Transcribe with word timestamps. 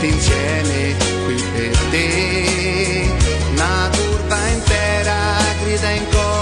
tutti 0.00 0.14
insieme 0.14 0.96
qui 1.26 1.34
per 1.52 1.78
te. 1.90 3.10
Una 3.50 3.90
curva 3.92 4.48
intera 4.48 5.36
grida 5.62 5.90
in 5.90 6.06
coro 6.10 6.39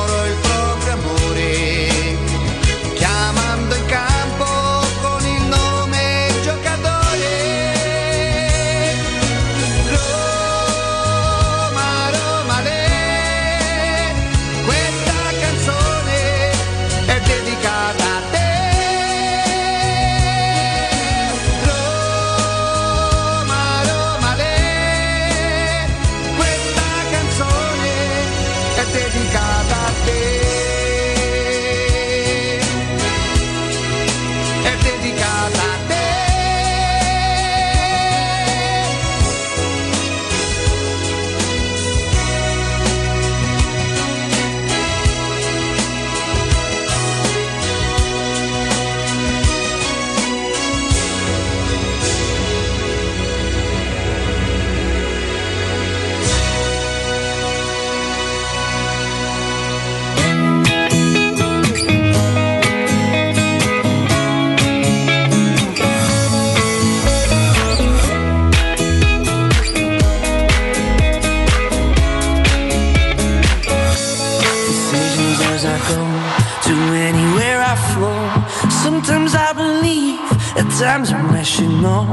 at 80.81 80.84
times 80.84 81.12
I'm 81.12 81.28
rational. 81.33 82.05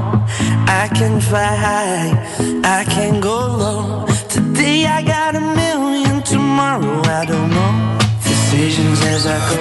I 0.67 0.89
can 0.93 1.19
fly 1.21 1.55
high, 1.55 2.11
I 2.63 2.83
can 2.85 3.19
go 3.19 3.37
low. 3.47 4.05
Today 4.29 4.85
I 4.85 5.01
got 5.03 5.35
a 5.35 5.41
million, 5.41 6.23
tomorrow 6.23 7.01
I 7.03 7.25
don't 7.25 7.49
know. 7.49 7.97
Decisions 8.23 9.01
as 9.03 9.27
I 9.27 9.37
go 9.49 9.57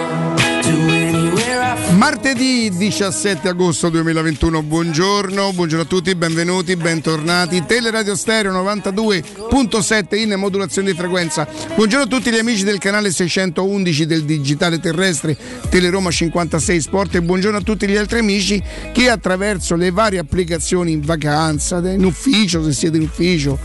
to 0.62 0.75
anywhere 1.09 1.62
I 1.62 1.76
flow. 1.76 1.98
Martedì 2.34 2.69
17 2.69 3.49
agosto 3.49 3.91
2021, 3.91 4.62
buongiorno, 4.62 5.53
buongiorno 5.53 5.84
a 5.84 5.87
tutti, 5.87 6.12
benvenuti, 6.17 6.75
bentornati. 6.75 7.62
Teleradio 7.65 8.17
Stereo 8.17 8.50
92.7 8.50 10.17
in 10.17 10.34
modulazione 10.37 10.91
di 10.91 10.97
frequenza. 10.97 11.47
Buongiorno 11.77 12.07
a 12.07 12.09
tutti 12.09 12.33
gli 12.33 12.39
amici 12.39 12.65
del 12.65 12.78
canale 12.78 13.13
611 13.13 14.07
del 14.07 14.25
digitale 14.25 14.81
terrestre 14.81 15.36
Teleroma 15.69 16.10
56 16.10 16.81
Sport 16.81 17.15
e 17.15 17.22
buongiorno 17.22 17.59
a 17.59 17.60
tutti 17.60 17.86
gli 17.86 17.95
altri 17.95 18.19
amici 18.19 18.60
che 18.92 19.09
attraverso 19.09 19.77
le 19.77 19.92
varie 19.92 20.19
applicazioni 20.19 20.91
in 20.91 21.03
vacanza, 21.03 21.78
in 21.89 22.04
ufficio, 22.04 22.65
se 22.65 22.72
siete 22.72 22.97
in 22.97 23.04
ufficio, 23.04 23.57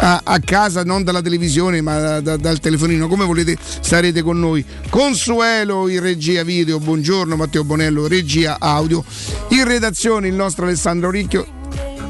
a, 0.00 0.20
a 0.22 0.38
casa, 0.40 0.84
non 0.84 1.02
dalla 1.02 1.22
televisione 1.22 1.80
ma 1.80 1.98
da- 1.98 2.20
da- 2.20 2.36
dal 2.36 2.60
telefonino, 2.60 3.08
come 3.08 3.24
volete 3.24 3.56
starete 3.58 4.20
con 4.20 4.38
noi. 4.38 4.62
Consuelo 4.90 5.88
in 5.88 6.00
regia 6.00 6.42
video, 6.42 6.78
buongiorno 6.78 7.36
Matteo 7.36 7.64
Bonello, 7.64 8.06
regia 8.18 8.56
audio. 8.58 9.04
In 9.48 9.64
redazione 9.64 10.26
il 10.28 10.34
nostro 10.34 10.64
Alessandro 10.64 11.10
Ricchio, 11.10 11.46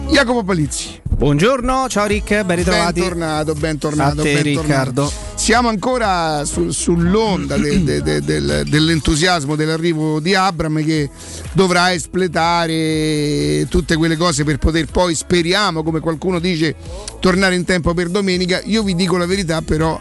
Jacopo 0.09 0.43
Palizzi. 0.43 1.01
Buongiorno, 1.19 1.87
ciao 1.89 2.07
Rick, 2.07 2.45
ben 2.45 2.57
ritrovati. 2.57 3.01
Bentornato, 3.01 3.53
bentornato, 3.55 4.23
te, 4.23 4.33
bentornato. 4.35 4.61
Riccardo. 4.61 5.13
Siamo 5.35 5.69
ancora 5.69 6.45
su- 6.45 6.71
sull'onda 6.71 7.57
de- 7.59 7.83
de- 7.83 8.03
de- 8.03 8.21
del- 8.23 8.65
dell'entusiasmo 8.69 9.57
dell'arrivo 9.57 10.21
di 10.21 10.35
Abram 10.37 10.83
che 10.85 11.11
dovrà 11.53 11.93
espletare 11.93 13.67
tutte 13.69 13.97
quelle 13.97 14.17
cose 14.17 14.45
per 14.45 14.59
poter 14.59 14.87
poi, 14.87 15.15
speriamo, 15.17 15.83
come 15.83 15.99
qualcuno 16.01 16.39
dice, 16.39 16.75
tornare 17.21 17.57
in 17.57 17.65
tempo 17.65 17.93
per 17.95 18.09
domenica. 18.11 18.61
Io 18.65 18.83
vi 18.85 18.95
dico 18.95 19.17
la 19.17 19.27
verità, 19.27 19.61
però. 19.61 20.01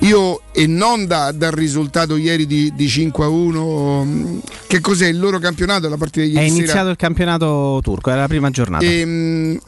Io 0.00 0.42
e 0.52 0.66
non 0.66 1.06
da- 1.06 1.32
dal 1.32 1.50
risultato 1.50 2.16
ieri 2.16 2.46
di, 2.46 2.72
di 2.74 2.88
5 2.88 3.24
a 3.24 3.28
1, 3.28 4.04
mh, 4.04 4.40
che 4.68 4.80
cos'è 4.80 5.06
il 5.08 5.18
loro 5.18 5.38
campionato? 5.38 5.88
La 5.88 5.96
partita 5.96 6.24
di 6.24 6.32
È 6.34 6.40
ieri 6.40 6.48
iniziato 6.48 6.78
sera? 6.78 6.90
il 6.90 6.96
campionato 6.96 7.80
turco, 7.82 8.10
è 8.10 8.14
la 8.14 8.28
prima 8.28 8.50
giornata. 8.50 8.84
Ehm, 8.84 9.58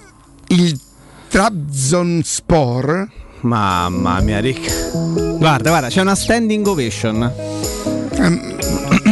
il 0.49 0.79
Trabzonspor 1.29 3.09
Mamma 3.43 4.21
mia, 4.21 4.39
Rick. 4.39 5.37
Guarda, 5.39 5.71
guarda, 5.71 5.89
c'è 5.89 6.01
una 6.03 6.15
standing 6.15 6.67
ovation. 6.67 7.33
Ehm, 8.17 8.57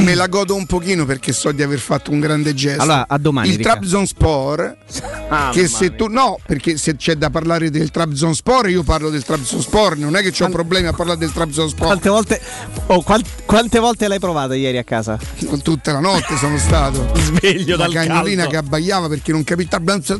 me 0.02 0.14
la 0.14 0.26
godo 0.26 0.54
un 0.54 0.66
pochino 0.66 1.04
perché 1.04 1.32
so 1.32 1.52
di 1.52 1.62
aver 1.62 1.78
fatto 1.78 2.10
un 2.10 2.20
grande 2.20 2.54
gesto. 2.54 2.82
Allora, 2.82 3.06
a 3.08 3.18
domani. 3.18 3.50
Il 3.50 3.58
Trabzonspor, 3.58 4.76
Ah, 5.30 5.50
che 5.52 5.68
se 5.68 5.94
tu 5.94 6.06
no, 6.06 6.38
perché 6.46 6.78
se 6.78 6.96
c'è 6.96 7.14
da 7.16 7.28
parlare 7.28 7.68
del 7.68 7.90
Trabzonspor, 7.90 8.70
io 8.70 8.82
parlo 8.82 9.10
del 9.10 9.24
Trabzonspor, 9.24 9.98
non 9.98 10.16
è 10.16 10.22
che 10.22 10.42
ho 10.42 10.48
problemi 10.48 10.86
a 10.86 10.94
parlare 10.94 11.18
del 11.18 11.32
Trabzonspor. 11.32 11.86
Quante 11.86 12.08
volte, 12.08 12.40
oh, 12.86 13.04
quante 13.44 13.78
volte 13.78 14.08
l'hai 14.08 14.18
provata 14.18 14.54
ieri 14.54 14.78
a 14.78 14.84
casa? 14.84 15.18
Tutta 15.62 15.92
la 15.92 16.00
notte 16.00 16.36
sono 16.38 16.56
stato. 16.56 17.12
Sveglio 17.20 17.76
La 17.76 17.84
dal 17.84 17.92
cagnolina 17.92 18.44
caldo. 18.44 18.50
che 18.50 18.56
abbaiava 18.56 19.08
perché 19.08 19.32
non 19.32 19.44
capiva 19.44 19.78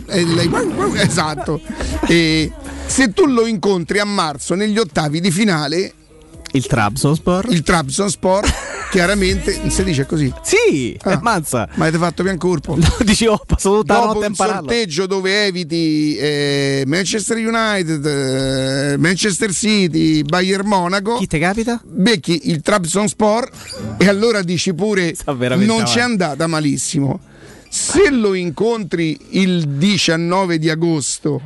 e 0.09 0.25
lei 0.27 0.51
esatto. 0.97 1.63
E 2.07 2.53
se 2.87 3.13
tu 3.13 3.27
lo 3.27 3.47
incontri 3.47 4.01
a 4.01 4.05
marzo 4.05 4.55
negli 4.55 4.79
ottavi 4.79 5.21
di 5.21 5.31
finale, 5.31 5.95
Il 6.53 6.67
Trabzonspor? 6.67 7.47
il 7.51 7.63
Trabzonspor 7.63 8.45
chiaramente 8.91 9.69
si 9.71 9.85
dice 9.85 10.07
così. 10.07 10.33
Sì, 10.43 10.97
Ah. 11.03 11.19
mazza. 11.23 11.69
Ma 11.75 11.85
avete 11.85 11.99
fatto 11.99 12.23
pian 12.23 12.39
corpo. 12.39 12.75
No, 12.75 12.97
dici, 13.05 13.27
oh, 13.27 13.35
ho 13.35 13.43
passato 13.47 13.77
tutta 13.81 13.95
la 13.95 13.99
Dopo 14.01 14.13
notte 14.15 14.25
a 14.25 14.27
un 14.29 14.33
impararlo. 14.33 14.69
sorteggio 14.71 15.07
dove 15.07 15.45
eviti 15.47 16.17
eh, 16.17 16.85
Manchester 16.87 17.37
United, 17.37 18.05
eh, 18.07 18.97
Manchester 18.97 19.53
City, 19.53 20.23
Bayern 20.23 20.67
Monaco, 20.67 21.17
Chi 21.19 21.27
ti 21.27 21.39
capita? 21.39 21.81
becchi 21.85 22.49
il 22.51 22.63
Trabzonspor 22.63 23.51
e 23.99 24.09
allora 24.09 24.43
dici 24.43 24.73
pure 24.75 25.15
non 25.27 25.83
c'è 25.85 26.01
andata 26.01 26.47
malissimo. 26.47 27.21
Se 27.69 28.09
lo 28.11 28.33
incontri 28.33 29.19
il 29.33 29.69
19 29.69 30.59
di 30.59 30.71
agosto, 30.71 31.41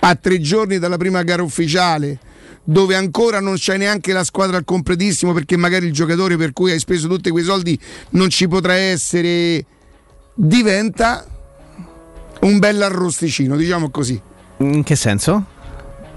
a 0.00 0.14
tre 0.14 0.40
giorni 0.40 0.78
dalla 0.78 0.96
prima 0.96 1.22
gara 1.22 1.42
ufficiale, 1.42 2.18
dove 2.64 2.94
ancora 2.94 3.40
non 3.40 3.54
c'è 3.54 3.76
neanche 3.76 4.12
la 4.12 4.24
squadra 4.24 4.56
al 4.56 4.64
completissimo 4.64 5.32
perché 5.32 5.56
magari 5.56 5.86
il 5.86 5.92
giocatore 5.92 6.36
per 6.36 6.52
cui 6.52 6.70
hai 6.70 6.78
speso 6.78 7.08
tutti 7.08 7.30
quei 7.30 7.44
soldi 7.44 7.78
non 8.10 8.28
ci 8.30 8.48
potrà 8.48 8.74
essere, 8.74 9.64
diventa 10.34 11.26
un 12.40 12.58
bel 12.58 12.82
arrosticino, 12.82 13.56
diciamo 13.56 13.90
così. 13.90 14.20
In 14.58 14.82
che 14.82 14.96
senso? 14.96 15.46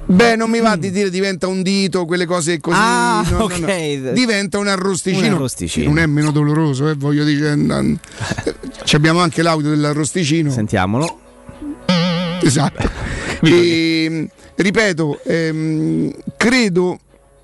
Beh, 0.08 0.36
non 0.36 0.52
mi 0.52 0.60
va 0.60 0.76
di 0.76 0.92
dire 0.92 1.10
diventa 1.10 1.48
un 1.48 1.64
dito, 1.64 2.06
quelle 2.06 2.26
cose 2.26 2.60
così. 2.60 2.78
Ah, 2.80 3.26
no, 3.28 3.38
no, 3.38 3.44
ok. 3.46 3.60
no. 3.60 4.12
Diventa 4.12 4.60
un 4.60 4.68
arrosticino. 4.68 5.28
Un 5.28 5.34
arrosticino. 5.34 5.88
Non 5.88 5.98
è 5.98 6.06
meno 6.06 6.32
doloroso, 6.32 6.90
eh, 6.90 6.94
voglio 6.94 7.24
dire. 7.24 7.58
Ci 8.84 8.96
abbiamo 8.96 9.20
anche 9.20 9.42
l'audio 9.42 9.72
dell'arrosticino. 9.72 10.52
Sentiamolo. 10.52 11.20
Esatto. 12.42 13.14
E, 13.46 14.30
ripeto, 14.56 15.22
ehm, 15.24 16.12
credo, 16.38 17.00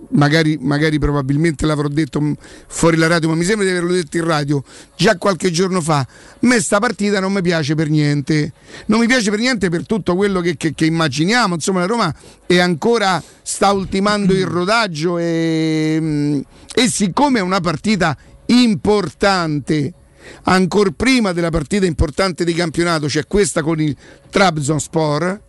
magari, 0.09 0.57
magari 0.59 0.97
probabilmente 0.99 1.65
l'avrò 1.65 1.87
detto 1.87 2.35
fuori 2.67 2.97
la 2.97 3.07
radio, 3.07 3.29
ma 3.29 3.35
mi 3.35 3.43
sembra 3.43 3.65
di 3.65 3.71
averlo 3.71 3.91
detto 3.93 4.17
in 4.17 4.25
radio 4.25 4.63
già 4.95 5.17
qualche 5.17 5.51
giorno 5.51 5.81
fa. 5.81 5.99
A 5.99 6.07
me 6.41 6.59
sta 6.59 6.79
partita 6.79 7.19
non 7.19 7.33
mi 7.33 7.41
piace 7.41 7.75
per 7.75 7.89
niente. 7.89 8.53
Non 8.87 8.99
mi 8.99 9.07
piace 9.07 9.29
per 9.29 9.39
niente 9.39 9.69
per 9.69 9.85
tutto 9.85 10.15
quello 10.15 10.41
che, 10.41 10.57
che- 10.57 10.73
che 10.73 10.85
immaginiamo. 10.85 11.55
Insomma, 11.55 11.79
la 11.81 11.85
Roma 11.85 12.15
è 12.45 12.57
ancora 12.57 13.21
sta 13.41 13.71
ultimando 13.71 14.33
il 14.33 14.45
rodaggio 14.45 15.17
e, 15.17 15.97
mh, 15.99 16.41
e 16.73 16.89
siccome 16.89 17.39
è 17.39 17.41
una 17.41 17.59
partita 17.59 18.17
importante 18.47 19.93
ancora 20.43 20.91
prima 20.95 21.31
della 21.31 21.49
partita 21.49 21.85
importante 21.85 22.43
di 22.43 22.53
campionato, 22.53 23.09
cioè 23.09 23.25
questa 23.25 23.61
con 23.63 23.81
il 23.81 23.95
Trabzonspor, 24.29 25.41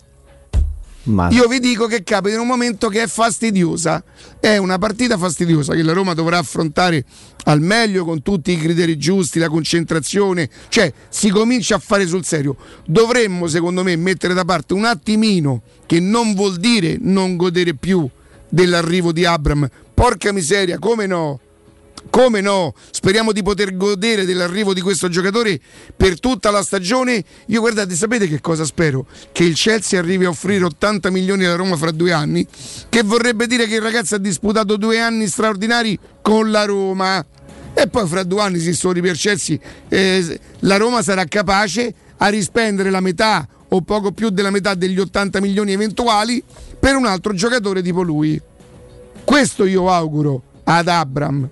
Ma 1.05 1.29
io 1.31 1.49
vi 1.49 1.59
dico 1.59 1.87
che 1.87 2.05
capita 2.05 2.35
in 2.35 2.41
un 2.41 2.47
momento 2.47 2.89
che 2.89 3.03
è 3.03 3.07
fastidiosa. 3.07 4.03
È 4.39 4.57
una 4.57 4.79
partita 4.79 5.19
fastidiosa 5.19 5.75
che 5.75 5.83
la 5.83 5.93
Roma 5.93 6.15
dovrà 6.15 6.39
affrontare 6.39 7.05
al 7.45 7.61
meglio 7.61 8.05
con 8.05 8.23
tutti 8.23 8.53
i 8.53 8.57
criteri 8.57 8.97
giusti, 8.97 9.39
la 9.39 9.49
concentrazione, 9.49 10.49
cioè 10.69 10.93
si 11.09 11.31
comincia 11.31 11.77
a 11.77 11.79
fare 11.79 12.07
sul 12.07 12.25
serio. 12.25 12.57
Dovremmo, 12.87 13.49
secondo 13.49 13.83
me, 13.83 13.97
mettere 13.97 14.35
da 14.35 14.45
parte 14.45 14.75
un 14.75 14.85
attimino, 14.85 15.63
che 15.87 15.99
non 15.99 16.35
vuol 16.35 16.57
dire 16.57 16.97
non 17.01 17.37
godere 17.37 17.75
più 17.75 18.09
dell'arrivo 18.49 19.13
di 19.13 19.25
Abram. 19.25 19.69
Porca 19.95 20.33
miseria, 20.33 20.79
come 20.79 21.07
no? 21.07 21.41
Come 22.11 22.41
no? 22.41 22.75
Speriamo 22.91 23.33
di 23.33 23.43
poter 23.43 23.77
godere 23.77 24.25
dell'arrivo 24.25 24.75
di 24.75 24.81
questo 24.81 25.09
giocatore 25.09 25.59
per 25.97 26.21
tutta 26.21 26.51
la 26.51 26.63
stagione. 26.63 27.23
Io 27.47 27.61
guardate, 27.61 27.95
sapete 27.95 28.29
che 28.29 28.41
cosa 28.41 28.65
spero? 28.65 29.07
Che 29.33 29.45
il 29.45 29.55
Chelsea 29.55 29.99
arrivi 29.99 30.25
a 30.25 30.29
offrire 30.29 30.65
80 30.65 31.11
milioni 31.11 31.45
alla 31.45 31.57
Roma 31.57 31.77
fra 31.77 31.91
due 31.91 32.13
anni, 32.13 32.47
che 32.89 33.03
vorrebbe 33.03 33.47
dire 33.47 33.67
che 33.67 33.77
il 33.77 33.83
ragazzo 33.83 34.17
ha 34.17 34.19
disputato 34.19 34.77
due 34.77 35.01
anni 35.01 35.27
straordinari 35.27 35.99
con 36.21 36.51
la 36.51 36.65
Roma. 36.65 37.25
E 37.75 37.89
poi 37.89 38.07
fra 38.07 38.23
due 38.23 38.43
anni, 38.43 38.59
se 38.59 38.75
sono 38.75 39.01
per 39.01 39.17
Chelsea, 39.17 39.57
eh, 39.89 40.41
la 40.61 40.77
Roma 40.77 41.03
sarà 41.03 41.25
capace 41.25 41.95
a 42.19 42.29
rispendere 42.29 42.91
la 42.91 43.01
metà 43.01 43.49
o 43.69 43.81
poco 43.81 44.13
più 44.13 44.29
della 44.29 44.51
metà 44.51 44.75
degli 44.75 44.99
80 44.99 45.41
milioni 45.41 45.73
eventuali 45.73 46.43
per 46.79 46.95
un 46.95 47.07
altro 47.07 47.33
giocatore 47.33 47.81
tipo 47.81 48.03
lui. 48.03 48.41
Questo 49.25 49.65
io 49.65 49.91
auguro 49.91 50.43
ad 50.65 50.89
Abram 50.89 51.49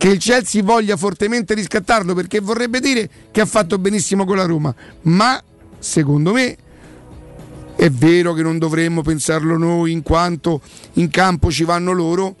che 0.00 0.08
il 0.08 0.18
Chelsea 0.18 0.62
voglia 0.62 0.96
fortemente 0.96 1.52
riscattarlo 1.52 2.14
perché 2.14 2.40
vorrebbe 2.40 2.80
dire 2.80 3.06
che 3.30 3.42
ha 3.42 3.44
fatto 3.44 3.76
benissimo 3.76 4.24
con 4.24 4.38
la 4.38 4.46
Roma, 4.46 4.74
ma 5.02 5.38
secondo 5.78 6.32
me 6.32 6.56
è 7.76 7.90
vero 7.90 8.32
che 8.32 8.40
non 8.40 8.56
dovremmo 8.56 9.02
pensarlo 9.02 9.58
noi 9.58 9.92
in 9.92 10.02
quanto 10.02 10.62
in 10.94 11.10
campo 11.10 11.50
ci 11.50 11.64
vanno 11.64 11.92
loro. 11.92 12.34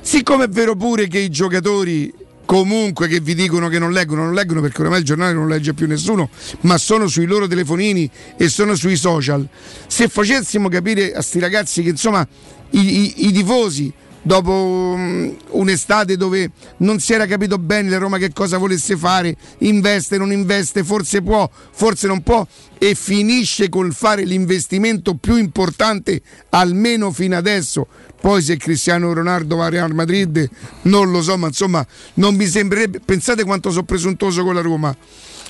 Siccome 0.00 0.44
è 0.44 0.48
vero 0.48 0.74
pure 0.74 1.06
che 1.06 1.18
i 1.18 1.28
giocatori 1.28 2.10
comunque 2.46 3.08
che 3.08 3.20
vi 3.20 3.34
dicono 3.34 3.68
che 3.68 3.78
non 3.78 3.92
leggono, 3.92 4.24
non 4.24 4.32
leggono 4.32 4.62
perché 4.62 4.80
ormai 4.80 5.00
il 5.00 5.04
giornale 5.04 5.34
non 5.34 5.48
legge 5.48 5.74
più 5.74 5.86
nessuno, 5.86 6.30
ma 6.60 6.78
sono 6.78 7.08
sui 7.08 7.26
loro 7.26 7.46
telefonini 7.46 8.10
e 8.38 8.48
sono 8.48 8.74
sui 8.74 8.96
social. 8.96 9.46
Se 9.86 10.08
facessimo 10.08 10.70
capire 10.70 11.12
a 11.12 11.20
sti 11.20 11.38
ragazzi 11.40 11.82
che 11.82 11.90
insomma 11.90 12.26
i, 12.70 12.78
i- 12.80 13.26
i 13.26 13.32
tifosi 13.32 13.92
dopo 14.26 14.94
mm, 14.96 15.28
un'estate 15.50 16.16
dove 16.16 16.50
non 16.78 16.98
si 16.98 17.12
era 17.12 17.26
capito 17.26 17.58
bene 17.58 17.88
la 17.88 17.98
Roma 17.98 18.18
che 18.18 18.32
cosa 18.32 18.58
volesse 18.58 18.96
fare, 18.96 19.36
investe, 19.58 20.18
non 20.18 20.32
investe, 20.32 20.82
forse 20.82 21.22
può, 21.22 21.48
forse 21.70 22.08
non 22.08 22.22
può 22.22 22.44
e 22.76 22.96
finisce 22.96 23.68
col 23.68 23.94
fare 23.94 24.24
l'investimento 24.24 25.14
più 25.14 25.36
importante 25.36 26.20
almeno 26.50 27.12
fino 27.12 27.36
adesso. 27.36 27.86
Poi 28.20 28.42
se 28.42 28.56
Cristiano 28.56 29.12
Ronaldo 29.12 29.56
va 29.56 29.66
a 29.66 29.68
Real 29.68 29.94
Madrid 29.94 30.48
non 30.82 31.12
lo 31.12 31.22
so, 31.22 31.38
ma 31.38 31.46
insomma 31.46 31.86
non 32.14 32.34
mi 32.34 32.46
sembrerebbe, 32.46 32.98
pensate 33.04 33.44
quanto 33.44 33.70
sono 33.70 33.84
presuntuoso 33.84 34.42
con 34.42 34.54
la 34.54 34.60
Roma. 34.60 34.96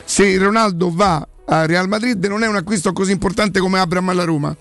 Se 0.04 0.37
Ronaldo 0.37 0.92
va 0.92 1.26
a 1.47 1.64
Real 1.64 1.88
Madrid 1.88 2.23
non 2.26 2.42
è 2.42 2.47
un 2.47 2.56
acquisto 2.56 2.92
così 2.92 3.12
importante 3.12 3.59
come 3.59 3.78
Abram 3.78 4.11
alla 4.11 4.25
Roma 4.25 4.54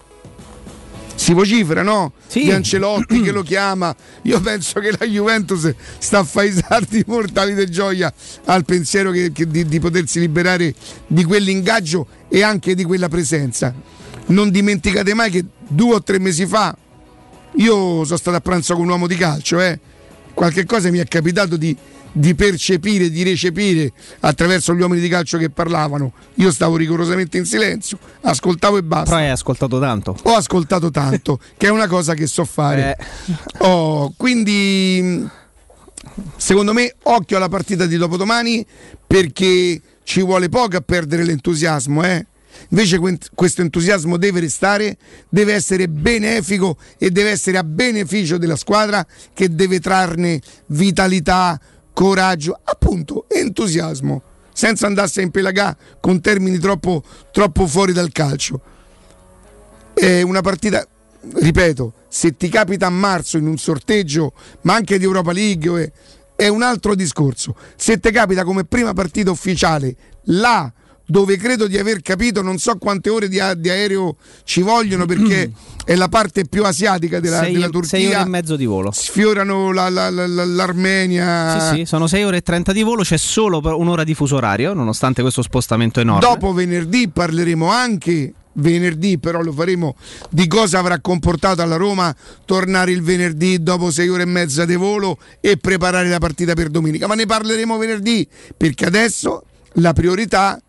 si 1.15 1.33
vocifera, 1.33 1.81
no? 1.81 2.13
Sì. 2.27 2.43
Di 2.43 2.51
Ancelotti 2.51 3.21
che 3.21 3.31
lo 3.31 3.41
chiama. 3.41 3.95
Io 4.23 4.39
penso 4.41 4.79
che 4.79 4.91
la 4.97 5.05
Juventus 5.05 5.73
sta 5.97 6.19
a 6.19 6.23
fare 6.23 6.47
i 6.47 6.51
salti 6.53 7.03
mortali 7.07 7.55
di 7.55 7.69
gioia 7.71 8.13
al 8.45 8.65
pensiero 8.65 9.11
che- 9.11 9.31
che 9.31 9.47
di, 9.47 9.65
di 9.65 9.79
potersi 9.79 10.19
liberare 10.19 10.73
di 11.07 11.23
quell'ingaggio 11.23 12.07
e 12.29 12.43
anche 12.43 12.75
di 12.75 12.83
quella 12.83 13.07
presenza. 13.09 13.73
Non 14.27 14.49
dimenticate 14.49 15.13
mai 15.13 15.31
che 15.31 15.45
due 15.67 15.95
o 15.95 16.03
tre 16.03 16.19
mesi 16.19 16.45
fa 16.45 16.75
io 17.57 18.03
sono 18.03 18.17
stato 18.17 18.35
a 18.35 18.41
pranzo 18.41 18.73
con 18.73 18.83
un 18.83 18.89
uomo 18.89 19.07
di 19.07 19.15
calcio, 19.15 19.61
eh. 19.61 19.79
Qualche 20.33 20.65
cosa 20.65 20.89
mi 20.91 20.97
è 20.97 21.05
capitato 21.05 21.55
di, 21.55 21.75
di 22.17 22.33
percepire, 22.33 23.09
di 23.09 23.23
recepire 23.23 23.91
attraverso 24.21 24.73
gli 24.73 24.79
uomini 24.79 25.01
di 25.01 25.09
calcio 25.09 25.37
che 25.37 25.49
parlavano. 25.49 26.13
Io 26.35 26.49
stavo 26.49 26.77
rigorosamente 26.77 27.37
in 27.37 27.43
silenzio, 27.43 27.99
ascoltavo 28.21 28.77
e 28.77 28.83
basta 28.83 29.09
però 29.09 29.17
hai 29.17 29.29
ascoltato 29.29 29.79
tanto. 29.79 30.17
ho 30.23 30.33
ascoltato 30.33 30.91
tanto, 30.91 31.39
che 31.57 31.67
è 31.67 31.69
una 31.69 31.87
cosa 31.87 32.13
che 32.13 32.25
so 32.25 32.45
fare. 32.45 32.95
Eh. 32.97 33.33
Oh, 33.65 34.13
quindi, 34.15 35.27
secondo 36.37 36.71
me, 36.71 36.95
occhio 37.03 37.35
alla 37.35 37.49
partita 37.49 37.85
di 37.85 37.97
dopodomani 37.97 38.65
perché 39.05 39.81
ci 40.03 40.21
vuole 40.21 40.47
poco 40.47 40.77
a 40.77 40.81
perdere 40.81 41.25
l'entusiasmo. 41.25 42.01
Eh? 42.03 42.25
Invece 42.69 42.97
que- 42.97 43.17
questo 43.33 43.61
entusiasmo 43.61 44.15
deve 44.15 44.39
restare, 44.39 44.97
deve 45.27 45.53
essere 45.53 45.89
benefico 45.89 46.77
e 46.97 47.11
deve 47.11 47.31
essere 47.31 47.57
a 47.57 47.63
beneficio 47.63 48.37
della 48.37 48.55
squadra 48.55 49.05
che 49.33 49.53
deve 49.53 49.81
trarne 49.81 50.39
vitalità, 50.67 51.59
coraggio, 51.95 52.59
appunto 52.63 53.25
entusiasmo, 53.27 54.21
senza 54.53 54.85
andarsi 54.85 55.21
a 55.21 55.23
impelagare 55.23 55.77
con 55.99 56.21
termini 56.21 56.59
troppo, 56.59 57.01
troppo 57.31 57.65
fuori 57.65 57.91
dal 57.91 58.11
calcio 58.11 58.61
è 59.95 60.21
una 60.21 60.41
partita, 60.41 60.85
ripeto, 61.35 61.93
se 62.09 62.35
ti 62.35 62.49
capita 62.49 62.87
a 62.87 62.89
marzo 62.89 63.37
in 63.37 63.47
un 63.47 63.57
sorteggio, 63.57 64.33
ma 64.61 64.75
anche 64.75 64.99
di 64.99 65.05
Europa 65.05 65.31
League, 65.31 65.93
è 66.35 66.47
un 66.49 66.61
altro 66.61 66.95
discorso. 66.95 67.55
Se 67.77 67.99
ti 67.99 68.11
capita 68.11 68.43
come 68.43 68.65
prima 68.65 68.93
partita 68.93 69.31
ufficiale 69.31 69.95
là 70.23 70.71
dove 71.05 71.37
credo 71.37 71.67
di 71.67 71.77
aver 71.77 72.01
capito, 72.01 72.41
non 72.41 72.57
so 72.57 72.77
quante 72.77 73.09
ore 73.09 73.27
di, 73.27 73.39
a- 73.39 73.53
di 73.53 73.69
aereo 73.69 74.15
ci 74.43 74.61
vogliono 74.61 75.05
perché 75.05 75.51
è 75.85 75.95
la 75.95 76.07
parte 76.07 76.45
più 76.45 76.63
asiatica 76.65 77.19
della, 77.19 77.39
sei, 77.43 77.53
della 77.53 77.69
sei 77.69 77.75
ore 77.77 77.87
Turchia. 78.11 78.21
e 78.25 78.29
mezzo 78.29 78.55
di 78.55 78.65
volo. 78.65 78.91
Sfiorano 78.91 79.71
la- 79.71 79.89
la- 79.89 80.09
la- 80.09 80.27
la- 80.27 80.45
l'Armenia. 80.45 81.59
Sì, 81.71 81.75
sì, 81.79 81.85
sono 81.85 82.07
6 82.07 82.23
ore 82.23 82.37
e 82.37 82.41
30 82.41 82.71
di 82.71 82.81
volo, 82.83 83.03
c'è 83.03 83.17
solo 83.17 83.61
un'ora 83.77 84.03
di 84.03 84.13
fuso 84.13 84.35
orario, 84.35 84.73
nonostante 84.73 85.21
questo 85.21 85.41
spostamento 85.41 85.99
enorme. 85.99 86.21
Dopo 86.21 86.53
venerdì 86.53 87.07
parleremo 87.09 87.67
anche 87.69 88.33
venerdì, 88.57 89.17
però 89.19 89.41
lo 89.41 89.51
faremo 89.51 89.95
di 90.29 90.47
cosa 90.47 90.79
avrà 90.79 90.99
comportato 91.01 91.61
alla 91.61 91.75
Roma 91.75 92.15
tornare 92.45 92.91
il 92.91 93.01
venerdì 93.01 93.61
dopo 93.61 93.91
sei 93.91 94.07
ore 94.07 94.23
e 94.23 94.27
mezza 94.27 94.63
di 94.63 94.75
volo 94.75 95.17
e 95.41 95.57
preparare 95.57 96.07
la 96.07 96.19
partita 96.19 96.53
per 96.53 96.69
domenica. 96.69 97.05
Ma 97.05 97.15
ne 97.15 97.25
parleremo 97.25 97.77
venerdì 97.77 98.25
perché 98.55 98.85
adesso 98.85 99.43
la 99.73 99.91
priorità 99.91 100.57
è 100.57 100.61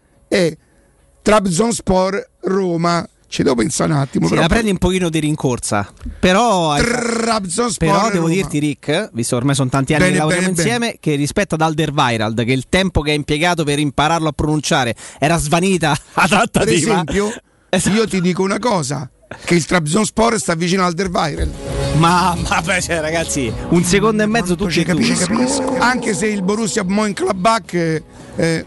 Trabzonspor 1.23 2.28
Roma. 2.42 3.06
Ci 3.28 3.42
devo 3.42 3.56
pensare 3.56 3.92
un 3.92 3.99
attimo. 3.99 4.26
Sì, 4.26 4.30
però 4.35 4.42
la 4.42 4.49
prendi 4.49 4.71
un 4.71 4.78
pochino 4.78 5.09
di 5.09 5.18
rincorsa. 5.18 5.92
Però, 6.21 6.71
hai- 6.71 6.83
Trabzonspor 6.85 7.88
però 7.88 8.02
devo 8.11 8.26
Roma. 8.28 8.35
dirti, 8.35 8.59
Rick, 8.61 9.11
visto 9.12 9.30
che 9.35 9.40
ormai 9.40 9.54
sono 9.56 9.68
tanti 9.68 9.92
anni 9.95 10.04
Bene, 10.04 10.12
che 10.14 10.18
lavoriamo 10.21 10.49
bene, 10.52 10.62
insieme, 10.62 10.97
che 11.00 11.14
rispetto 11.16 11.56
ad 11.56 11.61
Alderweireld, 11.62 12.45
che 12.45 12.52
il 12.52 12.66
tempo 12.68 13.00
che 13.00 13.11
ha 13.11 13.14
impiegato 13.14 13.64
per 13.64 13.80
impararlo 13.80 14.28
a 14.28 14.33
pronunciare 14.33 14.95
era 15.18 15.37
svanita 15.38 15.90
a 15.90 15.97
Per 16.23 16.28
trattativa. 16.28 16.92
esempio, 16.92 17.33
Esatto. 17.68 17.97
io 17.97 18.06
ti 18.06 18.21
dico 18.21 18.42
una 18.42 18.61
cosa. 18.61 19.11
Che 19.45 19.54
il 19.56 19.64
Trabzonspor 19.66 20.38
sta 20.38 20.54
vicino 20.54 20.85
al 20.87 20.92
Derweireld. 20.95 21.52
Ma, 21.97 22.37
ma 22.49 22.62
beh, 22.62 22.80
cioè, 22.80 23.00
ragazzi, 23.00 23.52
un 23.71 23.83
secondo 23.83 24.23
e 24.23 24.26
mezzo 24.26 24.54
tutti 24.54 24.80
e 24.80 24.85
due. 24.85 25.78
Anche 25.80 26.14
se 26.14 26.26
il 26.28 26.42
Borussia 26.42 26.85
Mönchengladbach 26.85 28.02
eh, 28.37 28.64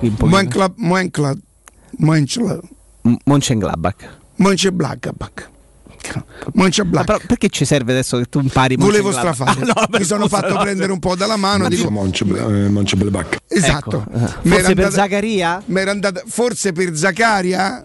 eh, 0.00 0.06
Un 0.08 0.14
pochino. 0.16 0.36
Mönchengla- 0.38 0.74
Mönchengla- 0.76 1.38
Mönchengla- 1.98 2.60
M- 3.02 3.16
Mönchengladbach. 3.24 3.94
Mönchengladbach. 4.36 5.48
Ma 6.54 6.68
però 7.04 7.18
perché 7.26 7.48
ci 7.50 7.64
serve 7.66 7.92
adesso 7.92 8.16
che 8.18 8.24
tu 8.24 8.40
impari 8.40 8.74
Volevo 8.76 9.12
strafare. 9.12 9.60
Ah, 9.60 9.86
no, 9.90 9.98
Mi 9.98 10.04
sono 10.04 10.28
fatto 10.28 10.54
no. 10.54 10.60
prendere 10.60 10.90
un 10.92 10.98
po' 10.98 11.14
dalla 11.14 11.36
mano. 11.36 11.68
Dico, 11.68 11.90
Monchebelbach. 11.90 13.36
esatto. 13.46 14.04
Ecco, 14.08 14.12
eh. 14.14 14.18
Forse 14.26 14.48
era 14.48 14.62
per 14.62 14.68
andata- 14.84 14.90
Zaccaria? 14.90 15.62
mi 15.66 15.80
era 15.80 15.90
andata- 15.90 16.22
forse 16.26 16.72
per 16.72 16.96
Zaccaria? 16.96 17.84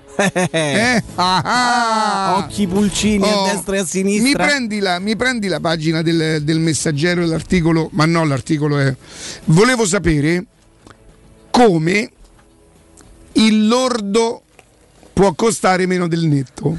Eh? 0.50 1.04
Ah, 1.16 1.42
ah. 1.44 2.38
Occhi 2.38 2.66
pulcini 2.68 3.24
Oh, 3.30 3.44
a 3.44 3.52
destra 3.52 3.76
e 3.76 3.80
a 3.80 3.86
sinistra. 3.86 4.24
Mi 4.44 4.50
prendi 4.50 4.80
la, 4.80 5.00
mi 5.00 5.16
prendi 5.18 5.48
la 5.48 5.60
pagina 5.60 6.02
del, 6.02 6.42
del 6.44 6.60
messaggero 6.60 7.22
e 7.22 7.26
l'articolo, 7.26 7.90
ma 7.92 8.06
no, 8.06 8.24
l'articolo 8.26 8.80
è. 8.80 8.96
Volevo 9.46 9.86
sapere 9.86 10.46
come 11.56 12.12
il 13.32 13.66
lordo 13.66 14.42
può 15.14 15.34
costare 15.36 15.86
meno 15.86 16.06
del 16.10 16.26
netto. 16.26 16.78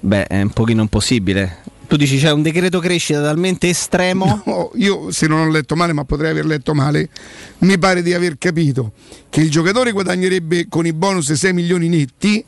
Beh, 0.00 0.26
è 0.26 0.42
un 0.42 0.50
pochino 0.50 0.82
impossibile. 0.82 1.58
Tu 1.86 1.94
dici 1.94 2.18
c'è 2.18 2.32
un 2.32 2.42
decreto 2.42 2.80
crescita 2.80 3.22
talmente 3.22 3.68
estremo. 3.68 4.42
No, 4.44 4.72
io 4.74 5.12
se 5.12 5.28
non 5.28 5.46
ho 5.46 5.50
letto 5.50 5.76
male, 5.76 5.92
ma 5.92 6.02
potrei 6.04 6.32
aver 6.32 6.46
letto 6.46 6.74
male, 6.74 7.10
mi 7.58 7.78
pare 7.78 8.02
di 8.02 8.12
aver 8.12 8.38
capito 8.38 8.90
che 9.30 9.40
il 9.40 9.52
giocatore 9.52 9.92
guadagnerebbe 9.92 10.66
con 10.68 10.84
i 10.84 10.92
bonus 10.92 11.30
6 11.30 11.52
milioni 11.52 11.88
netti, 11.88 12.44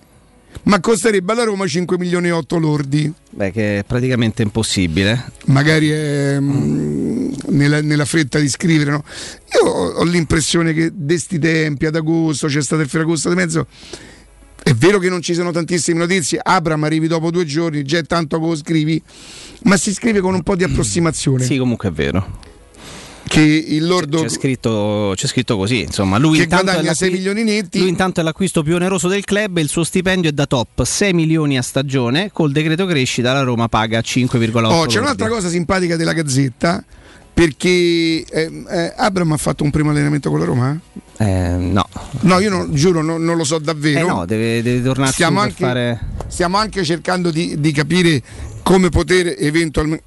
ma 0.62 0.80
costerebbe 0.80 1.32
alla 1.32 1.44
Roma 1.44 1.66
5 1.66 1.98
milioni 1.98 2.28
e 2.28 2.32
8 2.32 2.58
lordi. 2.58 3.12
Beh, 3.30 3.50
che 3.50 3.78
è 3.78 3.84
praticamente 3.84 4.42
impossibile. 4.42 5.32
magari 5.46 5.90
è, 5.90 6.38
mm, 6.40 7.32
nella, 7.48 7.82
nella 7.82 8.04
fretta 8.04 8.38
di 8.38 8.48
scrivere. 8.48 8.90
no? 8.90 9.04
Io 9.54 9.68
ho, 9.68 9.88
ho 9.94 10.04
l'impressione 10.04 10.72
che 10.72 10.90
di 10.92 11.18
sti 11.18 11.38
tempi, 11.38 11.86
ad 11.86 11.96
agosto, 11.96 12.46
c'è 12.46 12.62
stato 12.62 12.82
il 12.82 12.88
Ferragosto 12.88 13.28
di 13.28 13.34
mezzo. 13.34 13.66
È 14.62 14.72
vero 14.72 14.98
che 14.98 15.10
non 15.10 15.20
ci 15.20 15.34
sono 15.34 15.50
tantissime 15.50 15.98
notizie, 15.98 16.40
Abram 16.42 16.84
arrivi 16.84 17.06
dopo 17.06 17.30
due 17.30 17.44
giorni, 17.44 17.82
già 17.82 17.98
è 17.98 18.04
tanto 18.04 18.40
che 18.40 18.46
lo 18.46 18.56
scrivi, 18.56 19.00
ma 19.64 19.76
si 19.76 19.92
scrive 19.92 20.20
con 20.20 20.32
un 20.32 20.42
po' 20.42 20.56
di 20.56 20.64
approssimazione. 20.64 21.44
Sì, 21.44 21.58
comunque 21.58 21.90
è 21.90 21.92
vero. 21.92 22.52
Che 23.26 23.40
il 23.40 23.86
lordo 23.86 24.22
C'è 24.22 24.28
scritto, 24.28 25.12
c'è 25.16 25.26
scritto 25.26 25.56
così. 25.56 25.80
Insomma, 25.82 26.18
lui 26.18 26.38
intanto, 26.38 26.66
è 26.66 26.72
guadagna 26.74 26.94
6 26.94 27.08
l'acqui- 27.10 27.24
milioni 27.32 27.42
netti. 27.50 27.78
lui 27.80 27.88
intanto 27.88 28.20
è 28.20 28.22
l'acquisto 28.22 28.62
più 28.62 28.74
oneroso 28.76 29.08
del 29.08 29.24
club 29.24 29.56
e 29.58 29.60
il 29.62 29.68
suo 29.68 29.82
stipendio 29.82 30.30
è 30.30 30.32
da 30.32 30.46
top 30.46 30.82
6 30.84 31.12
milioni 31.14 31.58
a 31.58 31.62
stagione. 31.62 32.30
Col 32.32 32.52
decreto 32.52 32.86
crescita 32.86 33.32
la 33.32 33.42
Roma 33.42 33.68
paga 33.68 34.00
5,8 34.00 34.64
Oh, 34.72 34.86
c'è 34.86 35.00
un'altra 35.00 35.28
cosa 35.28 35.48
simpatica 35.48 35.96
della 35.96 36.12
Gazzetta. 36.12 36.84
Perché 37.34 37.68
eh, 37.68 38.24
eh, 38.70 38.92
Abram 38.96 39.32
ha 39.32 39.36
fatto 39.36 39.64
un 39.64 39.70
primo 39.72 39.90
allenamento 39.90 40.30
con 40.30 40.38
la 40.38 40.44
Roma? 40.44 40.78
Eh, 41.16 41.56
no, 41.58 41.88
No, 42.20 42.38
io 42.38 42.48
non- 42.48 42.72
giuro, 42.72 43.02
non, 43.02 43.24
non 43.24 43.36
lo 43.36 43.42
so 43.42 43.58
davvero. 43.58 43.98
eh 43.98 44.08
no, 44.08 44.24
deve, 44.24 44.62
deve 44.62 44.80
tornare 44.84 45.10
stiamo 45.10 45.40
anche, 45.40 45.54
fare. 45.64 46.00
stiamo 46.28 46.58
anche 46.58 46.84
cercando 46.84 47.32
di, 47.32 47.58
di 47.58 47.72
capire 47.72 48.22
come 48.62 48.88
poter 48.88 49.34
eventualmente 49.36 50.04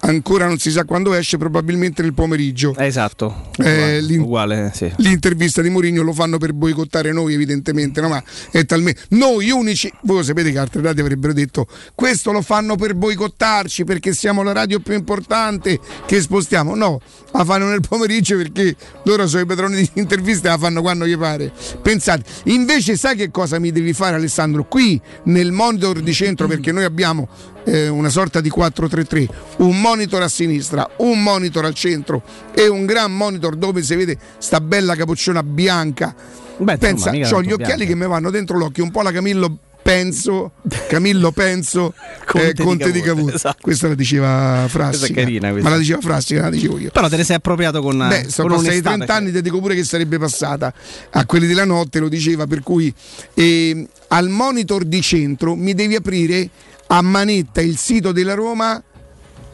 ancora 0.00 0.46
non 0.46 0.58
si 0.58 0.70
sa 0.70 0.84
quando 0.84 1.12
esce 1.14 1.36
probabilmente 1.36 2.02
nel 2.02 2.14
pomeriggio. 2.14 2.74
Esatto, 2.76 3.48
Eh, 3.58 4.00
l'in- 4.00 4.20
uguale, 4.20 4.70
sì. 4.74 4.90
l'intervista 4.96 5.60
di 5.62 5.68
Mourinho 5.68 6.02
lo 6.02 6.12
fanno 6.12 6.38
per 6.38 6.52
boicottare 6.54 7.12
noi 7.12 7.34
evidentemente 7.34 8.00
no? 8.00 8.08
ma 8.08 8.22
è 8.50 8.64
talmente 8.64 9.02
noi 9.10 9.50
unici 9.50 9.92
voi 10.02 10.16
lo 10.16 10.22
sapete 10.22 10.50
che 10.50 10.58
altre 10.58 10.80
radio 10.80 11.02
avrebbero 11.02 11.32
detto 11.34 11.66
questo 11.94 12.32
lo 12.32 12.40
fanno 12.40 12.76
per 12.76 12.94
boicottarci 12.94 13.84
perché 13.84 14.12
siamo 14.14 14.42
la 14.42 14.52
radio 14.52 14.80
più 14.80 14.94
importante 14.94 15.78
che 16.06 16.20
spostiamo. 16.20 16.74
No 16.74 17.00
la 17.32 17.44
fanno 17.44 17.68
nel 17.68 17.80
pomeriggio 17.80 18.36
perché 18.36 18.74
loro 19.04 19.28
sono 19.28 19.42
i 19.42 19.46
padroni 19.46 19.76
di 19.76 19.90
interviste 19.94 20.48
la 20.48 20.58
fanno 20.58 20.80
quando 20.80 21.06
gli 21.06 21.16
pare. 21.16 21.52
Pensate 21.82 22.24
invece 22.44 22.96
sai 22.96 23.14
che 23.16 23.30
cosa 23.30 23.58
mi 23.58 23.70
devi 23.70 23.92
fare 23.92 24.16
Alessandro? 24.16 24.64
Qui 24.64 25.00
nel 25.24 25.52
monitor 25.52 26.00
di 26.00 26.12
centro 26.12 26.46
perché 26.48 26.72
noi 26.72 26.84
abbiamo 26.84 27.28
eh, 27.70 27.88
una 27.88 28.08
sorta 28.08 28.40
di 28.40 28.50
4-3-3 28.50 29.28
un 29.58 29.80
monitor 29.80 30.22
a 30.22 30.28
sinistra 30.28 30.88
un 30.98 31.22
monitor 31.22 31.64
al 31.64 31.74
centro 31.74 32.22
e 32.52 32.66
un 32.66 32.84
gran 32.84 33.14
monitor 33.14 33.56
dove 33.56 33.82
si 33.82 33.94
vede 33.94 34.18
sta 34.38 34.60
bella 34.60 34.96
capocciona 34.96 35.42
bianca. 35.42 36.14
Beh, 36.58 36.76
pensa 36.76 37.10
ho 37.10 37.42
gli 37.42 37.52
occhiali 37.52 37.56
bianco. 37.56 37.84
che 37.84 37.94
mi 37.94 38.06
vanno 38.06 38.30
dentro 38.30 38.58
l'occhio 38.58 38.84
un 38.84 38.90
po' 38.90 39.02
la 39.02 39.12
Camillo 39.12 39.56
penso 39.82 40.52
Camillo 40.88 41.30
penso 41.30 41.94
Conte 42.26 42.48
eh, 42.48 42.52
di 42.52 42.62
Conte 42.62 42.92
di 42.92 43.00
Cavour, 43.00 43.34
esatto. 43.34 43.58
questa 43.60 43.88
la 43.88 43.94
diceva 43.94 44.66
questa. 44.68 45.62
ma 45.62 45.70
la 45.70 45.78
diceva 45.78 46.00
Frassica 46.00 46.42
la 46.42 46.50
dicevo 46.50 46.78
io. 46.78 46.90
Però 46.90 47.08
te 47.08 47.16
ne 47.16 47.24
sei 47.24 47.36
appropriato 47.36 47.80
con 47.80 47.96
Beh, 47.96 48.26
sono 48.28 48.48
passati 48.48 48.68
onestà, 48.68 48.92
30 48.94 49.14
anni, 49.14 49.32
ti 49.32 49.40
dico 49.42 49.58
pure 49.58 49.74
che 49.74 49.84
sarebbe 49.84 50.18
passata. 50.18 50.72
A 51.10 51.26
quelli 51.26 51.46
della 51.46 51.64
notte, 51.64 51.98
lo 51.98 52.08
diceva, 52.08 52.46
per 52.46 52.62
cui 52.62 52.92
eh, 53.34 53.86
al 54.08 54.28
monitor 54.28 54.84
di 54.84 55.00
centro 55.00 55.56
mi 55.56 55.74
devi 55.74 55.96
aprire 55.96 56.48
a 56.92 57.02
manetta 57.02 57.60
il 57.60 57.76
sito 57.78 58.10
della 58.12 58.34
Roma 58.34 58.82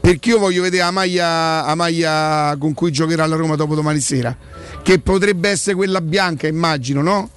perché 0.01 0.31
io 0.31 0.39
voglio 0.39 0.63
vedere 0.63 0.85
la 0.85 0.91
maglia, 0.91 1.67
la 1.67 1.75
maglia 1.75 2.57
con 2.59 2.73
cui 2.75 2.93
giocherà 2.93 3.27
la 3.27 3.35
Roma 3.37 3.57
dopo 3.57 3.75
domani 3.75 3.99
sera, 4.01 4.35
che 4.83 5.01
potrebbe 5.01 5.49
essere 5.49 5.75
quella 5.75 6.01
bianca, 6.01 6.47
immagino, 6.47 7.03
no? 7.03 7.29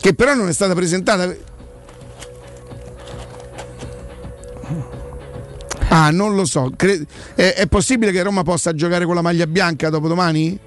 Che 0.00 0.14
però 0.14 0.34
non 0.34 0.48
è 0.48 0.52
stata 0.54 0.74
presentata. 0.74 1.32
Ah, 5.88 6.10
non 6.10 6.34
lo 6.34 6.44
so. 6.44 6.72
Cre- 6.74 7.04
è, 7.34 7.54
è 7.56 7.66
possibile 7.66 8.10
che 8.10 8.22
Roma 8.22 8.42
possa 8.42 8.74
giocare 8.74 9.04
con 9.04 9.14
la 9.14 9.22
maglia 9.22 9.46
bianca 9.46 9.90
dopo 9.90 10.08
domani? 10.08 10.58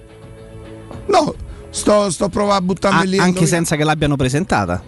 No, 1.07 1.33
sto, 1.71 2.09
sto 2.11 2.29
provando 2.29 2.55
a 2.57 2.61
buttarmi 2.61 2.99
Ah, 2.99 3.03
lì. 3.03 3.17
anche 3.17 3.45
senza 3.45 3.75
che 3.75 3.83
l'abbiano 3.83 4.15
presentata. 4.15 4.81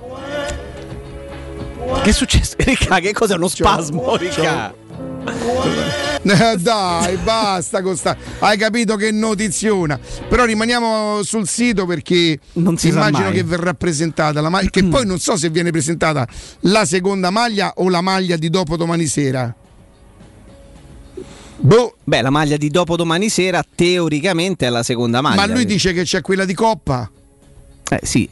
Che 2.03 2.10
è 2.10 2.13
successo? 2.13 2.55
Ricca, 2.60 3.00
che 3.00 3.13
cos'è 3.13 3.36
uno 3.36 3.48
spasmo, 3.48 4.15
Ricca? 4.15 4.74
Eh, 6.22 6.58
dai, 6.58 7.15
basta 7.17 7.81
con 7.81 7.96
sta- 7.96 8.15
Hai 8.39 8.58
capito 8.58 8.96
che 8.98 9.10
notiziona. 9.12 9.98
Però 10.27 10.43
rimaniamo 10.43 11.24
sul 11.24 11.48
sito 11.48 11.86
perché 11.86 12.38
Non 12.53 12.77
si 12.77 12.91
sa 12.91 13.08
immagino 13.08 13.31
che 13.31 13.43
verrà 13.43 13.74
presentata 13.74 14.41
la 14.41 14.50
maglia. 14.50 14.69
Che 14.69 14.84
poi 14.84 15.05
non 15.05 15.17
so 15.17 15.38
se 15.38 15.50
viene 15.50 15.72
presentata 15.72 16.27
la 16.62 16.84
seconda 16.86 17.29
maglia 17.29 17.72
o 17.77 17.89
la 17.89 18.01
maglia 18.01 18.36
di 18.36 18.50
dopo 18.50 18.75
domani 18.75 19.05
sera. 19.05 19.53
Boh, 21.62 21.96
Beh, 22.03 22.22
la 22.22 22.29
maglia 22.29 22.58
di 22.58 22.69
dopodomani 22.69 23.29
sera 23.29 23.63
teoricamente 23.75 24.65
è 24.65 24.69
la 24.69 24.84
seconda 24.84 25.22
maglia. 25.22 25.46
ma 25.46 25.53
lui 25.53 25.65
dice 25.65 25.93
che 25.93 26.03
c'è 26.03 26.22
quella 26.22 26.46
di 26.46 26.53
Coppa. 26.53 27.10
Eh 27.89 28.00
sì. 28.03 28.29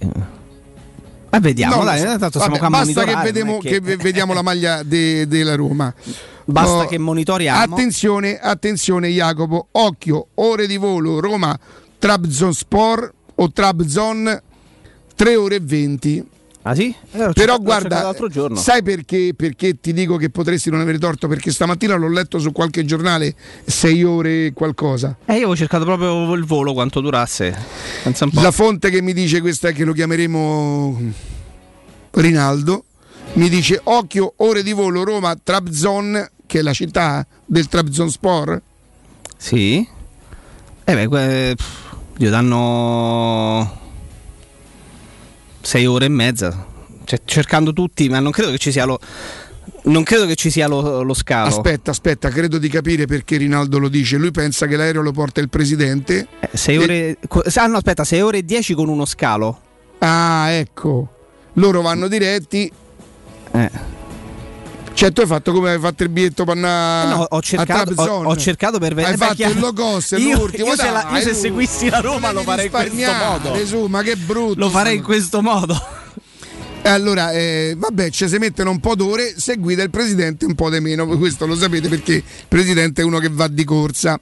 Ma 1.29 1.39
vediamo, 1.39 1.75
No, 1.77 1.83
dai, 1.83 2.01
lo 2.03 2.11
so. 2.11 2.17
tanto 2.17 2.39
siamo 2.39 2.57
Vabbè, 2.57 2.69
basta 2.69 3.03
che, 3.03 3.15
vediamo, 3.23 3.57
che 3.59 3.79
ve- 3.81 3.97
vediamo 3.97 4.33
la 4.33 4.41
maglia 4.41 4.81
de- 4.83 5.27
della 5.27 5.55
Roma. 5.55 5.93
Basta 6.45 6.83
Oh, 6.83 6.85
che 6.85 6.97
monitoriamo. 6.97 7.61
Attenzione, 7.73 8.39
attenzione 8.39 9.09
Jacopo, 9.09 9.67
occhio, 9.71 10.27
ore 10.35 10.65
di 10.67 10.77
volo 10.77 11.19
Roma 11.19 11.57
Trabzonspor 11.99 13.13
o 13.35 13.51
Trabzon 13.51 14.41
3 15.15 15.35
ore 15.35 15.55
e 15.55 15.59
20. 15.61 16.25
Ah 16.67 16.75
sì? 16.75 16.93
Eh, 17.13 17.31
Però 17.33 17.57
guarda, 17.59 18.13
sai 18.55 18.83
perché, 18.83 19.31
perché, 19.33 19.79
ti 19.79 19.93
dico 19.93 20.17
che 20.17 20.29
potresti 20.29 20.69
non 20.69 20.81
avere 20.81 20.97
torto? 20.99 21.29
Perché 21.29 21.49
stamattina 21.49 21.95
l'ho 21.95 22.09
letto 22.09 22.39
su 22.39 22.51
qualche 22.51 22.83
giornale, 22.83 23.33
sei 23.63 24.03
ore 24.03 24.51
qualcosa. 24.51 25.15
Eh, 25.23 25.35
io 25.35 25.47
ho 25.47 25.55
cercato 25.55 25.85
proprio 25.85 26.33
il 26.33 26.43
volo, 26.43 26.73
quanto 26.73 26.99
durasse. 26.99 27.55
La 28.31 28.51
fonte 28.51 28.89
che 28.89 29.01
mi 29.01 29.13
dice 29.13 29.39
questa 29.39 29.69
è 29.69 29.73
che 29.73 29.85
lo 29.85 29.93
chiameremo 29.93 31.01
Rinaldo. 32.11 32.83
Mi 33.35 33.47
dice 33.47 33.79
occhio, 33.85 34.33
ore 34.35 34.61
di 34.61 34.73
volo 34.73 35.05
Roma, 35.05 35.37
Trabzon, 35.41 36.31
che 36.45 36.59
è 36.59 36.61
la 36.61 36.73
città 36.73 37.25
del 37.45 37.69
Trabzon 37.69 38.11
Sport. 38.11 38.61
Sì. 39.37 39.87
Eh 40.83 41.07
beh, 41.07 41.55
Dio 42.17 42.29
danno 42.29 43.85
sei 45.67 45.85
ore 45.85 46.05
e 46.05 46.07
mezza, 46.07 46.65
cioè, 47.03 47.19
cercando 47.25 47.73
tutti, 47.73 48.07
ma 48.07 48.21
non 48.21 48.31
credo 48.31 48.51
che 48.51 48.57
ci 48.57 48.71
sia 48.71 48.85
lo, 48.85 48.97
non 49.83 50.03
credo 50.03 50.25
che 50.25 50.35
ci 50.35 50.49
sia 50.49 50.65
lo, 50.65 51.03
lo, 51.03 51.13
scalo. 51.13 51.49
Aspetta, 51.49 51.91
aspetta, 51.91 52.29
credo 52.29 52.57
di 52.57 52.69
capire 52.69 53.05
perché 53.05 53.35
Rinaldo 53.35 53.77
lo 53.77 53.89
dice. 53.89 54.15
Lui 54.15 54.31
pensa 54.31 54.65
che 54.65 54.77
l'aereo 54.77 55.01
lo 55.01 55.11
porta 55.11 55.41
il 55.41 55.49
presidente. 55.49 56.25
Eh, 56.39 56.49
sei 56.53 56.77
ore. 56.77 57.17
Ah, 57.55 57.67
no, 57.67 57.75
aspetta, 57.75 58.05
6 58.05 58.21
ore 58.21 58.37
e 58.37 58.43
10 58.45 58.75
con 58.75 58.87
uno 58.87 59.03
scalo. 59.03 59.59
Ah, 59.97 60.51
ecco. 60.51 61.09
Loro 61.55 61.81
vanno 61.81 62.07
diretti. 62.07 62.71
Eh. 63.51 63.71
Cioè, 64.97 65.11
tu 65.11 65.21
hai 65.21 65.27
fatto 65.27 65.51
come 65.51 65.69
hai 65.69 65.79
fatto 65.79 66.01
il 66.01 66.09
biglietto 66.09 66.41
andare 66.47 67.07
eh 67.07 67.15
no, 67.15 67.27
ho 67.29 67.39
cercato, 67.39 67.93
ho, 68.01 68.23
ho, 68.23 68.35
cercato 68.35 68.79
per 68.79 68.95
vedere. 68.95 69.13
Hai 69.13 69.17
fatto 69.19 69.35
chiaro. 69.35 69.53
il 69.53 69.59
logos, 69.59 70.09
io, 70.17 70.39
l'ultimo. 70.39 70.69
Io, 70.69 70.75
se, 70.75 70.89
la, 70.89 71.07
io 71.11 71.21
se 71.21 71.33
seguissi 71.35 71.87
la 71.87 71.99
Roma 71.99 72.31
lo 72.31 72.41
farei 72.41 72.65
in 72.65 72.71
questo 72.71 73.13
modo. 73.13 73.65
Su, 73.67 73.85
ma 73.85 74.01
che 74.01 74.15
brutto. 74.15 74.59
Lo 74.59 74.71
farei 74.71 74.95
in 74.95 75.03
questo 75.03 75.43
modo. 75.43 75.79
Allora, 76.81 77.31
eh, 77.31 77.75
vabbè, 77.77 78.09
ci 78.09 78.27
si 78.27 78.39
mettono 78.39 78.71
un 78.71 78.79
po' 78.79 78.95
d'ore, 78.95 79.35
se 79.37 79.57
guida 79.57 79.83
il 79.83 79.91
presidente 79.91 80.45
un 80.45 80.55
po' 80.55 80.71
di 80.71 80.79
meno, 80.79 81.05
questo 81.19 81.45
lo 81.45 81.55
sapete 81.55 81.89
perché 81.89 82.13
il 82.15 82.23
presidente 82.47 83.03
è 83.03 83.05
uno 83.05 83.19
che 83.19 83.29
va 83.29 83.47
di 83.47 83.63
corsa. 83.65 84.19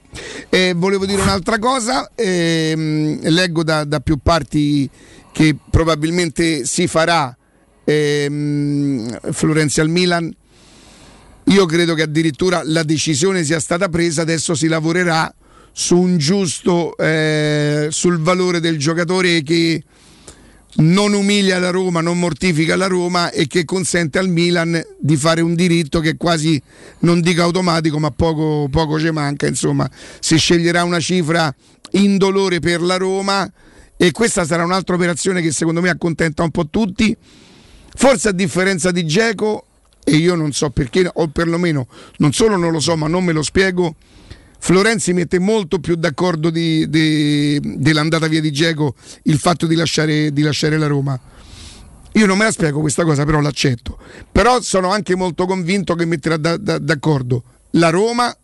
Eh, 0.50 0.74
volevo 0.76 1.06
dire 1.06 1.22
un'altra 1.22 1.58
cosa, 1.58 2.10
eh, 2.14 3.18
leggo 3.22 3.64
da, 3.64 3.84
da, 3.84 4.00
più 4.00 4.18
parti 4.22 4.90
che 5.32 5.56
probabilmente 5.70 6.66
si 6.66 6.86
farà 6.86 7.34
ehm, 7.82 9.32
Florenzi 9.32 9.80
al 9.80 9.88
Milan 9.88 10.30
io 11.48 11.66
credo 11.66 11.94
che 11.94 12.02
addirittura 12.02 12.62
la 12.64 12.82
decisione 12.82 13.44
sia 13.44 13.60
stata 13.60 13.88
presa, 13.88 14.22
adesso 14.22 14.54
si 14.54 14.66
lavorerà 14.66 15.32
su 15.72 15.96
un 15.96 16.16
giusto, 16.18 16.96
eh, 16.96 17.88
sul 17.90 18.18
valore 18.18 18.60
del 18.60 18.78
giocatore 18.78 19.42
che 19.42 19.82
non 20.78 21.12
umilia 21.12 21.58
la 21.58 21.70
Roma, 21.70 22.00
non 22.00 22.18
mortifica 22.18 22.76
la 22.76 22.86
Roma 22.86 23.30
e 23.30 23.46
che 23.46 23.64
consente 23.64 24.18
al 24.18 24.28
Milan 24.28 24.82
di 24.98 25.16
fare 25.16 25.40
un 25.40 25.54
diritto 25.54 26.00
che 26.00 26.16
quasi 26.16 26.60
non 27.00 27.20
dico 27.20 27.42
automatico, 27.42 27.98
ma 27.98 28.10
poco, 28.10 28.68
poco 28.70 28.98
ci 28.98 29.10
manca. 29.10 29.46
Insomma, 29.46 29.88
si 30.18 30.36
sceglierà 30.38 30.82
una 30.82 31.00
cifra 31.00 31.54
indolore 31.92 32.58
per 32.58 32.80
la 32.82 32.96
Roma 32.96 33.50
e 33.96 34.10
questa 34.10 34.44
sarà 34.44 34.64
un'altra 34.64 34.96
operazione 34.96 35.40
che 35.40 35.52
secondo 35.52 35.80
me 35.80 35.90
accontenta 35.90 36.42
un 36.42 36.50
po' 36.50 36.66
tutti. 36.68 37.16
Forse 37.94 38.28
a 38.28 38.32
differenza 38.32 38.90
di 38.90 39.06
Geco 39.06 39.65
e 40.08 40.14
io 40.14 40.36
non 40.36 40.52
so 40.52 40.70
perché, 40.70 41.10
o 41.12 41.26
perlomeno 41.26 41.88
non 42.18 42.32
solo 42.32 42.56
non 42.56 42.70
lo 42.70 42.78
so, 42.78 42.96
ma 42.96 43.08
non 43.08 43.24
me 43.24 43.32
lo 43.32 43.42
spiego. 43.42 43.96
Florenzi 44.58 45.12
mette 45.12 45.40
molto 45.40 45.80
più 45.80 45.96
d'accordo 45.96 46.50
di, 46.50 46.88
di, 46.88 47.60
dell'andata 47.60 48.28
via 48.28 48.40
di 48.40 48.52
Geco 48.52 48.94
il 49.24 49.38
fatto 49.38 49.66
di 49.66 49.74
lasciare, 49.74 50.32
di 50.32 50.42
lasciare 50.42 50.78
la 50.78 50.86
Roma. 50.86 51.18
Io 52.12 52.26
non 52.26 52.38
me 52.38 52.44
la 52.44 52.52
spiego 52.52 52.80
questa 52.80 53.02
cosa, 53.02 53.24
però 53.24 53.40
l'accetto. 53.40 53.98
Però 54.30 54.60
sono 54.60 54.90
anche 54.90 55.16
molto 55.16 55.44
convinto 55.44 55.96
che 55.96 56.04
metterà 56.04 56.36
da, 56.36 56.56
da, 56.56 56.78
d'accordo 56.78 57.42
la 57.70 57.90
Roma 57.90 58.34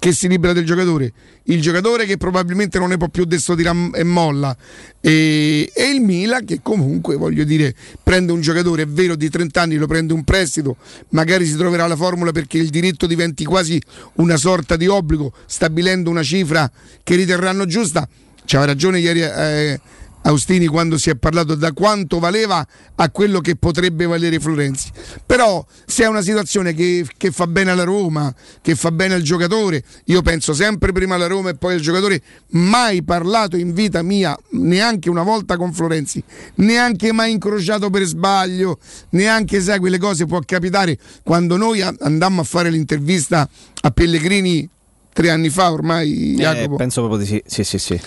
che 0.00 0.12
si 0.12 0.28
libera 0.28 0.54
del 0.54 0.64
giocatore, 0.64 1.12
il 1.44 1.60
giocatore 1.60 2.06
che 2.06 2.16
probabilmente 2.16 2.78
non 2.78 2.88
ne 2.88 2.96
può 2.96 3.08
più 3.08 3.22
adesso 3.22 3.54
di 3.54 3.62
ram- 3.62 3.94
e 3.94 4.02
molla 4.02 4.56
e, 4.98 5.70
e, 5.74 5.90
il 5.90 6.00
Milan 6.00 6.46
che 6.46 6.60
comunque 6.62 7.16
voglio 7.16 7.44
dire 7.44 7.74
prende 8.02 8.32
un 8.32 8.40
giocatore, 8.40 8.84
è 8.84 8.86
vero 8.86 9.14
di 9.14 9.28
30 9.28 9.60
anni, 9.60 9.76
lo 9.76 9.86
prende 9.86 10.14
un 10.14 10.24
prestito, 10.24 10.78
magari 11.10 11.44
si 11.44 11.54
troverà 11.54 11.86
la 11.86 11.96
formula 11.96 12.32
perché 12.32 12.56
il 12.56 12.70
diritto 12.70 13.06
diventi 13.06 13.44
quasi 13.44 13.80
una 14.14 14.38
sorta 14.38 14.76
di 14.76 14.86
obbligo, 14.86 15.34
stabilendo 15.44 16.08
una 16.08 16.22
cifra 16.22 16.68
che 17.02 17.14
riterranno 17.14 17.66
giusta. 17.66 18.08
C'aveva 18.46 18.72
ragione 18.72 19.00
ieri 19.00 19.20
eh, 19.20 19.80
Austini 20.22 20.66
quando 20.66 20.98
si 20.98 21.08
è 21.10 21.16
parlato 21.16 21.54
da 21.54 21.72
quanto 21.72 22.18
valeva 22.18 22.66
a 22.96 23.10
quello 23.10 23.40
che 23.40 23.56
potrebbe 23.56 24.06
valere 24.06 24.38
Florenzi. 24.38 24.90
Però 25.24 25.64
se 25.86 26.04
è 26.04 26.08
una 26.08 26.20
situazione 26.20 26.74
che, 26.74 27.06
che, 27.16 27.30
fa 27.30 27.46
bene 27.46 27.70
alla 27.70 27.84
Roma, 27.84 28.32
che 28.60 28.74
fa 28.74 28.90
bene 28.90 29.14
al 29.14 29.22
giocatore, 29.22 29.82
io 30.06 30.20
penso 30.22 30.52
sempre 30.52 30.92
prima 30.92 31.14
alla 31.14 31.26
Roma 31.26 31.50
e 31.50 31.54
poi 31.54 31.74
al 31.74 31.80
giocatore, 31.80 32.20
mai 32.50 33.02
parlato 33.02 33.56
in 33.56 33.72
vita 33.72 34.02
mia 34.02 34.38
neanche 34.50 35.08
una 35.08 35.22
volta 35.22 35.56
con 35.56 35.72
Florenzi, 35.72 36.22
neanche 36.56 37.12
mai 37.12 37.32
incrociato 37.32 37.88
per 37.88 38.04
sbaglio, 38.04 38.78
neanche 39.10 39.60
sai 39.60 39.78
quelle 39.78 39.98
cose 39.98 40.26
può 40.26 40.40
capitare 40.44 40.98
quando 41.22 41.56
noi 41.56 41.80
andammo 41.80 42.42
a 42.42 42.44
fare 42.44 42.70
l'intervista 42.70 43.48
a 43.82 43.90
Pellegrini 43.90 44.68
tre 45.12 45.30
anni 45.30 45.48
fa 45.48 45.72
ormai, 45.72 46.34
eh, 46.34 46.36
Jacopo. 46.36 46.76
Penso 46.76 47.00
proprio 47.00 47.20
di 47.20 47.26
sì, 47.26 47.42
sì, 47.46 47.64
sì. 47.64 47.78
sì 47.78 48.00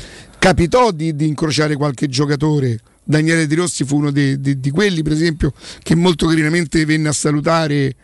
capitò 0.43 0.91
di, 0.91 1.15
di 1.15 1.25
incrociare 1.25 1.77
qualche 1.77 2.09
giocatore. 2.09 2.77
Daniele 3.01 3.47
Di 3.47 3.55
Rossi 3.55 3.85
fu 3.85 3.95
uno 3.95 4.11
di, 4.11 4.41
di, 4.41 4.59
di, 4.59 4.71
quelli, 4.71 5.01
per 5.01 5.13
esempio, 5.13 5.53
che 5.81 5.95
molto 5.95 6.27
carinamente 6.27 6.83
venne 6.83 7.07
a 7.07 7.13
salutare, 7.13 7.95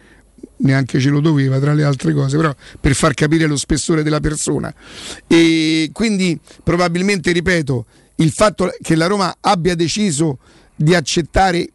neanche 0.60 1.02
ce 1.02 1.10
lo 1.10 1.19
doveva, 1.19 1.60
tra 1.60 1.73
le 1.73 1.84
altre 1.84 2.13
cose, 2.13 2.38
però 2.38 2.56
per 2.80 2.95
far 2.95 3.13
capire 3.13 3.45
lo 3.45 3.58
spessore 3.58 4.04
della 4.04 4.21
persona. 4.21 4.73
E 5.28 5.89
quindi 5.91 6.39
probabilmente, 6.63 7.34
ripeto, 7.34 7.86
il 8.15 8.32
fatto 8.32 8.71
che 8.82 8.95
la 8.95 9.08
Roma 9.08 9.36
abbia 9.41 9.75
deciso 9.75 10.39
di 10.78 10.95
accettare, 10.95 11.69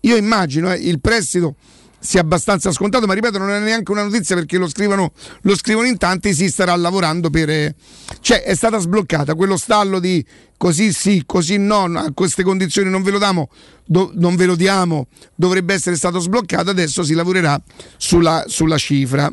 io 0.00 0.16
immagino, 0.16 0.72
eh, 0.72 0.78
il 0.78 1.00
prestito 1.00 1.56
sia 2.00 2.20
abbastanza 2.20 2.70
scontato, 2.72 3.06
ma 3.06 3.14
ripeto, 3.14 3.38
non 3.38 3.50
è 3.50 3.58
neanche 3.58 3.90
una 3.90 4.04
notizia 4.04 4.36
perché 4.36 4.56
lo 4.58 4.68
scrivono, 4.68 5.12
lo 5.42 5.56
scrivono 5.56 5.86
in 5.86 5.98
tanti, 5.98 6.34
si 6.34 6.48
starà 6.48 6.74
lavorando 6.76 7.30
per... 7.30 7.50
Eh, 7.50 7.74
cioè 8.20 8.42
è 8.42 8.54
stata 8.54 8.78
sbloccata 8.78 9.34
quello 9.34 9.56
stallo 9.56 9.98
di 9.98 10.24
così 10.56 10.92
sì, 10.92 11.22
così 11.26 11.56
no, 11.56 11.84
a 11.84 12.10
queste 12.12 12.42
condizioni 12.42 12.90
non 12.90 13.02
ve 13.02 13.10
lo 13.10 13.18
diamo, 13.18 13.48
do, 13.84 14.10
non 14.14 14.36
ve 14.36 14.46
lo 14.46 14.54
diamo, 14.54 15.08
dovrebbe 15.34 15.74
essere 15.74 15.96
stato 15.96 16.18
sbloccato, 16.18 16.70
adesso 16.70 17.02
si 17.02 17.14
lavorerà 17.14 17.60
sulla, 17.96 18.44
sulla 18.46 18.78
cifra. 18.78 19.30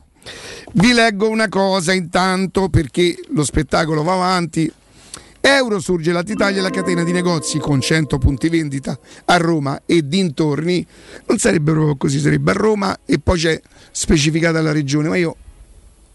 Vi 0.73 0.91
leggo 0.91 1.29
una 1.29 1.49
cosa 1.49 1.93
intanto 1.93 2.69
perché 2.69 3.15
lo 3.29 3.43
spettacolo 3.43 4.03
va 4.03 4.13
avanti. 4.13 4.71
Euro 5.47 5.79
surge 5.79 6.11
Latitalia, 6.11 6.59
la 6.59 6.71
catena 6.71 7.03
di 7.03 7.11
negozi 7.11 7.59
con 7.59 7.79
100 7.79 8.17
punti 8.17 8.49
vendita 8.49 8.97
a 9.25 9.37
Roma 9.37 9.83
e 9.85 10.07
dintorni. 10.07 10.83
Non 11.27 11.37
sarebbero 11.37 11.95
così, 11.97 12.19
sarebbe 12.19 12.49
a 12.49 12.55
Roma 12.55 12.97
e 13.05 13.19
poi 13.19 13.37
c'è 13.37 13.61
specificata 13.91 14.59
la 14.59 14.71
regione, 14.71 15.07
ma 15.07 15.17
io 15.17 15.35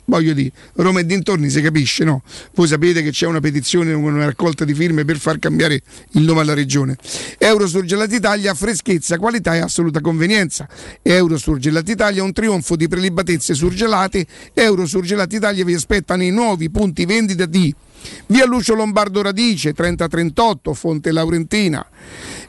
voglio 0.06 0.32
dire, 0.32 0.50
Roma 0.74 0.98
e 0.98 1.06
dintorni 1.06 1.48
si 1.48 1.60
capisce, 1.60 2.02
no? 2.02 2.24
Voi 2.54 2.66
sapete 2.66 3.04
che 3.04 3.12
c'è 3.12 3.26
una 3.26 3.38
petizione, 3.38 3.92
una 3.92 4.24
raccolta 4.24 4.64
di 4.64 4.74
firme 4.74 5.04
per 5.04 5.18
far 5.18 5.38
cambiare 5.38 5.80
il 6.14 6.22
nome 6.22 6.40
alla 6.40 6.54
regione. 6.54 6.96
Euro 7.38 7.68
Surgelati 7.68 8.16
Italia, 8.16 8.52
freschezza, 8.54 9.16
qualità 9.16 9.54
e 9.54 9.60
assoluta 9.60 10.00
convenienza. 10.00 10.68
Euro 11.02 11.38
Surgelati 11.38 11.92
Italia, 11.92 12.24
un 12.24 12.32
trionfo 12.32 12.74
di 12.74 12.88
prelibatezze 12.88 13.54
surgelate. 13.54 14.26
Euro 14.54 14.86
Surgelati 14.86 15.36
Italia 15.36 15.64
vi 15.64 15.74
aspetta 15.74 16.16
nei 16.16 16.32
nuovi 16.32 16.68
punti 16.68 17.04
vendita 17.04 17.46
di 17.46 17.72
Via 18.26 18.46
Lucio 18.46 18.74
Lombardo 18.74 19.22
Radice 19.22 19.72
3038 19.72 20.74
Fonte 20.74 21.12
Laurentina, 21.12 21.84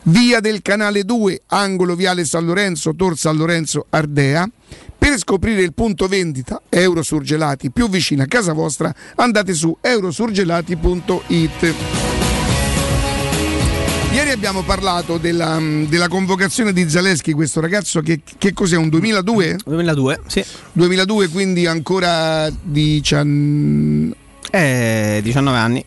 Via 0.03 0.39
del 0.39 0.61
Canale 0.61 1.03
2 1.03 1.43
Angolo 1.47 1.95
Viale 1.95 2.25
San 2.25 2.45
Lorenzo 2.45 2.95
Tor 2.95 3.17
San 3.17 3.37
Lorenzo 3.37 3.85
Ardea. 3.89 4.49
Per 4.97 5.17
scoprire 5.17 5.61
il 5.61 5.73
punto 5.73 6.07
vendita 6.07 6.61
Eurosurgelati 6.69 7.71
più 7.71 7.89
vicino 7.89 8.21
a 8.23 8.27
casa 8.27 8.53
vostra 8.53 8.93
andate 9.15 9.53
su 9.53 9.75
eurosurgelati.it. 9.81 11.73
Ieri 14.13 14.29
abbiamo 14.29 14.61
parlato 14.61 15.17
della, 15.17 15.57
della, 15.87 16.09
convocazione 16.09 16.73
di 16.73 16.89
Zaleschi, 16.89 17.31
questo 17.31 17.61
ragazzo 17.61 18.01
che, 18.01 18.19
che 18.37 18.53
cos'è, 18.53 18.75
un 18.75 18.89
2002? 18.89 19.59
2002, 19.63 20.21
sì. 20.27 20.43
2002, 20.73 21.29
quindi 21.29 21.65
ancora 21.65 22.49
19 22.61 24.19
eh, 24.51 25.21
19 25.23 25.57
anni. 25.57 25.83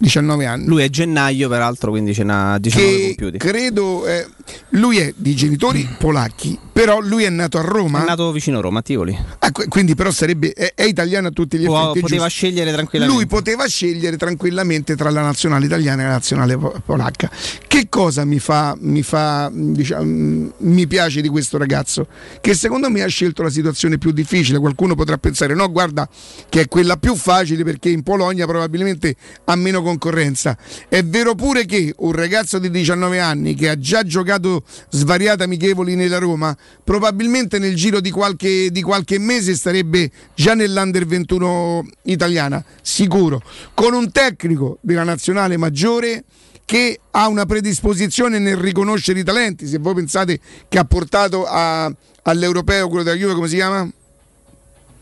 19 0.00 0.46
anni. 0.46 0.66
Lui 0.66 0.82
è 0.82 0.88
gennaio, 0.88 1.48
peraltro, 1.50 1.90
quindi 1.90 2.14
ce 2.14 2.24
n'ha 2.24 2.58
19 2.58 2.90
che 2.96 3.06
compiuti. 3.08 3.36
Credo, 3.38 4.06
eh, 4.06 4.26
lui 4.70 4.96
è 4.98 5.12
di 5.14 5.34
genitori 5.34 5.86
polacchi, 5.98 6.58
però 6.72 7.00
lui 7.00 7.24
è 7.24 7.28
nato 7.28 7.58
a 7.58 7.60
Roma. 7.60 8.02
È 8.02 8.06
nato 8.06 8.32
vicino 8.32 8.58
a 8.58 8.60
Roma, 8.62 8.78
a 8.78 8.82
Tivoli. 8.82 9.16
Ah, 9.40 9.52
qu- 9.52 9.68
quindi 9.68 9.94
però 9.94 10.10
sarebbe 10.10 10.52
è, 10.54 10.72
è 10.74 10.84
italiano 10.84 11.28
a 11.28 11.30
tutti 11.30 11.58
gli 11.58 11.66
Può- 11.66 11.80
effetti. 11.82 12.00
poteva 12.00 12.24
giusto? 12.24 12.38
scegliere 12.46 12.72
tranquillamente. 12.72 13.18
Lui 13.20 13.28
poteva 13.28 13.66
scegliere 13.66 14.16
tranquillamente 14.16 14.96
tra 14.96 15.10
la 15.10 15.20
nazionale 15.20 15.66
italiana 15.66 16.00
e 16.02 16.04
la 16.06 16.10
nazionale 16.12 16.56
po- 16.56 16.80
polacca. 16.84 17.30
Che 17.66 17.86
cosa 17.90 18.24
mi 18.24 18.38
fa, 18.38 18.74
mi 18.80 19.02
fa, 19.02 19.50
diciamo, 19.52 20.50
mi 20.56 20.86
piace 20.86 21.20
di 21.20 21.28
questo 21.28 21.58
ragazzo? 21.58 22.06
Che 22.40 22.54
secondo 22.54 22.88
me 22.88 23.02
ha 23.02 23.06
scelto 23.06 23.42
la 23.42 23.50
situazione 23.50 23.98
più 23.98 24.12
difficile. 24.12 24.58
Qualcuno 24.58 24.94
potrà 24.94 25.18
pensare, 25.18 25.54
no, 25.54 25.70
guarda, 25.70 26.08
che 26.48 26.62
è 26.62 26.68
quella 26.68 26.96
più 26.96 27.14
facile 27.14 27.64
perché 27.64 27.90
in 27.90 28.02
Polonia 28.02 28.46
probabilmente 28.46 29.14
ha 29.44 29.54
meno 29.56 29.82
concorrenza. 29.90 30.56
È 30.88 31.02
vero 31.02 31.34
pure 31.34 31.64
che 31.64 31.92
un 31.98 32.12
ragazzo 32.12 32.58
di 32.58 32.70
19 32.70 33.18
anni 33.18 33.54
che 33.54 33.68
ha 33.68 33.78
già 33.78 34.04
giocato 34.04 34.62
svariate 34.90 35.42
amichevoli 35.42 35.94
nella 35.94 36.18
Roma, 36.18 36.56
probabilmente 36.82 37.58
nel 37.58 37.74
giro 37.74 38.00
di 38.00 38.10
qualche, 38.10 38.70
di 38.70 38.82
qualche 38.82 39.18
mese 39.18 39.54
starebbe 39.54 40.10
già 40.34 40.54
nell'Under 40.54 41.06
21 41.06 41.86
italiana, 42.04 42.64
sicuro, 42.82 43.42
con 43.74 43.94
un 43.94 44.10
tecnico 44.12 44.78
della 44.80 45.04
nazionale 45.04 45.56
maggiore 45.56 46.24
che 46.64 47.00
ha 47.10 47.26
una 47.26 47.46
predisposizione 47.46 48.38
nel 48.38 48.56
riconoscere 48.56 49.18
i 49.18 49.24
talenti. 49.24 49.66
Se 49.66 49.78
voi 49.78 49.94
pensate 49.94 50.38
che 50.68 50.78
ha 50.78 50.84
portato 50.84 51.44
a- 51.44 51.92
all'europeo 52.22 52.86
quello 52.88 53.02
della 53.02 53.16
Juve, 53.16 53.34
come 53.34 53.48
si 53.48 53.56
chiama? 53.56 53.90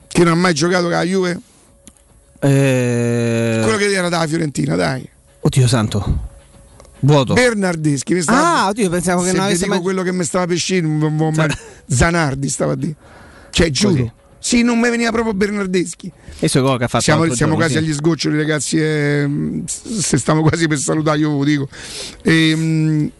Che 0.08 0.24
non 0.24 0.32
ha 0.32 0.36
mai 0.36 0.54
giocato 0.54 0.84
con 0.84 0.92
la 0.92 1.02
Juve? 1.02 1.40
Eh, 2.40 3.60
Quello 3.62 3.76
che 3.76 3.92
era 3.92 4.08
dalla 4.08 4.26
Fiorentina, 4.26 4.76
dai. 4.76 5.08
Oddio 5.40 5.66
santo. 5.66 6.26
Vuoto. 7.00 7.34
Bernardeschi, 7.34 8.14
mi 8.14 8.22
stava 8.22 8.62
Ah, 8.64 8.68
oddio, 8.68 8.90
pensavo 8.90 9.22
che 9.22 9.32
non 9.32 9.44
avesse 9.44 9.62
dico 9.64 9.74
mai... 9.74 9.80
quello 9.82 10.02
che 10.02 10.12
mi 10.12 10.24
stava 10.24 10.46
pescendo, 10.46 11.08
Cioè- 11.32 11.56
Zanardi 11.86 12.48
stava 12.48 12.72
a 12.72 12.76
dire. 12.76 12.94
Cioè, 13.50 13.70
giuro. 13.70 13.92
Così. 13.94 14.12
Sì, 14.40 14.62
non 14.62 14.78
mi 14.78 14.88
veniva 14.88 15.10
proprio 15.10 15.34
Bernardeschi. 15.34 16.10
E 16.38 16.48
gol 16.60 16.78
che 16.78 16.84
ha 16.84 16.88
fatto 16.88 17.02
Siamo, 17.04 17.22
siamo 17.24 17.36
giorno, 17.36 17.54
quasi 17.56 17.72
sì. 17.72 17.78
agli 17.78 17.92
sgoccioli, 17.92 18.36
ragazzi. 18.36 18.78
eh, 18.80 19.62
se 19.66 20.16
stiamo 20.18 20.42
quasi 20.42 20.68
per 20.68 20.78
salutare, 20.78 21.18
io 21.18 21.30
ve 21.32 21.36
lo 21.38 21.44
dico. 21.44 21.68
Ehm, 22.22 23.10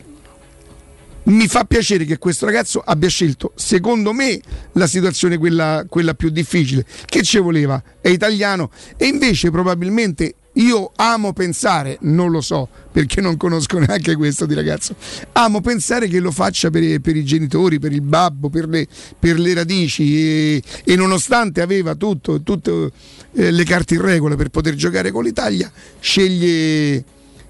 mi 1.28 1.46
fa 1.46 1.64
piacere 1.64 2.04
che 2.04 2.18
questo 2.18 2.46
ragazzo 2.46 2.80
abbia 2.80 3.08
scelto, 3.08 3.52
secondo 3.54 4.12
me, 4.12 4.40
la 4.72 4.86
situazione 4.86 5.38
quella, 5.38 5.84
quella 5.88 6.14
più 6.14 6.30
difficile. 6.30 6.84
Che 7.04 7.22
ci 7.22 7.38
voleva? 7.38 7.82
È 8.00 8.08
italiano 8.08 8.70
e 8.96 9.06
invece 9.06 9.50
probabilmente 9.50 10.34
io 10.54 10.90
amo 10.96 11.32
pensare, 11.32 11.98
non 12.00 12.30
lo 12.30 12.40
so 12.40 12.68
perché 12.90 13.20
non 13.20 13.36
conosco 13.36 13.78
neanche 13.78 14.16
questo 14.16 14.44
di 14.44 14.54
ragazzo, 14.54 14.96
amo 15.32 15.60
pensare 15.60 16.08
che 16.08 16.18
lo 16.18 16.32
faccia 16.32 16.70
per, 16.70 17.00
per 17.00 17.14
i 17.14 17.24
genitori, 17.24 17.78
per 17.78 17.92
il 17.92 18.00
babbo, 18.00 18.48
per 18.48 18.66
le, 18.66 18.86
per 19.18 19.38
le 19.38 19.54
radici 19.54 20.16
e, 20.16 20.62
e 20.84 20.96
nonostante 20.96 21.60
aveva 21.60 21.94
tutte 21.94 22.90
eh, 23.34 23.50
le 23.52 23.64
carte 23.64 23.94
in 23.94 24.00
regola 24.00 24.34
per 24.34 24.48
poter 24.48 24.74
giocare 24.74 25.12
con 25.12 25.22
l'Italia, 25.22 25.70
sceglie 26.00 27.04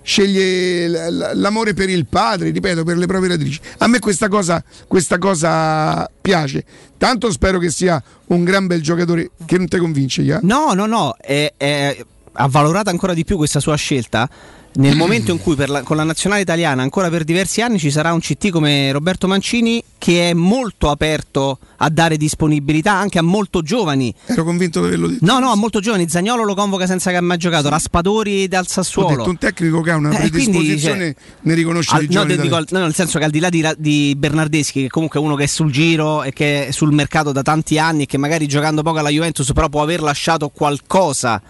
sceglie 0.08 0.88
l'amore 1.34 1.74
per 1.74 1.90
il 1.90 2.06
padre, 2.06 2.48
ripeto, 2.50 2.82
per 2.82 2.96
le 2.96 3.04
proprie 3.04 3.28
radici. 3.28 3.60
A 3.78 3.86
me 3.88 3.98
questa 3.98 4.28
cosa, 4.28 4.64
questa 4.86 5.18
cosa 5.18 6.10
piace. 6.20 6.64
Tanto 6.96 7.30
spero 7.30 7.58
che 7.58 7.70
sia 7.70 8.02
un 8.28 8.42
gran 8.42 8.66
bel 8.66 8.80
giocatore 8.80 9.32
che 9.44 9.58
non 9.58 9.68
ti 9.68 9.76
convince, 9.76 10.22
ya? 10.22 10.40
No, 10.42 10.72
no, 10.72 10.86
no, 10.86 11.14
è- 11.20 11.52
è- 11.58 12.04
ha 12.32 12.48
valorato 12.48 12.88
ancora 12.88 13.12
di 13.12 13.24
più 13.24 13.36
questa 13.36 13.60
sua 13.60 13.76
scelta 13.76 14.28
nel 14.74 14.96
momento 14.96 15.32
in 15.32 15.40
cui 15.40 15.56
la- 15.66 15.82
con 15.82 15.96
la 15.96 16.04
nazionale 16.04 16.42
italiana 16.42 16.82
ancora 16.82 17.08
per 17.10 17.24
diversi 17.24 17.60
anni 17.62 17.78
ci 17.78 17.90
sarà 17.90 18.12
un 18.12 18.20
CT 18.20 18.50
come 18.50 18.92
Roberto 18.92 19.26
Mancini 19.26 19.82
che 19.98 20.30
è 20.30 20.34
molto 20.34 20.90
aperto 20.90 21.58
a 21.78 21.88
dare 21.88 22.16
disponibilità 22.16 22.92
anche 22.92 23.18
a 23.18 23.22
molto 23.22 23.62
giovani. 23.62 24.14
Ero 24.26 24.44
convinto 24.44 24.80
di 24.80 24.86
averlo 24.86 25.08
detto. 25.08 25.24
No, 25.24 25.40
no, 25.40 25.50
a 25.50 25.56
molto 25.56 25.80
giovani. 25.80 26.08
Zagnolo 26.08 26.44
lo 26.44 26.54
convoca 26.54 26.86
senza 26.86 27.10
che 27.10 27.16
abbia 27.16 27.28
mai 27.28 27.38
giocato. 27.38 27.68
Raspadori 27.68 28.46
dal 28.46 28.64
Ho 28.64 28.68
Sassuolo. 28.68 29.16
detto 29.16 29.30
un 29.30 29.38
tecnico 29.38 29.80
che 29.80 29.90
ha 29.90 29.96
una 29.96 30.10
Eh, 30.10 30.28
quindi, 30.28 30.30
predisposizione 30.30 31.04
cioè, 31.14 31.14
ne 31.40 31.54
riconosce 31.54 31.94
Al- 31.96 32.02
i 32.02 32.06
no, 32.06 32.12
giovani 32.12 32.36
te 32.36 32.42
dico 32.42 32.54
al- 32.54 32.66
no, 32.70 32.78
nel 32.80 32.94
senso 32.94 33.18
che 33.18 33.24
al 33.24 33.30
di 33.32 33.40
là 33.40 33.48
di, 33.48 33.66
di 33.78 34.14
Bernardeschi, 34.16 34.82
che 34.82 34.88
comunque 34.88 35.18
è 35.18 35.22
uno 35.22 35.34
che 35.34 35.44
è 35.44 35.46
sul 35.48 35.72
giro 35.72 36.22
e 36.22 36.32
che 36.32 36.68
è 36.68 36.70
sul 36.70 36.92
mercato 36.92 37.32
da 37.32 37.42
tanti 37.42 37.78
anni 37.80 38.04
e 38.04 38.06
che 38.06 38.18
magari 38.18 38.46
giocando 38.46 38.82
poco 38.82 38.98
alla 38.98 39.08
Juventus, 39.10 39.52
però 39.52 39.68
può 39.68 39.82
aver 39.82 40.02
lasciato 40.02 40.50
qualcosa 40.50 41.42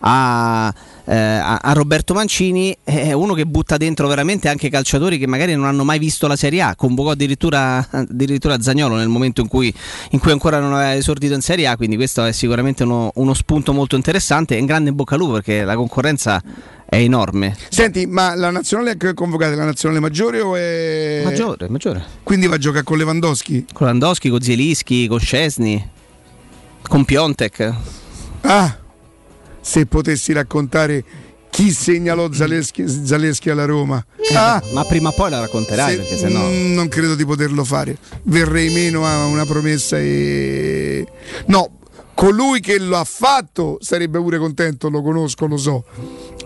a, 0.00 0.74
eh, 1.06 1.14
a- 1.14 1.58
a 1.62 1.72
Roberto 1.72 2.14
Mancini, 2.14 2.76
è 2.82 3.12
uno 3.12 3.34
che 3.34 3.44
butta 3.44 3.76
dentro 3.76 4.08
veramente 4.08 4.48
anche 4.48 4.70
calciatori 4.70 5.18
che 5.18 5.26
magari 5.26 5.54
non 5.54 5.66
hanno 5.66 5.84
mai 5.84 5.98
visto 5.98 6.26
la 6.26 6.36
Serie 6.36 6.62
A. 6.62 6.74
Convocò 6.76 7.10
addirittura, 7.10 7.86
addirittura 7.90 8.60
Zagnolo 8.60 8.96
nel 8.96 9.08
momento 9.08 9.40
in 9.40 9.48
cui, 9.48 9.72
in 10.10 10.18
cui 10.18 10.32
ancora 10.32 10.60
non 10.60 10.72
aveva 10.72 10.94
esordito 10.94 11.34
in 11.34 11.40
Serie 11.42 11.66
A. 11.66 11.76
Quindi 11.76 11.96
questo 11.96 12.24
è 12.24 12.32
sicuramente 12.32 12.84
uno, 12.84 13.10
uno 13.16 13.34
spunto 13.34 13.72
molto 13.72 13.96
interessante. 13.96 14.56
E 14.56 14.58
in 14.58 14.66
grande 14.66 14.90
in 14.90 14.96
bocca 14.96 15.14
al 15.14 15.20
lupo 15.20 15.32
perché 15.34 15.64
la 15.64 15.76
concorrenza 15.76 16.42
è 16.86 16.96
enorme. 16.96 17.56
Senti, 17.68 18.06
ma 18.06 18.34
la 18.34 18.50
nazionale 18.50 18.96
che 18.96 19.10
è 19.10 19.14
la 19.14 19.64
nazionale 19.64 20.00
maggiore 20.00 20.40
o 20.40 20.56
è. 20.56 21.22
Maggiore, 21.24 21.68
maggiore. 21.68 22.02
Quindi 22.22 22.46
va 22.46 22.54
a 22.54 22.58
giocare 22.58 22.84
con 22.84 22.96
Lewandowski? 22.96 23.66
Con 23.72 23.86
Landowski, 23.86 24.28
con 24.30 24.40
Zielinski, 24.40 25.06
con 25.06 25.18
Scesni, 25.20 25.90
con 26.82 27.04
Piontek. 27.04 27.74
Ah, 28.42 28.76
se 29.64 29.86
potessi 29.86 30.32
raccontare 30.34 31.02
chi 31.48 31.70
segnalò 31.70 32.32
Zaleschi, 32.32 32.84
Zaleschi 32.86 33.48
alla 33.48 33.64
Roma. 33.64 34.04
Ah, 34.34 34.60
Ma 34.72 34.84
prima 34.84 35.08
o 35.10 35.12
poi 35.12 35.30
la 35.30 35.40
racconterai 35.40 35.92
se- 35.92 35.96
perché 36.00 36.16
sennò. 36.16 36.44
mm, 36.48 36.74
non 36.74 36.88
credo 36.88 37.14
di 37.14 37.24
poterlo 37.24 37.64
fare. 37.64 37.96
Verrei 38.24 38.70
meno 38.70 39.06
a 39.06 39.24
una 39.26 39.44
promessa 39.46 39.96
e. 39.98 41.06
No, 41.46 41.78
colui 42.14 42.60
che 42.60 42.78
lo 42.78 42.96
ha 42.96 43.04
fatto 43.04 43.78
sarebbe 43.80 44.18
pure 44.18 44.38
contento, 44.38 44.88
lo 44.88 45.02
conosco, 45.02 45.46
lo 45.46 45.56
so. 45.56 45.84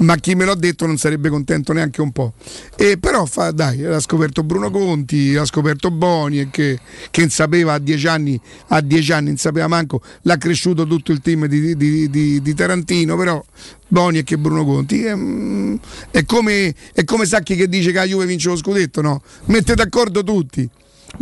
Ma 0.00 0.16
chi 0.16 0.34
me 0.34 0.44
l'ha 0.44 0.54
detto 0.54 0.86
non 0.86 0.96
sarebbe 0.96 1.28
contento 1.28 1.72
neanche 1.72 2.00
un 2.00 2.12
po'. 2.12 2.34
E 2.76 2.98
però 2.98 3.24
fa, 3.26 3.50
dai, 3.50 3.78
l'ha 3.78 4.00
scoperto 4.00 4.44
Bruno 4.44 4.70
Conti, 4.70 5.32
l'ha 5.32 5.44
scoperto 5.44 5.90
Boni 5.90 6.50
che, 6.50 6.78
che 7.10 7.28
sapeva 7.28 7.74
a 7.74 7.78
dieci 7.78 8.06
anni, 8.06 8.40
a 8.68 8.80
dieci 8.80 9.12
anni 9.12 9.28
non 9.28 9.36
sapeva 9.36 9.66
manco, 9.66 10.00
l'ha 10.22 10.36
cresciuto 10.36 10.86
tutto 10.86 11.12
il 11.12 11.20
team 11.20 11.46
di, 11.46 11.76
di- 11.76 12.08
di- 12.08 12.40
di 12.40 12.54
Tarantino, 12.54 13.16
però 13.16 13.44
Boni 13.88 14.18
e 14.18 14.22
che 14.24 14.38
Bruno 14.38 14.64
Conti. 14.64 15.02
È, 15.02 15.14
mm, 15.14 15.76
è 16.10 16.24
come, 16.24 16.74
è 16.92 17.04
come 17.04 17.26
Sacchi 17.26 17.56
che 17.56 17.68
dice 17.68 17.90
che 17.90 17.98
la 17.98 18.04
Juve 18.04 18.26
vince 18.26 18.48
lo 18.48 18.56
scudetto, 18.56 19.00
no? 19.00 19.20
Mette 19.46 19.74
d'accordo 19.74 20.22
tutti. 20.22 20.68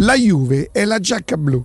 La 0.00 0.14
Juve 0.14 0.68
è 0.72 0.85
la 0.85 0.98
giacca 0.98 1.37
blu. 1.37 1.64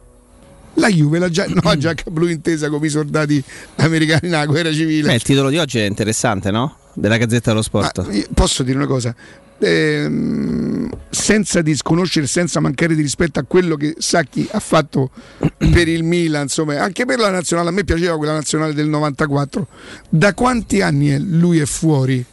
La 0.76 0.90
Juve, 0.90 1.20
la 1.20 1.30
gia- 1.30 1.48
no, 1.48 1.78
giacca 1.78 2.10
blu 2.10 2.28
intesa 2.28 2.70
come 2.70 2.88
i 2.88 2.90
soldati 2.90 3.44
americani 3.78 4.30
nella 4.30 4.46
guerra 4.46 4.72
civile. 4.72 5.08
Beh, 5.08 5.16
il 5.16 5.22
titolo 5.24 5.50
di 5.50 5.58
oggi 5.58 5.80
è 5.80 5.86
interessante, 5.86 6.52
no? 6.52 6.78
Della 6.94 7.18
Gazzetta 7.18 7.52
dello 7.52 7.62
Sport. 7.62 8.06
Ma 8.06 8.24
posso 8.34 8.64
dire 8.64 8.78
una 8.78 8.88
cosa? 8.88 9.14
Ehm, 9.60 10.90
senza 11.10 11.62
disconoscere, 11.62 12.26
senza 12.26 12.60
mancare 12.60 12.96
di 12.96 13.02
rispetto 13.02 13.40
a 13.40 13.44
quello 13.44 13.76
che 13.76 13.96
Sacchi 13.98 14.48
ha 14.52 14.60
fatto 14.60 15.12
per 15.58 15.88
il 15.88 16.04
Milan, 16.04 16.44
insomma, 16.44 16.82
anche 16.82 17.06
per 17.06 17.20
la 17.20 17.30
nazionale, 17.30 17.70
a 17.70 17.72
me 17.72 17.84
piaceva 17.84 18.18
quella 18.18 18.34
nazionale 18.34 18.74
del 18.74 18.88
94. 18.88 19.68
Da 20.10 20.34
quanti 20.34 20.82
anni 20.82 21.18
lui 21.20 21.60
è 21.60 21.66
fuori? 21.66 22.26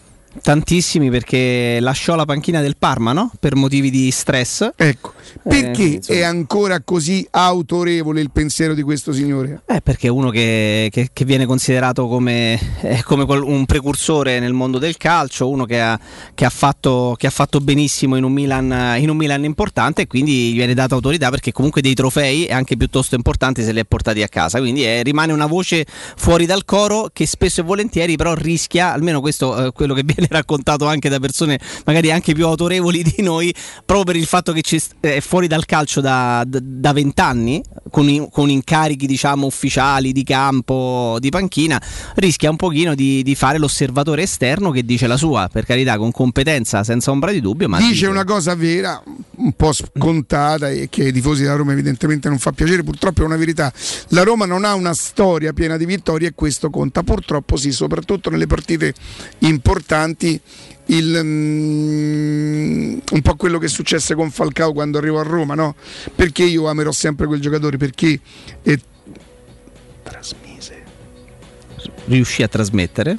Tantissimi 0.42 1.10
perché 1.10 1.78
lasciò 1.80 2.14
la 2.14 2.24
panchina 2.24 2.60
del 2.60 2.76
Parma, 2.78 3.12
no? 3.12 3.30
Per 3.38 3.54
motivi 3.56 3.90
di 3.90 4.10
stress. 4.10 4.70
Ecco, 4.76 5.12
perché 5.42 5.82
insomma. 5.82 6.18
è 6.18 6.22
ancora 6.22 6.80
così 6.80 7.26
autorevole 7.30 8.20
il 8.20 8.30
pensiero 8.30 8.74
di 8.74 8.82
questo 8.82 9.12
signore? 9.12 9.62
Eh, 9.66 9.80
perché 9.80 10.08
è 10.08 10.10
uno 10.10 10.30
che, 10.30 10.88
che- 10.90 11.10
che 11.12 11.24
viene 11.24 11.46
considerato 11.46 12.06
come, 12.08 12.58
eh, 12.82 13.02
come 13.04 13.24
un 13.24 13.66
precursore 13.66 14.38
nel 14.38 14.52
mondo 14.52 14.78
del 14.78 14.96
calcio, 14.96 15.48
uno 15.48 15.64
che 15.64 15.80
ha, 15.80 15.98
che 16.34 16.44
ha 16.44 16.50
fatto, 16.50 17.14
che 17.18 17.26
ha 17.26 17.30
fatto 17.30 17.60
benissimo 17.60 18.16
in 18.16 18.24
un, 18.24 18.32
Milan, 18.32 18.96
in 18.98 19.10
un 19.10 19.16
Milan 19.16 19.44
importante 19.44 20.02
e 20.02 20.06
quindi 20.06 20.52
gli 20.52 20.56
viene 20.56 20.74
data 20.74 20.94
autorità 20.94 21.30
perché 21.30 21.52
comunque 21.52 21.80
dei 21.80 21.94
trofei 21.94 22.48
anche 22.50 22.76
piuttosto 22.76 23.14
importanti 23.14 23.62
se 23.62 23.72
li 23.72 23.80
ha 23.80 23.84
portati 23.84 24.22
a 24.22 24.28
casa. 24.28 24.58
Quindi 24.58 24.84
eh, 24.84 25.02
rimane 25.02 25.32
una 25.32 25.46
voce 25.46 25.84
fuori 26.16 26.46
dal 26.46 26.64
coro 26.64 27.10
che 27.12 27.26
spesso 27.26 27.60
e 27.60 27.64
volentieri 27.64 28.16
però 28.16 28.34
rischia, 28.34 28.92
almeno 28.92 29.20
questo 29.20 29.66
è 29.66 29.72
quello 29.72 29.94
che 29.94 30.02
viene 30.04 30.27
raccontato 30.28 30.86
anche 30.86 31.08
da 31.08 31.18
persone 31.18 31.58
magari 31.84 32.10
anche 32.10 32.34
più 32.34 32.46
autorevoli 32.46 33.02
di 33.02 33.22
noi, 33.22 33.54
proprio 33.84 34.04
per 34.04 34.16
il 34.16 34.26
fatto 34.26 34.52
che 34.52 34.62
ci- 34.62 34.80
eh, 35.00 35.16
è 35.16 35.20
fuori 35.20 35.46
dal 35.46 35.64
calcio 35.64 36.00
da 36.00 36.44
vent'anni, 36.92 37.62
con, 37.90 38.28
con 38.30 38.48
incarichi 38.50 39.06
diciamo 39.06 39.46
ufficiali 39.46 40.12
di 40.12 40.24
campo, 40.24 41.16
di 41.20 41.30
panchina, 41.30 41.80
rischia 42.16 42.50
un 42.50 42.56
pochino 42.56 42.94
di, 42.94 43.22
di 43.22 43.34
fare 43.34 43.58
l'osservatore 43.58 44.22
esterno 44.22 44.70
che 44.70 44.84
dice 44.84 45.06
la 45.06 45.16
sua, 45.16 45.48
per 45.50 45.64
carità, 45.64 45.96
con 45.96 46.10
competenza, 46.10 46.84
senza 46.84 47.10
ombra 47.10 47.30
di 47.30 47.40
dubbio, 47.40 47.68
ma 47.68 47.78
Dice 47.78 48.06
una 48.06 48.24
cosa 48.24 48.54
vera, 48.54 49.02
un 49.36 49.52
po' 49.52 49.72
scontata 49.72 50.68
e 50.70 50.88
che 50.90 51.04
ai 51.04 51.12
tifosi 51.12 51.42
della 51.42 51.54
Roma 51.54 51.72
evidentemente 51.72 52.28
non 52.28 52.38
fa 52.38 52.52
piacere, 52.52 52.82
purtroppo 52.82 53.22
è 53.22 53.24
una 53.24 53.36
verità. 53.36 53.72
La 54.08 54.22
Roma 54.22 54.44
non 54.46 54.64
ha 54.64 54.74
una 54.74 54.94
storia 54.94 55.52
piena 55.52 55.76
di 55.76 55.86
vittorie 55.86 56.28
e 56.28 56.32
questo 56.34 56.70
conta, 56.70 57.02
purtroppo 57.02 57.56
sì, 57.56 57.72
soprattutto 57.72 58.30
nelle 58.30 58.46
partite 58.46 58.92
importanti 59.40 60.17
avanti 60.18 60.40
il, 60.86 61.20
mm, 61.22 62.98
un 63.12 63.22
po' 63.22 63.36
quello 63.36 63.58
che 63.58 63.68
successe 63.68 64.14
con 64.14 64.30
Falcao 64.30 64.72
quando 64.72 64.98
arrivò 64.98 65.20
a 65.20 65.22
Roma, 65.22 65.54
no? 65.54 65.76
Perché 66.14 66.44
io 66.44 66.66
amerò 66.66 66.90
sempre 66.90 67.26
quel 67.26 67.40
giocatore? 67.40 67.76
Perché 67.76 68.18
eh, 68.62 68.80
trasmise. 70.02 70.82
Riuscì 72.06 72.42
a 72.42 72.48
trasmettere? 72.48 73.18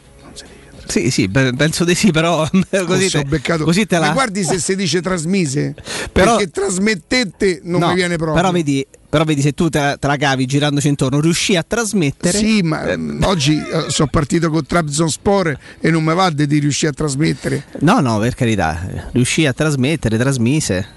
Sì, 0.85 1.11
sì, 1.11 1.29
penso 1.29 1.85
di 1.85 1.93
sì, 1.93 2.09
però 2.09 2.49
così, 2.87 3.09
te, 3.11 3.23
beccato. 3.23 3.63
così 3.63 3.85
te 3.85 3.99
la... 3.99 4.07
Ma 4.07 4.13
guardi 4.13 4.43
se 4.43 4.57
si 4.57 4.75
dice 4.75 5.01
trasmise, 5.01 5.75
però, 6.11 6.37
perché 6.37 6.49
trasmettette 6.49 7.59
non 7.63 7.81
no, 7.81 7.89
mi 7.89 7.93
viene 7.93 8.15
proprio. 8.15 8.35
Però 8.35 8.51
vedi, 8.51 8.85
però 9.09 9.23
vedi 9.23 9.41
se 9.41 9.53
tu 9.53 9.69
te, 9.69 9.97
te, 9.99 10.07
la 10.07 10.17
cavi 10.17 10.45
girandoci 10.45 10.87
intorno, 10.87 11.19
riuscì 11.19 11.55
a 11.55 11.63
trasmettere. 11.63 12.37
Sì, 12.37 12.61
ma 12.61 12.85
eh, 12.85 12.97
oggi 13.23 13.57
eh, 13.57 13.89
sono 13.89 14.07
partito 14.11 14.51
con 14.51 14.63
Trabzonspor 14.65 15.57
e 15.79 15.89
non 15.89 16.03
mi 16.03 16.13
va 16.13 16.29
di 16.29 16.59
riuscire 16.59 16.91
a 16.91 16.93
trasmettere. 16.93 17.65
No, 17.79 17.99
no, 18.01 18.19
per 18.19 18.35
carità, 18.35 19.09
riuscì 19.11 19.45
a 19.47 19.53
trasmettere, 19.53 20.17
trasmise. 20.17 20.87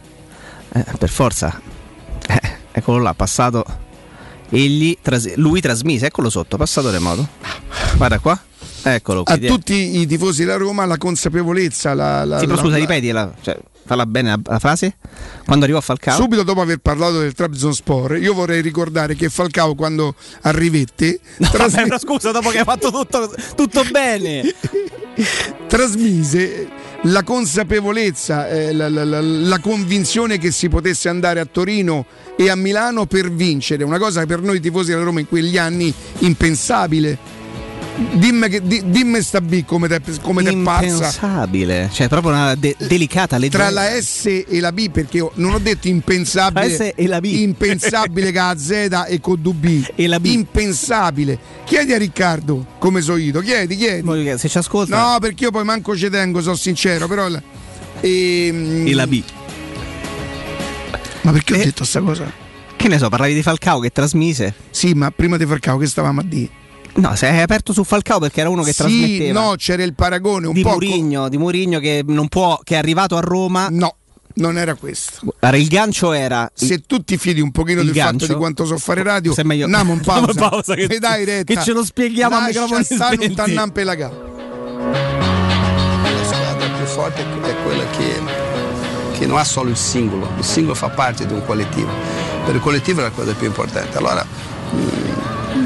Eh, 0.74 0.84
per 0.98 1.08
forza. 1.08 1.60
Eh, 2.28 2.40
eccolo 2.72 2.98
là, 2.98 3.14
passato. 3.14 3.64
Egli, 4.50 4.98
tras- 5.00 5.34
lui 5.36 5.62
trasmise, 5.62 6.06
eccolo 6.06 6.28
sotto, 6.28 6.58
passato 6.58 6.90
remoto. 6.90 7.26
Guarda 7.96 8.18
qua. 8.18 8.38
Eccolo 8.82 9.22
qui. 9.22 9.32
A 9.32 9.38
tutti 9.38 10.00
i 10.00 10.06
tifosi 10.06 10.44
della 10.44 10.56
Roma 10.56 10.84
la 10.84 10.98
consapevolezza. 10.98 11.94
La, 11.94 12.24
la, 12.24 12.38
sì, 12.38 12.46
però 12.46 12.58
scusa, 12.58 12.76
ripeti 12.76 13.10
la, 13.10 13.32
cioè, 13.40 13.58
falla 13.84 14.06
bene 14.06 14.40
la, 14.44 14.58
frase. 14.58 14.96
Quando 15.44 15.64
arrivò 15.64 15.78
a 15.78 15.82
Falcao. 15.82 16.16
Subito 16.16 16.42
dopo 16.42 16.60
aver 16.60 16.78
parlato 16.78 17.18
del 17.18 17.32
Trabzonspor, 17.32 18.18
io 18.18 18.34
vorrei 18.34 18.60
ricordare 18.60 19.14
che 19.14 19.28
Falcao 19.28 19.74
quando 19.74 20.14
arrivette. 20.42 21.20
No, 21.38 21.48
trasm- 21.50 21.88
vabbè, 21.88 21.98
scusa, 21.98 22.30
dopo 22.30 22.50
che 22.50 22.58
ha 22.58 22.64
fatto 22.64 22.90
tutto, 22.90 23.34
tutto 23.54 23.82
bene. 23.90 24.54
trasmise 25.66 26.68
la 27.06 27.22
consapevolezza, 27.22 28.48
eh, 28.48 28.72
la, 28.72 28.88
la, 28.88 29.04
la, 29.04 29.20
la, 29.20 29.58
convinzione 29.58 30.38
che 30.38 30.50
si 30.52 30.68
potesse 30.68 31.08
andare 31.08 31.40
a 31.40 31.44
Torino 31.44 32.06
e 32.36 32.48
a 32.48 32.54
Milano 32.54 33.06
per 33.06 33.30
vincere, 33.32 33.82
una 33.82 33.98
cosa 33.98 34.24
per 34.24 34.40
noi 34.40 34.60
tifosi 34.60 34.90
della 34.90 35.02
Roma 35.02 35.20
in 35.20 35.28
quegli 35.28 35.58
anni 35.58 35.92
impensabile 36.18 37.40
Dimmi, 37.94 38.48
che, 38.48 38.62
di, 38.62 38.82
dimmi 38.86 39.20
sta 39.20 39.40
B 39.40 39.64
come 39.64 39.86
te, 39.86 40.00
come 40.22 40.42
te 40.42 40.56
passa. 40.56 40.84
Impensabile, 40.84 41.90
cioè 41.92 42.08
proprio 42.08 42.32
una 42.32 42.54
de- 42.54 42.74
delicata 42.78 43.36
legge. 43.36 43.58
Tra 43.58 43.70
la 43.70 44.00
S 44.00 44.44
e 44.48 44.60
la 44.60 44.72
B, 44.72 44.90
perché 44.90 45.18
io 45.18 45.30
non 45.34 45.52
ho 45.52 45.58
detto 45.58 45.88
impensabile. 45.88 46.68
La 46.68 46.74
S 46.74 46.92
e 46.94 47.06
la 47.06 47.20
B. 47.20 47.24
Impensabile 47.24 48.32
che 48.32 48.38
la 48.38 48.54
Z 48.56 48.70
e 49.08 49.20
con 49.20 49.40
B. 49.42 49.90
E 49.94 50.06
la 50.06 50.18
B. 50.18 50.26
Impensabile. 50.26 51.38
Chiedi 51.64 51.92
a 51.92 51.98
Riccardo 51.98 52.66
come 52.78 53.02
so 53.02 53.16
io, 53.16 53.40
chiedi, 53.40 53.76
chiedi. 53.76 54.38
Se 54.38 54.48
ci 54.48 54.58
ascolta. 54.58 55.12
No, 55.12 55.18
perché 55.20 55.44
io 55.44 55.50
poi 55.50 55.64
manco 55.64 55.96
ci 55.96 56.08
tengo, 56.08 56.40
sono 56.40 56.56
sincero, 56.56 57.06
però. 57.06 57.28
La, 57.28 57.42
e, 58.00 58.46
ehm, 58.46 58.86
e 58.86 58.94
la 58.94 59.06
B. 59.06 59.22
Ma 61.22 61.30
perché 61.30 61.54
eh, 61.54 61.60
ho 61.60 61.64
detto 61.64 61.84
sta 61.84 62.00
cosa? 62.00 62.30
Che 62.74 62.88
ne 62.88 62.98
so, 62.98 63.08
parlavi 63.08 63.34
di 63.34 63.42
Falcao 63.42 63.78
che 63.78 63.90
trasmise? 63.90 64.54
Sì, 64.70 64.92
ma 64.92 65.10
prima 65.10 65.36
di 65.36 65.46
Falcao 65.46 65.76
che 65.76 65.86
stavamo 65.86 66.20
a 66.20 66.24
dire? 66.24 66.60
No, 66.94 67.16
sei 67.16 67.40
aperto 67.40 67.72
su 67.72 67.84
Falcao 67.84 68.18
perché 68.18 68.40
era 68.40 68.50
uno 68.50 68.62
che 68.62 68.72
sì, 68.72 68.76
trasmetteva. 68.76 69.40
No, 69.40 69.54
c'era 69.56 69.82
il 69.82 69.94
paragone 69.94 70.46
un 70.46 70.52
di 70.52 70.62
po' 70.62 70.72
Murigno, 70.72 71.28
di 71.28 71.38
Murigno 71.38 71.78
che 71.78 72.02
non 72.06 72.28
può 72.28 72.60
che 72.62 72.74
è 72.74 72.78
arrivato 72.78 73.16
a 73.16 73.20
Roma. 73.20 73.68
No. 73.70 73.96
Non 74.34 74.56
era 74.56 74.74
questo. 74.74 75.34
Allora, 75.40 75.58
il 75.58 75.68
gancio 75.68 76.12
era. 76.12 76.50
Se 76.54 76.82
tu 76.86 77.02
ti 77.04 77.18
fidi 77.18 77.40
un 77.40 77.50
pochino 77.50 77.82
del 77.82 77.92
gancio, 77.92 78.20
fatto 78.20 78.32
di 78.32 78.38
quanto 78.38 78.64
so 78.64 78.78
fare 78.78 79.02
radio, 79.02 79.34
se 79.34 79.44
meglio... 79.44 79.66
andiamo 79.66 79.92
in 79.92 80.00
pausa. 80.04 80.48
pausa 80.48 80.74
che, 80.74 80.84
e 80.84 80.98
dai 80.98 81.24
retta. 81.24 81.52
che 81.52 81.60
ce 81.60 81.72
lo 81.72 81.84
spieghiamo 81.84 82.36
a 82.36 82.46
microfono 82.46 82.82
spenti. 82.82 83.34
Non 83.52 83.72
per 83.72 83.84
la 83.84 83.94
squadra 86.24 86.66
più 86.76 86.86
forte 86.86 87.22
è 87.22 87.56
quella 87.62 87.84
che, 87.90 88.20
che 89.18 89.26
non 89.26 89.36
ha 89.36 89.44
solo 89.44 89.68
il 89.68 89.76
singolo, 89.76 90.30
il 90.38 90.44
singolo 90.44 90.74
fa 90.74 90.88
parte 90.88 91.26
di 91.26 91.32
un 91.34 91.44
collettivo. 91.44 91.90
Per 92.46 92.54
il 92.54 92.60
collettivo 92.60 93.00
è 93.00 93.02
la 93.04 93.10
cosa 93.10 93.32
più 93.34 93.46
importante. 93.46 93.98
Allora. 93.98 95.21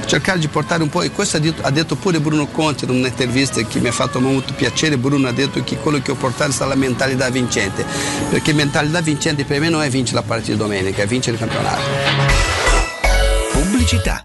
Cercare 0.06 0.38
di 0.38 0.48
portare 0.48 0.82
un 0.82 0.88
po', 0.88 1.02
e 1.02 1.10
questo 1.10 1.36
ha 1.36 1.40
detto, 1.40 1.62
ha 1.62 1.70
detto 1.70 1.96
pure 1.96 2.20
Bruno 2.20 2.46
Conte 2.46 2.84
in 2.84 2.90
un'intervista 2.90 3.60
che 3.62 3.80
mi 3.80 3.88
ha 3.88 3.92
fatto 3.92 4.20
molto 4.20 4.52
piacere, 4.54 4.98
Bruno 4.98 5.28
ha 5.28 5.32
detto 5.32 5.62
che 5.64 5.76
quello 5.76 6.00
che 6.00 6.10
ho 6.12 6.14
portato 6.14 6.52
sarà 6.52 6.70
la 6.70 6.74
mentalità 6.76 7.28
vincente, 7.30 7.84
perché 8.30 8.52
mentalità 8.52 9.00
vincente 9.00 9.44
per 9.44 9.60
me 9.60 9.68
non 9.68 9.82
è 9.82 9.88
vincere 9.88 10.20
la 10.20 10.26
partita 10.26 10.52
di 10.52 10.58
domenica, 10.58 11.02
è 11.02 11.06
vincere 11.06 11.36
il 11.36 11.40
campionato. 11.40 11.82
Pubblicità. 13.52 14.24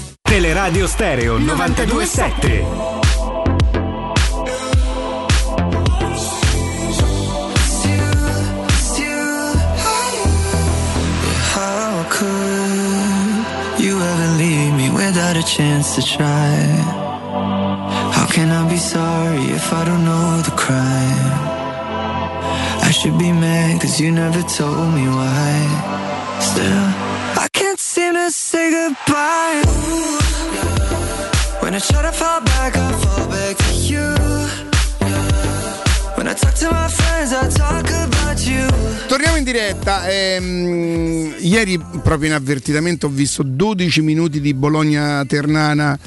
Teleradio 0.31 0.87
Stereo 0.87 1.37
927. 1.37 2.63
How 11.53 12.05
could 12.09 13.83
you 13.83 13.99
ever 13.99 14.37
leave 14.37 14.73
me 14.73 14.89
without 14.89 15.35
a 15.35 15.43
chance 15.43 15.95
to 15.95 16.01
try? 16.01 16.55
How 18.15 18.25
can 18.31 18.51
I 18.51 18.69
be 18.69 18.77
sorry 18.77 19.51
if 19.51 19.73
I 19.73 19.83
don't 19.83 20.05
know 20.05 20.41
the 20.43 20.51
crime? 20.51 21.41
I 22.87 22.91
should 22.91 23.17
be 23.19 23.33
mad 23.33 23.81
cause 23.81 23.99
you 23.99 24.13
never 24.13 24.41
told 24.43 24.93
me 24.93 25.09
why. 25.09 26.39
Still, 26.39 27.10
say 28.31 28.71
goodbye. 28.71 29.61
Ooh, 29.67 30.19
When 31.61 31.75
I 31.75 31.79
try 31.79 32.01
to 32.01 32.11
fall 32.11 32.41
back, 32.41 32.77
I 32.77 32.91
fall 33.03 33.27
back 33.27 33.57
to 33.57 33.73
you. 33.75 34.30
Torniamo 39.07 39.37
in 39.37 39.43
diretta. 39.43 40.07
ehm, 40.07 41.35
ieri, 41.39 41.79
proprio 42.03 42.29
inavvertitamente, 42.29 43.05
ho 43.05 43.09
visto 43.09 43.43
12 43.43 44.01
minuti 44.01 44.39
di 44.39 44.53
Bologna-Ternana. 44.53 45.97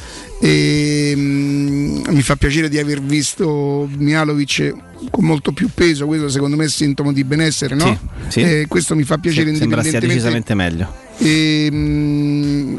E, 0.41 1.13
mm, 1.17 2.05
mi 2.09 2.23
fa 2.23 2.37
piacere 2.37 2.69
di 2.69 2.79
aver 2.79 3.01
visto 3.01 3.89
Mialovic 3.97 4.75
con 5.11 5.25
molto 5.25 5.53
più 5.53 5.69
peso. 5.73 6.07
Questo, 6.07 6.29
secondo 6.29 6.57
me, 6.57 6.65
è 6.67 6.69
sintomo 6.69 7.13
di 7.13 7.25
benessere, 7.25 7.75
no? 7.75 7.85
Sì, 7.85 7.99
sì. 8.29 8.41
Eh, 8.41 8.67
questo 8.69 8.95
mi 8.95 9.05
fa 9.05 9.19
piacere 9.19 9.51
Sì, 9.53 9.57
sembra 9.57 9.83
sia 9.83 9.99
decisamente 10.01 10.55
meglio. 10.55 10.93
E, 11.19 11.69
mm, 11.73 12.79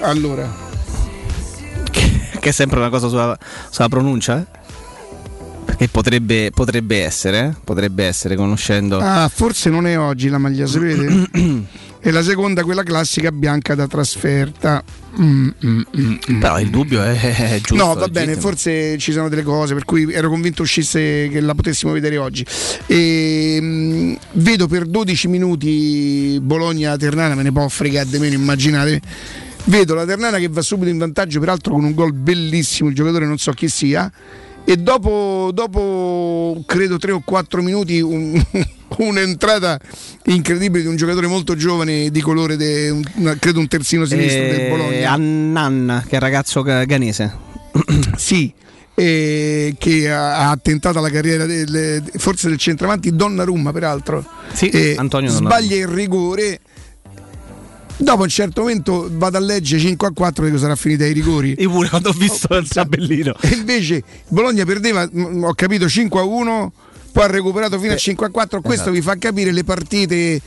allora, 0.00 0.52
Che 1.90 2.50
è 2.50 2.52
sempre 2.52 2.78
una 2.78 2.90
cosa 2.90 3.08
sulla, 3.08 3.38
sulla 3.70 3.88
pronuncia? 3.88 4.40
eh? 4.40 4.62
Perché 5.64 5.88
potrebbe, 5.88 6.50
potrebbe 6.52 7.02
essere, 7.02 7.46
eh? 7.46 7.54
potrebbe 7.64 8.04
essere 8.04 8.36
conoscendo. 8.36 8.98
ah, 8.98 9.28
forse 9.32 9.70
non 9.70 9.86
è 9.86 9.98
oggi 9.98 10.28
la 10.28 10.38
maglia, 10.38 10.66
si 10.66 10.78
vede? 10.78 11.28
è 12.04 12.10
la 12.10 12.22
seconda, 12.22 12.62
quella 12.64 12.82
classica 12.82 13.32
bianca 13.32 13.74
da 13.74 13.86
trasferta. 13.86 14.84
Mm, 15.18 15.48
mm, 15.64 15.80
mm, 15.96 16.14
mm. 16.32 16.40
Però 16.40 16.60
il 16.60 16.68
dubbio 16.68 17.02
è, 17.02 17.18
è 17.18 17.60
giusto. 17.62 17.82
No, 17.82 17.94
va 17.94 18.08
bene, 18.08 18.36
forse 18.36 18.98
ci 18.98 19.10
sono 19.10 19.30
delle 19.30 19.42
cose 19.42 19.72
per 19.72 19.86
cui 19.86 20.12
ero 20.12 20.28
convinto 20.28 20.62
uscisse 20.62 21.28
che 21.28 21.40
la 21.40 21.54
potessimo 21.54 21.92
vedere 21.92 22.18
oggi. 22.18 22.44
E, 22.86 23.58
mh, 23.58 24.18
vedo 24.32 24.66
per 24.66 24.84
12 24.84 25.28
minuti 25.28 26.38
Bologna-Ternana, 26.42 27.34
me 27.34 27.42
ne 27.42 27.52
può 27.52 27.66
fregare 27.68 28.08
di 28.10 28.18
meno, 28.18 28.34
immaginate. 28.34 29.00
Vedo 29.64 29.94
la 29.94 30.04
Ternana 30.04 30.36
che 30.36 30.48
va 30.48 30.60
subito 30.60 30.90
in 30.90 30.98
vantaggio, 30.98 31.40
peraltro 31.40 31.72
con 31.72 31.84
un 31.84 31.94
gol 31.94 32.12
bellissimo, 32.12 32.90
il 32.90 32.94
giocatore 32.94 33.24
non 33.24 33.38
so 33.38 33.50
chi 33.52 33.68
sia. 33.68 34.12
E 34.66 34.76
dopo, 34.78 35.50
dopo 35.52 36.62
credo 36.66 36.96
3 36.96 37.12
o 37.12 37.20
4 37.24 37.62
minuti 37.62 38.00
un- 38.00 38.42
un'entrata 38.96 39.78
incredibile 40.26 40.82
di 40.82 40.88
un 40.88 40.96
giocatore 40.96 41.26
molto 41.26 41.54
giovane 41.54 42.10
di 42.10 42.20
colore, 42.22 42.56
de- 42.56 42.88
un- 42.90 43.36
credo 43.38 43.58
un 43.60 43.68
terzino 43.68 44.04
sinistro 44.06 44.42
del 44.44 44.60
Eh, 44.60 44.68
Bologna. 44.70 45.10
Annan, 45.12 46.02
che 46.06 46.12
è 46.12 46.14
il 46.16 46.20
ragazzo 46.20 46.62
ga- 46.62 46.84
ghanese. 46.84 47.32
Sì, 48.16 48.50
eh, 48.94 49.74
che 49.76 50.10
ha, 50.10 50.48
ha 50.50 50.56
tentato 50.56 51.00
la 51.00 51.10
carriera 51.10 51.44
del- 51.44 52.02
forse 52.16 52.48
del 52.48 52.56
centravanti 52.56 53.14
Donnarumma 53.14 53.72
peraltro 53.72 54.24
Sì, 54.52 54.68
Eh, 54.70 54.94
Antonio 54.96 55.30
Donnarumma. 55.30 55.60
sbaglia 55.60 55.76
il 55.76 55.88
rigore 55.88 56.60
dopo 57.96 58.22
un 58.22 58.28
certo 58.28 58.62
momento 58.62 59.08
vado 59.12 59.36
a 59.36 59.40
leggere 59.40 59.80
5 59.80 60.06
a 60.08 60.10
4 60.12 60.44
dico 60.46 60.58
sarà 60.58 60.74
finita 60.76 61.04
ai 61.04 61.12
rigori 61.12 61.54
Io 61.58 61.70
pure 61.70 61.88
quando 61.88 62.08
ho 62.10 62.12
visto 62.12 62.54
il 62.56 62.68
tabellino. 62.68 63.34
e 63.40 63.54
invece 63.54 64.02
Bologna 64.28 64.64
perdeva 64.64 65.08
mm, 65.12 65.44
ho 65.44 65.54
capito 65.54 65.88
5 65.88 66.20
a 66.20 66.24
1 66.24 66.72
poi 67.12 67.22
ha 67.24 67.26
recuperato 67.28 67.78
fino 67.78 67.92
a 67.92 67.94
Eh, 67.94 67.98
5 67.98 68.26
a 68.26 68.30
4 68.30 68.60
questo 68.60 68.90
esatto. 68.90 68.96
vi 68.96 69.00
fa 69.02 69.16
capire 69.16 69.52
le 69.52 69.64
partite 69.64 70.40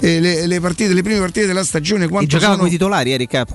eh, 0.00 0.20
le, 0.20 0.46
le 0.46 0.60
partite 0.60 0.92
le 0.94 1.02
prime 1.02 1.18
partite 1.18 1.46
della 1.46 1.64
stagione 1.64 2.04
E 2.04 2.08
quanto 2.08 2.28
giocava 2.28 2.52
sono 2.52 2.58
come 2.64 2.70
titolari, 2.70 3.12
Erika. 3.12 3.46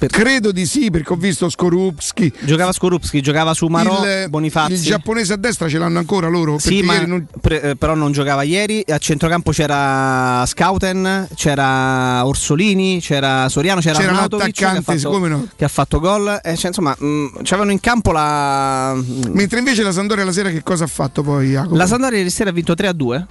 Per- 0.00 0.10
credo 0.10 0.50
di 0.50 0.64
sì 0.64 0.90
perché 0.90 1.12
ho 1.12 1.16
visto 1.16 1.48
Skorupski 1.50 2.32
Giocava 2.40 2.72
Skorupski, 2.72 3.20
giocava 3.20 3.52
su 3.52 3.66
Marò, 3.66 4.02
il, 4.02 4.30
Bonifazzi. 4.30 4.72
il 4.72 4.80
giapponese 4.80 5.34
a 5.34 5.36
destra 5.36 5.68
ce 5.68 5.76
l'hanno 5.78 5.98
ancora 5.98 6.28
loro 6.28 6.58
Sì, 6.58 6.80
ma 6.82 6.98
non- 7.04 7.26
pre- 7.40 7.60
eh, 7.60 7.76
però 7.76 7.94
non 7.94 8.10
giocava 8.12 8.42
ieri. 8.42 8.82
A 8.88 8.96
centrocampo 8.98 9.50
c'era 9.52 10.42
Scouten, 10.46 11.28
c'era 11.34 12.24
Orsolini, 12.26 13.00
c'era 13.00 13.48
Soriano, 13.50 13.80
c'era, 13.80 13.98
C'era 13.98 14.10
un 14.10 14.14
Arnautovic 14.16 14.54
che 14.56 14.64
ha 14.64 14.70
attaccante, 14.70 14.98
fatto, 15.00 15.28
no? 15.28 15.48
che 15.54 15.64
ha 15.64 15.68
fatto 15.68 16.00
gol. 16.00 16.40
Eh, 16.42 16.56
cioè, 16.56 16.68
insomma, 16.68 16.96
mh, 16.98 17.42
c'avevano 17.42 17.70
in 17.72 17.80
campo 17.80 18.12
la. 18.12 18.94
Mentre 19.32 19.58
invece 19.58 19.82
la 19.82 19.92
Sandoria 19.92 20.24
la 20.24 20.32
sera 20.32 20.48
che 20.50 20.62
cosa 20.62 20.84
ha 20.84 20.88
fatto 20.88 21.22
poi 21.22 21.50
Jacopo? 21.50 21.76
La 21.76 21.86
Sandoria 21.86 22.18
ieri 22.18 22.30
sera 22.30 22.50
ha 22.50 22.52
vinto 22.52 22.74
3 22.74 22.86
a 22.88 22.92
2. 22.92 23.26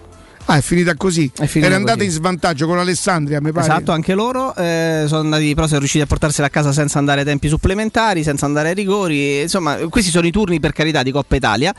Ah, 0.54 0.58
è 0.58 0.62
finita 0.62 0.96
così. 0.96 1.32
È 1.34 1.46
finita 1.46 1.68
Era 1.68 1.76
andata 1.78 1.98
così. 1.98 2.08
in 2.08 2.12
svantaggio 2.12 2.66
con 2.68 2.78
l'Alessandria, 2.78 3.40
mi 3.42 3.52
pare. 3.52 3.68
Esatto, 3.68 3.92
anche 3.92 4.14
loro 4.14 4.56
eh, 4.56 5.04
sono 5.08 5.22
andati, 5.22 5.54
però 5.54 5.68
sono 5.68 5.80
riusciti 5.80 6.04
a 6.04 6.08
portarsela 6.08 6.48
a 6.48 6.50
casa 6.50 6.72
senza 6.72 7.00
andare 7.00 7.20
ai 7.22 7.26
tempi 7.26 7.48
supplementari, 7.48 8.24
senza 8.24 8.46
andare 8.46 8.70
ai 8.70 8.76
rigori. 8.76 9.42
Insomma, 9.42 9.76
questi 9.90 10.12
sono 10.12 10.28
i 10.28 10.32
turni 10.32 10.60
per 10.60 10.74
carità 10.74 11.04
di 11.04 11.12
Coppa 11.12 11.36
Italia. 11.36 11.74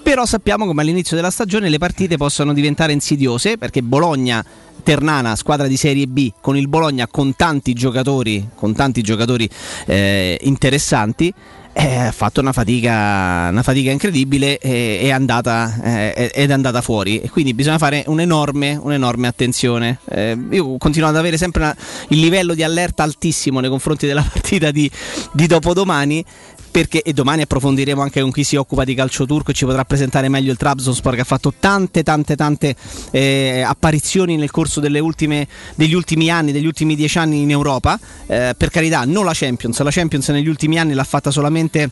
Però 0.00 0.24
sappiamo 0.24 0.64
come 0.64 0.82
all'inizio 0.82 1.16
della 1.16 1.30
stagione 1.30 1.68
le 1.68 1.78
partite 1.78 2.16
possono 2.16 2.54
diventare 2.54 2.92
insidiose 2.92 3.58
perché 3.58 3.82
Bologna 3.82 4.42
Ternana, 4.82 5.36
squadra 5.36 5.66
di 5.66 5.76
Serie 5.76 6.06
B, 6.06 6.32
con 6.40 6.56
il 6.56 6.66
Bologna 6.66 7.06
con 7.08 7.36
tanti 7.36 7.74
giocatori, 7.74 8.48
con 8.54 8.74
tanti 8.74 9.02
giocatori 9.02 9.46
eh, 9.86 10.38
interessanti, 10.42 11.32
eh, 11.80 11.94
ha 11.94 12.10
fatto 12.10 12.40
una 12.40 12.52
fatica, 12.52 13.48
una 13.50 13.62
fatica 13.62 13.92
incredibile 13.92 14.58
e 14.58 14.98
è 15.02 15.10
andata, 15.10 15.80
eh, 16.12 16.30
ed 16.34 16.50
è 16.50 16.52
andata 16.52 16.82
fuori. 16.82 17.20
E 17.20 17.30
quindi 17.30 17.54
bisogna 17.54 17.78
fare 17.78 18.02
un'enorme, 18.08 18.76
un'enorme 18.82 19.28
attenzione. 19.28 20.00
Eh, 20.10 20.36
io 20.50 20.76
continuo 20.76 21.08
ad 21.08 21.16
avere 21.16 21.36
sempre 21.36 21.62
una- 21.62 21.76
il 22.08 22.18
livello 22.18 22.54
di 22.54 22.64
allerta 22.64 23.04
altissimo 23.04 23.60
nei 23.60 23.70
confronti 23.70 24.08
della 24.08 24.26
partita 24.28 24.72
di, 24.72 24.90
di 25.30 25.46
dopodomani. 25.46 26.24
Perché, 26.78 27.02
e 27.02 27.12
domani 27.12 27.42
approfondiremo 27.42 28.00
anche 28.00 28.20
con 28.20 28.30
chi 28.30 28.44
si 28.44 28.54
occupa 28.54 28.84
di 28.84 28.94
calcio 28.94 29.26
turco 29.26 29.50
e 29.50 29.54
ci 29.54 29.64
potrà 29.64 29.84
presentare 29.84 30.28
meglio 30.28 30.52
il 30.52 30.56
Trabzonspor 30.56 31.16
che 31.16 31.22
ha 31.22 31.24
fatto 31.24 31.52
tante 31.58 32.04
tante 32.04 32.36
tante 32.36 32.76
eh, 33.10 33.64
apparizioni 33.66 34.36
nel 34.36 34.52
corso 34.52 34.78
ultime, 34.80 35.48
degli 35.74 35.94
ultimi 35.94 36.30
anni, 36.30 36.52
degli 36.52 36.66
ultimi 36.66 36.94
dieci 36.94 37.18
anni 37.18 37.40
in 37.40 37.50
Europa. 37.50 37.98
Eh, 38.28 38.54
per 38.56 38.70
carità, 38.70 39.04
non 39.04 39.24
la 39.24 39.32
Champions, 39.34 39.80
la 39.80 39.90
Champions 39.90 40.28
negli 40.28 40.46
ultimi 40.46 40.78
anni 40.78 40.94
l'ha 40.94 41.02
fatta 41.02 41.32
solamente 41.32 41.90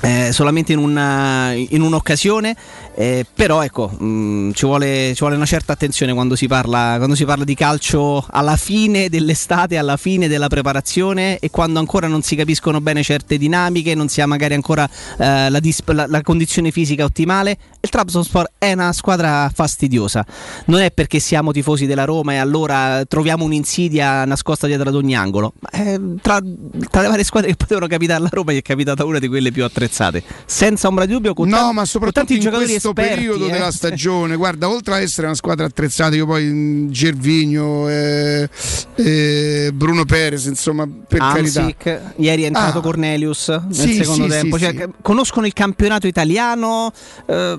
eh, 0.00 0.30
solamente 0.32 0.72
in, 0.72 0.78
una- 0.78 1.52
in 1.52 1.80
un'occasione, 1.80 2.56
eh, 2.94 3.24
però 3.32 3.62
ecco, 3.62 3.88
mh, 3.88 4.52
ci, 4.52 4.66
vuole, 4.66 5.12
ci 5.14 5.20
vuole 5.20 5.36
una 5.36 5.46
certa 5.46 5.72
attenzione 5.74 6.12
quando 6.12 6.34
si, 6.34 6.46
parla, 6.46 6.94
quando 6.96 7.14
si 7.14 7.24
parla 7.24 7.44
di 7.44 7.54
calcio 7.54 8.24
alla 8.30 8.56
fine 8.56 9.08
dell'estate, 9.08 9.76
alla 9.78 9.96
fine 9.96 10.28
della 10.28 10.48
preparazione 10.48 11.38
e 11.38 11.50
quando 11.50 11.78
ancora 11.78 12.06
non 12.08 12.22
si 12.22 12.34
capiscono 12.36 12.80
bene 12.80 13.02
certe 13.02 13.38
dinamiche, 13.38 13.94
non 13.94 14.08
si 14.08 14.20
ha 14.20 14.26
magari 14.26 14.54
ancora 14.54 14.88
eh, 15.18 15.48
la, 15.50 15.60
dis- 15.60 15.82
la- 15.86 16.06
la 16.08 16.22
condizione 16.22 16.70
fisica 16.70 17.04
ottimale. 17.04 17.56
Il 17.80 17.88
Trabzonspor 17.88 18.50
è 18.58 18.72
una 18.72 18.92
squadra 18.92 19.50
fastidiosa, 19.54 20.24
non 20.66 20.80
è 20.80 20.90
perché 20.90 21.18
siamo 21.18 21.52
tifosi 21.52 21.86
della 21.86 22.04
Roma 22.04 22.32
e 22.32 22.36
allora 22.36 23.04
troviamo 23.06 23.44
un'insidia 23.44 24.24
nascosta 24.24 24.66
dietro 24.66 24.88
ad 24.88 24.94
ogni 24.94 25.14
angolo, 25.16 25.52
ma, 25.60 25.68
eh, 25.70 26.00
tra, 26.20 26.40
tra 26.90 27.02
le 27.02 27.08
varie 27.08 27.24
squadre 27.24 27.50
che 27.50 27.56
potevano 27.56 27.86
capitare 27.86 28.18
alla 28.20 28.28
Roma 28.30 28.52
è 28.52 28.62
capitata 28.62 29.04
una 29.04 29.18
di 29.18 29.28
quelle 29.28 29.50
più 29.50 29.64
attrezzate, 29.84 30.22
senza 30.46 30.88
ombra 30.88 31.04
di 31.06 31.12
dubbio 31.12 31.34
con, 31.34 31.48
No, 31.48 31.56
tan- 31.56 31.74
ma 31.74 31.84
soprattutto 31.84 32.32
in 32.32 32.40
questo 32.48 32.88
esperti, 32.90 32.92
periodo 33.14 33.46
eh. 33.46 33.50
della 33.50 33.70
stagione, 33.72 34.36
guarda, 34.36 34.68
oltre 34.68 34.94
a 34.94 35.00
essere 35.00 35.26
una 35.26 35.36
squadra 35.36 35.66
attrezzata, 35.66 36.14
io 36.14 36.26
poi 36.26 36.44
mh, 36.44 36.90
Gervigno, 36.90 37.88
eh, 37.88 38.48
eh, 38.96 39.70
Bruno 39.74 40.04
Perez, 40.04 40.44
insomma, 40.46 40.86
per 40.86 41.18
carità. 41.18 41.60
Amsic, 41.62 42.00
ieri 42.16 42.42
è 42.42 42.46
entrato 42.46 42.78
Ah. 42.78 42.82
Cornelius 42.82 43.48
nel 43.48 43.66
Sì, 43.74 43.94
secondo 43.94 44.24
sì, 44.24 44.30
tempo. 44.30 44.56
sì, 44.58 44.64
Cioè. 44.64 44.88
Conoscono 45.02 45.46
il 45.46 45.52
campionato 45.52 46.06
italiano. 46.06 46.92
eh, 47.26 47.58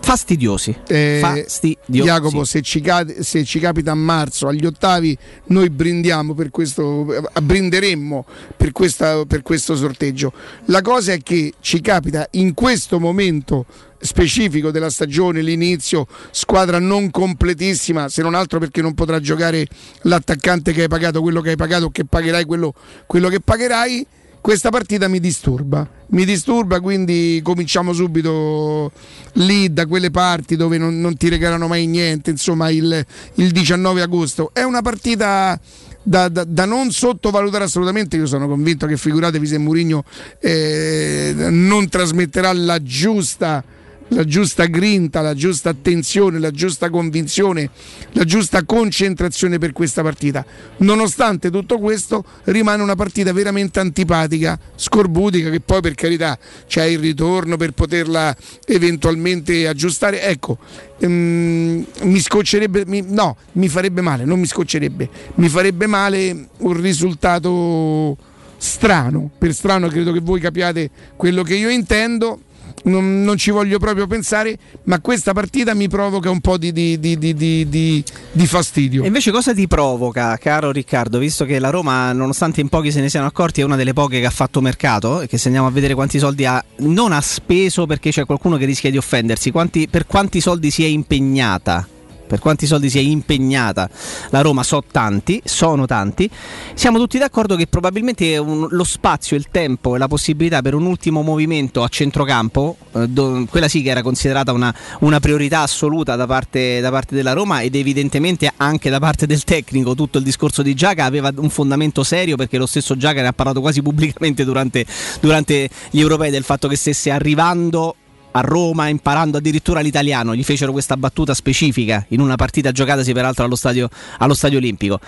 fastidiosi. 0.00 0.76
Eh, 0.86 1.18
fastidiosi. 1.20 2.08
Jacopo, 2.08 2.44
se 2.44 2.62
ci, 2.62 2.82
se 3.20 3.44
ci 3.44 3.58
capita 3.58 3.92
a 3.92 3.94
marzo 3.94 4.48
agli 4.48 4.64
ottavi, 4.64 5.16
noi 5.46 5.70
brindiamo 5.70 6.34
per 6.34 6.50
questo, 6.50 7.06
eh, 7.14 7.40
brinderemmo 7.40 8.24
per, 8.56 8.72
questa- 8.72 9.24
per 9.26 9.42
questo 9.42 9.76
sorteggio. 9.76 10.32
La 10.66 10.82
cosa 10.82 11.12
è 11.12 11.22
che 11.22 11.52
ci 11.60 11.80
capita 11.80 12.26
in 12.32 12.54
questo 12.54 12.98
momento 12.98 13.66
specifico 14.00 14.70
della 14.70 14.90
stagione, 14.90 15.42
l'inizio, 15.42 16.06
squadra 16.30 16.78
non 16.78 17.10
completissima, 17.10 18.08
se 18.08 18.22
non 18.22 18.34
altro 18.34 18.58
perché 18.58 18.80
non 18.80 18.94
potrà 18.94 19.20
giocare 19.20 19.66
l'attaccante 20.02 20.72
che 20.72 20.82
hai 20.82 20.88
pagato, 20.88 21.20
quello 21.20 21.40
che 21.40 21.50
hai 21.50 21.56
pagato, 21.56 21.90
che 21.90 22.04
pagherai 22.04 22.44
quello, 22.44 22.72
quello 23.06 23.28
che 23.28 23.40
pagherai. 23.40 24.06
Questa 24.40 24.70
partita 24.70 25.08
mi 25.08 25.20
disturba, 25.20 25.86
mi 26.08 26.24
disturba, 26.24 26.80
quindi 26.80 27.40
cominciamo 27.42 27.92
subito 27.92 28.92
lì 29.34 29.72
da 29.72 29.86
quelle 29.86 30.10
parti 30.10 30.56
dove 30.56 30.78
non, 30.78 31.00
non 31.00 31.16
ti 31.16 31.28
regalano 31.28 31.66
mai 31.66 31.86
niente, 31.86 32.30
insomma 32.30 32.70
il, 32.70 33.04
il 33.34 33.50
19 33.50 34.00
agosto. 34.00 34.50
È 34.52 34.62
una 34.62 34.80
partita 34.80 35.60
da, 36.02 36.28
da- 36.28 36.44
da 36.44 36.64
non 36.64 36.90
sottovalutare 36.90 37.64
assolutamente. 37.64 38.16
Io 38.16 38.26
sono 38.26 38.48
convinto 38.48 38.86
che 38.86 38.96
figuratevi 38.96 39.46
se 39.46 39.58
Mourinho 39.58 40.04
eh, 40.40 41.34
non 41.36 41.88
trasmetterà 41.88 42.52
la 42.52 42.82
giusta, 42.82 43.62
la 44.08 44.24
giusta 44.24 44.64
grinta, 44.66 45.20
la 45.20 45.34
giusta 45.34 45.70
attenzione, 45.70 46.38
la 46.38 46.50
giusta 46.50 46.90
convinzione, 46.90 47.70
la 48.12 48.24
giusta 48.24 48.64
concentrazione 48.64 49.58
per 49.58 49.72
questa 49.72 50.02
partita. 50.02 50.44
Nonostante 50.78 51.50
tutto 51.50 51.78
questo, 51.78 52.24
rimane 52.44 52.82
una 52.82 52.94
partita 52.94 53.32
veramente 53.32 53.80
antipatica, 53.80 54.58
scorbutica, 54.76 55.50
che 55.50 55.60
poi 55.60 55.80
per 55.80 55.94
carità 55.94 56.38
c'è 56.66 56.84
il 56.84 56.98
ritorno 56.98 57.56
per 57.56 57.72
poterla 57.72 58.34
eventualmente 58.66 59.66
aggiustare. 59.66 60.22
Ecco, 60.22 60.58
ehm, 60.98 61.86
mi 62.02 62.20
scoccerebbe, 62.20 62.84
mi- 62.86 63.04
no, 63.06 63.36
mi 63.52 63.68
farebbe 63.68 64.00
male, 64.00 64.24
non 64.24 64.40
mi 64.40 64.46
scoccerebbe, 64.46 65.08
mi 65.34 65.48
farebbe 65.48 65.86
male 65.86 66.48
un 66.58 66.80
risultato 66.80 68.16
strano. 68.56 69.30
Per 69.38 69.54
strano 69.54 69.88
credo 69.88 70.12
che 70.12 70.20
voi 70.20 70.40
capiate 70.40 70.90
quello 71.16 71.42
che 71.42 71.54
io 71.54 71.68
intendo. 71.68 72.40
Non, 72.84 73.22
non 73.22 73.36
ci 73.36 73.50
voglio 73.50 73.78
proprio 73.78 74.06
pensare, 74.06 74.56
ma 74.84 75.00
questa 75.00 75.32
partita 75.32 75.74
mi 75.74 75.88
provoca 75.88 76.30
un 76.30 76.40
po' 76.40 76.56
di, 76.56 76.72
di- 76.72 76.98
di- 76.98 77.18
di- 77.18 77.34
di- 77.34 77.68
di- 77.68 78.04
di 78.32 78.46
fastidio. 78.46 79.02
E 79.02 79.06
invece 79.06 79.30
cosa 79.30 79.52
ti 79.52 79.66
provoca, 79.66 80.36
caro 80.36 80.70
Riccardo, 80.70 81.18
visto 81.18 81.44
che 81.44 81.58
la 81.58 81.70
Roma, 81.70 82.12
nonostante 82.12 82.60
in 82.60 82.68
pochi 82.68 82.90
se 82.90 83.00
ne 83.00 83.08
siano 83.08 83.26
accorti, 83.26 83.60
è 83.60 83.64
una 83.64 83.76
delle 83.76 83.92
poche 83.92 84.20
che 84.20 84.26
ha 84.26 84.30
fatto 84.30 84.60
mercato 84.60 85.20
e 85.20 85.26
che 85.26 85.38
se 85.38 85.46
andiamo 85.46 85.66
a 85.68 85.70
vedere 85.70 85.94
quanti 85.94 86.18
soldi 86.18 86.44
ha, 86.46 86.62
non 86.78 87.12
ha 87.12 87.20
speso 87.20 87.86
perché 87.86 88.10
c'è 88.10 88.24
qualcuno 88.24 88.56
che 88.56 88.64
rischia 88.64 88.90
di 88.90 88.96
offendersi, 88.96 89.50
quanti- 89.50 89.88
per 89.88 90.06
quanti 90.06 90.40
soldi 90.40 90.70
si 90.70 90.84
è 90.84 90.86
impegnata? 90.86 91.86
Per 92.28 92.38
quanti 92.38 92.66
soldi 92.66 92.90
si 92.90 92.98
è 92.98 93.00
impegnata 93.00 93.88
la 94.30 94.42
Roma? 94.42 94.62
So 94.62 94.84
tanti, 94.90 95.40
sono 95.44 95.86
tanti. 95.86 96.30
Siamo 96.74 96.98
tutti 96.98 97.18
d'accordo 97.18 97.56
che 97.56 97.66
probabilmente 97.66 98.36
un- 98.36 98.68
lo 98.70 98.84
spazio, 98.84 99.36
il 99.36 99.48
tempo 99.50 99.96
e 99.96 99.98
la 99.98 100.06
possibilità 100.08 100.60
per 100.62 100.74
un 100.74 100.84
ultimo 100.84 101.22
movimento 101.22 101.82
a 101.82 101.88
centrocampo, 101.88 102.76
eh, 102.92 103.08
do- 103.08 103.46
quella 103.48 103.66
sì 103.66 103.82
che 103.82 103.90
era 103.90 104.02
considerata 104.02 104.52
una, 104.52 104.72
una 105.00 105.20
priorità 105.20 105.62
assoluta 105.62 106.16
da 106.16 106.26
parte, 106.26 106.80
da 106.80 106.90
parte 106.90 107.14
della 107.14 107.32
Roma 107.32 107.62
ed 107.62 107.74
evidentemente 107.74 108.52
anche 108.56 108.90
da 108.90 108.98
parte 108.98 109.26
del 109.26 109.42
tecnico. 109.44 109.94
Tutto 109.94 110.18
il 110.18 110.24
discorso 110.24 110.62
di 110.62 110.74
Giaca 110.74 111.04
aveva 111.04 111.32
un 111.36 111.50
fondamento 111.50 112.04
serio 112.04 112.36
perché 112.36 112.58
lo 112.58 112.66
stesso 112.66 112.96
Giaca 112.96 113.22
ne 113.22 113.28
ha 113.28 113.32
parlato 113.32 113.60
quasi 113.60 113.80
pubblicamente 113.82 114.44
durante, 114.44 114.84
durante 115.20 115.68
gli 115.90 116.00
europei 116.00 116.30
del 116.30 116.44
fatto 116.44 116.68
che 116.68 116.76
stesse 116.76 117.10
arrivando 117.10 117.96
a 118.32 118.40
Roma 118.40 118.88
imparando 118.88 119.38
addirittura 119.38 119.80
l'italiano, 119.80 120.34
gli 120.34 120.44
fecero 120.44 120.72
questa 120.72 120.96
battuta 120.96 121.34
specifica 121.34 122.04
in 122.08 122.20
una 122.20 122.36
partita 122.36 122.72
giocatasi 122.72 123.12
peraltro 123.12 123.44
allo 123.44 123.56
stadio, 123.56 123.88
allo 124.18 124.34
stadio 124.34 124.58
olimpico. 124.58 125.00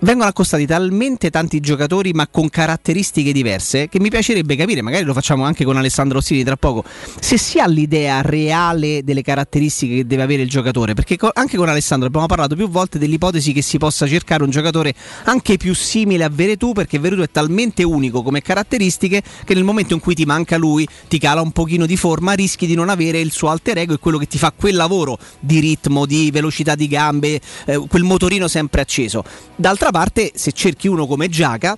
Vengono 0.00 0.28
accostati 0.28 0.64
talmente 0.64 1.28
tanti 1.28 1.58
giocatori 1.58 2.12
ma 2.12 2.28
con 2.28 2.48
caratteristiche 2.48 3.32
diverse 3.32 3.88
che 3.88 3.98
mi 3.98 4.10
piacerebbe 4.10 4.54
capire, 4.54 4.80
magari 4.80 5.02
lo 5.02 5.12
facciamo 5.12 5.42
anche 5.42 5.64
con 5.64 5.76
Alessandro 5.76 6.18
Ossini 6.18 6.44
tra 6.44 6.56
poco, 6.56 6.84
se 7.18 7.36
si 7.36 7.58
ha 7.58 7.66
l'idea 7.66 8.22
reale 8.22 9.02
delle 9.02 9.22
caratteristiche 9.22 9.96
che 9.96 10.06
deve 10.06 10.22
avere 10.22 10.42
il 10.42 10.48
giocatore, 10.48 10.94
perché 10.94 11.16
anche 11.32 11.56
con 11.56 11.68
Alessandro 11.68 12.06
abbiamo 12.06 12.26
parlato 12.26 12.54
più 12.54 12.68
volte 12.68 13.00
dell'ipotesi 13.00 13.52
che 13.52 13.60
si 13.60 13.76
possa 13.78 14.06
cercare 14.06 14.44
un 14.44 14.50
giocatore 14.50 14.94
anche 15.24 15.56
più 15.56 15.74
simile 15.74 16.22
a 16.22 16.28
Veretù 16.28 16.74
perché 16.74 17.00
Veretù 17.00 17.22
è 17.22 17.30
talmente 17.32 17.82
unico 17.82 18.22
come 18.22 18.40
caratteristiche 18.40 19.20
che 19.44 19.54
nel 19.54 19.64
momento 19.64 19.94
in 19.94 20.00
cui 20.00 20.14
ti 20.14 20.24
manca 20.24 20.56
lui, 20.56 20.86
ti 21.08 21.18
cala 21.18 21.40
un 21.40 21.50
pochino 21.50 21.86
di 21.86 21.96
forma, 21.96 22.34
rischi 22.34 22.68
di 22.68 22.76
non 22.76 22.88
avere 22.88 23.18
il 23.18 23.32
suo 23.32 23.48
alter 23.48 23.78
ego 23.78 23.94
e 23.94 23.98
quello 23.98 24.18
che 24.18 24.28
ti 24.28 24.38
fa 24.38 24.52
quel 24.56 24.76
lavoro 24.76 25.18
di 25.40 25.58
ritmo, 25.58 26.06
di 26.06 26.30
velocità 26.30 26.76
di 26.76 26.86
gambe, 26.86 27.40
eh, 27.64 27.84
quel 27.88 28.04
motorino 28.04 28.46
sempre 28.46 28.80
acceso. 28.80 29.24
D'altra 29.56 29.86
parte, 29.90 30.32
se 30.34 30.52
cerchi 30.52 30.88
uno 30.88 31.06
come 31.06 31.28
Giaca, 31.28 31.76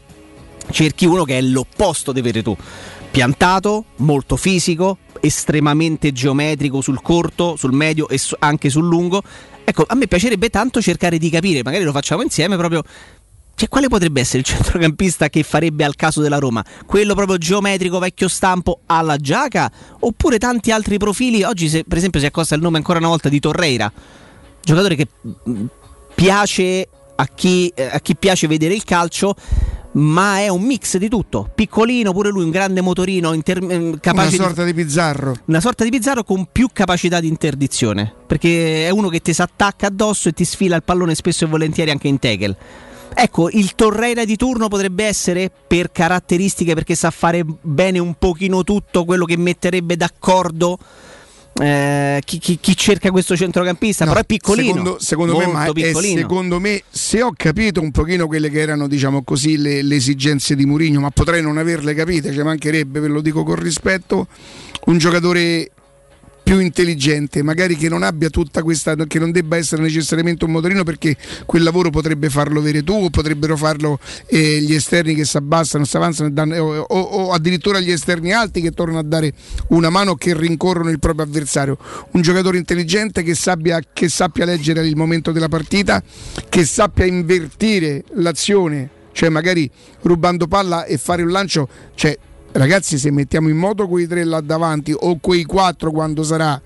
cerchi 0.71 1.07
uno 1.07 1.25
che 1.25 1.39
è 1.39 1.41
l'opposto 1.43 2.13
di 2.13 2.21
Veretù. 2.21 2.57
Piantato, 3.11 3.87
molto 3.97 4.37
fisico, 4.37 4.99
estremamente 5.21 6.13
geometrico 6.13 6.81
sul 6.81 7.03
corto, 7.03 7.57
sul 7.57 7.73
medio 7.73 8.09
e 8.09 8.21
anche 8.39 8.71
sul 8.71 8.87
lungo. 8.87 9.23
Ecco, 9.65 9.85
a 9.87 9.95
me 9.95 10.07
piacerebbe 10.07 10.49
tanto 10.49 10.81
cercare 10.81 11.19
di 11.19 11.31
capire, 11.31 11.63
magari 11.63 11.85
lo 11.85 11.93
facciamo 11.93 12.23
insieme 12.23 12.57
proprio. 12.57 12.83
Cioè, 13.55 13.69
quale 13.69 13.89
potrebbe 13.89 14.21
essere 14.21 14.39
il 14.39 14.45
centrocampista 14.47 15.29
che 15.29 15.43
farebbe 15.43 15.85
al 15.85 15.95
caso 15.95 16.23
della 16.23 16.39
Roma? 16.39 16.65
Quello 16.87 17.15
proprio 17.15 17.37
geometrico, 17.37 17.99
vecchio 17.99 18.29
stampo 18.29 18.81
alla 18.87 19.17
Giaca? 19.17 19.71
Oppure 20.01 20.39
tanti 20.39 20.71
altri 20.71 20.97
profili? 20.97 21.43
Oggi, 21.43 21.69
se, 21.69 21.85
per 21.85 21.99
esempio, 21.99 22.21
si 22.21 22.27
accosta 22.27 22.55
il 22.55 22.63
nome 22.63 22.79
ancora 22.79 22.99
una 22.99 23.09
volta 23.09 23.29
di 23.29 23.39
Torreira, 23.39 23.93
giocatore 24.63 24.95
che 24.95 25.09
mm, 25.49 25.67
piace 26.15 26.89
a 27.21 27.27
chi, 27.35 27.71
eh, 27.75 27.85
a 27.93 28.01
chi 28.01 28.17
piace 28.17 28.47
vedere 28.47 28.73
il 28.75 28.83
calcio, 28.85 29.35
ma 29.93 30.39
è 30.39 30.49
un 30.49 30.63
mix 30.63 30.97
di 30.97 31.09
tutto. 31.09 31.51
Piccolino, 31.55 32.13
pure 32.13 32.31
lui, 32.31 32.45
un 32.45 32.51
grande 32.51 32.81
motorino, 32.81 33.33
inter- 33.33 33.63
Una 33.63 33.99
capace 34.01 34.31
di- 34.31 34.37
sorta 34.37 34.65
di 34.65 34.73
Pizzarro. 34.73 35.35
una 35.47 35.61
sorta 35.61 35.85
di 35.85 35.91
Pizzarro 35.91 36.25
con 36.25 36.49
più 36.51 36.69
capacità 36.73 37.21
di 37.21 37.29
interdizione. 37.29 38.13
Perché 38.27 38.87
è 38.87 38.91
uno 38.91 39.09
che 39.09 39.21
ti 39.21 39.35
si 39.35 39.43
attacca 39.43 39.89
addosso 39.89 40.29
e 40.29 40.33
ti 40.33 40.45
sfila 40.45 40.77
il 40.77 40.83
pallone 40.83 41.15
spesso 41.15 41.45
e 41.45 41.49
volentieri 41.49 41.91
anche 41.91 42.09
in 42.09 42.19
tackle. 42.19 42.57
Ecco, 43.13 43.51
il 43.51 43.75
Torreira 43.75 44.25
di 44.25 44.37
turno 44.37 44.69
potrebbe 44.69 45.05
essere 45.05 45.51
per 45.67 45.91
caratteristiche, 45.91 46.75
perché 46.75 46.95
sa 46.95 47.11
fare 47.11 47.45
bene 47.45 47.99
un 47.99 48.15
pochino 48.15 48.63
tutto 48.63 49.05
quello 49.05 49.25
che 49.25 49.37
metterebbe 49.37 49.97
d'accordo 49.97 50.79
eh, 51.61 52.21
chi, 52.25 52.39
chi- 52.39 52.59
chi 52.61 52.75
cerca 52.77 53.11
questo 53.11 53.37
centrocampista, 53.37 54.05
No, 54.05 54.13
però 54.13 54.23
è 54.23 54.27
piccolino. 54.27 54.69
Secondo, 54.69 54.99
secondo 54.99 55.37
me, 55.37 55.47
ma 55.47 55.65
è 55.67 55.73
piccolino. 55.73 56.21
secondo 56.21 56.59
me, 56.59 56.83
se 56.89 57.23
ho 57.23 57.33
capito 57.37 57.81
un 57.83 57.91
pochino 57.91 58.27
quelle 58.27 58.49
che 58.49 58.61
erano, 58.61 58.89
diciamo 58.89 59.23
così, 59.23 59.59
le, 59.59 59.83
le 59.83 59.95
esigenze 59.97 60.57
di 60.57 60.65
Mourinho, 60.65 61.01
ma 61.01 61.11
potrei 61.11 61.43
non 61.43 61.59
averle 61.59 61.95
capite, 61.95 62.33
ci 62.33 62.43
mancherebbe, 62.43 63.01
ve 63.01 63.09
lo 63.09 63.21
dico 63.21 63.45
con 63.45 63.57
rispetto, 63.57 64.27
un 64.87 64.97
giocatore 64.99 65.71
più 66.43 66.59
intelligente, 66.59 67.43
magari 67.43 67.77
che 67.77 67.89
non 67.89 68.03
abbia 68.03 68.29
tutta 68.29 68.63
questa, 68.63 68.95
che 69.07 69.19
non 69.19 69.31
debba 69.31 69.57
essere 69.57 69.83
necessariamente 69.83 70.45
un 70.45 70.51
motorino 70.53 70.83
perché 70.83 71.17
quel 71.47 71.63
lavoro 71.63 71.91
potrebbe 71.91 72.29
farlo 72.29 72.61
avere 72.61 72.83
tu 72.83 72.93
o 72.95 73.11
potrebbero 73.11 73.57
farlo 73.57 73.99
eh, 74.27 74.61
gli 74.61 74.75
esterni 74.75 75.15
che 75.15 75.25
si 75.25 75.37
abbassano, 75.37 75.85
si 75.85 75.97
avanzano 75.97 76.31
danno- 76.31 76.57
o, 76.57 76.81
o- 76.81 77.01
o 77.01 77.33
addirittura 77.33 77.79
gli 77.81 77.91
esterni 77.91 78.33
alti 78.33 78.61
che 78.61 78.73
tornano 78.73 78.99
a 78.99 79.05
dare 79.05 79.33
una 79.69 79.91
mano 79.91 80.15
che 80.15 80.37
rincorrono 80.37 80.91
il 80.91 80.99
proprio 80.99 81.25
avversario. 81.25 81.79
Un 82.13 82.21
giocatore 82.23 82.59
intelligente 82.59 83.23
che 83.23 83.35
sappia, 83.35 83.81
che 83.93 84.09
sappia 84.09 84.45
leggere 84.45 84.87
il 84.87 84.97
momento 84.97 85.33
della 85.33 85.49
partita, 85.49 86.03
che 86.49 86.65
sappia 86.65 87.05
invertire 87.05 88.05
l'azione, 88.15 88.89
cioè 89.13 89.29
magari 89.29 89.71
rubando 90.03 90.47
palla 90.47 90.85
e 90.85 90.99
fare 90.99 91.23
un 91.23 91.31
lancio, 91.31 91.69
cioè 91.95 92.17
Ragazzi, 92.53 92.99
se 92.99 93.11
mettiamo 93.11 93.49
in 93.49 93.57
moto 93.57 93.87
quei 93.87 94.07
tre 94.07 94.25
là 94.25 94.41
davanti 94.41 94.95
o 94.97 95.19
quei 95.21 95.45
quattro 95.45 95.91
quando 95.93 96.23
sarà 96.23 96.61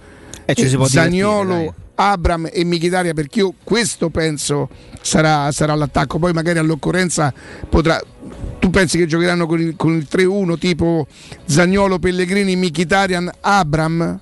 Eh, 0.47 0.55
ci 0.55 0.67
divertire, 0.69 1.75
Abram 1.97 2.49
e 2.53 2.65
Michitaria, 2.65 3.13
perché 3.15 3.41
io 3.41 3.55
questo 3.63 4.11
penso 4.11 4.69
sarà, 5.01 5.51
sarà 5.53 5.75
l'attacco. 5.75 6.19
Poi 6.19 6.33
magari 6.33 6.59
all'occorrenza 6.59 7.33
potrà. 7.69 8.01
Tu 8.59 8.71
pensi 8.71 8.97
che 8.97 9.07
giocheranno 9.07 9.47
con 9.47 9.61
il, 9.61 9.77
con 9.77 9.95
il 9.95 10.07
3-1 10.11 10.59
tipo 10.59 11.07
Zagnolo, 11.45 11.99
Pellegrini, 11.99 12.57
Michitarian, 12.57 13.31
Abram? 13.41 14.21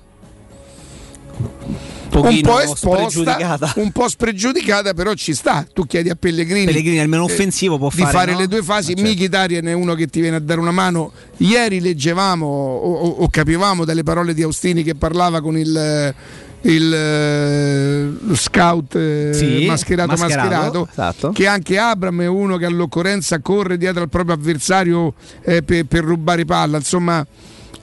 Un 2.21 2.41
po' 2.41 2.59
esposta, 2.59 3.09
spregiudicata. 3.09 3.73
un 3.77 3.91
po' 3.91 4.07
spregiudicata, 4.07 4.93
però 4.93 5.13
ci 5.13 5.33
sta. 5.33 5.65
Tu 5.71 5.85
chiedi 5.85 6.09
a 6.09 6.15
Pellegrini, 6.15 6.65
Pellegrini 6.65 6.99
almeno 6.99 7.23
offensivo 7.23 7.77
può 7.77 7.89
di 7.89 8.01
fare, 8.01 8.11
fare 8.11 8.31
no? 8.33 8.39
le 8.39 8.47
due 8.47 8.61
fasi. 8.61 8.91
Ah, 8.91 8.95
certo. 8.95 9.11
Mkhitaryan 9.11 9.67
è 9.67 9.73
uno 9.73 9.93
che 9.95 10.07
ti 10.07 10.21
viene 10.21 10.35
a 10.37 10.39
dare 10.39 10.59
una 10.59 10.71
mano. 10.71 11.11
Ieri 11.37 11.79
leggevamo 11.79 12.45
o, 12.45 13.07
o- 13.07 13.27
capivamo 13.29 13.85
dalle 13.85 14.03
parole 14.03 14.33
di 14.33 14.43
Austini 14.43 14.83
che 14.83 14.95
parlava 14.95 15.41
con 15.41 15.57
il. 15.57 16.13
il, 16.61 16.93
eh, 16.93 18.03
lo 18.25 18.35
scout 18.35 18.95
eh, 18.95 19.31
Sì, 19.33 19.65
mascherato 19.65 20.11
mascherato, 20.11 20.47
mascherato 20.47 20.87
esatto. 20.89 21.31
che 21.31 21.45
anche 21.45 21.77
Abram 21.77 22.21
è 22.21 22.27
uno 22.27 22.55
che 22.55 22.65
all'occorrenza 22.65 23.39
corre 23.39 23.77
dietro 23.77 24.01
al 24.01 24.07
proprio 24.07 24.35
avversario 24.35 25.13
eh, 25.43 25.61
per, 25.61 25.85
per 25.87 26.05
rubare 26.05 26.45
palla 26.45 26.77
insomma 26.77 27.25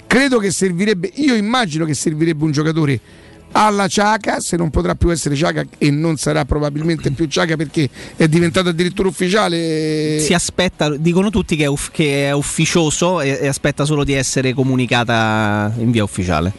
credo 0.06 0.38
che 0.38 0.50
servirebbe 0.50 1.10
io 1.16 1.34
immagino 1.34 1.84
che 1.84 1.92
servirebbe 1.92 2.42
un 2.42 2.52
giocatore 2.52 2.98
alla 3.52 3.88
Ciaca, 3.88 4.40
se 4.40 4.56
non 4.56 4.70
potrà 4.70 4.94
più 4.94 5.10
essere 5.10 5.34
Ciaca 5.34 5.64
e 5.78 5.90
non 5.90 6.16
sarà 6.16 6.44
probabilmente 6.44 7.10
più 7.10 7.26
Ciaca 7.26 7.56
perché 7.56 7.88
è 8.16 8.28
diventato 8.28 8.68
addirittura 8.68 9.08
ufficiale. 9.08 10.18
Si 10.20 10.32
aspetta, 10.32 10.96
dicono 10.96 11.30
tutti 11.30 11.56
che 11.56 11.64
è, 11.64 11.68
uff- 11.68 11.90
che 11.90 12.28
è 12.28 12.32
ufficioso 12.32 13.20
e, 13.20 13.38
e 13.40 13.46
aspetta 13.46 13.84
solo 13.84 14.04
di 14.04 14.12
essere 14.12 14.54
comunicata 14.54 15.72
in 15.78 15.90
via 15.90 16.04
ufficiale. 16.04 16.52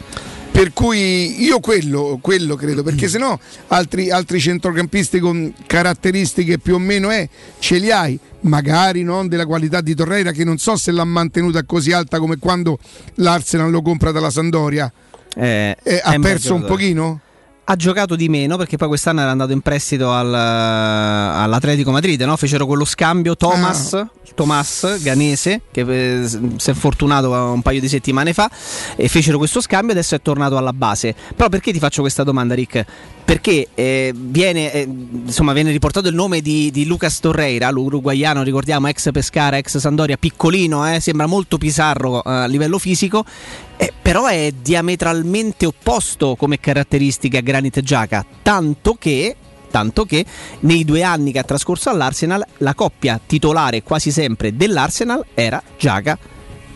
Per 0.52 0.74
cui 0.74 1.42
io 1.42 1.60
quello, 1.60 2.18
quello 2.20 2.56
credo, 2.56 2.82
perché 2.82 3.08
se 3.08 3.16
no 3.16 3.40
altri, 3.68 4.10
altri 4.10 4.38
centrocampisti 4.38 5.18
con 5.18 5.50
caratteristiche 5.66 6.58
più 6.58 6.74
o 6.74 6.78
meno 6.78 7.08
è, 7.08 7.26
ce 7.58 7.78
li 7.78 7.90
hai, 7.90 8.18
magari 8.40 9.02
non 9.02 9.28
della 9.28 9.46
qualità 9.46 9.80
di 9.80 9.94
Torreira 9.94 10.30
che 10.30 10.44
non 10.44 10.58
so 10.58 10.76
se 10.76 10.92
l'ha 10.92 11.04
mantenuta 11.04 11.64
così 11.64 11.92
alta 11.92 12.18
come 12.18 12.36
quando 12.36 12.78
l'Arsenal 13.14 13.70
lo 13.70 13.80
compra 13.80 14.12
dalla 14.12 14.28
Sandoria. 14.28 14.92
Eh, 15.36 15.76
Eh, 15.82 16.00
ha 16.02 16.18
perso 16.18 16.54
un 16.54 16.64
pochino? 16.64 17.20
Ha 17.64 17.76
giocato 17.76 18.16
di 18.16 18.28
meno 18.28 18.56
perché 18.56 18.76
poi 18.76 18.88
quest'anno 18.88 19.20
era 19.20 19.30
andato 19.30 19.52
in 19.52 19.60
prestito 19.60 20.10
al- 20.12 20.34
all'Atletico 20.34 21.92
Madrid, 21.92 22.20
no? 22.22 22.36
fecero 22.36 22.66
quello 22.66 22.84
scambio 22.84 23.36
Thomas, 23.36 23.94
Ah. 23.94 24.08
Thomas 24.34 25.00
Ganese, 25.00 25.60
che 25.70 26.22
eh, 26.22 26.26
si 26.28 26.70
è 26.70 26.74
fortunato 26.74 27.30
un 27.30 27.62
paio 27.62 27.80
di 27.80 27.88
settimane 27.88 28.32
fa, 28.32 28.50
e 28.96 29.06
fecero 29.08 29.38
questo 29.38 29.60
scambio 29.60 29.90
e 29.94 29.98
adesso 29.98 30.16
è 30.16 30.20
tornato 30.20 30.56
alla 30.56 30.72
base. 30.72 31.14
Però 31.36 31.48
perché 31.48 31.72
ti 31.72 31.78
faccio 31.78 32.00
questa 32.00 32.24
domanda 32.24 32.54
Rick? 32.54 32.84
Perché 33.24 33.68
eh, 33.74 34.12
viene, 34.14 34.72
eh, 34.72 34.82
insomma, 34.82 35.52
viene 35.52 35.70
riportato 35.70 36.08
il 36.08 36.14
nome 36.14 36.40
di, 36.40 36.70
di 36.72 36.84
Lucas 36.84 37.20
Torreira, 37.20 37.70
l'uruguaiano, 37.70 38.42
ricordiamo, 38.42 38.88
ex 38.88 39.10
Pescara, 39.12 39.56
ex 39.58 39.76
Sandoria, 39.78 40.16
piccolino, 40.16 40.92
eh, 40.92 40.98
sembra 40.98 41.26
molto 41.26 41.58
Pizarro 41.58 42.24
eh, 42.24 42.30
a 42.30 42.46
livello 42.46 42.78
fisico, 42.78 43.24
eh, 43.76 43.92
però 44.00 44.26
è 44.26 44.52
diametralmente 44.60 45.66
opposto 45.66 46.36
come 46.36 46.60
caratteristiche 46.60 47.38
a 47.38 47.42
Granit 47.42 47.82
Xhaka, 47.82 48.24
tanto 48.42 48.94
che 48.94 49.36
tanto 49.72 50.04
che 50.04 50.24
nei 50.60 50.84
due 50.84 51.02
anni 51.02 51.32
che 51.32 51.38
ha 51.38 51.44
trascorso 51.44 51.88
all'Arsenal 51.88 52.44
la 52.58 52.74
coppia 52.74 53.18
titolare 53.24 53.82
quasi 53.82 54.12
sempre 54.12 54.54
dell'Arsenal 54.54 55.24
era 55.34 55.62
Xhaka 55.78 56.18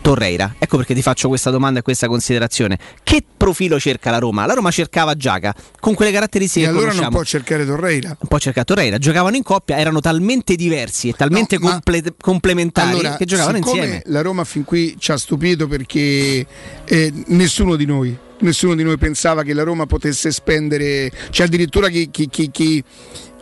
Torreira. 0.01 0.55
Ecco 0.57 0.77
perché 0.77 0.93
ti 0.93 1.01
faccio 1.01 1.27
questa 1.27 1.49
domanda 1.49 1.79
e 1.79 1.81
questa 1.81 2.07
considerazione. 2.07 2.77
Che 3.03 3.23
profilo 3.35 3.79
cerca 3.79 4.09
la 4.11 4.19
Roma? 4.19 4.45
La 4.45 4.53
Roma 4.53 4.71
cercava 4.71 5.13
Xhaka 5.15 5.53
con 5.79 5.93
quelle 5.93 6.11
caratteristiche 6.11 6.65
E 6.65 6.69
che 6.69 6.69
allora 6.69 6.91
non 6.93 6.95
conosciamo. 6.95 7.15
può 7.17 7.25
cercare 7.25 7.65
Torreira. 7.65 8.15
Un 8.19 8.27
po' 8.27 8.39
cercato 8.39 8.73
Torreira, 8.73 8.97
giocavano 8.97 9.35
in 9.35 9.43
coppia, 9.43 9.77
erano 9.77 9.99
talmente 9.99 10.55
diversi 10.55 11.09
e 11.09 11.13
talmente 11.13 11.59
ma- 11.59 11.71
comple- 11.71 12.03
complementari 12.19 12.89
Allora, 12.91 13.15
che 13.17 13.25
giocavano 13.25 13.57
insieme. 13.57 14.01
La 14.05 14.21
Roma 14.21 14.43
fin 14.43 14.63
qui 14.63 14.95
ci 14.99 15.11
ha 15.11 15.17
stupito 15.17 15.67
perché 15.67 16.45
eh, 16.85 17.13
nessuno 17.27 17.75
di 17.75 17.85
noi, 17.85 18.17
nessuno 18.39 18.75
di 18.75 18.83
noi 18.83 18.97
pensava 18.97 19.43
che 19.43 19.53
la 19.53 19.63
Roma 19.63 19.85
potesse 19.85 20.31
spendere, 20.31 21.11
c'è 21.29 21.43
addirittura 21.43 21.89
chi, 21.89 22.09
chi- 22.11 22.29
chi- 22.29 22.49
chi- 22.51 22.83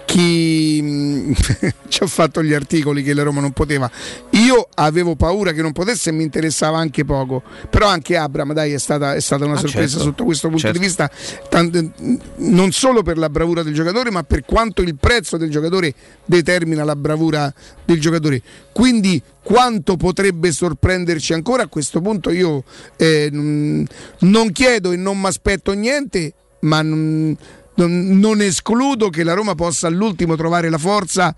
chi, 0.06 0.80
mm, 0.82 1.32
ci 1.90 2.04
ha 2.04 2.08
fatto 2.08 2.44
gli 2.44 2.54
articoli 2.54 3.04
che 3.04 3.14
la 3.14 3.24
Roma 3.24 3.42
non 3.42 3.52
poteva. 3.52 3.90
Io 4.32 4.68
avevo 4.76 5.16
paura 5.16 5.52
che 5.52 5.62
non 5.62 5.72
potesse 5.72 6.10
e 6.10 6.14
mi 6.14 6.24
interessava 6.24 6.78
anche 6.78 7.04
poco, 7.06 7.42
però 7.70 7.88
anche 7.88 8.16
Abram 8.16 8.54
dai, 8.54 8.72
è 8.74 8.78
stata, 8.78 9.16
è 9.16 9.20
stata 9.20 9.46
una 9.46 9.56
Ah, 9.56 9.60
sorpresa 9.60 9.88
certo, 9.98 10.04
sotto 10.04 10.24
questo 10.24 10.48
punto 10.48 10.62
certo. 10.64 10.80
di 10.80 10.86
vista, 10.86 11.10
tant- 11.50 11.92
non 12.38 12.72
solo 12.72 13.02
per 13.04 13.18
la 13.18 13.30
bravura 13.30 13.64
del 13.64 13.74
giocatore, 13.74 14.12
ma 14.12 14.24
per 14.24 14.46
quanto 14.46 14.82
il 14.82 14.96
prezzo 14.96 15.38
del 15.38 15.50
giocatore 15.50 15.94
determina 16.26 16.84
la 16.84 16.96
bravura 16.96 17.54
del 17.84 18.00
giocatore. 18.00 18.42
Quindi 18.72 19.22
quanto 19.42 19.96
potrebbe 19.96 20.52
sorprenderci 20.52 21.34
ancora 21.34 21.64
a 21.64 21.68
questo 21.68 22.02
punto 22.02 22.30
io 22.32 22.64
eh, 22.98 23.30
non, 23.32 23.86
non 24.20 24.52
chiedo 24.52 24.92
e 24.92 24.96
non 24.98 25.20
mi 25.20 25.28
aspetto 25.28 25.72
niente, 25.74 26.34
ma 26.62 26.82
non, 26.82 27.38
non- 27.76 28.42
escludo 28.42 29.10
che 29.10 29.24
la 29.24 29.34
Roma 29.34 29.56
possa 29.56 29.88
all'ultimo 29.88 30.36
trovare 30.36 30.70
la 30.70 30.78
forza, 30.78 31.36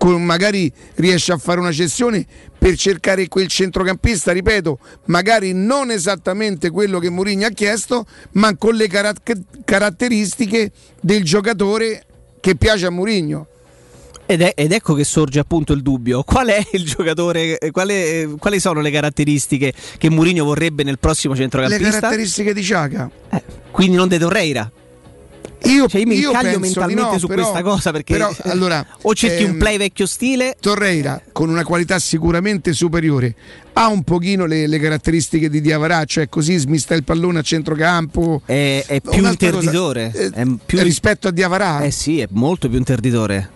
magari 0.00 0.70
riesce 0.96 1.32
a 1.32 1.38
fare 1.38 1.60
una 1.60 1.72
cessione 1.72 2.26
per 2.58 2.76
cercare 2.76 3.28
quel 3.28 3.46
centrocampista, 3.46 4.32
ripeto, 4.32 4.78
magari 5.06 5.52
non 5.52 5.90
esattamente 5.90 6.70
quello 6.70 6.98
che 6.98 7.10
Mourinho 7.10 7.46
ha 7.46 7.50
chiesto, 7.50 8.04
ma 8.32 8.56
con 8.56 8.74
le 8.74 8.88
cara- 8.88 9.12
caratteristiche 9.64 10.72
del 11.00 11.22
giocatore 11.22 12.04
che 12.40 12.56
piace 12.56 12.86
a 12.86 12.90
Mourinho. 12.90 13.46
Ed, 14.28 14.40
è- 14.42 14.54
ed 14.56 14.72
ecco 14.72 14.94
che 14.94 15.04
sorge 15.04 15.38
appunto 15.38 15.72
il 15.72 15.82
dubbio: 15.82 16.24
qual 16.24 16.48
è 16.48 16.60
il 16.72 16.84
giocatore? 16.84 17.58
eh, 17.58 17.70
quale- 17.70 18.22
eh, 18.22 18.28
quali 18.38 18.58
sono 18.58 18.80
le 18.80 18.90
caratteristiche 18.90 19.72
che 19.98 20.10
Mourinho 20.10 20.42
vorrebbe 20.44 20.82
nel 20.82 20.98
prossimo 20.98 21.34
Le 21.34 21.40
centrocampista? 21.40 21.90
caratteristiche 22.00 22.52
di 22.52 22.62
Ciaca. 22.64 23.08
Quindi 23.70 23.96
non 23.96 24.08
De 24.08 24.18
Torreira. 24.18 24.68
Io, 25.64 25.88
Cioè, 25.88 26.00
io 26.00 26.06
mi 26.06 26.16
io 26.18 26.28
incaglio 26.30 26.58
mentalmente 26.58 27.12
no, 27.12 27.18
su 27.18 27.26
però- 27.26 27.42
questa 27.42 27.62
cosa 27.62 27.90
perché 27.90 28.12
però, 28.12 28.32
allora, 28.44 28.86
o 29.02 29.14
cerchi 29.14 29.42
un 29.42 29.50
ehm, 29.50 29.58
play 29.58 29.78
vecchio 29.78 30.06
stile 30.06 30.54
Torreira 30.60 31.20
con 31.32 31.48
una 31.48 31.64
qualità 31.64 31.98
sicuramente 31.98 32.72
superiore 32.72 33.34
ha 33.72 33.88
un 33.88 34.02
pochino 34.04 34.46
le, 34.46 34.66
le 34.66 34.78
caratteristiche 34.78 35.50
di 35.50 35.60
Diavarà 35.60 36.04
cioè 36.04 36.28
così 36.28 36.56
smista 36.56 36.94
il 36.94 37.04
pallone 37.04 37.40
a 37.40 37.42
centrocampo. 37.42 38.42
È, 38.44 38.84
è 38.86 39.00
più 39.00 39.18
Un'altra 39.18 39.50
cosa, 39.50 39.70
interditore 39.70 40.12
eh, 40.34 40.56
più- 40.64 40.80
rispetto 40.82 41.28
a 41.28 41.30
Diavarà? 41.30 41.80
Eh 41.80 41.90
sì 41.90 42.20
è 42.20 42.26
molto 42.30 42.68
più 42.68 42.78
interditore 42.78 43.50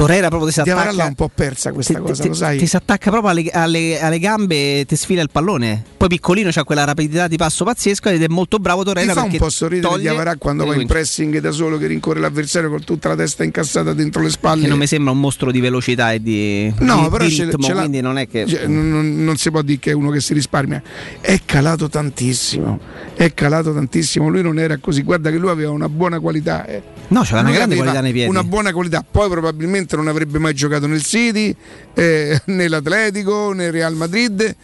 Torreira 0.00 0.28
proprio 0.28 0.48
ti 0.48 0.54
si 0.54 0.60
attacca 0.60 0.92
l'ha 0.92 1.04
un 1.04 1.14
po' 1.14 1.30
persa 1.34 1.72
questa 1.72 1.94
ti- 1.94 2.00
cosa 2.00 2.22
ti- 2.22 2.28
lo 2.28 2.34
sai 2.34 2.58
ti 2.58 2.66
si 2.66 2.76
attacca 2.76 3.10
proprio 3.10 3.30
alle, 3.30 3.48
alle- 3.50 4.00
alle 4.00 4.18
gambe 4.18 4.80
e 4.80 4.84
ti 4.86 4.96
sfila 4.96 5.20
il 5.20 5.28
pallone 5.30 5.82
poi 5.96 6.08
piccolino 6.08 6.48
c'ha 6.50 6.64
quella 6.64 6.84
rapidità 6.84 7.28
di 7.28 7.36
passo 7.36 7.64
pazzesca 7.64 8.10
ed 8.10 8.22
è 8.22 8.28
molto 8.28 8.58
bravo 8.58 8.82
Torreira 8.82 9.12
fa 9.12 9.22
un 9.24 9.36
po' 9.36 9.50
sorridere 9.50 9.88
Diavarà 10.00 10.36
quando 10.36 10.64
va 10.64 10.74
in 10.74 10.86
pressing 10.86 11.38
da 11.40 11.50
solo 11.50 11.76
che 11.76 11.86
rincorre 11.86 12.20
l'avversario 12.20 12.70
con 12.70 12.82
tutta 12.84 13.08
la 13.08 13.16
testa 13.16 13.44
incassata 13.44 13.92
dentro 13.92 14.22
le 14.22 14.30
spalle 14.30 14.62
che 14.62 14.68
non 14.68 14.78
mi 14.78 14.86
sembra 14.86 15.12
un 15.12 15.20
mostro 15.20 15.50
di 15.50 15.60
velocità 15.60 16.12
e 16.12 16.22
di, 16.22 16.72
No, 16.78 17.02
di- 17.02 17.08
però 17.10 17.24
di 17.26 17.42
ritmo 17.42 17.66
ce 17.66 17.72
quindi 17.74 18.00
non 18.00 18.16
è 18.18 18.26
che 18.28 18.46
cioè, 18.46 18.66
non, 18.66 18.88
non- 18.90 19.22
non 19.24 19.36
si 19.36 19.50
può 19.50 19.60
dire 19.62 19.78
che 19.78 19.90
è 19.90 19.94
uno 19.94 20.10
che 20.10 20.20
si 20.20 20.32
risparmia. 20.32 20.82
È 21.20 21.40
calato 21.44 21.88
tantissimo, 21.88 22.78
è 23.14 23.32
calato 23.34 23.72
tantissimo. 23.74 24.28
Lui 24.28 24.42
non 24.42 24.58
era 24.58 24.78
così. 24.78 25.02
Guarda 25.02 25.30
che 25.30 25.36
lui 25.36 25.50
aveva 25.50 25.70
una 25.72 25.88
buona 25.88 26.18
qualità. 26.20 26.64
eh. 26.66 26.82
No 27.10 27.22
c'era 27.22 27.40
una 27.40 27.48
Lui 27.48 27.56
grande 27.56 27.76
qualità 27.76 28.00
nei 28.00 28.12
piedi 28.12 28.28
Una 28.30 28.42
buona 28.44 28.72
qualità. 28.72 29.04
Poi 29.08 29.28
probabilmente 29.28 29.94
non 29.96 30.08
avrebbe 30.08 30.38
mai 30.38 30.54
giocato 30.54 30.86
nel 30.86 31.02
City, 31.04 31.54
eh, 31.94 32.40
nell'Atletico, 32.46 33.52
nel 33.52 33.70
Real 33.70 33.94
Madrid. 33.94 34.56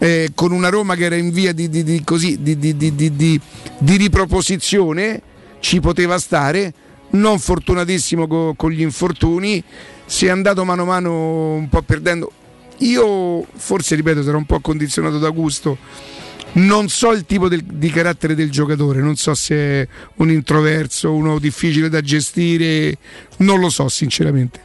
eh, 0.00 0.30
con 0.34 0.52
una 0.52 0.68
Roma 0.68 0.94
che 0.94 1.04
era 1.06 1.16
in 1.16 1.30
via 1.32 1.52
di, 1.52 1.68
di- 1.68 1.82
di- 1.82 2.04
così, 2.04 2.38
di- 2.40 2.56
di- 2.56 2.76
di- 2.76 2.94
di- 2.94 3.16
di- 3.16 3.40
di 3.78 3.96
riproposizione, 3.96 5.20
ci 5.60 5.80
poteva 5.80 6.18
stare. 6.18 6.72
Non 7.10 7.38
fortunatissimo 7.38 8.26
co- 8.28 8.54
con 8.54 8.70
gli 8.70 8.82
infortuni, 8.82 9.60
si 10.06 10.26
è 10.26 10.28
andato 10.28 10.64
mano 10.64 10.82
a 10.82 10.84
mano 10.84 11.52
un 11.54 11.68
po' 11.68 11.82
perdendo. 11.82 12.30
Io 12.78 13.44
forse, 13.56 13.94
ripeto, 13.96 14.22
sarò 14.22 14.36
un 14.38 14.44
po' 14.44 14.60
condizionato 14.60 15.18
da 15.18 15.30
gusto. 15.30 15.76
Non 16.52 16.88
so 16.88 17.12
il 17.12 17.24
tipo 17.24 17.48
del- 17.48 17.62
di 17.62 17.90
carattere 17.90 18.34
del 18.34 18.50
giocatore, 18.50 19.00
non 19.00 19.16
so 19.16 19.34
se 19.34 19.54
è 19.82 19.88
un 20.16 20.30
introverso, 20.30 21.12
uno 21.12 21.38
difficile 21.38 21.88
da 21.88 22.00
gestire, 22.00 22.96
non 23.38 23.60
lo 23.60 23.68
so 23.70 23.88
sinceramente. 23.88 24.60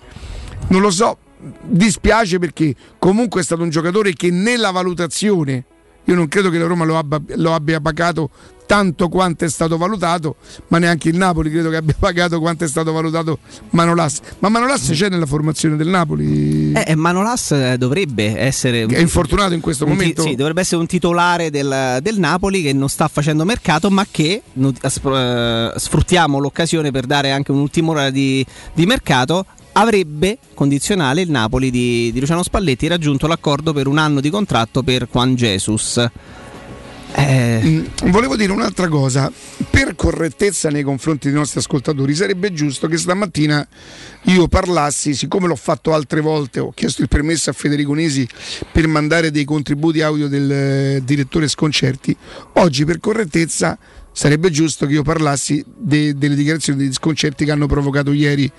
Non 0.69 0.81
lo 0.81 0.89
so, 0.89 1.17
dispiace 1.61 2.39
perché 2.39 2.73
comunque 2.97 3.41
è 3.41 3.43
stato 3.43 3.61
un 3.63 3.69
giocatore 3.69 4.13
che 4.13 4.31
nella 4.31 4.71
valutazione, 4.71 5.65
io 6.05 6.15
non 6.15 6.27
credo 6.27 6.49
che 6.49 6.57
la 6.57 6.65
Roma 6.67 6.85
lo 6.85 6.97
abbia, 6.97 7.21
lo 7.35 7.53
abbia 7.53 7.79
pagato 7.79 8.29
tanto 8.65 9.09
quanto 9.09 9.45
è 9.45 9.49
stato 9.49 9.77
valutato, 9.77 10.37
ma 10.69 10.77
neanche 10.79 11.09
il 11.09 11.17
Napoli 11.17 11.51
credo 11.51 11.69
che 11.69 11.75
abbia 11.75 11.95
pagato 11.99 12.39
quanto 12.39 12.63
è 12.63 12.67
stato 12.67 12.91
valutato 12.91 13.39
Manolas. 13.71 14.19
Ma 14.39 14.49
Manolas 14.49 14.89
c'è 14.91 15.09
nella 15.09 15.25
formazione 15.25 15.75
del 15.75 15.87
Napoli? 15.87 16.71
Eh, 16.71 16.83
eh, 16.87 16.95
Manolas 16.95 17.51
eh, 17.51 17.75
dovrebbe 17.77 18.37
essere 18.39 18.85
È 18.85 18.99
infortunato 18.99 19.53
in 19.53 19.59
questo 19.61 19.83
un 19.83 19.91
ti- 19.91 19.97
momento? 19.97 20.21
sì, 20.23 20.35
dovrebbe 20.35 20.61
essere 20.61 20.79
un 20.81 20.87
titolare 20.87 21.49
del, 21.51 21.99
del 22.01 22.17
Napoli 22.19 22.61
che 22.61 22.73
non 22.73 22.89
sta 22.89 23.07
facendo 23.09 23.43
mercato, 23.45 23.89
ma 23.89 24.05
che 24.09 24.41
eh, 24.53 25.71
sfruttiamo 25.75 26.39
l'occasione 26.39 26.91
per 26.91 27.05
dare 27.05 27.31
anche 27.31 27.51
un'ultima 27.51 27.91
ora 27.91 28.09
di, 28.09 28.45
di 28.73 28.85
mercato. 28.85 29.45
Avrebbe 29.73 30.37
condizionale 30.53 31.21
il 31.21 31.31
Napoli 31.31 31.71
di, 31.71 32.11
di 32.11 32.19
Luciano 32.19 32.43
Spalletti 32.43 32.87
raggiunto 32.87 33.27
l'accordo 33.27 33.73
per 33.73 33.87
un 33.87 33.97
anno 33.97 34.19
di 34.21 34.29
contratto 34.29 34.83
per 34.83 35.07
Juan 35.11 35.35
Jesus. 35.35 35.97
Eh, 37.15 37.43
Mm, 37.63 37.85
Volevo 38.09 38.35
dire 38.35 38.51
un'altra 38.51 38.89
cosa, 38.89 39.31
per 39.69 39.95
correttezza 39.95 40.69
nei 40.69 40.83
confronti 40.83 41.29
dei 41.29 41.37
nostri 41.37 41.59
ascoltatori 41.59 42.13
sarebbe 42.13 42.51
giusto 42.51 42.87
che 42.87 42.97
stamattina 42.97 43.65
io 44.23 44.47
parlassi, 44.47 45.13
siccome 45.13 45.47
l'ho 45.47 45.55
fatto 45.55 45.93
altre 45.93 46.19
volte, 46.19 46.59
ho 46.59 46.71
chiesto 46.71 47.01
il 47.01 47.07
permesso 47.07 47.49
a 47.49 47.53
Federico 47.53 47.93
Nesi 47.93 48.27
per 48.69 48.87
mandare 48.87 49.31
dei 49.31 49.45
contributi 49.45 50.01
audio 50.01 50.27
del 50.27 50.51
eh, 50.51 51.01
direttore 51.05 51.47
Sconcerti, 51.47 52.15
oggi 52.53 52.83
per 52.83 52.99
correttezza 52.99 53.77
sarebbe 54.13 54.51
giusto 54.51 54.85
che 54.85 54.93
io 54.93 55.01
parlassi 55.01 55.63
de- 55.75 56.13
delle 56.15 56.35
dichiarazioni 56.35 56.79
degli 56.79 56.93
sconcerti 56.93 57.43
che 57.43 57.51
hanno 57.51 57.67
provocato 57.67 58.13
ieri, 58.13 58.49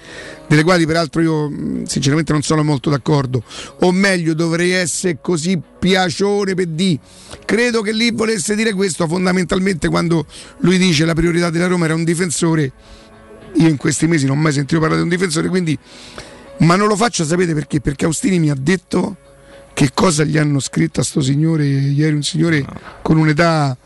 delle 0.47 0.65
quali 0.65 0.85
peraltro 0.85 1.23
io 1.23 1.51
sinceramente 1.87 2.33
non 2.33 2.43
sono 2.43 2.63
molto 2.63 2.91
d'accordo, 2.91 3.43
o 3.81 3.93
meglio 3.93 4.35
dovrei 4.35 4.73
essere 4.73 5.19
così 5.23 5.59
piacione 5.79 6.55
per 6.55 6.67
di. 6.67 6.99
Credo 7.45 7.81
che 7.81 7.93
lì 7.93 8.11
volesse 8.11 8.55
dire 8.55 8.73
questo 8.73 9.07
fondamentalmente 9.07 9.89
quando 9.89 10.27
lui 10.59 10.77
dice 10.77 11.05
la 11.05 11.15
priorità 11.15 11.51
della 11.51 11.69
Roma 11.69 11.87
era 11.87 11.95
un 11.95 12.05
difensore, 12.05 12.73
io 13.55 13.69
in 13.69 13.77
questi 13.77 14.09
mesi 14.09 14.27
non 14.27 14.37
ho 14.37 14.41
mai 14.41 14.53
sentito 14.53 14.81
parlare 14.81 15.03
di 15.03 15.09
un 15.09 15.15
difensore, 15.15 15.49
quindi 15.49 15.79
ma 16.59 16.77
non 16.77 16.89
lo 16.89 16.97
faccio 16.97 17.25
sapete 17.25 17.55
perché? 17.55 17.81
Perché 17.81 18.05
Austini 18.05 18.39
mi 18.39 18.51
ha 18.51 18.57
detto 18.59 19.17
che 19.73 19.91
cosa 19.93 20.25
gli 20.25 20.39
hanno 20.39 20.61
scritto 20.61 21.01
a 21.01 21.05
sto 21.05 21.21
signore 21.21 21.65
ieri, 21.65 22.15
un 22.15 22.23
signore 22.23 22.65
con 23.03 23.17
un'età 23.17 23.77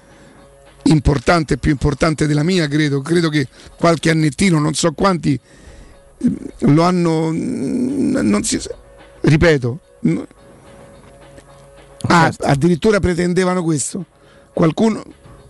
importante, 0.90 1.58
più 1.58 1.70
importante 1.70 2.26
della 2.26 2.42
mia, 2.42 2.66
credo. 2.68 3.00
Credo 3.00 3.28
che 3.28 3.46
qualche 3.76 4.10
annettino, 4.10 4.58
non 4.58 4.74
so 4.74 4.92
quanti, 4.92 5.38
eh, 6.18 6.32
lo 6.60 6.82
hanno. 6.82 7.30
Non 7.32 8.42
si, 8.42 8.60
ripeto, 9.20 9.80
ah, 12.08 12.32
addirittura 12.40 13.00
pretendevano 13.00 13.62
questo. 13.62 14.04
Qualcuno, 14.52 15.02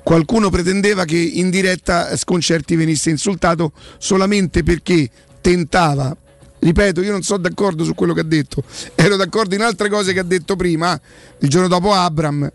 qualcuno 0.03 0.51
pretendeva 0.51 1.05
che 1.05 1.16
in 1.16 1.51
diretta 1.51 2.16
Sconcerti 2.16 2.76
venisse 2.76 3.11
insultato 3.11 3.72
solamente 3.99 4.62
perché 4.62 5.09
tentava. 5.41 6.16
Ripeto, 6.61 7.03
io 7.03 7.12
non 7.12 7.22
sono 7.22 7.39
d'accordo 7.39 7.84
su 7.84 7.95
quello 7.95 8.12
che 8.12 8.20
ha 8.20 8.24
detto, 8.24 8.64
ero 8.97 9.14
d'accordo 9.14 9.55
in 9.55 9.62
altre 9.62 9.89
cose 9.89 10.12
che 10.12 10.18
ha 10.18 10.24
detto 10.24 10.57
prima. 10.57 11.01
Il 11.39 11.49
giorno 11.49 11.68
dopo 11.68 11.93
Abram 11.93 12.51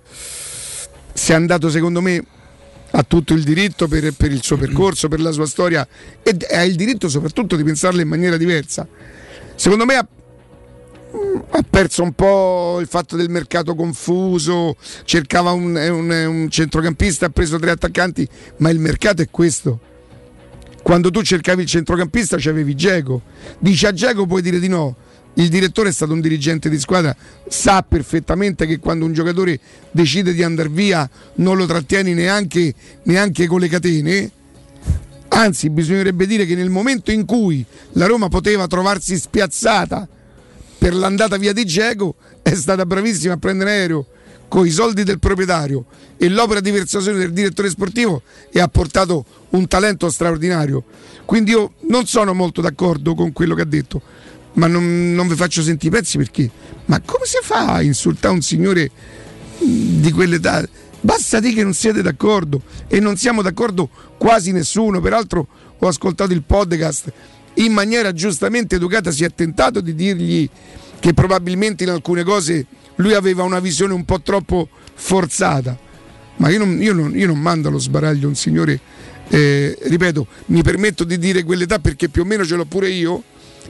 si 1.14 1.32
è 1.32 1.36
andato 1.36 1.70
secondo 1.70 2.02
me 2.02 2.26
ha 2.96 3.04
tutto 3.04 3.34
il 3.34 3.44
diritto 3.44 3.88
per, 3.88 4.14
per, 4.14 4.32
il 4.32 4.44
suo 4.44 4.58
percorso, 4.58 5.08
per 5.08 5.20
la 5.20 5.32
sua 5.32 5.48
storia 5.48 5.88
e 6.22 6.38
ha 6.52 6.64
il 6.64 6.76
diritto 6.76 7.10
soprattutto 7.10 7.56
di 7.56 7.64
pensarla 7.64 8.02
in 8.02 8.08
maniera 8.08 8.38
diversa. 8.38 8.88
Secondo 9.56 9.86
me 9.86 9.96
ha, 9.96 10.08
ha 11.50 11.66
perso 11.68 12.04
un 12.04 12.14
po' 12.14 12.78
il 12.80 12.88
fatto 12.88 13.16
del 13.16 13.30
mercato 13.30 13.74
confuso, 13.74 14.76
cercava 15.06 15.52
un, 15.52 15.76
un, 15.76 16.10
un 16.10 16.50
centrocampista, 16.50 17.26
ha 17.26 17.30
preso 17.30 17.58
tre 17.58 17.72
attaccanti, 17.72 18.28
ma 18.58 18.70
il 18.70 18.80
mercato 18.80 19.24
è 19.24 19.28
questo. 19.32 19.80
Quando 20.84 21.10
tu 21.10 21.22
cercavi 21.24 21.64
il 21.64 21.68
centrocampista 21.68 22.38
c'avevi 22.38 22.76
Geco, 22.76 23.22
dici 23.58 23.88
a 23.88 23.94
Geco 23.94 24.28
puoi 24.28 24.42
dire 24.44 24.60
di 24.60 24.68
no, 24.68 24.96
il 25.36 25.50
direttore 25.50 25.90
è 25.90 25.92
stato 25.92 26.14
un 26.14 26.22
dirigente 26.22 26.70
di 26.70 26.80
squadra, 26.80 27.16
sa 27.48 27.82
perfettamente 27.82 28.68
che 28.68 28.80
quando 28.80 29.06
un 29.06 29.14
giocatore 29.14 29.60
decide 29.92 30.34
di 30.34 30.44
andare 30.44 30.70
via 30.70 31.10
non 31.36 31.58
lo 31.58 31.66
trattieni 31.66 32.14
neanche, 32.14 32.74
neanche 33.04 33.48
con 33.48 33.60
le 33.60 33.68
catene. 33.68 34.32
Anzi, 35.30 35.72
bisognerebbe 35.72 36.28
dire 36.28 36.46
che 36.46 36.54
nel 36.54 36.70
momento 36.70 37.12
in 37.12 37.26
cui 37.26 37.66
la 37.94 38.06
Roma 38.06 38.30
poteva 38.30 38.68
trovarsi 38.68 39.18
spiazzata 39.18 40.08
per 40.78 40.94
l'andata 40.94 41.38
via 41.38 41.54
di 41.54 41.66
Geco, 41.66 42.16
è 42.44 42.54
stata 42.54 42.86
bravissima 42.86 43.34
a 43.34 43.38
prendere 43.38 43.72
aereo 43.72 44.06
con 44.48 44.68
i 44.68 44.70
soldi 44.70 45.04
del 45.04 45.18
proprietario 45.18 45.86
e 46.18 46.30
l'opera 46.30 46.60
di 46.60 46.72
persuasione 46.72 47.18
del 47.18 47.34
direttore 47.34 47.70
sportivo 47.70 48.22
e 48.52 48.60
ha 48.60 48.68
portato 48.68 49.26
un 49.52 49.66
talento 49.66 50.12
straordinario. 50.12 50.84
Quindi 51.26 51.52
io 51.52 51.74
non 51.90 52.06
sono 52.06 52.36
molto 52.36 52.62
d'accordo 52.62 53.16
con 53.16 53.34
quello 53.34 53.56
che 53.56 53.62
ha 53.62 53.66
detto 53.66 54.02
ma 54.54 54.68
non, 54.68 55.14
non 55.14 55.28
vi 55.28 55.36
faccio 55.36 55.62
sentire 55.62 55.96
i 55.96 56.00
pezzi 56.00 56.18
perché? 56.18 56.50
Ma 56.86 57.00
come 57.02 57.26
si 57.26 57.38
fa 57.42 57.74
a 57.74 57.82
insultare 57.82 58.34
un 58.34 58.42
signore 58.42 58.92
di 59.60 60.12
quell'età 60.12 60.68
basta 61.02 61.40
dire 61.40 61.54
che 61.54 61.64
non 61.64 61.74
siete 61.74 62.02
d'accordo 62.02 62.62
e 62.88 63.00
non 63.00 63.18
siamo 63.18 63.42
d'accordo 63.42 63.90
quasi 64.18 64.52
nessuno. 64.52 65.02
Peraltro 65.02 65.48
ho 65.78 65.88
ascoltato 65.88 66.34
il 66.34 66.44
podcast. 66.44 67.12
In 67.56 67.74
maniera 67.74 68.14
giustamente 68.14 68.76
educata 68.76 69.12
si 69.12 69.24
è 69.24 69.34
tentato 69.34 69.80
di 69.80 69.94
dirgli 69.94 70.50
che 71.00 71.14
probabilmente 71.14 71.84
in 71.84 71.90
alcune 71.90 72.24
cose 72.24 72.66
lui 72.96 73.14
aveva 73.14 73.44
una 73.44 73.60
visione 73.60 73.94
un 73.94 74.06
po' 74.06 74.22
troppo 74.22 74.70
forzata. 74.94 75.78
Ma 76.38 76.50
io 76.50 76.60
non, 76.60 76.82
io 76.82 76.94
non, 76.94 77.18
io 77.18 77.28
non 77.28 77.40
mando 77.40 77.68
allo 77.68 77.78
sbaraglio 77.78 78.28
un 78.28 78.36
signore 78.36 78.80
eh, 79.30 79.78
ripeto 79.84 80.28
mi 80.48 80.62
permetto 80.62 81.04
di 81.04 81.18
dire 81.18 81.44
quell'età 81.44 81.80
perché 81.80 82.10
più 82.10 82.24
o 82.24 82.26
meno 82.26 82.46
ce 82.46 82.56
l'ho 82.56 82.66
pure 82.66 82.90
io 82.90 83.24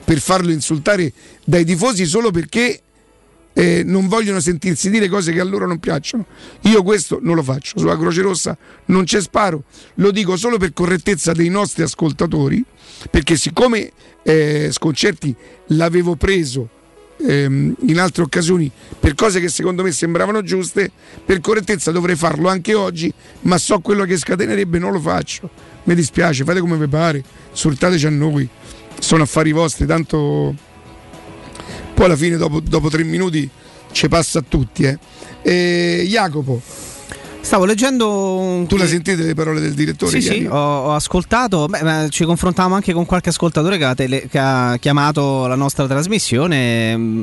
per 0.04 0.20
farlo 0.20 0.50
insultare 0.50 1.12
dai 1.44 1.64
tifosi 1.64 2.04
solo 2.04 2.30
perché 2.30 2.80
eh, 3.54 3.82
non 3.84 4.08
vogliono 4.08 4.40
sentirsi 4.40 4.90
dire 4.90 5.08
cose 5.08 5.32
che 5.32 5.40
a 5.40 5.44
loro 5.44 5.66
non 5.66 5.78
piacciono. 5.78 6.26
Io 6.62 6.82
questo 6.82 7.18
non 7.22 7.36
lo 7.36 7.42
faccio, 7.42 7.78
sulla 7.78 7.96
Croce 7.96 8.20
Rossa 8.20 8.56
non 8.86 9.04
c'è 9.04 9.20
sparo, 9.20 9.64
lo 9.94 10.10
dico 10.10 10.36
solo 10.36 10.58
per 10.58 10.72
correttezza 10.72 11.32
dei 11.32 11.48
nostri 11.48 11.82
ascoltatori, 11.82 12.62
perché 13.10 13.36
siccome 13.36 13.92
eh, 14.22 14.68
Sconcerti 14.70 15.34
l'avevo 15.68 16.16
preso 16.16 16.68
ehm, 17.16 17.76
in 17.86 17.98
altre 18.00 18.22
occasioni 18.22 18.70
per 18.98 19.14
cose 19.14 19.40
che 19.40 19.48
secondo 19.48 19.82
me 19.82 19.92
sembravano 19.92 20.42
giuste, 20.42 20.90
per 21.24 21.40
correttezza 21.40 21.92
dovrei 21.92 22.16
farlo 22.16 22.48
anche 22.48 22.74
oggi, 22.74 23.12
ma 23.42 23.56
so 23.58 23.78
quello 23.78 24.04
che 24.04 24.16
scatenerebbe, 24.16 24.78
non 24.78 24.92
lo 24.92 25.00
faccio. 25.00 25.48
Mi 25.84 25.94
dispiace, 25.94 26.44
fate 26.44 26.60
come 26.60 26.76
vi 26.76 26.88
pare, 26.88 27.22
insultateci 27.50 28.06
a 28.06 28.10
noi 28.10 28.48
sono 29.04 29.22
affari 29.24 29.52
vostri, 29.52 29.84
tanto 29.84 30.54
poi 31.92 32.06
alla 32.06 32.16
fine 32.16 32.36
dopo, 32.36 32.60
dopo 32.60 32.88
tre 32.88 33.04
minuti 33.04 33.48
ci 33.92 34.08
passa 34.08 34.38
a 34.38 34.44
tutti. 34.46 34.84
Eh. 35.42 36.06
Jacopo. 36.08 36.60
Stavo 37.44 37.66
leggendo. 37.66 38.64
Tu 38.66 38.76
l'hai 38.76 38.88
sentite 38.88 39.22
le 39.22 39.34
parole 39.34 39.60
del 39.60 39.74
direttore? 39.74 40.10
Sì, 40.18 40.22
sì, 40.22 40.46
ho, 40.48 40.56
ho 40.56 40.94
ascoltato. 40.94 41.66
Beh, 41.68 42.08
ci 42.08 42.24
confrontavamo 42.24 42.74
anche 42.74 42.94
con 42.94 43.04
qualche 43.04 43.28
ascoltatore 43.28 43.76
che 43.76 43.84
ha, 43.84 43.94
tele, 43.94 44.26
che 44.28 44.38
ha 44.38 44.76
chiamato 44.80 45.46
la 45.46 45.54
nostra 45.54 45.86
trasmissione. 45.86 46.96
mm, 46.96 47.22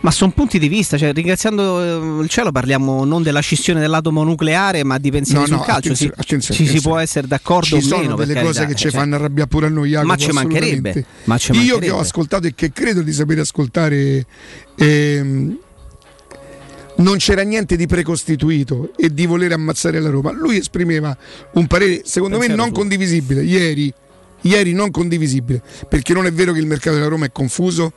Ma 0.00 0.10
sono 0.10 0.32
punti 0.32 0.58
di 0.58 0.68
vista. 0.68 0.96
Cioè, 0.96 1.12
ringraziando 1.12 2.18
eh, 2.18 2.22
il 2.22 2.28
cielo, 2.30 2.50
parliamo 2.50 3.04
non 3.04 3.22
della 3.22 3.40
scissione 3.40 3.78
dell'atomo 3.78 4.24
nucleare, 4.24 4.82
ma 4.84 4.96
di 4.96 5.10
pensieri 5.10 5.40
No, 5.40 5.46
sul 5.46 5.56
no, 5.56 5.62
calcio. 5.62 5.78
attenzione, 5.92 6.12
Ci- 6.14 6.20
attenzione, 6.20 6.40
ci 6.56 6.64
si 6.64 6.68
attenzione. 6.70 6.80
può 6.94 6.98
essere 7.02 7.26
d'accordo 7.26 7.66
Ci 7.66 7.74
o 7.74 7.80
sono 7.82 8.00
meno. 8.02 8.14
per 8.16 8.26
delle 8.26 8.40
cose 8.40 8.52
carità, 8.60 8.72
che 8.72 8.78
ci 8.78 8.90
cioè. 8.90 8.98
fanno 8.98 9.14
arrabbiare 9.16 9.48
pure 9.48 9.66
a 9.66 9.68
noi, 9.68 9.88
Jacopo, 9.90 10.06
Ma 10.08 10.16
ci 10.16 10.30
mancherebbe, 10.32 11.04
ma 11.24 11.36
ci 11.38 11.52
Io 11.52 11.56
che 11.56 11.58
mancherebbe. 11.68 11.90
ho 11.92 11.98
ascoltato 12.00 12.46
e 12.46 12.54
che 12.54 12.72
credo 12.72 13.02
di 13.02 13.12
sapere 13.12 13.42
ascoltare, 13.42 14.24
ehm, 14.76 15.58
non 16.98 17.16
c'era 17.18 17.42
niente 17.42 17.76
di 17.76 17.86
precostituito 17.86 18.92
e 18.96 19.12
di 19.12 19.26
voler 19.26 19.52
ammazzare 19.52 20.00
la 20.00 20.10
Roma. 20.10 20.32
Lui 20.32 20.56
esprimeva 20.56 21.16
un 21.52 21.66
parere, 21.66 22.02
secondo 22.04 22.36
me, 22.36 22.46
Pensiero 22.46 22.62
non 22.62 22.72
suo. 22.72 22.80
condivisibile. 22.80 23.42
Ieri, 23.42 23.92
ieri 24.42 24.72
non 24.72 24.90
condivisibile, 24.90 25.62
perché 25.88 26.12
non 26.12 26.26
è 26.26 26.32
vero 26.32 26.52
che 26.52 26.58
il 26.60 26.66
mercato 26.66 26.96
della 26.96 27.08
Roma 27.08 27.26
è 27.26 27.32
confuso. 27.32 27.92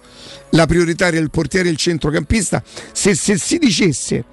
La 0.51 0.65
prioritaria 0.65 1.19
è 1.19 1.21
il 1.21 1.29
portiere 1.29 1.69
e 1.69 1.71
il 1.71 1.77
centrocampista. 1.77 2.63
Se, 2.91 3.15
se 3.15 3.37
si 3.37 3.57
dicesse 3.57 4.25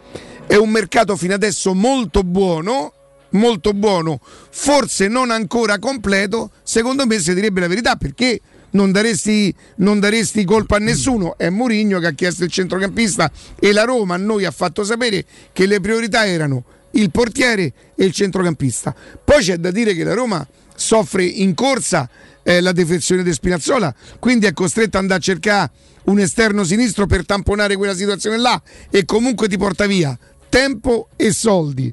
è 0.47 0.57
un 0.57 0.71
mercato 0.71 1.17
fino 1.17 1.35
adesso 1.35 1.75
molto 1.75 2.23
buono, 2.23 2.93
molto 3.31 3.73
buono, 3.75 4.21
forse 4.51 5.09
non 5.09 5.31
ancora 5.31 5.79
completo, 5.79 6.51
secondo 6.63 7.07
me 7.07 7.19
si 7.19 7.35
direbbe 7.35 7.61
la 7.61 7.69
verità 7.69 7.97
perché 7.97 8.41
non 8.71 8.93
daresti, 8.93 9.55
non 9.77 10.01
daresti 10.01 10.45
colpa 10.45 10.77
a 10.77 10.81
nessuno. 10.81 11.37
È 11.37 11.49
Mourinho 11.49 11.99
che 11.99 12.07
ha 12.07 12.13
chiesto 12.13 12.45
il 12.45 12.51
centrocampista 12.51 13.31
e 13.59 13.73
la 13.73 13.85
Roma 13.85 14.15
a 14.15 14.19
noi 14.19 14.45
ha 14.45 14.51
fatto 14.51 14.85
sapere 14.85 15.25
che 15.53 15.67
le 15.67 15.81
priorità 15.81 16.27
erano 16.27 16.65
il 16.93 17.11
portiere 17.11 17.73
e 17.95 18.05
il 18.05 18.13
centrocampista. 18.13 18.95
Poi 19.25 19.43
c'è 19.43 19.57
da 19.57 19.71
dire 19.71 19.95
che 19.95 20.05
la 20.05 20.15
Roma 20.15 20.47
soffre 20.75 21.25
in 21.25 21.55
corsa 21.55 22.09
eh, 22.43 22.61
la 22.61 22.73
defezione 22.73 23.23
di 23.23 23.33
Spinazzola, 23.33 23.95
quindi 24.19 24.47
è 24.47 24.53
costretta 24.53 24.99
ad 24.99 25.03
andare 25.05 25.21
a 25.21 25.23
cercare 25.23 25.71
un 26.05 26.19
esterno 26.19 26.65
sinistro 26.65 27.07
per 27.07 27.27
tamponare 27.27 27.77
quella 27.77 27.95
situazione 27.95 28.39
là 28.39 28.61
e 28.91 29.05
comunque 29.05 29.49
ti 29.49 29.59
porta 29.59 29.87
via 29.87 30.19
tempo 30.49 31.09
e 31.17 31.33
soldi. 31.33 31.93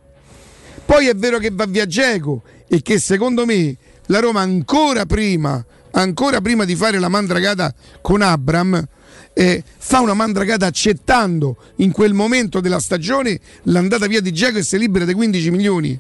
Poi 0.85 1.07
è 1.07 1.15
vero 1.15 1.39
che 1.39 1.49
va 1.51 1.65
via 1.65 1.85
Geco 1.85 2.43
e 2.67 2.81
che 2.81 2.99
secondo 2.99 3.45
me 3.45 3.75
la 4.07 4.19
Roma 4.19 4.41
ancora 4.41 5.05
prima, 5.05 5.63
ancora 5.95 6.41
prima 6.41 6.65
di 6.65 6.75
fare 6.75 6.99
la 6.99 7.09
mandragata 7.09 7.73
con 8.01 8.21
Abram, 8.21 8.87
eh, 9.33 9.63
fa 9.77 9.99
una 9.99 10.13
mandragata 10.13 10.65
accettando 10.65 11.57
in 11.77 11.91
quel 11.91 12.13
momento 12.13 12.61
della 12.61 12.79
stagione 12.79 13.39
l'andata 13.63 14.07
via 14.07 14.21
di 14.21 14.31
Geco 14.31 14.57
e 14.57 14.63
si 14.63 14.77
libera 14.77 15.05
dei 15.05 15.13
15 15.13 15.51
milioni. 15.51 15.99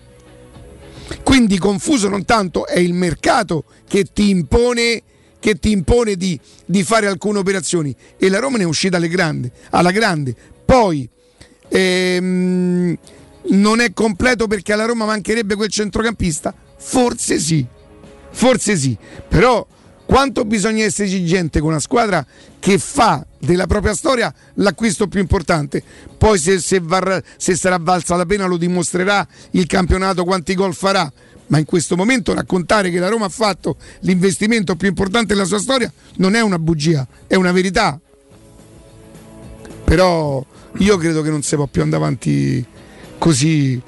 Quindi 1.23 1.57
confuso 1.57 2.09
non 2.09 2.25
tanto 2.25 2.65
è 2.65 2.79
il 2.79 2.93
mercato 2.93 3.65
che 3.87 4.05
ti 4.05 4.29
impone, 4.29 5.03
che 5.39 5.59
ti 5.59 5.71
impone 5.71 6.15
di, 6.15 6.39
di 6.65 6.83
fare 6.83 7.07
alcune 7.07 7.39
operazioni 7.39 7.95
e 8.17 8.29
la 8.29 8.39
Roma 8.39 8.57
ne 8.57 8.63
è 8.63 8.67
uscita 8.67 8.97
grandi, 8.99 9.51
alla 9.71 9.91
grande. 9.91 10.35
Poi 10.65 11.07
ehm, 11.67 12.97
non 13.49 13.79
è 13.79 13.93
completo 13.93 14.47
perché 14.47 14.73
alla 14.73 14.85
Roma 14.85 15.05
mancherebbe 15.05 15.55
quel 15.55 15.69
centrocampista? 15.69 16.53
Forse 16.77 17.39
sì, 17.39 17.65
forse 18.31 18.75
sì, 18.75 18.97
però 19.27 19.65
quanto 20.05 20.45
bisogna 20.45 20.83
essere 20.83 21.07
esigente 21.07 21.59
con 21.59 21.69
una 21.69 21.79
squadra 21.79 22.25
che 22.59 22.77
fa 22.77 23.25
della 23.39 23.67
propria 23.67 23.93
storia 23.93 24.33
l'acquisto 24.55 25.07
più 25.07 25.19
importante. 25.19 25.83
Poi 26.17 26.37
se, 26.37 26.59
se, 26.59 26.79
varrà- 26.81 27.21
se 27.37 27.55
sarà 27.55 27.77
valsa 27.79 28.15
la 28.15 28.25
pena 28.25 28.45
lo 28.45 28.57
dimostrerà 28.57 29.27
il 29.51 29.65
campionato, 29.65 30.23
quanti 30.23 30.53
gol 30.55 30.73
farà. 30.73 31.11
ma 31.47 31.59
in 31.59 31.65
questo 31.65 31.95
momento 31.95 32.33
raccontare 32.33 32.89
che 32.89 32.99
la 32.99 33.07
Roma 33.07 33.25
ha 33.25 33.29
fatto 33.29 33.77
l'investimento 34.01 34.75
più 34.75 34.87
importante 34.87 35.33
della 35.33 35.45
sua 35.45 35.59
storia 35.59 35.91
non 36.17 36.33
è 36.33 36.41
una 36.41 36.59
bugia, 36.59 37.07
è 37.27 37.35
una 37.35 37.51
verità. 37.51 37.99
Però 39.83 40.43
io 40.77 40.97
credo 40.97 41.21
che 41.21 41.29
non 41.29 41.43
si 41.43 41.55
può 41.55 41.67
più 41.67 41.81
andare 41.81 42.03
avanti 42.03 42.65
così. 43.17 43.81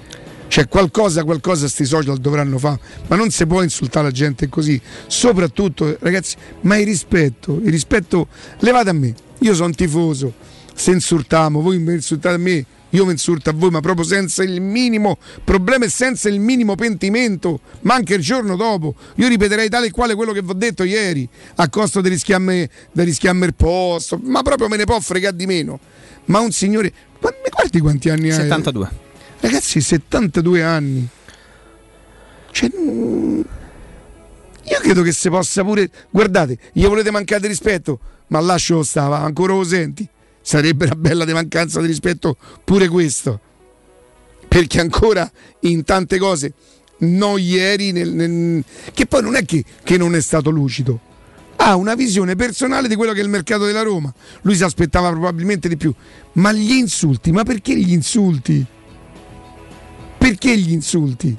Cioè 0.48 0.68
qualcosa, 0.68 1.24
qualcosa 1.24 1.68
sti 1.68 1.86
social 1.86 2.18
dovranno 2.20 2.58
fare, 2.58 2.80
ma 3.08 3.16
non 3.16 3.30
si 3.30 3.46
può 3.46 3.62
insultare 3.62 4.08
la 4.08 4.12
gente 4.12 4.48
così. 4.50 4.82
Soprattutto, 5.08 5.98
ragazzi, 6.00 6.36
ma 6.62 6.78
il 6.78 6.86
rispetto, 6.86 7.60
il 7.64 7.70
rispetto 7.70 8.28
levate 8.60 8.90
a 8.90 8.94
me. 8.94 9.14
Io 9.40 9.54
sono 9.54 9.72
tifoso, 9.72 10.34
se 10.74 10.92
insultiamo, 10.92 11.62
voi 11.62 11.78
mi 11.80 11.94
insultate 11.94 12.36
a 12.36 12.40
me, 12.40 12.66
io 12.92 13.06
mi 13.06 13.12
insulto 13.12 13.50
a 13.50 13.54
voi, 13.54 13.70
ma 13.70 13.82
proprio 13.82 14.06
senza 14.06 14.42
il 14.44 14.62
minimo 14.62 15.18
problema 15.44 15.86
e 15.86 15.90
senza 15.90 16.30
il 16.30 16.40
minimo 16.40 16.76
pentimento, 16.76 17.60
ma 17.82 17.96
anche 17.96 18.16
il 18.16 18.22
giorno 18.22 18.56
dopo. 18.56 18.96
Io 19.16 19.28
ripeterei 19.28 19.68
tale 19.70 19.88
e 19.88 19.92
quale 19.92 20.16
quello 20.16 20.32
che 20.32 20.42
vi 20.42 20.50
ho 20.50 20.54
detto 20.54 20.84
ieri, 20.84 21.28
a 21.56 21.70
costo 21.70 22.02
di 22.02 22.10
rischiarmi 22.10 22.70
il 22.94 23.54
posto, 23.56 24.20
ma 24.24 24.42
proprio 24.42 24.70
me 24.70 24.78
ne 24.78 24.86
può 24.86 25.00
fregare 25.02 25.36
di 25.36 25.46
meno. 25.46 25.80
Ma 26.26 26.40
un 26.40 26.52
signore, 26.52 26.92
ma 27.20 27.30
mi 27.30 27.50
guardi 27.52 27.80
quanti 27.80 28.10
anni 28.10 28.32
ha? 28.32 28.36
72. 28.36 29.06
Ragazzi, 29.40 29.82
72 29.82 30.64
anni. 30.64 31.08
Cioè, 32.52 32.72
mm, 32.76 33.42
io 34.64 34.80
credo 34.82 35.02
che 35.04 35.12
si 35.12 35.30
possa 35.30 35.64
pure. 35.64 35.90
Guardate, 36.10 36.58
gli 36.74 36.86
volete 36.86 37.12
mancare 37.12 37.42
di 37.42 37.48
rispetto, 37.48 38.00
ma 38.28 38.40
lascio 38.40 38.84
stava, 38.84 39.20
ancora 39.20 39.54
lo 39.54 39.64
senti. 39.64 40.08
Sarebbe 40.42 40.86
una 40.86 40.96
bella 40.96 41.26
di 41.26 41.34
mancanza 41.34 41.80
di 41.82 41.88
rispetto 41.88 42.36
pure 42.64 42.88
questo. 42.88 43.40
Perché 44.48 44.80
ancora 44.80 45.30
in 45.62 45.84
tante 45.84 46.18
cose, 46.18 46.54
non 47.00 47.40
ieri, 47.40 47.92
nel, 47.92 48.10
nel- 48.10 48.64
che 48.94 49.06
poi 49.06 49.22
non 49.22 49.36
è 49.36 49.46
che, 49.46 49.64
che 49.84 49.98
non 49.98 50.16
è 50.16 50.22
stato 50.22 50.50
lucido. 50.50 51.00
Ha 51.58 51.76
una 51.76 51.96
visione 51.96 52.36
personale 52.36 52.88
di 52.88 52.96
quello 52.96 53.14
che 53.14 53.20
è 53.20 53.24
il 53.24 53.30
mercato 53.30 53.66
della 53.66 53.82
Roma. 53.82 54.14
Lui 54.42 54.56
si 54.56 54.64
aspettava 54.64 55.10
probabilmente 55.10 55.68
di 55.68 55.78
più. 55.78 55.94
Ma 56.34 56.52
gli 56.52 56.72
insulti, 56.72 57.32
ma 57.32 57.44
perché 57.44 57.76
gli 57.76 57.92
insulti? 57.92 58.66
Perché 60.18 60.58
gli 60.58 60.72
insulti? 60.72 61.38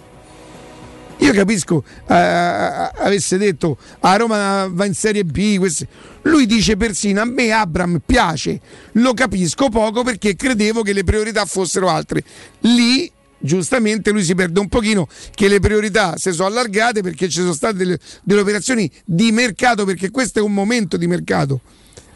Io 1.20 1.32
capisco, 1.32 1.82
eh, 2.06 2.14
avesse 2.14 3.38
detto 3.38 3.76
a 4.00 4.16
Roma 4.16 4.68
va 4.70 4.84
in 4.84 4.94
Serie 4.94 5.24
B, 5.24 5.58
queste- 5.58 5.88
lui 6.22 6.46
dice 6.46 6.76
persino 6.76 7.20
a 7.20 7.24
me 7.24 7.50
Abram 7.50 8.00
piace, 8.04 8.60
lo 8.92 9.14
capisco 9.14 9.68
poco 9.68 10.04
perché 10.04 10.36
credevo 10.36 10.82
che 10.82 10.92
le 10.92 11.02
priorità 11.02 11.44
fossero 11.44 11.88
altre. 11.88 12.22
Lì 12.60 13.10
giustamente 13.40 14.10
lui 14.10 14.22
si 14.22 14.34
perde 14.34 14.60
un 14.60 14.68
pochino 14.68 15.08
che 15.34 15.48
le 15.48 15.58
priorità 15.58 16.16
si 16.16 16.32
sono 16.32 16.48
allargate 16.48 17.02
perché 17.02 17.28
ci 17.28 17.40
sono 17.40 17.52
state 17.52 17.76
delle, 17.76 17.98
delle 18.22 18.40
operazioni 18.40 18.90
di 19.04 19.32
mercato 19.32 19.84
perché 19.84 20.10
questo 20.10 20.38
è 20.38 20.42
un 20.42 20.54
momento 20.54 20.96
di 20.96 21.08
mercato. 21.08 21.60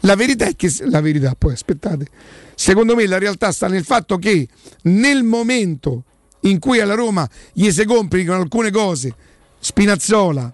La 0.01 0.15
verità 0.15 0.45
è 0.45 0.55
che 0.55 0.71
la 0.85 1.01
verità, 1.01 1.33
poi 1.37 1.53
aspettate. 1.53 2.07
Secondo 2.55 2.95
me 2.95 3.05
la 3.05 3.17
realtà 3.17 3.51
sta 3.51 3.67
nel 3.67 3.83
fatto 3.83 4.17
che 4.17 4.47
nel 4.83 5.23
momento 5.23 6.03
in 6.43 6.59
cui 6.59 6.79
alla 6.79 6.95
Roma 6.95 7.27
gli 7.51 7.69
si 7.71 7.85
complicano 7.85 8.41
alcune 8.41 8.71
cose, 8.71 9.13
Spinazzola, 9.59 10.51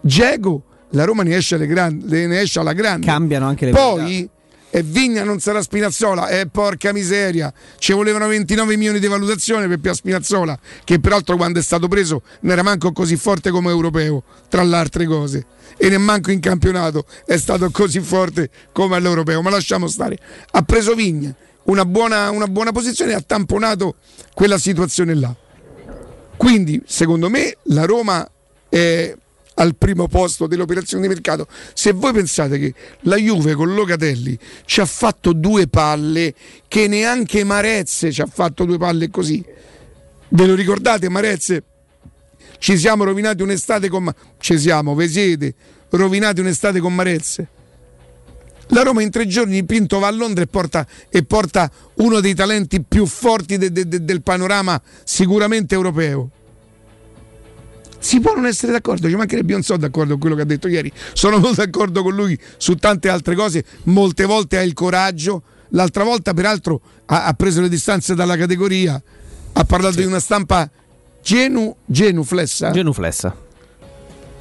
Geco, 0.00 0.62
la 0.90 1.04
Roma 1.04 1.22
ne 1.22 1.36
esce, 1.36 1.54
alle 1.54 1.66
gran- 1.66 2.02
ne 2.04 2.40
esce 2.40 2.58
alla 2.58 2.72
grande. 2.72 3.06
Cambiano 3.06 3.46
anche 3.46 3.66
le 3.66 3.72
Poi 3.72 4.30
e 4.74 4.82
Vigna 4.82 5.22
non 5.22 5.38
sarà 5.38 5.60
Spinazzola, 5.60 6.28
e 6.28 6.46
porca 6.46 6.94
miseria, 6.94 7.52
ci 7.76 7.92
volevano 7.92 8.26
29 8.26 8.74
milioni 8.78 9.00
di 9.00 9.06
valutazione 9.06 9.68
per 9.68 9.78
Pia 9.78 9.92
Spinazzola, 9.92 10.58
che 10.84 10.98
peraltro 10.98 11.36
quando 11.36 11.58
è 11.58 11.62
stato 11.62 11.88
preso 11.88 12.22
non 12.40 12.52
era 12.52 12.62
manco 12.62 12.90
così 12.90 13.16
forte 13.16 13.50
come 13.50 13.68
europeo, 13.68 14.22
tra 14.48 14.62
le 14.62 14.76
altre 14.76 15.04
cose, 15.04 15.44
e 15.76 15.90
nemmanco 15.90 16.30
in 16.30 16.40
campionato 16.40 17.04
è 17.26 17.36
stato 17.36 17.70
così 17.70 18.00
forte 18.00 18.48
come 18.72 18.96
all'europeo, 18.96 19.42
ma 19.42 19.50
lasciamo 19.50 19.88
stare. 19.88 20.16
Ha 20.52 20.62
preso 20.62 20.94
Vigna, 20.94 21.34
una 21.64 21.84
buona, 21.84 22.30
una 22.30 22.46
buona 22.46 22.72
posizione 22.72 23.12
e 23.12 23.14
ha 23.14 23.20
tamponato 23.20 23.96
quella 24.34 24.58
situazione 24.58 25.14
là. 25.14 25.34
Quindi, 26.36 26.82
secondo 26.86 27.28
me, 27.28 27.56
la 27.64 27.84
Roma 27.84 28.28
è 28.68 29.14
al 29.54 29.76
primo 29.76 30.08
posto 30.08 30.46
delle 30.46 30.62
operazioni 30.62 31.02
di 31.02 31.08
mercato. 31.08 31.46
Se 31.74 31.92
voi 31.92 32.12
pensate 32.12 32.58
che 32.58 32.74
la 33.00 33.16
Juve 33.16 33.54
con 33.54 33.74
Locatelli 33.74 34.38
ci 34.64 34.80
ha 34.80 34.86
fatto 34.86 35.32
due 35.32 35.68
palle, 35.68 36.34
che 36.68 36.88
neanche 36.88 37.44
Marezze 37.44 38.10
ci 38.10 38.22
ha 38.22 38.26
fatto 38.26 38.64
due 38.64 38.78
palle 38.78 39.10
così, 39.10 39.44
ve 40.28 40.46
lo 40.46 40.54
ricordate 40.54 41.08
Marezze? 41.08 41.64
Ci 42.58 42.78
siamo 42.78 43.04
rovinati 43.04 43.42
un'estate 43.42 43.88
con 43.88 44.12
ci 44.38 44.58
siamo, 44.58 44.94
ve 44.94 45.54
rovinati 45.90 46.40
un'estate 46.40 46.80
con 46.80 46.94
Marezze. 46.94 47.48
La 48.72 48.82
Roma 48.82 49.02
in 49.02 49.10
tre 49.10 49.26
giorni 49.26 49.64
Pinto 49.64 49.98
va 49.98 50.06
a 50.06 50.10
Londra 50.10 50.42
e 50.42 50.46
porta, 50.46 50.86
e 51.10 51.24
porta 51.24 51.70
uno 51.96 52.20
dei 52.20 52.34
talenti 52.34 52.82
più 52.82 53.04
forti 53.04 53.58
de- 53.58 53.70
de- 53.70 53.86
de- 53.86 54.02
del 54.04 54.22
panorama 54.22 54.80
sicuramente 55.04 55.74
europeo. 55.74 56.30
Si 57.98 58.18
può 58.18 58.34
non 58.34 58.46
essere 58.46 58.72
d'accordo, 58.72 59.08
ci 59.08 59.14
mancherebbe, 59.14 59.52
non 59.52 59.62
sono 59.62 59.78
d'accordo 59.78 60.12
con 60.12 60.20
quello 60.20 60.34
che 60.36 60.42
ha 60.42 60.46
detto 60.46 60.68
ieri, 60.68 60.90
sono 61.12 61.38
molto 61.38 61.62
d'accordo 61.62 62.02
con 62.02 62.14
lui 62.14 62.36
su 62.56 62.74
tante 62.74 63.08
altre 63.10 63.34
cose, 63.36 63.64
molte 63.84 64.24
volte 64.24 64.56
ha 64.56 64.62
il 64.62 64.72
coraggio, 64.72 65.42
l'altra 65.70 66.02
volta 66.02 66.32
peraltro 66.32 66.80
ha, 67.06 67.26
ha 67.26 67.32
preso 67.34 67.60
le 67.60 67.68
distanze 67.68 68.14
dalla 68.14 68.36
categoria, 68.36 69.00
ha 69.52 69.64
parlato 69.64 69.96
di 70.00 70.06
una 70.06 70.18
stampa 70.18 70.68
genu, 71.22 71.76
genuflessa. 71.84 72.70
Genuflessa. 72.70 73.36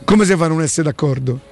Come 0.05 0.25
si 0.25 0.36
fa 0.36 0.45
a 0.45 0.47
non 0.47 0.61
essere 0.63 0.84
d'accordo? 0.89 1.49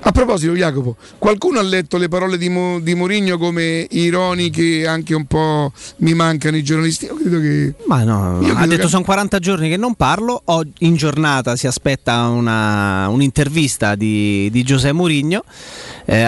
A 0.00 0.12
proposito, 0.12 0.52
Jacopo, 0.54 0.96
qualcuno 1.18 1.58
ha 1.58 1.62
letto 1.62 1.96
le 1.96 2.08
parole 2.08 2.38
di, 2.38 2.48
Mo- 2.48 2.78
di 2.80 2.94
Mourinho 2.94 3.38
come 3.38 3.86
ironiche, 3.90 4.86
anche 4.86 5.14
un 5.14 5.24
po' 5.24 5.72
mi 5.98 6.14
mancano 6.14 6.56
i 6.56 6.62
giornalisti? 6.62 7.06
Io 7.06 7.16
credo 7.16 7.40
che. 7.40 7.74
Ma 7.86 8.04
no, 8.04 8.38
ha 8.38 8.66
detto 8.66 8.82
che- 8.82 8.88
sono 8.88 9.02
40 9.04 9.38
giorni 9.40 9.68
che 9.68 9.76
non 9.76 9.94
parlo, 9.94 10.42
in 10.80 10.94
giornata 10.96 11.56
si 11.56 11.66
aspetta 11.66 12.26
una- 12.28 13.08
un'intervista 13.08 13.94
di, 13.94 14.48
di 14.50 14.62
Giuseppe 14.62 14.92
Mourinho, 14.92 15.44
eh, 16.04 16.24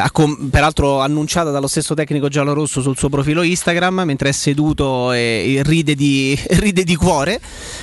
peraltro 0.50 1.00
annunciata 1.00 1.50
dallo 1.50 1.68
stesso 1.68 1.94
tecnico 1.94 2.28
giallorosso 2.28 2.80
sul 2.80 2.96
suo 2.96 3.08
profilo 3.08 3.42
Instagram, 3.42 4.02
mentre 4.04 4.30
è 4.30 4.32
seduto 4.32 5.12
e, 5.12 5.60
ride, 5.64 5.94
di, 5.94 6.36
ride 6.58 6.82
di 6.82 6.96
cuore. 6.96 7.40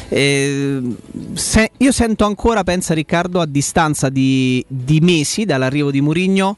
Eh, 0.10 0.82
se- 1.36 1.72
io 1.78 1.92
sento 1.94 2.26
ancora, 2.26 2.64
pensa 2.64 2.94
Riccardo, 2.94 3.40
a 3.40 3.46
distanza 3.46 4.10
di, 4.10 4.64
di 4.68 5.00
mesi 5.00 5.46
dall'arrivo 5.76 5.92
di 5.92 6.02
Mourinho 6.02 6.58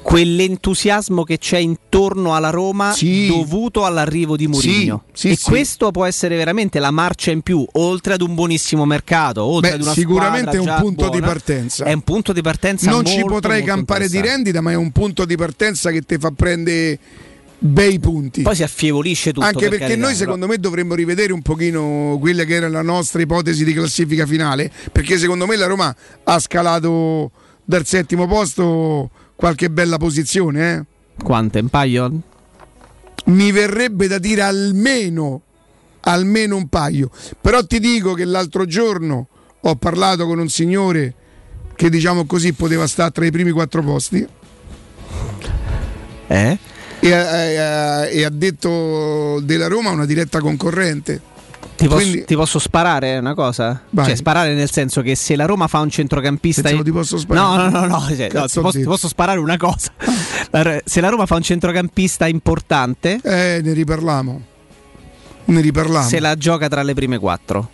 quell'entusiasmo 0.00 1.22
che 1.22 1.38
c'è 1.38 1.58
intorno 1.58 2.34
alla 2.34 2.50
Roma 2.50 2.94
dovuto 3.28 3.84
all'arrivo 3.84 4.36
di 4.36 4.46
Mourinho. 4.46 5.04
sì, 5.12 5.30
e 5.30 5.36
sì. 5.36 5.44
questo 5.44 5.90
può 5.90 6.06
essere 6.06 6.36
veramente 6.36 6.78
la 6.78 6.90
marcia 6.90 7.30
in 7.30 7.42
più, 7.42 7.66
oltre 7.72 8.14
ad 8.14 8.22
un 8.22 8.34
buonissimo 8.34 8.86
mercato, 8.86 9.42
oltre 9.42 9.70
Beh, 9.70 9.76
ad 9.76 9.82
una 9.82 9.92
sicuramente 9.92 10.56
è 10.56 10.60
un 10.60 10.76
punto 10.80 11.04
di 11.04 11.18
buona. 11.18 11.26
partenza. 11.26 11.84
È 11.84 11.92
un 11.92 12.00
punto 12.02 12.32
di 12.32 12.40
partenza 12.40 12.90
non 12.90 13.04
ci 13.04 13.18
molto, 13.18 13.34
potrei 13.34 13.58
molto 13.58 13.74
campare 13.74 14.08
di 14.08 14.20
rendita, 14.20 14.60
ma 14.62 14.70
è 14.70 14.76
un 14.76 14.92
punto 14.92 15.26
di 15.26 15.36
partenza 15.36 15.90
che 15.90 16.00
ti 16.00 16.16
fa 16.16 16.30
prendere 16.30 16.98
bei 17.58 17.98
punti. 17.98 18.42
Poi 18.42 18.54
si 18.54 18.62
affievolisce 18.62 19.32
tutto. 19.32 19.44
Anche 19.44 19.68
per 19.68 19.70
perché 19.70 19.84
carità, 19.86 20.00
noi 20.00 20.12
però. 20.12 20.24
secondo 20.24 20.46
me 20.46 20.58
dovremmo 20.58 20.94
rivedere 20.94 21.32
un 21.34 21.42
pochino 21.42 22.16
quella 22.18 22.44
che 22.44 22.54
era 22.54 22.68
la 22.68 22.82
nostra 22.82 23.20
ipotesi 23.20 23.62
di 23.62 23.74
classifica 23.74 24.24
finale, 24.24 24.70
perché 24.90 25.18
secondo 25.18 25.44
me 25.44 25.56
la 25.56 25.66
Roma 25.66 25.94
ha 26.24 26.38
scalato 26.38 27.30
dal 27.68 27.84
settimo 27.84 28.26
posto 28.26 29.10
qualche 29.36 29.68
bella 29.68 29.98
posizione. 29.98 30.72
Eh? 30.72 31.22
Quante? 31.22 31.58
Un 31.58 31.68
paio? 31.68 32.20
Mi 33.26 33.52
verrebbe 33.52 34.08
da 34.08 34.16
dire 34.16 34.40
almeno, 34.40 35.42
almeno 36.00 36.56
un 36.56 36.68
paio. 36.68 37.10
Però 37.38 37.62
ti 37.66 37.78
dico 37.78 38.14
che 38.14 38.24
l'altro 38.24 38.64
giorno 38.64 39.28
ho 39.60 39.76
parlato 39.76 40.24
con 40.24 40.38
un 40.38 40.48
signore 40.48 41.14
che 41.74 41.90
diciamo 41.90 42.24
così 42.24 42.54
poteva 42.54 42.86
stare 42.86 43.10
tra 43.10 43.26
i 43.26 43.30
primi 43.30 43.50
quattro 43.50 43.82
posti. 43.82 44.26
Eh? 46.26 46.58
E, 47.00 47.08
eh, 47.10 48.08
e 48.10 48.24
ha 48.24 48.30
detto 48.30 49.40
della 49.40 49.66
Roma 49.66 49.90
una 49.90 50.06
diretta 50.06 50.40
concorrente. 50.40 51.20
Ti 51.78 51.86
posso, 51.86 52.00
Quindi- 52.00 52.24
ti 52.24 52.34
posso 52.34 52.58
sparare 52.58 53.18
una 53.18 53.34
cosa? 53.34 53.80
Vai. 53.90 54.06
Cioè, 54.06 54.16
sparare 54.16 54.52
nel 54.52 54.68
senso 54.68 55.00
che 55.00 55.14
se 55.14 55.36
la 55.36 55.44
Roma 55.46 55.68
fa 55.68 55.78
un 55.78 55.88
centrocampista. 55.90 56.62
Pensavo 56.62 56.82
ti 56.82 56.90
posso 56.90 57.18
sparare. 57.18 57.46
No, 57.46 57.68
no, 57.70 57.86
no, 57.86 57.86
no, 57.86 58.00
cioè, 58.16 58.28
no, 58.32 58.46
ti, 58.46 58.58
posso, 58.60 58.78
ti 58.78 58.84
posso 58.84 59.06
sparare 59.06 59.38
una 59.38 59.56
cosa. 59.56 59.92
La- 60.50 60.80
Se 60.84 61.00
la 61.00 61.08
Roma 61.08 61.24
fa 61.26 61.36
un 61.36 61.42
centrocampista 61.42 62.26
importante, 62.26 63.20
Eh, 63.22 63.60
ne 63.62 63.72
riparliamo. 63.74 64.42
Ne 65.44 65.60
riparliamo. 65.60 66.04
se 66.08 66.18
la 66.18 66.34
gioca 66.34 66.66
tra 66.68 66.82
le 66.82 66.94
prime 66.94 67.18
quattro. 67.18 67.70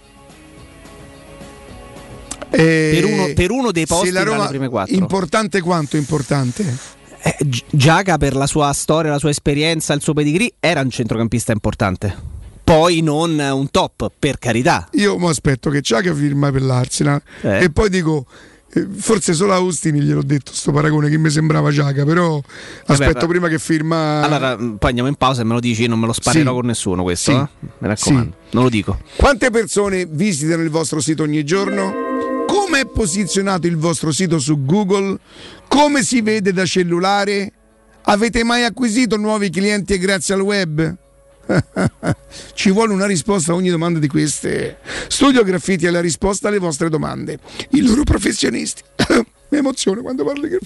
Eh, 2.50 2.90
per 3.00 3.04
uno- 3.10 3.32
per 3.34 3.50
uno 3.50 3.72
dei 3.72 3.86
posti 3.86 4.10
tra 4.10 4.22
Roma- 4.22 4.42
le 4.42 4.48
prime 4.48 4.68
quattro. 4.68 4.94
Importante 4.94 5.60
quanto 5.62 5.96
importante? 5.96 6.76
Eh, 7.22 7.36
Gi- 7.40 7.64
Giaca 7.70 8.18
per 8.18 8.36
la 8.36 8.46
sua 8.46 8.70
storia, 8.74 9.10
la 9.10 9.18
sua 9.18 9.30
esperienza, 9.30 9.94
il 9.94 10.02
suo 10.02 10.12
pedigree 10.12 10.52
era 10.60 10.80
un 10.82 10.90
centrocampista 10.90 11.52
importante. 11.52 12.32
Poi 12.64 13.02
non 13.02 13.38
un 13.38 13.70
top, 13.70 14.10
per 14.18 14.38
carità. 14.38 14.88
Io 14.92 15.18
mi 15.18 15.28
aspetto 15.28 15.68
che 15.70 15.82
Ciaga 15.82 16.14
firma 16.14 16.50
per 16.50 16.62
l'Arsenal 16.62 17.20
Eh. 17.42 17.64
e 17.64 17.70
poi 17.70 17.90
dico 17.90 18.24
eh, 18.72 18.86
forse 18.96 19.34
solo 19.34 19.52
a 19.52 19.56
Austini 19.56 20.00
gliel'ho 20.00 20.22
detto 20.22 20.50
sto 20.52 20.72
paragone 20.72 21.08
che 21.10 21.18
mi 21.18 21.28
sembrava 21.30 21.70
Ciaga, 21.70 22.04
però 22.04 22.40
aspetto 22.86 23.20
ma- 23.20 23.26
prima 23.26 23.48
che 23.48 23.58
firma 23.58 24.22
Allora, 24.22 24.56
mh, 24.56 24.76
poi 24.78 24.88
andiamo 24.88 25.08
in 25.10 25.14
pausa 25.16 25.42
e 25.42 25.44
me 25.44 25.52
lo 25.52 25.60
dici, 25.60 25.86
non 25.86 25.98
me 26.00 26.06
lo 26.06 26.12
sparerò 26.14 26.50
Sì. 26.50 26.56
con 26.56 26.66
nessuno 26.66 27.02
questo, 27.02 27.30
Sì. 27.30 27.36
eh? 27.36 27.66
Mi 27.78 27.88
raccomando, 27.88 28.34
non 28.52 28.62
lo 28.64 28.68
dico. 28.70 28.98
Quante 29.16 29.50
persone 29.50 30.06
visitano 30.06 30.62
il 30.62 30.70
vostro 30.70 31.00
sito 31.00 31.22
ogni 31.22 31.44
giorno? 31.44 31.92
Come 32.46 32.80
è 32.80 32.86
posizionato 32.86 33.66
il 33.66 33.76
vostro 33.76 34.10
sito 34.10 34.38
su 34.38 34.64
Google? 34.64 35.18
Come 35.68 36.02
si 36.02 36.22
vede 36.22 36.52
da 36.52 36.64
cellulare? 36.64 37.52
Avete 38.06 38.42
mai 38.42 38.64
acquisito 38.64 39.16
nuovi 39.16 39.50
clienti 39.50 39.96
grazie 39.98 40.34
al 40.34 40.40
web? 40.40 40.96
Ci 42.54 42.70
vuole 42.70 42.92
una 42.92 43.06
risposta 43.06 43.52
a 43.52 43.54
ogni 43.54 43.70
domanda 43.70 43.98
di 43.98 44.08
queste. 44.08 44.78
Studio 45.08 45.42
Graffiti 45.42 45.86
è 45.86 45.90
la 45.90 46.00
risposta 46.00 46.48
alle 46.48 46.58
vostre 46.58 46.88
domande. 46.88 47.38
I 47.70 47.82
loro 47.82 48.04
professionisti. 48.04 48.82
Mi 49.54 49.60
emoziona 49.60 50.00
quando 50.00 50.24
parli 50.24 50.48
che... 50.48 50.58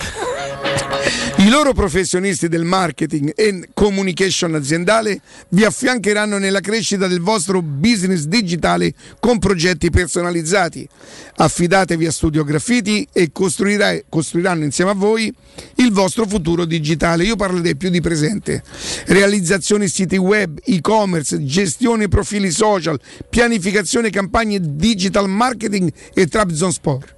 I 1.42 1.50
loro 1.50 1.74
professionisti 1.74 2.48
del 2.48 2.64
marketing 2.64 3.32
e 3.36 3.68
communication 3.74 4.54
aziendale 4.54 5.20
vi 5.50 5.64
affiancheranno 5.64 6.38
nella 6.38 6.60
crescita 6.60 7.06
del 7.06 7.20
vostro 7.20 7.60
business 7.60 8.22
digitale 8.22 8.94
con 9.20 9.38
progetti 9.38 9.90
personalizzati. 9.90 10.88
Affidatevi 11.36 12.06
a 12.06 12.10
Studio 12.10 12.44
Graffiti 12.44 13.06
e 13.12 13.30
costruiranno 13.30 14.64
insieme 14.64 14.92
a 14.92 14.94
voi 14.94 15.30
il 15.76 15.92
vostro 15.92 16.26
futuro 16.26 16.64
digitale. 16.64 17.24
Io 17.24 17.36
parlerei 17.36 17.76
più 17.76 17.90
di 17.90 18.00
presente. 18.00 18.62
Realizzazione 19.08 19.86
siti 19.88 20.16
web, 20.16 20.58
e-commerce, 20.64 21.44
gestione 21.44 22.08
profili 22.08 22.50
social, 22.50 22.98
pianificazione 23.28 24.08
campagne 24.08 24.58
digital 24.62 25.28
marketing 25.28 25.92
e 26.14 26.26
Trabzon 26.26 26.72
Sport. 26.72 27.16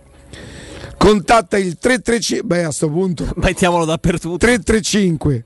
Contatta 1.00 1.56
il 1.56 1.78
335 1.78 2.46
beh 2.46 2.64
a 2.64 2.70
sto 2.70 2.90
punto. 2.90 3.26
Mettiamolo 3.40 3.86
dappertutto. 3.86 4.36
335 4.36 5.44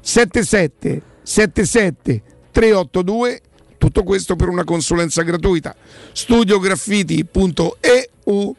77 0.00 1.02
77 1.22 2.22
382 2.50 3.40
tutto 3.76 4.02
questo 4.04 4.36
per 4.36 4.48
una 4.48 4.64
consulenza 4.64 5.22
gratuita. 5.22 5.76
Studiograffiti.eu 6.12 8.56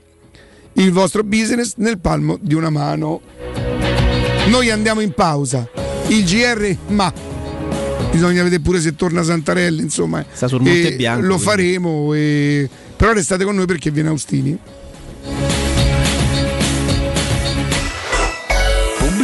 il 0.74 0.92
vostro 0.92 1.24
business 1.24 1.74
nel 1.78 1.98
palmo 1.98 2.38
di 2.40 2.54
una 2.54 2.70
mano. 2.70 3.20
Noi 4.46 4.70
andiamo 4.70 5.02
in 5.02 5.14
pausa. 5.14 5.68
Il 6.10 6.24
GR 6.24 6.78
ma 6.90 7.12
bisogna 8.12 8.44
vedere 8.44 8.62
pure 8.62 8.80
se 8.80 8.96
torna 8.96 9.24
Santarelli 9.24 9.82
insomma. 9.82 10.24
Sta 10.32 10.48
sul 10.48 10.62
Monte 10.62 10.98
Bianco, 10.98 11.22
lo 11.22 11.28
quindi. 11.30 11.44
faremo 11.44 12.14
e... 12.14 12.70
però 12.96 13.14
restate 13.14 13.44
con 13.44 13.56
noi 13.56 13.66
perché 13.66 13.90
viene 13.90 14.10
Austini 14.10 14.56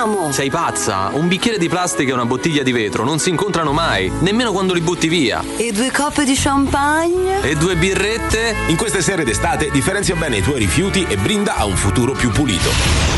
Brindiamo! 0.00 0.32
Sei 0.32 0.48
pazza? 0.48 1.10
Un 1.12 1.28
bicchiere 1.28 1.58
di 1.58 1.68
plastica 1.68 2.10
e 2.10 2.14
una 2.14 2.24
bottiglia 2.24 2.62
di 2.62 2.72
vetro 2.72 3.04
non 3.04 3.18
si 3.18 3.28
incontrano 3.28 3.72
mai, 3.72 4.10
nemmeno 4.20 4.50
quando 4.50 4.72
li 4.72 4.80
butti 4.80 5.08
via. 5.08 5.44
E 5.58 5.72
due 5.72 5.90
coppe 5.90 6.24
di 6.24 6.32
champagne? 6.34 7.42
E 7.42 7.54
due 7.54 7.76
birrette? 7.76 8.54
In 8.68 8.76
queste 8.76 9.02
sere 9.02 9.24
d'estate 9.24 9.70
differenzia 9.70 10.14
bene 10.14 10.38
i 10.38 10.42
tuoi 10.42 10.58
rifiuti 10.58 11.04
e 11.06 11.16
brinda 11.18 11.56
a 11.56 11.66
un 11.66 11.76
futuro 11.76 12.12
più 12.12 12.30
pulito. 12.30 12.70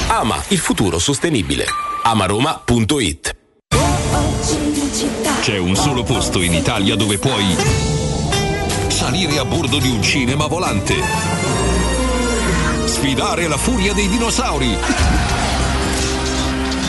Ama 0.08 0.42
il 0.48 0.58
futuro 0.58 0.98
sostenibile. 0.98 1.66
amaroma.it 2.02 3.36
C'è 5.40 5.58
un 5.58 5.76
solo 5.76 6.02
posto 6.02 6.42
in 6.42 6.52
Italia 6.52 6.96
dove 6.96 7.18
puoi 7.18 7.56
salire 8.88 9.38
a 9.38 9.44
bordo 9.44 9.78
di 9.78 9.88
un 9.88 10.02
cinema 10.02 10.46
volante, 10.46 10.96
sfidare 12.86 13.46
la 13.46 13.56
furia 13.56 13.92
dei 13.92 14.08
dinosauri, 14.08 14.76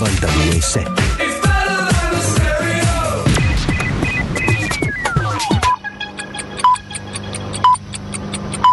92.7 0.00 1.20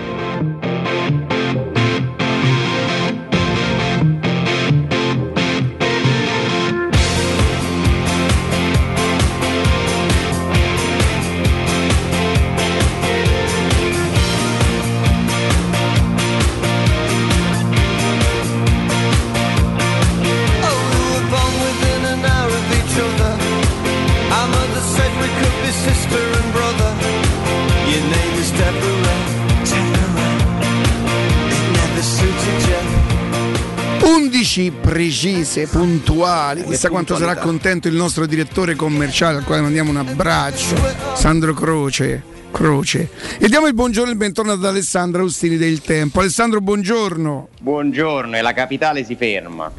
precise, 35.25 35.65
puntuali. 35.67 36.63
Chissà 36.63 36.89
quanto 36.89 37.17
sarà 37.17 37.35
contento 37.35 37.87
il 37.87 37.95
nostro 37.95 38.27
direttore 38.27 38.75
commerciale, 38.75 39.37
al 39.37 39.43
quale 39.43 39.61
mandiamo 39.61 39.89
un 39.89 39.97
abbraccio, 39.97 40.75
Sandro 41.15 41.53
Croce. 41.53 42.33
Croce. 42.51 43.09
E 43.39 43.47
diamo 43.49 43.65
il 43.67 43.73
buongiorno 43.73 44.09
e 44.09 44.13
il 44.13 44.17
bentornato 44.17 44.59
ad 44.59 44.65
Alessandro 44.65 45.23
Austini 45.23 45.57
del 45.57 45.81
Tempo. 45.81 46.19
Alessandro, 46.19 46.61
buongiorno. 46.61 47.49
Buongiorno, 47.59 48.37
e 48.37 48.41
la 48.41 48.53
capitale 48.53 49.03
si 49.03 49.15
ferma, 49.15 49.69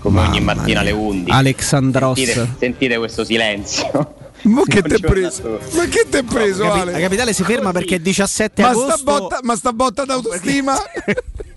come 0.00 0.20
ogni 0.20 0.40
mattina 0.40 0.80
alle 0.80 0.90
11. 0.90 1.30
Alexandros. 1.30 2.18
Sentite, 2.20 2.48
sentite 2.58 2.98
questo 2.98 3.24
silenzio. 3.24 4.16
Ma 4.42 4.62
che 4.66 4.82
t'è 4.82 4.98
preso? 4.98 5.58
Ma 5.74 5.84
che 5.86 6.06
t'è 6.08 6.22
preso, 6.22 6.64
Capi- 6.64 6.80
Ale? 6.80 6.92
la 6.92 7.00
capitale 7.00 7.32
si 7.32 7.42
ferma 7.42 7.72
perché 7.72 7.96
è 7.96 7.98
17 7.98 8.62
Ma 8.62 8.68
agosto. 8.68 8.96
sta 8.96 9.02
botta, 9.02 9.38
ma 9.42 9.56
sta 9.56 9.72
botta 9.72 10.04
d'autostima? 10.04 10.76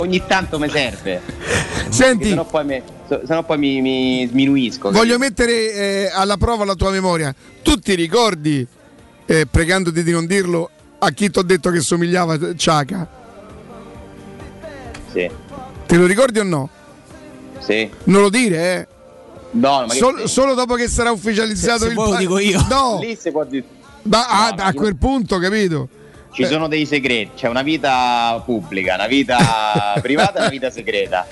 Ogni 0.00 0.22
tanto 0.26 0.58
mi 0.58 0.68
serve. 0.68 1.20
Senti. 1.90 2.28
Se 2.28 2.34
no 2.34 2.44
poi, 2.44 2.64
me- 2.64 2.82
se 3.08 3.20
no 3.34 3.42
poi 3.44 3.58
mi, 3.58 3.80
mi 3.80 4.26
sminuisco. 4.28 4.90
Voglio 4.90 5.18
mettere 5.18 5.72
eh, 5.72 6.10
alla 6.12 6.36
prova 6.36 6.64
la 6.64 6.74
tua 6.74 6.90
memoria. 6.90 7.34
Tu 7.62 7.76
ti 7.78 7.94
ricordi, 7.94 8.66
eh, 9.26 9.46
pregandoti 9.50 10.02
di 10.02 10.10
non 10.12 10.26
dirlo, 10.26 10.70
a 10.98 11.10
chi 11.10 11.30
ti 11.30 11.38
ho 11.38 11.42
detto 11.42 11.70
che 11.70 11.80
somigliava 11.80 12.34
a 12.34 12.54
Ciaca? 12.56 13.08
Sì, 15.12 15.28
Te 15.86 15.96
lo 15.96 16.06
ricordi 16.06 16.38
o 16.38 16.44
no? 16.44 16.68
sì. 17.58 17.88
Non 18.04 18.22
lo 18.22 18.28
dire, 18.30 18.56
eh? 18.74 18.86
No, 19.52 19.80
ma 19.80 19.86
che 19.88 19.96
Sol- 19.98 20.28
solo 20.28 20.54
dopo 20.54 20.74
che 20.76 20.86
sarà 20.88 21.10
ufficializzato 21.10 21.78
Se- 21.80 21.84
se 21.84 21.88
il 21.88 21.94
vuoi 21.94 22.10
lo 22.12 22.16
dico 22.16 22.38
io. 22.38 22.64
No, 22.70 22.98
Lì 23.02 23.16
si 23.20 23.30
può 23.32 23.44
dire. 23.44 23.64
ma 24.04 24.26
a, 24.28 24.54
ma 24.56 24.64
a 24.64 24.68
io- 24.68 24.74
quel 24.74 24.96
punto, 24.96 25.38
capito? 25.38 25.88
Ci 26.32 26.44
sono 26.46 26.68
dei 26.68 26.86
segreti, 26.86 27.30
c'è 27.36 27.48
una 27.48 27.62
vita 27.62 28.40
pubblica, 28.44 28.94
una 28.94 29.06
vita 29.08 29.94
privata 30.00 30.38
e 30.38 30.40
una 30.40 30.48
vita 30.50 30.70
segreta. 30.70 31.26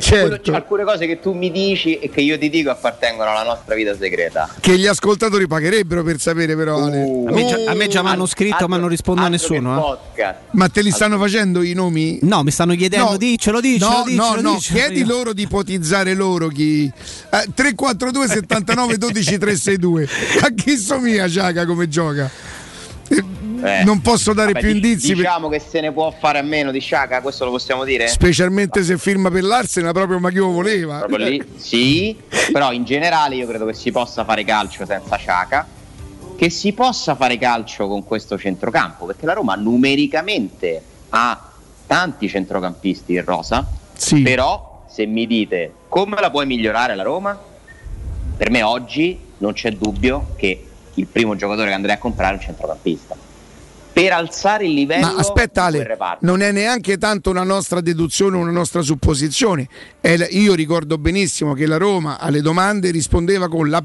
Certo. 0.00 0.38
C'è 0.40 0.54
alcune 0.54 0.84
cose 0.84 1.06
che 1.06 1.18
tu 1.18 1.32
mi 1.32 1.50
dici 1.50 1.98
e 1.98 2.08
che 2.08 2.20
io 2.20 2.38
ti 2.38 2.48
dico 2.48 2.70
appartengono 2.70 3.30
alla 3.30 3.42
nostra 3.42 3.74
vita 3.74 3.96
segreta. 3.96 4.48
Che 4.60 4.78
gli 4.78 4.86
ascoltatori 4.86 5.48
pagherebbero 5.48 6.04
per 6.04 6.20
sapere, 6.20 6.54
però. 6.54 6.84
Ale. 6.84 7.02
A 7.26 7.32
me, 7.32 7.44
già, 7.46 7.56
a 7.70 7.74
me 7.74 7.88
già 7.88 8.02
mi 8.02 8.08
hanno 8.10 8.24
scritto, 8.26 8.68
ma 8.68 8.76
non 8.76 8.88
rispondo 8.88 9.22
a 9.22 9.24
Altro 9.26 9.40
nessuno. 9.50 9.76
eh. 9.76 9.80
podcast. 9.80 10.38
Ma 10.52 10.68
te 10.68 10.82
li 10.82 10.92
stanno 10.92 11.18
facendo 11.18 11.62
i 11.62 11.72
nomi? 11.72 12.20
No, 12.22 12.44
mi 12.44 12.52
stanno 12.52 12.76
chiedendo, 12.76 13.10
No. 13.10 13.16
diccelo, 13.16 13.60
diccelo, 13.60 13.90
No, 13.90 14.04
diccelo, 14.06 14.34
no, 14.36 14.40
no, 14.40 14.54
diccelo. 14.54 14.78
chiedi 14.78 15.04
loro 15.04 15.32
di 15.32 15.42
ipotizzare 15.42 16.14
loro 16.14 16.46
chi. 16.46 16.84
Eh, 16.84 17.46
342 17.52 18.28
79 18.28 18.98
12 18.98 19.38
362. 19.38 20.08
A 20.42 20.48
chi 20.54 20.76
somiglia 20.76 21.28
Ciaca 21.28 21.66
come 21.66 21.88
gioca? 21.88 22.30
Eh, 23.62 23.82
non 23.84 24.00
posso 24.00 24.32
dare 24.32 24.52
vabbè, 24.52 24.60
più 24.64 24.68
di- 24.72 24.74
indizi, 24.88 25.08
per- 25.08 25.16
Diciamo 25.16 25.48
che 25.48 25.58
se 25.58 25.80
ne 25.80 25.92
può 25.92 26.10
fare 26.10 26.38
a 26.38 26.42
meno 26.42 26.70
di 26.70 26.80
Sciaca, 26.80 27.20
questo 27.20 27.44
lo 27.44 27.50
possiamo 27.50 27.84
dire? 27.84 28.06
specialmente 28.08 28.82
se 28.84 28.96
firma 28.98 29.30
per 29.30 29.42
l'Arsenal, 29.42 29.92
proprio 29.92 30.18
ma 30.18 30.30
chi 30.30 30.36
lo 30.36 30.50
voleva. 30.50 30.98
Proprio 30.98 31.18
lì, 31.28 31.42
sì, 31.56 32.16
però 32.52 32.72
in 32.72 32.84
generale 32.84 33.34
io 33.36 33.46
credo 33.46 33.66
che 33.66 33.74
si 33.74 33.90
possa 33.90 34.24
fare 34.24 34.44
calcio 34.44 34.86
senza 34.86 35.16
Sciaca, 35.16 35.66
che 36.36 36.50
si 36.50 36.72
possa 36.72 37.14
fare 37.16 37.36
calcio 37.38 37.88
con 37.88 38.04
questo 38.04 38.38
centrocampo, 38.38 39.06
perché 39.06 39.26
la 39.26 39.32
Roma 39.32 39.54
numericamente 39.56 40.80
ha 41.10 41.50
tanti 41.86 42.28
centrocampisti 42.28 43.14
in 43.14 43.24
rosa, 43.24 43.66
Sì. 43.94 44.22
però 44.22 44.84
se 44.88 45.06
mi 45.06 45.26
dite 45.26 45.72
come 45.88 46.20
la 46.20 46.30
puoi 46.30 46.46
migliorare 46.46 46.94
la 46.94 47.02
Roma, 47.02 47.38
per 48.36 48.50
me 48.50 48.62
oggi 48.62 49.18
non 49.38 49.52
c'è 49.52 49.72
dubbio 49.72 50.34
che 50.36 50.64
il 50.94 51.06
primo 51.06 51.34
giocatore 51.34 51.68
che 51.68 51.74
andrei 51.74 51.94
a 51.94 51.98
comprare 51.98 52.34
è 52.34 52.36
un 52.38 52.42
centrocampista. 52.42 53.16
Per 54.00 54.12
alzare 54.12 54.64
il 54.64 54.74
livello 54.74 55.06
Ma 55.06 55.14
aspetta 55.16 55.64
Ale, 55.64 55.98
non 56.20 56.40
è 56.40 56.52
neanche 56.52 56.98
tanto 56.98 57.30
una 57.30 57.42
nostra 57.42 57.80
deduzione, 57.80 58.36
una 58.36 58.52
nostra 58.52 58.80
supposizione. 58.80 59.68
Io 60.30 60.54
ricordo 60.54 60.98
benissimo 60.98 61.52
che 61.52 61.66
la 61.66 61.78
Roma 61.78 62.20
alle 62.20 62.40
domande 62.40 62.92
rispondeva 62.92 63.48
con 63.48 63.68
la 63.68 63.82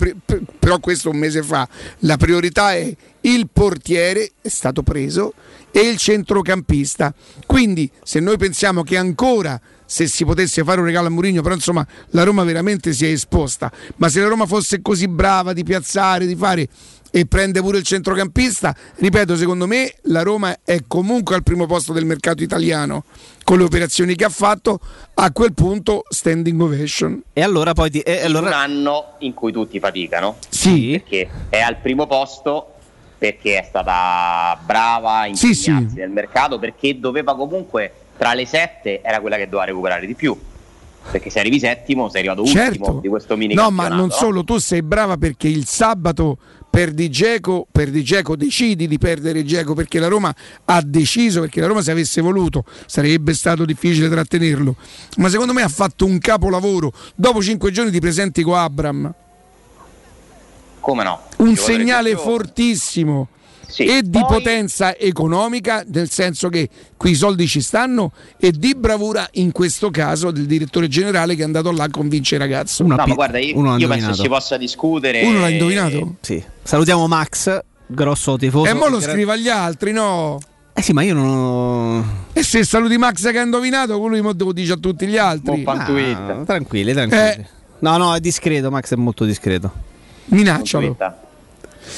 però 0.59 0.77
questo 0.79 1.09
un 1.09 1.17
mese 1.17 1.41
fa, 1.41 1.67
la 1.99 2.17
priorità 2.17 2.73
è 2.73 2.95
il 3.21 3.49
portiere 3.51 4.33
è 4.39 4.49
stato 4.49 4.83
preso 4.83 5.33
e 5.71 5.79
il 5.79 5.97
centrocampista. 5.97 7.11
Quindi 7.47 7.89
se 8.03 8.19
noi 8.19 8.37
pensiamo 8.37 8.83
che 8.83 8.97
ancora 8.97 9.59
se 9.85 10.07
si 10.07 10.25
potesse 10.25 10.63
fare 10.63 10.79
un 10.79 10.85
regalo 10.85 11.07
a 11.07 11.09
Mourinho, 11.09 11.41
però 11.41 11.55
insomma 11.55 11.85
la 12.11 12.23
Roma 12.23 12.43
veramente 12.43 12.93
si 12.93 13.05
è 13.05 13.09
esposta, 13.09 13.71
ma 13.97 14.09
se 14.09 14.21
la 14.21 14.27
Roma 14.27 14.45
fosse 14.45 14.81
così 14.81 15.07
brava 15.07 15.53
di 15.53 15.63
piazzare, 15.63 16.25
di 16.25 16.35
fare 16.35 16.67
e 17.15 17.27
prende 17.27 17.61
pure 17.61 17.77
il 17.77 17.83
centrocampista, 17.83 18.75
ripeto, 18.95 19.35
secondo 19.35 19.67
me 19.67 19.93
la 20.05 20.23
Roma 20.23 20.57
è 20.63 20.79
comunque 20.87 21.35
al 21.35 21.43
primo 21.43 21.67
posto 21.67 21.93
del 21.93 22.05
mercato 22.05 22.41
italiano 22.41 23.03
con 23.43 23.59
le 23.59 23.65
operazioni 23.65 24.15
che 24.15 24.23
ha 24.25 24.29
fatto, 24.29 24.79
a 25.13 25.31
quel 25.31 25.53
punto 25.53 26.05
standing 26.09 26.59
ovation. 26.59 27.21
E 27.33 27.43
allora 27.43 27.73
poi 27.73 27.91
ti- 27.91 27.99
e 27.99 28.15
in 28.15 28.23
allora- 28.25 28.47
un 28.47 28.53
anno 28.53 29.05
in 29.19 29.35
cui 29.35 29.51
tutti 29.51 29.79
faticano. 29.79 30.37
Sì. 30.49 30.89
Perché 30.99 31.29
è 31.49 31.59
al 31.59 31.77
primo 31.77 32.07
posto, 32.07 32.73
perché 33.19 33.59
è 33.59 33.65
stata 33.69 34.59
brava 34.65 35.27
in 35.27 35.35
Sì, 35.35 35.53
sì. 35.53 35.71
nel 35.93 36.09
mercato, 36.09 36.57
perché 36.57 36.99
doveva 36.99 37.35
comunque, 37.35 37.91
tra 38.17 38.33
le 38.33 38.47
sette, 38.47 39.01
era 39.03 39.19
quella 39.19 39.35
che 39.37 39.45
doveva 39.45 39.65
recuperare 39.65 40.07
di 40.07 40.15
più. 40.15 40.35
Perché 41.11 41.29
se 41.29 41.39
arrivi 41.41 41.59
settimo, 41.59 42.07
sei 42.07 42.19
arrivato 42.21 42.41
ultimo 42.43 42.63
Certo. 42.63 42.99
di 43.01 43.09
questo 43.09 43.35
mini 43.35 43.53
No, 43.53 43.69
ma 43.71 43.89
non 43.89 44.05
no? 44.07 44.09
solo, 44.09 44.45
tu 44.45 44.57
sei 44.57 44.81
brava 44.81 45.17
perché 45.17 45.49
il 45.49 45.65
sabato 45.67 46.37
per 46.73 46.91
Di 46.91 47.11
Geco, 47.11 47.67
per 47.71 47.91
Di 47.91 48.03
Geco 48.03 48.35
decidi 48.35 48.87
di 48.87 48.97
perdere 48.97 49.45
Geco 49.45 49.75
perché 49.75 49.99
la 49.99 50.07
Roma 50.07 50.33
ha 50.65 50.81
deciso, 50.81 51.41
perché 51.41 51.61
la 51.61 51.67
Roma 51.67 51.83
se 51.83 51.91
avesse 51.91 52.19
voluto 52.19 52.65
sarebbe 52.87 53.35
stato 53.35 53.63
difficile 53.63 54.09
trattenerlo. 54.09 54.75
Ma 55.17 55.29
secondo 55.29 55.53
me 55.53 55.61
ha 55.61 55.67
fatto 55.67 56.03
un 56.07 56.17
capolavoro. 56.17 56.91
Dopo 57.13 57.43
cinque 57.43 57.69
giorni 57.69 57.91
ti 57.91 57.99
presenti 57.99 58.41
con 58.41 58.55
Abram. 58.55 59.13
Come 60.79 61.03
no? 61.03 61.21
Un 61.37 61.55
segnale 61.55 62.15
più 62.15 62.23
giovane. 62.23 63.27
Sì, 63.73 63.85
E 63.85 64.03
di 64.03 64.09
poi- 64.11 64.23
potenza 64.25 64.95
economica, 64.95 65.83
nel 65.87 66.07
senso 66.07 66.47
che 66.49 66.69
qui 66.95 67.09
i 67.09 67.15
soldi 67.15 67.47
ci 67.47 67.59
stanno, 67.59 68.11
e 68.37 68.51
di 68.51 68.75
bravura 68.75 69.27
in 69.33 69.51
questo 69.51 69.89
caso 69.89 70.29
del 70.29 70.45
direttore 70.45 70.87
generale 70.87 71.33
che 71.33 71.41
è 71.41 71.45
andato 71.45 71.71
là 71.71 71.85
a 71.85 71.89
convincere 71.89 72.43
il 72.43 72.51
ragazzo. 72.51 72.83
No, 72.85 72.95
ma 72.95 73.05
guarda, 73.05 73.39
io, 73.39 73.57
uno 73.57 73.71
io 73.71 73.87
penso 73.87 73.93
indovinato. 73.93 74.21
si 74.21 74.27
possa 74.27 74.57
discutere. 74.57 75.23
Uno 75.23 75.39
l'ha 75.39 75.49
indovinato? 75.49 76.17
Sì. 76.21 76.43
Salutiamo 76.61 77.07
Max, 77.07 77.59
grosso 77.87 78.37
tifoso. 78.37 78.69
E 78.69 78.73
mo 78.73 78.89
lo 78.89 79.01
scrive 79.01 79.31
agli 79.31 79.49
altri, 79.49 79.91
no? 79.91 80.39
Eh 80.75 80.81
sì, 80.83 80.93
ma 80.93 81.01
io 81.01 81.15
non. 81.15 82.05
E 82.31 82.43
se 82.43 82.63
saluti 82.63 82.95
Max 82.97 83.31
che 83.31 83.39
ha 83.39 83.43
indovinato, 83.43 83.97
lui 84.07 84.21
mo 84.21 84.33
lo 84.37 84.51
dice 84.51 84.73
a 84.73 84.77
tutti 84.77 85.07
gli 85.07 85.17
altri. 85.17 85.63
Ah, 85.65 86.43
tranquilli, 86.45 86.93
tranquilli. 86.93 87.19
Eh. 87.19 87.45
No, 87.79 87.97
no, 87.97 88.13
è 88.13 88.19
discreto. 88.19 88.69
Max 88.69 88.93
è 88.93 88.95
molto 88.97 89.25
discreto. 89.25 89.71
Minaccialo. 90.25 90.95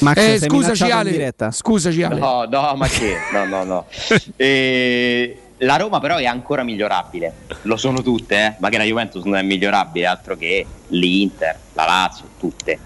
Max, 0.00 0.16
Eh, 0.18 0.38
scusaci 0.40 0.90
Ale, 0.90 1.10
diretta. 1.10 1.50
scusaci 1.50 2.02
Ale. 2.02 2.18
No, 2.18 2.44
no, 2.48 2.74
ma 2.74 2.86
che? 2.88 3.16
No, 3.32 3.44
no, 3.44 3.64
no. 3.64 3.86
Eh, 4.36 5.40
la 5.58 5.76
Roma 5.76 6.00
però 6.00 6.16
è 6.16 6.26
ancora 6.26 6.62
migliorabile. 6.62 7.32
Lo 7.62 7.76
sono 7.76 8.02
tutte, 8.02 8.36
eh? 8.36 8.54
ma 8.58 8.68
che 8.68 8.76
la 8.78 8.84
Juventus 8.84 9.22
non 9.24 9.36
è 9.36 9.42
migliorabile, 9.42 10.06
altro 10.06 10.36
che 10.36 10.66
l'Inter, 10.88 11.58
la 11.72 11.84
Lazio, 11.86 12.26
tutte. 12.38 12.78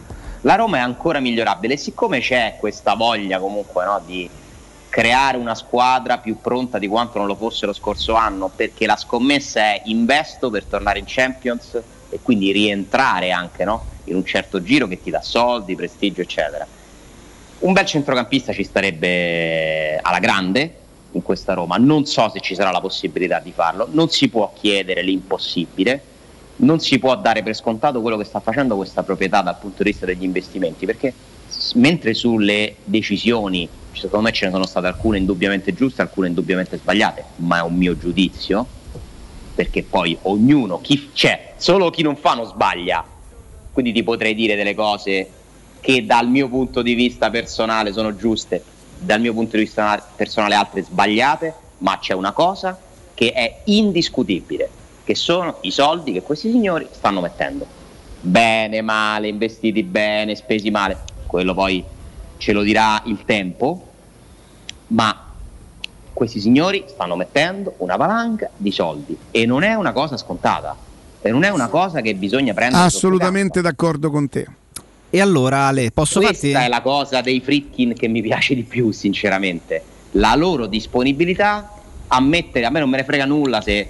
La 0.42 0.54
Roma 0.54 0.78
è 0.78 0.80
ancora 0.80 1.18
migliorabile 1.20 1.74
e 1.74 1.76
siccome 1.76 2.20
c'è 2.20 2.56
questa 2.58 2.94
voglia 2.94 3.38
comunque 3.38 3.84
no, 3.84 4.00
di 4.06 4.28
creare 4.88 5.36
una 5.36 5.54
squadra 5.54 6.18
più 6.18 6.40
pronta 6.40 6.78
di 6.78 6.86
quanto 6.88 7.18
non 7.18 7.26
lo 7.26 7.34
fosse 7.34 7.66
lo 7.66 7.72
scorso 7.72 8.14
anno, 8.14 8.50
perché 8.54 8.86
la 8.86 8.96
scommessa 8.96 9.60
è 9.60 9.82
investo 9.86 10.48
per 10.50 10.64
tornare 10.64 10.98
in 10.98 11.04
Champions 11.06 11.78
e 12.08 12.18
quindi 12.22 12.52
rientrare 12.52 13.30
anche 13.32 13.64
no, 13.64 13.84
in 14.04 14.16
un 14.16 14.24
certo 14.24 14.62
giro 14.62 14.86
che 14.88 15.00
ti 15.02 15.10
dà 15.10 15.20
soldi, 15.22 15.74
prestigio, 15.74 16.22
eccetera. 16.22 16.66
Un 17.60 17.74
bel 17.74 17.84
centrocampista 17.84 18.54
ci 18.54 18.64
starebbe 18.64 19.98
alla 19.98 20.18
grande 20.18 20.76
in 21.12 21.22
questa 21.22 21.52
Roma. 21.52 21.76
Non 21.76 22.06
so 22.06 22.30
se 22.30 22.40
ci 22.40 22.54
sarà 22.54 22.70
la 22.70 22.80
possibilità 22.80 23.38
di 23.38 23.52
farlo. 23.52 23.86
Non 23.90 24.08
si 24.08 24.30
può 24.30 24.50
chiedere 24.54 25.02
l'impossibile. 25.02 26.02
Non 26.56 26.80
si 26.80 26.98
può 26.98 27.14
dare 27.18 27.42
per 27.42 27.54
scontato 27.54 28.00
quello 28.00 28.16
che 28.16 28.24
sta 28.24 28.40
facendo 28.40 28.76
questa 28.76 29.02
proprietà 29.02 29.42
dal 29.42 29.58
punto 29.58 29.82
di 29.82 29.90
vista 29.90 30.06
degli 30.06 30.22
investimenti. 30.22 30.86
Perché 30.86 31.12
mentre 31.74 32.14
sulle 32.14 32.76
decisioni, 32.82 33.68
secondo 33.92 34.24
me 34.24 34.32
ce 34.32 34.46
ne 34.46 34.52
sono 34.52 34.66
state 34.66 34.86
alcune 34.86 35.18
indubbiamente 35.18 35.74
giuste, 35.74 36.00
alcune 36.00 36.28
indubbiamente 36.28 36.78
sbagliate, 36.78 37.24
ma 37.36 37.58
è 37.58 37.62
un 37.62 37.74
mio 37.76 37.94
giudizio. 37.98 38.66
Perché 39.54 39.82
poi 39.82 40.16
ognuno, 40.22 40.80
chi 40.80 41.10
c'è, 41.12 41.52
solo 41.58 41.90
chi 41.90 42.00
non 42.00 42.16
fa 42.16 42.32
non 42.32 42.46
sbaglia. 42.46 43.04
Quindi 43.70 43.92
ti 43.92 44.02
potrei 44.02 44.34
dire 44.34 44.56
delle 44.56 44.74
cose 44.74 45.28
che 45.80 46.04
dal 46.04 46.28
mio 46.28 46.48
punto 46.48 46.82
di 46.82 46.94
vista 46.94 47.30
personale 47.30 47.92
sono 47.92 48.14
giuste, 48.14 48.62
dal 48.98 49.20
mio 49.20 49.32
punto 49.32 49.56
di 49.56 49.62
vista 49.62 50.06
personale 50.14 50.54
altre 50.54 50.82
sbagliate, 50.82 51.54
ma 51.78 51.98
c'è 51.98 52.14
una 52.14 52.32
cosa 52.32 52.78
che 53.14 53.32
è 53.32 53.60
indiscutibile, 53.64 54.68
che 55.04 55.14
sono 55.14 55.58
i 55.62 55.70
soldi 55.70 56.12
che 56.12 56.22
questi 56.22 56.50
signori 56.50 56.86
stanno 56.90 57.20
mettendo. 57.20 57.66
Bene, 58.20 58.82
male, 58.82 59.28
investiti 59.28 59.82
bene, 59.82 60.34
spesi 60.34 60.70
male, 60.70 60.98
quello 61.26 61.54
poi 61.54 61.82
ce 62.36 62.52
lo 62.52 62.62
dirà 62.62 63.02
il 63.06 63.24
tempo, 63.24 63.86
ma 64.88 65.28
questi 66.12 66.40
signori 66.40 66.84
stanno 66.86 67.16
mettendo 67.16 67.74
una 67.78 67.96
valanga 67.96 68.50
di 68.56 68.70
soldi 68.70 69.16
e 69.30 69.46
non 69.46 69.62
è 69.62 69.74
una 69.74 69.92
cosa 69.92 70.16
scontata. 70.16 70.76
E 71.22 71.30
non 71.30 71.42
è 71.42 71.50
una 71.50 71.68
cosa 71.68 72.00
che 72.00 72.14
bisogna 72.14 72.54
prendere 72.54 72.82
Assolutamente 72.82 73.60
d'accordo 73.60 74.10
con 74.10 74.28
te. 74.30 74.46
E 75.10 75.20
allora, 75.20 75.66
Ale, 75.66 75.90
posso 75.90 76.20
Questa 76.20 76.48
farti. 76.48 76.64
è 76.66 76.68
la 76.68 76.80
cosa 76.82 77.20
dei 77.20 77.40
Fritkin 77.40 77.94
che 77.94 78.06
mi 78.06 78.22
piace 78.22 78.54
di 78.54 78.62
più, 78.62 78.92
sinceramente. 78.92 79.82
La 80.12 80.34
loro 80.36 80.66
disponibilità 80.66 81.72
a 82.06 82.20
mettere, 82.20 82.64
a 82.64 82.70
me 82.70 82.78
non 82.80 82.88
me 82.88 82.98
ne 82.98 83.04
frega 83.04 83.24
nulla 83.24 83.60
se 83.60 83.88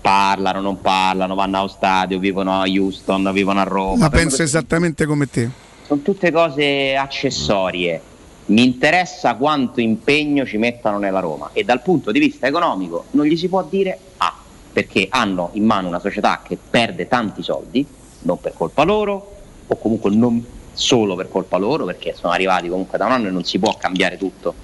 parlano, 0.00 0.60
non 0.60 0.80
parlano, 0.80 1.34
vanno 1.34 1.58
allo 1.58 1.68
stadio, 1.68 2.18
vivono 2.18 2.60
a 2.60 2.64
Houston, 2.66 3.30
vivono 3.32 3.60
a 3.60 3.64
Roma. 3.64 4.08
Per 4.08 4.18
me 4.18 4.24
penso 4.26 4.42
esattamente 4.42 5.06
come 5.06 5.28
te. 5.28 5.48
sono 5.86 6.00
tutte 6.00 6.30
cose 6.30 6.96
accessorie. 6.96 8.00
Mi 8.46 8.62
interessa 8.64 9.34
quanto 9.36 9.80
impegno 9.80 10.44
ci 10.44 10.58
mettano 10.58 10.98
nella 10.98 11.20
Roma 11.20 11.50
e 11.54 11.64
dal 11.64 11.80
punto 11.82 12.10
di 12.12 12.18
vista 12.18 12.46
economico 12.46 13.04
non 13.12 13.24
gli 13.24 13.36
si 13.38 13.48
può 13.48 13.62
dire 13.62 13.98
A, 14.18 14.34
perché 14.70 15.06
hanno 15.10 15.50
in 15.54 15.64
mano 15.64 15.88
una 15.88 15.98
società 16.00 16.42
che 16.46 16.58
perde 16.70 17.08
tanti 17.08 17.42
soldi, 17.42 17.86
non 18.22 18.38
per 18.40 18.52
colpa 18.54 18.82
loro, 18.82 19.33
o 19.66 19.78
comunque 19.78 20.10
non 20.10 20.44
solo 20.72 21.14
per 21.14 21.28
colpa 21.28 21.56
loro, 21.56 21.84
perché 21.84 22.14
sono 22.18 22.32
arrivati 22.32 22.68
comunque 22.68 22.98
da 22.98 23.06
un 23.06 23.12
anno 23.12 23.28
e 23.28 23.30
non 23.30 23.44
si 23.44 23.58
può 23.58 23.76
cambiare 23.76 24.16
tutto 24.16 24.54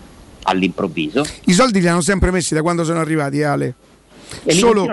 all'improvviso. 0.42 1.24
I 1.44 1.52
soldi 1.52 1.80
li 1.80 1.88
hanno 1.88 2.00
sempre 2.00 2.30
messi 2.30 2.54
da 2.54 2.62
quando 2.62 2.84
sono 2.84 3.00
arrivati, 3.00 3.42
Ale. 3.42 3.74
E 4.44 4.52
Solo, 4.52 4.86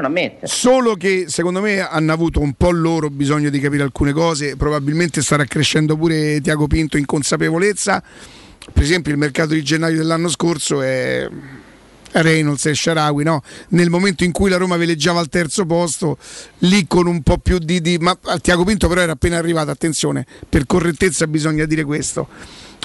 solo 0.44 0.96
che 0.96 1.26
secondo 1.28 1.62
me 1.62 1.80
hanno 1.80 2.12
avuto 2.12 2.40
un 2.40 2.54
po' 2.54 2.72
loro 2.72 3.10
bisogno 3.10 3.50
di 3.50 3.60
capire 3.60 3.84
alcune 3.84 4.12
cose, 4.12 4.56
probabilmente 4.56 5.22
starà 5.22 5.46
crescendo 5.46 5.96
pure 5.96 6.42
Tiago 6.42 6.66
Pinto 6.66 6.98
in 6.98 7.06
consapevolezza. 7.06 8.02
Per 8.74 8.84
esempio 8.84 9.12
il 9.12 9.20
mercato 9.20 9.54
di 9.54 9.64
gennaio 9.64 9.98
dell'anno 9.98 10.28
scorso 10.28 10.82
è 10.82 11.30
Reynolds 12.12 12.66
e 12.66 12.74
Sharawi, 12.74 13.24
no? 13.24 13.44
nel 13.70 13.90
momento 13.90 14.24
in 14.24 14.32
cui 14.32 14.50
la 14.50 14.58
Roma 14.58 14.78
veleggiava 14.78 15.20
al 15.20 15.30
terzo 15.30 15.66
posto, 15.66 16.18
lì 16.60 16.86
con 16.88 17.08
un 17.08 17.22
po' 17.22 17.38
più 17.38 17.58
di... 17.60 17.82
di 17.82 17.98
ma 17.98 18.18
Tiago 18.42 18.64
Pinto 18.64 18.88
però 18.88 19.02
era 19.02 19.14
appena 19.14 19.38
arrivato, 19.38 19.72
attenzione, 19.72 20.26
per 20.48 20.66
correttezza 20.66 21.28
bisogna 21.28 21.66
dire 21.66 21.84
questo. 21.84 22.28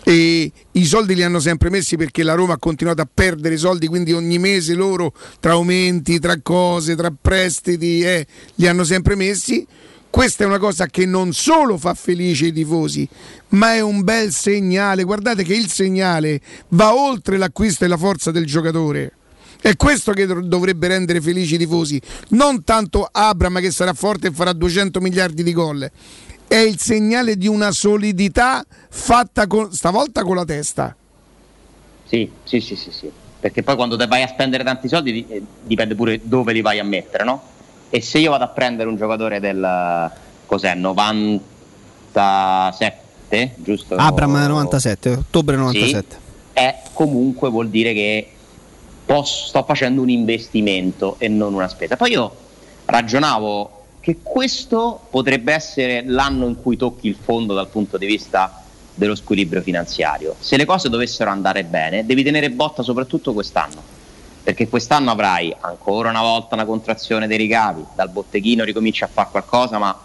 E 0.04 0.50
i 0.72 0.84
soldi 0.84 1.14
li 1.14 1.22
hanno 1.22 1.38
sempre 1.38 1.70
messi 1.70 1.96
perché 1.96 2.24
la 2.24 2.34
Roma 2.34 2.54
ha 2.54 2.58
continuato 2.58 3.02
a 3.02 3.08
perdere 3.12 3.56
soldi, 3.56 3.86
quindi 3.86 4.12
ogni 4.12 4.38
mese 4.38 4.74
loro 4.74 5.12
tra 5.38 5.52
aumenti, 5.52 6.18
tra 6.18 6.40
cose, 6.42 6.96
tra 6.96 7.12
prestiti, 7.18 8.00
eh, 8.00 8.26
li 8.56 8.66
hanno 8.66 8.82
sempre 8.82 9.14
messi. 9.14 9.64
Questa 10.12 10.44
è 10.44 10.46
una 10.46 10.58
cosa 10.58 10.88
che 10.88 11.06
non 11.06 11.32
solo 11.32 11.78
fa 11.78 11.94
felice 11.94 12.48
i 12.48 12.52
tifosi, 12.52 13.08
ma 13.48 13.72
è 13.72 13.80
un 13.80 14.04
bel 14.04 14.30
segnale. 14.30 15.04
Guardate 15.04 15.42
che 15.42 15.54
il 15.54 15.68
segnale 15.68 16.38
va 16.68 16.94
oltre 16.94 17.38
l'acquisto 17.38 17.86
e 17.86 17.88
la 17.88 17.96
forza 17.96 18.30
del 18.30 18.44
giocatore. 18.44 19.12
È 19.58 19.74
questo 19.74 20.12
che 20.12 20.26
dov- 20.26 20.44
dovrebbe 20.44 20.88
rendere 20.88 21.18
felici 21.22 21.54
i 21.54 21.56
tifosi, 21.58 21.98
non 22.28 22.62
tanto 22.62 23.08
Abram 23.10 23.58
che 23.58 23.70
sarà 23.70 23.94
forte 23.94 24.26
e 24.26 24.32
farà 24.32 24.52
200 24.52 25.00
miliardi 25.00 25.42
di 25.42 25.54
gol. 25.54 25.90
È 26.46 26.56
il 26.56 26.78
segnale 26.78 27.38
di 27.38 27.48
una 27.48 27.72
solidità 27.72 28.62
fatta 28.90 29.46
con, 29.46 29.72
stavolta 29.72 30.24
con 30.24 30.36
la 30.36 30.44
testa. 30.44 30.94
Sì, 32.04 32.30
sì, 32.44 32.60
sì, 32.60 32.76
sì, 32.76 32.90
sì. 32.92 33.10
Perché 33.40 33.62
poi 33.62 33.76
quando 33.76 33.96
vai 33.96 34.22
a 34.22 34.28
spendere 34.28 34.62
tanti 34.62 34.88
soldi 34.88 35.10
di- 35.10 35.24
eh, 35.26 35.42
dipende 35.62 35.94
pure 35.94 36.20
dove 36.22 36.52
li 36.52 36.60
vai 36.60 36.78
a 36.80 36.84
mettere, 36.84 37.24
no? 37.24 37.51
E 37.94 38.00
se 38.00 38.20
io 38.20 38.30
vado 38.30 38.44
a 38.44 38.48
prendere 38.48 38.88
un 38.88 38.96
giocatore 38.96 39.38
del 39.38 40.10
cos'è 40.46 40.74
97, 40.74 43.54
giusto? 43.56 43.96
Abram 43.96 44.32
97, 44.32 45.10
ottobre 45.10 45.56
97. 45.56 46.16
è 46.54 46.80
comunque 46.94 47.50
vuol 47.50 47.68
dire 47.68 47.92
che 47.92 48.30
posso- 49.04 49.48
sto 49.48 49.62
facendo 49.64 50.00
un 50.00 50.08
investimento 50.08 51.16
e 51.18 51.28
non 51.28 51.52
una 51.52 51.68
spesa. 51.68 51.98
Poi 51.98 52.12
io 52.12 52.34
ragionavo 52.86 53.82
che 54.00 54.20
questo 54.22 54.98
potrebbe 55.10 55.52
essere 55.52 56.02
l'anno 56.06 56.46
in 56.46 56.62
cui 56.62 56.78
tocchi 56.78 57.08
il 57.08 57.16
fondo 57.22 57.52
dal 57.52 57.68
punto 57.68 57.98
di 57.98 58.06
vista 58.06 58.62
dello 58.94 59.14
squilibrio 59.14 59.60
finanziario. 59.60 60.36
Se 60.38 60.56
le 60.56 60.64
cose 60.64 60.88
dovessero 60.88 61.28
andare 61.28 61.64
bene, 61.64 62.06
devi 62.06 62.22
tenere 62.22 62.50
botta 62.50 62.82
soprattutto 62.82 63.34
quest'anno, 63.34 63.82
perché 64.42 64.68
quest'anno 64.68 65.10
avrai 65.10 65.54
ancora 65.60 66.10
una 66.10 66.20
volta 66.20 66.54
una 66.54 66.64
contrazione 66.64 67.26
dei 67.26 67.36
ricavi, 67.36 67.84
dal 67.94 68.08
botteghino 68.10 68.64
ricominci 68.64 69.04
a 69.04 69.08
fare 69.12 69.28
qualcosa, 69.30 69.78
ma 69.78 69.96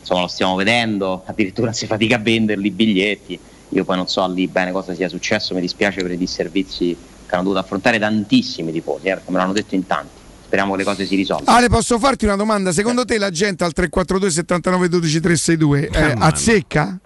insomma 0.00 0.22
lo 0.22 0.26
stiamo 0.26 0.56
vedendo, 0.56 1.22
addirittura 1.26 1.72
si 1.72 1.86
fatica 1.86 2.16
a 2.16 2.18
venderli 2.18 2.66
i 2.66 2.70
biglietti. 2.70 3.38
Io 3.70 3.84
poi 3.84 3.96
non 3.96 4.08
so 4.08 4.26
lì 4.28 4.48
bene 4.48 4.72
cosa 4.72 4.94
sia 4.94 5.08
successo, 5.08 5.54
mi 5.54 5.60
dispiace 5.60 6.02
per 6.02 6.12
i 6.12 6.16
disservizi 6.16 6.96
che 7.26 7.34
hanno 7.34 7.44
dovuto 7.44 7.60
affrontare 7.60 7.98
tantissimi 7.98 8.72
tifosi, 8.72 9.06
eh, 9.06 9.14
perché 9.14 9.30
me 9.30 9.38
l'hanno 9.38 9.52
detto 9.52 9.74
in 9.74 9.86
tanti. 9.86 10.14
Speriamo 10.44 10.72
che 10.72 10.78
le 10.78 10.84
cose 10.84 11.06
si 11.06 11.16
risolvano. 11.16 11.56
Ale, 11.56 11.68
posso 11.68 11.98
farti 11.98 12.24
una 12.24 12.36
domanda? 12.36 12.72
Secondo 12.72 13.04
te 13.04 13.18
la 13.18 13.30
gente 13.30 13.64
al 13.64 13.72
342 13.72 14.30
79 14.30 14.88
12 14.88 15.20
362 15.20 15.88
eh, 15.88 16.14
mamma. 16.14 16.24
azzecca? 16.26 16.98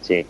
Sì. 0.00 0.24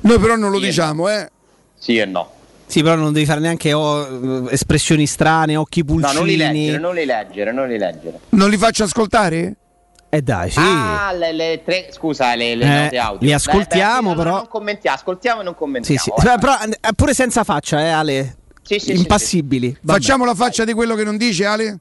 Noi 0.00 0.18
però 0.18 0.36
non 0.36 0.50
lo 0.50 0.58
Sì 0.58 0.64
diciamo, 0.64 1.08
eh. 1.10 1.30
Sì 1.78 1.98
e 1.98 2.06
no. 2.06 2.40
Sì, 2.72 2.82
però 2.82 2.94
non 2.94 3.12
devi 3.12 3.26
fare 3.26 3.38
neanche 3.40 3.74
oh, 3.74 4.48
espressioni 4.48 5.06
strane, 5.06 5.56
occhi 5.56 5.80
No, 5.80 5.84
pulcini. 5.86 6.14
non 6.14 6.26
li 6.26 6.36
leggere, 6.36 6.78
non 6.78 6.94
li 6.94 7.04
leggere, 7.04 7.52
non 7.52 7.68
li 7.68 7.76
leggere. 7.78 8.20
Non 8.30 8.48
li 8.48 8.56
faccio 8.56 8.84
ascoltare? 8.84 9.56
Eh 10.08 10.22
dai, 10.22 10.50
sì. 10.50 10.58
Ah, 10.58 11.12
le, 11.12 11.32
le 11.32 11.60
tre, 11.62 11.88
scusa, 11.90 12.34
le, 12.34 12.54
le 12.54 12.64
Eh, 12.64 12.82
note 12.84 12.98
audio. 12.98 13.18
li 13.26 13.32
ascoltiamo, 13.34 14.12
allora 14.12 14.22
però. 14.24 14.36
Non 14.38 14.48
commentiamo, 14.48 14.96
ascoltiamo 14.96 15.40
e 15.40 15.44
non 15.44 15.52
Sì, 15.52 15.58
commentiamo. 15.58 16.00
sì. 16.00 16.10
vai. 16.16 16.34
Beh, 16.34 16.38
Però 16.40 16.54
eh, 16.62 16.92
pure 16.96 17.12
senza 17.14 17.44
faccia, 17.44 17.80
eh, 17.80 17.88
Ale. 17.88 18.36
Sì, 18.62 18.78
sì, 18.78 18.92
sì, 18.94 18.96
Impassibili. 19.00 19.76
Vabbè. 19.80 19.98
Facciamo 19.98 20.24
la 20.24 20.34
faccia 20.34 20.64
di 20.64 20.72
quello 20.72 20.94
che 20.94 21.04
non 21.04 21.18
dice, 21.18 21.44
Ale? 21.44 21.78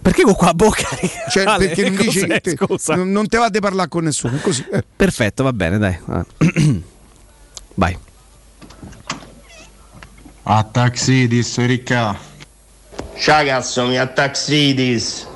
Perché 0.00 0.22
con 0.22 0.34
qua 0.34 0.50
a 0.50 0.54
bocca? 0.54 0.86
Cioè, 1.28 1.44
Ale, 1.44 1.66
perché 1.66 1.88
non 1.90 1.96
dici 1.96 2.24
te- 2.26 2.56
scusa? 2.56 2.94
non, 2.94 3.26
te 3.26 3.36
va 3.36 3.48
di 3.48 3.58
parlare 3.58 3.88
con 3.88 4.04
nessuno, 4.04 4.38
così. 4.40 4.64
eh. 4.70 4.84
Perfetto, 4.96 5.42
va 5.42 5.52
bene, 5.52 5.78
dai. 5.78 5.98
Vai. 7.74 7.98
A 10.50 10.62
Taxidis, 10.62 11.58
Ricca. 11.58 12.18
Ciao 13.18 13.44
cazzo, 13.44 13.84
mi 13.84 13.98
Taxidis. 14.14 15.26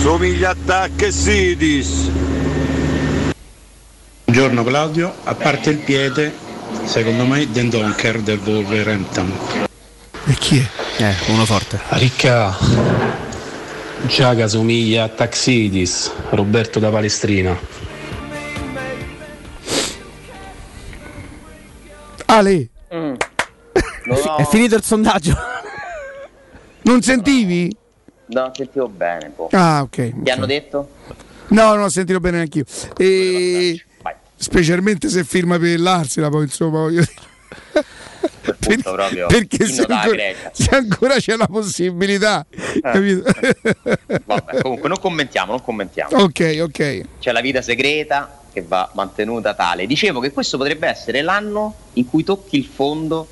Somiglia 0.00 0.50
a 0.50 0.56
Taxidis. 0.66 2.10
Buongiorno 4.24 4.64
Claudio, 4.64 5.14
a 5.22 5.34
parte 5.36 5.70
il 5.70 5.76
piede, 5.76 6.34
secondo 6.82 7.26
me 7.26 7.48
Den 7.48 7.70
Donker 7.70 8.20
del 8.22 8.40
Wolverhampton. 8.42 9.32
E 10.26 10.34
chi 10.34 10.58
è? 10.58 11.00
Eh, 11.00 11.14
uno 11.28 11.46
forte. 11.46 11.78
Ricca, 11.90 12.58
Giaga 14.06 14.48
somiglia 14.48 15.04
a 15.04 15.08
Taxidis, 15.08 16.10
Roberto 16.30 16.80
da 16.80 16.90
Palestrina. 16.90 17.56
Ale, 22.32 22.70
È 22.88 24.44
finito 24.48 24.74
il 24.74 24.82
sondaggio. 24.82 25.36
non 26.84 27.02
sentivi? 27.02 27.70
No, 28.28 28.50
sentivo 28.54 28.88
bene. 28.88 29.30
po'. 29.36 29.50
Ah, 29.52 29.82
ok. 29.82 30.22
Ti 30.22 30.30
hanno 30.30 30.46
detto? 30.46 30.88
No, 31.48 31.74
non 31.74 31.82
ho 31.82 31.88
sentito 31.90 32.20
bene 32.20 32.38
neanch'io. 32.38 32.64
E... 32.96 33.84
Specialmente 34.34 35.10
se 35.10 35.24
firma 35.24 35.58
per 35.58 35.78
l'Arsena, 35.78 36.30
poi 36.30 36.44
insomma, 36.44 36.78
voglio 36.80 37.02
dire. 37.02 38.80
Proprio. 38.82 39.26
Perché 39.26 39.66
se 39.66 39.84
ancora, 39.86 40.22
se 40.52 40.68
ancora 40.74 41.14
c'è 41.16 41.36
la 41.36 41.46
possibilità, 41.46 42.46
capito? 42.80 43.30
Vabbè, 44.24 44.62
comunque 44.62 44.88
non 44.88 44.98
commentiamo, 44.98 45.52
non 45.52 45.62
commentiamo. 45.62 46.16
ok, 46.16 46.58
ok. 46.62 47.00
C'è 47.20 47.30
la 47.30 47.40
vita 47.42 47.60
segreta 47.60 48.41
che 48.52 48.62
va 48.62 48.90
mantenuta 48.94 49.54
tale. 49.54 49.86
Dicevo 49.86 50.20
che 50.20 50.32
questo 50.32 50.58
potrebbe 50.58 50.86
essere 50.86 51.22
l'anno 51.22 51.74
in 51.94 52.08
cui 52.08 52.24
tocchi 52.24 52.56
il 52.56 52.64
fondo 52.64 53.26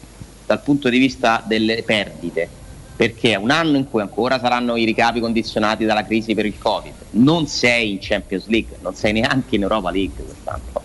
dal 0.47 0.63
punto 0.63 0.89
di 0.89 0.99
vista 0.99 1.43
delle 1.47 1.83
perdite, 1.83 2.49
perché 2.97 3.33
è 3.33 3.37
un 3.37 3.51
anno 3.51 3.77
in 3.77 3.89
cui 3.89 4.01
ancora 4.01 4.39
saranno 4.39 4.77
i 4.77 4.85
ricavi 4.85 5.21
condizionati 5.21 5.85
dalla 5.85 6.05
crisi 6.05 6.35
per 6.35 6.47
il 6.47 6.59
Covid. 6.59 6.95
Non 7.11 7.47
sei 7.47 7.93
in 7.93 7.99
Champions 8.01 8.47
League, 8.47 8.77
non 8.81 8.95
sei 8.95 9.13
neanche 9.13 9.57
in 9.57 9.63
Europa 9.63 9.91
League 9.91 10.25
quest'anno. 10.25 10.83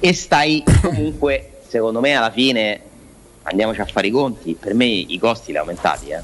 E 0.00 0.12
stai 0.14 0.64
comunque, 0.82 1.60
secondo 1.68 2.00
me, 2.00 2.14
alla 2.14 2.30
fine 2.30 2.80
andiamoci 3.42 3.80
a 3.80 3.86
fare 3.86 4.08
i 4.08 4.10
conti. 4.10 4.56
Per 4.58 4.74
me 4.74 4.86
i 4.86 5.18
costi 5.18 5.52
li 5.52 5.56
hai 5.56 5.62
aumentati, 5.62 6.08
eh? 6.08 6.22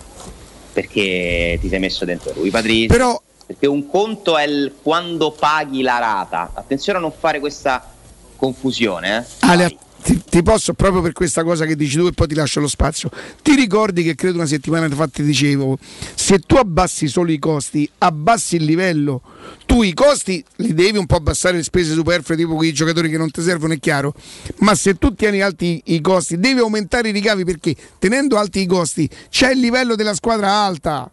perché 0.72 1.56
ti 1.58 1.68
sei 1.68 1.78
messo 1.78 2.04
dentro 2.04 2.32
lui 2.34 2.50
Patrizio. 2.50 2.88
Però 2.88 3.22
perché 3.46 3.66
un 3.66 3.88
conto 3.88 4.36
è 4.36 4.44
il 4.44 4.74
quando 4.82 5.30
paghi 5.30 5.82
la 5.82 5.98
rata. 5.98 6.50
Attenzione 6.52 6.98
a 6.98 7.00
non 7.00 7.12
fare 7.16 7.38
questa 7.38 7.94
confusione, 8.34 9.18
eh? 9.18 9.46
Ale, 9.46 9.76
ti, 10.06 10.22
ti 10.22 10.42
posso 10.42 10.74
proprio 10.74 11.00
per 11.00 11.12
questa 11.12 11.42
cosa 11.42 11.64
che 11.64 11.74
dici 11.74 11.96
tu 11.96 12.06
e 12.06 12.12
poi 12.12 12.26
ti 12.26 12.34
lascio 12.34 12.60
lo 12.60 12.68
spazio. 12.68 13.10
Ti 13.42 13.54
ricordi 13.54 14.02
che 14.02 14.14
credo 14.14 14.36
una 14.36 14.46
settimana 14.46 14.88
fa 14.88 15.08
ti 15.08 15.22
dicevo, 15.22 15.78
se 16.14 16.38
tu 16.40 16.56
abbassi 16.56 17.08
solo 17.08 17.32
i 17.32 17.38
costi, 17.38 17.90
abbassi 17.98 18.56
il 18.56 18.64
livello, 18.64 19.22
tu 19.64 19.82
i 19.82 19.92
costi 19.94 20.44
li 20.56 20.74
devi 20.74 20.98
un 20.98 21.06
po' 21.06 21.16
abbassare 21.16 21.56
le 21.56 21.62
spese 21.64 21.92
superflue, 21.92 22.36
tipo 22.36 22.54
quei 22.54 22.72
giocatori 22.72 23.10
che 23.10 23.18
non 23.18 23.30
ti 23.30 23.42
servono, 23.42 23.74
è 23.74 23.78
chiaro. 23.78 24.14
Ma 24.58 24.74
se 24.74 24.94
tu 24.94 25.14
tieni 25.14 25.40
alti 25.40 25.82
i 25.86 26.00
costi, 26.00 26.38
devi 26.38 26.60
aumentare 26.60 27.08
i 27.08 27.12
ricavi 27.12 27.44
perché 27.44 27.74
tenendo 27.98 28.38
alti 28.38 28.60
i 28.60 28.66
costi 28.66 29.08
c'è 29.28 29.50
il 29.52 29.58
livello 29.60 29.96
della 29.96 30.14
squadra 30.14 30.52
alta. 30.52 31.10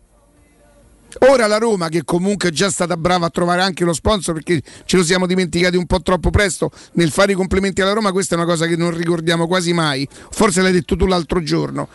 Ora 1.20 1.48
la 1.48 1.58
Roma, 1.58 1.90
che 1.90 2.04
comunque 2.04 2.50
è 2.50 2.52
già 2.52 2.70
stata 2.70 2.98
brava 2.98 3.28
a 3.28 3.30
trovare 3.30 3.62
anche 3.62 3.84
lo 3.84 3.94
sponsor, 3.94 4.34
perché 4.34 4.62
ce 4.86 4.98
lo 4.98 5.04
siamo 5.04 5.28
dimenticati 5.28 5.78
un 5.78 5.86
po' 5.86 6.02
troppo 6.02 6.30
presto 6.30 6.72
nel 6.94 7.12
fare 7.12 7.34
i 7.34 7.36
complimenti 7.36 7.82
alla 7.82 7.94
Roma, 7.94 8.12
questa 8.12 8.36
è 8.36 8.38
una 8.38 8.48
cosa 8.48 8.66
che 8.66 8.76
non 8.76 8.96
ricordiamo 8.96 9.48
quasi 9.48 9.74
mai. 9.74 10.08
Forse 10.32 10.62
l'hai 10.62 10.72
detto 10.72 10.96
tu 10.96 11.06
l'altro 11.06 11.42
giorno. 11.44 11.88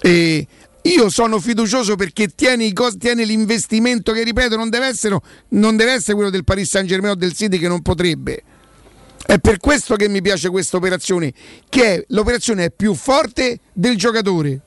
E 0.00 0.46
io 0.82 1.10
sono 1.10 1.40
fiducioso 1.40 1.96
perché 1.96 2.28
tieni, 2.28 2.66
i 2.66 2.72
costi, 2.72 2.98
tieni 2.98 3.26
l'investimento 3.26 4.12
che 4.12 4.22
ripeto 4.22 4.56
non 4.56 4.68
deve, 4.68 4.86
essere, 4.86 5.18
non 5.48 5.76
deve 5.76 5.92
essere 5.92 6.14
quello 6.14 6.30
del 6.30 6.44
Paris 6.44 6.68
Saint 6.68 6.86
Germain 6.86 7.14
o 7.14 7.16
del 7.16 7.32
City 7.32 7.58
che 7.58 7.68
non 7.68 7.82
potrebbe. 7.82 8.42
È 9.26 9.38
per 9.38 9.58
questo 9.58 9.96
che 9.96 10.08
mi 10.08 10.22
piace 10.22 10.48
questa 10.50 10.76
operazione, 10.76 11.32
che 11.68 11.94
è, 11.94 12.04
l'operazione 12.08 12.66
è 12.66 12.70
più 12.70 12.94
forte 12.94 13.58
del 13.72 13.96
giocatore. 13.96 14.60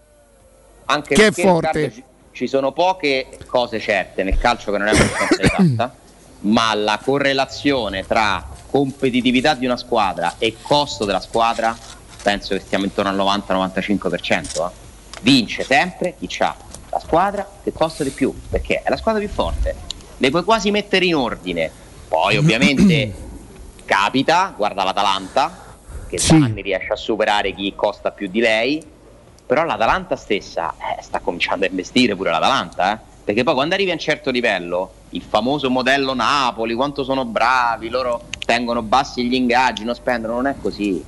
Anche 0.85 1.15
che 1.15 1.27
è 1.27 1.31
forte. 1.31 1.81
Riccardo, 1.83 2.08
ci- 2.39 2.47
sono 2.47 2.71
poche 2.71 3.27
cose 3.47 3.79
certe 3.79 4.23
nel 4.23 4.37
calcio 4.37 4.71
che 4.71 4.77
non 4.77 4.87
è 4.87 4.91
abbastanza 4.91 5.41
esatta, 5.41 5.95
ma 6.41 6.73
la 6.73 6.99
correlazione 7.03 8.05
tra 8.07 8.47
competitività 8.69 9.55
di 9.55 9.65
una 9.65 9.75
squadra 9.75 10.35
e 10.37 10.55
costo 10.61 11.03
della 11.03 11.19
squadra 11.19 11.75
penso 12.21 12.55
che 12.55 12.61
stiamo 12.61 12.85
intorno 12.85 13.09
al 13.09 13.41
90-95%. 13.43 14.67
eh. 14.67 14.87
Vince 15.21 15.63
sempre 15.63 16.15
chi 16.17 16.29
ha 16.39 16.55
la 16.91 16.99
squadra 16.99 17.47
che 17.61 17.73
costa 17.73 18.03
di 18.03 18.09
più, 18.09 18.33
perché 18.49 18.81
è 18.83 18.89
la 18.89 18.97
squadra 18.97 19.19
più 19.19 19.29
forte. 19.29 19.75
Le 20.17 20.29
puoi 20.29 20.43
quasi 20.43 20.71
mettere 20.71 21.05
in 21.05 21.15
ordine. 21.15 21.69
Poi 22.07 22.37
ovviamente 22.37 23.13
capita, 23.83 24.53
guarda 24.55 24.85
l'Atalanta, 24.85 25.65
che 26.07 26.17
da 26.25 26.35
anni 26.35 26.61
riesce 26.61 26.93
a 26.93 26.95
superare 26.95 27.53
chi 27.53 27.73
costa 27.75 28.11
più 28.11 28.29
di 28.29 28.39
lei, 28.39 28.81
però 29.49 29.63
l'Atalanta 29.63 30.15
stessa 30.15 30.75
eh, 30.77 31.01
sta 31.01 31.21
cominciando 31.21 31.65
a 31.65 31.69
investire 31.69 32.15
pure 32.15 32.29
l'Atalanta, 32.29 32.93
eh? 32.93 32.99
perché 33.23 33.43
poi 33.43 33.55
quando 33.55 33.73
arrivi 33.73 33.89
a 33.89 33.93
un 33.93 33.99
certo 33.99 34.29
livello, 34.29 34.91
il 35.09 35.23
famoso 35.27 35.71
modello 35.71 36.13
Napoli, 36.13 36.75
quanto 36.75 37.03
sono 37.03 37.25
bravi, 37.25 37.89
loro 37.89 38.25
tengono 38.45 38.83
bassi 38.83 39.25
gli 39.25 39.33
ingaggi, 39.33 39.83
non 39.83 39.95
spendono, 39.95 40.35
non 40.35 40.45
è 40.45 40.55
così, 40.61 41.03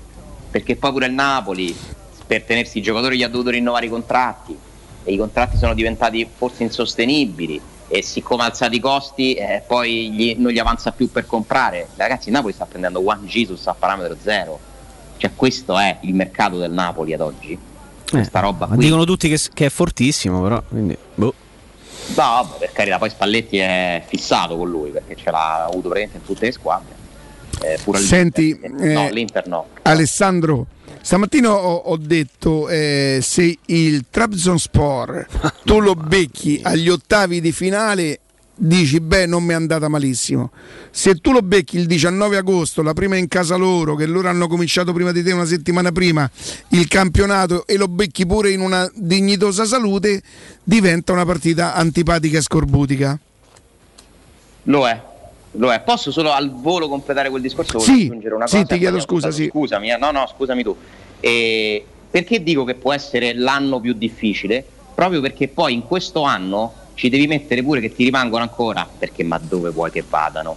perché 0.49 0.75
poi 0.75 0.91
pure 0.91 1.05
il 1.05 1.11
Napoli 1.13 1.77
per 2.25 2.41
tenersi 2.41 2.79
i 2.79 2.81
giocatori 2.81 3.15
gli 3.15 3.21
ha 3.21 3.27
dovuto 3.27 3.51
rinnovare 3.51 3.85
i 3.85 3.89
contratti 3.89 4.57
e 5.03 5.13
i 5.13 5.17
contratti 5.17 5.57
sono 5.57 5.75
diventati 5.75 6.27
forse 6.35 6.63
insostenibili 6.63 7.61
e 7.87 8.01
siccome 8.01 8.41
ha 8.41 8.45
alzato 8.47 8.73
i 8.73 8.79
costi 8.79 9.35
eh, 9.35 9.61
poi 9.67 10.09
gli- 10.09 10.35
non 10.39 10.51
gli 10.51 10.57
avanza 10.57 10.91
più 10.91 11.11
per 11.11 11.27
comprare. 11.27 11.89
Ragazzi 11.95 12.29
il 12.29 12.33
Napoli 12.33 12.53
sta 12.53 12.65
prendendo 12.65 13.01
Juan 13.01 13.23
Jesus 13.23 13.67
a 13.67 13.75
parametro 13.77 14.17
zero, 14.19 14.59
cioè 15.17 15.29
questo 15.35 15.77
è 15.77 15.99
il 16.01 16.15
mercato 16.15 16.57
del 16.57 16.71
Napoli 16.71 17.13
ad 17.13 17.21
oggi. 17.21 17.69
Questa 18.17 18.39
roba 18.39 18.67
Ma 18.67 18.75
qui. 18.75 18.83
dicono 18.85 19.03
tutti 19.05 19.27
che, 19.29 19.39
che 19.53 19.65
è 19.65 19.69
fortissimo, 19.69 20.41
però. 20.41 20.61
Quindi, 20.67 20.97
boh. 21.15 21.33
No, 22.07 22.15
vabbè, 22.15 22.57
per 22.57 22.71
carità, 22.73 22.97
poi 22.97 23.09
Spalletti 23.09 23.57
è 23.57 24.03
fissato 24.07 24.57
con 24.57 24.69
lui 24.69 24.89
perché 24.89 25.15
ce 25.15 25.31
l'ha 25.31 25.63
avuto 25.65 25.89
praticamente 25.89 26.17
in 26.17 26.23
tutte 26.25 26.45
le 26.45 26.51
squadre. 26.51 26.99
Eh, 27.61 27.77
pure 27.83 27.99
Senti, 27.99 28.57
l'Inter. 28.59 28.87
eh, 28.87 28.93
no, 28.93 29.09
l'Inter 29.09 29.47
no. 29.47 29.67
Alessandro, 29.83 30.65
stamattina 31.01 31.51
ho, 31.53 31.75
ho 31.75 31.97
detto 31.97 32.67
eh, 32.69 33.19
se 33.21 33.55
il 33.67 34.05
Trabzonspor 34.09 35.27
tu 35.63 35.79
lo 35.79 35.93
becchi 35.93 36.59
agli 36.63 36.89
ottavi 36.89 37.39
di 37.39 37.51
finale 37.51 38.20
dici 38.63 38.99
beh 38.99 39.25
non 39.25 39.43
mi 39.43 39.53
è 39.53 39.55
andata 39.55 39.87
malissimo 39.87 40.51
se 40.91 41.15
tu 41.15 41.31
lo 41.31 41.41
becchi 41.41 41.77
il 41.79 41.87
19 41.87 42.37
agosto 42.37 42.83
la 42.83 42.93
prima 42.93 43.15
in 43.15 43.27
casa 43.27 43.55
loro 43.55 43.95
che 43.95 44.05
loro 44.05 44.27
hanno 44.27 44.47
cominciato 44.47 44.93
prima 44.93 45.11
di 45.11 45.23
te 45.23 45.31
una 45.31 45.45
settimana 45.45 45.91
prima 45.91 46.29
il 46.69 46.87
campionato 46.87 47.65
e 47.65 47.75
lo 47.75 47.87
becchi 47.87 48.27
pure 48.27 48.51
in 48.51 48.59
una 48.59 48.87
dignitosa 48.93 49.65
salute 49.65 50.21
diventa 50.63 51.11
una 51.11 51.25
partita 51.25 51.73
antipatica 51.73 52.37
e 52.37 52.41
scorbutica 52.41 53.19
Lo 54.65 54.87
è, 54.87 55.01
lo 55.53 55.73
è. 55.73 55.81
Posso 55.81 56.11
solo 56.11 56.31
al 56.31 56.53
volo 56.53 56.87
completare 56.87 57.31
quel 57.31 57.41
discorso? 57.41 57.79
Sì, 57.79 58.05
aggiungere 58.05 58.35
una 58.35 58.45
sì, 58.45 58.57
cosa. 58.57 58.67
ti 58.67 58.77
chiedo 58.77 58.99
scusa, 58.99 59.31
sì. 59.31 59.47
Scusami, 59.49 59.89
eh, 59.89 59.97
no, 59.97 60.11
no, 60.11 60.27
scusami 60.27 60.61
tu. 60.61 60.75
E 61.19 61.83
perché 62.11 62.43
dico 62.43 62.63
che 62.63 62.75
può 62.75 62.93
essere 62.93 63.33
l'anno 63.33 63.79
più 63.79 63.93
difficile? 63.93 64.63
Proprio 64.93 65.19
perché 65.19 65.47
poi 65.47 65.73
in 65.73 65.81
questo 65.87 66.21
anno 66.21 66.73
ci 66.93 67.09
devi 67.09 67.27
mettere 67.27 67.63
pure 67.63 67.79
che 67.79 67.93
ti 67.93 68.03
rimangono 68.03 68.43
ancora, 68.43 68.87
perché 68.97 69.23
ma 69.23 69.39
dove 69.39 69.69
vuoi 69.71 69.91
che 69.91 70.03
vadano? 70.07 70.55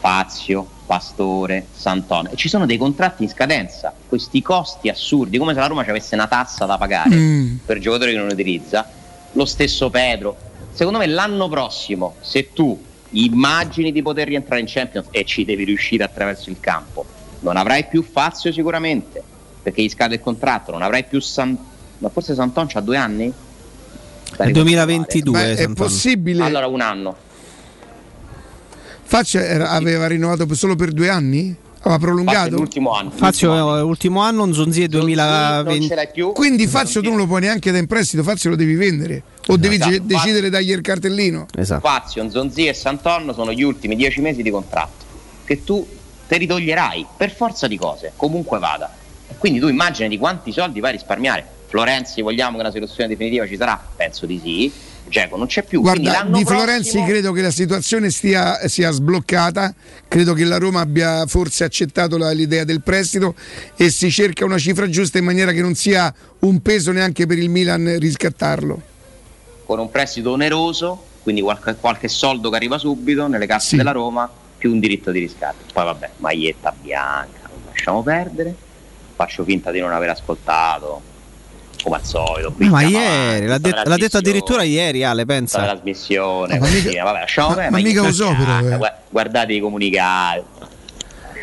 Fazio, 0.00 0.66
Pastore, 0.86 1.66
Sant'One. 1.74 2.30
E 2.32 2.36
ci 2.36 2.48
sono 2.48 2.66
dei 2.66 2.76
contratti 2.76 3.24
in 3.24 3.28
scadenza, 3.28 3.92
questi 4.06 4.40
costi 4.42 4.88
assurdi, 4.88 5.38
come 5.38 5.54
se 5.54 5.60
la 5.60 5.66
Roma 5.66 5.82
ci 5.84 5.90
avesse 5.90 6.14
una 6.14 6.28
tassa 6.28 6.66
da 6.66 6.78
pagare 6.78 7.16
Mm. 7.16 7.56
per 7.66 7.78
giocatori 7.78 8.12
che 8.12 8.18
non 8.18 8.28
utilizza. 8.30 8.88
Lo 9.32 9.44
stesso 9.44 9.90
Pedro. 9.90 10.36
Secondo 10.72 10.98
me 10.98 11.06
l'anno 11.06 11.48
prossimo, 11.48 12.14
se 12.20 12.52
tu 12.52 12.80
immagini 13.10 13.90
di 13.90 14.02
poter 14.02 14.28
rientrare 14.28 14.60
in 14.60 14.66
Champions 14.68 15.06
e 15.10 15.24
ci 15.24 15.44
devi 15.44 15.64
riuscire 15.64 16.04
attraverso 16.04 16.50
il 16.50 16.60
campo, 16.60 17.04
non 17.40 17.56
avrai 17.56 17.86
più 17.86 18.02
Fazio 18.02 18.52
sicuramente, 18.52 19.22
perché 19.62 19.82
gli 19.82 19.88
scade 19.88 20.14
il 20.14 20.20
contratto, 20.20 20.70
non 20.70 20.82
avrai 20.82 21.04
più 21.04 21.20
San... 21.20 21.56
ma 21.98 22.08
forse 22.08 22.34
Santon 22.34 22.66
c'ha 22.68 22.80
due 22.80 22.96
anni? 22.96 23.32
È 24.36 24.50
2022. 24.50 25.32
Ma 25.32 25.48
è 25.50 25.68
possibile 25.72 26.44
Allora 26.44 26.66
un 26.66 26.80
anno. 26.80 27.16
Faccia 29.02 29.42
era- 29.42 29.70
aveva 29.70 30.06
rinnovato 30.06 30.52
solo 30.54 30.76
per 30.76 30.92
due 30.92 31.08
anni? 31.08 31.56
Aveva 31.80 31.98
prolungato? 31.98 32.56
l'ultimo 32.56 32.92
anno. 32.92 33.10
Fazio 33.10 33.76
è 33.78 33.82
ultimo 33.82 34.20
anno, 34.20 34.44
Nzonzi 34.46 34.82
è 34.82 34.88
2020. 34.88 35.94
più. 36.12 36.32
Quindi 36.32 36.66
Fazio 36.66 37.00
tu 37.00 37.08
non 37.08 37.16
lo 37.18 37.26
puoi 37.26 37.40
neanche 37.40 37.70
da 37.70 37.78
in 37.78 37.86
prestito, 37.86 38.22
Fazio 38.22 38.50
lo 38.50 38.56
devi 38.56 38.74
vendere 38.74 39.22
o 39.46 39.56
devi 39.56 39.76
Esatto, 39.76 39.90
ge- 39.92 40.02
decidere 40.04 40.50
dagli 40.50 40.72
il 40.72 40.80
cartellino. 40.82 41.46
Esatto. 41.56 41.86
Fazio, 41.86 42.28
Zonzi 42.28 42.66
e 42.66 42.74
Santonno 42.74 43.32
sono 43.32 43.52
gli 43.52 43.62
ultimi 43.62 43.96
dieci 43.96 44.20
mesi 44.20 44.42
di 44.42 44.50
contratto 44.50 45.04
che 45.44 45.64
tu 45.64 45.86
te 46.26 46.36
li 46.36 46.46
toglierai 46.46 47.06
per 47.16 47.34
forza 47.34 47.66
di 47.66 47.78
cose, 47.78 48.12
comunque 48.16 48.58
vada. 48.58 48.92
Quindi 49.38 49.58
tu 49.60 49.68
immagini 49.68 50.08
di 50.10 50.18
quanti 50.18 50.52
soldi 50.52 50.80
vai 50.80 50.90
a 50.90 50.92
risparmiare. 50.94 51.46
Florenzi, 51.68 52.22
vogliamo 52.22 52.56
che 52.56 52.62
una 52.62 52.72
soluzione 52.72 53.08
definitiva 53.08 53.46
ci 53.46 53.56
sarà? 53.56 53.80
Penso 53.96 54.26
di 54.26 54.40
sì. 54.42 54.72
Geco 55.08 55.36
non 55.38 55.46
c'è 55.46 55.62
più. 55.62 55.80
Guarda, 55.80 56.22
di 56.24 56.30
prossimo- 56.30 56.50
Florenzi 56.50 57.02
credo 57.04 57.32
che 57.32 57.40
la 57.40 57.50
situazione 57.50 58.10
stia, 58.10 58.68
sia 58.68 58.90
sbloccata, 58.90 59.74
credo 60.06 60.34
che 60.34 60.44
la 60.44 60.58
Roma 60.58 60.80
abbia 60.80 61.24
forse 61.26 61.64
accettato 61.64 62.18
la- 62.18 62.30
l'idea 62.32 62.64
del 62.64 62.82
prestito 62.82 63.34
e 63.76 63.90
si 63.90 64.10
cerca 64.10 64.44
una 64.44 64.58
cifra 64.58 64.86
giusta 64.88 65.16
in 65.18 65.24
maniera 65.24 65.52
che 65.52 65.62
non 65.62 65.74
sia 65.74 66.12
un 66.40 66.60
peso 66.60 66.92
neanche 66.92 67.24
per 67.26 67.38
il 67.38 67.48
Milan 67.48 67.98
riscattarlo. 67.98 68.82
con 69.64 69.78
un 69.78 69.90
prestito 69.90 70.30
oneroso, 70.30 71.02
quindi 71.22 71.42
qualche, 71.42 71.74
qualche 71.78 72.08
soldo 72.08 72.48
che 72.48 72.56
arriva 72.56 72.78
subito 72.78 73.26
nelle 73.26 73.44
casse 73.46 73.76
della 73.76 73.92
Roma, 73.92 74.30
più 74.56 74.72
un 74.72 74.80
diritto 74.80 75.10
di 75.10 75.18
riscatto. 75.20 75.64
Poi 75.74 75.84
vabbè, 75.84 76.10
maglietta 76.16 76.74
bianca, 76.80 77.50
lasciamo 77.68 78.02
perdere, 78.02 78.54
faccio 79.14 79.44
finta 79.44 79.70
di 79.70 79.80
non 79.80 79.92
aver 79.92 80.08
ascoltato, 80.08 81.02
come 81.88 81.96
al 81.96 82.04
solito. 82.04 82.52
qui 82.52 82.68
ma 82.68 82.82
ieri, 82.82 83.46
l'ha, 83.46 83.58
det- 83.58 83.82
l'ha 83.84 83.96
detto 83.96 84.18
addirittura 84.18 84.62
ieri 84.62 85.02
Ale, 85.04 85.20
la 85.20 85.26
pensa. 85.26 85.62
trasmissione, 85.62 86.54
No, 86.54 86.60
ma 86.60 86.66
così, 86.66 86.88
mica- 86.88 87.04
vabbè, 87.04 87.18
lasciamo 87.20 87.54
ma- 87.54 87.70
ma 87.70 87.78
mica 87.78 88.02
lo 88.02 88.12
so, 88.12 88.34
però, 88.36 88.58
eh. 88.74 88.76
gua- 88.76 88.96
Guardate 89.08 89.52
i 89.54 89.60
comunicati. 89.60 90.42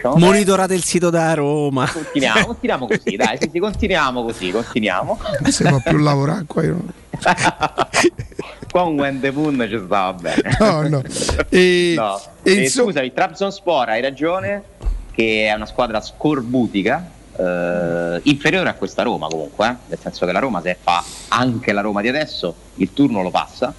Monitorate 0.03 0.76
il 0.76 0.84
sito 0.84 1.09
da 1.09 1.34
Roma. 1.34 1.89
Continuiamo, 1.91 2.45
continuiamo 2.45 2.85
così, 2.88 3.15
dai, 3.15 3.38
sì, 3.41 3.49
sì, 3.51 3.57
continuiamo 3.59 4.23
così, 4.23 4.51
continuiamo. 4.51 5.19
Non 5.41 5.51
si 5.51 5.63
può 5.63 5.80
più 5.84 5.97
lavorare 5.97 6.43
qua. 6.45 6.63
io 6.63 6.77
Qua 8.69 8.84
un 8.84 8.99
Wende 8.99 9.31
Pun 9.31 9.65
ci 9.67 9.81
stava 9.84 10.13
bene. 10.13 10.55
No, 10.59 10.88
no. 10.88 11.01
E, 11.49 11.93
No. 11.95 12.22
e 12.43 12.51
Eh, 12.51 12.61
insomma- 12.63 12.91
Scusami, 12.91 13.13
Trabzonspor 13.13 13.89
hai 13.89 14.01
ragione 14.01 14.63
che 15.11 15.47
è 15.47 15.53
una 15.53 15.65
squadra 15.65 15.99
scorbutica 16.01 17.09
eh, 17.38 18.20
inferiore 18.24 18.70
a 18.70 18.74
questa 18.74 19.03
Roma 19.03 19.28
comunque 19.28 19.68
eh, 19.68 19.76
nel 19.90 19.99
senso 20.02 20.26
che 20.26 20.32
la 20.32 20.40
Roma 20.40 20.62
se 20.62 20.78
fa 20.82 21.03
anche 21.30 21.72
la 21.74 21.82
Roma 21.82 22.02
di 22.02 22.07
adesso 22.07 22.53
il 22.76 22.91
turno 22.94 23.22
lo 23.22 23.30
passa. 23.32 23.74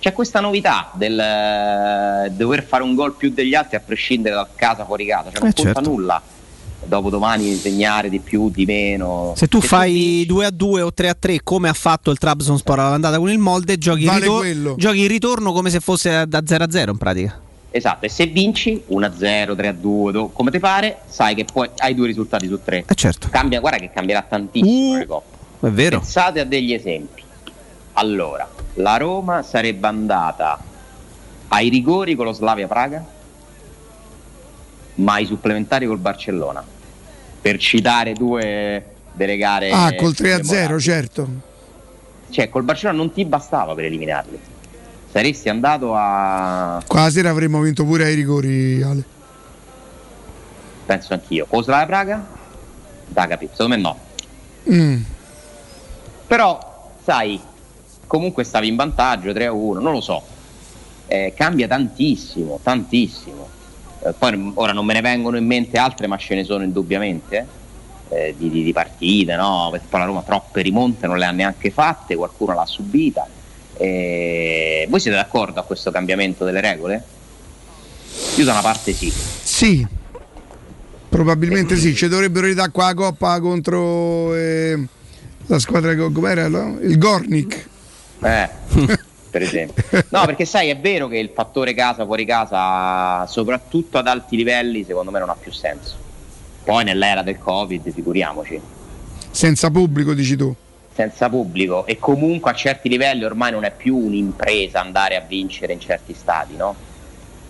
C'è 0.00 0.12
questa 0.12 0.38
novità 0.40 0.90
del 0.94 1.18
eh, 1.18 2.30
dover 2.30 2.62
fare 2.64 2.82
un 2.84 2.94
gol 2.94 3.14
più 3.14 3.30
degli 3.30 3.54
altri 3.54 3.76
a 3.76 3.80
prescindere 3.80 4.34
da 4.36 4.46
casa 4.54 4.84
fuori 4.84 5.06
casa. 5.06 5.30
Cioè 5.32 5.40
non 5.40 5.48
Eh, 5.48 5.52
conta 5.54 5.72
certo. 5.74 5.88
nulla 5.90 6.22
dopo 6.84 7.10
domani 7.10 7.54
segnare 7.56 8.08
di 8.08 8.20
più 8.20 8.48
di 8.50 8.64
meno. 8.64 9.32
Se 9.36 9.48
tu 9.48 9.60
fai 9.60 10.24
2 10.26 10.44
a 10.46 10.50
2 10.50 10.82
o 10.82 10.92
3 10.92 11.08
a 11.08 11.14
3 11.18 11.40
come 11.42 11.68
ha 11.68 11.72
fatto 11.72 12.12
il 12.12 12.18
Trabzonspor 12.18 12.78
all'andata 12.78 13.18
con 13.18 13.28
il 13.30 13.38
Molde, 13.38 13.76
giochi, 13.76 14.02
il 14.02 14.06
Vale 14.06 14.20
ritor- 14.20 14.76
giochi 14.76 15.00
il 15.00 15.08
ritorno 15.08 15.52
come 15.52 15.70
se 15.70 15.80
fosse 15.80 16.24
da 16.28 16.42
0 16.46 16.64
a 16.64 16.70
0 16.70 16.90
in 16.92 16.96
pratica. 16.98 17.40
Esatto 17.70 18.06
e 18.06 18.08
se 18.08 18.26
vinci 18.26 18.82
1-0 18.90 19.54
3-2 19.54 20.30
come 20.32 20.50
ti 20.50 20.58
pare 20.58 21.00
sai 21.06 21.34
che 21.34 21.44
poi 21.44 21.68
hai 21.76 21.94
due 21.94 22.06
risultati 22.06 22.46
su 22.46 22.62
tre 22.62 22.84
Eh 22.86 22.94
certo, 22.94 23.28
cambia, 23.30 23.60
guarda 23.60 23.78
che 23.78 23.90
cambierà 23.92 24.22
tantissimo 24.22 24.96
le 24.96 25.06
coppe. 25.06 25.36
è 25.66 25.70
vero. 25.70 25.98
Pensate 25.98 26.40
a 26.40 26.44
degli 26.44 26.72
esempi. 26.72 27.22
Allora, 27.94 28.48
la 28.74 28.96
Roma 28.96 29.42
sarebbe 29.42 29.86
andata 29.88 30.58
ai 31.48 31.68
rigori 31.68 32.14
con 32.14 32.26
lo 32.26 32.32
Slavia 32.32 32.68
Praga, 32.68 33.04
ma 34.96 35.18
i 35.18 35.26
supplementari 35.26 35.86
col 35.86 35.98
Barcellona. 35.98 36.64
Per 37.40 37.58
citare 37.58 38.12
due 38.12 38.84
delle 39.12 39.36
gare. 39.36 39.70
Ah, 39.70 39.94
col 39.94 40.14
3 40.14 40.32
a 40.32 40.36
0, 40.36 40.44
memorabili. 40.44 40.80
certo. 40.80 41.28
Cioè, 42.30 42.48
col 42.48 42.62
Barcellona 42.62 42.98
non 42.98 43.12
ti 43.12 43.24
bastava 43.24 43.74
per 43.74 43.84
eliminarli. 43.84 44.38
Saresti 45.10 45.48
andato 45.48 45.94
a. 45.94 46.82
Qua 46.86 47.10
sera 47.10 47.30
avremmo 47.30 47.60
vinto 47.60 47.84
pure 47.84 48.04
ai 48.04 48.14
rigori, 48.14 48.82
Ale. 48.82 49.02
penso 50.86 51.14
anch'io. 51.14 51.46
Con 51.48 51.62
Slavia 51.62 51.86
Praga? 51.86 52.26
Da 53.06 53.26
capire, 53.26 53.50
secondo 53.52 53.74
me 53.76 53.80
no. 53.80 53.98
Mm. 54.70 55.02
Però, 56.26 56.92
sai, 57.02 57.40
comunque 58.06 58.44
stavi 58.44 58.68
in 58.68 58.76
vantaggio 58.76 59.32
3 59.32 59.46
a 59.46 59.52
1, 59.52 59.80
non 59.80 59.92
lo 59.92 60.00
so. 60.02 60.22
Eh, 61.06 61.32
cambia 61.34 61.66
tantissimo, 61.66 62.60
tantissimo. 62.62 63.48
Eh, 64.04 64.12
poi 64.12 64.52
ora 64.54 64.72
non 64.72 64.84
me 64.84 64.92
ne 64.92 65.00
vengono 65.00 65.38
in 65.38 65.46
mente 65.46 65.78
altre, 65.78 66.06
ma 66.06 66.18
ce 66.18 66.34
ne 66.34 66.44
sono 66.44 66.64
indubbiamente. 66.64 67.56
eh, 68.10 68.34
di, 68.38 68.48
di- 68.50 68.62
di 68.62 68.72
partite, 68.72 69.36
no? 69.36 69.68
Perché 69.70 69.86
poi 69.88 70.00
la 70.00 70.06
Roma 70.06 70.22
troppe 70.22 70.62
rimonte 70.62 71.06
non 71.06 71.18
le 71.18 71.26
ha 71.26 71.30
neanche 71.30 71.70
fatte, 71.70 72.14
qualcuno 72.16 72.54
l'ha 72.54 72.64
subita. 72.66 73.26
Eh, 73.78 74.86
voi 74.88 75.00
siete 75.00 75.16
d'accordo 75.16 75.60
a 75.60 75.62
questo 75.62 75.90
cambiamento 75.90 76.44
delle 76.44 76.60
regole? 76.60 77.02
Io 78.36 78.44
da 78.44 78.52
una 78.52 78.60
parte 78.60 78.92
sì. 78.92 79.10
Sì, 79.10 79.86
probabilmente 81.08 81.76
sì. 81.76 81.94
Ci 81.94 82.08
dovrebbero 82.08 82.46
ridare 82.46 82.70
qua 82.70 82.86
la 82.86 82.94
coppa 82.94 83.40
contro 83.40 84.34
eh, 84.34 84.86
la 85.46 85.58
squadra 85.58 85.94
che 85.94 86.12
com'era? 86.12 86.48
no? 86.48 86.78
Il 86.80 86.98
Gornik. 86.98 87.68
Eh, 88.22 88.48
per 89.30 89.42
esempio. 89.42 89.84
No, 90.08 90.24
perché 90.26 90.44
sai, 90.44 90.68
è 90.70 90.78
vero 90.78 91.06
che 91.06 91.18
il 91.18 91.30
fattore 91.32 91.72
casa 91.74 92.04
fuori 92.04 92.24
casa, 92.24 93.26
soprattutto 93.26 93.98
ad 93.98 94.08
alti 94.08 94.36
livelli, 94.36 94.84
secondo 94.84 95.10
me 95.10 95.20
non 95.20 95.30
ha 95.30 95.36
più 95.36 95.52
senso. 95.52 95.96
Poi 96.64 96.84
nell'era 96.84 97.22
del 97.22 97.38
Covid, 97.38 97.92
figuriamoci, 97.92 98.60
Senza 99.30 99.70
pubblico, 99.70 100.14
dici 100.14 100.36
tu. 100.36 100.54
Senza 100.98 101.28
pubblico 101.28 101.86
e 101.86 101.96
comunque 101.96 102.50
a 102.50 102.54
certi 102.54 102.88
livelli 102.88 103.22
ormai 103.22 103.52
non 103.52 103.62
è 103.62 103.70
più 103.70 103.96
un'impresa 103.96 104.80
andare 104.80 105.14
a 105.14 105.20
vincere 105.20 105.72
in 105.72 105.78
certi 105.78 106.12
stadi, 106.12 106.56
no? 106.56 106.74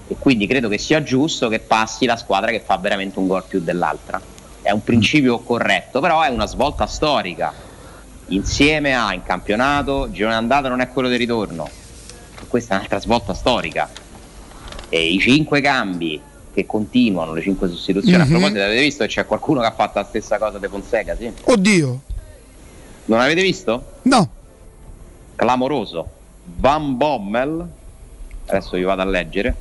E 0.07 0.17
quindi 0.19 0.47
credo 0.47 0.69
che 0.69 0.77
sia 0.77 1.03
giusto 1.03 1.49
che 1.49 1.59
passi 1.59 2.05
la 2.05 2.17
squadra 2.17 2.51
che 2.51 2.61
fa 2.61 2.77
veramente 2.77 3.19
un 3.19 3.27
gol 3.27 3.45
più 3.49 3.61
dell'altra. 3.61 4.21
È 4.61 4.71
un 4.71 4.85
principio 4.85 5.39
corretto, 5.39 6.01
però 6.01 6.21
è 6.21 6.29
una 6.29 6.45
svolta 6.45 6.87
storica. 6.87 7.55
Insieme 8.27 8.95
a 8.95 9.15
in 9.15 9.23
campionato, 9.23 10.11
girone 10.11 10.35
andata 10.35 10.69
non 10.69 10.81
è 10.81 10.89
quello 10.89 11.09
del 11.09 11.19
ritorno. 11.19 11.71
Questa 12.49 12.75
è 12.75 12.77
un'altra 12.77 13.01
svolta 13.01 13.33
storica. 13.33 13.89
E 14.91 15.07
i 15.07 15.19
cinque 15.21 15.63
cambi 15.63 16.21
che 16.53 16.67
continuano, 16.67 17.33
le 17.33 17.41
cinque 17.41 17.69
sostituzioni. 17.69 18.19
Mhm. 18.19 18.25
A 18.25 18.27
proposito, 18.27 18.61
avete 18.61 18.83
visto 18.83 19.05
che 19.05 19.11
c'è 19.11 19.25
qualcuno 19.25 19.61
che 19.61 19.67
ha 19.67 19.73
fatto 19.73 20.01
la 20.01 20.05
stessa 20.05 20.37
cosa 20.37 20.59
De 20.59 20.69
Fonseca? 20.69 21.17
Sì? 21.17 21.33
Oddio, 21.45 22.01
Non 23.09 23.21
avete 23.21 23.43
visto? 23.43 24.01
no. 24.03 24.31
Clamoroso. 25.35 26.09
Van 26.57 26.97
Bommel, 26.97 27.67
adesso 28.47 28.77
vi 28.77 28.83
vado 28.83 29.03
a 29.03 29.05
leggere. 29.05 29.55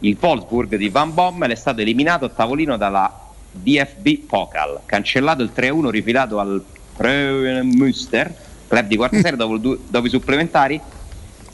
Il 0.00 0.16
Wolfsburg 0.20 0.76
di 0.76 0.88
Van 0.88 1.12
Bommel 1.12 1.50
è 1.50 1.54
stato 1.54 1.80
eliminato 1.80 2.26
a 2.26 2.28
tavolino 2.28 2.76
dalla 2.76 3.28
DFB 3.50 4.08
Pokal, 4.26 4.80
cancellato 4.86 5.42
il 5.42 5.50
3-1 5.54 5.88
rifilato 5.88 6.38
al 6.38 6.62
Müster, 6.98 8.32
club 8.68 8.86
di 8.86 8.96
quarta 8.96 9.20
serie 9.20 9.36
dopo, 9.36 9.56
du- 9.58 9.78
dopo 9.88 10.06
i 10.06 10.10
supplementari. 10.10 10.80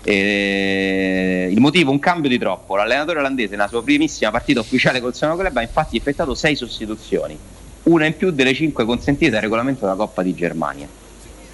Eh, 0.03 1.49
il 1.51 1.59
motivo 1.61 1.91
un 1.91 1.99
cambio 1.99 2.29
di 2.29 2.39
troppo. 2.39 2.77
L'allenatore 2.77 3.19
olandese 3.19 3.57
nella 3.57 3.69
sua 3.69 3.83
primissima 3.83 4.31
partita 4.31 4.61
ufficiale 4.61 5.01
col 5.01 5.15
suo 5.15 5.35
club 5.35 5.57
ha 5.57 5.63
infatti 5.63 5.97
effettuato 5.97 6.35
sei 6.35 6.55
sostituzioni, 6.55 7.37
una 7.85 8.07
in 8.07 8.17
più 8.17 8.31
delle 8.31 8.55
cinque 8.55 8.85
consentite 8.85 9.31
dal 9.31 9.41
regolamento 9.41 9.81
della 9.87 9.97
Coppa 9.97 10.23
di 10.23 10.35
Germania. 10.35 10.87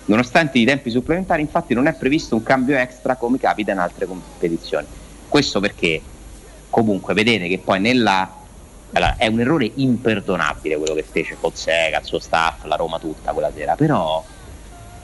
Nonostante 0.04 0.58
i 0.58 0.64
tempi 0.64 0.90
supplementari, 0.90 1.42
infatti, 1.42 1.74
non 1.74 1.86
è 1.86 1.94
previsto 1.94 2.34
un 2.34 2.42
cambio 2.42 2.76
extra 2.76 3.16
come 3.16 3.38
capita 3.38 3.72
in 3.72 3.78
altre 3.78 4.06
competizioni. 4.06 4.86
Questo 5.28 5.60
perché, 5.60 6.00
comunque, 6.68 7.14
vedete 7.14 7.48
che 7.48 7.58
poi 7.58 7.80
nella. 7.80 8.40
allora, 8.92 9.16
è 9.16 9.26
un 9.28 9.40
errore 9.40 9.70
imperdonabile 9.74 10.76
quello 10.76 10.94
che 10.94 11.04
fece 11.08 11.36
Fonseca, 11.38 11.98
il 11.98 12.04
suo 12.04 12.18
staff, 12.18 12.64
la 12.64 12.76
Roma 12.76 12.98
tutta 12.98 13.32
quella 13.32 13.52
sera. 13.54 13.74
Però, 13.76 14.24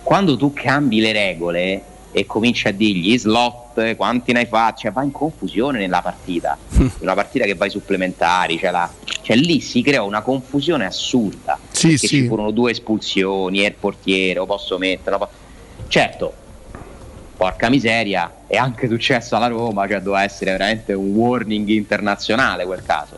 quando 0.02 0.36
tu 0.36 0.52
cambi 0.52 1.00
le 1.00 1.12
regole 1.12 1.82
e 2.18 2.26
cominci 2.26 2.66
a 2.66 2.72
dirgli 2.72 3.16
slot, 3.16 3.94
quanti 3.96 4.32
ne 4.32 4.40
hai 4.40 4.46
fatti, 4.46 4.82
cioè 4.82 4.92
va 4.92 5.02
in 5.04 5.12
confusione 5.12 5.78
nella 5.78 6.02
partita. 6.02 6.58
Una 6.98 7.14
partita 7.14 7.44
che 7.44 7.54
va 7.54 7.64
ai 7.64 7.70
supplementari, 7.70 8.58
cioè, 8.58 8.70
la- 8.72 8.90
cioè 9.22 9.36
lì 9.36 9.60
si 9.60 9.82
crea 9.82 10.02
una 10.02 10.22
confusione 10.22 10.84
assurda. 10.84 11.58
Sì, 11.70 11.96
sì. 11.96 12.06
ci 12.08 12.26
furono 12.26 12.50
due 12.50 12.72
espulsioni, 12.72 13.62
e 13.64 13.68
il 13.68 13.74
portiere, 13.74 14.40
lo 14.40 14.46
posso 14.46 14.78
mettere. 14.78 15.16
po- 15.16 15.28
Certo, 15.86 16.32
porca 17.36 17.68
miseria, 17.68 18.32
è 18.48 18.56
anche 18.56 18.88
successo 18.88 19.36
alla 19.36 19.46
Roma, 19.46 19.86
cioè 19.86 20.00
doveva 20.00 20.24
essere 20.24 20.50
veramente 20.52 20.92
un 20.92 21.10
warning 21.14 21.68
internazionale 21.68 22.64
quel 22.66 22.82
caso. 22.84 23.16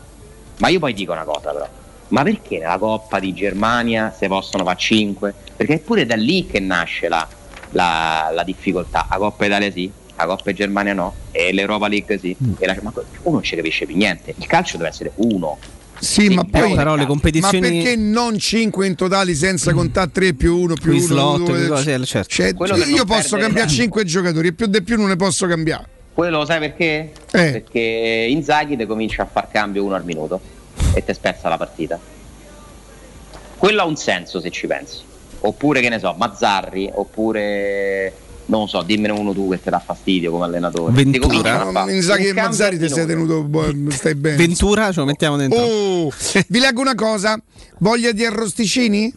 Ma 0.59 0.67
io 0.69 0.77
poi 0.79 0.93
dico 0.93 1.11
una 1.11 1.23
cosa 1.23 1.51
però, 1.51 1.67
ma 2.09 2.21
perché 2.21 2.59
nella 2.59 2.77
Coppa 2.77 3.19
di 3.19 3.33
Germania 3.33 4.13
se 4.15 4.27
possono 4.27 4.63
fare 4.63 4.77
5? 4.77 5.33
Perché 5.55 5.73
è 5.75 5.79
pure 5.79 6.05
da 6.05 6.15
lì 6.15 6.45
che 6.45 6.59
nasce 6.59 7.07
la, 7.09 7.27
la- 7.71 8.31
la 8.33 8.43
difficoltà. 8.43 9.07
La 9.09 9.17
Coppa 9.17 9.45
Italia 9.45 9.71
sì, 9.71 9.91
la 10.15 10.25
Coppa 10.25 10.51
Germania 10.53 10.93
no, 10.93 11.13
e 11.31 11.51
l'Europa 11.53 11.87
League 11.87 12.17
sì. 12.19 12.35
E 12.57 12.65
la- 12.65 12.77
ma 12.81 12.91
uno 13.23 13.35
non 13.35 13.43
ci 13.43 13.55
capisce 13.55 13.85
più 13.85 13.95
niente. 13.95 14.33
Il 14.37 14.47
calcio 14.47 14.77
deve 14.77 14.89
essere 14.89 15.11
uno. 15.15 15.57
Sì, 15.99 16.29
ma 16.29 16.43
poi 16.43 16.73
però 16.73 16.95
le 16.95 17.05
competizioni- 17.05 17.59
Ma 17.59 17.67
perché 17.83 17.95
non 17.95 18.35
5 18.39 18.87
in 18.87 18.95
totali 18.95 19.35
senza 19.35 19.71
contare 19.71 20.09
3 20.11 20.33
più 20.33 20.57
1 20.57 20.73
più 20.73 20.89
Qui 20.93 20.97
1? 20.97 21.05
slot, 21.05 21.43
qui 21.43 21.67
cose, 21.67 22.05
certo. 22.05 22.65
Cioè, 22.65 22.85
io 22.87 23.05
posso 23.05 23.37
cambiare 23.37 23.69
5 23.69 24.03
giocatori 24.03 24.47
e 24.47 24.53
più 24.53 24.65
di 24.65 24.81
più 24.81 24.97
non 24.97 25.09
ne 25.09 25.15
posso 25.15 25.45
cambiare. 25.45 25.85
Quello 26.13 26.39
lo 26.39 26.45
sai 26.45 26.59
perché? 26.59 27.11
Perché 27.29 28.25
Inzaghi 28.29 28.75
ti 28.75 28.85
comincia 28.87 29.21
a 29.23 29.25
far 29.31 29.49
cambio 29.51 29.83
uno 29.83 29.93
al 29.95 30.03
minuto 30.03 30.41
e 30.95 31.03
ti 31.05 31.13
spezza 31.13 31.47
la 31.49 31.57
partita. 31.57 31.99
Quello 33.57 33.81
ha 33.81 33.85
un 33.85 33.95
senso 33.95 34.39
se 34.39 34.49
ci 34.49 34.65
pensi. 34.65 34.97
Oppure 35.41 35.81
che 35.81 35.89
ne 35.89 35.99
so, 35.99 36.13
Mazzarri, 36.17 36.89
oppure 36.93 38.13
non 38.45 38.67
so, 38.67 38.81
dimmene 38.81 39.17
uno 39.17 39.33
tu 39.33 39.49
che 39.49 39.61
ti 39.61 39.69
dà 39.69 39.79
fastidio 39.79 40.31
come 40.31 40.45
allenatore. 40.45 40.93
Ti 40.93 41.19
cominciano 41.19 41.69
a 41.69 41.71
fare 41.71 41.93
Inzaghi 41.93 42.23
un 42.23 42.29
e 42.29 42.33
cambio 42.33 42.43
Mazzari 42.43 42.77
ti 42.77 42.89
sei 42.89 43.05
tenuto 43.05 43.43
buono, 43.43 43.89
stai 43.89 44.15
bene. 44.15 44.35
Ventura 44.35 44.91
ce 44.91 44.99
lo 44.99 45.05
mettiamo 45.05 45.37
dentro. 45.37 45.59
Oh, 45.59 46.11
vi 46.47 46.59
leggo 46.59 46.81
una 46.81 46.95
cosa. 46.95 47.41
Voglia 47.79 48.11
di 48.11 48.25
arrosticini? 48.25 49.13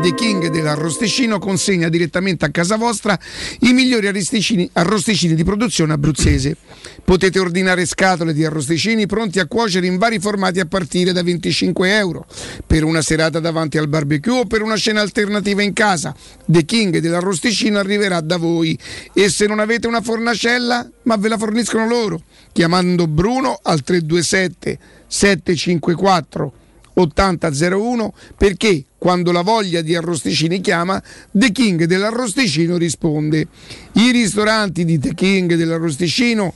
The 0.00 0.14
King 0.14 0.48
dell'arrosticino 0.48 1.38
consegna 1.38 1.90
direttamente 1.90 2.46
a 2.46 2.50
casa 2.50 2.76
vostra 2.76 3.18
i 3.60 3.74
migliori 3.74 4.06
arrosticini, 4.06 5.34
di 5.34 5.44
produzione 5.44 5.92
abruzzese. 5.92 6.56
Potete 7.04 7.38
ordinare 7.38 7.84
scatole 7.84 8.32
di 8.32 8.42
arrosticini 8.42 9.04
pronti 9.04 9.40
a 9.40 9.46
cuocere 9.46 9.86
in 9.86 9.98
vari 9.98 10.18
formati 10.18 10.58
a 10.58 10.64
partire 10.64 11.12
da 11.12 11.22
25 11.22 11.96
euro 11.96 12.26
per 12.66 12.82
una 12.82 13.02
serata 13.02 13.40
davanti 13.40 13.76
al 13.76 13.88
barbecue 13.88 14.38
o 14.38 14.46
per 14.46 14.62
una 14.62 14.76
cena 14.76 15.02
alternativa 15.02 15.60
in 15.60 15.74
casa. 15.74 16.14
The 16.46 16.64
King 16.64 16.96
dell'arrosticino 16.98 17.78
arriverà 17.78 18.22
da 18.22 18.38
voi 18.38 18.78
e 19.12 19.28
se 19.28 19.46
non 19.46 19.58
avete 19.58 19.86
una 19.86 20.00
fornacella, 20.00 20.88
ma 21.02 21.16
ve 21.16 21.28
la 21.28 21.36
forniscono 21.36 21.86
loro, 21.86 22.22
chiamando 22.52 23.06
Bruno 23.06 23.58
al 23.62 23.82
327 23.82 24.78
754 25.06 26.52
8001 26.94 28.14
perché 28.36 28.84
quando 28.98 29.32
la 29.32 29.42
voglia 29.42 29.80
di 29.80 29.94
arrosticini 29.94 30.60
chiama 30.60 31.02
The 31.30 31.52
King 31.52 31.84
dell'arrosticino 31.84 32.76
risponde. 32.76 33.46
I 33.92 34.10
ristoranti 34.10 34.84
di 34.84 34.98
The 34.98 35.14
King 35.14 35.54
dell'arrosticino 35.54 36.52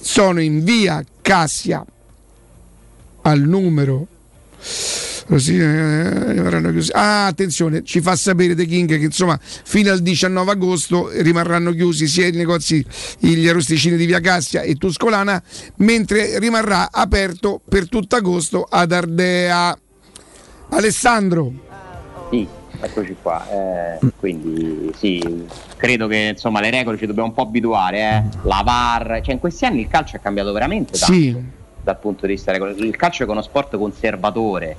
sono 0.00 0.40
in 0.40 0.64
via 0.64 1.04
Cassia. 1.22 1.84
Al 3.22 3.40
numero 3.40 4.06
Così, 5.26 5.58
eh, 5.58 5.64
avranno 6.38 6.70
chiuso. 6.70 6.92
Ah, 6.94 7.26
attenzione, 7.26 7.82
ci 7.82 8.00
fa 8.02 8.14
sapere 8.14 8.54
The 8.54 8.66
King 8.66 8.88
che 8.98 9.04
insomma 9.04 9.38
fino 9.40 9.90
al 9.90 10.00
19 10.00 10.50
agosto 10.50 11.08
rimarranno 11.12 11.72
chiusi 11.72 12.06
sia 12.06 12.26
i 12.26 12.32
negozi, 12.32 12.84
gli 13.18 13.48
arrosticini 13.48 13.96
di 13.96 14.04
Via 14.04 14.20
Cassia 14.20 14.60
e 14.60 14.74
Tuscolana, 14.74 15.42
mentre 15.76 16.38
rimarrà 16.38 16.88
aperto 16.92 17.60
per 17.66 17.88
tutto 17.88 18.16
agosto 18.16 18.66
ad 18.68 18.92
Ardea. 18.92 19.78
Alessandro, 20.70 21.52
Sì, 22.30 22.46
eccoci 22.80 23.16
qua. 23.22 23.46
eh, 23.50 23.98
quindi 24.18 24.92
sì, 24.96 25.22
credo 25.76 26.06
che 26.06 26.30
insomma 26.32 26.60
le 26.60 26.70
regole 26.70 26.98
ci 26.98 27.06
dobbiamo 27.06 27.28
un 27.28 27.34
po' 27.34 27.42
abituare. 27.42 27.98
Eh. 27.98 28.22
La 28.42 28.62
VAR, 28.64 29.20
cioè 29.22 29.34
in 29.34 29.40
questi 29.40 29.64
anni 29.64 29.80
il 29.82 29.88
calcio 29.88 30.16
è 30.16 30.20
cambiato 30.20 30.52
veramente 30.52 30.98
tanto 30.98 31.14
Sì. 31.14 31.36
dal 31.82 31.98
punto 31.98 32.26
di 32.26 32.32
vista 32.32 32.50
regolare. 32.52 32.78
Il 32.78 32.96
calcio 32.96 33.24
è 33.24 33.28
uno 33.28 33.42
sport 33.42 33.76
conservatore 33.78 34.76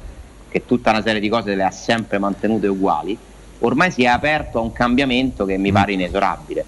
che 0.55 0.65
tutta 0.65 0.91
una 0.91 1.01
serie 1.01 1.19
di 1.19 1.27
cose 1.27 1.53
le 1.53 1.63
ha 1.63 1.71
sempre 1.71 2.17
mantenute 2.17 2.67
uguali. 2.67 3.17
Ormai 3.59 3.91
si 3.91 4.03
è 4.03 4.07
aperto 4.07 4.59
a 4.59 4.61
un 4.61 4.71
cambiamento 4.71 5.43
che 5.43 5.57
mi 5.57 5.69
pare 5.73 5.91
inesorabile. 5.91 6.63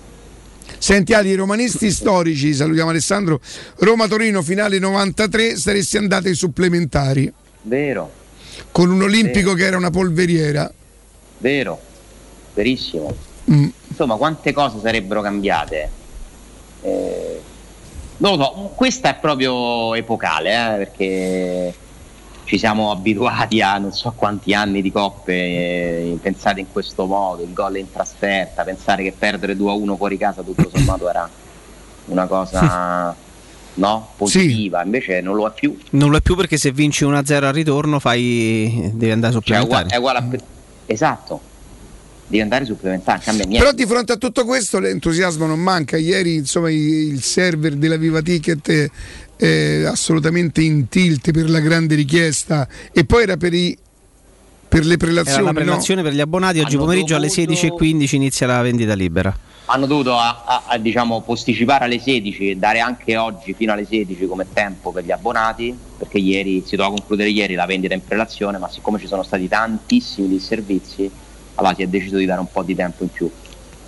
senti 0.78 1.14
Ali, 1.14 1.30
i 1.30 1.36
romanisti 1.36 1.90
storici, 1.90 2.54
salutiamo 2.54 2.90
Alessandro, 2.90 3.40
Roma-Torino 3.78 4.42
finale 4.42 4.78
93, 4.78 5.56
saresti 5.56 5.96
andati 5.96 6.28
ai 6.28 6.36
supplementari. 6.36 7.32
vero, 7.62 8.12
con 8.74 8.92
un 8.92 9.04
olimpico 9.04 9.54
che 9.54 9.64
era 9.64 9.78
una 9.78 9.90
polveriera. 9.90 10.70
vero, 11.38 11.80
verissimo. 12.54 13.16
Mm. 13.50 13.70
Insomma, 13.88 14.18
quante 14.18 14.52
cose 14.52 14.80
sarebbero 14.82 15.22
cambiate? 15.22 15.90
Eh, 16.82 17.42
non 18.18 18.38
lo 18.38 18.44
so, 18.44 18.72
questa 18.76 19.12
è 19.12 19.16
proprio 19.16 19.94
epocale, 19.96 20.52
eh, 20.52 20.78
perché 20.78 21.74
ci 22.48 22.58
siamo 22.58 22.92
abituati 22.92 23.62
a 23.62 23.78
non 23.78 23.92
so 23.92 24.14
quanti 24.16 24.54
anni 24.54 24.82
di 24.82 24.90
coppe 24.90 25.34
eh, 25.34 26.18
pensate 26.22 26.62
in 26.62 26.68
questo 26.72 27.06
modo, 27.06 27.44
il 27.44 27.52
gol 27.52 27.76
in 27.76 27.92
trasferta, 27.92 28.64
pensare 28.64 29.04
che 29.04 29.14
perdere 29.16 29.54
2-1 29.54 29.98
fuori 29.98 30.18
casa 30.18 30.42
tutto 30.44 30.70
sommato 30.74 31.10
era 31.10 31.30
una 32.06 32.26
cosa 32.26 33.14
no, 33.76 34.08
positiva, 34.16 34.82
invece 34.82 35.20
non 35.20 35.36
lo 35.36 35.46
è 35.46 35.52
più. 35.54 35.78
Non 35.90 36.10
lo 36.10 36.16
è 36.16 36.22
più 36.22 36.38
perché 36.38 36.56
se 36.56 36.72
vinci 36.72 37.04
1-0 37.04 37.44
al 37.44 37.54
ritorno 37.54 38.00
fai... 38.00 38.92
devi 38.94 39.12
andare 39.12 39.34
Cioè, 39.42 39.58
è 39.58 39.62
uguale, 39.62 39.90
supplementare. 39.90 39.94
è 39.94 39.98
uguale 39.98 40.20
a... 40.20 40.46
Esatto, 40.86 41.42
devi 42.28 42.42
andare 42.42 42.64
supplementare, 42.64 43.20
cambia 43.24 43.44
niente. 43.44 43.66
Però 43.66 43.76
di 43.76 43.86
fronte 43.86 44.14
a 44.14 44.16
tutto 44.16 44.46
questo 44.46 44.80
l'entusiasmo 44.80 45.46
non 45.46 45.60
manca. 45.60 45.98
Ieri 45.98 46.36
insomma 46.36 46.72
il 46.72 47.22
server 47.22 47.76
della 47.76 47.98
Viva 47.98 48.22
Ticket 48.22 48.90
è 49.38 49.84
assolutamente 49.86 50.62
in 50.62 50.90
tilt 50.90 51.32
per 51.32 51.50
la 51.50 51.60
grande 51.60 51.96
richiesta 51.96 52.68
e 52.92 53.06
poi 53.06 53.24
era 53.24 53.38
per, 53.38 53.54
i, 53.54 53.78
per 54.68 54.84
le 54.86 54.98
prelazioni. 54.98 55.38
Era 55.38 55.46
la 55.46 55.52
no? 55.52 55.60
prelazione 55.66 56.02
per 56.02 56.14
gli 56.14 56.20
abbonati, 56.22 56.60
oggi 56.60 56.76
Hanno 56.76 56.84
pomeriggio 56.86 57.16
alle 57.16 57.28
dovuto- 57.28 57.54
16.15 57.86 58.16
inizia 58.16 58.48
la 58.48 58.62
vendita 58.62 58.94
libera. 58.96 59.38
hanno 59.70 59.86
dovuto 59.86 60.14
a- 60.16 60.44
a- 60.46 60.64
a, 60.68 60.78
diciamo, 60.78 61.22
posticipare 61.22 61.86
alle 61.86 62.00
16 62.00 62.50
e 62.52 62.56
dare 62.56 62.80
anche 62.80 63.18
oggi 63.18 63.54
fino 63.54 63.74
alle 63.74 63.86
16 63.86 64.26
come 64.26 64.46
tempo 64.52 64.92
per 64.92 65.04
gli 65.06 65.12
abbonati 65.12 65.78
perché 65.98 66.20
ieri 66.20 66.64
si 66.66 66.76
doveva 66.76 66.96
concludere 66.96 67.30
ieri 67.30 67.54
la 67.56 67.66
vendita 67.66 67.94
in 67.94 68.02
prelazione 68.06 68.58
ma 68.60 68.70
siccome 68.70 68.98
ci 69.00 69.08
sono 69.08 69.24
stati 69.24 69.48
tantissimi 69.50 70.28
disservizi 70.30 71.10
allora 71.56 71.74
si 71.76 71.82
è 71.82 71.88
deciso 71.88 72.16
di 72.18 72.26
dare 72.26 72.40
un 72.40 72.48
po' 72.52 72.64
di 72.64 72.76
tempo 72.76 73.04
in 73.04 73.10
più 73.12 73.30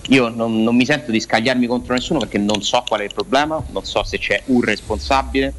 io 0.10 0.30
non, 0.30 0.64
non 0.64 0.76
mi 0.76 0.86
sento 0.86 1.12
di 1.12 1.20
scagliarmi 1.20 1.66
contro 1.68 1.94
nessuno 1.94 2.20
perché 2.20 2.38
non 2.38 2.62
so 2.62 2.84
qual 2.88 3.02
è 3.02 3.04
il 3.04 3.14
problema 3.14 3.64
non 3.72 3.84
so 3.86 4.04
se 4.04 4.18
c'è 4.20 4.42
un 4.48 4.62
responsabile 4.62 5.54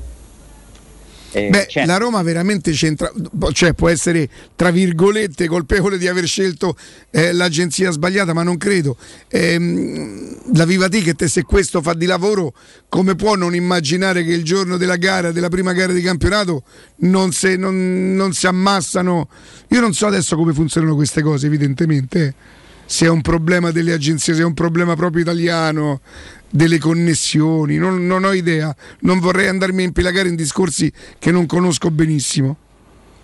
Eh, 1.33 1.49
Beh, 1.49 1.67
certo, 1.69 1.89
la 1.89 1.97
Roma 1.97 2.23
veramente 2.23 2.73
c'entra, 2.73 3.09
cioè 3.53 3.73
può 3.73 3.89
essere 3.89 4.29
tra 4.57 4.73
virgolette 4.73 5.47
colpevole 5.47 5.97
di 5.97 6.09
aver 6.09 6.27
scelto 6.27 6.75
eh, 7.13 7.33
l'agenzia 7.33 7.93
sbagliata, 7.93 8.33
ma 8.33 8.43
non 8.43 8.57
credo. 8.57 8.97
Ehm, 9.29 10.55
la 10.55 10.65
Viva 10.65 10.89
Ticket, 10.89 11.27
se 11.27 11.45
questo 11.45 11.83
fa 11.83 11.95
di 11.95 12.07
lavoro, 12.07 12.53
come 12.89 13.15
può 13.15 13.37
non 13.37 13.55
immaginare 13.55 14.25
che 14.25 14.33
il 14.33 14.43
giorno 14.43 14.77
della 14.77 14.97
gara, 14.97 15.31
della 15.31 15.49
prima 15.49 15.73
gara 15.73 15.93
di 15.93 16.03
campionato, 16.03 16.65
non, 17.03 17.31
se- 17.31 17.57
non- 17.57 18.17
non 18.17 18.33
si 18.33 18.49
ammassano? 18.49 19.29
Io 19.69 19.81
non 19.81 19.93
so 19.93 20.09
adesso 20.09 20.35
come 20.35 20.53
funzionano 20.53 20.97
queste 20.97 21.23
cose, 21.23 21.47
evidentemente. 21.47 22.35
Se 22.91 23.07
è 23.07 23.09
un 23.09 23.21
problema 23.21 23.71
delle 23.71 23.93
agenzie, 23.93 24.35
se 24.35 24.41
è 24.41 24.45
un 24.45 24.53
problema 24.53 24.97
proprio 24.97 25.23
italiano, 25.23 26.01
delle 26.49 26.79
connessioni, 26.79 27.77
non, 27.77 28.05
non 28.05 28.25
ho 28.25 28.33
idea. 28.33 28.75
Non 29.03 29.21
vorrei 29.21 29.47
andarmi 29.47 29.83
a 29.83 29.85
impilagare 29.87 30.29
in 30.29 30.35
discorsi 30.35 30.93
che 31.21 31.31
non 31.31 31.47
conosco 31.47 31.89
benissimo. 31.93 32.57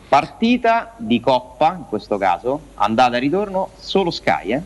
partita 0.09 0.95
di 0.99 1.19
Coppa 1.19 1.75
in 1.79 1.85
questo 1.89 2.17
caso 2.17 2.61
andata 2.75 3.17
e 3.17 3.19
ritorno 3.19 3.71
solo 3.81 4.13
Sky 4.13 4.53
eh? 4.53 4.61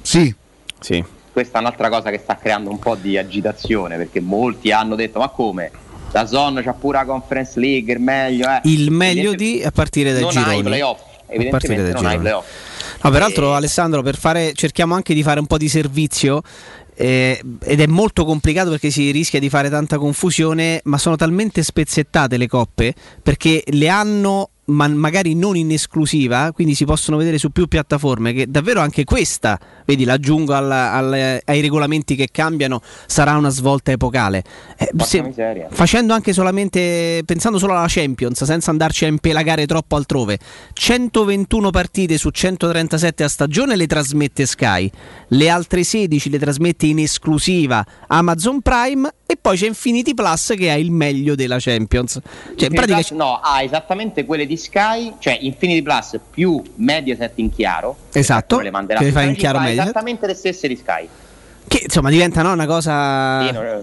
Sì. 0.00 0.34
Sì. 0.80 1.04
questa 1.30 1.58
è 1.58 1.60
un'altra 1.60 1.90
cosa 1.90 2.08
che 2.10 2.16
sta 2.16 2.36
creando 2.36 2.70
un 2.70 2.78
po' 2.78 2.94
di 2.94 3.18
agitazione 3.18 3.98
perché 3.98 4.20
molti 4.20 4.72
hanno 4.72 4.94
detto 4.94 5.18
ma 5.18 5.28
come 5.28 5.70
la 6.12 6.24
Zon 6.26 6.62
c'ha 6.64 6.72
pure 6.72 6.96
la 6.96 7.04
Conference 7.04 7.60
League 7.60 7.92
il 7.92 8.00
meglio 8.00 8.48
eh. 8.48 8.60
Il 8.64 8.90
meglio 8.90 9.34
di 9.34 9.62
a 9.62 9.70
partire 9.70 10.12
dai 10.12 10.22
non 10.22 10.30
gironi. 10.30 10.56
hai 10.56 10.62
playoff 10.62 11.00
A 11.00 11.04
partire 11.04 11.34
evidentemente 11.34 11.82
dai 11.82 11.92
non 11.92 12.06
hai 12.06 12.18
playoff 12.18 12.46
No, 13.00 13.10
peraltro 13.10 13.54
Alessandro, 13.54 14.02
per 14.02 14.16
fare, 14.16 14.52
cerchiamo 14.54 14.94
anche 14.94 15.14
di 15.14 15.22
fare 15.22 15.38
un 15.40 15.46
po' 15.46 15.56
di 15.56 15.68
servizio 15.68 16.42
eh, 16.94 17.40
ed 17.62 17.80
è 17.80 17.86
molto 17.86 18.24
complicato 18.24 18.70
perché 18.70 18.90
si 18.90 19.10
rischia 19.12 19.38
di 19.38 19.48
fare 19.48 19.70
tanta 19.70 19.98
confusione, 19.98 20.80
ma 20.84 20.98
sono 20.98 21.14
talmente 21.14 21.62
spezzettate 21.62 22.36
le 22.36 22.48
coppe 22.48 22.94
perché 23.22 23.62
le 23.66 23.88
hanno 23.88 24.50
ma 24.68 24.86
magari 24.88 25.34
non 25.34 25.56
in 25.56 25.70
esclusiva, 25.70 26.52
quindi 26.52 26.74
si 26.74 26.84
possono 26.84 27.16
vedere 27.16 27.38
su 27.38 27.50
più 27.50 27.66
piattaforme 27.66 28.32
che 28.32 28.46
davvero 28.50 28.80
anche 28.80 29.04
questa, 29.04 29.58
vedi, 29.84 30.04
l'aggiungo 30.04 30.54
alla- 30.54 30.92
al- 30.92 31.40
ai 31.44 31.60
regolamenti 31.60 32.14
che 32.16 32.28
cambiano, 32.30 32.80
sarà 33.06 33.36
una 33.36 33.48
svolta 33.50 33.90
epocale. 33.92 34.42
Eh, 34.76 34.90
se- 34.98 35.66
facendo 35.70 36.12
anche 36.14 36.32
solamente 36.32 37.22
pensando 37.24 37.58
solo 37.58 37.74
alla 37.74 37.86
Champions 37.88 38.44
senza 38.44 38.70
andarci 38.70 39.04
a 39.04 39.08
impelagare 39.08 39.66
troppo 39.66 39.96
altrove 39.96 40.38
121 40.72 41.70
partite 41.70 42.18
su 42.18 42.30
137 42.30 43.24
a 43.24 43.28
stagione 43.28 43.76
le 43.76 43.86
trasmette 43.86 44.44
Sky 44.46 44.90
le 45.28 45.48
altre 45.48 45.82
16 45.84 46.30
le 46.30 46.38
trasmette 46.38 46.86
in 46.86 46.98
esclusiva 46.98 47.84
Amazon 48.08 48.60
Prime 48.60 49.10
e 49.26 49.36
poi 49.40 49.56
c'è 49.56 49.66
Infinity 49.66 50.14
Plus 50.14 50.54
che 50.56 50.70
ha 50.70 50.74
il 50.76 50.90
meglio 50.90 51.34
della 51.34 51.56
Champions 51.58 52.20
cioè 52.56 52.68
in 52.68 52.74
pratica 52.74 52.96
Plus, 52.96 53.10
no 53.12 53.36
ha 53.42 53.62
esattamente 53.62 54.24
quelle 54.24 54.46
di 54.46 54.56
Sky 54.58 55.14
cioè 55.18 55.38
Infinity 55.40 55.80
Plus 55.82 56.18
più 56.30 56.62
Mediaset 56.76 57.32
in 57.36 57.50
chiaro 57.50 57.96
Esatto, 58.12 58.56
Quelle 58.56 58.70
manderà 58.70 59.00
che 59.00 59.10
fai 59.12 59.28
in 59.28 59.34
chiaro 59.36 59.58
fa 59.58 59.70
esattamente 59.70 60.26
le 60.26 60.34
stesse 60.34 60.68
di 60.68 60.76
Sky 60.76 61.08
che 61.66 61.80
insomma 61.84 62.10
diventa 62.10 62.42
no, 62.42 62.52
una 62.52 62.66
cosa 62.66 63.46
Sì, 63.46 63.52
non, 63.52 63.80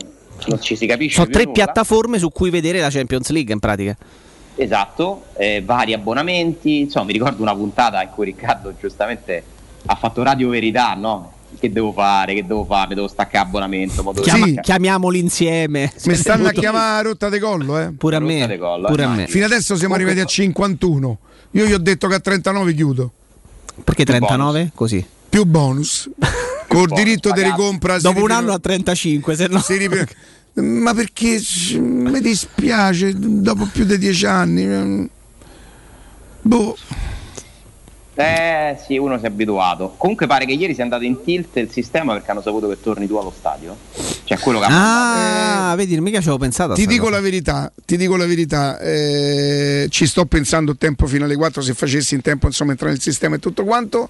non 0.48 0.62
ci 0.62 0.76
si 0.76 0.86
capisce 0.86 1.16
sono 1.20 1.30
tre 1.30 1.44
nulla. 1.44 1.54
piattaforme 1.54 2.20
su 2.20 2.30
cui 2.32 2.50
vedere 2.50 2.80
la 2.80 2.90
Champions 2.90 3.30
League 3.30 3.54
in 3.54 3.60
pratica 3.60 3.96
Esatto, 4.58 5.26
eh, 5.36 5.62
vari 5.66 5.92
abbonamenti, 5.92 6.80
insomma 6.82 7.06
mi 7.08 7.12
ricordo 7.12 7.42
una 7.42 7.54
puntata 7.54 8.02
in 8.02 8.10
cui 8.10 8.26
Riccardo 8.26 8.74
giustamente 8.80 9.44
ha 9.86 9.96
fatto 9.96 10.24
Radio 10.24 10.48
Verità, 10.48 10.94
no? 10.94 11.34
Che 11.58 11.72
devo 11.72 11.94
fare, 11.94 12.34
che 12.34 12.46
devo 12.46 12.66
fare, 12.66 12.90
mi 12.90 12.96
devo 12.96 13.08
staccare 13.08 13.46
abbonamento. 13.46 14.04
mo 14.04 14.12
devo 14.12 14.24
Chiama- 14.24 14.40
staccare- 14.46 14.62
chiamiamoli 14.62 15.20
insieme 15.20 15.92
Mi 16.06 16.16
stanno 16.16 16.48
a 16.48 16.52
chiamare 16.52 17.00
a 17.00 17.02
rotta 17.10 17.30
di 17.30 17.40
collo, 17.40 17.80
eh. 17.80 17.92
pure 17.98 18.16
a 18.18 18.20
me 18.20 18.58
collo, 18.58 18.88
pure 18.88 19.04
eh, 19.04 19.06
a 19.06 19.10
me. 19.10 19.28
Fino 19.28 19.46
adesso 19.46 19.76
siamo 19.76 19.94
arrivati 19.96 20.20
a 20.20 20.26
51. 20.26 21.18
Io 21.52 21.66
gli 21.66 21.72
ho 21.74 21.78
detto 21.78 22.08
che 22.08 22.16
a 22.16 22.20
39 22.20 22.74
chiudo. 22.74 23.12
perché 23.84 24.04
39 24.06 24.72
così 24.76 25.06
Più 25.30 25.46
bonus. 25.46 26.10
Col 26.68 26.88
diritto 26.90 27.32
di 27.32 27.42
ricompra. 27.44 28.00
dopo 28.00 28.22
un 28.24 28.32
anno 28.32 28.52
a 28.52 28.60
35 28.60 29.36
se 29.36 29.48
no 29.48 29.60
si 29.62 29.78
ripre- 29.78 30.08
Ma 30.56 30.94
perché 30.94 31.42
mi 31.80 32.20
dispiace 32.20 33.14
dopo 33.16 33.66
più 33.72 33.86
di 33.86 33.98
dieci 33.98 34.26
anni. 34.26 34.66
mm, 34.66 35.06
Boh. 36.42 36.76
Eh 38.18 38.78
sì, 38.86 38.98
uno 38.98 39.18
si 39.18 39.26
è 39.26 39.28
abituato. 39.28 39.94
Comunque 39.98 40.26
pare 40.26 40.46
che 40.46 40.54
ieri 40.54 40.74
sia 40.74 40.84
andato 40.84 41.04
in 41.04 41.22
tilt 41.24 41.58
il 41.58 41.70
sistema 41.70 42.14
perché 42.14 42.32
hanno 42.32 42.42
saputo 42.42 42.68
che 42.70 42.80
torni 42.82 43.08
tu 43.08 43.16
allo 43.16 43.34
stadio. 43.38 43.76
Cioè 44.24 44.40
quello 44.40 44.60
che 44.60 44.66
ha. 44.70 45.70
Ah, 45.72 45.76
vedi, 45.76 46.00
mica 46.00 46.18
ci 46.20 46.24
avevo 46.30 46.38
pensato. 46.38 46.72
a 46.72 46.76
Ti 46.76 46.86
dico 46.88 47.04
cosa. 47.06 47.16
la 47.16 47.22
verità, 47.22 47.72
ti 47.86 47.98
dico 47.98 48.16
la 48.16 48.26
verità, 48.26 48.80
eh, 48.80 49.88
ci 49.90 50.06
sto 50.08 50.26
pensando 50.26 50.78
tempo 50.78 51.08
fino 51.08 51.26
alle 51.26 51.36
4 51.36 51.62
se 51.62 51.74
facessi 51.74 52.16
in 52.16 52.22
tempo 52.22 52.46
insomma 52.48 52.72
entrare 52.72 52.94
nel 52.94 53.02
sistema 53.02 53.36
e 53.36 53.40
tutto 53.40 53.66
quanto. 53.66 54.10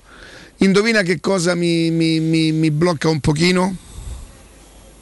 Indovina 0.58 1.02
che 1.02 1.20
cosa 1.20 1.56
mi, 1.56 1.90
mi- 1.90 2.20
mi- 2.20 2.52
mi 2.52 2.70
blocca 2.72 3.10
un 3.10 3.20
pochino? 3.20 3.76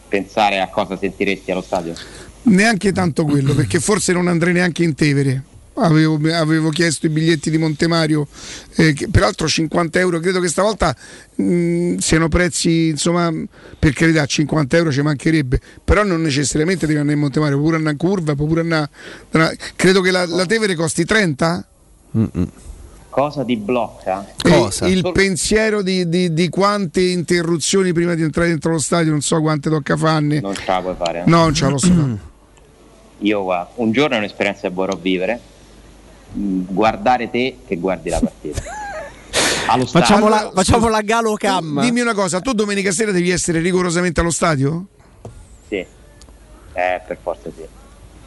Pensare 0.08 0.62
a 0.62 0.68
cosa 0.70 0.98
sentiresti 0.98 1.52
allo 1.52 1.62
stadio. 1.62 1.94
Neanche 2.44 2.92
tanto 2.92 3.26
quello, 3.26 3.54
perché 3.54 3.80
forse 3.80 4.14
non 4.14 4.28
andrei 4.28 4.54
neanche 4.54 4.84
in 4.84 4.96
Tevere. 4.96 5.44
Avevo, 5.76 6.20
avevo 6.32 6.70
chiesto 6.70 7.08
i 7.08 7.10
biglietti 7.10 7.50
di 7.50 7.58
Montemario, 7.58 8.28
eh, 8.76 8.94
che 8.94 9.08
peraltro 9.10 9.48
50 9.48 10.00
euro, 10.00 10.20
credo 10.20 10.40
che 10.40 10.48
stavolta 10.48 10.96
mh, 11.36 11.96
siano 11.96 12.30
prezzi, 12.30 12.90
insomma, 12.90 13.32
per 13.80 13.94
carità, 13.94 14.24
50 14.24 14.78
euro 14.78 14.92
ci 14.92 15.02
mancherebbe, 15.02 15.60
però 15.84 16.04
non 16.04 16.22
necessariamente 16.22 16.86
devi 16.86 17.00
andare 17.00 17.16
in 17.16 17.22
Montemario, 17.24 17.60
pure 17.60 17.78
andare 17.78 17.94
in 17.94 17.98
curva, 17.98 18.36
pure 18.36 18.62
andare... 18.62 18.90
Credo 19.76 20.02
che 20.02 20.12
la, 20.12 20.28
la 20.28 20.46
Tevere 20.46 20.76
costi 20.76 21.06
30? 21.06 21.68
Cosa 23.10 23.44
ti 23.44 23.58
blocca? 23.58 24.28
E 24.44 24.92
il 24.92 25.12
pensiero 25.12 25.82
di, 25.82 26.08
di- 26.08 26.34
di 26.34 26.50
quante 26.50 27.02
interruzioni 27.02 27.94
prima 27.94 28.14
di 28.14 28.22
entrare 28.22 28.50
dentro 28.50 28.72
lo 28.72 28.80
stadio, 28.80 29.10
non 29.12 29.22
so 29.22 29.42
quante 29.42 29.70
tocca 29.72 29.98
farne. 29.98 30.40
Non 30.40 30.54
ce 30.54 30.64
la 30.68 30.82
puoi 30.82 30.96
fare. 30.96 31.24
No, 31.26 31.38
non 31.44 31.54
ce 31.54 31.64
la 31.66 31.70
posso 31.72 31.88
fare. 31.94 32.18
Io 33.24 33.44
guarda, 33.44 33.72
un 33.76 33.92
giorno 33.92 34.16
è 34.16 34.18
un'esperienza 34.20 34.68
che 34.68 34.74
vorrò 34.74 34.96
vivere. 34.96 35.40
Guardare 36.34 37.30
te 37.30 37.58
che 37.68 37.76
guardi 37.78 38.10
la 38.10 38.20
partita. 38.20 38.62
Allo 39.68 39.86
stadio. 39.86 40.08
Facciamo 40.08 40.28
la, 40.30 40.38
Allora, 40.40 40.52
facciamo 40.56 40.88
la 40.90 41.02
Galo 41.02 41.34
Cam. 41.36 41.80
Dimmi 41.82 42.02
una 42.02 42.14
cosa, 42.14 42.42
tu 42.42 42.54
domenica 42.54 42.92
sera 42.92 43.12
devi 43.12 43.30
essere 43.30 43.60
rigorosamente 43.60 44.20
allo 44.20 44.32
stadio? 44.32 44.86
Sì. 45.68 45.76
Eh, 45.76 47.02
per 47.08 47.18
forza 47.22 47.50
sì. 47.56 47.64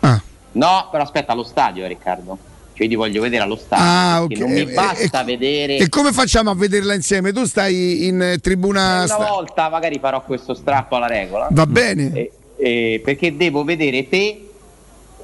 Ah. 0.01 0.21
No, 0.53 0.89
però 0.91 1.03
aspetta, 1.03 1.33
allo 1.33 1.43
stadio, 1.43 1.87
Riccardo. 1.87 2.39
Cioè, 2.73 2.85
io 2.85 2.89
ti 2.89 2.95
voglio 2.95 3.21
vedere 3.23 3.43
allo 3.43 3.57
stadio. 3.57 3.85
Ah, 3.85 4.25
perché 4.27 4.43
ok. 4.43 4.49
Non 4.49 4.59
mi 4.65 4.71
E- 4.71 4.75
basta 4.75 5.23
vedere. 5.25 5.77
E 5.79 5.89
come 5.89 6.13
facciamo 6.13 6.51
a 6.51 6.55
vederla 6.55 6.95
insieme? 6.95 7.33
Tu 7.33 7.45
stai 7.45 8.07
in 8.07 8.21
eh, 8.23 8.39
tribuna... 8.39 8.99
Una 8.99 9.07
sta- 9.07 9.17
volta 9.29 9.69
magari 9.69 9.99
farò 9.99 10.23
questo 10.23 10.55
strappo 10.55 10.97
alla 10.97 11.07
regola. 11.07 11.49
Va 11.51 11.67
bene. 11.67 12.13
Eh, 12.13 12.33
eh, 12.59 13.01
perché 13.05 13.37
devo 13.37 13.65
vedere 13.65 14.09
te 14.09 14.46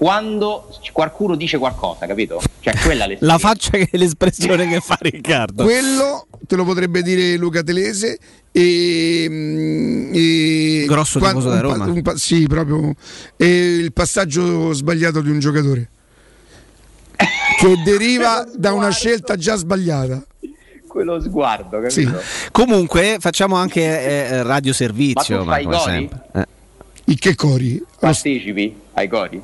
quando 0.03 0.69
qualcuno 0.91 1.37
dice 1.37 1.59
qualcosa, 1.59 2.07
capito? 2.07 2.43
Cioè 2.59 2.77
quella 2.83 3.05
è 3.05 3.17
La 3.21 3.39
faccia 3.39 3.71
che 3.71 3.89
è 3.89 3.97
l'espressione 3.97 4.67
che 4.67 4.81
fa 4.81 4.99
Riccardo. 5.01 5.63
Quello 5.63 6.27
te 6.45 6.57
lo 6.57 6.65
potrebbe 6.65 7.03
dire 7.03 7.37
Luca 7.37 7.63
Telese. 7.63 8.19
E, 8.51 9.27
mm, 9.31 10.11
e 10.13 10.85
Grosso 10.89 11.21
qua- 11.21 11.29
tifoso 11.29 11.51
da 11.51 11.55
un 11.55 11.61
Roma. 11.63 11.85
un 11.85 12.03
pa- 12.03 12.17
sì, 12.17 12.49
proprio. 12.49 12.93
E 13.37 13.77
il 13.77 13.93
passaggio 13.93 14.73
sbagliato 14.73 15.21
di 15.21 15.31
un 15.31 15.39
giocatore 15.39 15.89
che 17.61 17.77
deriva 17.85 18.45
da 18.57 18.73
una 18.73 18.91
scelta 18.91 19.37
già 19.37 19.55
sbagliata. 19.55 20.21
quello 20.89 21.21
sguardo, 21.21 21.81
capito? 21.81 21.91
Sì. 21.91 22.49
Comunque 22.51 23.19
facciamo 23.21 23.55
anche 23.55 23.83
eh, 23.83 24.43
radioservizio, 24.43 25.37
Ma 25.37 25.43
tu 25.45 25.49
fai 25.49 25.63
come 25.63 25.77
i 25.77 25.79
cori? 25.79 25.93
sempre. 25.93 26.23
Eh. 26.35 26.47
I 27.05 27.15
che 27.17 27.35
cori? 27.37 27.85
Partecipi 28.01 28.75
ai 28.95 29.07
cori? 29.09 29.43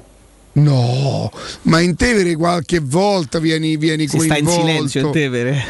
No, 0.60 1.30
ma 1.62 1.80
in 1.80 1.94
Tevere 1.96 2.34
qualche 2.36 2.80
volta 2.80 3.38
vieni, 3.38 3.76
vieni 3.76 4.08
Si 4.08 4.18
sta 4.18 4.36
in 4.36 4.44
coinvolto. 4.44 4.60
silenzio 4.66 5.06
in 5.06 5.12
Tevere. 5.12 5.64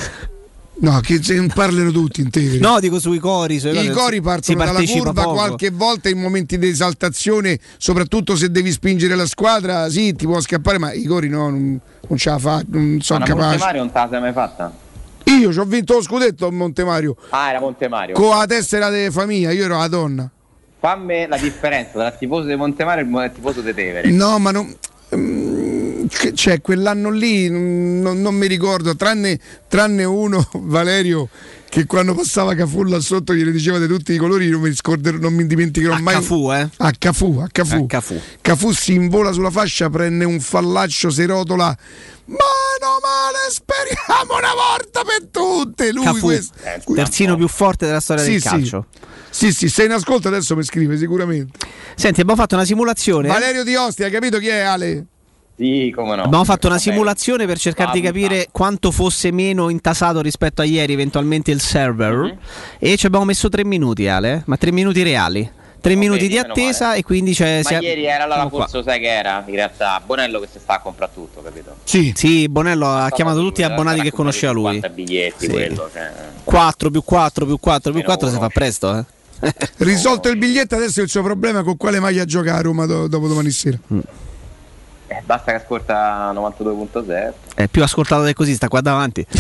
No, 0.81 1.01
che 1.01 1.21
parlano 1.53 1.91
tutti 1.91 2.21
in 2.21 2.31
Tevere. 2.31 2.59
No, 2.61 2.79
dico 2.79 3.01
sui 3.01 3.19
cori. 3.19 3.59
sui 3.59 3.71
I 3.85 3.91
cori 3.91 4.21
partono 4.21 4.65
dalla 4.65 4.81
curva 4.85 5.13
poco. 5.23 5.33
qualche 5.35 5.71
volta 5.71 6.09
in 6.09 6.21
momenti 6.21 6.57
di 6.57 6.69
esaltazione, 6.69 7.59
soprattutto 7.79 8.37
se 8.37 8.51
devi 8.51 8.71
spingere 8.71 9.17
la 9.17 9.27
squadra, 9.27 9.89
sì, 9.91 10.15
ti 10.15 10.25
può 10.25 10.41
scappare, 10.41 10.79
ma 10.79 10.93
i 10.93 11.03
cori 11.05 11.29
no, 11.29 11.51
non, 11.51 11.81
non 12.09 12.19
ce 12.19 12.31
la 12.31 12.39
fa, 12.39 12.63
non 12.69 12.99
sono 13.01 13.19
Ma 13.21 13.25
capace. 13.27 13.47
Montemario 13.49 13.81
non 13.83 13.91
te 13.93 13.99
la 13.99 14.09
sei 14.11 14.21
mai 14.21 14.33
fatta? 14.33 14.73
Io 15.25 15.53
ci 15.53 15.59
ho 15.59 15.65
vinto 15.65 15.95
lo 15.95 16.03
scudetto 16.03 16.47
a 16.47 16.51
Montemario 16.53 17.17
Ah, 17.31 17.51
era 17.51 17.61
Montemario. 17.61 18.15
con 18.15 18.39
la 18.39 18.47
tessera 18.47 18.89
di 18.89 19.11
famiglia, 19.11 19.51
io 19.51 19.65
ero 19.65 19.79
la 19.79 19.89
donna. 19.89 20.31
Fammi 20.81 21.27
la 21.27 21.37
differenza 21.39 21.93
tra 21.93 22.07
il 22.07 22.17
tifoso 22.19 22.47
di 22.47 22.55
Montemario 22.55 23.21
e 23.21 23.25
il 23.27 23.33
tifoso 23.33 23.61
di 23.61 23.75
Tevere. 23.75 24.11
No, 24.11 24.39
ma 24.39 24.51
non. 24.53 24.75
mm, 25.15 26.07
Cioè, 26.35 26.61
quell'anno 26.61 27.11
lì 27.11 27.49
non, 27.51 28.21
non 28.21 28.35
mi 28.35 28.47
ricordo, 28.47 28.95
tranne, 28.95 29.39
tranne 29.69 30.05
uno, 30.05 30.47
Valerio, 30.55 31.29
che 31.69 31.85
quando 31.85 32.15
passava 32.15 32.55
Cafù 32.55 32.85
là 32.85 33.01
sotto 33.01 33.35
gliene 33.35 33.51
diceva 33.51 33.79
di 33.79 33.87
tutti 33.89 34.13
i 34.13 34.17
colori, 34.17 34.49
non 34.49 34.61
mi, 34.61 34.73
scorderò, 34.73 35.19
non 35.19 35.35
mi 35.35 35.47
dimenticherò 35.47 35.95
A 35.95 35.99
mai. 36.01 36.15
Cafù, 36.15 36.53
eh? 36.53 36.69
A 36.77 36.93
Cafù, 36.97 37.39
a 37.43 37.49
Cafù. 37.51 37.83
A 37.83 37.87
Cafù. 37.87 38.21
Cafù 38.41 38.73
si 38.73 38.95
invola 38.95 39.33
sulla 39.33 39.51
fascia, 39.51 39.91
prende 39.91 40.25
un 40.25 40.39
fallaccio, 40.41 41.11
si 41.11 41.25
rotola. 41.25 41.77
Mano 42.29 42.99
male, 43.01 43.49
speriamo 43.49 44.37
una 44.37 44.53
volta 44.53 45.03
per 45.03 45.29
tutte. 45.31 45.93
Lui 45.93 46.05
Cafù, 46.05 46.21
questo. 46.21 46.55
terzino 46.95 47.37
più 47.37 47.49
forte 47.49 47.87
della 47.87 48.01
storia 48.01 48.23
Sì, 48.23 48.33
del 48.33 48.43
sì. 48.43 48.49
calcio. 48.49 48.87
Sì, 49.31 49.53
sì, 49.53 49.69
se 49.69 49.85
in 49.85 49.93
ascolto 49.93 50.29
adesso 50.29 50.55
mi 50.55 50.63
scrive 50.63 50.97
sicuramente. 50.99 51.59
Senti, 51.95 52.21
abbiamo 52.21 52.41
fatto 52.41 52.55
una 52.55 52.65
simulazione. 52.65 53.29
Valerio 53.29 53.65
Di 53.65 53.75
Ostia, 53.77 54.07
hai 54.07 54.11
capito 54.13 54.39
chi 54.39 54.49
è 54.49 54.61
Ale? 54.61 55.07
Sì, 55.57 55.91
come 55.95 56.15
no. 56.17 56.23
Abbiamo 56.23 56.45
fatto 56.45 56.67
una 56.69 56.79
simulazione 56.79 57.45
per 57.47 57.59
cercare 57.59 57.91
di 57.93 58.01
capire 58.01 58.49
quanto 58.53 58.91
fosse 58.93 59.33
meno 59.33 59.71
intasato 59.71 60.21
rispetto 60.21 60.61
a 60.63 60.65
ieri, 60.65 60.93
eventualmente 60.93 61.51
il 61.51 61.61
server. 61.61 62.15
Mhm. 62.15 62.39
E 62.79 62.97
ci 62.97 63.07
abbiamo 63.07 63.25
messo 63.25 63.49
tre 63.49 63.65
minuti, 63.65 64.07
Ale. 64.07 64.43
Ma 64.47 64.57
tre 64.57 64.71
minuti 64.71 65.03
reali. 65.03 65.51
Tre 65.81 65.95
minuti 65.95 66.29
di 66.29 66.37
attesa 66.39 66.87
male. 66.89 66.99
e 66.99 67.03
quindi 67.03 67.33
c'è. 67.35 67.61
Ma 67.63 67.79
ieri 67.79 68.05
era 68.05 68.27
la 68.27 68.49
forza, 68.49 68.83
sai 68.83 68.99
che 69.01 69.07
era? 69.09 69.43
In 69.47 69.55
realtà 69.55 70.01
Bonello 70.05 70.41
che 70.41 70.49
si 70.51 70.59
sta 70.59 70.75
a 70.75 70.81
comprare 70.81 71.13
tutto, 71.15 71.41
capito? 71.41 71.77
Sì. 71.85 72.13
Sì, 72.17 72.49
Bonello 72.49 72.87
ha 72.89 73.11
chiamato 73.11 73.41
tutti 73.41 73.61
gli 73.63 73.65
abbonati 73.65 74.01
che 74.01 74.11
conosceva 74.11 74.53
lui. 74.53 74.73
50 74.73 74.89
biglietti, 74.91 75.45
Sì. 75.47 75.51
quello. 75.51 75.89
Cioè. 75.93 76.11
4 76.45 76.91
più 76.91 77.03
4 77.03 77.47
più 77.47 77.59
4 77.59 77.93
più 77.93 78.03
4 78.03 78.29
si 78.29 78.37
fa 78.39 78.49
presto, 78.49 78.97
eh. 78.99 79.05
Risolto 79.79 80.29
il 80.29 80.37
biglietto, 80.37 80.75
adesso 80.75 81.01
il 81.01 81.09
suo 81.09 81.23
problema 81.23 81.61
è 81.61 81.63
con 81.63 81.77
quale 81.77 82.01
maglia 82.01 82.25
gioca 82.25 82.57
a 82.57 82.61
Roma 82.61 82.87
do- 82.87 83.07
dopo 83.07 83.29
domani 83.29 83.51
sera. 83.51 83.79
Eh, 85.09 85.23
basta 85.25 85.53
che 85.53 85.59
ascolta 85.59 86.31
92.0. 86.33 87.33
È 87.55 87.67
più 87.67 87.83
ascoltato 87.83 88.25
di 88.25 88.35
così, 88.35 88.55
sta 88.55 88.69
qua 88.69 88.83
davanti. 88.83 89.27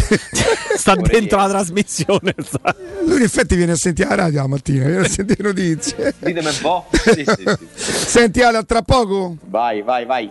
sta 0.76 0.94
dentro 0.94 1.38
la 1.38 1.48
trasmissione. 1.48 2.34
sta. 2.42 2.74
Lui 3.04 3.18
in 3.18 3.22
effetti 3.22 3.54
viene 3.54 3.72
a 3.72 3.76
sentire 3.76 4.08
la 4.08 4.14
radio 4.14 4.40
la 4.40 4.46
mattina, 4.46 4.86
viene 4.86 5.04
a 5.04 5.08
sentire 5.08 5.42
notizie. 5.42 6.14
Ditemi 6.18 6.46
un 6.46 6.58
po'. 6.60 6.86
Sì, 7.08 7.24
sì, 7.24 7.44
sì. 7.74 8.08
Senti 8.08 8.42
Ale, 8.42 8.58
a 8.58 8.62
tra 8.62 8.82
poco? 8.82 9.36
Vai, 9.44 9.82
vai, 9.82 10.04
vai. 10.04 10.30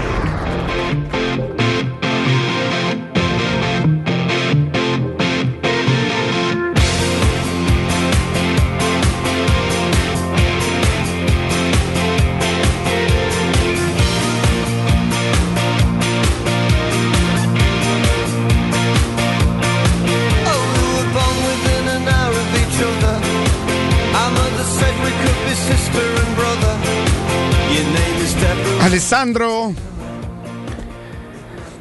Alessandro? 29.21 29.71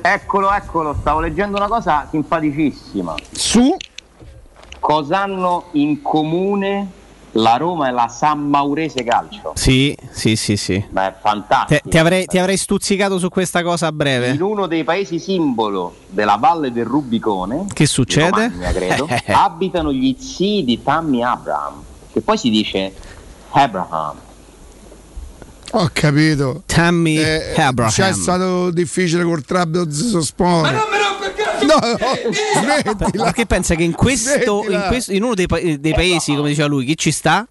Eccolo, 0.02 0.52
eccolo, 0.52 0.94
stavo 1.00 1.20
leggendo 1.20 1.56
una 1.56 1.68
cosa 1.68 2.06
simpaticissima. 2.10 3.14
Su? 3.30 3.74
Cosa 4.78 5.22
hanno 5.22 5.68
in 5.72 6.02
comune 6.02 6.98
la 7.32 7.56
Roma 7.56 7.88
e 7.88 7.92
la 7.92 8.08
San 8.08 8.40
Maurese 8.40 9.02
Calcio? 9.04 9.52
Sì, 9.54 9.96
sì, 10.10 10.36
sì, 10.36 10.56
sì. 10.56 10.84
Ma 10.90 11.06
è 11.08 11.14
fantastico. 11.18 11.80
Te- 11.82 11.88
ti, 11.88 11.96
avrei, 11.96 12.26
ti 12.26 12.38
avrei 12.38 12.58
stuzzicato 12.58 13.18
su 13.18 13.30
questa 13.30 13.62
cosa 13.62 13.86
a 13.86 13.92
breve. 13.92 14.30
In 14.30 14.42
uno 14.42 14.66
dei 14.66 14.84
paesi 14.84 15.18
simbolo 15.18 15.94
della 16.08 16.36
Valle 16.36 16.72
del 16.72 16.84
Rubicone, 16.84 17.66
Che 17.72 17.86
succede? 17.86 18.48
Romagna, 18.48 18.70
credo, 18.70 19.08
abitano 19.32 19.92
gli 19.92 20.14
zii 20.18 20.64
di 20.64 20.82
Tammy 20.82 21.22
Abraham, 21.22 21.82
che 22.12 22.20
poi 22.20 22.36
si 22.36 22.50
dice 22.50 22.92
Abraham. 23.50 24.28
Ho 25.72 25.88
capito. 25.92 26.62
Tammy 26.66 27.16
Eh, 27.18 27.54
Abraham. 27.60 27.92
C'è 27.92 28.12
stato 28.12 28.70
difficile 28.70 29.22
col 29.24 29.44
trabio 29.44 29.90
Zospore. 29.90 30.62
Ma 30.62 30.70
non 30.72 30.82
me 30.90 30.98
No, 31.64 31.74
no, 31.78 31.96
smettila. 32.82 33.24
Perché 33.24 33.46
pensa 33.46 33.74
che 33.74 33.82
in 33.82 33.92
questo, 33.92 34.64
in, 34.68 34.84
questo- 34.88 35.12
in 35.12 35.22
uno 35.22 35.34
dei, 35.34 35.46
pa- 35.46 35.60
dei 35.60 35.92
paesi, 35.94 36.34
come 36.34 36.48
diceva 36.48 36.66
lui, 36.68 36.84
chi 36.86 36.96
ci 36.96 37.12
sta? 37.12 37.46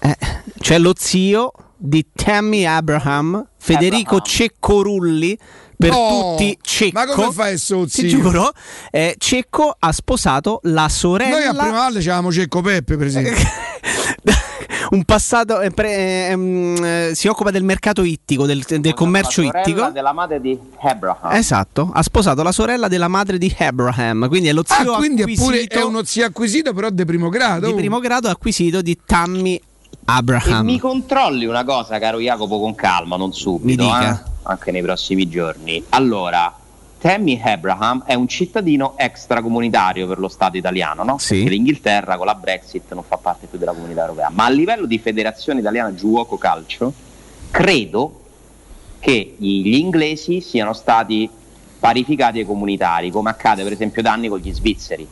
Eh, 0.00 0.16
c'è 0.60 0.78
lo 0.78 0.94
zio 0.96 1.52
di 1.76 2.06
Tammy 2.14 2.64
Abraham, 2.64 3.46
Federico 3.58 4.16
Abraham. 4.16 4.24
Ceccorulli. 4.24 5.38
Per 5.80 5.90
No, 5.90 6.34
tutti 6.36 6.58
Cecco. 6.60 6.90
ma 6.98 7.06
come 7.06 7.32
fa 7.32 7.44
a 7.44 7.48
essere 7.48 7.78
un 7.80 7.88
Ti 7.88 8.06
zio? 8.06 8.08
giuro, 8.08 8.52
eh, 8.90 9.14
Cecco 9.18 9.74
ha 9.78 9.92
sposato 9.92 10.60
la 10.64 10.88
sorella. 10.90 11.38
Noi 11.38 11.46
a 11.46 11.54
prima 11.54 11.70
valle 11.78 11.98
c'avevamo 12.00 12.30
Cecco 12.30 12.60
Peppe, 12.60 12.96
per 12.98 13.06
esempio. 13.06 13.32
un 14.90 15.04
passato 15.04 15.60
eh, 15.60 15.70
pre- 15.70 16.28
ehm, 16.28 16.84
eh, 16.84 17.10
si 17.14 17.28
occupa 17.28 17.50
del 17.50 17.62
mercato 17.62 18.02
ittico, 18.02 18.46
del, 18.46 18.64
del 18.66 18.94
commercio 18.94 19.42
ittico. 19.42 19.90
della 19.90 20.12
madre 20.12 20.40
di 20.40 20.58
Abraham. 20.82 21.32
Esatto, 21.34 21.90
ha 21.92 22.02
sposato 22.02 22.42
la 22.42 22.52
sorella 22.52 22.88
della 22.88 23.08
madre 23.08 23.38
di 23.38 23.54
Abraham, 23.58 24.28
quindi 24.28 24.48
è 24.48 24.52
lo 24.52 24.64
zio 24.66 24.92
Ah, 24.94 24.96
quindi 24.96 25.22
è 25.22 25.34
pure 25.36 25.64
è 25.64 25.82
uno 25.82 26.02
zio 26.04 26.24
acquisito, 26.26 26.72
però 26.74 26.90
di 26.90 27.04
primo 27.04 27.28
grado. 27.28 27.66
di 27.68 27.74
primo 27.74 27.98
grado 28.00 28.28
acquisito 28.28 28.82
di 28.82 28.98
Tammy 29.04 29.54
E 29.54 29.62
Abraham. 30.06 30.64
mi 30.64 30.78
controlli 30.78 31.44
una 31.44 31.64
cosa, 31.64 31.98
caro 31.98 32.18
Jacopo, 32.18 32.58
con 32.58 32.74
calma, 32.74 33.16
non 33.16 33.32
subito, 33.32 33.82
Mi 33.84 33.88
dica. 33.88 34.24
eh? 34.24 34.28
anche 34.44 34.72
nei 34.72 34.82
prossimi 34.82 35.28
giorni. 35.28 35.84
Allora, 35.90 36.52
Tammy 37.00 37.40
Abraham 37.42 38.02
è 38.04 38.12
un 38.12 38.28
cittadino 38.28 38.92
extracomunitario 38.98 40.06
per 40.06 40.18
lo 40.18 40.28
Stato 40.28 40.58
italiano, 40.58 41.02
no? 41.02 41.16
Sì. 41.16 41.36
Perché 41.36 41.48
l'Inghilterra 41.48 42.18
con 42.18 42.26
la 42.26 42.34
Brexit 42.34 42.92
non 42.92 43.02
fa 43.02 43.16
parte 43.16 43.46
più 43.46 43.58
della 43.58 43.72
comunità 43.72 44.02
europea. 44.02 44.28
Ma 44.30 44.44
a 44.44 44.50
livello 44.50 44.84
di 44.84 44.98
Federazione 44.98 45.60
Italiana 45.60 45.94
Giuoco 45.94 46.36
Calcio, 46.36 46.92
credo 47.50 48.20
che 48.98 49.34
gli 49.38 49.76
inglesi 49.76 50.42
siano 50.42 50.74
stati 50.74 51.28
parificati 51.78 52.40
ai 52.40 52.44
comunitari, 52.44 53.10
come 53.10 53.30
accade 53.30 53.62
per 53.62 53.72
esempio 53.72 54.02
da 54.02 54.12
anni 54.12 54.28
con 54.28 54.38
gli 54.38 54.52
svizzeri. 54.52 55.08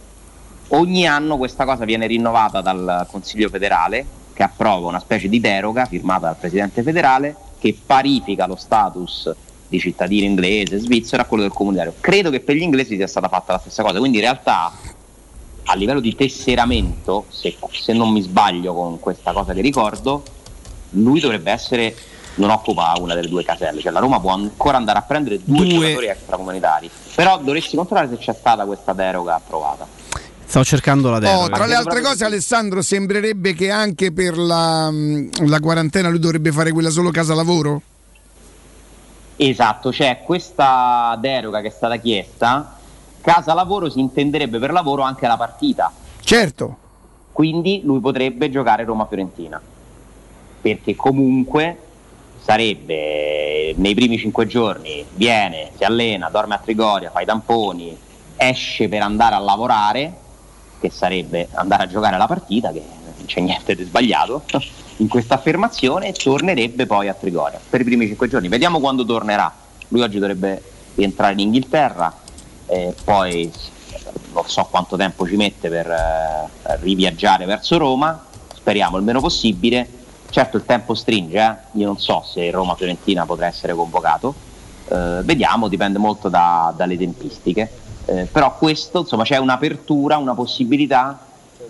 Ogni 0.68 1.06
anno 1.06 1.38
questa 1.38 1.64
cosa 1.64 1.86
viene 1.86 2.06
rinnovata 2.06 2.60
dal 2.60 3.06
Consiglio 3.10 3.48
federale 3.48 4.04
che 4.34 4.42
approva 4.42 4.88
una 4.88 5.00
specie 5.00 5.30
di 5.30 5.40
deroga 5.40 5.86
firmata 5.86 6.26
dal 6.26 6.36
Presidente 6.36 6.82
federale 6.82 7.34
che 7.58 7.74
parifica 7.86 8.46
lo 8.46 8.56
status 8.56 9.34
di 9.68 9.78
cittadino 9.78 10.24
inglese, 10.24 10.78
svizzero 10.78 11.22
a 11.22 11.24
quello 11.26 11.42
del 11.42 11.52
comunitario. 11.52 11.94
Credo 12.00 12.30
che 12.30 12.40
per 12.40 12.56
gli 12.56 12.62
inglesi 12.62 12.96
sia 12.96 13.06
stata 13.06 13.28
fatta 13.28 13.52
la 13.52 13.58
stessa 13.58 13.82
cosa, 13.82 13.98
quindi 13.98 14.18
in 14.18 14.24
realtà 14.24 14.72
a 15.70 15.74
livello 15.74 16.00
di 16.00 16.14
tesseramento, 16.14 17.26
se, 17.28 17.56
se 17.72 17.92
non 17.92 18.10
mi 18.10 18.22
sbaglio 18.22 18.72
con 18.72 18.98
questa 18.98 19.32
cosa 19.32 19.52
che 19.52 19.60
ricordo, 19.60 20.22
lui 20.90 21.20
dovrebbe 21.20 21.50
essere, 21.50 21.94
non 22.36 22.48
occupa 22.48 22.94
una 22.98 23.14
delle 23.14 23.28
due 23.28 23.44
caselle, 23.44 23.80
cioè 23.80 23.92
la 23.92 24.00
Roma 24.00 24.18
può 24.18 24.32
ancora 24.32 24.78
andare 24.78 24.98
a 24.98 25.02
prendere 25.02 25.40
due, 25.44 25.58
Due. 25.58 25.68
giocatori 25.68 26.06
extracomunitari, 26.06 26.90
però 27.14 27.38
dovresti 27.38 27.76
controllare 27.76 28.08
se 28.08 28.16
c'è 28.16 28.32
stata 28.32 28.64
questa 28.64 28.94
deroga 28.94 29.34
approvata. 29.34 29.86
Stavo 30.46 30.64
cercando 30.64 31.10
la 31.10 31.18
deroga. 31.18 31.44
Oh, 31.44 31.48
tra 31.50 31.66
le 31.66 31.74
altre 31.74 32.00
cose, 32.00 32.24
Alessandro, 32.24 32.80
sembrerebbe 32.80 33.52
che 33.52 33.70
anche 33.70 34.12
per 34.12 34.38
la, 34.38 34.90
mh, 34.90 35.46
la 35.46 35.60
quarantena 35.60 36.08
lui 36.08 36.18
dovrebbe 36.20 36.50
fare 36.52 36.72
quella 36.72 36.88
solo 36.88 37.10
casa 37.10 37.34
lavoro? 37.34 37.82
Esatto, 39.40 39.90
c'è 39.90 40.22
questa 40.24 41.16
deroga 41.20 41.60
che 41.60 41.68
è 41.68 41.70
stata 41.70 41.96
chiesta, 41.98 42.76
casa 43.20 43.54
lavoro 43.54 43.88
si 43.88 44.00
intenderebbe 44.00 44.58
per 44.58 44.72
lavoro 44.72 45.02
anche 45.02 45.28
la 45.28 45.36
partita, 45.36 45.92
Certo. 46.20 46.76
quindi 47.30 47.82
lui 47.84 48.00
potrebbe 48.00 48.50
giocare 48.50 48.82
Roma-Fiorentina, 48.82 49.60
perché 50.60 50.96
comunque 50.96 51.78
sarebbe 52.40 53.74
nei 53.76 53.94
primi 53.94 54.18
cinque 54.18 54.48
giorni, 54.48 55.04
viene, 55.14 55.70
si 55.76 55.84
allena, 55.84 56.30
dorme 56.30 56.54
a 56.54 56.58
Trigoria, 56.58 57.10
fa 57.10 57.20
i 57.20 57.24
tamponi, 57.24 57.96
esce 58.34 58.88
per 58.88 59.02
andare 59.02 59.36
a 59.36 59.38
lavorare, 59.38 60.12
che 60.80 60.90
sarebbe 60.90 61.46
andare 61.52 61.84
a 61.84 61.86
giocare 61.86 62.18
la 62.18 62.26
partita, 62.26 62.72
che 62.72 62.82
non 63.04 63.24
c'è 63.24 63.40
niente 63.40 63.76
di 63.76 63.84
sbagliato 63.84 64.42
in 64.98 65.08
questa 65.08 65.34
affermazione, 65.34 66.12
tornerebbe 66.12 66.86
poi 66.86 67.08
a 67.08 67.14
Trigoria 67.14 67.60
per 67.68 67.80
i 67.80 67.84
primi 67.84 68.06
cinque 68.06 68.28
giorni. 68.28 68.48
Vediamo 68.48 68.78
quando 68.78 69.04
tornerà. 69.04 69.52
Lui 69.88 70.02
oggi 70.02 70.18
dovrebbe 70.18 70.62
rientrare 70.94 71.32
in 71.32 71.40
Inghilterra, 71.40 72.12
eh, 72.66 72.94
poi 73.02 73.50
non 74.32 74.44
so 74.46 74.66
quanto 74.70 74.96
tempo 74.96 75.26
ci 75.26 75.36
mette 75.36 75.68
per 75.68 75.86
eh, 75.90 76.76
riviaggiare 76.80 77.44
verso 77.46 77.78
Roma, 77.78 78.24
speriamo 78.54 78.96
il 78.96 79.02
meno 79.02 79.20
possibile. 79.20 79.88
Certo 80.30 80.56
il 80.58 80.64
tempo 80.66 80.94
stringe, 80.94 81.38
eh. 81.38 81.78
io 81.78 81.86
non 81.86 81.98
so 81.98 82.22
se 82.22 82.50
Roma-Fiorentina 82.50 83.24
potrà 83.24 83.46
essere 83.46 83.74
convocato, 83.74 84.46
Eh, 84.90 85.20
vediamo, 85.22 85.68
dipende 85.68 85.98
molto 85.98 86.30
da- 86.30 86.72
dalle 86.74 86.96
tempistiche. 86.96 87.70
Eh, 88.06 88.24
però 88.24 88.56
questo, 88.56 89.00
insomma, 89.00 89.22
c'è 89.22 89.36
un'apertura, 89.36 90.16
una 90.16 90.32
possibilità 90.32 91.26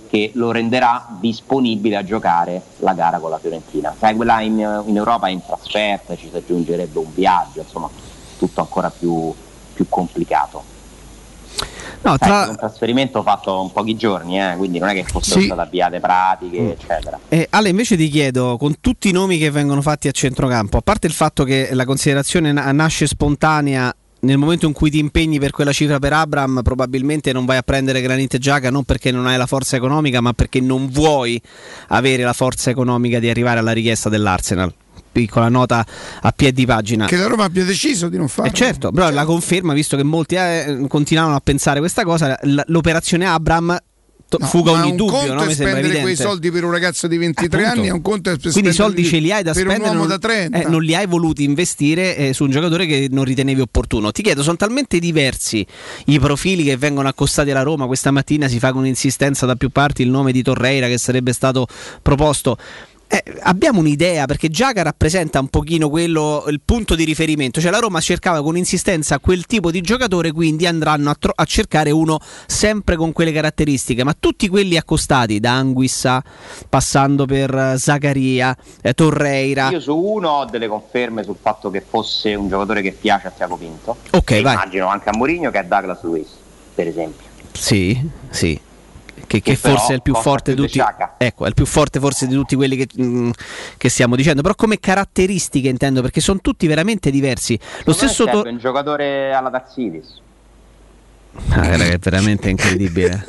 che 0.09 0.31
lo 0.35 0.51
renderà 0.51 1.07
disponibile 1.21 1.97
a 1.97 2.05
giocare 2.05 2.63
la 2.79 2.95
gara 2.95 3.19
con 3.19 3.31
la 3.31 3.39
Fiorentina. 3.39 3.95
Sai, 3.99 4.17
quella 4.17 4.41
in, 4.41 4.83
in 4.87 4.97
Europa 4.97 5.27
è 5.27 5.31
in 5.31 5.45
trasferta, 5.45 6.17
ci 6.17 6.29
si 6.31 6.37
aggiungerebbe 6.37 6.99
un 6.99 7.13
viaggio, 7.15 7.61
insomma, 7.61 7.89
tutto 8.39 8.61
ancora 8.61 8.91
più, 8.91 9.33
più 9.75 9.87
complicato. 9.89 10.77
No, 12.01 12.17
Sai, 12.17 12.29
tra- 12.29 12.47
è 12.47 12.49
un 12.51 12.57
trasferimento 12.57 13.23
fatto 13.23 13.61
in 13.63 13.73
pochi 13.73 13.97
giorni, 13.97 14.41
eh, 14.41 14.55
quindi 14.57 14.79
non 14.79 14.89
è 14.89 14.95
che 14.95 15.03
fossero 15.05 15.41
Sì. 15.41 15.47
state 15.47 15.61
avviate 15.61 15.99
pratiche, 16.01 16.73
eccetera. 16.73 17.19
Eh, 17.29 17.47
Ale, 17.51 17.69
invece 17.71 17.97
ti 17.97 18.09
chiedo, 18.09 18.57
con 18.57 18.81
tutti 18.81 19.09
i 19.09 19.13
nomi 19.13 19.37
che 19.39 19.51
vengono 19.51 19.83
fatti 19.83 20.07
a 20.07 20.13
centrocampo, 20.13 20.77
a 20.77 20.81
parte 20.81 21.07
il 21.09 21.13
fatto 21.13 21.43
che 21.45 21.71
la 21.73 21.85
considerazione 21.85 22.53
na- 22.53 22.71
nasce 22.71 23.07
spontanea 23.07 23.93
nel 24.20 24.39
momento 24.39 24.66
in 24.66 24.73
cui 24.73 24.90
ti 24.90 24.99
impegni 24.99 25.39
per 25.39 25.51
quella 25.51 25.73
cifra 25.73 25.99
per 25.99 26.12
Abram, 26.12 26.61
probabilmente 26.62 27.32
non 27.32 27.45
vai 27.45 27.57
a 27.57 27.62
prendere 27.62 28.01
Granit 28.01 28.39
Giaca 28.39 28.70
non 28.70 28.85
perché 28.85 29.11
non 29.11 29.27
hai 29.27 29.36
la 29.36 29.47
forza 29.47 29.77
economica, 29.77 30.20
ma 30.20 30.32
perché 30.32 30.61
non 30.61 30.89
vuoi 30.89 31.40
avere 31.89 32.23
la 32.23 32.32
forza 32.32 32.70
economica 32.70 33.19
di 33.19 33.28
arrivare 33.28 33.61
alla 33.61 33.73
richiesta 33.73 34.09
dell'Arsenal. 34.09 34.73
Piccola 35.11 35.49
nota 35.49 35.85
a 36.20 36.32
piedi 36.32 36.66
pagina. 36.66 37.07
Che 37.07 37.16
la 37.16 37.27
Roma 37.27 37.45
abbia 37.45 37.65
deciso 37.65 38.09
di 38.09 38.16
non 38.16 38.28
farlo. 38.28 38.51
Eh 38.51 38.55
certo, 38.55 38.90
però 38.90 39.11
la 39.11 39.24
conferma, 39.24 39.73
visto 39.73 39.97
che 39.97 40.03
molti 40.03 40.35
eh, 40.36 40.85
continuavano 40.89 41.36
a 41.36 41.40
pensare 41.40 41.81
questa 41.81 42.05
cosa, 42.05 42.39
l'operazione 42.43 43.27
Abram 43.27 43.77
No, 44.39 44.47
fuga 44.47 44.73
ogni 44.73 44.91
un 44.91 44.97
dubbio, 44.97 45.13
conto 45.15 45.33
no? 45.35 45.41
è 45.43 45.47
Mi 45.47 45.55
sembra 45.55 45.55
spendere 45.55 45.81
quei 45.81 45.97
evidente. 46.13 46.23
soldi 46.23 46.51
per 46.51 46.65
un 46.65 46.71
ragazzo 46.71 47.07
di 47.07 47.17
23 47.17 47.61
Appunto. 47.63 47.79
anni 47.81 47.89
e 47.89 47.93
un 47.93 48.03
conto 48.03 48.31
è 48.31 48.39
Quindi 48.39 48.69
i 48.69 48.73
soldi 48.75 49.05
ce 49.05 49.19
li 49.21 49.33
hai 49.33 49.43
da 49.43 49.53
per 49.53 49.63
spendere 49.63 49.89
un 49.89 49.97
uomo 49.97 49.99
non, 50.01 50.09
da 50.09 50.19
30. 50.19 50.59
eh, 50.61 50.69
non 50.69 50.83
li 50.83 50.95
hai 50.95 51.07
voluti 51.07 51.45
investire 51.45 52.15
eh, 52.17 52.33
su 52.35 52.45
un 52.45 52.51
giocatore 52.51 52.85
che 52.85 53.09
non 53.11 53.25
ritenevi 53.25 53.61
opportuno. 53.63 54.13
Ti 54.13 54.21
chiedo, 54.23 54.43
sono 54.43 54.57
talmente 54.57 54.99
diversi 54.99 55.67
i 56.07 56.19
profili 56.19 56.63
che 56.65 56.77
vengono 56.77 57.09
accostati 57.09 57.51
alla 57.51 57.63
Roma. 57.63 57.87
Questa 57.87 58.11
mattina 58.11 58.49
si 58.49 58.59
fa 58.59 58.73
con 58.73 58.85
insistenza 58.85 59.47
da 59.47 59.55
più 59.57 59.71
parti 59.71 60.03
il 60.03 60.11
nome 60.11 60.31
di 60.33 60.43
Torreira 60.43 60.89
che 60.89 60.99
sarebbe 60.99 61.33
stato 61.33 61.67
proposto. 62.03 62.59
Eh, 63.11 63.23
abbiamo 63.41 63.81
un'idea 63.81 64.27
perché 64.27 64.51
Giaga 64.51 64.83
rappresenta 64.83 65.41
un 65.41 65.49
pochino 65.49 65.89
quello, 65.89 66.45
il 66.49 66.61
punto 66.63 66.95
di 66.95 67.05
riferimento, 67.05 67.59
cioè 67.59 67.71
la 67.71 67.79
Roma 67.79 68.01
cercava 68.01 68.43
con 68.43 68.55
insistenza 68.55 69.19
quel 69.19 69.47
tipo 69.47 69.71
di 69.71 69.81
giocatore, 69.81 70.31
quindi 70.31 70.67
andranno 70.67 71.09
a, 71.09 71.17
tro- 71.19 71.33
a 71.35 71.45
cercare 71.47 71.91
uno 71.91 72.19
sempre 72.47 72.97
con 72.97 73.13
quelle 73.13 73.33
caratteristiche, 73.33 74.05
ma 74.05 74.15
tutti 74.19 74.47
quelli 74.49 74.77
accostati 74.77 75.41
da 75.41 75.53
Anguissa, 75.57 76.23
passando 76.69 77.25
per 77.25 77.55
eh, 77.55 77.79
Zaccaria, 77.79 78.55
eh, 78.83 78.93
Torreira. 78.93 79.71
Io 79.71 79.81
su 79.81 79.97
uno 79.97 80.29
ho 80.29 80.45
delle 80.45 80.69
conferme 80.69 81.23
sul 81.23 81.37
fatto 81.41 81.71
che 81.71 81.81
fosse 81.81 82.35
un 82.35 82.49
giocatore 82.51 82.83
che 82.83 82.93
piace 82.93 83.29
a 83.29 83.31
Tiago 83.31 83.57
Pinto. 83.57 83.97
Ok, 84.11 84.33
E 84.33 84.43
vai. 84.43 84.53
Immagino 84.53 84.87
anche 84.87 85.09
a 85.09 85.17
Mourinho 85.17 85.51
che 85.51 85.61
è 85.61 85.65
Douglas 85.65 86.03
Luiz, 86.03 86.29
per 86.75 86.87
esempio. 86.87 87.25
Sì, 87.53 87.99
sì. 88.29 88.61
Che, 89.29 89.43
che 89.43 89.57
forse 89.57 89.93
è 89.93 89.95
il 89.95 90.03
più 90.03 90.15
forte 90.15 90.55
di 90.55 90.63
più 90.63 90.71
di 90.71 90.79
tutti. 90.79 91.05
Ecco, 91.19 91.45
è 91.45 91.49
il 91.49 91.55
più 91.55 91.67
forte 91.67 92.01
forse 92.01 92.27
di 92.27 92.35
tutti 92.35 92.57
quelli 92.57 92.77
che, 92.77 92.89
mm, 93.01 93.31
che 93.77 93.91
stiamo 93.91 94.17
dicendo. 94.17 94.41
Però 94.41 94.55
come 94.55 94.81
caratteristiche 94.81 95.69
intendo, 95.69 96.01
perché 96.01 96.21
sono 96.21 96.39
tutti 96.41 96.67
veramente 96.67 97.11
diversi. 97.11 97.59
Lo 97.85 97.93
me 97.93 97.93
stesso 97.93 98.25
Tor- 98.25 98.47
un 98.47 98.59
giocatore 98.59 99.35
alla 99.35 99.51
Taxidis. 99.51 100.23
Ah, 101.51 101.71
è 101.73 101.99
veramente 101.99 102.49
incredibile. 102.51 103.25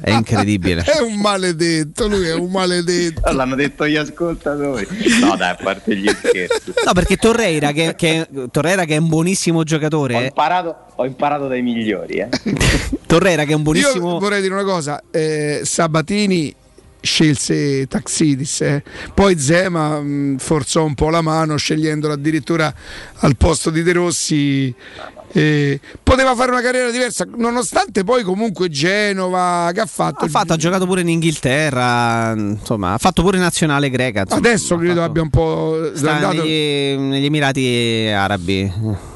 È 0.00 0.10
incredibile. 0.10 0.82
È 0.82 1.00
un 1.00 1.16
maledetto, 1.18 2.06
lui 2.08 2.26
è 2.26 2.34
un 2.34 2.50
maledetto. 2.50 3.32
L'hanno 3.32 3.54
detto 3.54 3.86
gli 3.86 3.96
ascoltatori. 3.96 4.86
No, 5.20 5.34
dai, 5.36 5.50
a 5.50 5.58
parte 5.62 5.96
gli 5.96 6.08
scherzi. 6.08 6.72
No, 6.84 6.92
perché 6.92 7.16
Torreira, 7.16 7.72
che, 7.72 7.94
che- 7.96 8.28
Torreira 8.50 8.84
che 8.84 8.94
è 8.94 8.98
un 8.98 9.08
buonissimo 9.08 9.60
Ho 9.60 9.64
giocatore, 9.64 10.26
imparato, 10.26 10.76
ho 10.96 11.04
imparato 11.06 11.48
dai 11.48 11.62
migliori, 11.62 12.14
eh. 12.18 12.28
Torreira 13.06 13.44
che 13.44 13.52
è 13.52 13.54
un 13.54 13.60
Io 13.60 13.64
buonissimo. 13.64 14.18
vorrei 14.18 14.40
dire 14.42 14.54
una 14.54 14.64
cosa, 14.64 15.02
eh, 15.10 15.60
Sabatini 15.64 16.54
scelse 17.00 17.86
Taxidis, 17.86 18.60
eh. 18.62 18.82
poi 19.12 19.38
Zema 19.38 20.00
mh, 20.00 20.38
forzò 20.38 20.84
un 20.84 20.94
po' 20.94 21.10
la 21.10 21.20
mano 21.20 21.56
scegliendolo 21.56 22.12
addirittura 22.14 22.72
al 23.16 23.36
posto 23.36 23.70
di 23.70 23.82
De 23.82 23.92
Rossi. 23.92 24.74
Eh, 25.36 25.80
poteva 26.00 26.34
fare 26.36 26.52
una 26.52 26.60
carriera 26.60 26.90
diversa, 26.90 27.26
nonostante 27.36 28.04
poi 28.04 28.22
comunque 28.22 28.68
Genova 28.68 29.70
che 29.74 29.80
ha 29.80 29.86
fatto. 29.86 30.24
Ha 30.24 30.28
fatto, 30.28 30.52
ha 30.52 30.56
giocato 30.56 30.86
pure 30.86 31.00
in 31.00 31.08
Inghilterra, 31.08 32.32
insomma, 32.36 32.92
ha 32.92 32.98
fatto 32.98 33.22
pure 33.22 33.38
nazionale 33.38 33.90
greca. 33.90 34.20
insomma. 34.20 34.40
Adesso 34.46 34.76
credo 34.76 35.02
abbia 35.02 35.22
un 35.22 35.30
po' 35.30 35.76
Sta 35.88 35.96
slandato. 35.96 36.34
negli, 36.42 36.96
negli 36.98 37.24
Emirati 37.24 38.10
Arabi. 38.14 39.12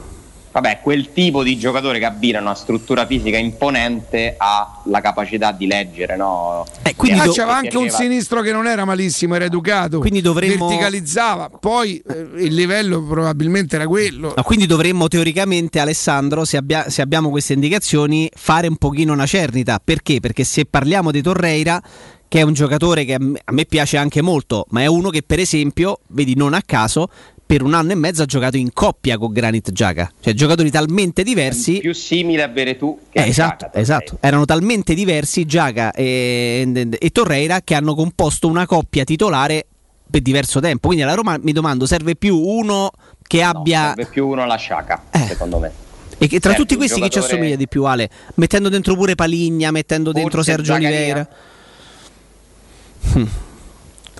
Vabbè, 0.60 0.80
quel 0.82 1.12
tipo 1.12 1.44
di 1.44 1.56
giocatore 1.56 2.01
che 2.01 2.05
abbina 2.05 2.40
una 2.40 2.56
struttura 2.56 3.06
fisica 3.06 3.39
imponente 3.39 4.35
ha 4.36 4.82
la 4.86 5.01
capacità 5.01 5.52
di 5.52 5.68
leggere, 5.68 6.16
no? 6.16 6.66
Quindi 6.97 7.20
Mi 7.20 7.26
ah, 7.28 7.30
c'era 7.30 7.56
anche 7.56 7.76
un 7.76 7.89
sinistro 7.89 8.40
che 8.40 8.51
non 8.51 8.66
era 8.66 8.85
malissimo, 8.85 9.36
era 9.36 9.44
educato. 9.44 10.01
Quindi 10.01 10.20
dovremmo- 10.20 10.66
verticalizzava. 10.66 11.48
Poi 11.60 12.02
eh, 12.09 12.43
il 12.43 12.55
livello 12.55 13.05
probabilmente 13.05 13.76
era 13.76 13.86
quello. 13.86 14.32
No, 14.35 14.43
quindi 14.43 14.66
dovremmo 14.66 15.06
teoricamente, 15.06 15.78
Alessandro, 15.78 16.44
se, 16.44 16.56
abbia- 16.56 16.90
se 16.90 17.02
abbiamo 17.02 17.30
queste 17.30 17.52
indicazioni, 17.52 18.28
fare 18.35 18.66
un 18.66 18.78
pochino 18.78 19.12
una 19.12 19.26
cernita. 19.26 19.80
Perché? 19.82 20.18
Perché 20.18 20.43
se 20.43 20.64
parliamo 20.64 21.12
di 21.12 21.22
Torreira, 21.22 21.80
che 22.26 22.40
è 22.40 22.43
un 22.43 22.52
giocatore 22.52 23.05
che 23.05 23.14
a 23.14 23.52
me 23.52 23.64
piace 23.64 23.97
anche 23.97 24.22
molto, 24.22 24.66
ma 24.70 24.82
è 24.82 24.86
uno 24.86 25.10
che 25.10 25.22
per 25.22 25.39
esempio, 25.39 26.01
vedi 26.09 26.35
non 26.35 26.52
a 26.52 26.62
caso, 26.66 27.09
per 27.48 27.62
un 27.62 27.72
anno 27.72 27.92
e 27.92 27.94
mezzo 27.94 28.20
ha 28.20 28.26
giocato 28.26 28.58
in 28.58 28.74
coppia 28.74 29.16
con 29.16 29.32
Granit 29.32 29.72
Giaga. 29.72 30.12
Cioè 30.20 30.34
giocatori 30.34 30.70
talmente 30.70 31.22
diversi... 31.22 31.78
più 31.78 31.94
simile 31.94 32.42
a 32.42 32.48
Veretù 32.48 32.98
che 33.10 33.20
Eh, 33.20 33.22
a 33.22 33.24
esatto, 33.24 33.64
Xhaka, 33.64 33.78
esatto. 33.78 34.18
Erano 34.20 34.44
talmente 34.44 34.92
diversi 34.92 35.46
Giaga 35.46 35.90
e, 35.92 36.90
e 36.98 37.08
Torreira 37.08 37.62
che 37.62 37.74
hanno 37.74 37.94
composto 37.94 38.48
una 38.48 38.66
coppia 38.66 39.04
titolare 39.04 39.64
per 40.10 40.20
diverso 40.20 40.60
tempo. 40.60 40.88
Quindi 40.88 41.06
alla 41.06 41.14
Roma 41.14 41.38
mi 41.40 41.52
domando, 41.52 41.86
serve 41.86 42.16
più 42.16 42.36
uno 42.38 42.90
che 43.26 43.42
abbia... 43.42 43.94
serve 43.94 44.10
più 44.10 44.28
uno 44.28 44.42
alla 44.42 44.56
Sciaca, 44.56 45.04
secondo 45.26 45.58
me. 45.58 45.72
E 46.18 46.26
che 46.26 46.40
tra 46.40 46.50
Serve 46.50 46.66
tutti 46.66 46.76
questi 46.76 47.00
chi 47.00 47.04
ci 47.04 47.08
giocatore- 47.12 47.32
assomiglia 47.32 47.56
di 47.56 47.66
più, 47.66 47.84
Ale? 47.84 48.10
Mettendo 48.34 48.68
dentro 48.68 48.94
pure 48.94 49.14
Paligna, 49.14 49.70
mettendo 49.70 50.12
dentro 50.12 50.42
Forse 50.42 50.50
Sergio 50.50 50.72
Zaccaria. 50.74 50.88
Oliveira. 50.98 51.28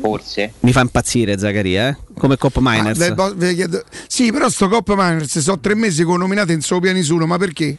Forse. 0.01 0.53
Mi 0.61 0.73
fa 0.73 0.81
impazzire 0.81 1.39
Zaccaria, 1.39 1.89
eh? 1.89 1.97
Come 2.17 2.37
Cop 2.37 2.57
Ah, 2.57 2.61
Miners. 2.61 2.99
del 2.99 3.15
bo- 3.15 3.35
chiedo- 3.37 3.83
Sì, 4.07 4.31
però 4.33 4.49
sto 4.49 4.69
Coppa 4.69 4.95
Miners 4.95 5.39
sono 5.39 5.59
tre 5.59 5.75
mesi 5.75 6.05
che 6.05 6.11
ho 6.11 6.17
nominato 6.17 6.53
in 6.53 6.61
solo 6.61 6.81
piani 6.81 7.05
uno, 7.11 7.27
ma 7.27 7.37
perché? 7.39 7.77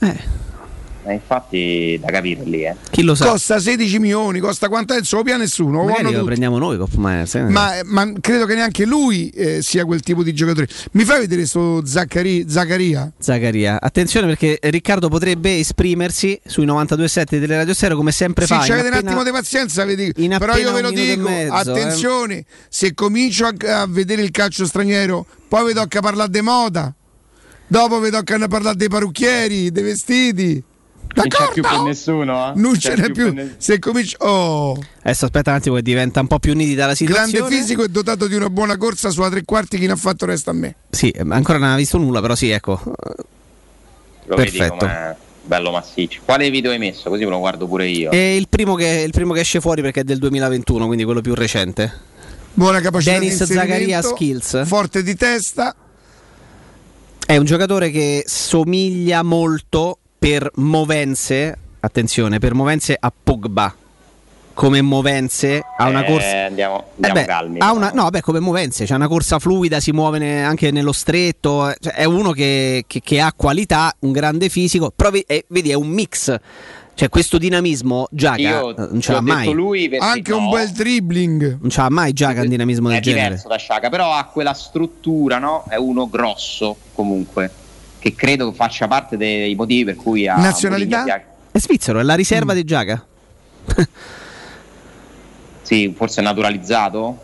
Eh, 0.00 0.20
infatti 1.12 1.98
da 2.00 2.10
capire 2.10 2.42
lì, 2.44 2.64
eh. 2.64 2.74
Chi 2.90 3.02
lo 3.02 3.14
sa? 3.14 3.28
Costa 3.28 3.58
16 3.58 3.98
milioni, 3.98 4.38
costa 4.40 4.68
quanto 4.68 4.94
è 4.94 4.98
il 4.98 5.04
suo 5.04 5.22
piano 5.22 5.42
nessuno. 5.42 5.78
lo 5.80 5.84
Magari 5.84 6.04
lo 6.04 6.10
tutti. 6.12 6.24
prendiamo 6.24 6.58
noi 6.58 6.78
Cop 6.78 6.94
Miners. 6.94 7.34
eh? 7.34 7.42
Ma, 7.42 7.72
ma 7.84 8.10
credo 8.20 8.46
che 8.46 8.54
neanche 8.54 8.84
lui 8.86 9.28
eh, 9.30 9.60
sia 9.62 9.84
quel 9.84 10.00
tipo 10.00 10.22
di 10.22 10.32
giocatore. 10.32 10.66
Mi 10.92 11.04
fai 11.04 11.20
vedere 11.20 11.46
sto 11.46 11.84
Zaccari- 11.84 12.46
Zaccaria? 12.48 13.12
Zaccaria. 13.18 13.80
Attenzione 13.80 14.26
perché 14.26 14.58
Riccardo 14.62 15.08
potrebbe 15.08 15.58
esprimersi 15.58 16.40
sui 16.46 16.64
92.7 16.66 17.38
delle 17.38 17.56
Radio 17.56 17.74
Stereo 17.74 17.96
come 17.96 18.12
sempre 18.12 18.46
Sì, 18.46 18.54
fa. 18.54 18.60
ci 18.62 18.68
in 18.70 18.78
avete 18.78 18.88
un 18.88 18.94
attimo 19.06 19.22
di 19.24 19.30
pazienza, 19.30 19.84
vi 19.84 19.96
dico. 19.96 20.38
però 20.38 20.56
io 20.56 20.72
ve 20.72 20.80
lo 20.80 20.90
dico, 20.90 21.28
mezzo, 21.28 21.52
eh. 21.54 21.58
attenzione, 21.58 22.44
se 22.68 22.94
comincio 22.94 23.46
a, 23.46 23.80
a 23.82 23.86
vedere 23.88 24.22
il 24.22 24.30
calcio 24.30 24.64
straniero, 24.66 25.26
poi 25.48 25.66
vi 25.66 25.72
tocca 25.74 26.00
parlare 26.00 26.30
di 26.30 26.40
moda, 26.40 26.94
dopo 27.66 28.00
vi 28.00 28.10
tocca 28.10 28.38
parlare 28.48 28.76
dei 28.76 28.88
parrucchieri, 28.88 29.70
dei 29.70 29.82
vestiti. 29.82 30.62
Non 31.14 31.28
c'è 31.28 31.52
più 31.52 31.62
per 31.62 31.80
nessuno, 31.80 32.48
eh? 32.48 32.52
Non 32.56 32.72
C'è 32.72 32.94
ce 32.94 32.94
n'è 32.96 33.10
più. 33.10 33.32
ne- 33.32 33.54
Se 33.58 33.78
comincio... 33.78 34.16
Oh, 34.20 34.78
Adesso 35.02 35.24
aspetta 35.26 35.50
un 35.50 35.56
attimo 35.56 35.74
che 35.76 35.82
diventa 35.82 36.20
un 36.20 36.26
po' 36.26 36.38
più 36.38 36.54
nitida 36.54 36.86
la 36.86 36.94
situazione. 36.94 37.30
grande 37.38 37.56
fisico 37.56 37.84
e 37.84 37.88
dotato 37.88 38.26
di 38.26 38.34
una 38.34 38.50
buona 38.50 38.76
corsa 38.76 39.10
sulla 39.10 39.30
tre 39.30 39.44
quarti, 39.44 39.78
chi 39.78 39.86
ne 39.86 39.92
ha 39.92 39.96
fatto 39.96 40.26
resta 40.26 40.50
a 40.50 40.54
me. 40.54 40.74
Sì, 40.90 41.14
ma 41.22 41.36
ancora 41.36 41.58
non 41.58 41.68
ha 41.70 41.76
visto 41.76 41.98
nulla, 41.98 42.20
però 42.20 42.34
sì, 42.34 42.50
ecco. 42.50 42.80
Lo 44.26 44.36
Perfetto. 44.36 44.86
vedi 44.86 45.22
bello 45.46 45.70
massiccio. 45.70 46.20
Quale 46.24 46.48
video 46.50 46.70
hai 46.70 46.78
messo? 46.78 47.10
Così 47.10 47.24
me 47.24 47.30
lo 47.30 47.38
guardo 47.38 47.66
pure 47.66 47.86
io. 47.86 48.10
È 48.10 48.16
il 48.16 48.48
primo, 48.48 48.74
che, 48.74 49.02
il 49.04 49.12
primo 49.12 49.32
che 49.34 49.40
esce 49.40 49.60
fuori 49.60 49.82
perché 49.82 50.00
è 50.00 50.04
del 50.04 50.18
2021, 50.18 50.86
quindi 50.86 51.04
quello 51.04 51.20
più 51.20 51.34
recente. 51.34 51.92
Buona 52.54 52.80
capacità 52.80 53.12
Dennis 53.18 53.34
di 53.36 53.40
inserimento, 53.42 53.72
Zaccaria 53.72 54.02
Skills. 54.02 54.66
forte 54.66 55.02
di 55.02 55.14
testa. 55.14 55.74
È 57.26 57.36
un 57.36 57.44
giocatore 57.44 57.90
che 57.90 58.24
somiglia 58.26 59.22
molto 59.22 59.98
per 60.24 60.50
movenze, 60.54 61.54
attenzione, 61.80 62.38
per 62.38 62.54
movenze 62.54 62.96
a 62.98 63.12
Pogba. 63.22 63.74
Come 64.54 64.80
movenze 64.80 65.62
ha 65.76 65.86
una 65.86 66.02
Eh, 66.02 66.10
corsa 66.10 66.44
Andiamo, 66.46 66.78
Eh 66.78 66.84
andiamo 66.94 67.14
beh, 67.20 67.24
calmi. 67.26 67.58
ha 67.58 67.72
una, 67.72 67.90
no, 67.92 68.08
beh, 68.08 68.22
come 68.22 68.40
movenze, 68.40 68.86
c'è 68.86 68.94
una 68.94 69.06
corsa 69.06 69.38
fluida, 69.38 69.80
si 69.80 69.92
muove 69.92 70.18
ne- 70.18 70.42
anche 70.42 70.70
nello 70.70 70.92
stretto. 70.92 71.68
eh, 71.68 71.76
cioè, 71.78 71.92
è 71.92 72.04
uno 72.04 72.30
che, 72.30 72.84
che- 72.86 73.00
che 73.04 73.20
ha 73.20 73.34
qualità, 73.36 73.94
un 73.98 74.12
grande 74.12 74.48
fisico. 74.48 74.90
Però 74.96 75.10
ve- 75.10 75.24
è- 75.26 75.44
vedi, 75.48 75.68
è 75.70 75.74
un 75.74 75.88
mix. 75.88 76.34
Cioè, 76.94 77.08
questo 77.10 77.36
dinamismo 77.36 78.06
Giaga 78.10 78.48
Io 78.48 78.70
eh, 78.70 78.86
non 78.92 79.00
ce 79.02 79.12
l'ha 79.12 79.20
mai. 79.20 79.52
lui 79.52 79.90
perché 79.90 80.04
Anche 80.06 80.30
no, 80.30 80.38
un 80.38 80.50
bel 80.50 80.70
dribbling. 80.70 81.58
Non 81.60 81.68
ce 81.68 81.80
l'ha 81.82 81.90
mai 81.90 82.14
Giaga 82.14 82.40
un 82.40 82.48
dinamismo 82.48 82.88
del 82.88 82.96
è 82.96 83.00
genere. 83.02 83.24
diverso 83.24 83.48
da 83.48 83.56
Sciaca, 83.58 83.90
però 83.90 84.14
ha 84.14 84.24
quella 84.24 84.54
struttura, 84.54 85.38
no? 85.38 85.64
È 85.68 85.74
uno 85.76 86.08
grosso 86.08 86.76
comunque, 86.94 87.50
che 88.04 88.14
credo 88.14 88.52
faccia 88.52 88.86
parte 88.86 89.16
dei 89.16 89.54
motivi 89.54 89.84
per 89.84 89.96
cui 89.96 90.28
a 90.28 90.36
Nazionalità? 90.36 91.04
È 91.50 91.58
svizzero, 91.58 92.00
è 92.00 92.02
la 92.02 92.14
riserva 92.14 92.52
Mm. 92.52 92.56
di 92.56 92.64
Giaga. 92.64 93.06
Sì, 95.62 95.94
forse 95.96 96.20
è 96.20 96.24
naturalizzato. 96.24 97.18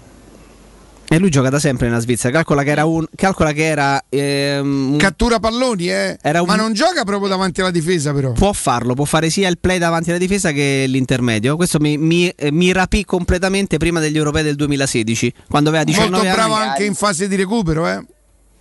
E 1.13 1.19
lui 1.19 1.29
gioca 1.29 1.51
da 1.51 1.59
sempre 1.59 1.89
nella 1.89 1.99
Svizzera. 2.01 2.33
Calcola 2.33 2.63
che 2.63 2.71
era 2.71 2.85
un. 2.87 3.05
Calcola 3.15 3.53
che 3.53 3.65
era. 3.67 4.03
ehm, 4.09 4.97
Cattura 4.97 5.39
palloni, 5.41 5.91
eh. 5.91 6.17
Era 6.23 6.41
un- 6.41 6.47
Ma 6.47 6.55
non 6.55 6.73
gioca 6.73 7.05
proprio 7.05 7.29
davanti 7.29 7.61
alla 7.61 7.71
difesa, 7.73 8.15
però. 8.15 8.33
Può 8.33 8.53
farlo, 8.55 8.95
può 8.95 9.05
fare 9.05 9.29
sia 9.29 9.49
il 9.49 9.59
play 9.59 9.77
davanti 9.79 10.09
alla 10.11 10.19
difesa 10.19 10.53
che 10.53 10.85
l'intermedio. 10.89 11.57
Questo 11.57 11.79
mi, 11.81 11.99
mi, 11.99 12.33
mi 12.53 12.73
rapì 12.73 13.05
completamente 13.05 13.77
prima 13.77 14.01
degli 14.01 14.17
europei 14.17 14.43
del 14.45 14.55
2016, 14.57 15.35
quando 15.51 15.69
aveva 15.69 15.85
19 15.85 16.17
Molto 16.17 16.33
bravo 16.33 16.55
anni. 16.55 16.69
anche 16.69 16.85
in 16.85 16.95
fase 16.95 17.29
di 17.29 17.37
recupero, 17.37 17.87
eh. 17.89 18.03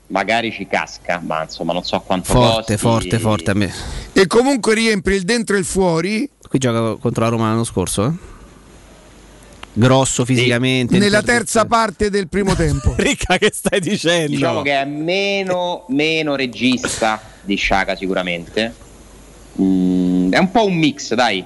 Magari 0.09 0.51
ci 0.51 0.65
casca, 0.67 1.21
ma 1.23 1.43
insomma 1.43 1.71
non 1.73 1.83
so 1.83 1.99
quanto 2.01 2.31
Forte, 2.33 2.73
costi. 2.73 2.77
forte, 2.77 3.19
forte. 3.19 3.51
A 3.51 3.53
me. 3.53 3.71
E 4.11 4.25
comunque 4.27 4.73
riempie 4.73 5.15
il 5.15 5.23
dentro 5.23 5.55
e 5.55 5.59
il 5.59 5.65
fuori. 5.65 6.29
Qui 6.47 6.57
gioca 6.59 6.99
contro 6.99 7.23
la 7.23 7.29
Roma 7.29 7.49
l'anno 7.49 7.63
scorso, 7.63 8.05
eh? 8.05 8.11
Grosso 9.73 10.25
fisicamente. 10.25 10.97
Nella 10.97 11.19
inter- 11.19 11.37
terza 11.37 11.65
parte 11.65 12.09
del 12.09 12.27
primo 12.27 12.55
tempo. 12.55 12.93
Ricca, 12.97 13.37
che 13.37 13.51
stai 13.53 13.79
dicendo? 13.79 14.31
Diciamo 14.31 14.61
che 14.63 14.81
è 14.81 14.85
meno, 14.85 15.85
meno 15.89 16.35
regista 16.35 17.21
di 17.43 17.55
Sciaca 17.55 17.95
sicuramente. 17.95 18.73
Mm, 19.61 20.31
è 20.33 20.37
un 20.39 20.51
po' 20.51 20.65
un 20.65 20.75
mix, 20.75 21.13
dai. 21.13 21.45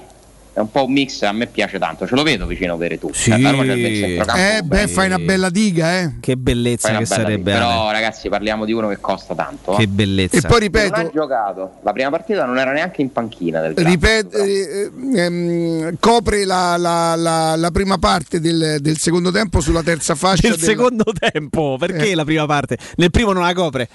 È 0.54 0.60
un 0.60 0.70
po' 0.70 0.84
un 0.84 0.92
mix, 0.92 1.20
a 1.22 1.32
me 1.32 1.46
piace 1.46 1.78
tanto, 1.78 2.06
ce 2.06 2.14
lo 2.14 2.22
vedo 2.22 2.46
vicino 2.46 2.76
per 2.76 2.96
tu. 2.98 3.10
Sì. 3.12 3.30
La 3.40 3.50
Roma 3.50 3.64
c'è 3.64 3.72
il 3.72 3.96
centrocampo 3.98 4.40
Eh, 4.40 4.62
beh, 4.62 4.86
fai 4.88 5.06
una 5.06 5.18
bella 5.18 5.50
diga, 5.50 5.98
eh. 5.98 6.12
Che 6.20 6.36
bellezza 6.36 6.96
che 6.96 7.04
sarebbe. 7.06 7.52
Ale. 7.52 7.60
Però 7.60 7.90
ragazzi 7.90 8.28
parliamo 8.28 8.64
di 8.64 8.72
uno 8.72 8.88
che 8.88 8.98
costa 9.00 9.34
tanto. 9.34 9.72
Che 9.74 9.82
eh. 9.82 9.86
bellezza. 9.88 10.36
E 10.36 10.40
poi 10.40 10.50
Non 10.50 10.58
ripeto, 10.60 10.94
ha 10.94 11.10
giocato, 11.12 11.72
la 11.82 11.92
prima 11.92 12.10
partita 12.10 12.44
non 12.44 12.58
era 12.58 12.72
neanche 12.72 13.02
in 13.02 13.10
panchina 13.12 13.60
del 13.60 13.74
Granada. 13.74 13.94
Ripet- 13.94 14.34
eh, 14.34 14.90
ehm, 15.16 15.96
copre 15.98 16.44
la, 16.44 16.76
la- 16.76 17.16
la- 17.16 17.56
la 17.56 17.70
prima 17.72 17.98
parte 17.98 18.40
del, 18.40 18.78
del 18.80 18.96
secondo 18.98 19.30
tempo 19.32 19.60
sulla 19.60 19.82
terza 19.82 20.14
fascia. 20.14 20.48
Nel 20.48 20.56
del- 20.56 20.68
secondo 20.68 21.04
tempo, 21.18 21.76
perché 21.78 22.10
Eh. 22.10 22.14
la 22.14 22.24
prima 22.24 22.46
parte? 22.46 22.78
Nel 22.96 23.10
primo 23.10 23.32
non 23.32 23.42
la 23.42 23.52
copre. 23.54 23.88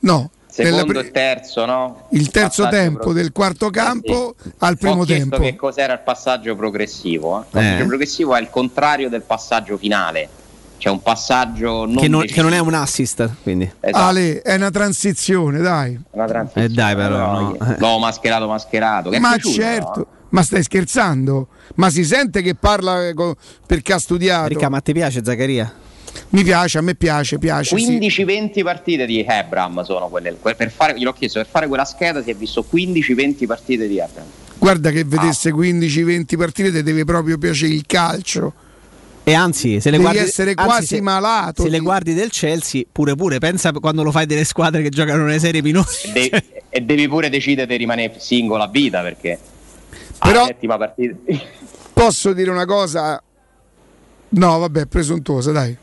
No, 0.00 0.30
Secondo 0.52 0.84
pri- 0.84 0.98
e 0.98 1.10
terzo, 1.10 1.64
no? 1.64 2.06
il 2.10 2.30
terzo 2.30 2.64
Passaggio 2.64 2.82
tempo 2.82 2.98
pro- 3.00 3.12
del 3.14 3.32
quarto 3.32 3.70
campo 3.70 4.34
Sì. 4.42 4.50
al 4.58 4.76
primo 4.76 5.00
Ho 5.00 5.06
tempo. 5.06 5.38
che 5.38 5.56
cos'era 5.56 5.94
il 5.94 6.00
passaggio 6.00 6.54
progressivo. 6.54 7.38
eh. 7.38 7.40
Il 7.40 7.46
passaggio 7.50 7.82
Eh. 7.82 7.86
progressivo 7.86 8.34
è 8.36 8.40
il 8.40 8.50
contrario 8.50 9.08
del 9.08 9.22
passaggio 9.22 9.78
finale. 9.78 10.28
C'è 10.76 10.90
un 10.90 11.00
passaggio 11.00 11.86
non 11.86 11.96
che, 11.96 12.08
non, 12.08 12.22
che 12.26 12.42
non 12.42 12.52
è 12.52 12.58
un 12.58 12.74
assist, 12.74 13.30
quindi. 13.44 13.70
Esatto. 13.80 14.04
Ale, 14.04 14.42
è 14.42 14.56
una 14.56 14.70
transizione, 14.70 15.58
dai. 15.60 15.98
Una 16.10 16.26
transizione. 16.26 16.66
Eh 16.66 16.70
dai, 16.70 16.94
però, 16.96 17.32
no. 17.40 17.56
No, 17.78 17.98
mascherato, 17.98 18.46
mascherato. 18.48 19.08
Che 19.10 19.20
Ma 19.20 19.28
piaciuto, 19.30 19.54
certo, 19.54 19.98
no? 20.00 20.06
ma 20.30 20.42
stai 20.42 20.62
scherzando? 20.64 21.46
Ma 21.76 21.88
si 21.88 22.04
sente 22.04 22.42
che 22.42 22.56
parla 22.56 23.06
eh, 23.06 23.14
perché 23.64 23.92
ha 23.92 23.98
studiato? 23.98 24.48
Ricca, 24.48 24.68
ma 24.68 24.80
ti 24.80 24.92
piace 24.92 25.22
Zaccaria? 25.24 25.72
Mi 26.30 26.42
piace, 26.44 26.78
a 26.78 26.80
me 26.80 26.94
piace, 26.94 27.38
piace. 27.38 27.76
sì. 27.78 27.98
15-20 27.98 28.62
partite 28.62 29.06
di 29.06 29.24
Hebram 29.26 29.82
sono 29.84 30.08
quelle. 30.08 30.36
que- 30.40 30.54
Per 30.54 30.70
fare, 30.70 30.96
gliel'ho 30.96 31.12
chiesto, 31.12 31.38
per 31.40 31.48
fare 31.50 31.66
quella 31.66 31.84
scheda 31.84 32.22
si 32.22 32.30
è 32.30 32.34
visto 32.34 32.62
15-20 32.68 33.46
partite 33.46 33.86
di 33.86 33.98
Hebram. 33.98 34.24
Guarda 34.58 34.90
che 34.90 35.04
vedesse 35.04 35.48
Ah. 35.50 35.52
15-20 35.52 36.36
partite 36.36 36.70
ti 36.72 36.82
deve 36.82 37.04
proprio 37.04 37.36
piacere 37.38 37.72
il 37.72 37.84
calcio. 37.86 38.52
E 39.24 39.34
anzi, 39.34 39.80
se 39.80 39.90
le 39.90 39.98
Devi 39.98 40.02
guardi, 40.02 40.18
essere 40.18 40.50
anzi, 40.54 40.64
quasi 40.64 40.86
se- 40.86 41.00
malato 41.00 41.62
Se 41.62 41.68
le 41.68 41.78
di- 41.78 41.84
guardi 41.84 42.12
del 42.14 42.30
Chelsea, 42.30 42.82
pure 42.90 43.14
pure, 43.14 43.38
pensa 43.38 43.70
quando 43.72 44.02
lo 44.02 44.10
fai 44.10 44.26
delle 44.26 44.44
squadre 44.44 44.82
che 44.82 44.88
giocano 44.88 45.24
nelle 45.24 45.38
serie 45.38 45.62
minori. 45.62 45.86
E, 46.04 46.12
de- 46.12 46.44
e 46.68 46.80
devi 46.80 47.06
pure 47.08 47.28
decidere 47.30 47.66
di 47.68 47.76
rimanere 47.76 48.14
singola 48.18 48.64
a 48.64 48.68
vita 48.68 49.00
perché 49.00 49.38
Però- 50.18 50.44
settima 50.46 50.76
partita. 50.76 51.14
Posso 51.92 52.32
dire 52.32 52.50
una 52.50 52.64
cosa? 52.64 53.22
No, 54.30 54.58
vabbè, 54.58 54.86
presuntuosa, 54.86 55.52
dai. 55.52 55.76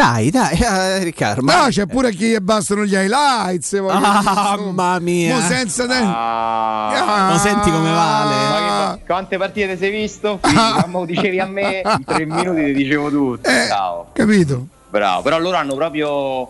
Dai, 0.00 0.30
dai, 0.30 0.56
eh, 0.58 1.04
Riccardo. 1.04 1.42
No, 1.42 1.66
c'è 1.68 1.84
pure 1.84 2.10
chi 2.14 2.34
bastano 2.40 2.86
gli 2.86 2.94
highlights. 2.94 3.70
dire, 3.72 3.82
Mamma 3.82 4.98
mia. 4.98 5.34
Mo 5.34 5.40
senza 5.42 5.86
tempo. 5.86 6.10
Ah, 6.16 7.26
Ma 7.32 7.38
senti 7.38 7.70
come 7.70 7.90
vale? 7.92 8.34
ma 8.48 8.94
che- 8.96 9.04
quante 9.04 9.36
partite 9.36 9.76
sei 9.76 9.90
visto? 9.90 10.38
Quindi, 10.42 10.58
quando 10.72 11.04
dicevi 11.04 11.38
a 11.38 11.44
me, 11.46 11.82
in 11.84 12.04
tre 12.06 12.24
minuti 12.24 12.64
ti 12.64 12.72
dicevo 12.72 13.10
tutto. 13.10 13.46
Eh, 13.46 13.66
Bravo, 13.66 14.06
Capito? 14.14 14.66
bravo. 14.88 15.20
Però 15.20 15.38
loro 15.38 15.56
hanno 15.58 15.74
proprio 15.74 16.48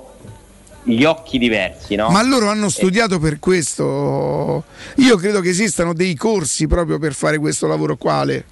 gli 0.84 1.02
occhi 1.02 1.36
diversi, 1.38 1.96
no? 1.96 2.08
Ma 2.08 2.22
loro 2.22 2.48
hanno 2.50 2.68
studiato 2.68 3.18
per 3.18 3.40
questo. 3.40 4.62
Io 4.98 5.16
credo 5.16 5.40
che 5.40 5.48
esistano 5.48 5.92
dei 5.92 6.14
corsi 6.14 6.68
proprio 6.68 7.00
per 7.00 7.14
fare 7.14 7.38
questo 7.38 7.66
lavoro 7.66 7.96
quale. 7.96 8.44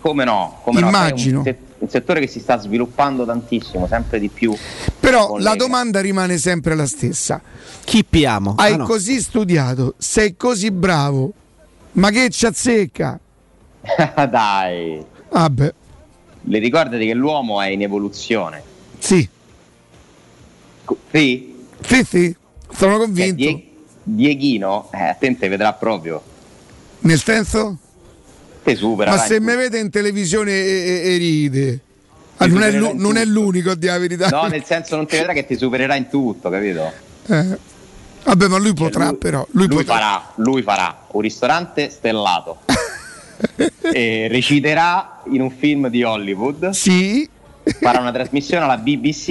Come 0.00 0.24
no? 0.24 0.60
Come 0.62 0.80
no? 0.80 0.86
Immagino. 0.88 1.42
È 1.42 1.48
un, 1.48 1.54
se- 1.54 1.58
un 1.78 1.88
settore 1.88 2.20
che 2.20 2.26
si 2.28 2.40
sta 2.40 2.58
sviluppando 2.58 3.24
tantissimo, 3.24 3.86
sempre 3.86 4.18
di 4.20 4.28
più. 4.28 4.54
Però 5.00 5.38
la 5.38 5.54
domanda 5.54 6.00
rimane 6.00 6.38
sempre 6.38 6.74
la 6.74 6.86
stessa. 6.86 7.40
Chi 7.84 8.04
piamo? 8.04 8.54
Hai 8.56 8.74
Ah, 8.74 8.76
no. 8.76 8.84
così 8.84 9.20
studiato, 9.20 9.94
sei 9.98 10.36
così 10.36 10.70
bravo, 10.70 11.32
ma 11.92 12.10
che 12.10 12.30
ci 12.30 12.46
azzecca? 12.46 13.18
Dai, 14.30 15.04
Vabbè, 15.30 15.74
le 16.42 16.58
ricordati 16.58 17.06
che 17.06 17.14
l'uomo 17.14 17.60
è 17.60 17.68
in 17.68 17.82
evoluzione. 17.82 18.62
sì, 18.98 19.28
Sì? 21.10 21.54
sì, 21.84 22.04
sì, 22.04 22.36
sono 22.72 22.92
Cioè, 22.96 23.00
convinto. 23.04 23.34
Die- 23.34 23.64
Dieghino, 24.02 24.88
eh, 24.92 25.02
attente, 25.04 25.48
vedrà 25.48 25.72
proprio. 25.74 26.22
Nel 27.00 27.20
senso? 27.20 27.76
Te 28.62 28.74
supera. 28.74 29.10
Ma 29.10 29.16
dai. 29.16 29.26
se 29.26 29.40
mi 29.40 29.54
vede 29.56 29.78
in 29.78 29.90
televisione 29.90 30.50
e, 30.52 31.02
e- 31.04 31.14
e 31.14 31.16
ride, 31.16 31.78
Ah, 32.40 32.46
non, 32.46 32.62
è 32.62 32.70
l'u- 32.70 32.92
non 32.94 33.16
è 33.16 33.24
l'unico 33.24 33.70
a 33.70 33.74
dire 33.74 33.92
la 33.92 33.98
verità. 33.98 34.28
No, 34.28 34.46
nel 34.46 34.62
senso 34.64 34.94
non 34.94 35.06
ti 35.06 35.16
vedrà 35.16 35.32
che 35.32 35.44
ti 35.44 35.56
supererà 35.56 35.96
in 35.96 36.08
tutto, 36.08 36.48
capito? 36.50 36.92
Eh. 37.26 37.58
Vabbè, 38.24 38.46
ma 38.48 38.58
lui 38.58 38.74
potrà, 38.74 39.00
Cioè, 39.04 39.10
lui- 39.10 39.18
però. 39.18 39.46
Lui, 39.52 39.66
Lui 39.66 39.76
potrà. 39.78 39.94
farà, 39.94 40.32
lui 40.36 40.62
farà 40.62 41.06
un 41.12 41.20
ristorante 41.20 41.90
stellato. 41.90 42.58
reciterà 44.28 45.22
in 45.30 45.40
un 45.40 45.50
film 45.50 45.88
di 45.88 46.02
Hollywood. 46.02 46.70
Sì, 46.70 47.28
Farà 47.80 48.00
una 48.00 48.12
trasmissione 48.12 48.64
alla 48.64 48.78
BBC. 48.78 49.28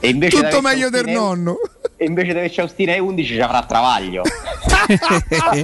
E 0.00 0.08
invece 0.08 0.42
tutto 0.42 0.60
meglio 0.60 0.90
del 0.90 1.06
nonno. 1.08 1.56
E 1.98 2.04
invece 2.04 2.32
di 2.32 2.38
averci 2.38 2.60
Austin 2.60 2.90
e 2.90 2.98
11 2.98 3.34
ci 3.34 3.40
avrà 3.40 3.62
Travaglio. 3.64 4.22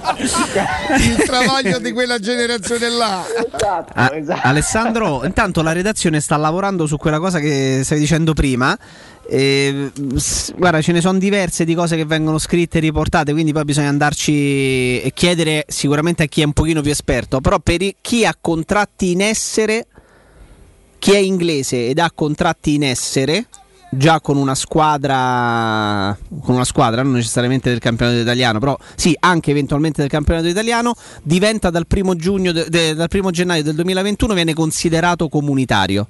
Il 0.99 1.23
travaglio 1.27 1.79
di 1.79 1.93
quella 1.93 2.19
generazione 2.19 2.89
là. 2.89 3.23
esatto, 3.27 3.93
Ah, 3.95 4.11
esatto. 4.15 4.41
Alessandro, 4.47 5.25
intanto 5.27 5.61
la 5.63 5.73
redazione 5.73 6.21
sta 6.21 6.37
lavorando 6.37 6.87
su 6.87 6.97
quella 6.97 7.19
cosa 7.19 7.39
che 7.39 7.83
stavi 7.85 8.01
dicendo 8.01 8.33
prima. 8.33 8.77
E, 9.29 9.91
s- 10.17 10.53
guarda, 10.57 10.81
ce 10.81 10.93
ne 10.93 11.01
sono 11.01 11.19
diverse 11.19 11.65
di 11.65 11.75
cose 11.75 11.97
che 11.97 12.05
vengono 12.05 12.39
scritte 12.39 12.79
e 12.79 12.81
riportate, 12.81 13.33
quindi 13.33 13.53
poi 13.53 13.65
bisogna 13.65 13.89
andarci 13.89 15.01
e 15.03 15.11
chiedere 15.15 15.65
sicuramente 15.69 16.23
a 16.25 16.27
chi 16.27 16.41
è 16.43 16.45
un 16.45 16.53
pochino 16.53 16.81
più 16.81 16.91
esperto. 16.91 17.41
Però 17.41 17.59
per 17.59 17.81
chi 18.01 18.25
ha 18.25 18.35
contratti 18.41 19.11
in 19.13 19.21
essere, 19.21 19.87
chi 20.99 21.13
è 21.13 21.19
inglese 21.19 21.89
ed 21.89 21.99
ha 21.99 22.11
contratti 22.15 22.75
in 22.75 22.85
essere, 22.85 23.47
già 23.95 24.21
con 24.23 24.39
una 24.39 24.55
squadra, 24.55 26.17
con 26.41 26.55
una 26.55 26.65
squadra, 26.65 27.03
non 27.03 27.13
necessariamente 27.13 27.69
del 27.69 27.79
campionato 27.79 28.19
italiano, 28.19 28.59
però 28.59 28.77
sì, 28.95 29.15
anche 29.21 29.51
eventualmente 29.51 30.01
del 30.01 30.11
campionato 30.11 30.47
italiano, 30.49 30.95
diventa 31.23 31.69
dal 31.69 31.87
primo, 31.87 32.17
giugno 32.17 32.53
de- 32.53 32.67
de- 32.71 32.95
dal 32.95 33.09
primo 33.09 33.31
gennaio 33.31 33.63
del 33.63 33.75
2021 33.75 34.33
viene 34.33 34.55
considerato 34.55 35.29
comunitario. 35.29 36.07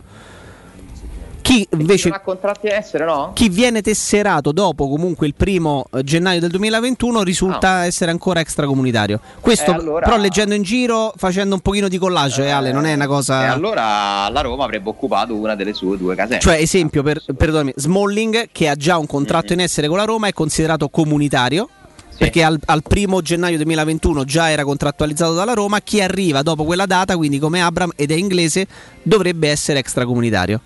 Chi 1.52 1.68
invece 1.72 2.08
non 2.08 2.16
ha 2.16 2.22
contratti 2.22 2.66
in 2.66 2.72
essere, 2.72 3.04
no? 3.04 3.32
chi 3.34 3.50
viene 3.50 3.82
tesserato 3.82 4.52
dopo 4.52 4.88
comunque 4.88 5.26
il 5.26 5.34
primo 5.34 5.84
eh, 5.92 6.02
gennaio 6.02 6.40
del 6.40 6.48
2021 6.48 7.22
risulta 7.22 7.84
essere 7.84 8.10
ancora 8.10 8.40
extracomunitario. 8.40 9.20
Questo 9.40 9.70
Eh, 9.70 9.74
allora- 9.74 10.04
però 10.06 10.16
leggendo 10.16 10.54
in 10.54 10.62
giro, 10.62 11.12
facendo 11.14 11.54
un 11.54 11.60
pochino 11.60 11.88
di 11.88 11.98
collage, 11.98 12.46
eh, 12.46 12.50
Ale, 12.50 12.72
non 12.72 12.86
è 12.86 12.94
una 12.94 13.06
cosa 13.06 13.42
E 13.44 13.46
allora 13.48 14.28
la 14.30 14.40
Roma 14.40 14.64
avrebbe 14.64 14.88
occupato 14.88 15.34
una 15.34 15.54
delle 15.54 15.74
sue 15.74 15.98
due 15.98 16.14
casette. 16.14 16.40
cioè, 16.40 16.54
esempio, 16.56 17.02
per, 17.02 17.22
perdonami, 17.36 17.74
Smalling 17.76 18.48
che 18.50 18.68
ha 18.68 18.74
già 18.74 18.96
un 18.96 19.06
contratto 19.06 19.48
Mm-hmm. 19.48 19.58
in 19.58 19.64
essere 19.64 19.88
con 19.88 19.98
la 19.98 20.04
Roma 20.04 20.28
è 20.28 20.32
considerato 20.32 20.88
comunitario. 20.88 21.68
Perché 22.16 22.44
al, 22.44 22.58
al 22.66 22.82
primo 22.82 23.20
gennaio 23.20 23.56
2021 23.56 24.24
già 24.24 24.50
era 24.50 24.62
contrattualizzato 24.64 25.34
dalla 25.34 25.54
Roma. 25.54 25.80
Chi 25.80 26.00
arriva 26.00 26.42
dopo 26.42 26.64
quella 26.64 26.86
data, 26.86 27.16
quindi 27.16 27.38
come 27.40 27.60
Abram 27.60 27.90
ed 27.96 28.12
è 28.12 28.14
inglese, 28.14 28.66
dovrebbe 29.02 29.48
essere 29.48 29.80
extracomunitario. 29.80 30.60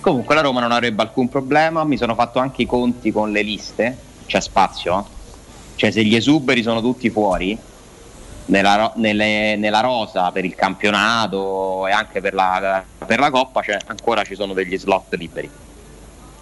Comunque 0.00 0.34
la 0.34 0.42
Roma 0.42 0.60
non 0.60 0.70
avrebbe 0.70 1.02
alcun 1.02 1.28
problema, 1.28 1.82
mi 1.84 1.96
sono 1.96 2.14
fatto 2.14 2.38
anche 2.38 2.62
i 2.62 2.66
conti 2.66 3.10
con 3.10 3.32
le 3.32 3.42
liste, 3.42 3.96
c'è 4.26 4.40
spazio, 4.40 5.06
cioè 5.74 5.90
se 5.90 6.04
gli 6.04 6.14
esuberi 6.14 6.62
sono 6.62 6.80
tutti 6.80 7.10
fuori, 7.10 7.58
nella, 8.46 8.92
nelle- 8.96 9.56
nella 9.56 9.80
rosa 9.80 10.30
per 10.30 10.44
il 10.44 10.54
campionato 10.54 11.86
e 11.86 11.90
anche 11.90 12.20
per 12.20 12.32
la, 12.32 12.82
per 13.04 13.18
la 13.18 13.30
Coppa 13.30 13.60
c'è, 13.60 13.76
ancora 13.86 14.22
ci 14.22 14.34
sono 14.34 14.52
degli 14.52 14.78
slot 14.78 15.14
liberi. 15.14 15.50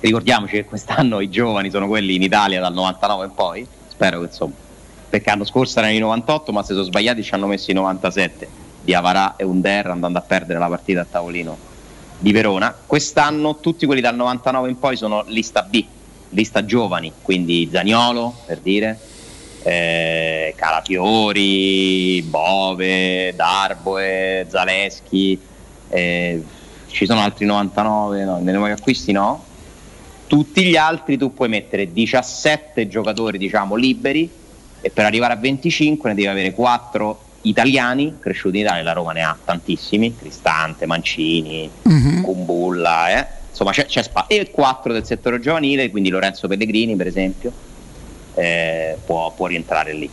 Ricordiamoci 0.00 0.52
che 0.56 0.64
quest'anno 0.66 1.20
i 1.20 1.30
giovani 1.30 1.70
sono 1.70 1.86
quelli 1.88 2.14
in 2.14 2.22
Italia 2.22 2.60
dal 2.60 2.74
99 2.74 3.24
in 3.24 3.34
poi, 3.34 3.66
spero 3.88 4.20
che 4.20 4.26
insomma, 4.26 4.54
perché 5.08 5.30
l'anno 5.30 5.44
scorso 5.44 5.78
erano 5.78 5.94
i 5.94 5.98
98 5.98 6.52
ma 6.52 6.62
se 6.62 6.74
sono 6.74 6.84
sbagliati 6.84 7.22
ci 7.22 7.32
hanno 7.34 7.46
messo 7.46 7.70
i 7.70 7.74
97 7.74 8.48
di 8.82 8.94
Avarà 8.94 9.34
e 9.36 9.44
Under 9.44 9.86
andando 9.86 10.18
a 10.18 10.22
perdere 10.22 10.58
la 10.58 10.68
partita 10.68 11.00
a 11.00 11.06
tavolino 11.10 11.74
di 12.18 12.32
Verona. 12.32 12.74
Quest'anno 12.86 13.58
tutti 13.60 13.86
quelli 13.86 14.00
dal 14.00 14.16
99 14.16 14.68
in 14.68 14.78
poi 14.78 14.96
sono 14.96 15.24
lista 15.26 15.62
B, 15.62 15.84
lista 16.30 16.64
giovani, 16.64 17.12
quindi 17.22 17.68
Zaniolo 17.70 18.34
per 18.46 18.58
dire, 18.58 18.98
eh, 19.62 20.54
Calafiori, 20.56 22.22
Bove, 22.22 23.34
Darboe, 23.34 24.46
Zaleschi, 24.48 25.38
eh, 25.88 26.42
ci 26.88 27.04
sono 27.04 27.20
altri 27.20 27.44
99, 27.44 28.24
no, 28.24 28.38
nei 28.38 28.54
nuovi 28.54 28.72
acquisti 28.72 29.12
no. 29.12 29.44
Tutti 30.26 30.64
gli 30.64 30.76
altri 30.76 31.16
tu 31.16 31.32
puoi 31.32 31.48
mettere 31.48 31.92
17 31.92 32.88
giocatori 32.88 33.38
diciamo 33.38 33.76
liberi 33.76 34.28
e 34.80 34.90
per 34.90 35.04
arrivare 35.04 35.34
a 35.34 35.36
25 35.36 36.08
ne 36.08 36.14
devi 36.14 36.26
avere 36.26 36.52
4 36.52 37.20
italiani 37.48 38.16
cresciuti 38.18 38.58
in 38.58 38.64
Italia, 38.64 38.82
la 38.82 38.92
Roma 38.92 39.12
ne 39.12 39.22
ha 39.22 39.36
tantissimi, 39.42 40.16
Cristante, 40.16 40.86
Mancini, 40.86 41.70
Kumbulla, 42.22 43.10
eh. 43.18 43.26
insomma 43.50 43.72
c'è, 43.72 43.86
c'è 43.86 44.02
spazio. 44.02 44.36
E 44.40 44.50
4 44.50 44.92
del 44.92 45.04
settore 45.04 45.40
giovanile, 45.40 45.90
quindi 45.90 46.08
Lorenzo 46.08 46.48
Pellegrini 46.48 46.96
per 46.96 47.06
esempio, 47.06 47.52
eh, 48.34 48.96
può, 49.04 49.32
può 49.32 49.46
rientrare 49.46 49.92
lì. 49.92 50.08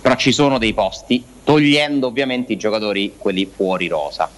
Però 0.00 0.14
ci 0.16 0.32
sono 0.32 0.58
dei 0.58 0.74
posti 0.74 1.24
togliendo 1.44 2.06
ovviamente 2.06 2.52
i 2.52 2.56
giocatori 2.56 3.14
quelli 3.16 3.46
fuori 3.46 3.88
rosa. 3.88 4.28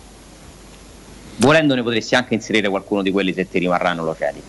Volendo 1.39 1.75
ne 1.75 1.83
potresti 1.83 2.15
anche 2.15 2.35
inserire 2.35 2.69
qualcuno 2.69 3.03
di 3.03 3.11
quelli 3.11 3.33
se 3.33 3.49
ti 3.49 3.59
rimarranno 3.59 4.05
lo 4.05 4.17
cedi. 4.17 4.41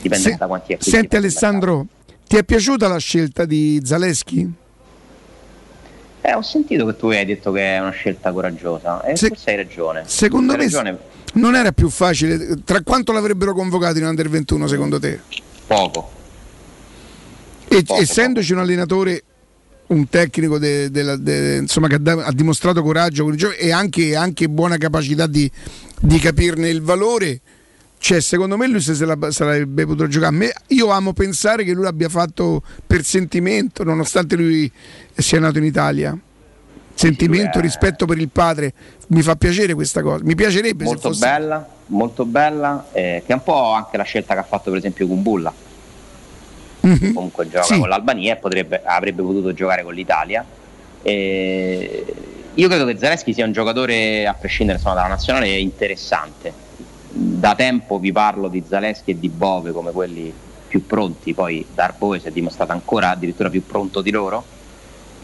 Dipende 0.00 0.30
Se- 0.30 0.36
da 0.36 0.46
quanti 0.46 0.72
acquisti 0.72 0.96
Senti. 0.96 1.16
Alessandro, 1.16 1.86
ti 2.26 2.36
è 2.36 2.44
piaciuta 2.44 2.88
la 2.88 2.98
scelta 2.98 3.44
di 3.44 3.80
Zaleschi? 3.84 4.59
Eh, 6.22 6.34
ho 6.34 6.42
sentito 6.42 6.84
che 6.86 6.96
tu 6.96 7.06
hai 7.08 7.24
detto 7.24 7.50
che 7.52 7.76
è 7.76 7.80
una 7.80 7.90
scelta 7.90 8.30
coraggiosa 8.32 9.02
e 9.04 9.16
Se- 9.16 9.28
forse 9.28 9.50
hai 9.50 9.56
ragione. 9.56 10.02
Secondo 10.06 10.52
Hai 10.52 10.58
me 10.58 10.64
ragione, 10.64 10.98
non 11.34 11.54
era 11.54 11.72
più 11.72 11.88
facile. 11.88 12.58
Tra 12.64 12.82
quanto 12.82 13.12
l'avrebbero 13.12 13.54
convocato 13.54 13.98
in 13.98 14.04
Under 14.04 14.28
21 14.28 14.66
secondo 14.66 14.98
te? 14.98 15.20
poco. 15.66 16.10
E, 17.68 17.82
Poco, 17.84 18.00
essendoci 18.00 18.52
un 18.52 18.58
allenatore, 18.58 19.22
un 19.88 20.08
tecnico 20.08 20.58
de- 20.58 20.90
della- 20.90 21.16
de- 21.16 21.58
insomma, 21.58 21.86
che 21.86 21.98
ha, 22.04 22.24
ha 22.26 22.32
dimostrato 22.32 22.82
coraggio 22.82 23.30
e 23.52 23.70
anche, 23.70 24.16
anche 24.16 24.48
buona 24.48 24.76
capacità 24.76 25.26
di, 25.28 25.48
di 26.00 26.18
capirne 26.18 26.68
il 26.68 26.82
valore, 26.82 27.40
cioè, 28.02 28.20
secondo 28.20 28.56
me 28.56 28.66
lui 28.66 28.80
se 28.80 28.94
se 28.94 29.04
la 29.04 29.16
sarebbe 29.30 29.84
potuto 29.84 30.08
giocare. 30.08 30.34
Me- 30.34 30.52
io 30.68 30.88
amo 30.88 31.12
pensare 31.12 31.64
che 31.64 31.72
lui 31.72 31.84
l'abbia 31.84 32.08
fatto 32.08 32.62
per 32.86 33.04
sentimento, 33.04 33.84
nonostante 33.84 34.36
lui 34.36 34.70
sia 35.14 35.38
nato 35.38 35.58
in 35.58 35.64
Italia. 35.64 36.16
Sentimento, 36.94 37.58
è- 37.58 37.60
rispetto 37.60 38.06
per 38.06 38.16
il 38.18 38.30
padre, 38.30 38.72
mi 39.08 39.20
fa 39.20 39.36
piacere 39.36 39.74
questa 39.74 40.00
cosa. 40.02 40.24
Mi 40.24 40.34
piacerebbe 40.34 40.84
molto 40.84 41.08
fosse. 41.10 41.26
bella, 41.26 41.68
molto 41.88 42.24
bella, 42.24 42.86
eh, 42.92 43.22
che 43.24 43.32
è 43.32 43.34
un 43.34 43.42
po' 43.42 43.72
anche 43.72 43.98
la 43.98 44.02
scelta 44.02 44.32
che 44.32 44.40
ha 44.40 44.44
fatto 44.44 44.70
per 44.70 44.78
esempio 44.78 45.06
Kumbulla. 45.06 45.52
Mhm. 46.80 47.12
Comunque 47.12 47.48
gioca 47.50 47.64
Sì. 47.64 47.78
con 47.78 47.88
l'Albania 47.88 48.32
e 48.32 48.36
potrebbe- 48.36 48.80
avrebbe 48.82 49.20
potuto 49.22 49.52
giocare 49.52 49.82
con 49.82 49.92
l'Italia. 49.92 50.42
E 51.02 52.04
io 52.54 52.68
credo 52.68 52.86
che 52.86 52.96
Zaleschi 52.98 53.34
sia 53.34 53.44
un 53.44 53.52
giocatore, 53.52 54.26
a 54.26 54.32
prescindere 54.34 54.78
insomma, 54.78 54.96
dalla 54.96 55.08
nazionale, 55.08 55.48
interessante. 55.58 56.68
Da 57.12 57.56
tempo 57.56 57.98
vi 57.98 58.12
parlo 58.12 58.46
di 58.46 58.62
Zaleschi 58.66 59.10
e 59.10 59.18
di 59.18 59.28
Bove 59.28 59.72
come 59.72 59.90
quelli 59.90 60.32
più 60.68 60.86
pronti, 60.86 61.34
poi 61.34 61.66
Darboe 61.74 62.20
si 62.20 62.28
è 62.28 62.30
dimostrato 62.30 62.70
ancora 62.70 63.10
addirittura 63.10 63.50
più 63.50 63.66
pronto 63.66 64.00
di 64.00 64.12
loro. 64.12 64.44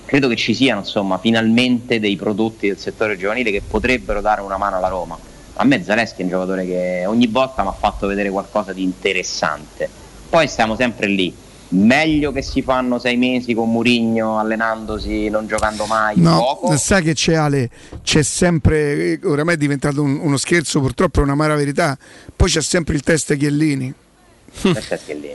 Credo 0.04 0.26
che 0.26 0.34
ci 0.34 0.52
siano 0.52 0.80
insomma 0.80 1.18
finalmente 1.18 2.00
dei 2.00 2.16
prodotti 2.16 2.66
del 2.66 2.78
settore 2.78 3.16
giovanile 3.16 3.52
che 3.52 3.62
potrebbero 3.62 4.20
dare 4.20 4.40
una 4.40 4.56
mano 4.56 4.76
alla 4.76 4.88
Roma. 4.88 5.16
A 5.54 5.64
me 5.64 5.84
Zaleschi 5.84 6.20
è 6.20 6.24
un 6.24 6.30
giocatore 6.30 6.66
che 6.66 7.04
ogni 7.06 7.28
volta 7.28 7.62
mi 7.62 7.68
ha 7.68 7.72
fatto 7.72 8.08
vedere 8.08 8.30
qualcosa 8.30 8.72
di 8.72 8.82
interessante. 8.82 9.88
Poi 10.28 10.48
stiamo 10.48 10.74
sempre 10.74 11.06
lì. 11.06 11.32
Meglio 11.68 12.30
che 12.30 12.42
si 12.42 12.62
fanno 12.62 12.98
sei 13.00 13.16
mesi 13.16 13.52
con 13.52 13.70
Murigno 13.70 14.38
allenandosi, 14.38 15.28
non 15.28 15.48
giocando 15.48 15.84
mai 15.86 16.14
No, 16.20 16.38
poco. 16.38 16.76
sai 16.76 17.02
che 17.02 17.12
c'è 17.12 17.34
Ale, 17.34 17.68
c'è 18.02 18.22
sempre, 18.22 19.12
eh, 19.14 19.20
oramai 19.24 19.54
è 19.54 19.58
diventato 19.58 20.00
un- 20.00 20.20
uno 20.22 20.36
scherzo, 20.36 20.80
purtroppo 20.80 21.18
è 21.20 21.22
una 21.24 21.34
mara 21.34 21.56
verità, 21.56 21.98
poi 22.36 22.48
c'è 22.48 22.62
sempre 22.62 22.94
il 22.94 23.02
test 23.02 23.36
Chiellini. 23.36 23.92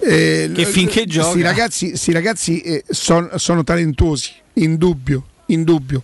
Eh, 0.01 0.51
Che 0.53 0.65
finché 0.65 1.03
l- 1.03 1.07
gioca- 1.07 1.29
Sti 1.31 1.41
ragazzi, 1.41 1.95
sti 1.97 2.11
ragazzi 2.11 2.61
eh, 2.61 2.83
son- 2.89 3.29
sono 3.35 3.63
talentuosi, 3.63 4.31
in 4.53 4.77
dubbio, 4.77 5.25
in 5.47 5.63
dubbio. 5.63 6.03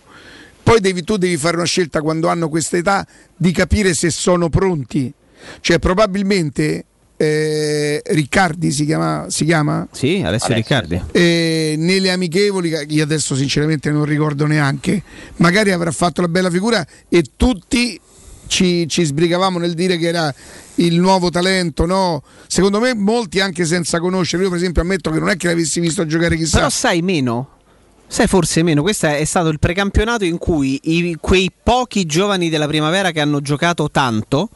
Poi 0.62 0.80
devi, 0.80 1.02
tu 1.02 1.16
devi 1.16 1.36
fare 1.38 1.56
una 1.56 1.64
scelta 1.64 2.02
quando 2.02 2.28
hanno 2.28 2.48
questa 2.50 2.76
età 2.76 3.06
di 3.34 3.50
capire 3.52 3.94
se 3.94 4.10
sono 4.10 4.48
pronti. 4.50 5.12
Cioè, 5.60 5.78
probabilmente 5.78 6.84
eh, 7.18 8.00
Riccardi 8.06 8.70
si 8.70 8.84
chiama, 8.84 9.26
si 9.28 9.44
chiama? 9.44 9.86
Sì, 9.90 10.22
Alessio, 10.24 10.54
Riccardi. 10.54 11.02
Eh, 11.12 11.74
nelle 11.76 12.10
amichevoli, 12.10 12.70
che 12.70 12.86
io 12.88 13.02
adesso 13.02 13.34
sinceramente 13.34 13.90
non 13.90 14.04
ricordo 14.04 14.46
neanche, 14.46 15.02
magari 15.36 15.72
avrà 15.72 15.90
fatto 15.90 16.20
la 16.20 16.28
bella 16.28 16.48
figura 16.48 16.86
e 17.08 17.24
tutti 17.36 18.00
ci, 18.46 18.86
ci 18.88 19.04
sbrigavamo 19.04 19.58
nel 19.58 19.74
dire 19.74 19.98
che 19.98 20.06
era 20.06 20.32
il 20.76 20.98
nuovo 21.00 21.28
talento, 21.28 21.84
no? 21.86 22.22
Secondo 22.46 22.78
me 22.78 22.94
molti 22.94 23.40
anche 23.40 23.64
senza 23.64 23.98
conoscere, 23.98 24.44
io 24.44 24.48
per 24.48 24.58
esempio 24.58 24.80
ammetto 24.82 25.10
che 25.10 25.18
non 25.18 25.28
è 25.28 25.36
che 25.36 25.48
l'avessi 25.48 25.80
visto 25.80 26.06
giocare 26.06 26.36
chissà. 26.36 26.58
Però 26.58 26.70
sai 26.70 27.02
meno. 27.02 27.50
Sai 28.06 28.26
forse 28.26 28.62
meno, 28.62 28.80
questo 28.80 29.06
è 29.08 29.24
stato 29.24 29.48
il 29.48 29.58
precampionato 29.58 30.24
in 30.24 30.38
cui 30.38 30.80
i- 30.84 31.18
quei 31.20 31.52
pochi 31.62 32.06
giovani 32.06 32.48
della 32.48 32.66
primavera 32.66 33.10
che 33.10 33.20
hanno 33.20 33.42
giocato 33.42 33.90
tanto 33.90 34.48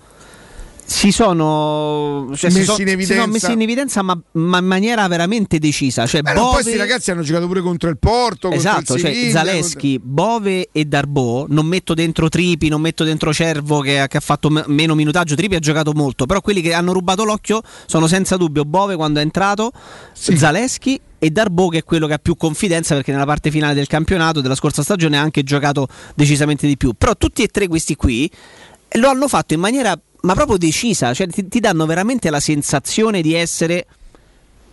si 0.84 1.10
sono, 1.10 2.30
cioè 2.34 2.50
si 2.50 2.58
Messi 2.58 2.64
sono- 2.70 2.90
in 2.90 3.00
si 3.00 3.12
sono 3.14 3.26
messi 3.26 3.52
in 3.52 3.60
evidenza 3.62 4.02
ma, 4.02 4.18
ma 4.32 4.58
in 4.58 4.64
maniera 4.66 5.06
veramente 5.08 5.58
decisa. 5.58 6.06
Cioè, 6.06 6.22
Beh, 6.22 6.32
no, 6.32 6.34
poi 6.34 6.44
Bove- 6.50 6.62
questi 6.62 6.78
ragazzi 6.78 7.10
hanno 7.10 7.22
giocato 7.22 7.46
pure 7.46 7.60
contro 7.60 7.88
il 7.88 7.98
Porto, 7.98 8.48
contro 8.48 8.56
Esatto, 8.58 8.94
il 8.94 9.00
cioè 9.00 9.12
Siviglia, 9.12 9.30
Zaleschi, 9.32 10.00
Bove 10.02 10.68
e 10.72 10.84
Darbo, 10.84 11.46
non 11.48 11.66
metto 11.66 11.94
dentro 11.94 12.28
Tripi, 12.28 12.68
non 12.68 12.80
metto 12.80 13.04
dentro 13.04 13.32
Cervo 13.32 13.80
che, 13.80 14.04
che 14.08 14.16
ha 14.16 14.20
fatto 14.20 14.50
me- 14.50 14.64
meno 14.66 14.94
minutaggio, 14.94 15.34
Tripi 15.34 15.54
ha 15.54 15.60
giocato 15.60 15.92
molto, 15.94 16.26
però 16.26 16.40
quelli 16.40 16.60
che 16.60 16.74
hanno 16.74 16.92
rubato 16.92 17.24
l'occhio 17.24 17.62
sono 17.86 18.06
senza 18.06 18.36
dubbio 18.36 18.64
Bove 18.64 18.96
quando 18.96 19.20
è 19.20 19.22
entrato, 19.22 19.72
Zaleschi 20.12 21.00
e 21.18 21.30
Darbo 21.30 21.68
che 21.68 21.78
è 21.78 21.84
quello 21.84 22.06
che 22.06 22.14
ha 22.14 22.18
più 22.18 22.36
confidenza 22.36 22.94
perché 22.94 23.12
nella 23.12 23.24
parte 23.26 23.50
finale 23.50 23.74
del 23.74 23.86
campionato 23.86 24.40
della 24.40 24.56
scorsa 24.56 24.82
stagione 24.82 25.16
ha 25.16 25.20
anche 25.22 25.42
giocato 25.44 25.86
decisamente 26.14 26.66
di 26.66 26.76
più. 26.76 26.92
Però 26.98 27.16
tutti 27.16 27.42
e 27.42 27.46
tre 27.48 27.68
questi 27.68 27.94
qui 27.96 28.30
lo 28.96 29.08
hanno 29.08 29.28
fatto 29.28 29.54
in 29.54 29.60
maniera 29.60 29.98
ma 30.22 30.34
proprio 30.34 30.56
decisa, 30.56 31.14
cioè 31.14 31.26
ti, 31.28 31.48
ti 31.48 31.60
danno 31.60 31.86
veramente 31.86 32.30
la 32.30 32.40
sensazione 32.40 33.20
di 33.20 33.34
essere 33.34 33.86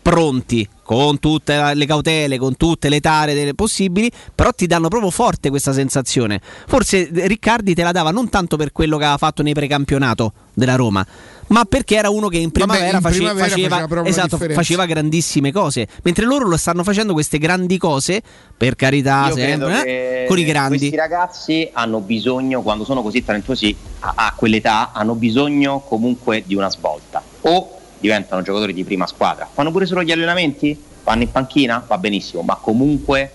pronti 0.02 0.68
con 0.82 1.20
tutte 1.20 1.76
le 1.76 1.86
cautele, 1.86 2.40
con 2.40 2.58
tutte 2.58 2.90
le 2.90 3.00
tare 3.00 3.54
possibili, 3.54 4.12
però 4.34 4.52
ti 4.52 4.66
danno 4.66 4.88
proprio 4.88 5.12
forte 5.12 5.52
questa 5.52 5.72
sensazione. 5.72 6.42
Forse 6.68 7.08
eh, 7.10 7.28
Riccardi 7.28 7.76
te 7.76 7.84
la 7.84 7.92
dava 7.92 8.10
non 8.10 8.28
tanto 8.30 8.58
per 8.58 8.72
quello 8.72 8.98
che 8.98 9.04
aveva 9.04 9.20
fatto 9.20 9.44
nei 9.44 9.54
precampionato 9.54 10.34
della 10.54 10.76
Roma, 10.76 11.06
ma 11.50 11.66
perché 11.66 11.96
era 11.96 12.10
uno 12.10 12.28
che 12.28 12.38
in 12.38 12.52
primavera, 12.52 12.98
in 12.98 13.02
face- 13.02 13.18
primavera 13.18 13.48
faceva, 13.48 13.88
faceva 13.88 14.08
esatto, 14.08 14.38
faceva 14.38 14.86
grandissime 14.86 15.52
cose, 15.52 15.88
mentre 16.04 16.26
loro 16.26 16.48
lo 16.48 16.58
stanno 16.58 16.84
facendo 16.84 17.14
queste 17.14 17.38
grandi 17.38 17.78
cose, 17.78 18.22
per 18.56 18.76
carità, 18.76 19.32
sempre, 19.34 19.86
eh, 19.86 20.26
con 20.28 20.38
i 20.38 20.44
grandi. 20.44 20.78
Questi 20.78 20.96
ragazzi 20.96 21.70
hanno 21.74 22.00
bisogno, 22.00 22.62
quando 22.62 22.84
sono 22.84 23.02
così 23.02 23.24
talentuosi 23.24 23.76
a, 24.00 24.14
a 24.16 24.34
quell'età, 24.36 24.92
hanno 24.92 25.16
bisogno 25.16 25.80
comunque 25.80 26.44
di 26.46 26.56
una 26.56 26.70
svolta. 26.70 27.22
O 27.42 27.78
diventano 28.00 28.42
giocatori 28.42 28.74
di 28.74 28.84
prima 28.84 29.08
squadra, 29.08 29.48
fanno 29.52 29.72
pure 29.72 29.86
solo 29.86 30.04
gli 30.04 30.12
allenamenti, 30.12 30.80
vanno 31.04 31.24
in 31.24 31.32
panchina, 31.32 31.84
va 31.88 31.98
benissimo, 31.98 32.42
ma 32.44 32.56
comunque 32.56 33.32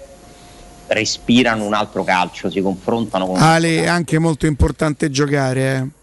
respirano 0.86 1.64
un 1.64 1.74
altro 1.74 2.04
calcio, 2.04 2.50
si 2.50 2.60
confrontano 2.60 3.26
con 3.26 3.36
Ale 3.38 3.82
è 3.82 3.86
anche 3.86 4.18
molto 4.18 4.46
importante 4.46 5.10
giocare. 5.10 5.76
eh. 5.76 6.02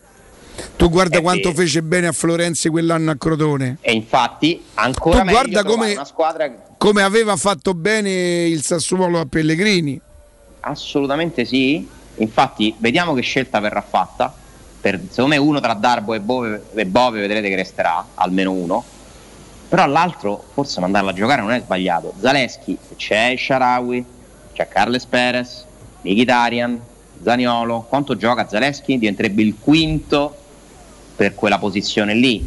Tu 0.75 0.89
guarda 0.89 1.17
Eh, 1.19 1.21
quanto 1.21 1.49
sì. 1.49 1.55
fece 1.55 1.81
bene 1.83 2.07
a 2.07 2.11
Florenzi 2.11 2.69
quell'anno 2.69 3.11
a 3.11 3.15
Crotone. 3.15 3.77
E 3.81 3.91
infatti 3.93 4.61
ancora 4.75 5.21
Tu 5.21 5.29
guarda 5.29 5.63
come- 5.63 5.91
una 5.93 6.05
squadra 6.05 6.51
Come 6.77 7.03
aveva 7.03 7.35
fatto 7.35 7.73
bene 7.75 8.45
il 8.47 8.63
Sassuolo 8.63 9.19
a 9.19 9.25
Pellegrini. 9.25 9.99
Assolutamente 10.61 11.45
sì. 11.45 11.87
Infatti, 12.15 12.73
vediamo 12.79 13.13
che 13.13 13.21
scelta 13.21 13.59
verrà 13.59 13.81
fatta. 13.81 14.33
Per, 14.81 14.99
secondo 15.09 15.35
me, 15.35 15.37
uno 15.37 15.59
tra 15.59 15.73
Darbo 15.73 16.15
e 16.15 16.19
Bove, 16.19 16.63
e 16.73 16.85
Bove 16.87 17.19
vedrete 17.19 17.49
che 17.49 17.55
resterà, 17.55 18.03
almeno 18.15 18.51
uno. 18.51 18.83
Però 19.69 19.85
l'altro, 19.85 20.43
forse 20.53 20.79
mandarlo 20.79 21.11
a 21.11 21.13
giocare 21.13 21.41
non 21.41 21.51
è 21.51 21.59
sbagliato. 21.61 22.13
Zaleschi, 22.19 22.75
c'è 22.95 23.35
Sharawi, 23.37 24.03
c'è 24.53 24.67
Carles 24.67 25.05
Perez, 25.05 25.63
Mkhitaryan, 26.01 26.79
Zaniolo. 27.23 27.85
Quanto 27.87 28.17
gioca 28.17 28.47
Zaleschi? 28.47 28.97
Diventerebbe 28.97 29.43
il 29.43 29.55
quinto 29.59 30.35
per 31.21 31.35
quella 31.35 31.59
posizione 31.59 32.15
lì. 32.15 32.43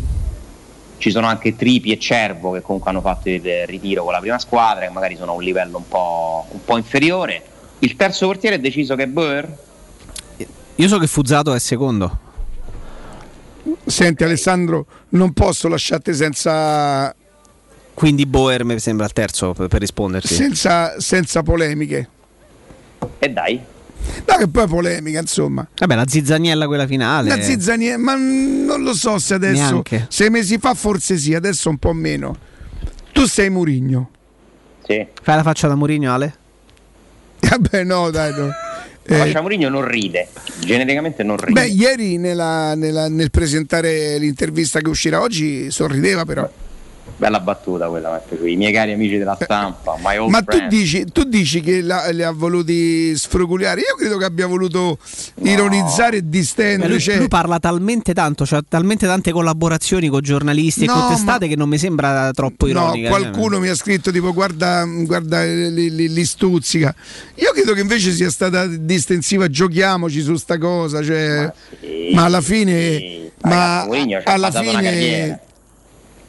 Ci 0.98 1.12
sono 1.12 1.28
anche 1.28 1.55
Tripi 1.55 1.92
e 1.92 1.98
Cervo 1.98 2.51
che 2.51 2.60
comunque 2.60 2.90
hanno 2.90 3.02
fatto 3.02 3.28
il 3.28 3.40
ritiro 3.66 4.02
con 4.02 4.12
la 4.12 4.18
prima 4.18 4.40
squadra, 4.40 4.84
che 4.84 4.90
magari 4.90 5.14
sono 5.14 5.30
a 5.30 5.34
un 5.34 5.44
livello 5.44 5.76
un 5.76 5.86
po', 5.86 6.44
un 6.51 6.64
po' 6.64 6.76
inferiore. 6.76 7.40
Il 7.78 7.94
terzo 7.94 8.26
portiere 8.26 8.56
è 8.56 8.59
deciso 8.59 8.96
che 8.96 9.05
è 9.05 9.06
Bauer. 9.06 9.59
Io 10.74 10.88
so 10.88 10.98
che 10.98 11.06
Fuzzato 11.06 11.55
è 11.55 11.59
secondo. 11.60 12.18
Senti 13.84 14.24
Alessandro, 14.24 14.86
non 15.10 15.32
posso 15.32 15.68
lasciarti 15.68 16.12
senza, 16.12 17.14
Quindi 17.94 18.26
Boer 18.26 18.64
mi 18.64 18.80
sembra 18.80 19.06
il 19.06 19.12
terzo 19.12 19.52
per, 19.52 19.68
per 19.68 19.78
risponderti. 19.78 20.34
senza, 20.34 20.98
senza 20.98 21.44
polemiche. 21.44 22.09
E 23.20 23.28
dai. 23.30 23.72
No, 24.26 24.36
che 24.36 24.48
poi 24.48 24.64
è 24.64 24.66
polemica, 24.66 25.20
insomma. 25.20 25.66
Vabbè, 25.76 25.94
la 25.94 26.06
zizzaniella 26.06 26.66
quella 26.66 26.86
finale. 26.86 27.28
La 27.28 27.40
zizzania, 27.43 27.98
ma 27.98 28.14
non 28.14 28.82
lo 28.82 28.94
so 28.94 29.18
se 29.18 29.35
adesso, 29.35 29.60
Neanche. 29.62 30.06
sei 30.09 30.31
mesi 30.31 30.59
fa 30.59 30.74
forse 30.74 31.16
sì, 31.18 31.35
adesso 31.35 31.68
un 31.68 31.78
po' 31.78 31.93
meno. 31.93 32.36
Tu 33.12 33.26
sei 33.26 33.51
Murigno. 33.51 34.10
Sì. 34.86 35.06
Fai 35.22 35.36
la 35.36 35.43
faccia 35.43 35.66
da 35.68 35.74
Mourinho, 35.74 36.12
Ale? 36.12 36.35
Vabbè, 37.40 37.85
no, 37.85 38.10
dai, 38.10 38.32
no. 38.35 38.51
Eh, 39.06 39.16
Faccia 39.16 39.40
Mourinho 39.43 39.68
non 39.68 39.86
ride, 39.86 40.28
genericamente 40.60 41.22
non 41.22 41.36
ride. 41.36 41.52
beh, 41.60 41.66
ieri 41.66 42.16
nella- 42.16 42.74
nella- 42.74 43.09
nel 43.10 43.31
presentare 43.31 44.16
l'intervista 44.18 44.81
che 44.81 44.89
uscirà 44.89 45.20
oggi 45.20 45.70
sorrideva 45.70 46.24
però. 46.24 46.51
Bella 47.16 47.38
battuta 47.38 47.86
quella. 47.88 48.20
I 48.44 48.56
miei 48.56 48.72
cari 48.72 48.92
amici 48.92 49.18
della 49.18 49.38
stampa, 49.40 49.96
my 50.02 50.16
old 50.18 50.30
Ma 50.30 50.42
tu 50.42 50.58
dici, 50.68 51.04
tu 51.12 51.22
dici 51.22 51.60
che 51.60 51.80
la- 51.80 52.08
li 52.10 52.22
ha 52.24 52.32
voluti 52.32 53.16
sfruguliare? 53.16 53.80
Io 53.82 53.94
credo 53.96 54.16
che 54.16 54.24
abbia 54.24 54.46
voluto 54.48 54.98
ironizzare 55.42 56.16
e 56.18 56.28
distendere. 56.28 56.88
lui, 56.90 57.00
cioè- 57.00 57.16
lui 57.18 57.28
parla 57.28 57.60
talmente 57.60 58.12
tanto, 58.14 58.44
cioè 58.44 58.60
talmente 58.68 59.06
tante 59.06 59.30
collaborazioni 59.30 60.08
con 60.08 60.22
giornalisti 60.22 60.84
e 60.84 60.86
No, 60.86 60.92
con 60.94 61.14
testate 61.14 61.46
che 61.46 61.54
non 61.56 61.68
mi 61.68 61.78
sembra 61.78 62.30
troppo 62.32 62.64
No, 62.66 62.70
ironica. 62.72 63.08
qualcuno 63.10 63.60
mi 63.60 63.68
ha 63.68 63.74
scritto 63.76 64.10
tipo 64.10 64.32
guarda, 64.32 64.84
guarda 64.84 65.44
li, 65.44 65.90
li- 65.94 66.12
li 66.12 66.24
stuzzica. 66.24 66.92
Io 67.36 67.52
credo 67.52 67.74
che 67.74 67.80
invece 67.80 68.10
sia 68.10 68.28
stata 68.30 68.66
distensiva, 68.66 69.48
giochiamoci 69.48 70.20
su 70.20 70.34
sta 70.34 70.58
cosa, 70.58 71.00
cioè, 71.02 71.50
ma, 72.12 72.24
alla 72.24 72.40
fine, 72.40 73.30
ma 73.42 73.84
Mourinho 73.86 74.20
ci 74.20 74.26
ha 74.26 74.32
alla 74.32 74.48
passato 74.50 74.68
una 74.70 74.78
fine. 74.80 75.40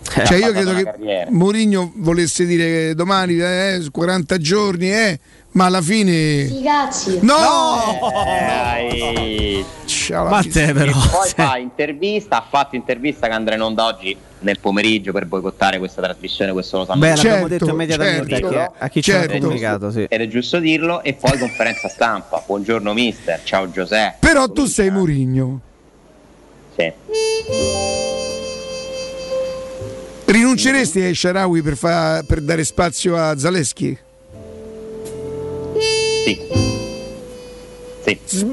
Cioè 0.06 0.36
Ha 0.36 0.45
io 0.45 0.52
credo 0.52 0.73
che 0.73 0.84
carriera. 0.84 1.32
Mourinho 1.32 1.91
volesse 1.95 2.45
dire 2.45 2.64
che 2.65 2.94
domani 2.95 3.38
eh, 3.40 3.86
40 3.91 4.38
giorni, 4.38 4.91
eh, 4.91 5.19
ma 5.52 5.65
alla 5.65 5.82
fine 5.82 6.61
Cazzi. 6.64 7.19
no! 7.22 7.99
Dai. 8.23 9.65
Ciao, 9.86 10.27
Ma 10.30 10.41
te 10.44 10.73
però. 10.73 10.91
Poi 10.91 11.30
fa 11.36 11.57
intervista, 11.57 12.38
ha 12.38 12.45
fatto 12.48 12.76
intervista 12.76 13.27
che 13.27 13.34
andrà 13.34 13.56
in 13.56 13.61
onda 13.61 13.86
oggi 13.86 14.15
nel 14.40 14.60
pomeriggio 14.60 15.11
per 15.11 15.26
boicottare 15.26 15.80
questa 15.80 16.02
trasmissione, 16.03 16.52
questo 16.52 16.77
lo 16.80 16.86
sanno 16.86 16.99
Beh, 16.99 17.15
l'abbiamo 17.15 17.48
detto 17.48 17.69
immediatamente 17.69 18.30
certo. 18.30 18.48
a 18.48 18.49
chi, 18.49 18.76
a 18.77 18.88
chi 18.90 19.02
ci 19.02 19.11
ha 19.11 19.19
Certo. 19.22 19.38
comunicato. 19.40 19.91
Sì. 19.91 20.06
Ed 20.07 20.22
è 20.22 20.27
giusto 20.27 20.60
dirlo, 20.60 21.02
e 21.02 21.14
poi 21.14 21.38
conferenza 21.40 21.88
stampa. 21.90 22.44
Buongiorno 22.45 22.94
mister, 22.94 23.41
ciao 23.44 23.72
Giuseppe. 23.72 24.18
Però 24.19 24.48
tu 24.52 24.65
sei 24.65 24.91
Mourinho. 24.91 25.60
Sì. 26.77 28.05
Rinunceresti 30.60 31.02
ai 31.02 31.14
Sharawi 31.14 31.61
per, 31.61 31.76
fa- 31.76 32.23
per 32.26 32.40
dare 32.40 32.64
spazio 32.64 33.18
a 33.18 33.38
Zaleschi? 33.38 33.98
Sì. 36.23 36.40
Sì. 38.06 38.45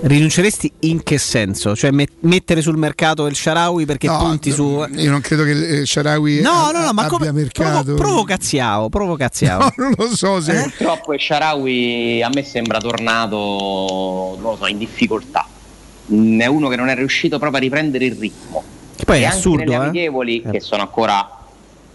Rinunceresti 0.00 0.72
in 0.80 1.02
che 1.02 1.18
senso? 1.18 1.76
Cioè 1.76 1.90
met- 1.90 2.12
mettere 2.20 2.62
sul 2.62 2.78
mercato 2.78 3.26
il 3.26 3.34
Sharawi 3.36 3.84
perché 3.84 4.06
No, 4.06 4.16
punti 4.16 4.50
su... 4.52 4.86
Io 4.94 5.10
non 5.10 5.20
credo 5.20 5.44
che 5.44 5.80
eh, 5.80 5.86
Sharawi 5.86 6.40
No, 6.40 6.50
a- 6.50 6.70
no, 6.72 6.78
no, 6.80 6.92
ma 6.94 7.02
abbia 7.02 7.08
come 7.18 7.32
mercato. 7.32 7.82
provo- 7.82 7.96
provocaziao, 8.00 8.88
provocaziao. 8.88 9.58
No, 9.76 9.84
non 9.84 9.92
lo 9.98 10.16
so 10.16 10.40
se. 10.40 10.54
Purtroppo 10.62 11.12
il 11.12 11.20
Sharawi 11.20 12.22
a 12.22 12.30
me 12.32 12.42
sembra 12.42 12.78
tornato, 12.78 13.36
non 14.40 14.52
lo 14.52 14.56
so, 14.58 14.66
in 14.66 14.78
difficoltà. 14.78 15.46
È 16.06 16.46
uno 16.46 16.68
che 16.70 16.76
non 16.76 16.88
è 16.88 16.94
riuscito 16.94 17.38
proprio 17.38 17.58
a 17.58 17.62
riprendere 17.62 18.06
il 18.06 18.14
ritmo. 18.16 18.72
Che 18.96 19.04
poi 19.04 19.18
e 19.18 19.20
è 19.20 19.24
anche 19.24 19.36
assurdo, 19.36 19.62
negli 19.62 19.72
eh. 19.72 19.76
amichevoli, 19.76 20.42
che 20.42 20.60
sono 20.60 20.82
ancora 20.82 21.28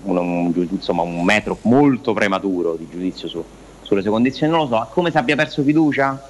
un, 0.03 0.17
un- 0.17 0.67
insomma, 0.71 1.01
un 1.01 1.23
metro 1.23 1.57
molto 1.63 2.13
prematuro 2.13 2.75
di 2.75 2.87
giudizio 2.89 3.27
su- 3.27 3.43
sulle 3.81 4.01
sue 4.01 4.11
condizioni, 4.11 4.51
non 4.51 4.61
lo 4.61 4.67
so, 4.67 4.87
come 4.91 5.11
se 5.11 5.17
abbia 5.17 5.35
perso 5.35 5.63
fiducia. 5.63 6.29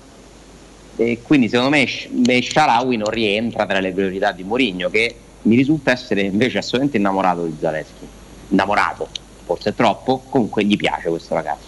E 0.96 1.22
quindi 1.22 1.48
secondo 1.48 1.70
me 1.72 1.88
me 2.10 2.42
Sharawi 2.42 2.98
non 2.98 3.10
rientra 3.10 3.66
tra 3.66 3.80
le 3.80 3.92
priorità 3.92 4.32
di 4.32 4.44
Mourinho, 4.44 4.90
che 4.90 5.16
mi 5.44 5.56
risulta 5.56 5.92
essere 5.92 6.22
invece 6.22 6.58
assolutamente 6.58 6.98
innamorato 6.98 7.46
di 7.46 7.56
Zaleschi. 7.60 8.08
Innamorato, 8.50 9.08
forse 9.46 9.74
troppo, 9.74 10.24
comunque 10.30 10.66
gli 10.66 10.76
piace 10.76 11.10
questo 11.10 11.34
ragazzo. 11.34 11.68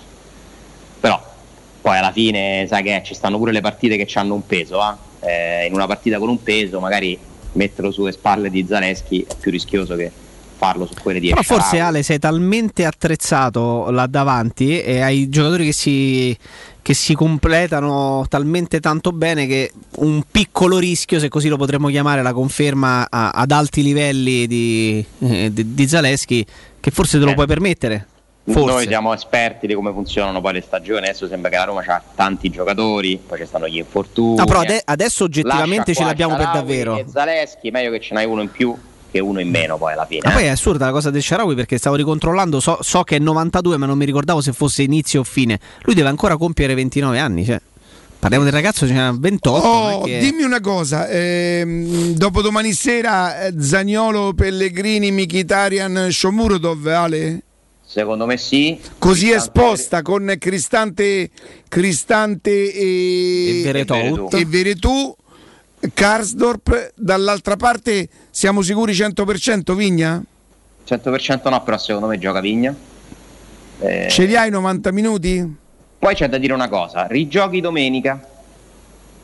Però 1.00 1.30
poi 1.82 1.98
alla 1.98 2.12
fine, 2.12 2.66
sai 2.68 2.84
che 2.84 3.02
ci 3.06 3.14
stanno 3.14 3.38
pure 3.38 3.52
le 3.52 3.62
partite 3.62 3.96
che 3.96 4.08
hanno 4.20 4.34
un 4.34 4.46
peso, 4.46 4.82
eh? 4.82 5.10
Eh, 5.24 5.66
in 5.68 5.74
una 5.74 5.88
partita 5.88 6.18
con 6.18 6.30
un 6.30 6.42
peso 6.42 6.80
magari 6.80 7.18
metterlo 7.54 7.92
sulle 7.92 8.12
spalle 8.12 8.50
di 8.50 8.66
Zaleschi 8.68 9.26
è 9.28 9.36
più 9.40 9.52
rischioso 9.52 9.96
che 9.96 10.12
farlo 10.58 10.86
su 10.86 10.94
quelle 11.02 11.20
di 11.20 11.30
Però 11.30 11.42
Esharawi. 11.42 11.62
forse 11.64 11.80
Ale 11.80 12.04
sei 12.04 12.20
talmente 12.20 12.86
attrezzato 12.86 13.90
là 13.90 14.06
davanti 14.06 14.80
e 14.80 15.02
hai 15.02 15.28
giocatori 15.28 15.66
che 15.66 15.74
si, 15.74 16.38
che 16.84 16.94
si 16.94 17.16
completano 17.16 18.26
talmente 18.30 18.80
tanto 18.80 19.12
bene 19.12 19.48
che 19.48 19.72
un 19.98 20.22
piccolo 20.30 20.78
rischio, 20.78 21.20
se 21.20 21.30
così 21.30 21.48
lo 21.48 21.58
potremmo 21.58 21.88
chiamare, 21.88 22.22
la 22.22 22.34
conferma 22.34 23.08
a- 23.10 23.32
ad 23.32 23.50
alti 23.52 23.82
livelli 23.82 24.46
di, 24.46 25.04
eh, 25.20 25.50
di, 25.52 25.74
di 25.74 25.88
Zaleschi, 25.88 26.46
che 26.80 26.92
forse 26.92 27.18
te 27.18 27.26
lo 27.26 27.32
Eh. 27.32 27.36
puoi 27.36 27.48
permettere. 27.48 28.06
Noi 28.54 28.68
Forse. 28.70 28.88
siamo 28.88 29.14
esperti 29.14 29.68
di 29.68 29.74
come 29.74 29.92
funzionano 29.92 30.42
poi 30.42 30.54
le 30.54 30.62
stagioni, 30.62 31.06
adesso 31.08 31.28
sembra 31.28 31.50
che 31.50 31.58
la 31.58 31.64
Roma 31.66 31.84
ha 31.86 32.02
tanti 32.16 32.50
giocatori, 32.50 33.20
poi 33.26 33.38
ci 33.38 33.46
stanno 33.46 33.68
gli 33.68 33.78
infortuni. 33.78 34.36
No, 34.38 34.46
però 34.46 34.60
ade- 34.62 34.82
adesso 34.86 35.24
oggettivamente 35.24 35.92
Lascia 35.92 36.02
ce 36.02 36.04
l'abbiamo 36.06 36.36
per 36.36 36.46
Sharawi 36.46 36.60
davvero. 36.68 36.98
E 36.98 37.06
Zaleschi, 37.10 37.72
meglio 37.72 37.92
che 37.92 38.00
ce 38.00 38.14
n'hai 38.14 38.26
uno 38.26 38.42
in 38.42 38.52
più 38.52 38.76
che 39.12 39.20
uno 39.20 39.40
in 39.42 39.50
meno 39.50 39.78
poi 39.78 39.94
alla 39.94 40.06
fine. 40.06 40.22
Ma 40.24 40.32
poi 40.32 40.44
eh. 40.44 40.48
è 40.48 40.50
assurda 40.50 40.86
la 40.86 40.92
cosa 40.92 41.10
del 41.10 41.22
Sharawi 41.22 41.54
perché 41.56 41.78
stavo 41.78 41.96
ricontrollando, 41.96 42.60
so, 42.60 42.78
so 42.82 43.04
che 43.04 43.18
è 43.18 43.20
92 43.20 43.78
ma 43.78 43.86
non 43.86 43.98
mi 43.98 44.06
ricordavo 44.06 44.42
se 44.42 44.54
fosse 44.54 44.84
inizio 44.84 45.20
o 45.20 45.24
fine. 45.24 45.60
Lui 45.84 45.96
deve 45.96 46.08
ancora 46.10 46.38
compiere 46.38 46.74
29 46.76 47.20
anni, 47.20 47.44
cioè. 47.46 47.60
Parliamo 48.20 48.44
del 48.46 48.54
ragazzo, 48.54 48.86
ce 48.86 48.94
n'ha 48.94 49.12
28. 49.18 49.66
non 49.68 49.90
è 49.90 49.94
Oh, 49.96 50.02
che- 50.04 50.20
dimmi 50.20 50.44
una 50.44 50.62
cosa, 50.62 51.08
ehm, 51.10 52.14
dopo 52.14 52.42
domani 52.44 52.72
sera 52.72 53.46
eh, 53.48 53.54
Zagnolo, 53.60 54.34
Pellegrini, 54.34 55.10
Mkhitaryan, 55.12 56.08
Shomurodov, 56.12 56.86
Ale? 56.86 57.42
Secondo 57.92 58.26
me 58.26 58.38
sì. 58.38 58.80
Così 58.98 59.32
Cristante- 59.32 59.36
esposta 59.60 60.02
con 60.02 60.34
Cristante, 60.40 61.30
Cristante 61.68 62.72
e, 62.74 63.60
E 63.60 63.64
Veretout. 63.64 64.34
e 64.34 64.46
Veretù, 64.46 65.14
Karsdorp, 65.94 66.94
dall'altra 66.96 67.58
parte 67.58 68.08
siamo 68.30 68.62
sicuri 68.62 68.94
100% 68.94 69.74
Vigna? 69.76 70.24
100% 70.88 71.50
no, 71.50 71.64
però 71.64 71.78
secondo 71.78 72.08
me 72.08 72.18
gioca 72.18 72.40
Vigna. 72.40 72.74
Eh, 73.80 74.08
Ce 74.10 74.24
li 74.24 74.38
hai 74.38 74.50
90 74.50 74.92
minuti? 74.94 75.56
Poi 76.00 76.16
c'è 76.16 76.30
da 76.30 76.38
dire 76.38 76.54
una 76.54 76.70
cosa, 76.70 77.08
rigiochi 77.08 77.60
domenica, 77.60 78.26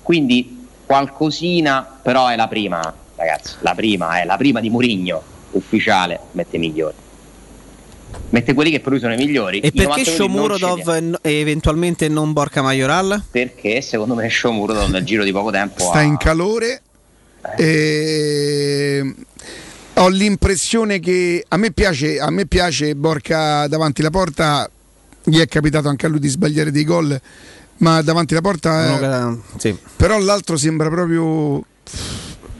quindi 0.03 0.65
qualcosina, 0.85 1.87
però 2.01 2.27
è 2.27 2.35
la 2.35 2.49
prima, 2.49 2.93
ragazzi, 3.15 3.55
la 3.59 3.73
prima 3.73 4.19
è 4.19 4.25
la 4.25 4.35
prima 4.35 4.59
di 4.59 4.69
Murigno, 4.69 5.23
ufficiale, 5.51 6.19
mette 6.33 6.57
i 6.57 6.59
migliori. 6.59 6.95
Mette 8.29 8.53
quelli 8.53 8.71
che 8.71 8.79
per 8.81 8.91
lui 8.91 8.99
sono 8.99 9.13
i 9.13 9.17
migliori. 9.17 9.59
E 9.59 9.67
I 9.67 9.71
perché 9.71 10.03
90 10.11 10.27
minuti 10.27 10.37
non 10.37 10.57
ce 10.57 10.65
li 10.65 10.81
Shomurodov 10.81 10.95
e 10.95 10.99
no- 11.01 11.19
eventualmente 11.21 12.07
non 12.09 12.33
Borca 12.33 12.61
Majoral? 12.61 13.23
Perché 13.31 13.81
secondo 13.81 14.15
me 14.15 14.29
Shomurodov 14.29 14.89
nel 14.89 15.03
giro 15.03 15.23
di 15.23 15.31
poco 15.31 15.49
tempo 15.51 15.79
Sta 15.83 15.99
ha- 15.99 16.01
in 16.01 16.17
calore. 16.17 16.81
E... 17.55 19.13
Ho 19.95 20.09
l'impressione 20.09 20.99
che 20.99 21.43
a 21.47 21.57
me 21.57 21.71
piace, 21.71 22.19
a 22.19 22.29
me 22.29 22.45
piace 22.45 22.95
Borca 22.95 23.67
davanti 23.67 24.01
alla 24.01 24.11
porta. 24.11 24.69
Gli 25.23 25.39
è 25.39 25.47
capitato 25.47 25.87
anche 25.89 26.05
a 26.05 26.09
lui 26.09 26.19
di 26.19 26.27
sbagliare 26.27 26.69
dei 26.71 26.83
gol, 26.83 27.19
ma 27.77 28.01
davanti 28.01 28.33
alla 28.33 28.41
porta. 28.41 28.85
eh, 28.85 28.91
Uno 28.91 29.41
che- 29.55 29.59
sì. 29.59 29.77
Però 29.95 30.19
l'altro 30.19 30.55
sembra 30.55 30.89
proprio 30.89 31.63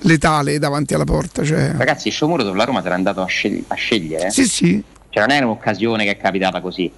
letale 0.02 0.58
davanti 0.58 0.94
alla 0.96 1.04
porta. 1.04 1.44
Cioè. 1.46 1.74
Ragazzi, 1.78 2.10
Shomurodov 2.10 2.56
la 2.56 2.64
Roma 2.64 2.82
l'è 2.82 2.90
andato 2.90 3.22
a, 3.22 3.26
scegli- 3.28 3.64
a 3.68 3.76
scegliere. 3.76 4.32
Sì, 4.32 4.46
sì. 4.48 4.84
Cioè 5.18 5.26
non 5.26 5.35
è 5.35 5.41
un'occasione 5.41 6.03
che 6.03 6.11
è 6.11 6.18
capitata 6.18 6.61
così. 6.61 6.91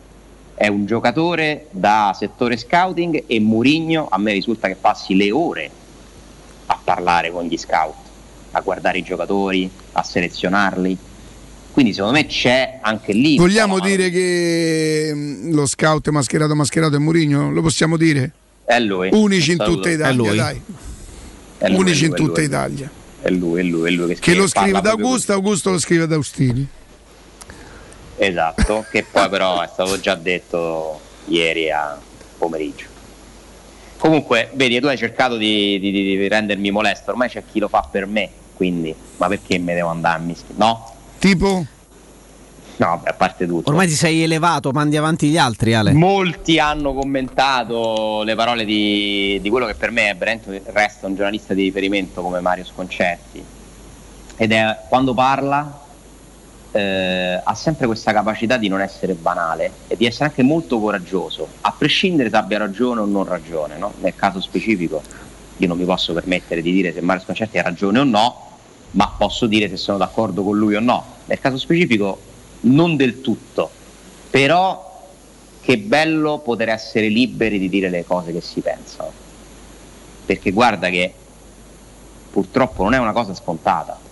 È 0.53 0.67
un 0.67 0.85
giocatore 0.85 1.67
da 1.71 2.13
settore 2.13 2.57
scouting 2.57 3.23
e 3.27 3.39
Murigno 3.39 4.09
a 4.11 4.17
me 4.17 4.33
risulta 4.33 4.67
che 4.67 4.75
passi 4.75 5.15
le 5.15 5.31
ore 5.31 5.69
a 6.65 6.77
parlare 6.83 7.31
con 7.31 7.45
gli 7.45 7.55
scout, 7.55 7.95
a 8.51 8.59
guardare 8.59 8.97
i 8.97 9.03
giocatori, 9.03 9.71
a 9.93 10.03
selezionarli. 10.03 10.97
Quindi 11.71 11.93
secondo 11.93 12.17
me 12.17 12.25
c'è 12.25 12.79
anche 12.81 13.13
lì. 13.13 13.37
Vogliamo 13.37 13.79
dire 13.79 14.09
che 14.09 15.11
mm, 15.13 15.53
lo 15.53 15.65
scout 15.65 16.09
mascherato 16.09 16.55
mascherato 16.55 16.97
è 16.97 16.99
Murigno? 16.99 17.49
Lo 17.53 17.61
possiamo 17.61 17.95
dire? 17.95 18.31
È 18.65 18.77
lui. 18.81 19.07
Unici 19.13 19.53
in 19.53 19.59
tutta 19.59 19.89
Italia, 19.89 20.09
È 20.09 20.13
lui. 20.13 20.35
dai. 20.35 20.61
È 21.57 21.69
lui, 21.69 21.77
Unici 21.79 22.03
è 22.03 22.07
in 22.07 22.11
lui, 22.15 22.21
è 22.21 22.27
tutta. 22.27 22.41
Italia. 22.41 22.91
È 23.21 23.29
lui, 23.29 23.61
è 23.61 23.63
lui, 23.63 23.87
è 23.87 23.95
lui 23.95 24.07
che, 24.15 24.19
Che 24.19 24.35
lo 24.35 24.45
scrive 24.45 24.81
da 24.81 24.89
Augusto, 24.89 25.31
Augusto 25.31 25.71
lo 25.71 25.79
scrive 25.79 26.05
da 26.05 26.15
Austini. 26.15 26.67
Esatto, 28.21 28.85
che 28.91 29.03
poi 29.09 29.29
però 29.29 29.61
è 29.61 29.69
stato 29.71 29.97
già 29.99 30.15
detto 30.15 30.99
ieri 31.27 31.71
a 31.71 31.97
pomeriggio. 32.37 32.85
Comunque, 33.97 34.49
vedi, 34.53 34.79
tu 34.79 34.87
hai 34.87 34.97
cercato 34.97 35.37
di, 35.37 35.79
di- 35.79 35.91
di 35.91 36.27
rendermi 36.27 36.69
molesto, 36.69 37.11
ormai 37.11 37.29
c'è 37.29 37.43
chi 37.49 37.59
lo 37.59 37.67
fa 37.69 37.87
per 37.89 38.05
me, 38.05 38.29
quindi, 38.55 38.93
ma 39.17 39.27
perché 39.27 39.57
me 39.57 39.73
devo 39.73 39.89
andare 39.89 40.17
a 40.17 40.21
mischi? 40.21 40.53
No? 40.55 40.93
Tipo? 41.17 41.65
No, 42.77 42.99
beh, 43.03 43.09
a 43.09 43.13
parte 43.13 43.45
tutto. 43.45 43.69
Ormai 43.69 43.87
ti 43.87 43.93
sei 43.93 44.23
elevato, 44.23 44.71
mandi 44.71 44.95
avanti 44.95 45.27
gli 45.27 45.37
altri, 45.37 45.73
Ale. 45.73 45.91
Molti 45.91 46.59
hanno 46.59 46.93
commentato 46.93 48.23
le 48.23 48.35
parole 48.35 48.63
di, 48.63 49.37
di 49.41 49.49
quello 49.49 49.65
che 49.65 49.75
per 49.75 49.91
me 49.91 50.09
è 50.09 50.15
veramente 50.15 50.61
resta 50.67 51.07
un 51.07 51.15
giornalista 51.15 51.53
di 51.53 51.63
riferimento 51.63 52.21
come 52.21 52.39
Mario 52.39 52.63
Sconcerti. 52.63 53.43
Ed 54.37 54.51
è 54.53 54.77
quando 54.87 55.13
parla 55.13 55.87
eh, 56.71 57.41
ha 57.43 57.55
sempre 57.55 57.87
questa 57.87 58.13
capacità 58.13 58.57
di 58.57 58.67
non 58.67 58.81
essere 58.81 59.13
banale 59.13 59.71
e 59.87 59.97
di 59.97 60.05
essere 60.05 60.25
anche 60.25 60.43
molto 60.43 60.79
coraggioso, 60.79 61.47
a 61.61 61.73
prescindere 61.75 62.29
se 62.29 62.35
abbia 62.35 62.57
ragione 62.57 63.01
o 63.01 63.05
non 63.05 63.25
ragione. 63.25 63.77
no? 63.77 63.93
Nel 64.01 64.15
caso 64.15 64.39
specifico 64.39 65.01
io 65.57 65.67
non 65.67 65.77
mi 65.77 65.85
posso 65.85 66.13
permettere 66.13 66.61
di 66.61 66.71
dire 66.71 66.93
se 66.93 67.01
Mario 67.01 67.23
Sconcerti 67.23 67.57
ha 67.57 67.63
ragione 67.63 67.99
o 67.99 68.03
no, 68.03 68.47
ma 68.91 69.13
posso 69.17 69.45
dire 69.45 69.67
se 69.69 69.77
sono 69.77 69.97
d'accordo 69.97 70.43
con 70.43 70.57
lui 70.57 70.75
o 70.75 70.79
no. 70.79 71.05
Nel 71.25 71.39
caso 71.39 71.57
specifico 71.57 72.19
non 72.61 72.95
del 72.95 73.21
tutto, 73.21 73.69
però 74.29 74.87
che 75.61 75.77
bello 75.77 76.39
poter 76.39 76.69
essere 76.69 77.07
liberi 77.09 77.59
di 77.59 77.69
dire 77.69 77.89
le 77.89 78.05
cose 78.05 78.31
che 78.31 78.41
si 78.41 78.61
pensano. 78.61 79.11
Perché 80.25 80.51
guarda 80.51 80.89
che 80.89 81.13
purtroppo 82.31 82.83
non 82.83 82.93
è 82.93 82.97
una 82.97 83.11
cosa 83.11 83.33
scontata. 83.33 84.08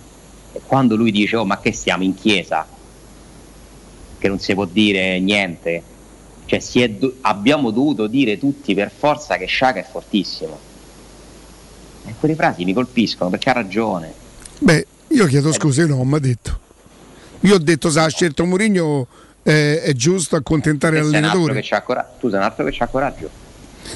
Quando 0.66 0.96
lui 0.96 1.10
dice, 1.10 1.36
oh 1.36 1.44
ma 1.44 1.60
che 1.60 1.72
stiamo 1.72 2.02
in 2.02 2.14
chiesa, 2.14 2.66
che 4.18 4.28
non 4.28 4.38
si 4.38 4.54
può 4.54 4.64
dire 4.64 5.18
niente, 5.20 5.82
cioè 6.46 6.90
do- 6.90 7.16
abbiamo 7.22 7.70
dovuto 7.70 8.06
dire 8.06 8.38
tutti 8.38 8.74
per 8.74 8.90
forza 8.96 9.36
che 9.36 9.46
Sciaga 9.46 9.80
è 9.80 9.86
fortissimo. 9.88 10.58
E 12.06 12.14
quelle 12.18 12.34
frasi 12.34 12.64
mi 12.64 12.72
colpiscono 12.72 13.30
perché 13.30 13.50
ha 13.50 13.54
ragione. 13.54 14.12
Beh, 14.58 14.86
io 15.08 15.26
chiedo 15.26 15.52
scusa, 15.52 15.86
non 15.86 16.00
ho 16.00 16.04
mai 16.04 16.20
detto. 16.20 16.58
Io 17.40 17.54
ho 17.54 17.58
detto 17.58 17.90
se 17.90 18.00
ha 18.00 18.08
scelto 18.08 18.44
Mourinho 18.44 19.06
eh, 19.42 19.82
è 19.82 19.92
giusto 19.92 20.36
accontentare 20.36 21.00
l'allenatore. 21.00 21.62
tu 22.18 22.28
sei 22.28 22.38
un 22.38 22.44
altro 22.44 22.64
che 22.64 22.70
c'ha 22.72 22.86
coraggio. 22.86 23.46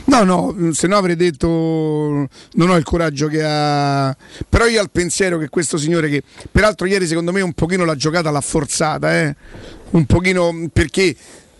No, 0.04 0.24
no, 0.24 0.72
se 0.72 0.86
no 0.86 0.96
avrei 0.96 1.16
detto 1.16 1.48
non 1.48 2.70
ho 2.70 2.76
il 2.76 2.84
coraggio 2.84 3.28
che 3.28 3.42
ha. 3.44 4.16
Però 4.48 4.66
io 4.66 4.80
ho 4.80 4.82
il 4.82 4.90
pensiero 4.90 5.38
che 5.38 5.48
questo 5.48 5.78
signore 5.78 6.08
che 6.08 6.22
peraltro 6.50 6.86
ieri 6.86 7.06
secondo 7.06 7.32
me 7.32 7.40
un 7.40 7.52
pochino 7.52 7.84
la 7.84 7.96
giocata 7.96 8.30
l'ha 8.30 8.40
forzata, 8.40 9.18
eh? 9.20 9.34
Un 9.90 10.06
pochino 10.06 10.68
perché 10.72 11.14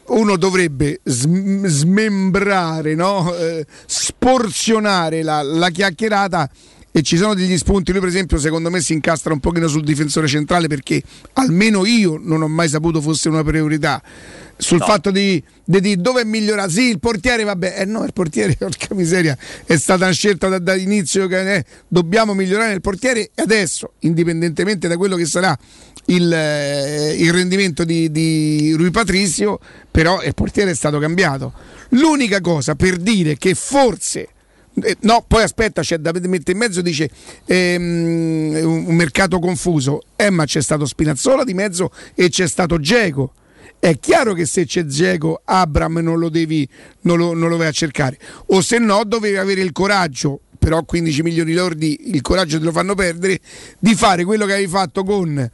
uno 0.06 0.36
dovrebbe 0.36 1.00
sm- 1.04 1.66
smembrare, 1.66 2.94
no? 2.94 3.34
Eh, 3.34 3.66
sporzionare 3.86 5.22
la, 5.22 5.42
la 5.42 5.70
chiacchierata 5.70 6.50
e 6.94 7.02
ci 7.02 7.16
sono 7.16 7.34
degli 7.34 7.56
spunti. 7.56 7.90
Lui, 7.90 8.00
per 8.00 8.10
esempio, 8.10 8.38
secondo 8.38 8.70
me 8.70 8.80
si 8.80 8.92
incastra 8.92 9.32
un 9.32 9.40
pochino 9.40 9.66
sul 9.66 9.82
difensore 9.82 10.26
centrale 10.26 10.66
perché 10.66 11.02
almeno 11.34 11.86
io 11.86 12.20
non 12.22 12.42
ho 12.42 12.48
mai 12.48 12.68
saputo 12.68 13.00
fosse 13.00 13.28
una 13.28 13.42
priorità. 13.42 14.02
Sul 14.62 14.78
No. 14.78 14.86
fatto 14.86 15.10
di, 15.10 15.42
di, 15.64 15.80
di 15.80 16.00
dove 16.00 16.20
è 16.20 16.24
migliorato, 16.24 16.70
sì, 16.70 16.82
il 16.82 17.00
portiere, 17.00 17.42
vabbè, 17.42 17.74
eh 17.78 17.84
no, 17.84 18.04
il 18.04 18.12
portiere, 18.12 18.54
porca 18.58 18.94
miseria, 18.94 19.36
è 19.66 19.76
stata 19.76 20.04
una 20.04 20.12
scelta 20.12 20.48
da, 20.48 20.58
dall'inizio 20.58 21.26
che 21.26 21.54
eh, 21.54 21.64
dobbiamo 21.88 22.32
migliorare 22.32 22.72
il 22.72 22.80
portiere 22.80 23.30
e 23.34 23.42
adesso, 23.42 23.94
indipendentemente 24.00 24.86
da 24.86 24.96
quello 24.96 25.16
che 25.16 25.26
sarà 25.26 25.56
il, 26.06 26.32
eh, 26.32 27.14
il 27.18 27.32
rendimento 27.32 27.82
di, 27.84 28.10
di 28.10 28.72
Rui 28.76 28.90
Patrizio, 28.90 29.58
però 29.90 30.22
il 30.22 30.34
portiere 30.34 30.70
è 30.70 30.74
stato 30.74 30.98
cambiato. 31.00 31.52
L'unica 31.90 32.40
cosa 32.40 32.74
per 32.76 32.96
dire 32.96 33.36
che 33.36 33.54
forse 33.54 34.28
eh, 34.80 34.96
no, 35.00 35.24
poi 35.26 35.42
aspetta, 35.42 35.82
c'è 35.82 35.98
da 35.98 36.12
mettere 36.12 36.52
in 36.52 36.58
mezzo, 36.58 36.80
dice 36.80 37.10
ehm, 37.44 38.60
un, 38.62 38.84
un 38.86 38.94
mercato 38.94 39.38
confuso. 39.38 40.02
Eh, 40.16 40.30
ma 40.30 40.44
c'è 40.44 40.62
stato 40.62 40.86
Spinazzola 40.86 41.44
di 41.44 41.52
mezzo 41.52 41.90
e 42.14 42.28
c'è 42.28 42.46
stato 42.46 42.78
Geco. 42.78 43.32
È 43.84 43.98
chiaro 43.98 44.32
che 44.32 44.46
se 44.46 44.64
c'è 44.64 44.84
Geco, 44.84 45.40
Abram 45.44 45.98
non 45.98 46.20
lo 46.20 46.28
devi, 46.28 46.68
non 47.00 47.18
lo, 47.18 47.34
non 47.34 47.48
lo 47.48 47.56
vai 47.56 47.66
a 47.66 47.72
cercare. 47.72 48.16
O 48.46 48.60
se 48.60 48.78
no, 48.78 49.02
dovevi 49.04 49.36
avere 49.38 49.60
il 49.60 49.72
coraggio, 49.72 50.38
però 50.56 50.84
15 50.84 51.22
milioni 51.24 51.52
lordi, 51.52 52.12
il 52.14 52.20
coraggio 52.20 52.60
te 52.60 52.64
lo 52.64 52.70
fanno 52.70 52.94
perdere, 52.94 53.40
di 53.80 53.96
fare 53.96 54.22
quello 54.24 54.46
che 54.46 54.52
avevi 54.52 54.68
fatto 54.68 55.02
con 55.02 55.50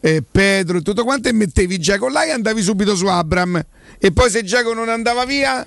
eh, 0.00 0.22
Pedro 0.30 0.78
e 0.78 0.82
tutto 0.82 1.02
quanto 1.02 1.28
e 1.28 1.32
mettevi 1.32 1.76
Geco 1.80 2.08
là 2.08 2.22
e 2.24 2.30
andavi 2.30 2.62
subito 2.62 2.94
su 2.94 3.06
Abram. 3.06 3.60
E 3.98 4.12
poi 4.12 4.30
se 4.30 4.44
Geco 4.44 4.72
non 4.74 4.88
andava 4.88 5.24
via, 5.24 5.66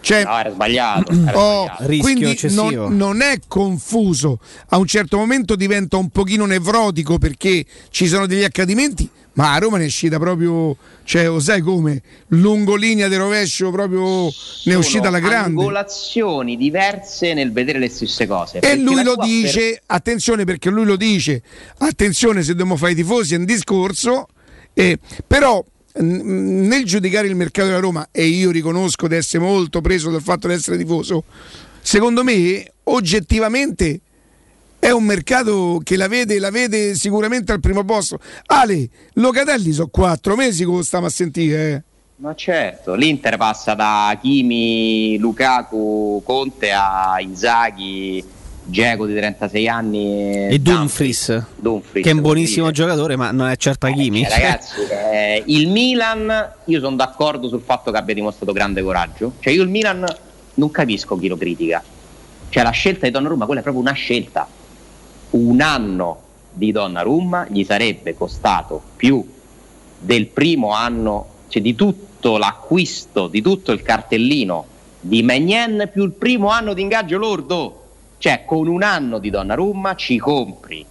cioè, 0.00 0.24
No, 0.24 0.38
era 0.38 0.50
sbagliato. 0.50 1.12
Era 1.12 1.38
Oh, 1.38 1.64
sbagliato. 1.66 1.98
quindi 2.00 2.38
non, 2.48 2.96
non 2.96 3.20
è 3.20 3.40
confuso. 3.46 4.40
A 4.68 4.78
un 4.78 4.86
certo 4.86 5.18
momento 5.18 5.54
diventa 5.54 5.98
un 5.98 6.08
pochino 6.08 6.46
nevrotico 6.46 7.18
perché 7.18 7.62
ci 7.90 8.06
sono 8.06 8.24
degli 8.26 8.42
accadimenti, 8.44 9.06
ma 9.36 9.52
a 9.52 9.58
Roma 9.58 9.76
ne 9.76 9.84
è 9.84 9.86
uscita 9.86 10.18
proprio, 10.18 10.76
cioè, 11.04 11.26
lo 11.26 11.40
sai 11.40 11.60
come? 11.60 12.00
Lungolinea 12.28 13.06
di 13.06 13.16
rovescio, 13.16 13.70
proprio 13.70 14.30
ne 14.64 14.72
è 14.72 14.76
uscita 14.76 15.10
la 15.10 15.18
grande. 15.18 15.60
angolazioni 15.60 16.56
diverse 16.56 17.34
nel 17.34 17.52
vedere 17.52 17.78
le 17.78 17.90
stesse 17.90 18.26
cose. 18.26 18.60
E 18.60 18.76
lui 18.76 19.02
lo 19.02 19.14
dice, 19.16 19.82
attenzione 19.86 20.44
perché 20.44 20.70
lui 20.70 20.86
lo 20.86 20.96
dice, 20.96 21.42
attenzione 21.78 22.42
se 22.42 22.52
dobbiamo 22.52 22.76
fare 22.76 22.92
i 22.92 22.94
tifosi 22.94 23.34
è 23.34 23.36
un 23.36 23.44
discorso, 23.44 24.28
eh, 24.72 24.98
però 25.26 25.62
n- 26.00 26.66
nel 26.66 26.84
giudicare 26.84 27.28
il 27.28 27.36
mercato 27.36 27.68
della 27.68 27.80
Roma, 27.80 28.08
e 28.12 28.24
io 28.24 28.50
riconosco 28.50 29.06
di 29.06 29.16
essere 29.16 29.44
molto 29.44 29.82
preso 29.82 30.10
dal 30.10 30.22
fatto 30.22 30.48
di 30.48 30.54
essere 30.54 30.78
tifoso, 30.78 31.24
secondo 31.82 32.24
me 32.24 32.72
oggettivamente 32.84 34.00
è 34.78 34.90
un 34.90 35.04
mercato 35.04 35.80
che 35.82 35.96
la 35.96 36.08
vede, 36.08 36.38
la 36.38 36.50
vede 36.50 36.94
sicuramente 36.94 37.52
al 37.52 37.60
primo 37.60 37.84
posto. 37.84 38.18
Ale, 38.46 38.88
Locatelli 39.14 39.72
sono 39.72 39.88
quattro 39.88 40.36
mesi 40.36 40.64
che 40.64 40.70
lo 40.70 40.82
stiamo 40.82 41.06
a 41.06 41.10
sentire. 41.10 41.72
eh. 41.72 41.82
Ma 42.18 42.34
certo, 42.34 42.94
l'Inter 42.94 43.36
passa 43.36 43.74
da 43.74 44.16
Kimi, 44.20 45.18
Lukaku, 45.18 46.22
Conte 46.24 46.72
a 46.72 47.16
Inzaghi, 47.20 48.24
Geco 48.64 49.06
di 49.06 49.14
36 49.14 49.68
anni 49.68 50.48
E 50.48 50.58
Dumfries, 50.58 51.44
Dumfries, 51.56 52.04
che 52.04 52.10
è 52.10 52.14
un 52.14 52.22
buonissimo 52.22 52.70
giocatore, 52.70 53.16
ma 53.16 53.30
non 53.32 53.48
è 53.48 53.56
certo 53.56 53.86
Hakimi. 53.86 54.22
Eh, 54.22 54.28
ragazzi, 54.30 54.80
eh, 54.90 55.42
il 55.46 55.68
Milan, 55.68 56.52
io 56.64 56.80
sono 56.80 56.96
d'accordo 56.96 57.48
sul 57.48 57.60
fatto 57.62 57.90
che 57.90 57.98
abbia 57.98 58.14
dimostrato 58.14 58.52
grande 58.52 58.82
coraggio. 58.82 59.34
Cioè, 59.38 59.52
io 59.52 59.62
il 59.62 59.68
Milan 59.68 60.04
non 60.54 60.70
capisco 60.70 61.18
chi 61.18 61.28
lo 61.28 61.36
critica. 61.36 61.82
Cioè, 62.48 62.62
la 62.62 62.70
scelta 62.70 63.04
di 63.04 63.12
Donnarumma, 63.12 63.44
quella 63.44 63.60
è 63.60 63.62
proprio 63.62 63.82
una 63.84 63.92
scelta. 63.92 64.48
Un 65.30 65.60
anno 65.60 66.20
di 66.52 66.72
Donnarumma 66.72 67.46
gli 67.48 67.64
sarebbe 67.64 68.14
costato 68.14 68.80
più 68.96 69.24
del 69.98 70.26
primo 70.28 70.72
anno, 70.72 71.26
cioè 71.48 71.60
di 71.60 71.74
tutto 71.74 72.36
l'acquisto, 72.38 73.26
di 73.28 73.42
tutto 73.42 73.72
il 73.72 73.82
cartellino 73.82 74.66
di 75.00 75.22
Magnan 75.22 75.88
più 75.92 76.04
il 76.04 76.12
primo 76.12 76.48
anno 76.48 76.74
di 76.74 76.82
ingaggio 76.82 77.18
lordo. 77.18 77.82
Cioè, 78.18 78.44
con 78.46 78.66
un 78.66 78.82
anno 78.82 79.18
di 79.18 79.28
Donnarumma 79.28 79.94
ci 79.94 80.16
compri 80.18 80.84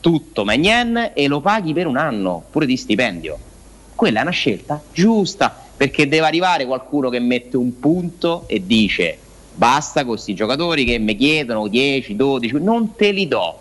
tutto 0.00 0.44
Magnan 0.44 1.12
e 1.14 1.26
lo 1.26 1.40
paghi 1.40 1.72
per 1.72 1.86
un 1.86 1.96
anno, 1.96 2.44
pure 2.50 2.66
di 2.66 2.76
stipendio. 2.76 3.38
Quella 3.94 4.20
è 4.20 4.22
una 4.22 4.30
scelta 4.30 4.80
giusta, 4.92 5.54
perché 5.76 6.08
deve 6.08 6.26
arrivare 6.26 6.66
qualcuno 6.66 7.08
che 7.08 7.18
mette 7.18 7.56
un 7.56 7.78
punto 7.78 8.44
e 8.46 8.64
dice 8.64 9.18
basta 9.54 10.00
con 10.00 10.14
questi 10.14 10.34
giocatori 10.34 10.84
che 10.84 10.98
mi 10.98 11.16
chiedono 11.16 11.68
10, 11.68 12.16
12, 12.16 12.54
non 12.60 12.94
te 12.94 13.10
li 13.10 13.28
do. 13.28 13.58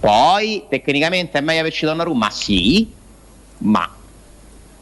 Poi 0.00 0.64
tecnicamente 0.68 1.38
è 1.38 1.40
meglio 1.40 1.60
averci 1.60 1.86
Donnarumma? 1.86 2.30
Sì, 2.30 2.90
ma 3.58 3.88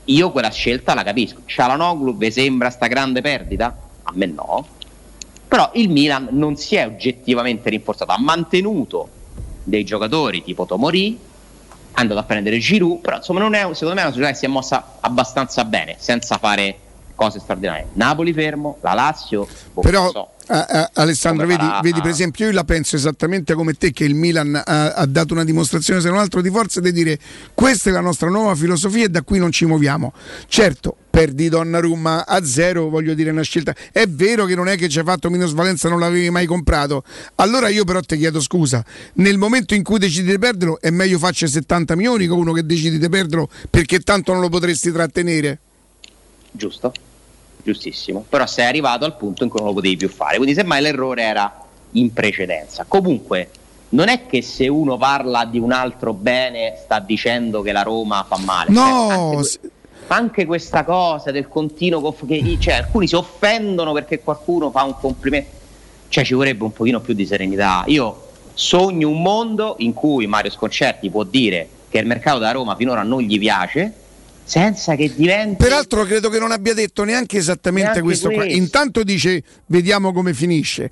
io 0.05 0.31
quella 0.33 0.51
scelta 0.51 0.95
la 0.95 1.03
capisco. 1.03 1.43
Cialanoglu 1.45 2.17
vi 2.17 2.31
sembra 2.31 2.71
sta 2.71 2.87
grande 2.87 3.21
perdita? 3.21 3.77
A 4.03 4.11
me 4.15 4.27
no. 4.27 4.67
Però 5.47 5.71
il 5.75 5.91
Milan 5.91 6.29
non 6.33 6.57
si 6.57 6.77
è 6.77 6.87
oggettivamente 6.87 7.69
rinforzato, 7.71 8.11
ha 8.11 8.19
mantenuto 8.19 9.09
dei 9.63 9.85
giocatori 9.85 10.43
tipo 10.43 10.65
Tomori, 10.65 11.15
è 11.15 12.01
andato 12.01 12.21
a 12.21 12.25
prendere 12.25 12.59
Giroud, 12.59 13.01
però 13.01 13.17
insomma 13.17 13.41
non 13.41 13.55
è, 13.55 13.61
secondo 13.75 13.95
me 13.95 14.01
è 14.01 14.05
una 14.05 14.13
società 14.13 14.31
che 14.31 14.37
si 14.37 14.45
è 14.47 14.49
mossa 14.49 14.97
abbastanza 15.01 15.65
bene, 15.65 15.97
senza 15.99 16.39
fare 16.39 16.79
cose 17.15 17.39
straordinarie. 17.39 17.87
Napoli 17.95 18.33
fermo, 18.33 18.79
la 18.83 18.95
Lazio, 18.95 19.47
boh, 19.73 19.81
Però, 19.81 20.11
so. 20.11 20.29
a- 20.47 20.67
a- 20.69 20.91
Alessandro, 20.95 21.45
Come 21.45 21.57
vedi, 21.57 21.69
farà- 21.69 21.81
vedi, 21.83 22.01
per 22.01 22.11
esempio, 22.11 22.47
io 22.47 22.53
la 22.53 22.65
penso 22.65 22.97
esattamente 22.97 23.55
come 23.55 23.75
te 23.75 23.93
che 23.93 24.05
il 24.05 24.15
Milan 24.15 24.55
ha, 24.55 24.93
ha 24.95 25.07
dato 25.07 25.33
una 25.35 25.45
dimostrazione, 25.45 26.01
se 26.01 26.09
non 26.09 26.19
altro, 26.19 26.41
di 26.41 26.51
forza 26.51 26.81
di 26.81 26.93
dire 26.93 27.19
questa 27.55 27.91
è 27.91 27.93
la 27.93 28.01
nostra 28.01 28.29
nuova 28.29 28.55
filosofia 28.55 29.05
e 29.05 29.09
da 29.09 29.23
qui 29.23 29.39
non 29.39 29.53
ci 29.53 29.65
muoviamo. 29.67 30.13
Certo, 30.49 30.97
perdi 31.11 31.49
Donnarumma 31.49 32.27
a 32.27 32.45
zero, 32.45 32.89
voglio 32.89 33.15
dire 33.15 33.31
una 33.31 33.43
scelta. 33.43 33.75
È 33.93 34.07
vero 34.07 34.45
che 34.47 34.55
non 34.55 34.69
è 34.69 34.77
che 34.77 34.89
ci 34.89 34.99
hai 34.99 35.05
fatto 35.05 35.31
minusvalenza, 35.31 35.89
non 35.89 36.01
l'avevi 36.01 36.31
mai 36.31 36.47
comprato. 36.47 37.05
Allora 37.37 37.69
io 37.69 37.85
però 37.85 38.01
ti 38.01 38.17
chiedo 38.17 38.41
scusa, 38.41 38.85
nel 39.15 39.39
momento 39.39 39.75
in 39.75 39.83
cui 39.83 39.99
decidi 39.99 40.31
di 40.31 40.39
perderlo 40.39 40.81
è 40.81 40.91
meglio 40.91 41.19
farci 41.19 41.47
70 41.47 41.95
milioni 41.97 42.27
con 42.27 42.39
uno 42.39 42.53
che 42.53 42.65
decidi 42.65 42.99
di 42.99 43.09
perderlo 43.09 43.49
perché 43.71 44.01
tanto 44.01 44.33
non 44.33 44.41
lo 44.41 44.49
potresti 44.49 44.91
trattenere. 44.91 45.59
Giusto, 46.53 46.93
giustissimo, 47.63 48.25
però 48.29 48.47
sei 48.47 48.67
arrivato 48.67 49.05
al 49.05 49.17
punto 49.17 49.43
in 49.43 49.51
cui 49.51 49.59
non 49.59 49.69
lo 49.69 49.75
potevi 49.75 49.97
più 49.97 50.09
fare, 50.09 50.37
quindi 50.37 50.55
semmai 50.55 50.81
l'errore 50.81 51.23
era 51.23 51.65
in 51.93 52.13
precedenza. 52.13 52.85
Comunque, 52.87 53.51
non 53.91 54.09
è 54.09 54.27
che 54.27 54.43
se 54.43 54.69
uno 54.69 54.97
parla 54.97 55.45
di 55.45 55.59
un 55.59 55.73
altro 55.73 56.13
bene 56.15 56.79
sta 56.83 56.99
dicendo 56.99 57.63
che 57.63 57.73
la 57.73 57.83
Roma 57.83 58.25
fa 58.27 58.39
male. 58.39 58.71
No, 58.71 59.09
anche, 59.09 59.61
anche 60.09 60.47
questa 60.47 60.85
cosa 60.85 61.31
del 61.31 61.49
continuo 61.49 62.01
conf- 62.01 62.27
che 62.27 62.57
cioè, 62.59 62.75
alcuni 62.75 63.07
si 63.07 63.15
offendono 63.15 63.93
perché 63.93 64.21
qualcuno 64.21 64.71
fa 64.71 64.83
un 64.85 64.95
complimento. 64.99 65.61
Cioè 66.09 66.25
ci 66.25 66.35
vorrebbe 66.35 66.65
un 66.65 66.73
pochino 66.73 67.01
più 67.01 67.15
di 67.15 67.27
serenità. 67.27 67.85
Io 67.87 68.29
sogno 68.55 69.09
un 69.09 69.23
mondo 69.23 69.77
in 69.79 69.93
cui 69.95 70.27
Mario 70.27 70.51
Sconcerti 70.51 71.09
può 71.11 71.25
dire 71.25 71.69
che 71.89 71.99
il 71.99 72.07
mercato 72.07 72.39
da 72.39 72.51
Roma 72.51 72.77
finora 72.77 73.03
non 73.03 73.21
gli 73.21 73.39
piace, 73.39 73.93
senza 74.53 74.97
che 74.97 75.11
diventi 75.15 75.63
Peraltro 75.63 76.05
credo 76.05 76.29
che 76.29 76.39
non 76.39 76.53
abbia 76.53 76.75
detto 76.75 77.05
neanche 77.05 77.39
esattamente 77.39 77.89
Neanche 77.89 78.05
questo 78.05 78.29
qua. 78.29 78.43
questo. 78.43 78.59
Intanto 78.59 79.03
dice 79.03 79.43
vediamo 79.67 80.13
come 80.13 80.35
finisce. 80.35 80.91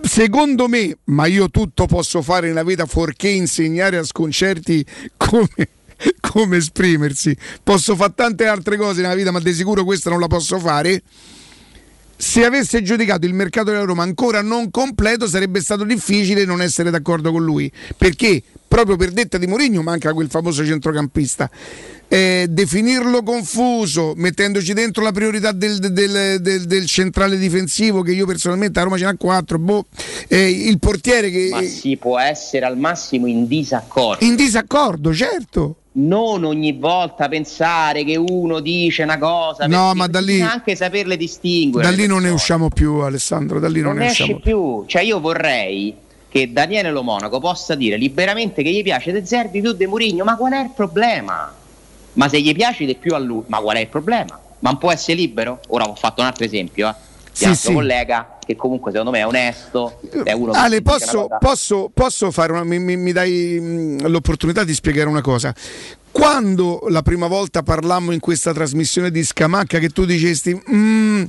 Secondo 0.00 0.68
me, 0.68 0.98
ma 1.06 1.26
io 1.26 1.50
tutto 1.50 1.86
posso 1.86 2.22
fare 2.22 2.46
nella 2.46 2.62
vita 2.62 2.86
fuorché 2.86 3.28
insegnare 3.28 3.96
a 3.96 4.04
sconcerti 4.04 4.86
come, 5.16 5.48
come 6.20 6.58
esprimersi. 6.58 7.36
Posso 7.64 7.96
fare 7.96 8.12
tante 8.14 8.46
altre 8.46 8.76
cose 8.76 9.02
nella 9.02 9.16
vita, 9.16 9.32
ma 9.32 9.40
di 9.40 9.52
sicuro 9.52 9.82
questa 9.82 10.08
non 10.10 10.20
la 10.20 10.28
posso 10.28 10.60
fare. 10.60 11.02
Se 12.16 12.44
avesse 12.44 12.80
giudicato 12.82 13.26
il 13.26 13.34
mercato 13.34 13.72
della 13.72 13.82
Roma 13.82 14.04
ancora 14.04 14.40
non 14.40 14.70
completo, 14.70 15.26
sarebbe 15.26 15.60
stato 15.60 15.82
difficile 15.82 16.44
non 16.44 16.62
essere 16.62 16.90
d'accordo 16.90 17.32
con 17.32 17.42
lui. 17.42 17.70
Perché 17.96 18.40
proprio 18.68 18.96
per 18.96 19.10
detta 19.10 19.36
di 19.36 19.46
Mourinho 19.46 19.82
manca 19.82 20.12
quel 20.12 20.28
famoso 20.28 20.64
centrocampista. 20.64 21.50
Eh, 22.06 22.46
definirlo 22.48 23.22
confuso, 23.22 24.12
mettendoci 24.16 24.72
dentro 24.72 25.02
la 25.02 25.10
priorità 25.10 25.50
del, 25.52 25.78
del- 25.78 26.38
del- 26.40 26.64
del 26.66 26.86
centrale 26.86 27.36
difensivo, 27.38 28.02
che 28.02 28.12
io 28.12 28.26
personalmente 28.26 28.78
a 28.78 28.82
Roma 28.84 28.96
ce 28.98 29.04
n'ha 29.04 29.16
4, 29.16 29.58
boh, 29.58 29.86
eh, 30.28 30.48
il 30.48 30.78
portiere 30.78 31.30
che 31.30 31.48
ma 31.50 31.62
si 31.62 31.96
può 31.96 32.18
essere 32.18 32.66
al 32.66 32.78
massimo 32.78 33.26
in 33.26 33.46
disaccordo. 33.48 34.24
in 34.24 34.36
disaccordo, 34.36 35.12
certo. 35.12 35.76
non 35.96 36.44
ogni 36.44 36.72
volta 36.72 37.28
pensare 37.28 38.04
che 38.04 38.16
uno 38.16 38.60
dice 38.60 39.02
una 39.02 39.18
cosa, 39.18 39.66
No, 39.66 39.94
ma 39.94 40.06
da 40.06 40.20
lì- 40.20 40.40
anche 40.40 40.76
saperle 40.76 41.16
distinguere. 41.16 41.88
Da 41.88 41.94
lì 41.94 42.06
non 42.06 42.22
ne 42.22 42.30
usciamo 42.30 42.68
più, 42.68 42.94
Alessandro. 42.98 43.58
Da 43.58 43.68
lì 43.68 43.80
non, 43.80 43.94
non 43.94 44.02
ne 44.04 44.10
esce 44.10 44.22
usciamo 44.24 44.40
più. 44.40 44.84
Cioè, 44.86 45.02
io 45.02 45.18
vorrei 45.20 45.94
che 46.28 46.52
Daniele 46.52 46.90
Lo 46.90 47.02
Monaco 47.02 47.38
possa 47.40 47.74
dire 47.76 47.96
liberamente 47.96 48.62
che 48.62 48.70
gli 48.72 48.82
piace 48.82 49.10
De 49.12 49.24
Zerbi 49.24 49.60
più 49.60 49.72
De 49.72 49.86
Murigno, 49.86 50.22
ma 50.24 50.36
qual 50.36 50.52
è 50.52 50.60
il 50.62 50.70
problema? 50.74 51.52
Ma 52.14 52.28
se 52.28 52.40
gli 52.40 52.54
piace 52.54 52.84
di 52.84 52.94
più 52.94 53.14
a 53.14 53.18
lui, 53.18 53.42
ma 53.46 53.58
qual 53.58 53.76
è 53.76 53.80
il 53.80 53.88
problema? 53.88 54.38
Ma 54.60 54.70
non 54.70 54.78
può 54.78 54.90
essere 54.92 55.16
libero? 55.18 55.60
Ora 55.68 55.84
ho 55.84 55.94
fatto 55.94 56.20
un 56.20 56.26
altro 56.26 56.44
esempio, 56.44 56.88
eh. 56.88 56.94
Sì, 57.32 57.46
altro 57.46 57.68
sì. 57.70 57.74
collega 57.74 58.38
che 58.46 58.54
comunque 58.54 58.92
secondo 58.92 59.10
me 59.10 59.18
è 59.18 59.26
onesto, 59.26 59.98
è 60.22 60.30
uno 60.32 60.52
Ale, 60.52 60.82
posso, 60.82 61.26
posso, 61.40 61.90
posso 61.92 62.30
fare 62.30 62.52
una, 62.52 62.62
mi, 62.62 62.78
mi- 62.78 62.96
mi 62.96 63.10
dai 63.10 63.58
mh, 63.60 64.06
l'opportunità 64.06 64.62
di 64.62 64.72
spiegare 64.72 65.08
una 65.08 65.20
cosa? 65.20 65.52
Quando 66.12 66.84
la 66.90 67.02
prima 67.02 67.26
volta 67.26 67.64
parlammo 67.64 68.12
in 68.12 68.20
questa 68.20 68.52
trasmissione 68.52 69.10
di 69.10 69.24
Scamacca 69.24 69.80
che 69.80 69.88
tu 69.88 70.04
dicesti 70.04 70.56
"Mm, 70.72 71.24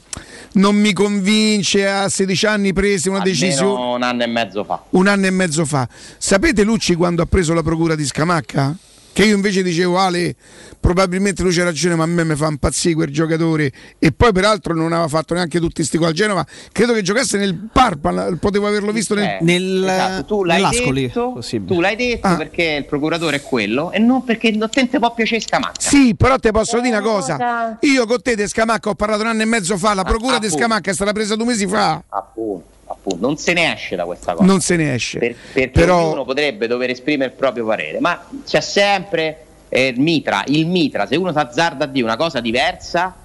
non 0.54 0.76
mi 0.76 0.94
convince, 0.94 1.88
a 1.88 2.08
16 2.08 2.46
anni 2.46 2.72
presi 2.72 3.10
una 3.10 3.18
almeno 3.18 3.36
decisione 3.40 3.94
un 3.96 4.04
anno 4.04 4.22
e 4.24 4.28
mezzo 4.28 4.64
fa. 4.64 4.84
un 4.92 5.08
anno 5.08 5.26
e 5.26 5.32
mezzo 5.32 5.66
fa. 5.66 5.90
Sapete 6.20 6.62
Lucci 6.64 6.94
quando 6.94 7.24
ha 7.24 7.26
preso 7.26 7.56
la 7.56 7.64
procura 7.64 7.96
di 7.96 8.06
Scamacca? 8.06 8.76
Che 9.16 9.24
io 9.24 9.34
invece 9.34 9.64
dicevo 9.64 9.98
Ale, 9.98 10.36
probabilmente 10.78 11.42
lui 11.42 11.54
c'ha 11.54 11.64
ragione, 11.64 11.96
ma 11.96 12.04
a 12.04 12.06
me 12.06 12.26
mi 12.26 12.36
fa 12.36 12.48
impazzire 12.48 12.96
quel 12.96 13.14
giocatore. 13.14 13.72
E 13.98 14.12
poi 14.12 14.34
peraltro 14.34 14.74
non 14.74 14.92
aveva 14.92 15.08
fatto 15.08 15.34
neanche 15.34 15.58
tutti 15.62 15.86
sti 15.86 15.98
gol 15.98 16.08
al 16.08 16.14
Genova. 16.14 16.46
Credo 16.74 16.92
che 16.92 17.02
giocasse 17.02 17.38
nel 17.38 17.56
Parpa, 17.72 18.36
potevo 18.38 18.68
averlo 18.68 18.92
visto 18.92 19.16
nel, 19.16 19.38
Eh, 19.40 19.84
esatto, 19.86 20.26
tu 20.26 20.44
l'hai 20.44 20.62
nell'Ascoli, 20.62 21.04
detto, 21.04 21.42
tu 21.66 21.80
l'hai 21.80 21.96
detto 21.96 22.36
perché 22.36 22.76
il 22.80 22.86
procuratore 22.86 23.38
è 23.38 23.42
quello 23.42 23.94
e 23.94 24.00
non 24.00 24.26
perché 24.26 24.52
non 24.52 24.70
te 24.70 24.90
ne 24.92 25.00
può 25.00 25.14
piacere 25.14 25.40
Scamacca. 25.40 25.80
Sì, 25.80 26.14
però 26.14 26.38
te 26.38 26.52
posso 26.52 26.82
dire 26.82 26.98
una 26.98 27.06
cosa. 27.06 27.78
Io 27.80 28.06
con 28.06 28.22
te 28.22 28.36
di 28.36 28.46
Scamacca 28.46 28.90
ho 28.90 28.96
parlato 28.96 29.22
un 29.22 29.30
anno 29.30 29.44
e 29.44 29.46
mezzo 29.46 29.78
fa, 29.78 29.94
la 29.94 30.04
procura 30.04 30.40
di 30.40 30.48
appunto. 30.48 30.58
Scamacca 30.58 30.92
è 30.92 30.94
stata 30.94 31.14
presa 31.14 31.38
due 31.38 31.46
mesi 31.46 31.66
fa. 31.68 32.04
Appunto, 32.10 32.66
appunto, 32.88 33.26
non 33.26 33.38
se 33.38 33.54
ne 33.54 33.74
esce 33.74 33.96
da 33.96 34.06
questa 34.06 34.34
cosa. 34.34 34.46
Non 34.46 34.62
se 34.62 34.76
ne 34.76 34.94
esce. 34.94 35.20
Per- 35.20 35.36
perché 35.54 35.70
Però- 35.70 36.06
ognuno 36.06 36.26
potrebbe 36.26 36.68
dover 36.68 36.90
esprimere 36.90 37.32
il 37.32 37.36
proprio 37.38 37.66
parere, 37.66 38.00
ma 38.00 38.28
c'è 38.46 38.62
sempre 38.62 39.46
eh, 39.70 39.88
il 39.88 40.00
mitra, 40.00 40.44
il 40.48 40.68
mitra, 40.68 41.06
se 41.08 41.16
uno 41.16 41.32
si 41.32 41.38
azzarda 41.38 41.86
a 41.86 41.88
dire 41.88 42.06
una 42.06 42.16
cosa 42.18 42.40
diversa 42.40 43.16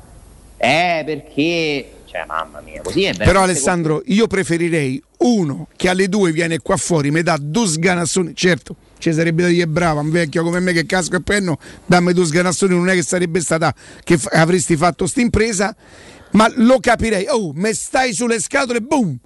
è 0.57 1.03
perché, 1.07 1.91
cioè 2.07 2.25
mamma 2.27 2.61
mia, 2.61 2.83
così 2.83 3.05
è 3.05 3.15
Però 3.15 3.43
Alessandro, 3.43 4.03
io 4.07 4.27
preferirei 4.27 5.03
uno 5.19 5.69
che 5.77 5.89
alle 5.89 6.09
due 6.09 6.33
viene 6.33 6.59
qua 6.59 6.77
fuori, 6.77 7.11
mi 7.11 7.23
dà 7.23 7.37
due 7.41 7.67
sganassoni. 7.67 8.35
Certo, 8.35 8.75
ci 8.99 9.13
sarebbe 9.13 9.43
da 9.43 9.49
dire 9.49 9.67
brava, 9.67 10.01
un 10.01 10.11
vecchio 10.11 10.43
come 10.43 10.61
me 10.61 10.73
che 10.73 10.87
casco 10.87 11.17
e 11.17 11.23
penno, 11.23 11.59
dammi 11.87 12.13
due 12.13 12.25
sganassoni, 12.27 12.75
non 12.75 12.89
è 12.89 12.95
che 12.95 13.03
sarebbe 13.03 13.41
stata 13.41 13.75
che 14.05 14.19
fa- 14.19 14.31
avresti 14.33 14.77
fatto 14.77 15.07
sta 15.07 15.21
impresa, 15.21 15.75
ma 16.33 16.51
lo 16.57 16.79
capirei. 16.81 17.27
Oh, 17.29 17.53
me 17.55 17.73
stai 17.75 18.13
sulle 18.13 18.41
scatole, 18.41 18.81
boom! 18.81 19.17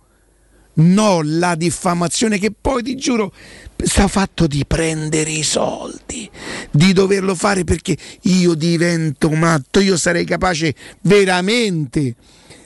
No, 0.77 1.21
la 1.23 1.55
diffamazione 1.55 2.39
che 2.39 2.53
poi 2.59 2.83
ti 2.83 2.97
giuro 2.97 3.33
sta 3.77 4.09
fatto 4.09 4.47
di 4.49 4.65
prendere 4.67 5.31
i 5.31 5.43
soldi, 5.45 6.29
di 6.71 6.93
doverlo 6.93 7.35
fare 7.37 7.63
perché 7.65 7.97
io 8.23 8.55
divento 8.55 9.31
matto, 9.31 9.79
io 9.79 9.97
sarei 9.97 10.25
capace 10.25 10.75
veramente 11.03 12.15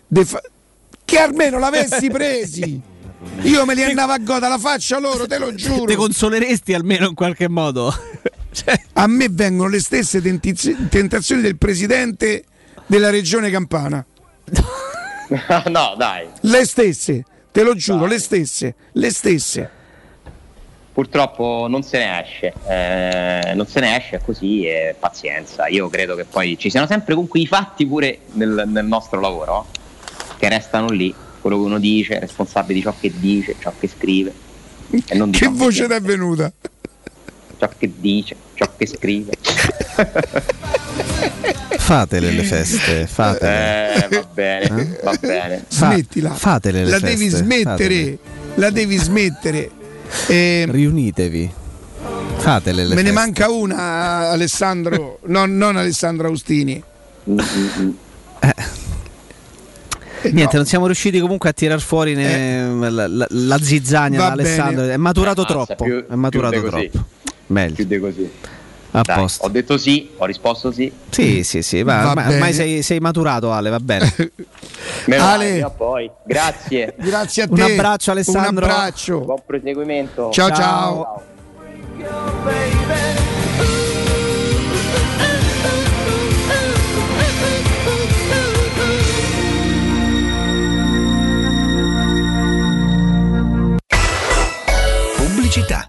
de 0.06 0.24
fa- 0.24 0.40
che 1.04 1.18
almeno 1.18 1.58
l'avessi 1.58 2.08
presi. 2.10 2.80
Io 3.42 3.64
me 3.66 3.74
li 3.74 3.82
andavo 3.82 4.12
a 4.12 4.18
goda 4.18 4.48
la 4.48 4.58
faccia 4.58 4.98
loro, 4.98 5.26
te 5.26 5.38
lo 5.38 5.52
giuro. 5.56 5.84
Te 5.84 5.96
consoleresti 5.96 6.72
almeno 6.72 7.08
in 7.08 7.14
qualche 7.14 7.48
modo. 7.48 7.92
A 8.94 9.06
me 9.06 9.28
vengono 9.28 9.68
le 9.68 9.80
stesse 9.80 10.20
tentiz- 10.22 10.88
tentazioni 10.88 11.42
del 11.42 11.58
presidente 11.58 12.44
della 12.86 13.10
regione 13.10 13.50
Campana. 13.50 14.04
no, 15.66 15.94
dai. 15.96 16.26
Le 16.40 16.64
stesse, 16.64 17.24
te 17.58 17.64
lo 17.64 17.74
giuro, 17.74 18.06
le 18.06 18.20
stesse, 18.20 18.74
le 18.92 19.10
stesse. 19.10 19.68
Purtroppo 20.92 21.66
non 21.68 21.82
se 21.82 21.98
ne 21.98 22.22
esce, 22.22 22.52
eh, 22.68 23.52
non 23.54 23.66
se 23.66 23.80
ne 23.80 23.96
esce 23.96 24.20
così 24.24 24.64
e 24.64 24.94
pazienza. 24.96 25.66
Io 25.66 25.88
credo 25.88 26.14
che 26.14 26.24
poi 26.24 26.56
ci 26.56 26.70
siano 26.70 26.86
sempre 26.86 27.14
comunque 27.14 27.40
i 27.40 27.48
fatti 27.48 27.84
pure 27.84 28.20
nel, 28.34 28.62
nel 28.64 28.84
nostro 28.84 29.18
lavoro 29.18 29.66
che 30.38 30.48
restano 30.48 30.88
lì, 30.90 31.12
quello 31.40 31.56
che 31.56 31.64
uno 31.64 31.80
dice, 31.80 32.20
responsabile 32.20 32.74
di 32.74 32.82
ciò 32.82 32.94
che 32.96 33.12
dice, 33.16 33.56
ciò 33.58 33.72
che 33.76 33.88
scrive. 33.88 34.32
Che 35.32 35.48
voce 35.48 35.88
ti 35.88 35.92
è 35.92 36.00
venuta? 36.00 36.52
Ciò 37.58 37.68
che 37.76 37.92
dice, 37.96 38.36
ciò 38.54 38.70
che 38.76 38.86
scrive. 38.86 39.32
Fatele 41.78 42.30
le 42.32 42.42
feste, 42.42 43.06
fatele. 43.06 43.94
Eh, 43.94 44.08
va 44.10 44.26
bene, 44.32 44.98
va 45.02 45.16
bene. 45.18 45.64
Fa- 45.68 45.90
Smettila. 45.92 46.30
Fatele 46.34 46.84
le 46.84 46.90
La 46.90 46.98
feste, 46.98 47.16
devi 47.16 47.28
smettere. 47.28 47.64
fatele. 47.64 48.18
La 48.54 48.70
devi 48.70 48.96
smettere. 48.96 49.70
Eh, 50.26 50.66
Riunitevi. 50.68 51.50
Fatele 52.36 52.82
le 52.84 52.88
me 52.94 53.02
ne 53.02 53.08
feste. 53.08 53.12
manca 53.12 53.48
una, 53.50 54.28
Alessandro, 54.30 55.18
non, 55.26 55.56
non 55.56 55.76
Alessandro 55.76 56.28
Austini. 56.28 56.82
Niente, 60.20 60.56
non 60.56 60.66
siamo 60.66 60.86
riusciti 60.86 61.20
comunque 61.20 61.48
a 61.48 61.52
tirar 61.52 61.80
fuori 61.80 62.14
ne- 62.14 62.90
la, 62.90 63.06
la- 63.06 63.26
la 63.28 63.58
zizzania 63.62 64.18
da 64.18 64.30
Alessandro. 64.32 64.84
È 64.88 64.96
maturato 64.96 65.42
Ammazza, 65.42 65.64
troppo. 65.74 65.84
più- 65.84 66.06
è 66.06 66.14
maturato 66.16 66.60
troppo. 66.62 67.04
Meglio. 67.48 67.84
Di 67.84 67.98
così. 67.98 68.30
A 68.92 69.02
Dai, 69.02 69.16
posto. 69.18 69.44
ho 69.44 69.48
detto 69.50 69.76
sì, 69.76 70.08
ho 70.16 70.24
risposto 70.24 70.72
sì. 70.72 70.90
Sì, 71.10 71.44
sì, 71.44 71.60
sì. 71.62 71.82
va- 71.82 72.14
Va 72.14 72.28
ormai, 72.28 72.54
sei, 72.54 72.82
sei 72.82 73.00
maturato, 73.00 73.52
Ale, 73.52 73.68
va 73.68 73.80
bene. 73.80 74.14
Ale. 75.06 75.18
male, 75.18 75.72
poi. 75.76 76.10
Grazie. 76.24 76.94
Grazie 76.98 77.42
a 77.42 77.46
Un 77.50 77.56
te. 77.56 77.62
abbraccio, 77.72 78.10
Alessandro. 78.12 78.64
Un 78.64 78.70
abbraccio. 78.72 79.20
Buon 79.20 79.42
proseguimento. 79.46 80.30
Ciao 80.32 80.50
ciao. 80.50 81.22
Pubblicità. 95.16 95.88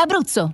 Abruzzo. 0.01 0.53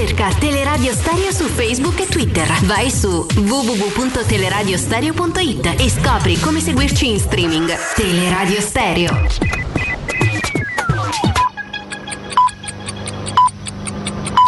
Cerca 0.00 0.32
Teleradio 0.32 0.94
Stereo 0.94 1.30
su 1.30 1.44
Facebook 1.44 2.00
e 2.00 2.06
Twitter. 2.06 2.50
Vai 2.62 2.90
su 2.90 3.26
www.teleradiostereo.it 3.34 5.74
e 5.78 5.90
scopri 5.90 6.40
come 6.40 6.60
seguirci 6.60 7.10
in 7.10 7.18
streaming. 7.18 7.70
Teleradio 7.94 8.62
Stereo. 8.62 9.26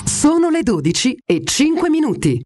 Sono 0.06 0.48
le 0.48 0.62
12 0.62 1.18
e 1.26 1.42
5 1.44 1.90
minuti. 1.90 2.42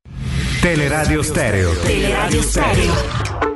Teleradio 0.60 1.22
Stereo. 1.22 1.78
Teleradio 1.82 2.42
Stereo. 2.42 3.55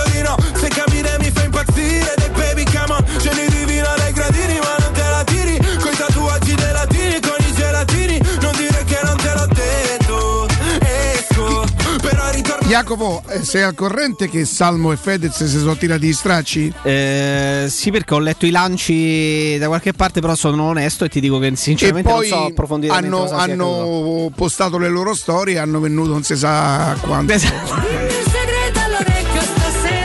impazzire 1.71 2.13
dei 2.17 2.29
baby 2.29 2.63
come 2.65 2.93
on. 2.93 3.19
Ce 3.19 3.33
li 3.33 3.47
divino 3.49 3.87
dai 3.97 4.13
gradini 4.13 4.59
ma 4.59 4.75
non 4.79 4.91
te 4.93 5.01
la 5.01 5.23
tiri. 5.23 5.57
Coi 5.79 5.95
tatuaggi 5.95 6.55
dei 6.55 6.71
latini 6.71 7.19
con 7.19 7.35
i 7.39 7.53
gelatini. 7.53 8.21
Non 8.41 8.55
dire 8.55 8.83
che 8.85 8.99
non 9.03 9.17
te 9.17 9.33
l'ho 9.33 9.47
detto. 9.47 10.47
Esco 10.81 11.65
Però 12.01 12.31
ritorno. 12.31 12.67
Jacopo, 12.67 13.23
eh, 13.27 13.43
sei 13.43 13.63
al 13.63 13.73
corrente 13.73 14.29
che 14.29 14.45
Salmo 14.45 14.91
e 14.91 14.97
Fedez 14.97 15.43
si 15.43 15.59
sono 15.59 15.75
tirati 15.75 16.07
gli 16.07 16.13
stracci? 16.13 16.73
Eh, 16.83 17.65
sì, 17.69 17.91
perché 17.91 18.13
ho 18.13 18.19
letto 18.19 18.45
i 18.45 18.51
lanci 18.51 19.57
da 19.57 19.67
qualche 19.67 19.93
parte, 19.93 20.21
però 20.21 20.35
sono 20.35 20.63
onesto 20.63 21.05
e 21.05 21.09
ti 21.09 21.19
dico 21.19 21.39
che 21.39 21.47
E 21.47 21.55
sinceramente 21.55 22.09
poi 22.09 22.29
non 22.29 22.39
so 22.39 22.45
approfondire 22.45 22.93
hanno, 22.93 23.29
hanno 23.29 24.31
postato 24.35 24.77
le 24.77 24.89
loro 24.89 25.13
storie 25.13 25.55
e 25.55 25.57
hanno 25.59 25.79
venuto 25.79 26.11
non 26.11 26.23
si 26.23 26.35
sa 26.35 26.95
quanto. 27.01 27.33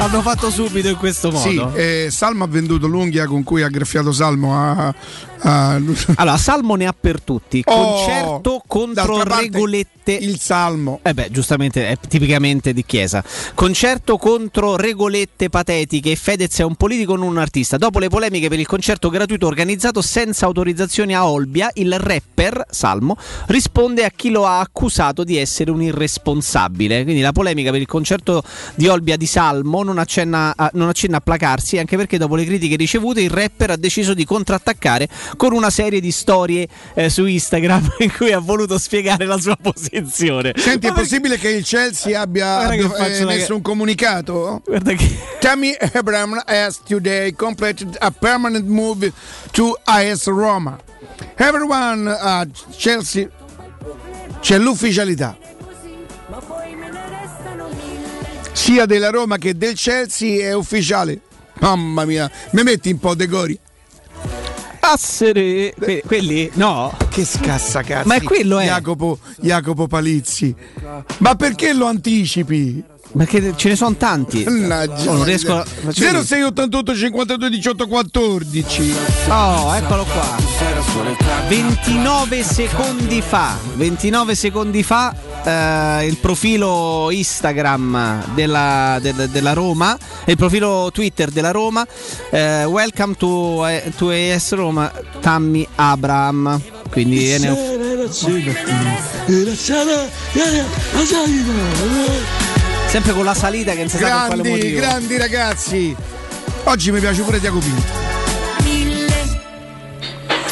Hanno 0.06 0.22
fatto 0.22 0.50
subito 0.50 0.86
in 0.86 0.96
questo 0.96 1.32
modo. 1.32 1.50
Sì, 1.50 1.60
eh, 1.74 2.08
Salmo 2.12 2.44
ha 2.44 2.46
venduto 2.46 2.86
l'unghia 2.86 3.26
con 3.26 3.42
cui 3.42 3.62
ha 3.64 3.68
graffiato 3.68 4.12
Salmo 4.12 4.54
a, 4.56 4.94
a- 5.40 5.80
Allora, 6.16 6.36
Salmo 6.36 6.74
ne 6.76 6.86
ha 6.86 6.94
per 6.98 7.20
tutti. 7.20 7.62
Oh, 7.66 7.74
Concerto 7.74 8.62
contro 8.66 9.16
d'altra 9.16 9.24
parte, 9.30 9.44
regolette. 9.44 10.12
Il 10.12 10.38
Salmo. 10.38 11.00
Eh 11.02 11.14
beh, 11.14 11.30
giustamente 11.30 11.88
è 11.88 11.98
tipicamente 11.98 12.72
di 12.72 12.84
chiesa. 12.84 13.24
Concerto 13.54 14.18
contro 14.18 14.76
regolette 14.76 15.48
patetiche. 15.48 16.14
Fedez 16.14 16.58
è 16.60 16.62
un 16.62 16.76
politico, 16.76 17.16
non 17.16 17.28
un 17.28 17.38
artista. 17.38 17.76
Dopo 17.76 17.98
le 17.98 18.08
polemiche 18.08 18.48
per 18.48 18.60
il 18.60 18.66
concerto 18.66 19.08
gratuito 19.10 19.46
organizzato 19.46 20.00
senza 20.02 20.46
autorizzazione 20.46 21.14
a 21.14 21.28
Olbia, 21.28 21.70
il 21.74 21.98
rapper 21.98 22.64
Salmo 22.70 23.16
risponde 23.46 24.04
a 24.04 24.10
chi 24.14 24.30
lo 24.30 24.46
ha 24.46 24.60
accusato 24.60 25.24
di 25.24 25.36
essere 25.38 25.70
un 25.72 25.82
irresponsabile. 25.82 27.02
Quindi 27.02 27.20
la 27.20 27.32
polemica 27.32 27.70
per 27.72 27.80
il 27.80 27.86
concerto 27.86 28.42
di 28.74 28.86
Olbia 28.86 29.16
di 29.16 29.26
Salmo 29.26 29.82
non 29.82 29.98
accenna 29.98 30.54
a, 30.56 30.70
non 30.74 30.88
accenna 30.88 31.16
a 31.16 31.20
placarsi, 31.20 31.78
anche 31.78 31.96
perché 31.96 32.16
dopo 32.18 32.36
le 32.36 32.44
critiche 32.44 32.76
ricevute 32.76 33.20
il 33.20 33.30
rapper 33.30 33.70
ha 33.70 33.76
deciso 33.76 34.14
di 34.14 34.24
contrattaccare 34.24 35.08
con 35.36 35.52
una 35.52 35.70
serie 35.70 36.00
di 36.00 36.10
storie 36.10 36.66
eh, 36.94 37.08
su 37.10 37.24
Instagram 37.26 37.94
in 38.00 38.12
cui 38.16 38.32
ha 38.32 38.38
voluto 38.38 38.78
spiegare 38.78 39.24
la 39.24 39.38
sua 39.38 39.56
posizione. 39.60 40.52
Senti, 40.56 40.86
è 40.86 40.92
possibile 40.92 41.38
che 41.38 41.48
il 41.50 41.64
Chelsea 41.64 42.20
abbia 42.20 42.70
eh, 42.72 42.80
faccio 42.82 43.22
una- 43.22 43.34
messo 43.34 43.54
un 43.54 43.62
comunicato? 43.62 44.62
Guarda 44.64 44.92
che. 44.92 45.18
Tammy 45.40 45.74
Abraham 45.92 46.42
has 46.46 46.80
today 46.82 47.32
completed 47.32 47.96
a 48.00 48.10
permanent 48.10 48.66
move 48.66 49.12
to 49.52 49.78
AS 49.84 50.26
Roma. 50.26 50.78
Everyone 51.36 52.10
a 52.10 52.46
Chelsea 52.76 53.28
c'è 54.40 54.58
l'ufficialità. 54.58 55.36
Sia 58.52 58.86
della 58.86 59.10
Roma 59.10 59.36
che 59.36 59.56
del 59.56 59.74
Chelsea 59.74 60.46
è 60.48 60.54
ufficiale. 60.54 61.20
Mamma 61.60 62.04
mia, 62.04 62.30
mi 62.50 62.62
metti 62.62 62.90
un 62.90 62.98
po' 62.98 63.14
de 63.14 63.26
gori. 63.26 63.58
Assere. 64.88 65.74
Que- 65.78 66.02
quelli? 66.06 66.50
No. 66.54 66.96
Che 67.08 67.24
scassa 67.24 67.82
cazzo. 67.82 68.06
Ma 68.08 68.14
è 68.14 68.22
quello, 68.22 68.60
eh. 68.60 68.66
Jacopo, 68.66 69.18
Jacopo 69.40 69.86
Palizzi. 69.86 70.54
Ma 71.18 71.34
perché 71.34 71.72
lo 71.72 71.86
anticipi? 71.86 72.82
Perché 73.16 73.54
ce 73.56 73.68
ne 73.68 73.76
sono 73.76 73.94
tanti. 73.96 74.44
Mannaggia. 74.44 75.10
Oh, 75.10 75.14
non 75.14 75.24
riesco 75.24 75.54
a- 75.56 75.64
faccio- 75.64 76.00
0688 76.22 76.94
52 76.94 77.50
18 77.50 77.86
14. 77.86 78.94
Oh, 79.28 79.74
eccolo 79.74 80.04
qua. 80.04 80.36
29 81.48 82.42
secondi 82.42 83.22
fa. 83.22 83.56
29 83.74 84.34
secondi 84.34 84.82
fa 84.82 85.14
eh, 85.44 86.06
il 86.06 86.16
profilo 86.16 87.08
Instagram 87.10 88.34
della, 88.34 88.98
de- 89.00 89.30
della 89.30 89.52
Roma 89.54 89.96
e 90.24 90.32
il 90.32 90.36
profilo 90.36 90.90
Twitter 90.92 91.30
della 91.30 91.52
Roma. 91.52 91.86
Eh, 92.30 92.64
welcome 92.64 93.14
to, 93.16 93.66
eh, 93.66 93.92
to 93.96 94.10
AS 94.10 94.52
Roma, 94.52 94.92
Tammy 95.20 95.66
Abraham. 95.76 96.60
Quindi 96.90 97.18
viene 97.18 97.48
sempre 102.88 103.12
con 103.12 103.24
la 103.24 103.34
salita 103.34 103.72
che 103.72 103.78
non 103.80 103.88
si 103.88 103.98
sa 103.98 104.26
per 104.26 104.36
quale 104.36 104.42
Grandi, 104.42 104.48
motivo. 104.50 104.80
grandi 104.80 105.16
ragazzi. 105.18 105.96
Oggi 106.64 106.90
mi 106.92 107.00
piace 107.00 107.22
pure 107.22 107.40
Tiago 107.40 107.58
Pinto. 107.58 108.04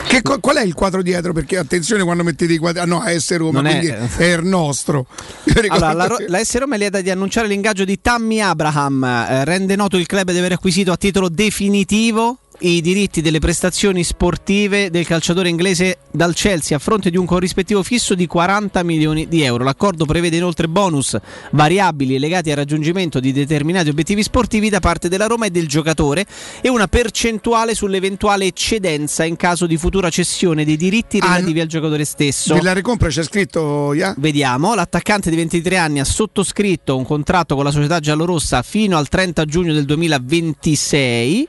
Che 0.06 0.22
qual 0.22 0.56
è 0.58 0.62
il 0.62 0.74
quadro 0.74 1.02
dietro? 1.02 1.32
Perché 1.32 1.56
attenzione 1.58 2.04
quando 2.04 2.22
mettete 2.22 2.52
i 2.52 2.56
quadri. 2.58 2.80
Ah 2.80 2.84
no, 2.84 3.02
è 3.02 3.18
S 3.18 3.36
Roma, 3.36 3.60
Non 3.60 3.66
è- 3.72 3.78
quindi 3.80 3.96
è, 4.18 4.24
il 4.26 4.44
nostro. 4.44 5.06
Allora, 5.68 5.92
la, 5.92 6.06
Ro- 6.06 6.16
la 6.28 6.44
S 6.44 6.56
Roma 6.56 6.76
è 6.76 6.78
lieta 6.78 7.00
di 7.00 7.10
annunciare 7.10 7.48
l'ingaggio 7.48 7.84
di 7.84 8.00
Tammy 8.00 8.38
Abraham. 8.40 9.02
Eh, 9.02 9.44
rende 9.44 9.74
noto 9.74 9.96
il 9.96 10.06
club 10.06 10.30
di 10.30 10.38
aver 10.38 10.52
acquisito 10.52 10.92
a 10.92 10.96
titolo 10.96 11.28
definitivo 11.28 12.38
i 12.60 12.80
diritti 12.80 13.20
delle 13.20 13.40
prestazioni 13.40 14.04
sportive 14.04 14.90
del 14.90 15.06
calciatore 15.06 15.48
inglese 15.48 15.98
dal 16.10 16.34
Chelsea 16.34 16.76
a 16.76 16.80
fronte 16.80 17.10
di 17.10 17.16
un 17.16 17.26
corrispettivo 17.26 17.82
fisso 17.82 18.14
di 18.14 18.26
40 18.26 18.82
milioni 18.84 19.26
di 19.26 19.42
euro. 19.42 19.64
L'accordo 19.64 20.04
prevede 20.04 20.36
inoltre 20.36 20.68
bonus 20.68 21.16
variabili 21.50 22.18
legati 22.18 22.50
al 22.50 22.56
raggiungimento 22.56 23.18
di 23.18 23.32
determinati 23.32 23.88
obiettivi 23.88 24.22
sportivi 24.22 24.68
da 24.68 24.80
parte 24.80 25.08
della 25.08 25.26
Roma 25.26 25.46
e 25.46 25.50
del 25.50 25.66
giocatore 25.66 26.24
e 26.60 26.68
una 26.68 26.86
percentuale 26.86 27.74
sull'eventuale 27.74 28.46
eccedenza 28.46 29.24
in 29.24 29.36
caso 29.36 29.66
di 29.66 29.76
futura 29.76 30.08
cessione 30.08 30.64
dei 30.64 30.76
diritti 30.76 31.18
relativi 31.18 31.60
al 31.60 31.66
giocatore 31.66 32.04
stesso. 32.04 32.54
Della 32.54 32.72
recompra 32.72 33.08
c'è 33.08 33.24
scritto 33.24 33.92
yeah? 33.92 34.14
Vediamo, 34.16 34.74
l'attaccante 34.74 35.28
di 35.28 35.36
23 35.36 35.76
anni 35.76 36.00
ha 36.00 36.04
sottoscritto 36.04 36.96
un 36.96 37.04
contratto 37.04 37.56
con 37.56 37.64
la 37.64 37.70
società 37.72 37.98
giallorossa 37.98 38.62
fino 38.62 38.96
al 38.96 39.08
30 39.08 39.44
giugno 39.44 39.72
del 39.72 39.84
2026. 39.84 41.48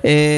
Eh, 0.00 0.35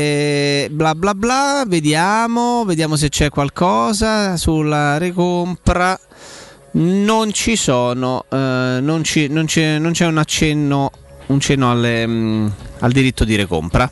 bla 0.70 0.94
bla 0.94 1.14
bla, 1.14 1.64
vediamo, 1.66 2.64
vediamo 2.64 2.96
se 2.96 3.08
c'è 3.08 3.28
qualcosa 3.30 4.36
sulla 4.36 4.98
recompra. 4.98 5.98
Non 6.70 7.32
ci 7.32 7.56
sono, 7.56 8.24
eh, 8.30 8.78
non, 8.80 9.02
ci- 9.02 9.28
non 9.28 9.46
c'è, 9.46 9.78
non 9.78 9.92
c'è 9.92 10.06
un 10.06 10.18
accenno, 10.18 10.90
un 11.26 11.40
cenno 11.40 11.70
alle, 11.70 12.06
mm, 12.06 12.46
al 12.80 12.92
diritto 12.92 13.24
di 13.24 13.34
recompra. 13.36 13.90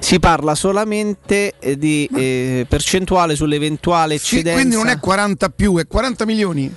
Si 0.00 0.18
parla 0.20 0.54
solamente 0.54 1.54
eh, 1.58 1.76
di 1.76 2.08
eh, 2.14 2.66
percentuale 2.68 3.34
sull'eventuale 3.34 4.16
Sì, 4.16 4.36
eccedenza. 4.36 4.60
quindi 4.60 4.76
non 4.76 4.86
è 4.88 4.98
40 4.98 5.48
più, 5.50 5.76
è 5.76 5.86
40 5.86 6.24
milioni. 6.24 6.72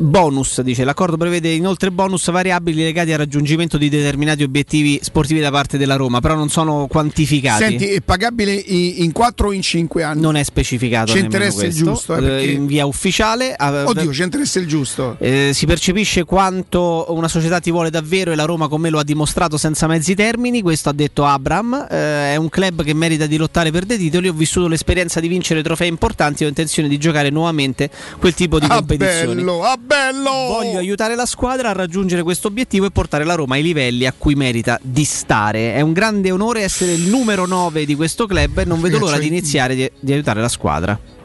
Bonus, 0.00 0.60
dice 0.60 0.84
l'accordo 0.84 1.16
prevede 1.16 1.50
inoltre 1.50 1.90
bonus 1.90 2.30
variabili 2.30 2.82
legati 2.84 3.10
al 3.10 3.18
raggiungimento 3.18 3.76
di 3.76 3.88
determinati 3.88 4.44
obiettivi 4.44 5.00
sportivi 5.02 5.40
da 5.40 5.50
parte 5.50 5.76
della 5.76 5.96
Roma, 5.96 6.20
però 6.20 6.36
non 6.36 6.48
sono 6.50 6.86
quantificati. 6.88 7.62
Senti, 7.64 7.86
è 7.88 8.00
pagabile 8.00 8.52
in 8.54 9.10
4 9.10 9.48
o 9.48 9.52
in 9.52 9.60
5 9.62 10.02
anni? 10.04 10.20
non 10.20 10.36
è 10.36 10.44
specificato. 10.44 11.08
Ci 11.12 11.20
nemmeno 11.22 11.34
interessa 11.44 11.66
il 11.66 11.72
giusto, 11.74 12.14
eh, 12.14 12.18
Eh, 12.18 12.20
perché- 12.22 12.50
in 12.52 12.66
via 12.66 12.86
ufficiale. 12.86 13.56
eh, 13.56 13.82
Oddio, 13.82 14.12
ci 14.12 14.22
interessa 14.22 14.60
il 14.60 14.66
giusto. 14.68 15.16
eh, 15.18 15.50
si 15.52 15.66
percepisce 15.66 16.22
quanto 16.24 17.06
una 17.08 17.26
società 17.28 17.58
ti 17.58 17.72
vuole 17.72 17.90
davvero 17.90 18.30
e 18.30 18.36
la 18.36 18.44
Roma 18.44 18.68
con 18.68 18.80
me 18.80 18.90
lo 18.90 19.00
ha 19.00 19.04
dimostrato 19.04 19.56
senza 19.56 19.88
mezzi 19.88 20.14
termini, 20.14 20.62
questo 20.62 20.90
ha 20.90 20.92
detto 20.92 21.24
Abram, 21.24 21.86
Eh, 21.90 22.32
è 22.34 22.36
un 22.36 22.48
club 22.48 22.84
che 22.84 22.94
merita 22.94 23.26
di 23.26 23.36
lottare 23.36 23.72
per 23.72 23.84
dei 23.84 23.98
titoli, 23.98 24.28
ho 24.28 24.32
vissuto 24.32 24.68
l'esperienza 24.68 25.18
di 25.18 25.26
vincere 25.26 25.60
trofei 25.62 25.88
importanti 25.88 26.42
e 26.44 26.46
ho 26.46 26.48
intenzione 26.48 26.88
di 26.88 26.98
giocare 26.98 27.30
nuovamente 27.30 27.90
quel 28.20 28.34
tipo 28.34 28.58
di 28.60 28.66
Ah 28.68 28.76
competizioni. 28.76 29.34
bello, 29.34 29.64
ah 29.64 29.76
bello! 29.88 30.30
Voglio 30.30 30.78
aiutare 30.78 31.14
la 31.14 31.24
squadra 31.24 31.70
a 31.70 31.72
raggiungere 31.72 32.22
questo 32.22 32.48
obiettivo 32.48 32.84
e 32.84 32.90
portare 32.90 33.24
la 33.24 33.34
Roma 33.34 33.54
ai 33.54 33.62
livelli 33.62 34.06
a 34.06 34.12
cui 34.16 34.34
merita 34.34 34.78
di 34.82 35.04
stare. 35.04 35.74
È 35.74 35.80
un 35.80 35.94
grande 35.94 36.30
onore 36.30 36.60
essere 36.60 36.92
il 36.92 37.08
numero 37.08 37.46
9 37.46 37.86
di 37.86 37.94
questo 37.94 38.26
club 38.26 38.58
e 38.58 38.64
non 38.66 38.82
vedo 38.82 38.98
l'ora 38.98 39.18
di 39.18 39.26
iniziare 39.26 39.74
di, 39.74 39.90
di 39.98 40.12
aiutare 40.12 40.40
la 40.42 40.48
squadra. 40.48 41.16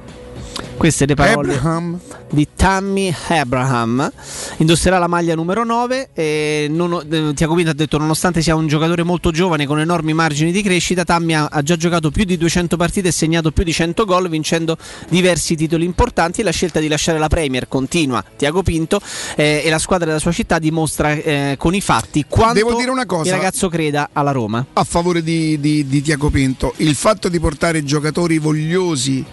Queste 0.78 1.06
le 1.06 1.16
parole 1.16 1.56
Abraham. 1.56 2.00
di 2.30 2.48
Tammy 2.56 3.14
Abraham. 3.30 4.12
Indosserà 4.58 4.98
la 4.98 5.08
maglia 5.08 5.34
numero 5.36 5.64
9. 5.64 6.10
E 6.14 6.68
non- 6.70 7.06
eh, 7.10 7.34
Tiago 7.34 7.56
Pinto 7.56 7.70
ha 7.72 7.74
detto: 7.74 7.98
nonostante 7.98 8.42
sia 8.42 8.56
un 8.56 8.68
giocatore 8.68 9.04
molto 9.04 9.32
giovane 9.32 9.66
con 9.66 9.80
enormi 9.80 10.14
margini 10.14 10.52
di 10.52 10.62
crescita, 10.62 11.04
Tammy 11.04 11.34
ha, 11.34 11.48
ha 11.50 11.62
già 11.62 11.76
giocato 11.78 12.12
più 12.12 12.24
di 12.26 12.38
200 12.38 12.76
partite 12.76 13.10
e 13.10 13.12
segnato 13.12 13.52
più 13.52 13.64
di 13.64 13.72
100 13.72 14.04
gol, 14.06 14.30
vincendo 14.30 14.78
diversi 15.10 15.56
titoli 15.56 15.86
importanti. 15.86 16.44
La 16.44 16.52
scelta 16.52 16.80
di 16.80 16.88
lasciare 16.88 17.18
la 17.18 17.28
Premier 17.28 17.68
continua 17.68 18.24
Tiago 18.36 18.62
Pinto 18.64 19.00
eh, 19.36 19.62
e 19.64 19.70
la 19.70 19.80
squadra 19.80 20.08
della 20.08 20.20
sua 20.20 20.32
città 20.32 20.60
dimostra 20.60 21.12
eh, 21.14 21.56
con 21.58 21.74
i 21.76 21.82
fatti 21.82 22.26
quanto 22.28 22.66
cosa. 23.06 23.30
il 23.30 23.36
ragazzo 23.36 23.70
creda 23.70 24.10
alla 24.12 24.32
Roma. 24.32 24.66
a 24.74 24.84
favore 24.84 25.24
di, 25.24 25.60
di, 25.60 25.88
di 25.88 26.02
Tiago 26.02 26.30
Pinto. 26.30 26.74
Il 26.78 26.96
fatto 26.96 27.30
di 27.30 27.40
portare 27.40 27.84
giocatori 27.84 28.38
vogliosi 28.38 29.24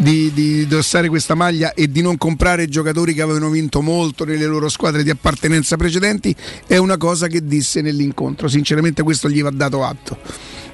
di, 0.00 0.32
di 0.32 0.62
indossare 0.62 1.08
questa 1.08 1.34
maglia 1.34 1.74
e 1.74 1.90
di 1.90 2.00
non 2.00 2.16
comprare 2.16 2.66
giocatori 2.68 3.12
che 3.12 3.20
avevano 3.22 3.50
vinto 3.50 3.82
molto 3.82 4.24
nelle 4.24 4.46
loro 4.46 4.68
squadre 4.70 5.02
di 5.02 5.10
appartenenza 5.10 5.76
precedenti 5.76 6.34
è 6.66 6.78
una 6.78 6.96
cosa 6.96 7.26
che 7.26 7.44
disse 7.44 7.82
nell'incontro. 7.82 8.48
Sinceramente 8.48 9.02
questo 9.02 9.28
gli 9.28 9.42
va 9.42 9.50
dato 9.50 9.84
atto. 9.84 10.16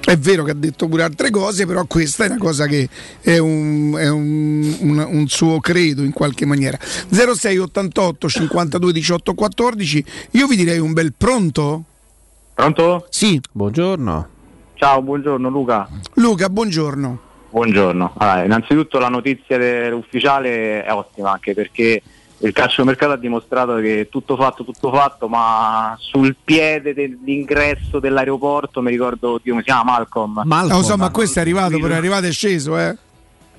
È 0.03 0.17
vero 0.17 0.45
che 0.45 0.51
ha 0.51 0.55
detto 0.55 0.87
pure 0.87 1.03
altre 1.03 1.29
cose, 1.29 1.65
però 1.65 1.85
questa 1.85 2.23
è 2.23 2.27
una 2.27 2.37
cosa 2.37 2.65
che 2.65 2.87
è 3.19 3.37
un, 3.39 3.93
è 3.97 4.07
un- 4.07 4.75
un- 4.79 5.05
un 5.09 5.27
suo 5.27 5.59
credo 5.59 6.01
in 6.03 6.13
qualche 6.13 6.45
maniera. 6.45 6.77
06 6.79 7.57
88 7.57 8.29
52 8.29 8.93
18 8.93 9.33
14, 9.33 10.05
io 10.31 10.47
vi 10.47 10.55
direi 10.55 10.79
un 10.79 10.93
bel 10.93 11.11
pronto? 11.17 11.83
Pronto? 12.53 13.07
Sì. 13.09 13.41
Buongiorno. 13.51 14.29
Ciao, 14.75 15.01
buongiorno 15.01 15.49
Luca. 15.49 15.89
Luca, 16.13 16.49
buongiorno. 16.49 17.21
Buongiorno. 17.61 18.13
Allora, 18.17 18.43
innanzitutto 18.43 18.99
la 18.99 19.07
notizia 19.07 19.57
ufficiale 19.95 20.83
è 20.83 20.91
ottima 20.93 21.31
anche 21.31 21.55
perché 21.55 22.03
il 22.39 22.51
calciomercato 22.53 23.13
ha 23.13 23.17
dimostrato 23.17 23.77
che 23.77 24.09
tutto 24.11 24.35
fatto, 24.35 24.63
tutto 24.63 24.91
fatto, 24.93 25.27
ma 25.27 25.95
sul 25.99 26.35
piede 26.43 26.93
dell'ingresso 26.93 27.97
dell'aeroporto 27.99 28.79
mi 28.83 28.91
ricordo 28.91 29.39
Dio, 29.41 29.53
come 29.53 29.63
si 29.65 29.71
chiama 29.71 29.91
Malcolm. 29.93 30.43
Ah, 30.47 30.65
lo 30.67 30.83
so, 30.83 30.97
ma 30.97 31.09
questo 31.09 31.39
è 31.39 31.41
arrivato, 31.41 31.79
però 31.79 31.95
è 31.95 31.97
arrivato 31.97 32.27
e 32.27 32.31
sceso, 32.31 32.77
eh. 32.77 32.95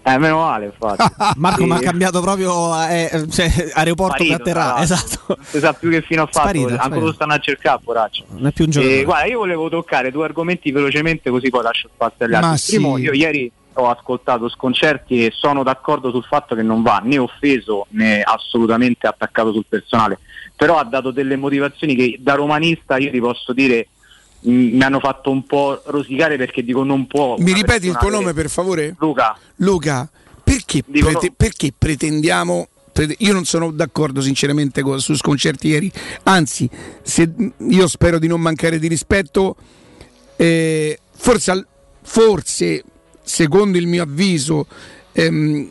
Eh, 0.02 0.16
meno 0.16 0.38
male, 0.42 0.66
infatti. 0.66 1.02
Marco 1.36 1.64
mi 1.66 1.72
ha 1.72 1.78
Sì. 1.78 1.82
cambiato 1.84 2.20
proprio 2.20 2.80
eh, 2.88 3.26
cioè, 3.30 3.50
aeroporto 3.74 4.22
Sparito, 4.22 4.36
per 4.44 4.56
atterrare. 4.56 4.86
l'altro. 4.86 4.94
Esatto. 4.94 5.24
Non 5.26 5.44
si 5.44 5.58
sa 5.58 5.72
più 5.72 5.90
che 5.90 6.02
fine 6.02 6.20
ho 6.20 6.26
fatto, 6.26 6.38
Sparito, 6.38 6.64
ancora 6.68 6.84
sparito. 6.84 7.06
lo 7.06 7.12
stanno 7.12 7.32
a 7.32 7.38
cercare, 7.38 7.80
poraccio. 7.82 8.24
Non 8.28 8.46
è 8.46 8.52
più 8.52 8.64
un 8.64 8.70
giocatore. 8.70 9.00
Eh, 9.00 9.04
guarda, 9.04 9.26
io 9.26 9.38
volevo 9.38 9.68
toccare 9.68 10.12
due 10.12 10.24
argomenti 10.24 10.70
velocemente 10.70 11.30
così 11.30 11.50
poi 11.50 11.62
lascio 11.64 11.90
spazio 11.92 12.24
agli 12.26 12.30
Ma 12.30 12.50
altri. 12.50 12.76
Primo, 12.76 12.96
sì. 12.96 13.02
io 13.02 13.12
ieri 13.12 13.52
ho 13.80 13.88
ascoltato 13.90 14.48
sconcerti 14.48 15.24
e 15.24 15.32
sono 15.32 15.62
d'accordo 15.62 16.10
sul 16.10 16.24
fatto 16.24 16.54
che 16.54 16.62
non 16.62 16.82
va 16.82 17.00
né 17.02 17.18
offeso 17.18 17.86
né 17.90 18.22
assolutamente 18.22 19.06
attaccato 19.06 19.52
sul 19.52 19.64
personale, 19.68 20.18
però 20.56 20.78
ha 20.78 20.84
dato 20.84 21.10
delle 21.10 21.36
motivazioni 21.36 21.94
che 21.94 22.16
da 22.20 22.34
romanista 22.34 22.96
io 22.98 23.10
ti 23.10 23.20
posso 23.20 23.52
dire 23.52 23.88
mh, 24.40 24.50
mi 24.50 24.82
hanno 24.82 24.98
fatto 24.98 25.30
un 25.30 25.44
po' 25.44 25.80
rosicare 25.86 26.36
perché 26.36 26.64
dico 26.64 26.82
non 26.82 27.06
può. 27.06 27.36
Mi 27.38 27.52
ripeti 27.52 27.86
il 27.86 27.96
tuo 27.96 28.10
nome 28.10 28.32
per 28.32 28.48
favore? 28.50 28.96
Luca. 28.98 29.38
Luca, 29.56 30.10
perché, 30.42 30.82
Dico 30.84 31.10
prete- 31.10 31.32
perché 31.36 31.72
pretendiamo... 31.76 32.68
prete- 32.92 33.16
Io 33.18 33.32
non 33.32 33.44
sono 33.44 33.70
d'accordo 33.70 34.20
sinceramente 34.20 34.82
su 34.98 35.14
sconcerti 35.14 35.68
ieri, 35.68 35.90
anzi, 36.24 36.68
se- 37.02 37.32
io 37.56 37.86
spero 37.86 38.18
di 38.18 38.26
non 38.26 38.40
mancare 38.40 38.78
di 38.80 38.88
rispetto, 38.88 39.54
eh, 40.36 40.98
forse, 41.14 41.66
forse, 42.02 42.82
secondo 43.28 43.76
il 43.78 43.86
mio 43.86 44.02
avviso, 44.02 44.66
ehm, 45.12 45.70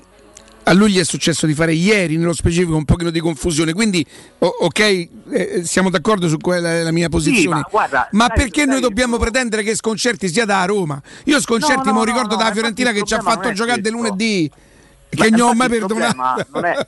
a 0.63 0.73
lui 0.73 0.91
gli 0.91 0.99
è 0.99 1.03
successo 1.03 1.45
di 1.45 1.53
fare 1.53 1.73
ieri 1.73 2.17
nello 2.17 2.33
specifico 2.33 2.75
un 2.75 2.85
pochino 2.85 3.09
di 3.09 3.19
confusione, 3.19 3.73
quindi 3.73 4.05
ok, 4.39 4.79
eh, 4.79 5.61
siamo 5.63 5.89
d'accordo 5.89 6.27
su 6.27 6.37
quella 6.37 6.71
è 6.73 6.83
la 6.83 6.91
mia 6.91 7.09
posizione. 7.09 7.61
ma 7.61 7.67
guarda, 7.69 8.09
ma 8.11 8.25
sai- 8.27 8.37
perché 8.37 8.65
noi 8.65 8.79
sai- 8.79 8.81
dobbiamo 8.81 9.17
pretendere 9.17 9.63
che 9.63 9.75
Sconcerti 9.75 10.27
sia 10.27 10.45
da 10.45 10.63
Roma? 10.65 11.01
Io 11.25 11.39
Sconcerti 11.39 11.87
No, 11.87 11.93
me 11.93 11.99
lo 11.99 12.03
ricordo 12.03 12.35
no, 12.35 12.41
dalla 12.41 12.51
Fiorentina 12.53 12.91
che 12.91 13.03
ci 13.03 13.13
ha 13.13 13.21
fatto 13.21 13.51
giocare 13.53 13.81
del 13.81 13.93
lunedì, 13.93 14.51
Ma 15.17 15.23
che 15.23 15.29
non 15.31 15.49
ho 15.49 15.53
mai 15.53 15.69
perdonato. 15.69 16.45
Non 16.51 16.65
è, 16.65 16.87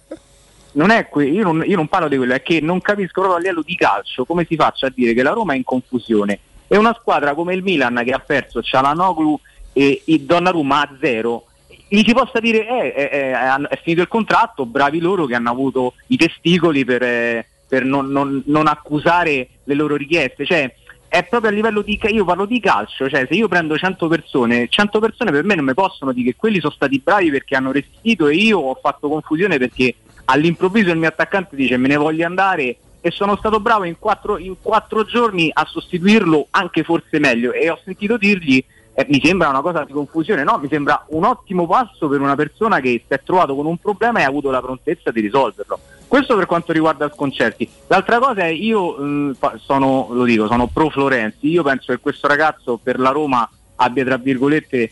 non 0.74 0.90
è 0.92 1.08
que- 1.10 1.26
io, 1.26 1.44
non, 1.44 1.64
io 1.66 1.76
non 1.78 1.88
parlo 1.88 2.10
di 2.10 2.18
quello, 2.18 2.34
è 2.34 2.42
che 2.44 2.60
non 2.62 2.82
capisco 2.82 3.22
proprio 3.22 3.36
a 3.36 3.40
livello 3.40 3.64
di 3.66 3.76
calcio 3.76 4.26
come 4.26 4.46
si 4.48 4.56
faccia 4.56 4.88
a 4.88 4.92
dire 4.94 5.14
che 5.14 5.24
la 5.24 5.32
Roma 5.32 5.54
è 5.54 5.56
in 5.56 5.64
confusione. 5.64 6.40
E 6.68 6.78
una 6.78 6.96
squadra 7.00 7.34
come 7.34 7.56
il 7.56 7.64
Milan 7.64 8.00
che 8.06 8.12
ha 8.12 8.20
perso 8.20 8.62
Cialanoglu 8.62 9.40
e 9.80 10.02
il 10.08 10.24
Donnarumma 10.24 10.82
a 10.82 10.98
zero, 11.00 11.46
gli 11.88 12.04
si 12.04 12.12
possa 12.12 12.42
dire 12.42 12.68
eh, 12.68 12.94
eh, 12.94 13.10
eh, 13.14 13.68
è 13.70 13.80
finito 13.82 14.02
il 14.02 14.10
contratto, 14.10 14.66
bravi 14.66 15.00
loro 15.00 15.26
che 15.26 15.36
hanno 15.36 15.50
avuto 15.50 15.94
i 16.08 16.18
testicoli 16.18 16.84
per, 16.84 17.02
eh, 17.02 17.48
per 17.66 17.86
non, 17.86 18.10
non- 18.10 18.44
non 18.48 18.68
accusare 18.68 19.48
le 19.64 19.74
loro 19.74 19.96
richieste. 19.96 20.46
Cioè, 20.46 20.76
è 21.08 21.24
proprio 21.24 21.50
a 21.50 21.54
livello 21.54 21.82
di 21.82 21.98
io 22.10 22.26
parlo 22.26 22.46
di 22.46 22.60
calcio, 22.60 23.08
cioè 23.08 23.26
se 23.26 23.36
io 23.36 23.48
prendo 23.48 23.78
100 23.78 24.10
persone, 24.10 24.68
100 24.68 25.00
persone 25.00 25.32
per 25.32 25.46
me 25.46 25.56
non 25.56 25.64
mi 25.64 25.74
possono 25.74 26.12
dire 26.12 26.32
che 26.32 26.36
quelli 26.36 26.60
sono 26.60 26.74
stati 26.74 27.00
bravi 27.02 27.32
perché 27.32 27.56
hanno 27.56 27.72
resistito 27.72 28.28
e 28.28 28.36
io 28.36 28.60
ho 28.60 28.78
fatto 28.82 29.08
confusione 29.08 29.58
perché 29.58 29.96
all'improvviso 30.26 30.92
il 30.92 30.98
mio 30.98 31.08
attaccante 31.08 31.56
dice 31.56 31.78
me 31.78 31.88
ne 31.88 31.96
voglio 31.96 32.26
andare. 32.26 32.76
E 33.02 33.12
sono 33.12 33.38
stato 33.38 33.62
bravo 33.62 33.86
in 33.86 33.98
quattro, 33.98 34.38
in 34.38 34.56
quattro 34.62 35.06
giorni 35.06 35.50
a 35.54 35.66
sostituirlo 35.66 36.48
anche 36.50 36.84
forse 36.84 37.18
meglio. 37.18 37.54
E 37.54 37.70
ho 37.70 37.80
sentito 37.82 38.18
dirgli 38.18 38.62
eh, 38.94 39.06
mi 39.10 39.22
sembra 39.24 39.50
una 39.50 39.62
cosa 39.62 39.84
di 39.84 39.94
confusione, 39.94 40.44
no, 40.44 40.58
mi 40.62 40.68
sembra 40.68 41.06
un 41.10 41.24
ottimo 41.24 41.66
passo 41.68 42.08
per 42.08 42.20
una 42.20 42.36
persona 42.36 42.80
che 42.80 43.04
si 43.06 43.14
è 43.14 43.22
trovato 43.24 43.56
con 43.56 43.66
un 43.66 43.78
problema 43.78 44.20
e 44.20 44.24
ha 44.24 44.28
avuto 44.28 44.52
la 44.52 44.62
prontezza 44.62 45.12
di 45.12 45.22
risolverlo. 45.22 45.80
Questo 46.08 46.36
per 46.36 46.48
quanto 46.48 46.72
riguarda 46.72 47.12
Sconcerti. 47.14 47.70
L'altra 47.88 48.18
cosa 48.18 48.42
è 48.42 48.48
io 48.48 48.98
mh, 48.98 49.38
sono, 49.58 50.08
lo 50.12 50.24
dico, 50.24 50.48
sono 50.48 50.68
pro 50.68 50.90
Florenzi, 50.90 51.48
io 51.50 51.64
penso 51.64 51.94
che 51.94 52.00
questo 52.00 52.28
ragazzo 52.28 52.80
per 52.82 53.00
la 53.00 53.12
Roma 53.12 53.48
abbia 53.76 54.04
tra 54.04 54.18
virgolette 54.18 54.92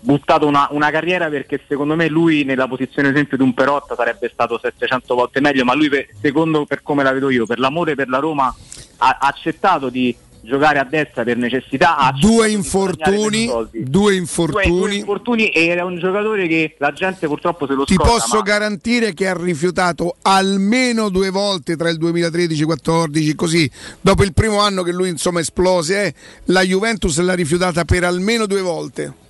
buttato 0.00 0.46
una, 0.46 0.68
una, 0.70 0.90
carriera 0.90 1.28
perché 1.28 1.60
secondo 1.66 1.96
me 1.96 2.08
lui 2.08 2.44
nella 2.44 2.68
posizione 2.68 3.08
esempio 3.08 3.36
di 3.36 3.42
un 3.42 3.52
Perotta 3.54 3.94
sarebbe 3.96 4.30
stato 4.32 4.58
700 4.58 5.14
volte 5.14 5.40
meglio, 5.40 5.64
ma 5.64 5.74
lui 5.74 5.88
per, 5.88 6.06
secondo 6.20 6.64
per 6.66 6.82
come 6.82 7.02
la 7.02 7.12
vedo 7.12 7.30
io, 7.30 7.46
per 7.46 7.58
l'amore 7.58 7.94
per 7.94 8.08
la 8.08 8.18
Roma 8.18 8.54
ha 8.98 9.18
accettato 9.20 9.88
di 9.88 10.14
giocare 10.48 10.78
a 10.78 10.84
destra 10.84 11.22
per 11.22 11.36
necessità. 11.36 12.12
Due 12.18 12.50
infortuni, 12.50 13.48
due 13.72 14.14
infortuni. 14.14 14.66
Due, 14.66 14.78
due 14.78 14.94
infortuni 14.94 15.48
e 15.50 15.74
è 15.74 15.82
un 15.82 15.98
giocatore 15.98 16.48
che 16.48 16.74
la 16.78 16.92
gente 16.92 17.26
purtroppo 17.26 17.66
se 17.66 17.74
lo 17.74 17.84
Ti 17.84 17.94
scorda. 17.94 18.12
posso 18.12 18.36
ma... 18.36 18.42
garantire 18.42 19.12
che 19.14 19.28
ha 19.28 19.36
rifiutato 19.36 20.16
almeno 20.22 21.10
due 21.10 21.30
volte 21.30 21.76
tra 21.76 21.90
il 21.90 21.98
2013 21.98 22.48
e 22.48 22.64
il 22.64 22.66
2014, 22.66 23.34
così 23.34 23.70
dopo 24.00 24.24
il 24.24 24.32
primo 24.32 24.58
anno 24.60 24.82
che 24.82 24.92
lui 24.92 25.10
insomma 25.10 25.40
esplose, 25.40 26.06
eh, 26.06 26.14
la 26.46 26.62
Juventus 26.62 27.18
l'ha 27.20 27.34
rifiutata 27.34 27.84
per 27.84 28.04
almeno 28.04 28.46
due 28.46 28.62
volte 28.62 29.26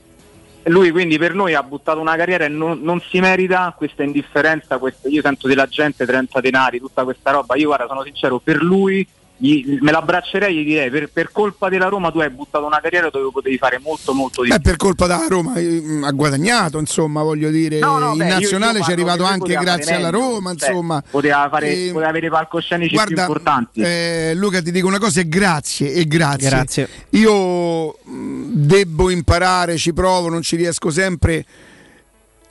lui 0.69 0.91
quindi 0.91 1.19
per 1.19 1.35
noi 1.35 1.55
ha 1.55 1.63
buttato 1.63 1.99
una 2.01 2.17
carriera 2.17 2.45
e 2.45 2.49
non, 2.49 2.81
non 2.83 3.01
si 3.01 3.21
merita 3.21 3.75
questa 3.77 4.03
indifferenza, 4.03 4.79
questa, 4.79 5.09
io 5.09 5.23
sento 5.23 5.49
della 5.49 5.67
gente 5.67 6.05
30 6.05 6.41
denari, 6.41 6.79
tutta 6.79 7.05
questa 7.05 7.31
roba, 7.31 7.57
io 7.57 7.69
guarda 7.69 7.87
sono 7.87 8.03
sincero, 8.03 8.39
per 8.39 8.63
lui 8.63 9.07
gli, 9.39 9.79
me 9.81 9.93
l'abbraccerei 9.93 10.59
e 10.59 10.63
gli 10.63 10.67
direi 10.67 10.91
per, 10.91 11.09
per, 11.11 11.31
colpa 11.31 11.69
della 11.69 11.87
Roma 11.87 12.11
tu 12.11 12.19
hai 12.19 12.29
buttato 12.29 12.67
una 12.67 12.81
carriera 12.81 13.09
dove 13.09 13.31
potevi 13.33 13.57
fare 13.57 13.79
molto 13.79 14.13
molto 14.13 14.43
di 14.43 14.49
più. 14.49 14.61
per 14.61 14.77
colpa 14.77 15.07
della 15.07 15.27
Roma 15.29 15.55
eh, 15.55 16.01
ha 16.03 16.11
guadagnato, 16.11 16.79
insomma, 16.79 17.23
voglio 17.23 17.49
dire, 17.51 17.79
no, 17.79 17.99
no, 17.99 18.13
in 18.13 18.19
beh, 18.19 18.29
nazionale 18.29 18.83
ci 18.83 18.91
è 18.91 18.93
arrivato 18.93 19.23
anche 19.23 19.55
grazie 19.55 19.95
alla 19.95 20.11
Roma, 20.11 20.55
cioè, 20.57 20.71
insomma. 20.71 21.03
Poteva, 21.09 21.49
fare, 21.49 21.73
eh, 21.73 21.91
poteva 21.93 22.09
avere 22.09 22.29
palcoscenici 22.29 22.95
guarda, 22.95 23.13
più 23.13 23.23
importanti. 23.23 23.81
Eh, 23.81 24.33
Luca 24.35 24.61
ti 24.61 24.73
dico 24.73 24.89
una 24.89 24.99
cosa 24.99 25.21
e 25.21 25.29
grazie 25.29 25.93
e 25.93 26.05
grazie. 26.07 26.49
grazie. 26.49 26.89
Io 27.11 27.97
mh, 28.03 28.51
debbo 28.55 29.09
imparare, 29.09 29.77
ci 29.77 29.93
provo, 29.93 30.29
non 30.29 30.43
ci 30.43 30.57
riesco 30.57 30.91
sempre 30.91 31.45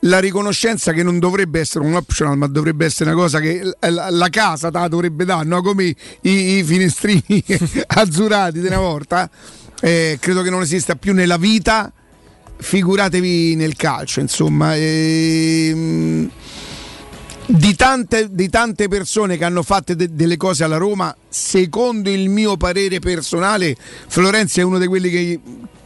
la 0.08 0.20
riconoscenza 0.20 0.92
che 0.94 1.04
non 1.04 1.20
dovrebbe 1.20 1.60
essere 1.60 1.86
un 1.86 1.94
optional, 1.94 2.38
ma 2.38 2.48
dovrebbe 2.48 2.86
essere 2.86 3.12
una 3.12 3.20
cosa 3.20 3.40
che 3.40 3.62
la 3.80 4.30
casa 4.30 4.72
ta 4.72 4.88
dovrebbe 4.88 5.26
dare, 5.26 5.46
no? 5.46 5.62
come 5.62 5.84
i, 5.84 5.96
i 6.58 6.64
finestrini 6.64 7.44
azzurati 7.88 8.60
di 8.60 8.68
una 8.68 8.80
volta. 8.80 9.30
Eh, 9.80 10.18
credo 10.20 10.42
che 10.42 10.50
non 10.50 10.62
esista 10.62 10.96
più 10.96 11.14
nella 11.14 11.38
vita, 11.38 11.92
figuratevi 12.58 13.56
nel 13.56 13.76
calcio, 13.76 14.20
insomma. 14.20 14.76
Eh, 14.76 16.28
di, 17.46 17.76
tante, 17.76 18.28
di 18.32 18.50
tante, 18.50 18.88
persone 18.88 19.38
che 19.38 19.46
hanno 19.46 19.64
fatto 19.64 19.94
de- 19.94 20.14
delle 20.14 20.38
cose 20.38 20.64
alla 20.64 20.78
Roma, 20.78 21.16
secondo 21.30 22.10
il 22.10 22.30
mio 22.30 22.58
parere 22.58 23.00
personale, 23.00 23.76
Florenzi 24.08 24.62
è 24.62 24.64
uno 24.64 24.80
di 24.80 24.88
quelli 24.88 25.10
che, 25.10 25.40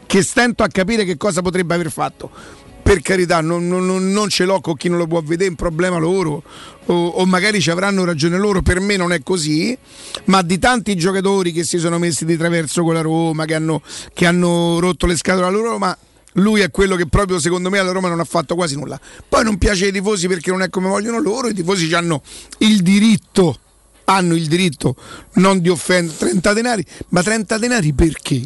che 0.05 0.21
stento 0.21 0.63
a 0.63 0.67
capire 0.67 1.03
che 1.03 1.17
cosa 1.17 1.41
potrebbe 1.41 1.73
aver 1.73 1.91
fatto 1.91 2.59
per 2.91 3.01
carità, 3.01 3.39
non, 3.39 3.69
non, 3.69 3.85
non, 3.85 4.27
ce 4.27 4.43
l'ho 4.43 4.59
con 4.59 4.75
chi 4.75 4.89
non 4.89 4.97
lo 4.97 5.07
può 5.07 5.21
vedere, 5.21 5.45
è 5.45 5.49
un 5.51 5.55
problema 5.55 5.97
loro, 5.97 6.43
o, 6.87 7.07
o, 7.07 7.25
magari 7.25 7.61
ci 7.61 7.71
avranno 7.71 8.03
ragione 8.03 8.37
loro, 8.37 8.61
per 8.61 8.81
me 8.81 8.97
non 8.97 9.13
è 9.13 9.23
così, 9.23 9.77
ma 10.25 10.41
di 10.41 10.59
tanti 10.59 10.97
giocatori 10.97 11.53
che 11.53 11.63
si 11.63 11.77
sono 11.77 11.97
messi 11.97 12.25
di 12.25 12.35
traverso 12.35 12.83
con 12.83 12.93
la 12.93 12.99
Roma, 12.99 13.45
che 13.45 13.55
hanno, 13.55 13.81
che 14.13 14.25
hanno 14.25 14.79
rotto 14.81 15.05
le 15.05 15.15
scatole 15.15 15.45
alla 15.45 15.57
Roma, 15.57 15.97
lui 16.33 16.59
è 16.59 16.69
quello 16.69 16.97
che 16.97 17.07
proprio 17.07 17.39
secondo 17.39 17.69
me 17.69 17.79
alla 17.79 17.93
Roma 17.93 18.09
non 18.09 18.19
ha 18.19 18.25
fatto 18.25 18.55
quasi 18.55 18.75
nulla. 18.75 18.99
Poi 19.27 19.45
non 19.45 19.57
piace 19.57 19.85
ai 19.85 19.93
tifosi 19.93 20.27
perché 20.27 20.51
non 20.51 20.61
è 20.61 20.69
come 20.69 20.89
vogliono 20.89 21.21
loro, 21.21 21.47
i 21.47 21.53
tifosi 21.53 21.93
hanno 21.93 22.21
il 22.57 22.81
diritto, 22.81 23.57
hanno 24.03 24.35
il 24.35 24.47
diritto 24.47 24.97
non 25.35 25.61
di 25.61 25.69
offendere 25.69 26.17
30 26.17 26.51
denari, 26.51 26.85
ma 27.07 27.23
30 27.23 27.57
denari 27.57 27.93
perché? 27.93 28.41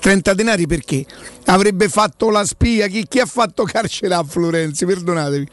30 0.00 0.34
denari 0.34 0.66
perché 0.66 1.04
avrebbe 1.46 1.88
fatto 1.88 2.30
la 2.30 2.44
spia. 2.44 2.86
Chi, 2.86 3.06
chi 3.08 3.20
ha 3.20 3.26
fatto 3.26 3.64
carcere 3.64 4.14
a 4.14 4.22
Florenzi? 4.22 4.84
Perdonatevi. 4.86 5.48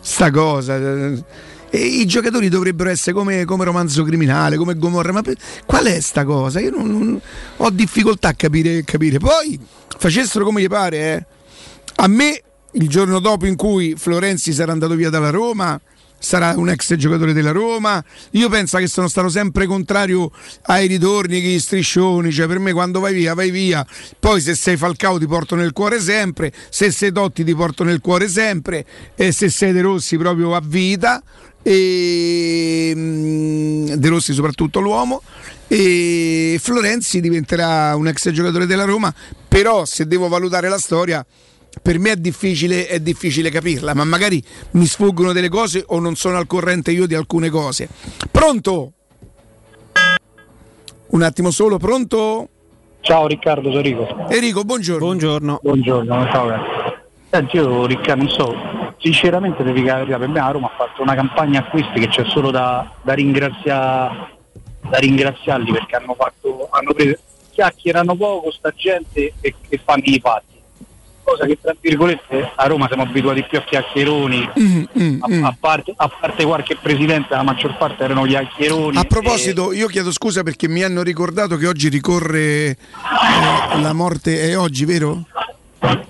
Sta 0.00 0.30
cosa. 0.30 0.76
Eh, 0.76 1.24
e 1.72 1.78
I 1.78 2.06
giocatori 2.06 2.48
dovrebbero 2.48 2.90
essere 2.90 3.12
come, 3.12 3.44
come, 3.44 3.64
romanzo 3.64 4.02
criminale, 4.02 4.56
come 4.56 4.76
Gomorra. 4.76 5.12
Ma 5.12 5.22
per, 5.22 5.36
qual 5.64 5.86
è 5.86 6.00
sta 6.00 6.24
cosa? 6.24 6.58
Io 6.60 6.70
non, 6.70 6.90
non, 6.90 7.20
ho 7.58 7.70
difficoltà 7.70 8.28
a 8.28 8.34
capire, 8.34 8.82
capire. 8.82 9.18
Poi 9.18 9.58
facessero 9.98 10.44
come 10.44 10.62
gli 10.62 10.68
pare. 10.68 10.96
Eh. 10.98 11.26
A 11.96 12.08
me, 12.08 12.42
il 12.72 12.88
giorno 12.88 13.20
dopo 13.20 13.46
in 13.46 13.54
cui 13.54 13.94
Florenzi 13.96 14.52
sarà 14.52 14.72
andato 14.72 14.94
via 14.94 15.10
dalla 15.10 15.30
Roma, 15.30 15.80
sarà 16.20 16.52
un 16.56 16.68
ex 16.68 16.94
giocatore 16.94 17.32
della 17.32 17.50
Roma. 17.50 18.02
Io 18.32 18.48
penso 18.48 18.78
che 18.78 18.86
sono 18.86 19.08
stato 19.08 19.28
sempre 19.28 19.66
contrario 19.66 20.30
ai 20.66 20.86
ritorni, 20.86 21.38
agli 21.38 21.58
striscioni, 21.58 22.30
cioè 22.30 22.46
per 22.46 22.60
me 22.60 22.72
quando 22.72 23.00
vai 23.00 23.14
via, 23.14 23.34
vai 23.34 23.50
via. 23.50 23.84
Poi 24.18 24.40
se 24.40 24.54
sei 24.54 24.76
Falcao 24.76 25.18
ti 25.18 25.26
porto 25.26 25.56
nel 25.56 25.72
cuore 25.72 25.98
sempre, 25.98 26.52
se 26.68 26.92
sei 26.92 27.10
Totti 27.10 27.42
ti 27.42 27.54
porto 27.54 27.82
nel 27.82 28.00
cuore 28.00 28.28
sempre. 28.28 28.84
E 29.16 29.32
se 29.32 29.48
sei 29.48 29.72
De 29.72 29.80
Rossi 29.80 30.16
proprio 30.16 30.54
a 30.54 30.62
vita. 30.64 31.22
E 31.62 32.92
mm, 32.94 33.86
De 33.94 34.08
Rossi 34.08 34.32
soprattutto 34.32 34.80
l'uomo. 34.80 35.22
E 35.66 36.58
Florenzi 36.60 37.20
diventerà 37.20 37.94
un 37.96 38.08
ex 38.08 38.30
giocatore 38.30 38.66
della 38.66 38.84
Roma, 38.84 39.14
però 39.48 39.84
se 39.84 40.06
devo 40.06 40.28
valutare 40.28 40.68
la 40.68 40.78
storia 40.78 41.24
per 41.82 41.98
me 41.98 42.12
è 42.12 42.16
difficile, 42.16 42.86
è 42.86 43.00
difficile 43.00 43.50
capirla, 43.50 43.94
ma 43.94 44.04
magari 44.04 44.42
mi 44.72 44.86
sfuggono 44.86 45.32
delle 45.32 45.48
cose 45.48 45.82
o 45.86 45.98
non 45.98 46.14
sono 46.14 46.36
al 46.36 46.46
corrente 46.46 46.90
io 46.90 47.06
di 47.06 47.14
alcune 47.14 47.48
cose. 47.48 47.88
Pronto? 48.30 48.92
Un 51.08 51.22
attimo 51.22 51.50
solo, 51.50 51.78
pronto? 51.78 52.48
Ciao 53.00 53.26
Riccardo, 53.26 53.70
sono 53.70 53.78
Enrico. 53.78 54.28
Enrico, 54.28 54.62
buongiorno. 54.62 55.04
Buongiorno. 55.04 55.58
Buongiorno, 55.62 56.28
ciao. 56.30 56.98
Senti, 57.30 57.56
io 57.56 57.86
Riccardo, 57.86 58.22
non 58.22 58.32
so, 58.32 58.54
sinceramente 58.98 59.62
devi 59.62 59.82
capire, 59.82 60.18
per 60.18 60.28
me 60.28 60.38
la 60.38 60.50
Roma 60.50 60.66
ha 60.66 60.76
fatto 60.76 61.02
una 61.02 61.14
campagna 61.14 61.60
acquisti 61.60 61.98
che 61.98 62.08
c'è 62.08 62.24
solo 62.26 62.50
da, 62.50 62.88
da, 63.02 63.14
ringraziare, 63.14 64.36
da 64.88 64.98
ringraziarli 64.98 65.72
perché 65.72 65.96
hanno 65.96 66.14
fatto, 66.14 66.68
hanno 66.70 66.92
preso, 66.92 67.16
chiacchierano 67.50 68.14
poco 68.14 68.50
sta 68.52 68.72
gente 68.76 69.32
e, 69.40 69.54
e 69.68 69.80
fanno 69.82 70.02
i 70.04 70.20
fatti 70.20 70.49
cosa 71.30 71.46
che 71.46 71.58
tra 71.60 71.74
virgolette 71.80 72.50
a 72.56 72.66
Roma 72.66 72.86
siamo 72.88 73.04
abituati 73.04 73.44
più 73.44 73.58
a 73.58 73.62
chiacchieroni, 73.62 74.50
mm, 74.58 74.82
mm, 74.98 75.22
a, 75.22 75.28
mm. 75.28 75.44
a, 75.44 75.56
parte, 75.58 75.94
a, 75.96 76.08
parte, 76.08 76.44
qualche 76.44 76.76
presidente, 76.76 77.34
la 77.34 77.42
maggior 77.42 77.76
parte 77.76 78.02
erano 78.04 78.24
chiacchieroni. 78.24 78.96
A 78.96 79.04
proposito, 79.04 79.70
e... 79.70 79.76
io 79.76 79.86
chiedo 79.86 80.10
scusa 80.10 80.42
perché 80.42 80.68
mi 80.68 80.82
hanno 80.82 81.02
ricordato 81.02 81.56
che 81.56 81.68
oggi 81.68 81.88
ricorre 81.88 82.40
eh, 82.40 82.76
la 83.80 83.92
morte, 83.92 84.50
è 84.50 84.58
oggi, 84.58 84.84
vero? 84.84 85.24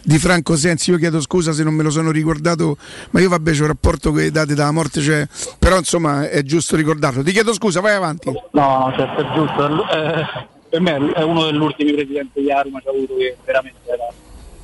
Di 0.02 0.18
Franco 0.18 0.56
Sensi, 0.56 0.90
io 0.90 0.96
chiedo 0.96 1.20
scusa 1.20 1.52
se 1.52 1.62
non 1.62 1.74
me 1.74 1.82
lo 1.82 1.90
sono 1.90 2.10
ricordato, 2.10 2.76
ma 3.10 3.20
io 3.20 3.28
vabbè 3.28 3.52
c'ho 3.52 3.62
un 3.62 3.68
rapporto 3.68 4.10
con 4.10 4.20
le 4.20 4.30
date 4.30 4.54
della 4.54 4.72
morte, 4.72 5.00
cioè, 5.00 5.28
però 5.58 5.76
insomma 5.76 6.28
è 6.28 6.42
giusto 6.42 6.74
ricordarlo. 6.76 7.22
Ti 7.22 7.30
chiedo 7.30 7.52
scusa, 7.52 7.80
vai 7.80 7.94
avanti. 7.94 8.32
No, 8.52 8.92
certo, 8.96 9.20
è 9.20 9.34
giusto. 9.34 9.88
Eh, 9.90 10.48
per 10.70 10.80
me 10.80 11.12
è 11.12 11.22
uno 11.22 11.44
degli 11.44 11.60
ultimi 11.60 11.92
presidenti 11.92 12.44
che 12.44 12.62
Roma 12.62 12.80
ci 12.80 12.88
ha 12.88 12.90
avuto 12.90 13.16
che 13.16 13.36
veramente 13.44 13.78
era 13.84 14.08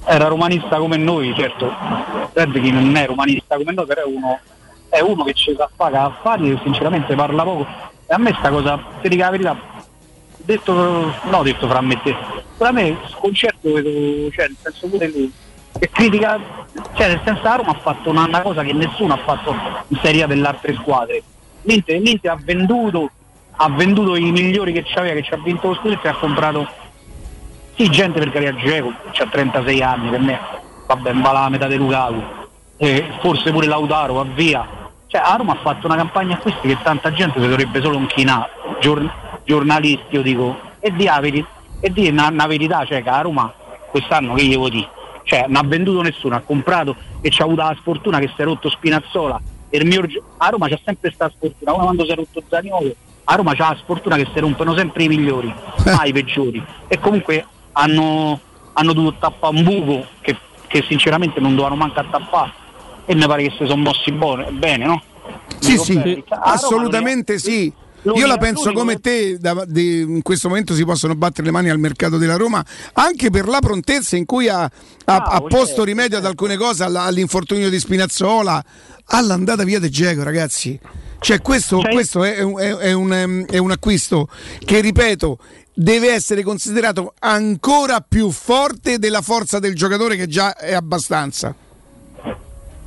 era 0.06 0.28
romanista 0.28 0.78
come 0.78 0.96
noi, 0.96 1.34
certo, 1.34 1.70
Redkin 2.32 2.74
non 2.74 2.96
è 2.96 3.06
romanista 3.06 3.56
come 3.56 3.72
noi, 3.72 3.86
però 3.86 4.02
è 4.02 4.06
uno, 4.06 4.38
è 4.88 5.00
uno 5.00 5.24
che 5.24 5.34
ci 5.34 5.54
sa 5.56 5.68
fare 5.74 5.96
affari 5.96 6.50
e 6.50 6.60
sinceramente 6.62 7.14
parla 7.14 7.42
poco. 7.42 7.66
E 8.06 8.14
a 8.14 8.18
me 8.18 8.34
sta 8.38 8.50
cosa, 8.50 8.80
ti 9.02 9.08
dico 9.08 9.22
la 9.22 9.30
verità, 9.30 9.56
detto, 10.36 11.12
no 11.24 11.42
detto 11.42 11.66
fra 11.66 11.80
me 11.80 11.94
e 11.94 12.00
te, 12.02 12.16
per 12.56 12.72
me 12.72 12.96
sconcerto 13.08 13.72
vedo, 13.72 14.30
cioè 14.30 14.46
nel 14.46 14.56
senso 14.62 14.86
pure 14.86 15.08
lui, 15.08 15.32
che 15.76 15.90
critica, 15.90 16.38
cioè 16.94 17.08
nel 17.08 17.20
senso 17.24 17.42
la 17.42 17.56
Roma 17.56 17.70
ha 17.72 17.80
fatto 17.80 18.10
una, 18.10 18.24
una 18.26 18.42
cosa 18.42 18.62
che 18.62 18.72
nessuno 18.72 19.14
ha 19.14 19.18
fatto 19.18 19.54
in 19.88 19.98
Serie 20.00 20.26
delle 20.28 20.46
altre 20.46 20.74
squadre. 20.74 21.22
L'Inter, 21.62 22.00
L'Inter 22.00 22.30
ha 22.30 22.38
venduto 22.40 23.10
ha 23.58 23.70
venduto 23.70 24.16
i 24.16 24.30
migliori 24.30 24.72
che 24.72 24.84
c'aveva, 24.84 25.14
che 25.14 25.22
ci 25.22 25.32
ha 25.32 25.38
vinto 25.38 25.68
lo 25.68 25.74
scudetto 25.74 26.06
e 26.06 26.10
ha 26.10 26.14
comprato 26.14 26.68
sì, 27.76 27.88
gente 27.90 28.18
per 28.18 28.30
carità 28.30 28.54
Geco, 28.56 28.88
ha 28.88 29.26
36 29.26 29.82
anni, 29.82 30.08
per 30.08 30.20
me 30.20 30.38
va 30.86 30.96
ben 30.96 31.20
va 31.20 31.32
la 31.32 31.48
metà 31.48 31.66
di 31.66 31.76
Lukaku, 31.76 32.22
e 32.76 33.04
forse 33.20 33.50
pure 33.50 33.66
Lautaro 33.66 34.14
va 34.14 34.24
via. 34.24 34.66
Cioè 35.06 35.20
a 35.24 35.36
Roma 35.36 35.52
ha 35.52 35.60
fatto 35.62 35.86
una 35.86 35.96
campagna 35.96 36.34
acquisti 36.34 36.68
che 36.68 36.78
tanta 36.82 37.12
gente 37.12 37.40
si 37.40 37.48
dovrebbe 37.48 37.80
solo 37.80 37.96
inchinare, 37.96 38.50
giorn- 38.80 39.10
giornalisti 39.44 40.14
io 40.14 40.22
dico, 40.22 40.58
e 40.80 40.92
di 40.92 41.08
e 41.80 41.90
di 41.92 42.08
una, 42.08 42.28
una 42.28 42.46
verità, 42.46 42.84
cioè 42.84 43.02
che 43.02 43.08
a 43.08 43.20
Roma 43.20 43.52
quest'anno 43.90 44.34
che 44.34 44.44
gli 44.44 44.50
devo 44.50 44.68
dire? 44.68 44.88
Cioè 45.22 45.44
non 45.46 45.56
ha 45.56 45.68
venduto 45.68 46.02
nessuno, 46.02 46.34
ha 46.36 46.40
comprato 46.40 46.96
e 47.20 47.30
ci 47.30 47.42
ha 47.42 47.44
avuto 47.44 47.62
la 47.62 47.76
sfortuna 47.78 48.18
che 48.18 48.30
si 48.34 48.40
è 48.40 48.44
rotto 48.44 48.70
Spinazzola 48.70 49.40
il 49.70 49.86
mio, 49.86 50.06
a 50.38 50.48
Roma 50.48 50.68
c'è 50.68 50.78
sempre 50.84 51.10
stata 51.10 51.32
sfortuna, 51.36 51.72
come 51.72 51.84
quando 51.84 52.04
si 52.04 52.10
è 52.10 52.14
rotto 52.14 52.42
Zaniolo, 52.48 52.94
a 53.24 53.34
Roma 53.34 53.52
c'è 53.52 53.58
la 53.58 53.76
sfortuna 53.78 54.16
che 54.16 54.28
si 54.32 54.38
rompono 54.38 54.74
sempre 54.74 55.04
i 55.04 55.08
migliori, 55.08 55.52
mai 55.84 56.10
i 56.10 56.12
peggiori. 56.12 56.64
E 56.88 56.98
comunque 56.98 57.44
hanno, 57.78 58.40
hanno 58.72 58.92
dovuto 58.92 59.16
tappare 59.20 59.56
un 59.56 59.62
buco 59.64 60.06
che, 60.20 60.36
che 60.66 60.84
sinceramente 60.88 61.40
non 61.40 61.50
dovevano 61.54 61.76
manco 61.76 62.04
tappare 62.10 62.52
e 63.04 63.14
mi 63.14 63.26
pare 63.26 63.44
che 63.44 63.50
si 63.58 63.66
sono 63.66 63.76
mossi 63.82 64.10
buone- 64.12 64.50
bene, 64.50 64.84
no? 64.86 65.02
Sì, 65.58 65.76
sì. 65.78 65.96
A 66.28 66.34
Roma 66.36 66.42
assolutamente 66.52 67.38
sì. 67.38 67.72
Io 68.14 68.26
la 68.28 68.36
penso 68.36 68.72
come 68.72 69.00
te, 69.00 69.36
da- 69.38 69.64
di- 69.66 70.00
in 70.02 70.22
questo 70.22 70.48
momento 70.48 70.74
si 70.74 70.84
possono 70.84 71.16
battere 71.16 71.46
le 71.46 71.52
mani 71.52 71.70
al 71.70 71.78
mercato 71.80 72.18
della 72.18 72.36
Roma, 72.36 72.64
anche 72.92 73.30
per 73.30 73.48
la 73.48 73.58
prontezza 73.58 74.16
in 74.16 74.24
cui 74.24 74.48
ha, 74.48 74.62
ha- 74.62 75.16
ha 75.16 75.40
posto 75.40 75.82
rimedio 75.82 76.16
ad 76.16 76.24
alcune 76.24 76.56
cose, 76.56 76.84
all'infortunio 76.84 77.68
di 77.68 77.78
Spinazzola, 77.80 78.62
all'andata 79.06 79.64
via 79.64 79.80
De 79.80 79.88
Geco, 79.88 80.22
ragazzi. 80.22 80.78
Cioè, 81.18 81.40
questo, 81.42 81.80
questo 81.80 82.22
è, 82.22 82.40
un, 82.42 82.60
è- 82.60 82.92
un, 82.92 83.44
è 83.50 83.58
un 83.58 83.70
acquisto 83.72 84.28
che, 84.64 84.80
ripeto, 84.80 85.38
deve 85.78 86.10
essere 86.10 86.42
considerato 86.42 87.12
ancora 87.18 88.00
più 88.00 88.30
forte 88.30 88.98
della 88.98 89.20
forza 89.20 89.58
del 89.58 89.74
giocatore 89.74 90.16
che 90.16 90.26
già 90.26 90.56
è 90.56 90.72
abbastanza. 90.72 91.54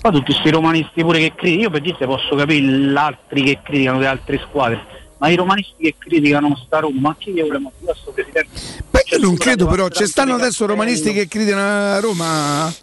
Poi 0.01 0.11
tutti 0.11 0.31
questi 0.31 0.49
romanisti 0.49 1.01
pure 1.03 1.19
che 1.19 1.35
criticano, 1.35 1.61
io 1.61 1.69
per 1.69 1.81
dire 1.81 2.05
posso 2.07 2.35
capire 2.35 2.61
gli 2.61 2.95
altri 2.95 3.43
che 3.43 3.59
criticano 3.61 3.99
le 3.99 4.07
altre 4.07 4.39
squadre, 4.39 4.81
ma 5.19 5.27
i 5.27 5.35
romanisti 5.35 5.75
che 5.83 5.95
criticano 5.99 6.55
sta 6.65 6.79
Roma, 6.79 6.99
ma 6.99 7.15
chi 7.15 7.31
gli 7.31 7.41
vuole 7.41 7.59
motivare 7.59 7.97
sto 8.01 8.11
presidente? 8.11 8.49
Beh, 8.89 9.03
io 9.11 9.17
non 9.19 9.37
credo 9.37 9.67
però, 9.67 9.87
ci 9.89 10.07
stanno 10.07 10.33
adesso 10.33 10.65
romanisti 10.65 11.13
che 11.13 11.27
criticano 11.27 11.99
Roma. 11.99 12.73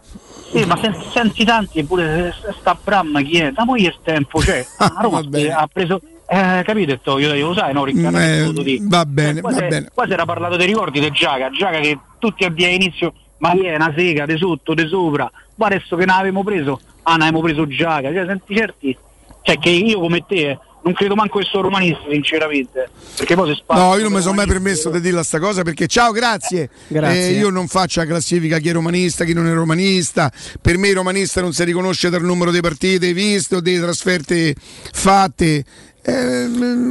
Sì, 0.52 0.64
ma 0.64 0.78
sen- 0.80 1.02
senti 1.12 1.44
tanti 1.44 1.80
eppure 1.80 2.32
se- 2.40 2.54
sta 2.60 2.78
Bram 2.80 3.20
chi 3.24 3.38
è? 3.38 3.50
Da 3.50 3.64
mo' 3.64 3.76
il 3.76 3.98
tempo 4.04 4.38
c'è. 4.44 4.64
Ah, 4.76 4.98
Roma 5.00 5.18
ha 5.18 5.66
preso. 5.66 6.00
Eh, 6.28 6.62
capito? 6.64 6.92
E 6.92 7.00
to- 7.02 7.18
Io 7.18 7.32
lo 7.46 7.54
sai, 7.54 7.72
no, 7.72 7.84
Riccardo? 7.84 8.18
Eh, 8.18 8.52
Che 8.54 8.62
ti- 8.64 8.78
va 8.82 9.04
bene, 9.06 9.38
Eh, 9.38 9.42
qua 9.42 9.50
va 9.52 9.56
se- 9.58 9.66
bene. 9.68 9.88
Qua 9.92 10.06
si 10.06 10.12
era 10.12 10.24
parlato 10.24 10.56
dei 10.56 10.66
ricordi 10.66 10.98
del 11.00 11.12
Giaga, 11.12 11.50
Giaga 11.50 11.78
che 11.80 11.98
tutti 12.18 12.44
a 12.44 12.50
via 12.50 12.68
inizio, 12.68 13.14
ma 13.38 13.52
chi 13.52 13.64
è 13.66 13.74
una 13.76 13.92
sega, 13.96 14.26
di 14.26 14.36
sotto, 14.36 14.74
di 14.74 14.86
sopra, 14.88 15.30
ma 15.56 15.66
adesso 15.66 15.94
che 15.96 16.04
ne 16.04 16.12
avevamo 16.12 16.42
preso, 16.42 16.80
ah 17.04 17.14
ne 17.16 17.22
avevamo 17.24 17.42
preso 17.44 17.66
Giaga, 17.68 18.12
cioè 18.12 18.26
senti 18.26 18.56
certi, 18.56 18.96
cioè 19.42 19.58
che 19.58 19.70
io 19.70 20.00
come 20.00 20.24
te 20.26 20.34
eh, 20.50 20.58
non 20.82 20.94
credo 20.94 21.14
manco 21.14 21.38
che 21.38 21.44
sono 21.44 21.62
romanisti 21.64 22.04
sinceramente, 22.10 22.88
perché 23.16 23.34
poi 23.36 23.52
si 23.52 23.60
spara. 23.60 23.80
No, 23.82 23.96
io 23.96 24.02
non 24.04 24.12
mi 24.12 24.20
sono 24.20 24.34
mai 24.34 24.46
permesso 24.46 24.90
di 24.90 25.00
dirla 25.00 25.22
sta 25.22 25.38
cosa 25.38 25.62
perché 25.62 25.86
ciao, 25.88 26.10
grazie. 26.12 26.70
Grazie. 26.88 27.28
Eh, 27.28 27.38
io 27.38 27.50
non 27.50 27.66
faccio 27.68 28.00
la 28.00 28.06
classifica 28.06 28.58
chi 28.58 28.68
è 28.68 28.72
romanista, 28.72 29.24
chi 29.24 29.32
non 29.32 29.46
è 29.48 29.52
romanista. 29.52 30.30
Per 30.60 30.76
me 30.78 30.88
il 30.88 30.94
romanista 30.96 31.40
non 31.40 31.52
si 31.52 31.62
riconosce 31.64 32.08
dal 32.10 32.22
numero 32.22 32.50
di 32.52 32.60
partite 32.60 33.12
viste 33.12 33.56
o 33.56 33.60
delle 33.60 33.80
trasferte 33.80 34.54
fatte. 34.92 35.64
Eh, 36.08 36.48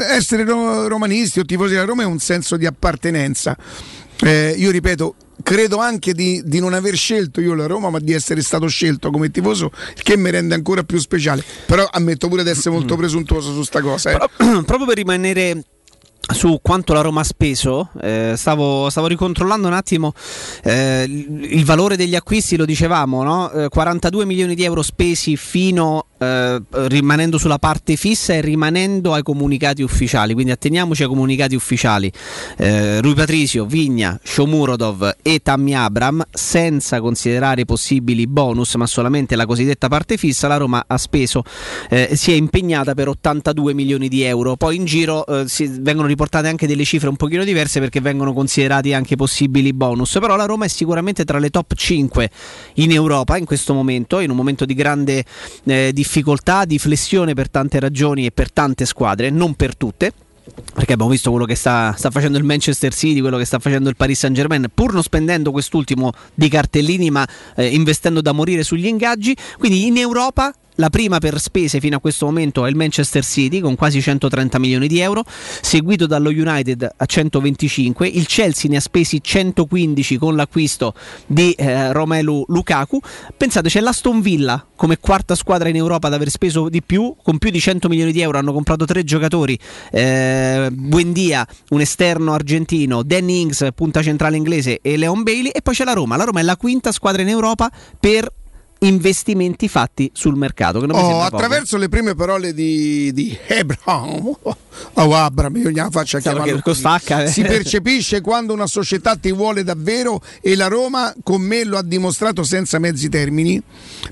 essere 0.10 0.44
ro- 0.44 0.88
romanisti 0.90 1.40
o 1.40 1.46
tifosi 1.46 1.74
della 1.74 1.86
Roma 1.86 2.04
è 2.04 2.06
un 2.06 2.20
senso 2.20 2.58
di 2.58 2.66
appartenenza. 2.66 3.56
Eh, 4.22 4.56
io 4.58 4.72
ripeto, 4.72 5.16
credo 5.42 5.78
anche 5.78 6.14
di, 6.14 6.42
di 6.46 6.60
non 6.60 6.74
aver 6.74 6.96
scelto 6.96 7.40
io 7.40 7.54
la 7.54 7.66
Roma, 7.66 7.90
ma 7.90 8.00
di 8.00 8.12
essere 8.14 8.42
stato 8.42 8.68
scelto 8.68 9.12
come 9.12 9.30
tifoso, 9.32 9.72
che 10.04 10.18
mi 10.18 10.32
rende 10.32 10.54
ancora 10.56 10.84
più 10.84 10.98
speciale. 11.00 11.44
Però 11.66 11.88
ammetto 11.90 12.28
pure 12.28 12.44
di 12.44 12.50
essere 12.50 12.72
molto 12.76 12.96
presuntuoso 12.98 13.54
su 13.54 13.64
sta 13.64 13.82
cosa. 13.82 14.12
eh. 14.12 14.18
proprio 14.66 14.86
per 14.86 14.96
rimanere 14.98 15.64
su 16.34 16.60
quanto 16.62 16.94
la 16.94 17.02
Roma 17.02 17.22
ha 17.22 17.24
speso, 17.24 17.92
eh, 18.02 18.34
stavo, 18.36 18.90
stavo 18.90 19.06
ricontrollando 19.06 19.68
un 19.68 19.74
attimo 19.74 20.14
eh, 20.64 21.04
il 21.08 21.54
il 21.58 21.64
valore 21.64 21.96
degli 21.96 22.16
acquisti, 22.16 22.56
lo 22.58 22.66
dicevamo, 22.66 23.22
no? 23.24 23.52
Eh, 23.52 23.70
42 23.70 24.26
milioni 24.26 24.56
di 24.56 24.64
euro 24.64 24.82
spesi 24.82 25.38
fino 25.38 26.08
eh, 26.26 26.62
rimanendo 26.88 27.38
sulla 27.38 27.60
parte 27.60 27.96
fissa 27.96 28.34
e 28.34 28.42
rimanendo 28.42 29.14
ai 29.14 29.22
comunicati 29.22 29.82
ufficiali, 29.82 30.34
quindi 30.34 30.52
atteniamoci 30.52 31.04
ai 31.04 31.08
comunicati 31.08 31.56
ufficiali. 31.56 32.12
Eh, 32.58 33.02
Rui 33.02 33.14
Patricio, 33.14 33.66
Vigna, 33.66 34.20
Shomurodov 34.24 35.18
e 35.22 35.40
Tammy 35.44 35.74
Abram, 35.74 36.24
senza 36.32 37.00
considerare 37.00 37.66
possibili 37.66 38.28
bonus, 38.28 38.76
ma 38.76 38.88
solamente 38.88 39.36
la 39.36 39.46
cosiddetta 39.46 39.88
parte 39.88 40.18
fissa, 40.18 40.48
la 40.48 40.58
Roma 40.58 40.84
ha 40.88 40.98
speso, 40.98 41.44
eh, 41.90 42.12
si 42.14 42.32
è 42.32 42.36
impegnata 42.36 42.94
per 42.94 43.10
82 43.10 43.74
milioni 43.74 44.08
di 44.08 44.24
euro. 44.24 44.56
Poi 44.56 44.76
in 44.76 44.86
giro 44.86 45.26
eh, 45.26 45.44
si- 45.48 45.70
vengono 45.80 46.08
riportate 46.08 46.48
anche 46.48 46.68
delle 46.68 46.86
cifre 46.86 47.10
un 47.10 47.16
pochino 47.16 47.44
diverse 47.44 47.80
perché 47.80 48.02
vengono 48.02 48.34
considerati 48.34 48.94
anche 48.94 49.16
possibili 49.16 49.74
bonus, 49.74 50.18
però 50.20 50.36
la 50.36 50.46
Roma 50.46 50.66
è 50.66 50.70
sicuramente 50.70 51.24
tra 51.26 51.40
le 51.40 51.50
top 51.50 51.74
5 51.76 52.30
in 52.76 52.92
Europa 52.92 53.38
in 53.38 53.46
questo 53.46 53.74
momento, 53.74 54.20
in 54.20 54.30
un 54.30 54.36
momento 54.36 54.66
di 54.66 54.74
grande 54.74 55.24
eh, 55.66 55.92
difficoltà, 56.16 56.64
di 56.64 56.80
flessione 56.80 57.34
per 57.34 57.50
tante 57.50 57.78
ragioni 57.78 58.26
e 58.26 58.32
per 58.32 58.50
tante 58.52 58.86
squadre, 58.86 59.30
non 59.30 59.56
per 59.56 59.76
tutte 59.76 60.14
perché 60.74 60.94
abbiamo 60.94 61.12
visto 61.12 61.32
quello 61.32 61.46
che 61.46 61.56
sta, 61.56 61.96
sta 61.98 62.12
facendo 62.12 62.38
il 62.38 62.44
Manchester 62.44 62.94
City, 62.94 63.20
quello 63.20 63.38
che 63.38 63.46
sta 63.46 63.58
facendo 63.58 63.90
il 63.90 63.96
Paris 63.96 64.20
Saint 64.20 64.36
Germain, 64.36 64.68
pur 64.72 64.94
non 64.94 65.02
spendendo 65.02 65.52
quest'ultimo 65.52 66.14
di 66.36 66.48
cartellini, 66.50 67.10
ma 67.10 67.28
eh, 67.56 67.66
investendo 67.68 68.22
da 68.22 68.32
morire 68.32 68.64
sugli 68.64 68.86
ingaggi. 68.86 69.36
Quindi 69.58 69.88
in 69.88 69.98
Europa 69.98 70.54
la 70.76 70.90
prima 70.90 71.20
per 71.20 71.40
spese 71.40 71.80
fino 71.80 71.98
a 71.98 72.00
questo 72.00 72.26
momento 72.26 72.66
è 72.66 72.70
il 72.70 72.76
Manchester 72.76 73.24
City 73.24 73.60
con 73.60 73.76
quasi 73.76 74.02
130 74.02 74.60
milioni 74.60 74.88
di 74.88 75.00
euro, 75.00 75.24
seguito 75.62 76.06
dallo 76.06 76.30
United 76.30 76.90
a 76.96 77.06
125, 77.06 78.08
il 78.08 78.26
Chelsea 78.26 78.70
ne 78.70 78.78
ha 78.78 78.82
spesi 78.82 79.22
115 79.22 80.18
con 80.18 80.36
l'acquisto 80.36 80.94
di 81.26 81.52
eh, 81.54 81.92
Romelu 81.92 82.46
Lukaku. 82.48 83.00
Pensate, 83.38 83.70
c'è 83.70 83.80
l'Aston 83.80 84.22
Villa 84.22 84.66
come 84.76 84.98
quarta 84.98 85.36
squadra 85.36 85.70
in 85.70 85.76
Europa 85.76 86.08
ad 86.08 86.14
aver 86.14 86.30
speso 86.30 86.70
di 86.70 86.82
più, 86.82 87.16
con 87.24 87.38
più 87.38 87.50
di 87.50 87.60
100 87.60 87.88
milioni 87.88 88.12
di 88.12 88.22
euro 88.22 88.38
hanno 88.38 88.54
comprato 88.54 88.86
tre 88.86 89.04
giocatori, 89.04 89.58
eh, 89.92 90.70
Buendia, 90.72 91.48
un 91.70 91.82
esterno 91.82 92.34
argentino, 92.34 93.04
Danny 93.04 93.42
Ings, 93.42 93.68
punta 93.74 94.02
centrale 94.02 94.36
inglese 94.38 94.80
e 94.82 94.98
Leon 94.98 95.24
Bailey 95.24 95.52
e 95.52 95.62
poi 95.62 95.74
c'è 95.74 95.84
la 95.84 95.94
Roma. 95.94 96.18
La 96.18 96.26
Roma 96.26 96.42
è 96.42 96.44
la 96.44 96.58
quinta 96.58 96.92
squadra 96.92 97.22
in 97.22 97.30
Europa 97.30 97.72
per 98.00 98.30
investimenti 98.80 99.68
fatti 99.68 100.10
sul 100.14 100.36
mercato. 100.36 100.80
Oh, 100.80 100.82
sembra 100.82 100.98
poco. 100.98 101.36
attraverso 101.36 101.78
le 101.78 101.90
prime 101.90 102.16
parole 102.16 102.54
di, 102.54 103.12
di 103.14 103.38
Abraham, 103.50 104.36
oh, 104.94 105.16
Abram, 105.16 105.56
io 105.58 105.70
gliela 105.70 105.90
faccio 105.90 106.20
stacca, 106.74 107.24
eh. 107.24 107.28
si 107.28 107.42
percepisce 107.42 108.22
quando 108.22 108.54
una 108.54 108.68
società 108.68 109.16
ti 109.16 109.32
vuole 109.32 109.64
davvero 109.64 110.22
e 110.42 110.56
la 110.56 110.68
Roma 110.68 111.14
con 111.24 111.42
me 111.42 111.64
lo 111.64 111.78
ha 111.78 111.84
dimostrato 111.84 112.44
senza 112.44 112.80
mezzi 112.80 113.10
termini 113.10 113.62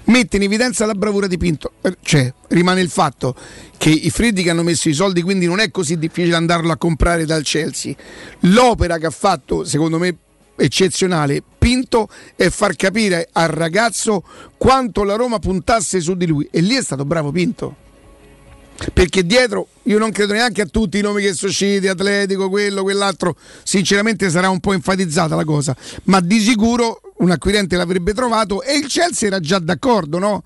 mette 0.06 0.38
in 0.38 0.44
evidenza 0.44 0.86
la 0.86 0.94
bravura 0.94 1.28
di 1.28 1.38
Pinto 1.38 1.74
Eh, 1.82 1.98
cioè 2.02 2.32
rimane 2.50 2.82
il 2.82 2.90
fatto 2.90 3.36
che 3.78 3.90
i 3.90 4.10
Freddi 4.10 4.44
che 4.44 4.50
hanno 4.50 4.64
messo 4.64 4.90
i 4.90 4.94
soldi 4.94 5.22
quindi 5.22 5.46
non 5.46 5.60
è 5.60 5.72
così 5.72 5.98
difficile 5.98 6.36
andarlo 6.36 6.72
a 6.72 6.78
comprare 6.78 7.26
dal 7.26 7.44
Chelsea 7.44 7.94
l'opera 8.42 8.98
che 8.98 9.08
ha 9.08 9.12
fatto 9.12 9.64
secondo 9.64 9.98
me 9.98 10.18
eccezionale 10.56 11.42
Pinto 11.58 12.10
è 12.36 12.50
far 12.50 12.76
capire 12.76 13.30
al 13.32 13.48
ragazzo 13.48 14.24
quanto 14.58 15.04
la 15.04 15.16
Roma 15.16 15.40
puntasse 15.40 16.00
su 16.00 16.16
di 16.16 16.28
lui 16.28 16.48
e 16.52 16.62
lì 16.62 16.76
è 16.76 16.84
stato 16.84 17.06
bravo 17.06 17.32
Pinto 17.32 17.82
perché 18.92 19.26
dietro 19.26 19.68
io 19.84 19.98
non 19.98 20.12
credo 20.12 20.34
neanche 20.34 20.62
a 20.62 20.66
tutti 20.66 20.98
i 20.98 21.02
nomi 21.02 21.22
che 21.22 21.34
sono 21.34 21.52
usciti, 21.52 21.88
Atletico, 21.88 22.50
quello, 22.50 22.84
quell'altro, 22.84 23.36
sinceramente 23.64 24.30
sarà 24.30 24.50
un 24.50 24.60
po' 24.60 24.74
enfatizzata 24.74 25.36
la 25.36 25.46
cosa, 25.46 25.76
ma 26.06 26.20
di 26.20 26.40
sicuro 26.40 27.02
un 27.18 27.32
acquirente 27.32 27.78
l'avrebbe 27.78 28.14
trovato 28.14 28.62
e 28.62 28.76
il 28.76 28.88
Chelsea 28.88 29.28
era 29.28 29.40
già 29.40 29.60
d'accordo, 29.60 30.18
no? 30.18 30.44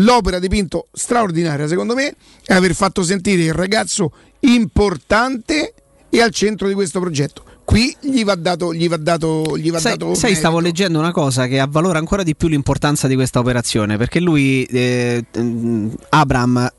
L'opera 0.00 0.38
di 0.38 0.48
Pinto 0.48 0.88
straordinaria 0.92 1.68
secondo 1.68 1.94
me 1.94 2.16
è 2.44 2.54
aver 2.54 2.74
fatto 2.74 3.02
sentire 3.02 3.42
il 3.42 3.54
ragazzo 3.54 4.12
importante 4.40 5.74
e 6.08 6.20
al 6.20 6.30
centro 6.30 6.68
di 6.68 6.74
questo 6.74 7.00
progetto. 7.00 7.44
Qui 7.66 7.96
gli 8.00 8.24
va 8.24 8.36
dato, 8.36 8.72
gli 8.72 8.88
va 8.88 8.96
dato, 8.96 9.58
gli 9.58 9.72
va 9.72 9.80
Sai, 9.80 9.96
dato 9.96 10.14
sai, 10.14 10.36
stavo 10.36 10.60
leggendo 10.60 11.00
una 11.00 11.10
cosa 11.10 11.48
che 11.48 11.58
avvalora 11.58 11.98
ancora 11.98 12.22
di 12.22 12.36
più 12.36 12.46
l'importanza 12.46 13.08
di 13.08 13.16
questa 13.16 13.40
operazione 13.40 13.96
perché 13.96 14.20
lui, 14.20 14.62
eh, 14.64 15.24
mm, 15.36 15.88
Abram, 16.10 16.72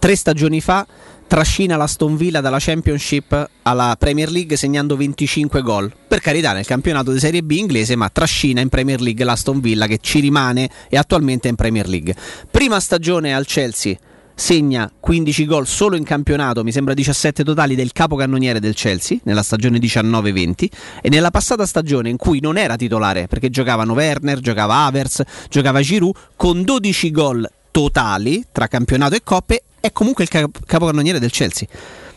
tre 0.00 0.16
stagioni 0.16 0.60
fa 0.60 0.84
trascina 1.28 1.76
la 1.76 1.86
Stone 1.86 2.16
Villa 2.16 2.40
dalla 2.40 2.58
Championship 2.58 3.50
alla 3.62 3.96
Premier 3.98 4.30
League 4.30 4.56
segnando 4.56 4.96
25 4.96 5.62
gol. 5.62 5.92
Per 6.08 6.20
carità, 6.20 6.52
nel 6.52 6.66
campionato 6.66 7.12
di 7.12 7.18
Serie 7.18 7.42
B 7.42 7.52
inglese, 7.52 7.96
ma 7.96 8.08
trascina 8.08 8.60
in 8.60 8.68
Premier 8.68 9.00
League 9.00 9.24
la 9.24 9.36
Stone 9.36 9.60
Villa 9.60 9.86
che 9.86 9.98
ci 10.00 10.20
rimane 10.20 10.68
e 10.88 10.96
attualmente 10.96 11.46
è 11.46 11.50
in 11.50 11.56
Premier 11.56 11.88
League. 11.88 12.14
Prima 12.50 12.80
stagione 12.80 13.32
al 13.32 13.46
Chelsea. 13.46 13.96
Segna 14.38 14.92
15 15.00 15.46
gol 15.46 15.66
solo 15.66 15.96
in 15.96 16.04
campionato, 16.04 16.62
mi 16.62 16.70
sembra 16.70 16.92
17 16.92 17.42
totali 17.42 17.74
del 17.74 17.92
capocannoniere 17.92 18.60
del 18.60 18.74
Chelsea 18.74 19.16
nella 19.22 19.42
stagione 19.42 19.78
19-20 19.78 20.68
e 21.00 21.08
nella 21.08 21.30
passata 21.30 21.64
stagione 21.64 22.10
in 22.10 22.18
cui 22.18 22.40
non 22.40 22.58
era 22.58 22.76
titolare 22.76 23.28
perché 23.28 23.48
giocavano 23.48 23.94
Werner, 23.94 24.40
giocava 24.40 24.84
Havertz, 24.84 25.22
giocava 25.48 25.80
Giroud 25.80 26.14
con 26.36 26.64
12 26.64 27.10
gol 27.12 27.50
totali 27.70 28.44
tra 28.52 28.68
campionato 28.68 29.14
e 29.14 29.22
coppe 29.24 29.62
è 29.80 29.90
comunque 29.90 30.24
il 30.24 30.30
cap- 30.30 30.64
capocannoniere 30.66 31.18
del 31.18 31.30
Chelsea. 31.30 31.66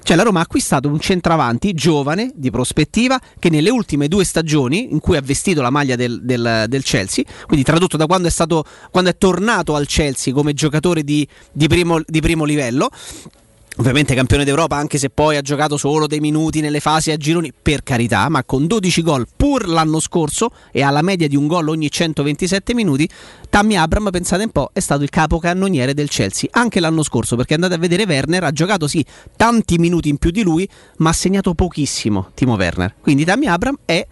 Cioè 0.01 0.15
la 0.15 0.23
Roma 0.23 0.39
ha 0.39 0.43
acquistato 0.43 0.87
un 0.87 0.99
centravanti 0.99 1.73
giovane, 1.73 2.31
di 2.33 2.49
prospettiva, 2.49 3.19
che 3.37 3.49
nelle 3.49 3.69
ultime 3.69 4.07
due 4.07 4.23
stagioni 4.23 4.91
in 4.91 4.99
cui 4.99 5.17
ha 5.17 5.21
vestito 5.21 5.61
la 5.61 5.69
maglia 5.69 5.95
del, 5.95 6.21
del- 6.23 6.65
del 6.67 6.83
Chelsea, 6.83 7.23
quindi 7.45 7.63
tradotto 7.63 7.97
da 7.97 8.05
quando 8.05 8.27
è, 8.27 8.31
stato, 8.31 8.63
quando 8.91 9.09
è 9.11 9.17
tornato 9.17 9.75
al 9.75 9.85
Chelsea 9.85 10.33
come 10.33 10.53
giocatore 10.53 11.03
di, 11.03 11.27
di 11.51 11.67
primo, 11.67 12.01
di 12.05 12.21
primo 12.21 12.43
livello, 12.45 12.89
Ovviamente 13.80 14.14
campione 14.14 14.43
d'Europa, 14.43 14.75
anche 14.75 14.98
se 14.98 15.09
poi 15.09 15.38
ha 15.38 15.41
giocato 15.41 15.77
solo 15.77 16.06
dei 16.06 16.19
minuti 16.19 16.59
nelle 16.59 16.82
fasi 16.82 17.11
a 17.11 17.16
gironi, 17.16 17.53
per 17.53 17.82
carità, 17.82 18.27
ma 18.27 18.43
con 18.43 18.67
12 18.67 19.01
gol 19.01 19.25
pur 19.33 19.69
l'anno 19.69 20.01
scorso 20.01 20.51
e 20.74 20.82
alla 20.82 21.01
media 21.01 21.30
di 21.30 21.38
un 21.38 21.48
gol 21.48 21.69
ogni 21.69 21.90
127 21.90 22.74
minuti, 22.74 23.09
Tammy 23.49 23.77
Abram, 23.77 24.09
pensate 24.09 24.43
un 24.43 24.49
po', 24.49 24.72
è 24.74 24.82
stato 24.82 25.03
il 25.03 25.09
capocannoniere 25.09 25.93
del 25.93 26.09
Chelsea, 26.09 26.49
anche 26.51 26.82
l'anno 26.82 27.03
scorso, 27.03 27.38
perché 27.38 27.53
andate 27.53 27.75
a 27.75 27.77
vedere 27.77 28.03
Werner, 28.03 28.43
ha 28.43 28.51
giocato 28.51 28.85
sì 28.85 29.03
tanti 29.38 29.77
minuti 29.77 30.09
in 30.09 30.17
più 30.17 30.32
di 30.32 30.43
lui, 30.43 30.67
ma 30.98 31.11
ha 31.11 31.14
segnato 31.14 31.53
pochissimo 31.53 32.32
Timo 32.33 32.56
Werner. 32.56 32.95
Quindi 32.99 33.24
Tammy 33.24 33.45
Abram 33.45 33.77
è 33.85 34.06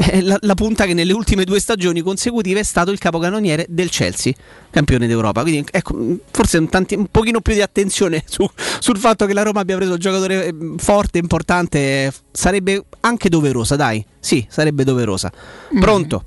è 0.00 0.22
la, 0.22 0.38
la 0.40 0.54
punta 0.54 0.86
che 0.86 0.94
nelle 0.94 1.12
ultime 1.12 1.44
due 1.44 1.60
stagioni 1.60 2.00
consecutive 2.00 2.60
è 2.60 2.62
stato 2.62 2.90
il 2.90 2.98
capocannoniere 2.98 3.66
del 3.68 3.90
Chelsea, 3.90 4.32
campione 4.70 5.06
d'Europa. 5.06 5.42
Quindi 5.42 5.68
ecco, 5.70 6.16
forse 6.30 6.56
un, 6.56 6.68
tanti- 6.70 6.94
un 6.94 7.06
pochino 7.10 7.40
più 7.40 7.52
di 7.52 7.60
attenzione 7.60 8.22
su- 8.26 8.48
sul 8.78 8.96
fatto 8.96 9.26
che 9.26 9.34
la 9.34 9.42
Roma 9.42 9.60
abbia 9.60 9.76
preso 9.76 9.92
un 9.92 9.98
giocatore 9.98 10.46
eh, 10.46 10.54
forte, 10.78 11.18
importante, 11.18 11.78
eh, 11.78 12.12
sarebbe 12.30 12.84
anche 13.00 13.28
doverosa, 13.28 13.76
dai. 13.76 14.04
Sì, 14.18 14.46
sarebbe 14.48 14.84
doverosa. 14.84 15.30
Pronto? 15.78 16.24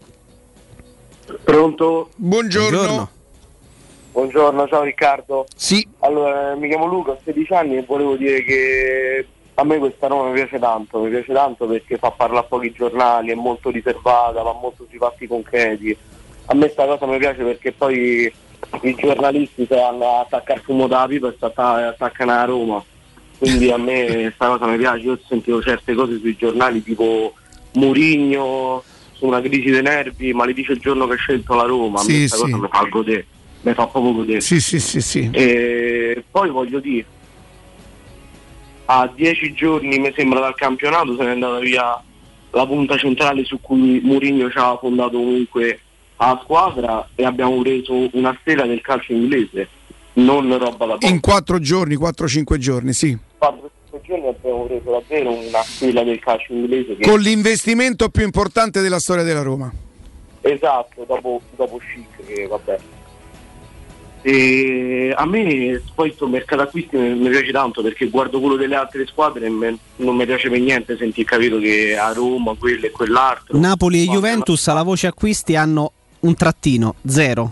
Pronto? 1.44 2.12
Buongiorno. 2.16 2.70
Buongiorno. 2.70 3.10
Buongiorno, 4.12 4.68
ciao 4.68 4.84
Riccardo. 4.84 5.48
Sì. 5.56 5.88
Allora, 6.00 6.56
mi 6.56 6.68
chiamo 6.68 6.86
Luca, 6.86 7.12
ho 7.12 7.20
16 7.24 7.54
anni 7.54 7.78
e 7.78 7.86
volevo 7.88 8.16
dire 8.16 8.44
che 8.44 9.26
a 9.56 9.64
me 9.64 9.78
questa 9.78 10.08
Roma 10.08 10.30
mi 10.30 10.34
piace 10.34 10.58
tanto, 10.60 11.00
mi 11.00 11.10
piace 11.10 11.32
tanto 11.32 11.68
perché 11.68 11.98
fa 11.98 12.12
parlare 12.12 12.46
a 12.46 12.48
pochi 12.48 12.72
giornali, 12.72 13.30
è 13.32 13.36
molto 13.36 13.70
riservata, 13.70 14.42
va 14.42 14.54
molto 14.54 14.86
sui 14.90 14.98
fatti 14.98 15.28
concreti. 15.28 15.96
A 16.46 16.54
me 16.56 16.62
questa 16.62 16.86
cosa 16.86 17.06
mi 17.06 17.18
piace 17.18 17.44
perché 17.44 17.72
poi 17.72 18.34
i 18.82 18.96
giornalisti 18.96 19.68
sanno 19.70 20.20
attaccare 20.22 20.62
fumo 20.62 20.88
da 20.88 21.06
pipa 21.08 21.28
e 21.30 21.84
attaccano 21.84 22.32
a 22.32 22.46
Roma. 22.46 22.84
Quindi 23.38 23.70
a 23.72 23.78
me 23.78 24.06
questa 24.06 24.48
cosa 24.48 24.66
mi 24.66 24.78
piace, 24.78 25.06
io 25.06 25.14
ho 25.14 25.20
sentito 25.28 25.62
certe 25.62 25.94
cose 25.94 26.18
sui 26.18 26.36
giornali 26.36 26.82
tipo 26.82 27.34
Murigno 27.74 28.84
su 29.12 29.26
una 29.26 29.42
crisi 29.42 29.70
dei 29.70 29.82
nervi, 29.82 30.34
ma 30.34 30.46
le 30.46 30.54
dice 30.54 30.72
il 30.72 30.80
giorno 30.80 31.06
che 31.08 31.14
ha 31.14 31.18
scelto 31.18 31.54
la 31.54 31.64
Roma, 31.64 32.00
a 32.00 32.04
me 32.04 32.10
Sì, 32.10 32.18
questa 32.20 32.38
sì. 32.38 32.42
cosa 32.44 32.58
mi 32.58 32.68
fa 32.72 32.84
godere, 32.90 33.26
mi 33.62 33.74
fa 33.74 33.88
proprio 33.88 34.14
godere. 34.14 34.42
Sì, 34.42 34.60
sì, 34.60 34.80
sì, 34.80 35.02
sì. 35.02 35.30
E 35.32 36.24
poi 36.30 36.50
voglio 36.50 36.80
dire, 36.80 37.06
a 38.86 39.12
dieci 39.14 39.54
giorni 39.54 39.98
mi 39.98 40.12
sembra 40.16 40.40
dal 40.40 40.56
campionato 40.56 41.16
se 41.16 41.24
n'è 41.24 41.32
andata 41.32 41.60
via 41.60 42.02
la 42.52 42.66
punta 42.66 42.98
centrale 42.98 43.44
su 43.44 43.60
cui 43.62 44.00
Mourinho 44.04 44.50
ci 44.50 44.58
ha 44.58 44.78
fondato 44.78 45.18
comunque 45.18 45.80
la 46.18 46.40
squadra 46.44 47.10
e 47.16 47.26
abbiamo 47.26 47.60
preso 47.62 48.10
una 48.14 48.38
stella 48.42 48.66
del 48.66 48.82
calcio 48.82 49.14
inglese, 49.14 49.68
non 50.14 50.58
roba 50.58 50.86
da 50.86 50.94
poco. 50.94 51.08
In 51.08 51.20
quattro 51.20 51.60
giorni, 51.60 51.96
4-5 51.96 52.58
giorni, 52.58 52.94
sì. 52.94 53.18
4 53.38 53.72
giorni 54.04 54.28
abbiamo 54.28 54.64
preso 54.66 54.92
davvero 54.92 55.32
una 55.32 55.62
stella 55.64 56.04
del 56.04 56.20
calcio 56.20 56.54
inglese 56.54 56.96
che 56.96 57.08
Con 57.08 57.20
l'investimento 57.20 58.10
più 58.10 58.24
importante 58.24 58.82
della 58.82 59.00
storia 59.00 59.24
della 59.24 59.42
Roma. 59.42 59.72
Esatto, 60.42 61.06
dopo, 61.08 61.42
dopo 61.56 61.80
Chic 61.80 62.26
che 62.26 62.48
vabbè. 62.48 62.78
E 64.26 65.14
a 65.14 65.26
me 65.26 65.82
poi 65.94 66.08
questo 66.08 66.28
mercato 66.28 66.62
acquisti 66.62 66.96
mi, 66.96 67.14
mi 67.16 67.30
piace 67.30 67.52
tanto 67.52 67.82
perché 67.82 68.08
guardo 68.08 68.40
quello 68.40 68.56
delle 68.56 68.76
altre 68.76 69.06
squadre 69.06 69.48
e 69.48 69.50
me- 69.50 69.78
non 69.98 70.16
mi 70.16 70.26
piace 70.26 70.50
per 70.50 70.62
niente 70.62 70.96
sentire 70.98 71.28
capito 71.28 71.60
che 71.60 71.98
a 71.98 72.14
Roma 72.14 72.56
quello 72.58 72.86
e 72.86 72.92
quell'altro. 72.92 73.60
Napoli 73.60 74.04
e 74.04 74.06
Juventus 74.08 74.66
alla 74.70 74.84
voce 74.84 75.08
acquisti 75.08 75.58
hanno 75.58 75.92
un 76.22 76.36
trattino, 76.36 76.96
zero. 77.06 77.52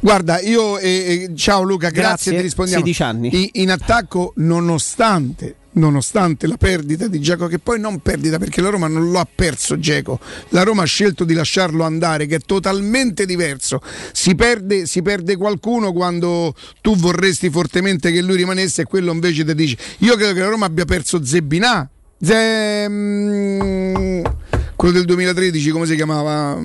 Guarda, 0.00 0.40
io 0.40 0.78
eh, 0.78 0.88
eh, 1.28 1.36
ciao 1.36 1.62
Luca, 1.62 1.90
grazie, 1.90 2.02
Grazie, 2.02 2.36
ti 2.36 2.40
rispondiamo. 2.40 2.84
16 2.84 3.02
anni. 3.02 3.28
I- 3.34 3.50
in 3.60 3.70
attacco, 3.70 4.32
nonostante, 4.36 5.54
nonostante 5.72 6.46
la 6.46 6.56
perdita 6.56 7.06
di 7.08 7.20
Geco, 7.20 7.46
che 7.46 7.58
poi 7.58 7.78
non 7.80 8.00
perdita 8.00 8.38
perché 8.38 8.60
la 8.60 8.70
Roma 8.70 8.88
non 8.88 9.10
lo 9.10 9.18
ha 9.18 9.28
perso 9.32 9.78
Geco, 9.78 10.18
la 10.50 10.62
Roma 10.62 10.82
ha 10.82 10.86
scelto 10.86 11.24
di 11.24 11.34
lasciarlo 11.34 11.84
andare, 11.84 12.26
che 12.26 12.36
è 12.36 12.40
totalmente 12.40 13.26
diverso. 13.26 13.80
Si 14.12 14.34
perde, 14.34 14.86
si 14.86 15.02
perde 15.02 15.36
qualcuno 15.36 15.92
quando 15.92 16.54
tu 16.80 16.96
vorresti 16.96 17.50
fortemente 17.50 18.10
che 18.12 18.22
lui 18.22 18.36
rimanesse 18.36 18.82
e 18.82 18.84
quello 18.84 19.12
invece 19.12 19.44
ti 19.44 19.54
dice. 19.54 19.76
Io 19.98 20.14
credo 20.16 20.32
che 20.32 20.40
la 20.40 20.48
Roma 20.48 20.66
abbia 20.66 20.84
perso 20.84 21.24
Zebinà. 21.24 21.88
Ze- 22.20 22.88
quello 24.78 24.94
del 24.94 25.06
2013, 25.06 25.70
come 25.70 25.86
si 25.86 25.96
chiamava? 25.96 26.56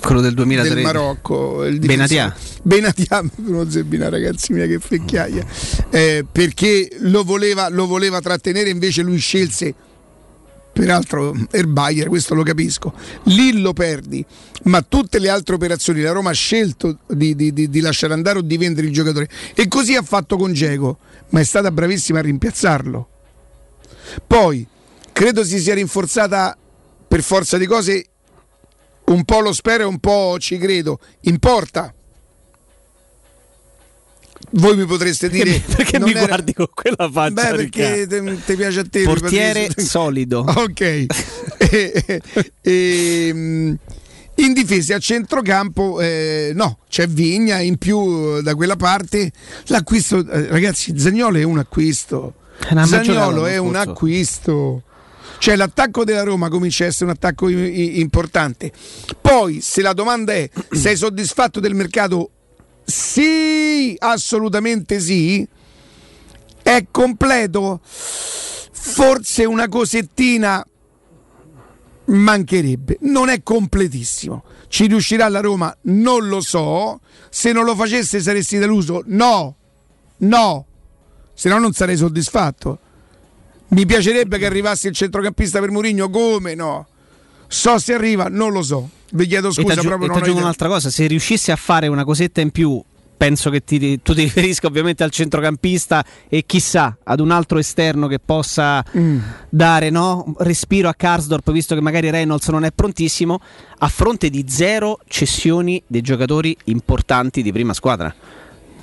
Quello 0.00 0.20
del 0.20 0.34
2003. 0.34 0.74
del 0.74 0.82
Marocco 0.82 1.64
il 1.64 1.78
Benatia. 1.78 2.34
Benatia 2.62 3.22
uno 3.44 3.70
Zebina 3.70 4.08
ragazzi 4.08 4.52
mia 4.52 4.66
che 4.66 4.80
fecchiaia 4.80 5.46
Eh, 5.90 6.24
perché 6.30 6.88
lo 7.02 7.22
voleva, 7.22 7.68
lo 7.68 7.86
voleva 7.86 8.20
trattenere 8.20 8.70
invece 8.70 9.02
lui 9.02 9.18
scelse 9.18 9.72
peraltro 10.72 11.32
Erbayer 11.52 12.08
questo 12.08 12.34
lo 12.34 12.42
capisco 12.42 12.92
lì 13.24 13.60
lo 13.60 13.72
perdi 13.74 14.24
ma 14.64 14.82
tutte 14.82 15.20
le 15.20 15.28
altre 15.28 15.54
operazioni 15.54 16.00
la 16.00 16.10
Roma 16.10 16.30
ha 16.30 16.34
scelto 16.34 16.98
di, 17.06 17.36
di- 17.36 17.52
di- 17.52 17.68
di 17.68 17.80
lasciare 17.80 18.14
andare 18.14 18.38
o 18.38 18.42
di 18.42 18.56
vendere 18.56 18.86
il 18.88 18.92
giocatore 18.92 19.28
e 19.54 19.68
così 19.68 19.94
ha 19.94 20.02
fatto 20.02 20.36
con 20.36 20.52
Geco 20.52 20.98
ma 21.28 21.38
è 21.40 21.44
stata 21.44 21.70
bravissima 21.70 22.18
a 22.18 22.22
rimpiazzarlo 22.22 23.08
poi 24.26 24.66
credo 25.12 25.44
si 25.44 25.58
sia 25.60 25.74
rinforzata 25.74 26.56
per 27.12 27.22
forza 27.22 27.58
di 27.58 27.66
cose 27.66 28.06
un 29.04 29.24
po' 29.24 29.40
lo 29.40 29.52
spero 29.52 29.82
e 29.82 29.86
un 29.86 29.98
po' 29.98 30.36
ci 30.38 30.56
credo. 30.56 30.98
Importa. 31.22 31.92
Voi 34.52 34.76
mi 34.76 34.86
potreste 34.86 35.28
dire 35.28 35.60
Perché 35.60 35.98
non 35.98 36.08
mi 36.08 36.14
era- 36.16 36.26
guardi 36.26 36.54
con 36.54 36.68
quella 36.72 37.10
faccia? 37.12 37.50
Beh, 37.50 37.68
perché 37.68 38.06
ti 38.46 38.56
piace 38.56 38.80
a 38.80 38.84
te. 38.88 39.02
Portiere 39.02 39.68
solido. 39.76 40.40
Ok. 40.56 41.06
E- 41.72 42.22
ehm, 42.62 43.78
in 44.36 44.52
difesa 44.54 44.96
a 44.96 44.98
centrocampo, 44.98 46.00
eh, 46.00 46.52
no, 46.54 46.78
c'è 46.88 47.06
Vigna 47.06 47.60
in 47.60 47.76
più 47.76 48.36
eh, 48.38 48.42
da 48.42 48.54
quella 48.54 48.76
parte. 48.76 49.30
L'acquisto, 49.66 50.26
eh, 50.26 50.46
ragazzi, 50.48 50.98
Zagnolo 50.98 51.36
è 51.36 51.42
un 51.42 51.58
acquisto. 51.58 52.34
Eh, 52.70 52.86
Zagnolo 52.86 53.44
è 53.44 53.58
un 53.58 53.76
acquisto. 53.76 54.84
Cioè 55.42 55.56
l'attacco 55.56 56.04
della 56.04 56.22
Roma 56.22 56.48
comincia 56.48 56.84
a 56.84 56.86
essere 56.86 57.06
un 57.06 57.16
attacco 57.16 57.48
importante. 57.48 58.70
Poi, 59.20 59.60
se 59.60 59.82
la 59.82 59.92
domanda 59.92 60.32
è 60.32 60.48
sei 60.70 60.94
soddisfatto 60.94 61.58
del 61.58 61.74
mercato? 61.74 62.30
Sì, 62.84 63.92
assolutamente 63.98 65.00
sì. 65.00 65.44
È 66.62 66.86
completo? 66.92 67.80
Forse 67.82 69.44
una 69.44 69.66
cosettina 69.66 70.64
mancherebbe. 72.04 72.98
Non 73.00 73.28
è 73.28 73.42
completissimo. 73.42 74.44
Ci 74.68 74.86
riuscirà 74.86 75.28
la 75.28 75.40
Roma? 75.40 75.76
Non 75.86 76.28
lo 76.28 76.40
so. 76.40 77.00
Se 77.30 77.50
non 77.50 77.64
lo 77.64 77.74
facesse 77.74 78.20
saresti 78.20 78.58
deluso? 78.58 79.02
No. 79.06 79.56
No. 80.18 80.66
Se 81.34 81.48
no 81.48 81.58
non 81.58 81.72
sarei 81.72 81.96
soddisfatto. 81.96 82.78
Mi 83.72 83.86
piacerebbe 83.86 84.36
che 84.38 84.44
arrivasse 84.46 84.88
il 84.88 84.94
centrocampista 84.94 85.58
per 85.58 85.70
Mourinho, 85.70 86.10
come 86.10 86.54
no? 86.54 86.86
So 87.48 87.78
se 87.78 87.94
arriva, 87.94 88.28
non 88.28 88.52
lo 88.52 88.62
so. 88.62 88.88
Vi 89.12 89.26
chiedo 89.26 89.48
E 89.48 89.52
scusa, 89.52 89.80
proprio 89.80 89.94
e 89.94 89.98
non 89.98 90.10
ho 90.10 90.12
t'aggiungo 90.12 90.30
idea. 90.30 90.42
un'altra 90.42 90.68
cosa, 90.68 90.90
se 90.90 91.06
riuscissi 91.06 91.50
a 91.50 91.56
fare 91.56 91.86
una 91.86 92.04
cosetta 92.04 92.40
in 92.42 92.50
più, 92.50 92.82
penso 93.16 93.48
che 93.50 93.62
ti- 93.64 94.00
tu 94.02 94.14
ti 94.14 94.22
riferisca 94.22 94.66
ovviamente 94.66 95.02
al 95.04 95.10
centrocampista 95.10 96.04
e 96.28 96.44
chissà 96.44 96.96
ad 97.02 97.20
un 97.20 97.30
altro 97.30 97.58
esterno 97.58 98.08
che 98.08 98.18
possa 98.18 98.84
Mm. 98.96 99.18
dare 99.48 99.88
no, 99.90 100.34
respiro 100.38 100.88
a 100.88 100.94
Karsdorp, 100.94 101.50
visto 101.52 101.74
che 101.74 101.80
magari 101.80 102.10
Reynolds 102.10 102.48
non 102.48 102.64
è 102.64 102.72
prontissimo, 102.72 103.40
a 103.78 103.88
fronte 103.88 104.28
di 104.28 104.44
zero 104.48 104.98
cessioni 105.08 105.82
dei 105.86 106.00
giocatori 106.02 106.54
importanti 106.64 107.42
di 107.42 107.52
prima 107.52 107.72
squadra. 107.74 108.14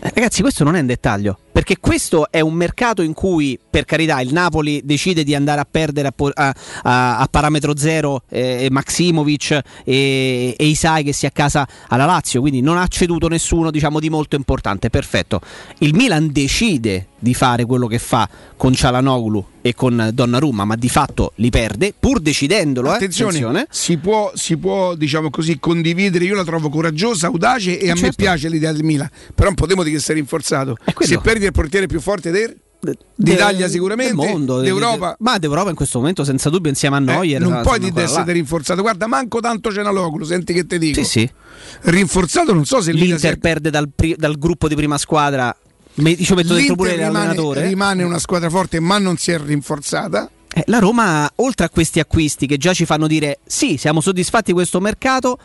Eh, 0.01 0.11
Ragazzi, 0.16 0.42
questo 0.42 0.64
non 0.64 0.76
è 0.76 0.80
un 0.80 0.85
dettaglio, 0.85 1.40
perché 1.60 1.76
questo 1.78 2.32
è 2.32 2.40
un 2.40 2.54
mercato 2.54 3.02
in 3.02 3.12
cui, 3.12 3.60
per 3.70 3.84
carità, 3.84 4.22
il 4.22 4.32
Napoli 4.32 4.80
decide 4.86 5.26
di 5.26 5.36
andare 5.36 5.60
a 5.60 5.68
perdere 5.70 6.08
a, 6.08 6.14
a- 6.34 6.56
a- 6.84 7.18
a 7.18 7.28
parametro 7.30 7.76
zero 7.76 8.22
eh, 8.30 8.70
Maximovic 8.72 9.60
e, 9.84 10.56
e 10.58 10.66
Isai 10.66 11.04
che 11.04 11.12
si 11.12 11.26
accasa 11.26 11.68
alla 11.90 12.06
Lazio, 12.06 12.40
quindi 12.40 12.62
non 12.62 12.78
ha 12.78 12.88
ceduto 12.88 13.28
nessuno 13.28 13.72
diciamo, 13.72 14.00
di 14.00 14.10
molto 14.10 14.38
importante, 14.38 14.90
perfetto. 14.90 15.42
Il 15.80 15.94
Milan 15.96 16.32
decide 16.32 17.08
di 17.22 17.34
fare 17.34 17.66
quello 17.66 17.88
che 17.88 18.00
fa 18.00 18.30
con 18.56 18.74
Cialanoglu 18.74 19.46
e 19.62 19.74
con 19.76 20.12
Donnarumma, 20.14 20.64
ma 20.64 20.78
di 20.78 20.88
fatto 20.88 21.34
li 21.36 21.50
perde, 21.50 21.94
pur 21.98 22.22
decidendolo. 22.22 22.92
eh, 22.92 22.96
Attenzione, 22.96 23.68
Si, 23.70 23.98
può, 23.98 24.32
si 24.34 24.56
può, 24.56 24.96
diciamo 24.96 25.30
così, 25.30 25.60
condividere. 25.60 26.24
Io 26.24 26.36
la 26.36 26.46
trovo 26.46 26.70
coraggiosa, 26.70 27.28
audace 27.28 27.78
e 27.78 27.90
a 27.90 27.94
me 27.96 28.00
certo. 28.00 28.16
piace 28.16 28.48
l'idea 28.48 28.72
del 28.72 28.84
Milan. 28.86 29.10
Però 29.36 29.48
non 29.50 29.56
potremo 29.56 29.84
dire 29.84 29.98
che 29.98 30.02
sei 30.02 30.16
rinforzato. 30.16 30.78
Se 31.00 31.20
perdi 31.20 31.46
il 31.50 31.53
portiere 31.53 31.88
più 31.88 32.00
forte 32.00 32.32
del 32.32 32.56
D'Italia 33.14 33.68
sicuramente, 33.68 34.16
del 34.16 34.26
mondo, 34.32 34.61
d'Europa. 34.61 35.18
ma 35.19 35.38
d'Europa 35.38 35.69
in 35.69 35.76
questo 35.76 36.00
momento 36.00 36.24
senza 36.24 36.50
dubbio 36.50 36.69
insieme 36.69 36.95
a 36.95 37.00
Eh, 37.00 37.03
Neuer 37.03 37.42
non 37.42 37.60
puoi 37.61 37.92
essere 37.95 38.32
rinforzato. 38.32 38.82
Guarda, 38.82 39.06
manco 39.06 39.42
tanto 39.42 39.69
Cenaloglu, 39.69 40.24
senti 40.24 40.53
che 40.53 40.66
ti 40.66 40.78
dico. 40.78 41.03
Sì, 41.03 41.06
sì. 41.06 41.30
Rinforzato 41.82 42.53
non 42.53 42.64
so 42.66 42.82
se 42.82 42.94
L'Inter 42.94 43.19
sia- 43.19 43.36
perde 43.36 43.69
dal, 43.69 43.90
pri- 43.94 44.16
dal 44.18 44.38
gruppo 44.38 44.69
di 44.69 44.76
prima 44.76 44.98
squadra. 44.98 45.53
Me- 45.95 46.16
ci 46.16 46.34
metto 46.34 46.53
dentro 46.53 46.76
pure 46.76 46.92
rimane, 46.95 47.11
l'allenatore. 47.11 47.68
rimane 47.68 48.03
una 48.03 48.19
squadra 48.19 48.50
forte, 48.50 48.80
ma 48.80 48.98
non 48.98 49.18
si 49.18 49.32
è 49.32 49.40
rinforzata. 49.40 50.30
Eh, 50.53 50.64
la 50.68 50.80
Roma, 50.80 51.30
oltre 51.36 51.66
a 51.66 51.69
questi 51.69 52.00
acquisti 52.00 52.48
che 52.48 52.56
già 52.58 52.74
ci 52.74 52.86
fanno 52.86 53.08
dire 53.08 53.40
sì, 53.45 53.76
siamo 53.76 54.00
soddisfatti 54.00 54.45
di 54.45 54.53
questo 54.53 54.80
mercato, 54.80 55.38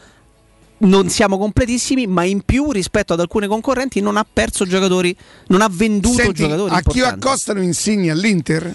non 0.84 1.08
siamo 1.08 1.38
completissimi, 1.38 2.06
ma 2.06 2.24
in 2.24 2.42
più 2.42 2.70
rispetto 2.72 3.12
ad 3.12 3.20
alcune 3.20 3.46
concorrenti 3.46 4.00
non 4.00 4.16
ha 4.16 4.26
perso 4.30 4.64
giocatori, 4.64 5.14
non 5.48 5.60
ha 5.60 5.68
venduto 5.70 6.16
Senti, 6.16 6.42
giocatori 6.42 6.74
a 6.74 6.80
chi 6.80 6.98
importanti. 6.98 7.26
accostano 7.26 7.62
Insigne 7.62 8.10
all'Inter? 8.10 8.74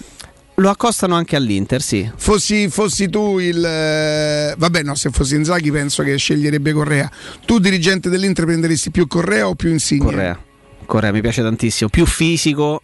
Lo 0.56 0.68
accostano 0.68 1.14
anche 1.14 1.36
all'Inter, 1.36 1.80
sì. 1.80 2.10
Fossi, 2.16 2.68
fossi 2.68 3.08
tu 3.08 3.38
il. 3.38 3.64
eh, 3.64 4.54
vabbè, 4.58 4.82
no, 4.82 4.94
se 4.94 5.08
fossi 5.10 5.34
Inzaghi 5.36 5.70
penso 5.70 6.02
che 6.02 6.16
sceglierebbe 6.16 6.72
Correa. 6.72 7.10
Tu, 7.46 7.58
dirigente 7.58 8.10
dell'Inter, 8.10 8.44
prenderesti 8.44 8.90
più 8.90 9.06
Correa 9.06 9.48
o 9.48 9.54
più 9.54 9.70
Insigne? 9.70 10.04
Correa. 10.04 10.38
Correa 10.84 11.12
mi 11.12 11.20
piace 11.22 11.40
tantissimo, 11.40 11.88
più 11.88 12.04
fisico, 12.04 12.82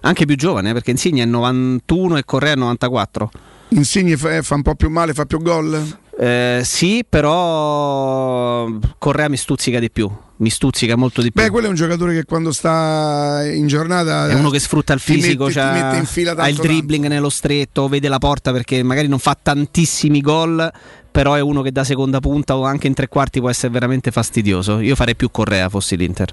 anche 0.00 0.26
più 0.26 0.36
giovane, 0.36 0.70
eh, 0.70 0.72
perché 0.74 0.90
Insigne 0.90 1.22
è 1.22 1.26
91 1.26 2.18
e 2.18 2.24
Correa 2.24 2.52
è 2.52 2.56
94. 2.56 3.30
Insigne 3.70 4.16
fa, 4.16 4.36
eh, 4.36 4.42
fa 4.42 4.56
un 4.56 4.62
po' 4.62 4.74
più 4.74 4.90
male, 4.90 5.14
fa 5.14 5.24
più 5.24 5.40
gol? 5.40 5.98
Eh, 6.20 6.62
sì, 6.64 7.04
però 7.08 8.68
Correa 8.98 9.28
mi 9.28 9.36
stuzzica 9.36 9.78
di 9.78 9.88
più. 9.90 10.10
Mi 10.38 10.50
stuzzica 10.50 10.96
molto 10.96 11.22
di 11.22 11.30
più. 11.32 11.40
Beh, 11.42 11.50
quello 11.50 11.66
è 11.66 11.68
un 11.70 11.76
giocatore 11.76 12.12
che 12.14 12.24
quando 12.24 12.52
sta 12.52 13.42
in 13.44 13.66
giornata 13.66 14.28
È 14.28 14.34
uno 14.34 14.50
che 14.50 14.58
sfrutta 14.60 14.92
il 14.92 15.00
ti 15.02 15.12
fisico, 15.14 15.46
mette- 15.46 15.60
c'ha- 15.60 15.72
mette 15.72 15.96
in 15.96 16.06
fila 16.06 16.32
ha 16.32 16.48
il 16.48 16.56
tanto, 16.56 16.62
dribbling 16.72 17.06
nello 17.06 17.28
stretto, 17.28 17.88
vede 17.88 18.08
la 18.08 18.18
porta 18.18 18.52
perché 18.52 18.82
magari 18.82 19.08
non 19.08 19.18
fa 19.18 19.36
tantissimi 19.40 20.20
gol, 20.20 20.70
però 21.10 21.34
è 21.34 21.40
uno 21.40 21.62
che 21.62 21.72
da 21.72 21.82
seconda 21.84 22.20
punta 22.20 22.56
o 22.56 22.64
anche 22.64 22.86
in 22.86 22.94
tre 22.94 23.08
quarti 23.08 23.40
può 23.40 23.50
essere 23.50 23.72
veramente 23.72 24.10
fastidioso. 24.12 24.78
Io 24.80 24.94
farei 24.96 25.16
più 25.16 25.30
Correa 25.30 25.68
fossi 25.68 25.96
l'Inter. 25.96 26.32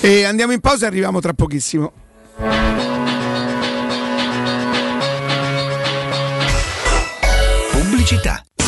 E 0.00 0.24
andiamo 0.24 0.52
in 0.52 0.60
pausa 0.60 0.84
e 0.84 0.88
arriviamo 0.88 1.20
tra 1.20 1.32
pochissimo. 1.34 1.92
Pubblicità. 7.70 8.42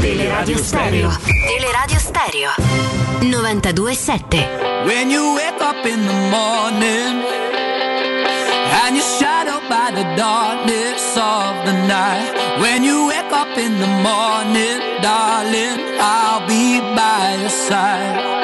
Teleradio 0.00 0.58
Stereo. 0.58 1.10
Teleradio 1.46 1.98
Stereo. 1.98 2.50
92.7. 3.20 4.84
When 4.86 5.10
you 5.10 5.34
wake 5.34 5.60
up 5.60 5.84
in 5.84 6.06
the 6.06 6.14
morning 6.30 7.24
and 8.84 8.96
you're 8.96 9.04
shadowed 9.18 9.68
by 9.68 9.90
the 9.90 10.04
darkness 10.16 11.16
of 11.16 11.66
the 11.66 11.72
night. 11.86 12.32
When 12.60 12.82
you 12.82 13.08
wake 13.08 13.32
up 13.32 13.56
in 13.58 13.78
the 13.78 13.92
morning, 14.08 14.78
darling, 15.02 15.78
I'll 16.00 16.46
be 16.46 16.80
by 16.96 17.36
your 17.40 17.50
side. 17.50 18.37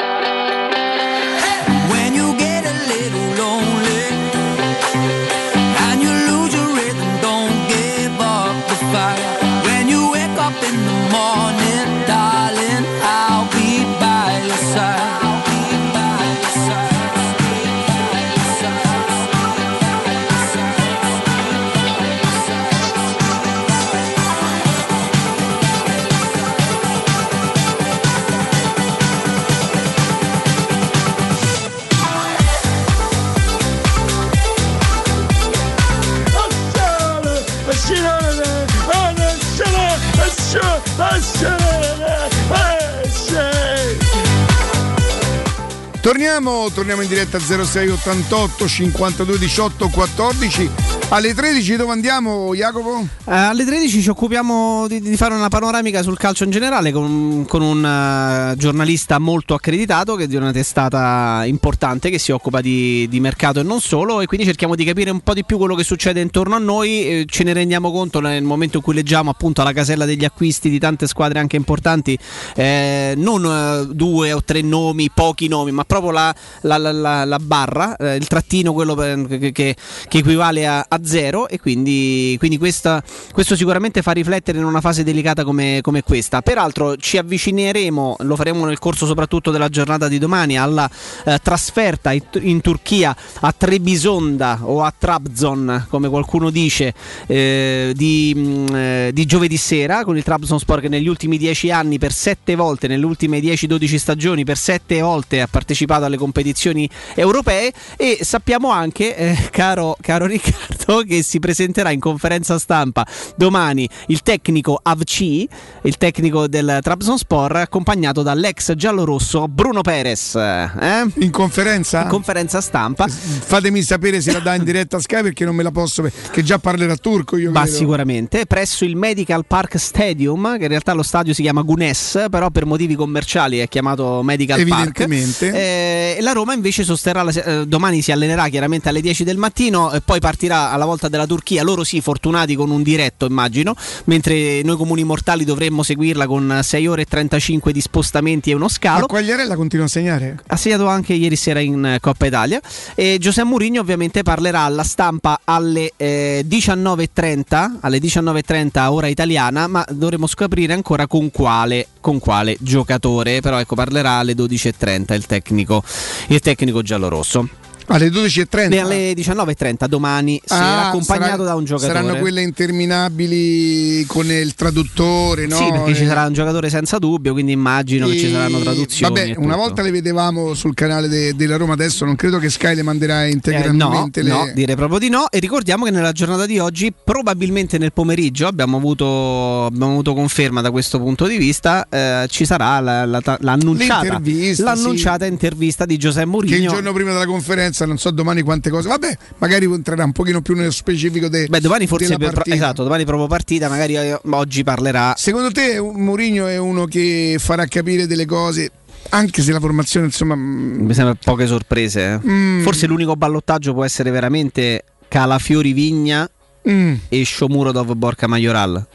Torniamo, 46.05 46.69
torniamo 46.71 47.01
in 47.01 47.07
diretta 47.07 47.39
0688 47.39 48.67
52 48.67 49.39
18 49.39 49.89
14. 49.89 50.94
Alle 51.09 51.33
13 51.35 51.75
dove 51.77 51.91
andiamo, 51.93 52.53
Jacopo? 52.55 52.99
Eh, 53.25 53.31
alle 53.31 53.63
13 53.63 54.01
ci 54.01 54.09
occupiamo 54.09 54.87
di, 54.87 54.99
di 54.99 55.15
fare 55.15 55.33
una 55.35 55.47
panoramica 55.49 56.01
sul 56.01 56.17
calcio 56.17 56.43
in 56.43 56.49
generale 56.49 56.91
con, 56.91 57.45
con 57.47 57.61
un 57.61 57.85
eh, 57.85 58.55
giornalista 58.57 59.17
molto 59.19 59.53
accreditato 59.53 60.15
che 60.15 60.23
è 60.23 60.27
di 60.27 60.35
una 60.35 60.51
testata 60.51 61.43
importante 61.45 62.09
che 62.09 62.17
si 62.17 62.31
occupa 62.31 62.59
di, 62.59 63.07
di 63.07 63.19
mercato 63.21 63.59
e 63.59 63.63
non 63.63 63.79
solo 63.81 64.19
e 64.19 64.25
quindi 64.25 64.45
cerchiamo 64.47 64.75
di 64.75 64.83
capire 64.83 65.11
un 65.11 65.21
po' 65.21 65.33
di 65.33 65.45
più 65.45 65.57
quello 65.57 65.75
che 65.75 65.83
succede 65.83 66.19
intorno 66.19 66.55
a 66.55 66.59
noi, 66.59 67.05
eh, 67.07 67.25
ce 67.27 67.43
ne 67.43 67.53
rendiamo 67.53 67.91
conto 67.91 68.19
nel 68.19 68.43
momento 68.43 68.77
in 68.77 68.83
cui 68.83 68.95
leggiamo 68.95 69.29
appunto 69.29 69.61
alla 69.61 69.73
casella 69.73 70.05
degli 70.05 70.25
acquisti 70.25 70.69
di 70.69 70.79
tante 70.79 71.07
squadre 71.07 71.39
anche 71.39 71.55
importanti, 71.55 72.17
eh, 72.55 73.13
non 73.15 73.45
eh, 73.45 73.93
due 73.93 74.33
o 74.33 74.43
tre 74.43 74.61
nomi, 74.61 75.09
pochi 75.13 75.47
nomi, 75.47 75.71
ma 75.71 75.83
proprio 75.85 76.11
la, 76.11 76.35
la- 76.61 76.77
la- 76.77 76.91
la- 76.91 77.25
la 77.25 77.39
barra, 77.39 77.95
eh, 77.95 78.15
il 78.15 78.27
trattino, 78.27 78.73
quello 78.73 78.95
per- 78.95 79.27
che, 79.27 79.51
che- 79.51 79.75
che 80.09 80.17
equivale 80.17 80.65
a, 80.67 80.85
a 80.95 80.99
zero 81.03 81.47
e 81.47 81.59
quindi, 81.59 82.35
quindi 82.37 82.57
questa- 82.57 83.03
questo 83.31 83.55
sicuramente 83.55 84.01
fa 84.01 84.11
riflettere 84.11 84.57
in 84.57 84.65
una 84.65 84.81
fase 84.81 85.03
delicata 85.03 85.43
come, 85.43 85.79
come 85.81 86.01
questa. 86.03 86.41
Peraltro 86.41 86.97
ci 86.97 87.17
avvicineremo, 87.17 88.17
lo 88.19 88.35
faremo 88.35 88.65
nel 88.65 88.79
corso 88.79 89.05
soprattutto 89.05 89.51
della 89.51 89.69
giornata 89.69 90.07
di 90.07 90.17
domani, 90.17 90.57
alla 90.57 90.89
eh, 91.25 91.39
trasferta 91.41 92.11
in, 92.11 92.61
Turchia 92.61 93.15
a 93.41 93.53
Trebisonda 93.55 94.59
o 94.61 94.81
a 94.83 94.93
Trabzon, 94.97 95.85
come 95.89 96.09
qualcuno 96.09 96.49
dice, 96.49 96.93
eh, 97.27 97.93
di, 97.95 98.33
mh, 98.35 98.75
eh, 98.75 99.11
di 99.13 99.25
giovedì 99.25 99.57
sera 99.57 100.03
con 100.03 100.17
il 100.17 100.23
Trabzonspor 100.23 100.79
che 100.81 100.89
negli 100.89 101.07
ultimi 101.07 101.37
dieci 101.37 101.69
anni 101.71 101.99
per 101.99 102.11
sette 102.11 102.55
volte, 102.55 102.87
nelle 102.87 103.05
ultime 103.05 103.39
10-12 103.39 103.97
stagioni, 103.97 104.43
per 104.43 104.57
sette 104.57 105.01
volte 105.01 105.41
ha 105.41 105.47
partecipato 105.47 106.05
alle 106.05 106.17
competizioni 106.17 106.89
europee 107.13 107.71
e 107.97 108.19
sappiamo 108.21 108.69
anche, 108.69 109.15
eh, 109.15 109.49
caro, 109.51 109.95
caro 110.01 110.25
Riccardo, 110.25 110.84
che 111.05 111.23
si 111.23 111.39
presenterà 111.39 111.91
in 111.91 111.99
conferenza 111.99 112.57
stampa 112.59 113.05
domani 113.35 113.87
il 114.07 114.21
tecnico 114.21 114.79
Avci, 114.81 115.47
il 115.83 115.97
tecnico 115.97 116.47
del 116.47 116.79
Trabzonspor, 116.81 117.55
accompagnato 117.57 118.21
dall'ex 118.21 118.73
giallorosso 118.75 119.47
Bruno 119.47 119.81
Perez. 119.81 120.35
eh? 120.35 121.05
In 121.19 121.31
conferenza? 121.31 122.03
In 122.03 122.07
conferenza 122.09 122.61
stampa. 122.61 123.07
Fatemi 123.07 123.81
sapere 123.81 124.21
se 124.21 124.31
la 124.31 124.39
dà 124.39 124.55
in 124.55 124.63
diretta 124.63 124.97
a 124.97 124.99
Sky 124.99 125.21
perché 125.21 125.45
non 125.45 125.55
me 125.55 125.63
la 125.63 125.71
posso 125.71 126.07
che 126.31 126.43
già 126.43 126.59
parlerà 126.59 126.95
turco 126.95 127.37
io 127.37 127.51
Ma 127.51 127.61
credo. 127.63 127.75
sicuramente 127.77 128.45
presso 128.45 128.85
il 128.85 128.95
Medical 128.95 129.45
Park 129.45 129.77
Stadium, 129.77 130.57
che 130.57 130.63
in 130.63 130.69
realtà 130.69 130.93
lo 130.93 131.03
stadio 131.03 131.33
si 131.33 131.41
chiama 131.41 131.61
Gunes, 131.61 132.25
però 132.29 132.49
per 132.49 132.65
motivi 132.65 132.95
commerciali 132.95 133.59
è 133.59 133.67
chiamato 133.67 134.21
Medical 134.23 134.63
Park. 134.65 134.99
Evidentemente. 134.99 135.51
Eh, 135.53 136.15
e 136.17 136.21
la 136.21 136.31
Roma 136.31 136.53
invece 136.53 136.83
sosterrà 136.83 137.23
la 137.23 137.31
eh, 137.31 137.65
domani 137.67 138.01
si 138.01 138.11
allenerà 138.11 138.47
chiaramente 138.47 138.89
alle 138.89 139.01
10 139.01 139.23
del 139.23 139.37
mattino 139.37 139.91
e 139.91 140.01
poi 140.01 140.19
partirà 140.19 140.71
alla 140.75 140.85
volta 140.85 141.09
della 141.09 141.25
Turchia. 141.25 141.63
Loro 141.63 141.83
sì, 141.83 142.01
fortunati 142.01 142.55
con 142.55 142.69
un 142.69 142.83
diretto, 142.83 143.25
immagino, 143.25 143.75
mentre 144.05 144.61
noi 144.61 144.77
comuni 144.77 145.03
mortali 145.03 145.43
dovremmo 145.43 145.83
seguirla 145.83 146.27
con 146.27 146.59
6 146.61 146.87
ore 146.87 147.01
e 147.01 147.05
35 147.05 147.71
di 147.71 147.81
spostamenti 147.81 148.51
e 148.51 148.53
uno 148.53 148.65
Ma 148.65 148.69
scalo. 148.69 149.05
Quagliarella 149.07 149.55
continua 149.55 149.85
a 149.85 149.89
segnare? 149.89 150.39
Ha 150.47 150.55
segnato 150.55 150.87
anche 150.87 151.13
ieri 151.13 151.35
sera 151.35 151.59
in 151.59 151.83
eh, 151.85 151.99
Coppa 151.99 152.25
Italia. 152.27 152.61
E 152.93 153.17
Giuseppe 153.19 153.47
Mourinho 153.47 153.81
ovviamente 153.81 154.23
parlerà 154.23 154.61
alla 154.61 154.83
stampa 154.83 155.41
alle 155.43 155.93
eh, 155.97 156.45
19.30, 156.47 157.77
alle 157.81 157.97
19.30 157.99 158.87
ora 158.89 159.07
italiana, 159.07 159.67
ma 159.67 159.85
dovremo 159.89 160.27
scoprire 160.27 160.73
ancora 160.73 161.07
con 161.07 161.31
quale, 161.31 161.87
con 162.01 162.19
quale 162.19 162.57
giocatore. 162.59 163.39
Però 163.41 163.59
ecco, 163.59 163.75
parlerà 163.75 164.17
alle 164.17 164.33
12.30 164.33 165.13
il 165.13 165.25
tecnico, 165.25 165.83
il 166.27 166.39
tecnico 166.39 166.81
giallorosso. 166.81 167.47
Alle 167.87 168.09
12.30? 168.09 168.71
E 168.71 168.79
alle 168.79 169.13
19.30 169.13 169.85
domani 169.87 170.41
Ah, 170.47 170.87
accompagnato 170.87 171.31
sarà- 171.31 171.43
da 171.43 171.55
un 171.55 171.63
giocatore. 171.65 171.93
Saranno 171.93 172.19
quelle 172.19 172.41
interminabili 172.41 174.03
con 174.05 174.25
il 174.25 174.53
traduttore, 174.55 175.45
no? 175.47 175.55
Sì, 175.55 175.69
perché 175.71 175.95
ci 175.95 176.03
Eh, 176.03 176.07
sarà 176.07 176.25
un 176.25 176.33
giocatore 176.33 176.69
senza 176.69 176.97
dubbio, 176.97 177.33
quindi 177.33 177.51
immagino 177.51 178.07
che 178.07 178.17
ci 178.17 178.27
e- 178.27 178.31
saranno 178.31 178.59
traduzioni. 178.59 179.13
Vabbè, 179.13 179.29
e 179.31 179.35
una 179.37 179.55
volta 179.55 179.81
le 179.81 179.91
vedevamo 179.91 180.53
sul 180.53 180.73
canale 180.73 181.07
de- 181.07 181.35
della 181.35 181.57
Roma, 181.57 181.73
adesso 181.73 182.05
non 182.05 182.15
credo 182.15 182.39
che 182.39 182.49
Sky 182.49 182.75
le 182.75 182.83
manderà 182.83 183.23
Eh, 183.23 183.27
no, 183.27 183.33
integralmente. 183.33 184.21
le... 184.21 184.29
no, 184.29 184.51
direi 184.53 184.75
proprio 184.75 184.99
di 184.99 185.09
no. 185.09 185.29
E 185.29 185.39
ricordiamo 185.39 185.85
che 185.85 185.91
nella 185.91 186.11
giornata 186.11 186.45
di 186.45 186.59
oggi, 186.59 186.91
probabilmente 187.03 187.77
nel 187.77 187.93
pomeriggio, 187.93 188.47
abbiamo 188.47 188.77
avuto, 188.77 189.65
abbiamo 189.65 189.91
avuto 189.91 190.13
conferma 190.13 190.61
da 190.61 190.71
questo 190.71 190.99
punto 190.99 191.27
di 191.27 191.37
vista. 191.37 191.87
eh, 191.89 192.25
ci 192.29 192.45
sarà 192.45 192.79
la- 192.79 193.05
la- 193.05 193.19
la- 193.23 193.37
l'annunciata, 193.41 194.01
L'intervista, 194.17 194.63
l'annunciata 194.63 195.25
intervista 195.25 195.85
di 195.85 195.97
Giuseppe 195.97 196.13
Che 196.15 196.25
il 196.25 196.29
Mourinho. 196.49 196.71
giorno 196.71 196.93
prima 196.93 197.11
della 197.11 197.25
conferenza, 197.25 197.74
non 197.83 197.97
so 197.97 198.11
domani 198.11 198.41
quante 198.43 198.69
cose. 198.69 198.87
Vabbè, 198.87 199.17
magari 199.39 199.65
entrerà 199.65 200.05
un 200.05 200.13
pochino 200.13 200.41
più 200.41 200.55
nello 200.55 200.71
specifico 200.71 201.27
de- 201.27 201.47
Beh, 201.47 201.59
domani 201.59 201.87
forse 201.87 202.15
partita. 202.17 202.55
esatto, 202.55 202.83
domani 202.83 203.03
proprio 203.03 203.27
partita, 203.27 203.67
magari 203.67 203.97
eh, 203.97 204.17
oggi 204.29 204.63
parlerà. 204.63 205.13
Secondo 205.17 205.51
te 205.51 205.77
Mourinho 205.81 206.47
è 206.47 206.57
uno 206.57 206.85
che 206.85 207.35
farà 207.39 207.65
capire 207.65 208.07
delle 208.07 208.25
cose, 208.25 208.71
anche 209.09 209.41
se 209.41 209.51
la 209.51 209.59
formazione, 209.59 210.05
insomma, 210.05 210.35
mm, 210.35 210.85
Mi 210.85 210.93
sembra 210.93 211.17
poche 211.21 211.47
sorprese. 211.47 212.13
eh. 212.23 212.27
Mm. 212.29 212.61
Forse 212.61 212.85
l'unico 212.87 213.15
ballottaggio 213.17 213.73
può 213.73 213.83
essere 213.83 214.11
veramente 214.11 214.83
Calafiori 215.07 215.73
Vigna 215.73 216.29
mm, 216.69 216.93
e 217.09 217.25
Shomurodov 217.25 217.93
Borca 217.95 218.27
Majoral. 218.27 218.85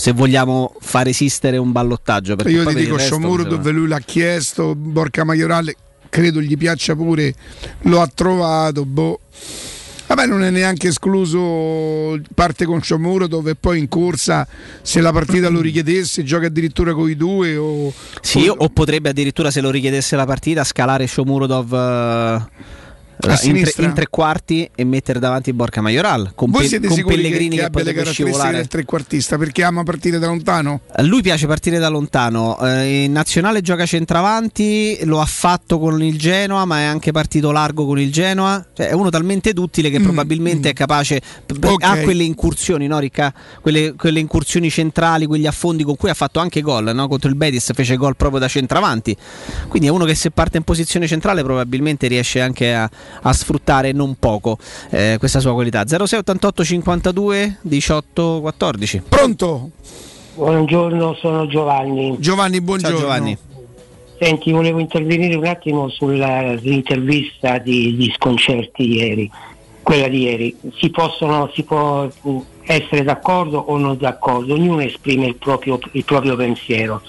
Se 0.00 0.12
vogliamo 0.12 0.76
far 0.80 1.08
esistere 1.08 1.56
un 1.56 1.72
ballottaggio. 1.72 2.36
io 2.46 2.64
ti 2.66 2.74
dico 2.76 2.96
resto, 2.96 3.18
dove 3.18 3.72
lui 3.72 3.88
l'ha 3.88 3.98
chiesto, 3.98 4.76
Borca 4.76 5.24
Maiorale, 5.24 5.74
credo 6.08 6.40
gli 6.40 6.56
piaccia 6.56 6.94
pure, 6.94 7.34
lo 7.82 8.00
ha 8.00 8.06
trovato, 8.12 8.84
boh. 8.84 9.20
Vabbè, 10.08 10.24
non 10.24 10.42
è 10.42 10.48
neanche 10.48 10.88
escluso 10.88 12.18
parte 12.34 12.64
con 12.64 12.80
Sciomuro 12.80 13.26
dove 13.26 13.54
poi 13.54 13.78
in 13.78 13.88
corsa, 13.88 14.48
se 14.80 15.02
la 15.02 15.12
partita 15.12 15.50
lo 15.50 15.60
richiedesse, 15.60 16.24
gioca 16.24 16.46
addirittura 16.46 16.94
con 16.94 17.10
i 17.10 17.14
due 17.14 17.56
o... 17.56 17.92
Sì, 18.22 18.48
o 18.48 18.68
potrebbe 18.70 19.10
addirittura, 19.10 19.50
se 19.50 19.60
lo 19.60 19.70
richiedesse 19.70 20.16
la 20.16 20.24
partita, 20.24 20.64
scalare 20.64 21.06
Shomurodov 21.06 21.74
eh, 21.74 22.46
in, 23.42 23.62
tre, 23.64 23.84
in 23.84 23.92
tre 23.94 24.06
quarti 24.08 24.70
e 24.74 24.84
mettere 24.84 25.18
davanti 25.18 25.52
Borca 25.52 25.80
Majoral 25.80 26.32
con, 26.34 26.50
Voi 26.50 26.66
siete 26.68 26.86
con 26.86 26.96
sicuri 26.96 27.16
che, 27.16 27.22
Pellegrini 27.22 27.50
che 27.50 27.56
che, 27.56 27.64
abbia 27.66 27.78
le 27.84 27.92
caratteristiche 27.92 28.28
scivolare. 28.30 28.56
del 28.56 28.68
trequartista 28.68 29.36
perché 29.38 29.62
ama 29.64 29.82
partire 29.82 30.18
da 30.18 30.26
lontano? 30.28 30.80
Lui 30.98 31.22
piace 31.22 31.46
partire 31.46 31.78
da 31.78 31.88
lontano. 31.88 32.58
eh, 32.60 33.04
in 33.04 33.12
nazionale 33.12 33.60
gioca 33.60 33.84
centravanti, 33.86 34.98
lo 35.04 35.20
ha 35.20 35.26
fatto 35.26 35.78
con 35.78 36.02
il 36.02 36.18
Genoa, 36.18 36.64
ma 36.64 36.78
è 36.80 36.84
anche 36.84 37.12
partito 37.12 37.50
largo 37.50 37.86
con 37.86 37.98
il 37.98 38.12
Genoa. 38.12 38.64
Cioè, 38.72 38.88
è 38.88 38.92
uno 38.92 39.10
talmente 39.10 39.52
duttile 39.52 39.90
che 39.90 40.00
probabilmente 40.00 40.70
è 40.70 40.72
capace. 40.72 41.20
p- 41.46 41.58
p- 41.58 41.66
Mm, 41.68 41.72
Ok. 41.78 41.84
Ha 41.84 41.96
quelle 42.02 42.22
incursioni, 42.24 42.86
no, 42.86 42.98
Ricca? 42.98 43.32
Quelle, 43.60 43.94
quelle 43.94 44.20
incursioni 44.20 44.70
centrali, 44.70 45.26
quegli 45.26 45.46
affondi 45.46 45.82
con 45.84 45.96
cui 45.96 46.08
ha 46.10 46.14
fatto 46.14 46.40
anche 46.40 46.60
gol. 46.60 46.90
no? 46.94 47.08
Contro 47.08 47.28
il 47.28 47.36
Betis 47.36 47.70
fece 47.74 47.96
gol 47.96 48.16
proprio 48.16 48.40
da 48.40 48.48
centravanti. 48.48 49.16
Quindi 49.68 49.88
è 49.88 49.90
uno 49.90 50.04
che 50.04 50.14
se 50.14 50.30
parte 50.30 50.56
in 50.58 50.64
posizione 50.64 51.06
centrale 51.06 51.42
probabilmente 51.42 52.06
riesce 52.06 52.40
anche 52.40 52.74
a, 52.74 52.88
a 53.22 53.32
sfruttare 53.32 53.92
non 53.92 54.16
poco 54.18 54.58
eh, 54.90 55.16
questa 55.18 55.40
sua 55.40 55.52
qualità. 55.52 55.84
0688 55.86 56.64
52 56.64 57.58
18 57.62 58.40
14. 58.40 59.02
Pronto? 59.08 59.70
Buongiorno, 60.34 61.14
sono 61.14 61.46
Giovanni. 61.46 62.16
Giovanni, 62.20 62.60
buongiorno. 62.60 62.96
Ciao 62.96 63.06
Giovanni. 63.06 63.38
Senti, 64.20 64.50
volevo 64.50 64.80
intervenire 64.80 65.36
un 65.36 65.46
attimo 65.46 65.88
sull'intervista 65.88 67.58
di, 67.58 67.94
di 67.96 68.12
sconcerti 68.16 68.94
ieri, 68.94 69.30
quella 69.82 70.08
di 70.08 70.22
ieri. 70.22 70.56
Si, 70.76 70.90
possono, 70.90 71.50
si 71.54 71.62
può 71.62 72.08
essere 72.62 73.04
d'accordo 73.04 73.58
o 73.58 73.76
non 73.78 73.96
d'accordo, 73.96 74.54
ognuno 74.54 74.80
esprime 74.80 75.26
il 75.26 75.36
proprio, 75.36 75.78
il 75.92 76.04
proprio 76.04 76.34
pensiero, 76.34 77.00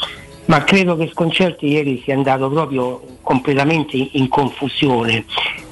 ma 0.45 0.63
credo 0.63 0.95
che 0.97 1.09
Sconcerti 1.11 1.67
ieri 1.67 2.01
sia 2.03 2.15
andato 2.15 2.47
proprio 2.49 3.01
completamente 3.21 3.97
in, 3.97 4.09
in 4.11 4.27
confusione, 4.27 5.25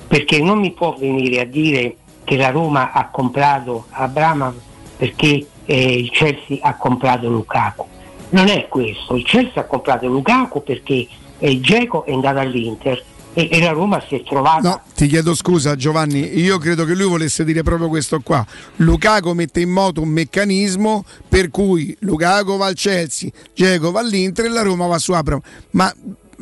perché 0.08 0.42
non 0.42 0.60
mi 0.60 0.72
può 0.72 0.96
venire 0.98 1.42
a 1.42 1.46
dire 1.46 1.98
che 2.24 2.38
la 2.38 2.50
Roma 2.50 2.92
ha 2.92 3.10
comprato 3.10 3.86
Abrama 3.92 4.54
perché 4.98 5.46
eh, 5.66 5.98
il 5.98 6.10
Chelsea 6.12 6.58
ha 6.62 6.76
comprato 6.76 7.30
Lukaku. 7.30 7.86
Non 8.30 8.48
è 8.48 8.68
questo, 8.68 9.16
il 9.16 9.24
Chelsea 9.24 9.62
ha 9.62 9.66
comprato 9.66 10.08
Lukaku 10.08 10.64
perché 10.64 11.08
eh, 11.40 11.60
Geco 11.60 12.06
è 12.06 12.14
andato 12.14 12.40
all'Inter 12.40 13.04
e, 13.34 13.60
la 13.60 13.70
Roma 13.70 14.04
si 14.08 14.16
è 14.16 14.24
trovata 14.24 14.68
No, 14.68 14.82
ti 14.96 15.06
chiedo 15.06 15.36
scusa 15.36 15.76
Giovanni, 15.76 16.40
io 16.40 16.58
credo 16.58 16.86
che 16.86 16.96
lui 16.96 17.06
volesse 17.06 17.44
dire 17.44 17.62
proprio 17.62 17.88
questo 17.88 18.20
qua. 18.22 18.44
Lukaku 18.78 19.32
mette 19.34 19.60
in 19.60 19.70
moto 19.70 20.02
un 20.02 20.10
meccanismo 20.10 21.06
per 21.30 21.52
cui 21.52 21.96
Lukaku 22.00 22.58
va 22.58 22.66
al 22.66 22.74
Chelsea, 22.74 23.30
Diego 23.54 23.92
va 23.92 24.00
all'Inter 24.00 24.46
e 24.46 24.50
la 24.50 24.64
Roma 24.64 24.88
va 24.88 24.98
su 24.98 25.12
Abram. 25.12 25.40
Ma 25.72 25.94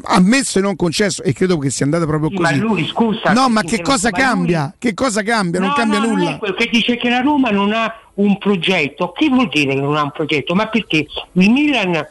ammesso 0.04 0.60
e 0.60 0.62
non 0.62 0.76
concesso, 0.76 1.24
e 1.24 1.34
credo 1.34 1.58
che 1.58 1.70
sia 1.70 1.86
andata 1.86 2.06
proprio 2.06 2.30
Sì, 2.30 2.38
ma 2.38 2.50
così. 2.50 2.60
lui, 2.60 2.86
scusa, 2.88 3.32
no, 3.34 3.50
ma 3.50 3.62
che 3.64 3.82
cosa 3.82 4.10
cambia? 4.12 4.62
lui- 4.64 4.72
Che 4.80 4.94
cosa 4.94 5.24
cambia? 5.24 5.60
non 5.60 5.70
No, 5.70 5.76
cambia 5.76 6.00
no, 6.00 6.08
nulla. 6.08 6.32
è 6.36 6.38
quello 6.38 6.54
che 6.54 6.70
dice 6.72 6.98
che 6.98 7.10
la 7.10 7.22
Roma 7.22 7.50
non 7.50 7.72
ha 7.74 7.94
un 8.16 8.38
progetto. 8.38 9.12
Che 9.12 9.30
vuol 9.30 9.50
dire 9.50 9.74
che 9.74 9.82
non 9.82 9.96
ha 9.96 10.04
un 10.04 10.12
progetto? 10.12 10.54
Ma 10.56 10.68
perché 10.68 10.98
il 11.32 11.50
Milan 11.52 12.08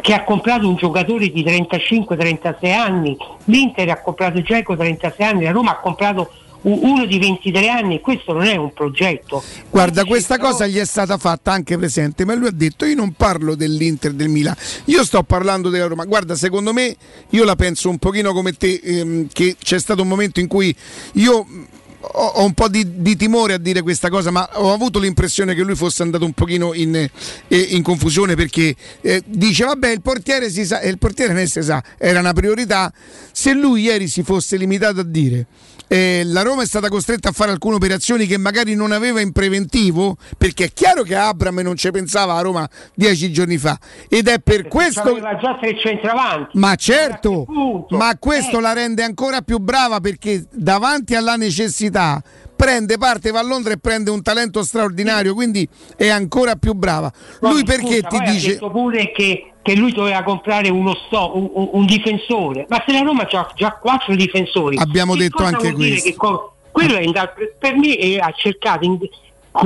che 0.00 0.12
ha 0.12 0.24
comprato 0.24 0.68
un 0.68 0.74
giocatore 0.76 1.28
di 1.30 1.42
35-36 1.44 2.72
anni, 2.72 3.16
l'Inter 3.44 3.90
ha 3.90 4.00
comprato 4.02 4.42
Geco 4.42 4.76
36 4.76 5.26
anni, 5.26 5.44
la 5.44 5.52
Roma 5.52 5.70
ha 5.72 5.78
comprato 5.78 6.30
uno 6.64 7.04
di 7.06 7.18
23 7.18 7.68
anni, 7.68 8.00
questo 8.00 8.32
non 8.32 8.44
è 8.44 8.56
un 8.56 8.72
progetto. 8.72 9.42
Guarda, 9.70 10.04
questa 10.04 10.38
cosa 10.38 10.66
gli 10.66 10.78
è 10.78 10.84
stata 10.84 11.18
fatta 11.18 11.52
anche 11.52 11.76
presente, 11.76 12.24
ma 12.24 12.34
lui 12.34 12.48
ha 12.48 12.52
detto 12.52 12.84
io 12.84 12.94
non 12.94 13.12
parlo 13.12 13.54
dell'Inter 13.54 14.12
del 14.12 14.28
Milan, 14.28 14.54
io 14.86 15.04
sto 15.04 15.22
parlando 15.22 15.68
della 15.68 15.86
Roma. 15.86 16.04
Guarda, 16.04 16.34
secondo 16.34 16.72
me 16.72 16.96
io 17.30 17.44
la 17.44 17.56
penso 17.56 17.88
un 17.90 17.98
pochino 17.98 18.32
come 18.32 18.52
te, 18.52 18.80
ehm, 18.82 19.28
che 19.32 19.56
c'è 19.62 19.78
stato 19.78 20.02
un 20.02 20.08
momento 20.08 20.40
in 20.40 20.46
cui 20.46 20.74
io 21.14 21.44
mh, 21.44 21.66
ho, 22.12 22.44
un 22.44 22.52
po' 22.52 22.68
di, 22.68 23.02
di 23.02 23.16
timore 23.16 23.54
a 23.54 23.58
dire 23.58 23.82
questa 23.82 24.08
cosa, 24.08 24.30
ma 24.30 24.48
ho 24.54 24.72
avuto 24.72 24.98
l'impressione 24.98 25.54
che 25.54 25.62
lui 25.62 25.74
fosse 25.74 26.02
andato 26.02 26.24
un 26.24 26.32
pochino 26.32 26.72
in, 26.74 26.94
eh, 26.94 27.10
in 27.56 27.82
confusione 27.82 28.34
perché 28.34 28.74
eh, 29.00 29.22
dice 29.26 29.64
vabbè 29.64 29.90
il 29.90 30.00
portiere 30.00 30.50
si 30.50 30.64
sa, 30.64 30.80
il 30.82 30.98
portiere 30.98 31.32
non 31.32 31.46
si 31.46 31.62
sa, 31.62 31.82
era 31.98 32.20
una 32.20 32.32
priorità. 32.32 32.92
Se 33.32 33.52
lui 33.52 33.82
ieri 33.82 34.08
si 34.08 34.22
fosse 34.22 34.56
limitato 34.56 35.00
a 35.00 35.04
dire 35.04 35.46
eh, 35.88 36.22
la 36.24 36.42
Roma 36.42 36.62
è 36.62 36.66
stata 36.66 36.88
costretta 36.88 37.28
a 37.28 37.32
fare 37.32 37.50
alcune 37.50 37.76
operazioni 37.76 38.26
che 38.26 38.38
magari 38.38 38.74
non 38.74 38.92
aveva 38.92 39.20
in 39.20 39.32
preventivo, 39.32 40.16
perché 40.36 40.64
è 40.64 40.72
chiaro 40.72 41.02
che 41.02 41.14
Abram 41.14 41.58
non 41.60 41.76
ci 41.76 41.90
pensava 41.90 42.34
a 42.34 42.40
Roma 42.40 42.68
dieci 42.94 43.32
giorni 43.32 43.58
fa. 43.58 43.78
Ed 44.08 44.28
è 44.28 44.38
per 44.38 44.68
questo... 44.68 45.00
Aveva 45.02 45.36
già 45.36 45.56
tre 45.60 45.78
centravanti. 45.78 46.58
Ma 46.58 46.74
certo, 46.76 47.46
ma 47.90 48.16
questo 48.18 48.60
la 48.60 48.72
rende 48.72 49.02
ancora 49.02 49.42
più 49.42 49.58
brava 49.58 50.00
perché 50.00 50.46
davanti 50.50 51.14
alla 51.14 51.36
necessità 51.36 52.22
prende 52.56 52.98
parte, 52.98 53.30
va 53.30 53.40
a 53.40 53.42
Londra 53.42 53.72
e 53.72 53.78
prende 53.78 54.10
un 54.10 54.22
talento 54.22 54.62
straordinario, 54.62 55.34
quindi 55.34 55.68
è 55.96 56.08
ancora 56.08 56.56
più 56.56 56.72
brava. 56.74 57.12
Lui 57.40 57.60
Scusa, 57.60 57.64
perché 57.64 57.96
ti 58.00 58.06
poi 58.08 58.18
Ha 58.26 58.30
dice... 58.30 58.48
detto 58.52 58.70
pure 58.70 59.12
che, 59.12 59.52
che 59.62 59.74
lui 59.76 59.92
doveva 59.92 60.22
comprare 60.22 60.68
uno 60.70 60.94
sto, 61.06 61.36
un, 61.36 61.68
un- 61.72 61.86
difensore, 61.86 62.66
ma 62.68 62.82
se 62.86 62.92
la 62.92 63.00
Roma 63.00 63.22
ha 63.22 63.52
già 63.54 63.72
quattro 63.72 64.14
difensori. 64.14 64.76
Abbiamo 64.78 65.16
detto 65.16 65.42
anche 65.42 65.72
questo. 65.72 66.12
co- 66.16 66.54
quello 66.70 66.96
è 66.96 67.02
inda- 67.02 67.28
per- 67.58 67.76
me 67.76 68.16
ha 68.18 68.32
cercato, 68.36 68.84
in- 68.84 68.98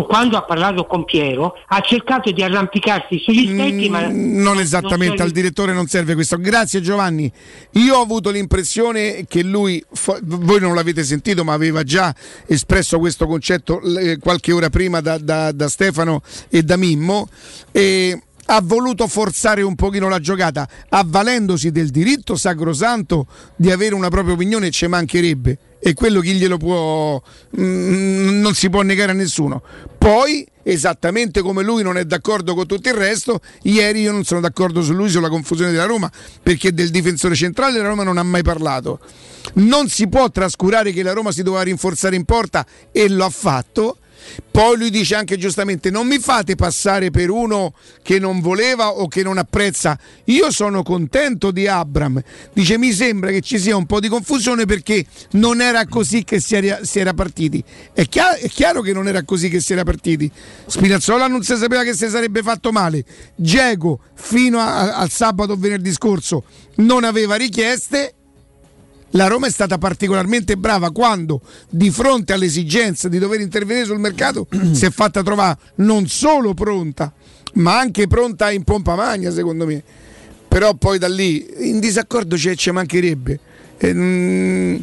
quando 0.07 0.37
ha 0.37 0.43
parlato 0.43 0.85
con 0.85 1.05
Piero, 1.07 1.55
ha 1.67 1.81
cercato 1.81 2.31
di 2.31 2.43
arrampicarsi 2.43 3.19
sugli 3.19 3.47
specchi, 3.55 3.89
ma 3.89 4.07
Mm, 4.09 4.41
non 4.43 4.59
esattamente 4.61 5.17
non 5.17 5.27
al 5.27 5.31
direttore 5.31 5.73
non 5.73 5.87
serve 5.87 6.15
questo. 6.15 6.37
Grazie 6.39 6.83
Giovanni. 6.83 7.31
Io 7.73 7.97
ho 7.97 8.03
avuto 8.03 8.31
l'impressione 8.31 9.25
che 9.27 9.43
lui 9.43 9.83
voi 10.23 10.61
non 10.61 10.75
l'avete 10.75 11.03
sentito 11.05 11.43
ma 11.43 11.55
aveva 11.55 11.83
già 11.85 12.15
espresso 12.47 12.99
questo 12.99 13.27
concetto 13.27 13.81
eh, 13.99 14.19
qualche 14.19 14.53
ora 14.53 14.69
prima 14.69 15.01
da, 15.01 15.17
da- 15.19 15.53
da 15.53 15.69
Stefano 15.69 16.21
e 16.51 16.63
da 16.63 16.77
Mimmo 16.77 17.29
e 17.73 18.23
ha 18.51 18.61
voluto 18.63 19.07
forzare 19.07 19.63
un 19.63 19.75
pochino 19.75 20.09
la 20.09 20.21
giocata 20.21 20.69
avvalendosi 20.89 21.71
del 21.71 21.89
diritto 21.91 22.37
sacrosanto 22.37 23.27
di 23.57 23.71
avere 23.71 23.95
una 23.95 24.09
propria 24.09 24.35
opinione 24.35 24.71
ci 24.71 24.87
mancherebbe 24.87 25.59
e 25.81 25.95
quello 25.95 26.21
chi 26.21 26.35
glielo 26.35 26.57
può 26.57 27.21
mm, 27.59 28.41
non 28.41 28.55
si 28.55 28.69
può 28.71 28.83
negare 28.83 29.13
a 29.13 29.15
nessuno. 29.15 29.63
Poi 29.97 30.47
esattamente 30.63 31.41
come 31.41 31.63
lui 31.63 31.83
non 31.83 31.97
è 31.97 32.05
d'accordo 32.05 32.55
con 32.55 32.67
tutto 32.67 32.89
il 32.89 32.95
resto 32.95 33.41
ieri 33.63 34.03
io 34.03 34.13
non 34.13 34.25
sono 34.25 34.41
d'accordo 34.41 34.83
su 34.83 34.93
lui 34.93 35.09
sulla 35.09 35.31
confusione 35.31 35.71
della 35.71 35.87
Roma 35.87 36.11
perché 36.43 36.75
del 36.75 36.91
difensore 36.91 37.35
centrale 37.35 37.79
la 37.79 37.89
Roma 37.89 38.03
non 38.03 38.19
ha 38.19 38.23
mai 38.23 38.43
parlato. 38.43 39.01
Non 39.55 39.89
si 39.89 40.09
può 40.09 40.31
trascurare 40.31 40.93
che 40.93 41.03
la 41.03 41.13
Roma 41.13 41.33
si 41.33 41.43
doveva 41.43 41.63
rinforzare 41.63 42.17
in 42.17 42.25
porta 42.25 42.67
e 42.93 43.09
lo 43.09 43.25
ha 43.25 43.31
fatto 43.31 43.99
poi 44.51 44.77
lui 44.77 44.91
dice 44.91 45.15
anche 45.15 45.37
giustamente: 45.37 45.91
non 45.91 46.07
mi 46.07 46.19
fate 46.19 46.55
passare 46.55 47.11
per 47.11 47.31
uno 47.31 47.75
che 48.03 48.19
non 48.19 48.41
voleva 48.41 48.89
o 48.89 49.07
che 49.09 49.23
non 49.23 49.39
apprezza. 49.39 49.99
Io 50.25 50.51
sono 50.51 50.83
contento 50.83 51.51
di 51.51 51.67
Abram. 51.67 52.21
Dice: 52.53 52.79
mi 52.79 52.93
sembra 52.93 53.31
che 53.31 53.41
ci 53.41 53.59
sia 53.59 53.77
un 53.77 53.87
po' 53.87 54.01
di 54.01 54.09
confusione 54.09 54.67
perché 54.67 55.05
non 55.33 55.61
era 55.61 55.87
così 55.87 56.25
che 56.25 56.41
si 56.41 56.57
era, 56.57 56.85
si 56.85 56.99
era 56.99 57.15
partiti. 57.15 57.63
È, 57.93 58.07
chia- 58.07 58.37
è 58.37 58.49
chiaro 58.49 58.81
che 58.81 58.93
non 58.93 59.07
era 59.07 59.23
così 59.23 59.49
che 59.49 59.61
si 59.61 59.73
era 59.73 59.85
partiti. 59.85 60.31
Spinazzola 60.67 61.27
non 61.27 61.43
si 61.43 61.57
sapeva 61.57 61.83
che 61.83 61.95
si 61.95 62.09
sarebbe 62.09 62.43
fatto 62.43 62.73
male. 62.73 63.05
Diego 63.37 64.01
fino 64.15 64.59
a- 64.59 64.97
al 64.97 65.11
sabato 65.11 65.53
o 65.53 65.57
venerdì 65.57 65.93
scorso 65.93 66.45
non 66.77 67.05
aveva 67.05 67.37
richieste. 67.37 68.15
La 69.13 69.27
Roma 69.27 69.47
è 69.47 69.51
stata 69.51 69.79
particolarmente 69.79 70.57
brava 70.57 70.91
quando, 70.91 71.41
di 71.69 71.91
fronte 71.91 72.35
all'esigenza 72.35 73.09
di 73.09 73.19
dover 73.19 73.41
intervenire 73.41 73.87
sul 73.87 73.99
mercato, 73.99 74.47
si 74.73 74.85
è 74.85 74.91
fatta 74.91 75.23
trovare 75.23 75.59
non 75.77 76.07
solo 76.09 76.53
pronta, 76.53 77.13
ma 77.55 77.79
anche 77.79 78.07
pronta 78.07 78.51
in 78.51 78.65
pompa 78.65 78.95
magna, 78.95 79.31
secondo 79.31 79.67
me. 79.67 79.83
Però 80.47 80.75
poi 80.75 80.99
da 80.99 81.09
lì, 81.09 81.47
in 81.69 81.79
disaccordo 81.81 82.37
ci, 82.37 82.57
ci 82.57 82.71
mancherebbe. 82.71 83.41
E, 83.79 83.95
mm, 83.95 84.77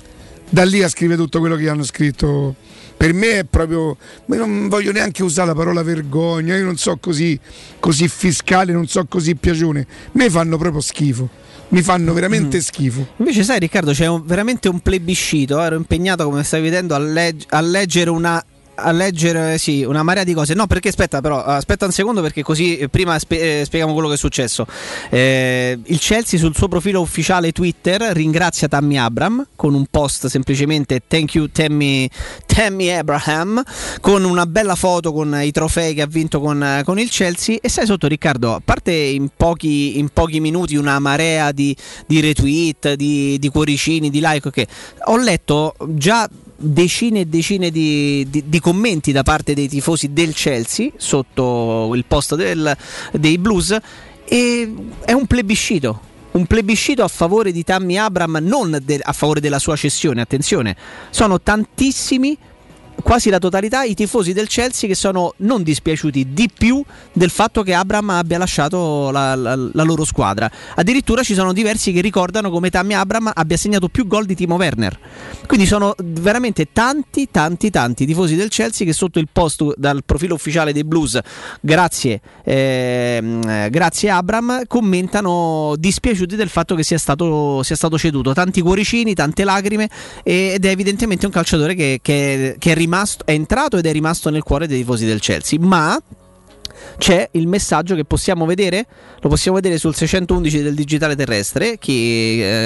da 0.50 0.64
lì 0.64 0.82
a 0.84 0.88
scrivere 0.88 1.20
tutto 1.20 1.40
quello 1.40 1.56
che 1.56 1.70
hanno 1.70 1.84
scritto. 1.84 2.56
Per 2.98 3.14
me 3.14 3.40
è 3.40 3.44
proprio. 3.44 3.98
ma 4.28 4.38
non 4.38 4.70
voglio 4.70 4.92
neanche 4.92 5.24
usare 5.24 5.50
la 5.50 5.56
parola 5.56 5.84
vergogna. 5.84 6.56
Io 6.56 6.64
non 6.64 6.78
so 6.78 6.98
così, 6.98 7.38
così 7.80 8.08
fiscale, 8.08 8.72
non 8.72 8.88
so 8.88 9.06
così 9.06 9.36
piacione. 9.36 9.86
Me 10.14 10.30
fanno 10.30 10.58
proprio 10.58 10.82
schifo. 10.82 11.30
Mi 11.70 11.82
fanno 11.82 12.14
veramente 12.14 12.62
schifo. 12.62 13.06
Invece, 13.18 13.44
sai, 13.44 13.60
Riccardo, 13.60 13.92
c'è 13.92 14.06
un- 14.08 14.24
veramente 14.26 14.70
un 14.70 14.80
plebiscito. 14.80 15.60
Ero 15.62 15.76
impegnato, 15.76 16.24
come 16.26 16.44
stai 16.44 16.62
vedendo, 16.62 16.96
a, 16.96 17.00
legg- 17.00 17.44
a 17.50 17.60
leggere 17.62 18.10
una. 18.10 18.44
A 18.78 18.92
leggere 18.92 19.58
sì, 19.58 19.84
una 19.84 20.04
marea 20.04 20.24
di 20.24 20.34
cose. 20.34 20.54
No, 20.54 20.68
perché 20.68 20.90
aspetta, 20.90 21.22
però, 21.22 21.42
aspetta 21.44 21.86
un 21.86 21.92
secondo, 21.92 22.22
perché 22.22 22.44
così 22.44 22.78
eh, 22.78 22.90
prima 22.90 23.18
spe- 23.20 23.62
eh, 23.62 23.66
spieghiamo 23.66 23.94
quello 23.94 24.10
che 24.10 24.16
è 24.16 24.18
successo. 24.18 24.66
Eh, 25.10 25.80
il 25.84 26.00
Chelsea 26.00 26.38
sul 26.38 26.56
suo 26.56 26.68
profilo 26.68 27.00
ufficiale 27.02 27.52
Twitter 27.52 28.02
ringrazia 28.12 28.68
Tammy 28.68 28.98
Abram 28.98 29.48
con 29.56 29.74
un 29.74 29.86
post 29.90 30.28
semplicemente 30.28 31.02
Thank 31.08 31.36
you 31.36 31.50
Tammy, 31.50 32.10
Tammy 32.46 32.90
Abraham 32.90 33.64
con 34.02 34.24
una 34.24 34.46
bella 34.46 34.76
foto 34.76 35.14
con 35.14 35.38
i 35.42 35.52
trofei 35.52 35.94
che 35.94 36.02
ha 36.02 36.08
vinto 36.08 36.40
con, 36.40 36.82
con 36.84 37.00
il 37.00 37.10
Chelsea. 37.10 37.58
E 37.62 37.70
sai 37.70 37.86
sotto, 37.86 38.08
Riccardo, 38.08 38.56
a 38.56 38.62
parte 38.64 38.92
in 38.92 39.30
pochi, 39.36 40.00
in 40.00 40.10
pochi 40.10 40.40
minuti 40.40 40.76
una 40.76 41.00
marea 41.00 41.52
di, 41.52 41.76
di 42.06 42.20
retweet, 42.20 42.94
di, 42.94 43.40
di 43.40 43.50
cuoricini, 43.50 44.10
di 44.10 44.20
like, 44.22 44.48
ok, 44.48 44.64
ho 45.06 45.18
letto 45.18 45.76
già 45.88 46.30
decine 46.56 47.22
e 47.22 47.26
decine 47.26 47.70
di, 47.70 48.26
di- 48.30 48.44
di 48.48 48.60
commenti 48.60 49.12
da 49.12 49.24
parte 49.24 49.54
dei 49.54 49.68
tifosi 49.68 50.14
del 50.14 50.34
Chelsea 50.34 50.90
sotto 50.98 51.92
il 51.96 52.06
post 52.08 52.36
del- 52.36 52.76
dei 53.12 53.38
Blues 53.38 53.78
e 54.26 54.74
è 55.04 55.12
un 55.12 55.26
plebiscito. 55.26 56.14
Un 56.32 56.46
plebiscito 56.48 57.02
a 57.04 57.08
favore 57.08 57.52
di 57.54 57.64
Tammy 57.64 57.96
Abram, 57.98 58.40
non 58.42 58.78
de- 58.84 59.00
a 59.02 59.14
favore 59.14 59.40
della 59.40 59.60
sua 59.60 59.76
cessione, 59.78 60.20
attenzione. 60.22 60.76
Sono 61.10 61.40
tantissimi, 61.42 62.38
quasi 63.04 63.30
la 63.30 63.40
totalità, 63.40 63.84
i 63.84 63.94
tifosi 63.94 64.34
del 64.34 64.48
Chelsea 64.48 64.88
che 64.90 64.96
sono 64.96 65.34
non 65.38 65.62
dispiaciuti 65.64 66.34
di 66.34 66.50
più 66.56 66.84
del 67.14 67.30
fatto 67.30 67.62
che 67.64 67.74
Abram 67.74 68.10
abbia 68.10 68.38
lasciato 68.38 69.12
la, 69.12 69.36
la- 69.36 69.56
la 69.56 69.84
loro 69.84 70.04
squadra. 70.06 70.50
Addirittura 70.76 71.22
ci 71.24 71.34
sono 71.34 71.54
diversi 71.54 71.92
che 71.92 72.02
ricordano 72.02 72.50
come 72.50 72.70
Tammy 72.70 72.94
Abram 72.94 73.32
abbia 73.34 73.58
segnato 73.58 73.90
più 73.90 74.08
gol 74.08 74.26
di 74.26 74.36
Timo 74.36 74.56
Werner. 74.56 74.98
Quindi 75.46 75.66
sono 75.68 75.94
veramente 76.04 76.70
tanti, 76.74 77.28
tanti, 77.30 77.70
tanti 77.70 78.06
tifosi 78.06 78.36
del 78.36 78.50
Chelsea 78.50 78.86
che 78.88 78.94
sotto 78.94 79.20
il 79.20 79.28
post 79.32 79.74
dal 79.78 80.02
profilo 80.04 80.34
ufficiale 80.34 80.74
dei 80.74 80.84
Blues, 80.84 81.20
grazie, 81.62 82.22
ehm, 82.44 83.42
eh, 83.48 83.70
grazie 83.70 84.10
Abram, 84.10 84.64
commentano 84.68 85.76
dispiaciuti 85.78 86.36
del 86.36 86.50
fatto 86.50 86.76
che 86.76 86.84
sia 86.84 86.98
stato, 86.98 87.62
sia 87.64 87.76
stato 87.76 87.98
ceduto. 87.98 88.34
Tanti 88.34 88.62
cuoricini, 88.62 89.14
tante 89.14 89.44
lacrime 89.44 89.90
ed 90.24 90.66
è 90.66 90.70
evidentemente 90.70 91.26
un 91.26 91.32
calciatore 91.32 91.76
che, 91.76 92.00
che- 92.02 92.56
che 92.58 92.72
è 92.72 92.76
rimasto, 92.76 92.85
è 93.26 93.32
entrato 93.32 93.78
ed 93.78 93.86
è 93.86 93.92
rimasto 93.92 94.30
nel 94.30 94.44
cuore 94.44 94.68
dei 94.68 94.80
tifosi 94.80 95.06
del 95.06 95.20
Chelsea. 95.20 95.60
Ma 95.60 96.02
c'è 96.98 97.28
il 97.32 97.48
messaggio 97.48 97.96
che 97.96 98.06
possiamo 98.06 98.46
vedere, 98.46 98.86
lo 99.20 99.30
possiamo 99.30 99.58
vedere 99.58 99.78
sul 99.78 99.96
611 99.96 100.62
del 100.62 100.76
digitale 100.76 101.16
terrestre, 101.16 101.78
che 101.78 101.92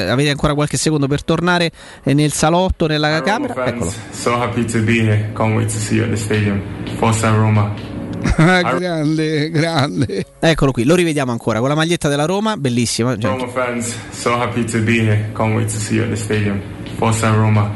eh, 0.05 0.09
avete 0.09 0.29
ancora 0.29 0.53
qualche 0.53 0.77
secondo 0.77 1.07
per 1.07 1.23
tornare 1.23 1.71
eh, 2.03 2.13
nel 2.13 2.31
salotto, 2.31 2.87
nella 2.87 3.21
camera. 3.21 3.65
Eccolo. 3.65 3.93
So 4.11 4.39
happy 4.39 4.65
to 4.65 4.81
be 4.83 5.01
here. 5.01 5.31
Can't 5.35 5.55
wait 5.55 5.71
to 5.71 5.79
see 5.79 5.97
you 5.97 6.05
at 6.05 6.11
the 6.11 6.17
stadium. 6.17 6.61
Forza 6.97 7.29
Roma. 7.31 7.73
grande, 8.35 9.49
grande. 9.49 10.25
Eccolo 10.39 10.71
qui, 10.71 10.83
lo 10.83 10.95
rivediamo 10.95 11.31
ancora 11.31 11.59
con 11.59 11.69
la 11.69 11.75
maglietta 11.75 12.09
della 12.09 12.25
Roma, 12.25 12.57
bellissima. 12.57 13.15
Roma 13.19 13.47
fans, 13.47 13.95
so 14.11 14.33
happy 14.33 14.63
to 14.65 14.81
be 14.81 14.99
here. 14.99 15.31
Can't 15.33 15.55
wait 15.55 15.71
to 15.71 15.79
see 15.79 15.95
you 15.95 16.03
at 16.03 16.09
the 16.09 16.17
stadium. 16.17 16.61
Forza 16.97 17.31
Roma. 17.31 17.71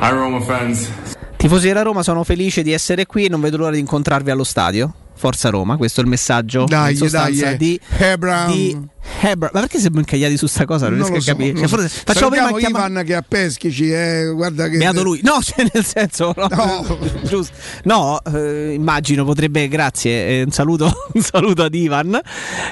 Hi 0.00 0.10
Roma 0.10 0.40
fans. 0.40 1.16
Tifosi 1.38 1.68
della 1.68 1.82
Roma, 1.82 2.02
sono 2.02 2.24
felice 2.24 2.62
di 2.62 2.72
essere 2.72 3.06
qui 3.06 3.26
e 3.26 3.28
non 3.28 3.40
vedo 3.40 3.58
l'ora 3.58 3.70
di 3.70 3.78
incontrarvi 3.78 4.28
allo 4.32 4.42
stadio. 4.42 4.92
Forza 5.18 5.50
Roma, 5.50 5.76
questo 5.76 6.00
è 6.00 6.04
il 6.04 6.08
messaggio 6.08 6.64
Dai, 6.64 6.96
dai, 6.96 7.56
di, 7.56 7.78
Hebram. 7.98 8.52
di 8.52 8.78
Hebram. 9.20 9.50
Ma 9.52 9.60
perché 9.60 9.78
siamo 9.80 9.98
incagliati 9.98 10.36
su 10.36 10.46
sta 10.46 10.64
cosa? 10.64 10.88
Non, 10.88 10.98
Non 10.98 11.08
riesco 11.10 11.30
a 11.30 11.34
capire. 11.34 11.58
so. 11.58 11.66
forse- 11.68 11.88
facciamo 12.04 12.30
prima 12.30 12.50
Ivan 12.58 13.02
che 13.04 13.14
a 13.14 13.24
Peschici, 13.26 13.90
eh, 13.92 14.30
guarda 14.32 14.68
che 14.68 14.78
Beato 14.78 15.02
lui. 15.02 15.20
No, 15.24 15.38
cioè 15.42 15.66
nel 15.72 15.84
senso 15.84 16.32
no, 16.36 16.48
No. 16.48 16.98
giusto. 17.26 17.52
No, 17.84 18.20
eh, 18.32 18.72
immagino 18.74 19.24
potrebbe 19.24 19.66
grazie, 19.68 20.28
eh, 20.28 20.42
un 20.44 20.50
saluto 20.52 20.92
un 21.12 21.20
saluto 21.22 21.64
ad 21.64 21.74
Ivan. 21.74 22.20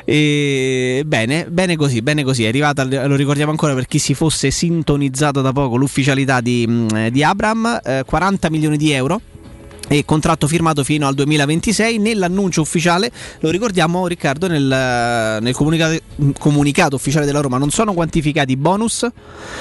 E, 0.04 1.02
bene, 1.04 1.46
bene 1.50 1.76
così, 1.76 2.00
bene 2.02 2.22
così. 2.22 2.44
È 2.44 2.48
arrivata 2.48 2.84
lo 2.84 3.16
ricordiamo 3.16 3.50
ancora 3.50 3.74
per 3.74 3.86
chi 3.86 3.98
si 3.98 4.14
fosse 4.14 4.50
sintonizzato 4.50 5.40
da 5.40 5.52
poco 5.52 5.76
l'ufficialità 5.76 6.40
di, 6.40 6.66
mh, 6.66 7.08
di 7.08 7.22
Abram, 7.24 7.80
eh, 7.84 8.02
40 8.06 8.50
milioni 8.50 8.76
di 8.76 8.92
euro 8.92 9.20
e 9.88 10.04
contratto 10.04 10.46
firmato 10.46 10.84
fino 10.84 11.06
al 11.06 11.14
2026 11.14 11.98
nell'annuncio 11.98 12.60
ufficiale 12.60 13.10
lo 13.40 13.50
ricordiamo 13.50 14.06
Riccardo 14.06 14.46
nel, 14.48 14.62
nel 15.40 15.54
comunicato, 15.54 15.98
comunicato 16.38 16.96
ufficiale 16.96 17.26
della 17.26 17.40
Roma 17.40 17.58
non 17.58 17.70
sono 17.70 17.92
quantificati 17.92 18.52
i 18.52 18.56
bonus 18.56 19.06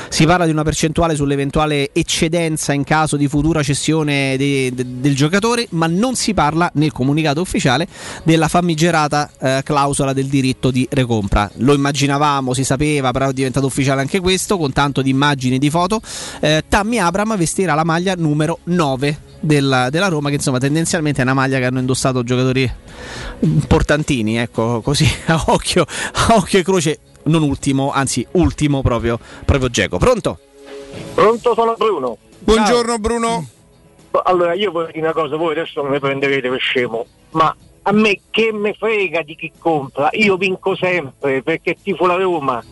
si 0.10 0.26
parla 0.26 0.46
di 0.46 0.52
una 0.52 0.64
percentuale 0.64 1.16
sull'eventuale 1.16 1.92
eccedenza 1.94 2.74
in 2.74 2.84
caso 2.84 3.18
di 3.18 3.28
futura 3.28 3.64
cessione 3.64 4.36
de- 4.38 4.72
de- 4.74 4.86
del 5.00 5.16
giocatore 5.16 5.68
ma 5.72 5.88
non 5.88 6.16
si 6.16 6.34
parla 6.34 6.70
nel 6.76 6.92
comunicato 6.92 7.42
ufficiale 7.42 7.88
della 8.24 8.48
famigerata 8.48 9.32
eh, 9.40 9.62
clausola 9.64 10.14
del 10.14 10.28
diritto 10.28 10.72
di 10.72 10.88
recompra 10.90 11.50
lo 11.58 11.74
immaginavamo 11.74 12.54
si 12.54 12.64
sapeva 12.64 13.12
però 13.12 13.30
è 13.30 13.34
diventato 13.34 13.66
ufficiale 13.66 14.02
anche 14.02 14.20
questo 14.20 14.58
con 14.58 14.74
tanto 14.74 15.02
di 15.02 15.10
immagini 15.10 15.56
e 15.56 15.60
di 15.60 15.70
foto. 15.70 16.02
Eh, 16.42 16.64
Tammy 16.68 16.98
Abram 16.98 17.36
vestirà 17.38 17.74
la 17.74 17.84
maglia 17.84 18.16
numero 18.16 18.60
9 18.66 19.25
della, 19.46 19.90
della 19.90 20.08
Roma, 20.08 20.30
che 20.30 20.36
insomma 20.36 20.58
tendenzialmente 20.58 21.22
è 21.22 21.24
una 21.24 21.34
maglia 21.34 21.60
che 21.60 21.66
hanno 21.66 21.80
indossato 21.80 22.24
giocatori 22.24 22.70
importantini, 23.40 24.38
ecco 24.38 24.82
così 24.82 25.06
a 25.28 25.44
occhio, 25.48 25.86
a 26.28 26.36
occhio 26.36 26.60
e 26.60 26.64
croce, 26.64 27.00
non 27.24 27.44
ultimo, 27.44 27.92
anzi 27.92 28.26
ultimo 28.32 28.82
proprio, 28.82 29.20
proprio 29.46 29.70
Geco. 29.70 29.98
Pronto? 29.98 30.40
Pronto, 31.14 31.54
sono 31.54 31.76
Bruno. 31.78 32.18
Buongiorno 32.40 32.98
Bruno. 33.00 33.48
Allora, 34.24 34.54
io 34.54 34.72
voglio 34.72 34.88
dire 34.88 35.00
una 35.00 35.14
cosa, 35.14 35.36
voi 35.36 35.52
adesso 35.52 35.82
non 35.82 35.92
mi 35.92 36.00
prenderete 36.00 36.50
per 36.50 36.60
scemo, 36.60 37.06
ma 37.32 37.56
a 37.88 37.92
me 37.92 38.20
che 38.32 38.52
me 38.52 38.74
frega 38.74 39.22
di 39.22 39.36
chi 39.36 39.52
compra? 39.58 40.10
Io 40.14 40.38
vinco 40.38 40.76
sempre 40.76 41.44
perché 41.44 41.78
tifo 41.82 42.08
la 42.08 42.16
Roma. 42.16 42.64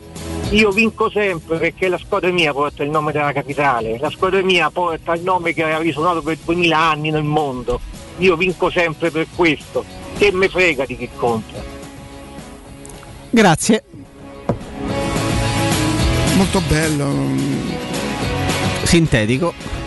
Io 0.49 0.69
vinco 0.71 1.09
sempre 1.09 1.57
perché 1.57 1.87
la 1.87 1.97
squadra 1.97 2.31
mia 2.31 2.53
porta 2.53 2.83
il 2.83 2.89
nome 2.89 3.11
della 3.11 3.31
capitale, 3.31 3.97
la 3.99 4.09
squadra 4.09 4.41
mia 4.41 4.69
porta 4.69 5.13
il 5.13 5.23
nome 5.23 5.53
che 5.53 5.63
ha 5.63 5.79
risuonato 5.79 6.21
per 6.21 6.37
2000 6.43 6.77
anni 6.77 7.09
nel 7.09 7.23
mondo. 7.23 7.79
Io 8.17 8.35
vinco 8.35 8.69
sempre 8.69 9.09
per 9.09 9.27
questo. 9.35 9.83
Che 10.17 10.31
me 10.31 10.47
frega 10.47 10.85
di 10.85 10.95
chi 10.95 11.09
compra? 11.15 11.61
Grazie. 13.29 13.83
Molto 16.35 16.61
bello. 16.67 17.09
Sintetico. 18.83 19.82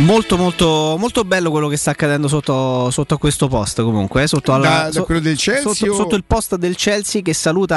Molto 0.00 0.36
molto 0.38 0.96
molto 0.98 1.24
bello 1.24 1.50
quello 1.50 1.68
che 1.68 1.76
sta 1.76 1.90
accadendo 1.90 2.26
sotto, 2.26 2.90
sotto 2.90 3.14
a 3.14 3.18
questo 3.18 3.48
post 3.48 3.82
comunque 3.82 4.22
eh, 4.22 4.26
sotto, 4.26 4.52
alla- 4.54 4.84
Da- 4.84 4.90
da 4.90 5.02
quello 5.02 5.20
del 5.20 5.36
Chelsea 5.36 5.72
sotto, 5.74 5.90
o- 5.92 5.94
sotto 5.94 6.14
il 6.16 6.24
post 6.26 6.56
del 6.56 6.74
Chelsea 6.74 7.20
che 7.20 7.34
saluta 7.34 7.76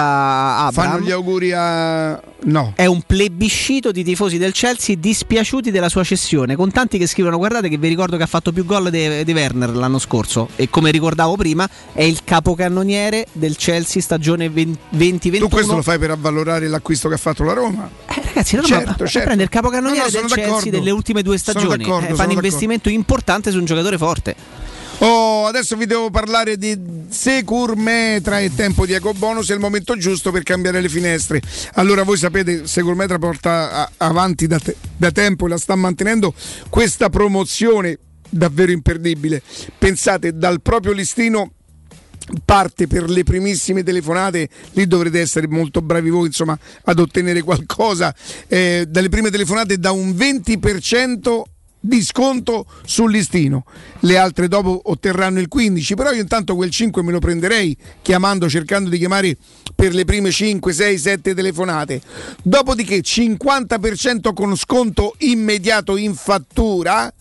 Abram 0.59 0.91
Fanno 0.91 1.05
gli 1.05 1.11
auguri 1.11 1.51
a. 1.51 2.21
No. 2.45 2.73
È 2.75 2.85
un 2.85 3.01
plebiscito 3.05 3.91
di 3.91 4.03
tifosi 4.03 4.37
del 4.37 4.51
Chelsea 4.53 4.95
dispiaciuti 4.97 5.71
della 5.71 5.87
sua 5.89 6.03
cessione, 6.03 6.55
con 6.55 6.71
tanti 6.71 6.97
che 6.97 7.07
scrivono: 7.07 7.37
Guardate, 7.37 7.67
che 7.69 7.77
vi 7.77 7.87
ricordo 7.87 8.15
che 8.17 8.23
ha 8.23 8.27
fatto 8.27 8.51
più 8.51 8.65
gol 8.65 8.89
di, 8.89 9.31
Werner 9.33 9.69
l'anno 9.75 9.97
scorso. 9.99 10.49
E 10.55 10.69
come 10.69 10.91
ricordavo 10.91 11.35
prima, 11.35 11.67
è 11.93 12.03
il 12.03 12.19
capocannoniere 12.23 13.27
del 13.31 13.55
Chelsea 13.57 14.01
stagione 14.01 14.51
2021. 14.51 15.45
Tu 15.45 15.49
questo 15.49 15.75
lo 15.75 15.81
fai 15.81 15.97
per 15.99 16.11
avvalorare 16.11 16.67
l'acquisto 16.67 17.07
che 17.09 17.15
ha 17.15 17.17
fatto 17.17 17.43
la 17.43 17.53
Roma? 17.53 17.89
Ragazzi, 18.07 18.55
la 18.57 18.61
Roma 18.63 18.75
Certo, 18.75 19.05
certo. 19.07 19.25
prende 19.27 19.43
il 19.43 19.49
capocannoniere 19.49 19.99
No, 19.99 20.05
no, 20.05 20.19
del 20.21 20.29
sono 20.29 20.41
Chelsea 20.41 20.71
delle 20.71 20.91
ultime 20.91 21.21
due 21.21 21.37
Sono 21.37 21.59
stagioni. 21.59 21.83
d'accordo, 21.83 22.12
Eh, 22.12 22.12
sono 22.15 22.27
fa 22.27 22.31
un 22.31 22.31
investimento 22.43 22.89
importante 22.89 23.51
su 23.51 23.57
un 23.57 23.65
giocatore 23.65 23.97
forte. 23.97 24.35
Oh, 24.99 25.47
adesso 25.47 25.75
vi 25.75 25.85
devo 25.85 26.09
parlare 26.09 26.55
di 26.55 26.79
Secur 27.09 27.75
Metra 27.75 28.39
e 28.39 28.53
tempo 28.53 28.85
di 28.85 28.93
Eco 28.93 29.11
Bonus, 29.13 29.49
è 29.49 29.53
il 29.53 29.59
momento 29.59 29.97
giusto 29.97 30.31
per 30.31 30.43
cambiare 30.43 30.79
le 30.79 30.87
finestre. 30.87 31.41
Allora 31.73 32.03
voi 32.03 32.17
sapete, 32.17 32.67
Secur 32.67 32.95
Metra 32.95 33.17
porta 33.17 33.91
avanti 33.97 34.47
da, 34.47 34.59
te- 34.59 34.77
da 34.95 35.11
tempo 35.11 35.45
e 35.45 35.49
la 35.49 35.57
sta 35.57 35.75
mantenendo 35.75 36.33
questa 36.69 37.09
promozione 37.09 37.97
davvero 38.29 38.71
imperdibile. 38.71 39.41
Pensate, 39.77 40.37
dal 40.37 40.61
proprio 40.61 40.93
listino 40.93 41.51
parte 42.45 42.87
per 42.87 43.09
le 43.09 43.23
primissime 43.23 43.83
telefonate, 43.83 44.47
lì 44.73 44.87
dovrete 44.87 45.19
essere 45.19 45.47
molto 45.47 45.81
bravi 45.81 46.09
voi 46.09 46.27
insomma 46.27 46.57
ad 46.83 46.99
ottenere 46.99 47.41
qualcosa, 47.41 48.15
eh, 48.47 48.85
dalle 48.87 49.09
prime 49.09 49.29
telefonate 49.29 49.77
da 49.77 49.91
un 49.91 50.11
20% 50.11 51.41
di 51.85 52.01
sconto 52.01 52.65
sul 52.85 53.11
listino, 53.11 53.65
le 53.99 54.17
altre 54.17 54.47
dopo 54.47 54.83
otterranno 54.85 55.41
il 55.41 55.49
15%, 55.53 55.95
però 55.95 56.13
io 56.13 56.21
intanto 56.21 56.55
quel 56.55 56.69
5 56.69 57.03
me 57.03 57.11
lo 57.11 57.19
prenderei 57.19 57.75
chiamando, 58.01 58.47
cercando 58.47 58.89
di 58.89 58.97
chiamare 58.97 59.35
per 59.75 59.93
le 59.93 60.05
prime 60.05 60.31
5, 60.31 60.71
6, 60.71 60.97
7 60.97 61.33
telefonate, 61.33 62.01
dopodiché 62.41 63.01
50% 63.01 64.33
con 64.33 64.55
sconto 64.55 65.15
immediato 65.19 65.97
in 65.97 66.15
fattura 66.15 67.13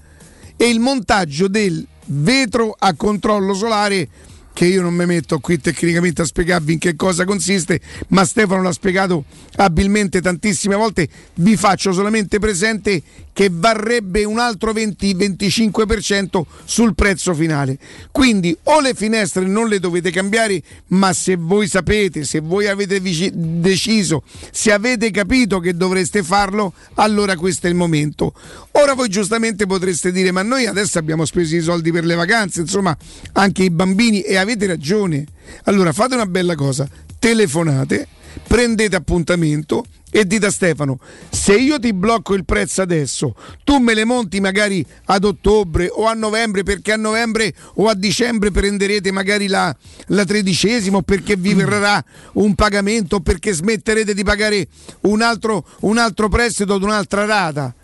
e 0.56 0.68
il 0.68 0.78
montaggio 0.78 1.48
del 1.48 1.84
vetro 2.06 2.72
a 2.78 2.94
controllo 2.94 3.54
solare 3.54 4.08
che 4.52 4.66
io 4.66 4.82
non 4.82 4.94
mi 4.94 5.06
metto 5.06 5.38
qui 5.38 5.58
tecnicamente 5.58 6.22
a 6.22 6.24
spiegarvi 6.24 6.74
in 6.74 6.78
che 6.78 6.94
cosa 6.94 7.24
consiste, 7.24 7.80
ma 8.08 8.24
Stefano 8.24 8.62
l'ha 8.62 8.72
spiegato 8.72 9.24
abilmente 9.56 10.20
tantissime 10.20 10.76
volte, 10.76 11.08
vi 11.34 11.56
faccio 11.56 11.92
solamente 11.92 12.38
presente 12.38 13.02
che 13.32 13.48
varrebbe 13.50 14.24
un 14.24 14.38
altro 14.38 14.72
20-25% 14.72 16.42
sul 16.64 16.94
prezzo 16.94 17.34
finale. 17.34 17.78
Quindi 18.10 18.56
o 18.64 18.80
le 18.80 18.94
finestre 18.94 19.46
non 19.46 19.68
le 19.68 19.78
dovete 19.78 20.10
cambiare, 20.10 20.62
ma 20.88 21.12
se 21.12 21.36
voi 21.36 21.66
sapete, 21.66 22.24
se 22.24 22.40
voi 22.40 22.66
avete 22.66 23.00
vici- 23.00 23.30
deciso, 23.32 24.22
se 24.50 24.72
avete 24.72 25.10
capito 25.10 25.60
che 25.60 25.74
dovreste 25.74 26.22
farlo, 26.22 26.72
allora 26.94 27.36
questo 27.36 27.66
è 27.66 27.70
il 27.70 27.76
momento. 27.76 28.34
Ora 28.72 28.94
voi 28.94 29.08
giustamente 29.08 29.66
potreste 29.66 30.12
dire, 30.12 30.30
ma 30.30 30.42
noi 30.42 30.66
adesso 30.66 30.98
abbiamo 30.98 31.24
speso 31.24 31.56
i 31.56 31.60
soldi 31.60 31.90
per 31.90 32.04
le 32.04 32.14
vacanze, 32.14 32.60
insomma, 32.60 32.96
anche 33.32 33.62
i 33.62 33.70
bambini 33.70 34.20
e 34.20 34.36
avete 34.36 34.66
ragione. 34.66 35.24
Allora 35.64 35.92
fate 35.92 36.14
una 36.14 36.26
bella 36.26 36.54
cosa, 36.54 36.88
telefonate, 37.18 38.08
prendete 38.46 38.96
appuntamento 38.96 39.84
e 40.14 40.26
dite 40.26 40.44
a 40.44 40.50
Stefano, 40.50 40.98
se 41.30 41.54
io 41.54 41.78
ti 41.78 41.94
blocco 41.94 42.34
il 42.34 42.44
prezzo 42.44 42.82
adesso, 42.82 43.34
tu 43.64 43.78
me 43.78 43.94
le 43.94 44.04
monti 44.04 44.40
magari 44.40 44.84
ad 45.06 45.24
ottobre 45.24 45.88
o 45.90 46.04
a 46.04 46.12
novembre, 46.12 46.62
perché 46.62 46.92
a 46.92 46.96
novembre 46.96 47.54
o 47.76 47.88
a 47.88 47.94
dicembre 47.94 48.50
prenderete 48.50 49.10
magari 49.10 49.46
la, 49.46 49.74
la 50.08 50.24
tredicesima 50.26 50.98
o 50.98 51.02
perché 51.02 51.36
vi 51.36 51.54
verrà 51.54 52.04
un 52.34 52.54
pagamento 52.54 53.16
o 53.16 53.20
perché 53.20 53.52
smetterete 53.52 54.12
di 54.12 54.22
pagare 54.22 54.68
un 55.02 55.22
altro, 55.22 55.66
un 55.80 55.96
altro 55.96 56.28
prestito 56.28 56.74
ad 56.74 56.82
un'altra 56.82 57.24
rata. 57.24 57.74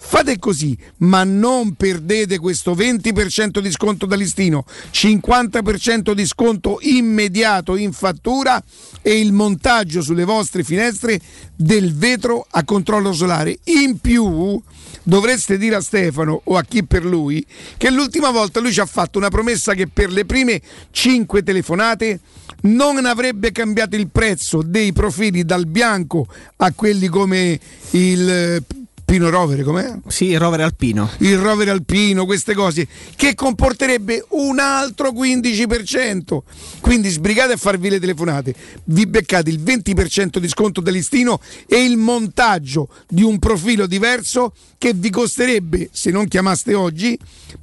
Fate 0.00 0.38
così, 0.38 0.78
ma 0.98 1.24
non 1.24 1.74
perdete 1.74 2.38
questo 2.38 2.74
20% 2.74 3.58
di 3.58 3.70
sconto 3.70 4.06
da 4.06 4.14
listino, 4.14 4.64
50% 4.92 6.12
di 6.12 6.24
sconto 6.24 6.78
immediato 6.82 7.76
in 7.76 7.92
fattura 7.92 8.62
e 9.02 9.18
il 9.18 9.32
montaggio 9.32 10.00
sulle 10.00 10.24
vostre 10.24 10.62
finestre 10.62 11.20
del 11.54 11.94
vetro 11.94 12.46
a 12.48 12.64
controllo 12.64 13.12
solare. 13.12 13.58
In 13.64 13.98
più 13.98 14.62
dovreste 15.02 15.58
dire 15.58 15.74
a 15.74 15.80
Stefano 15.80 16.42
o 16.44 16.56
a 16.56 16.62
chi 16.62 16.84
per 16.84 17.04
lui 17.04 17.44
che 17.76 17.90
l'ultima 17.90 18.30
volta 18.30 18.60
lui 18.60 18.72
ci 18.72 18.80
ha 18.80 18.86
fatto 18.86 19.18
una 19.18 19.30
promessa 19.30 19.74
che 19.74 19.88
per 19.88 20.10
le 20.10 20.24
prime 20.24 20.60
5 20.90 21.42
telefonate 21.42 22.20
non 22.62 23.04
avrebbe 23.04 23.50
cambiato 23.50 23.96
il 23.96 24.08
prezzo 24.08 24.62
dei 24.62 24.92
profili 24.92 25.44
dal 25.44 25.66
bianco 25.66 26.26
a 26.56 26.72
quelli 26.72 27.08
come 27.08 27.58
il 27.90 28.62
eh, 29.08 29.12
Pino 29.12 29.30
Rovere, 29.30 29.62
com'è? 29.62 29.98
Sì, 30.06 30.26
il 30.26 30.38
rover 30.38 30.60
alpino. 30.60 31.10
Il 31.18 31.38
rover 31.38 31.70
alpino, 31.70 32.26
queste 32.26 32.54
cose, 32.54 32.86
che 33.16 33.34
comporterebbe 33.34 34.26
un 34.30 34.58
altro 34.58 35.10
15%. 35.10 36.38
Quindi 36.80 37.08
sbrigate 37.08 37.54
a 37.54 37.56
farvi 37.56 37.88
le 37.88 37.98
telefonate, 37.98 38.54
vi 38.84 39.06
beccate 39.06 39.48
il 39.48 39.60
20% 39.60 40.38
di 40.38 40.48
sconto 40.48 40.82
del 40.82 40.94
listino 40.94 41.40
e 41.66 41.82
il 41.82 41.96
montaggio 41.96 42.88
di 43.08 43.22
un 43.22 43.38
profilo 43.38 43.86
diverso 43.86 44.52
che 44.76 44.92
vi 44.94 45.10
costerebbe, 45.10 45.88
se 45.90 46.10
non 46.10 46.28
chiamaste 46.28 46.74
oggi, 46.74 47.18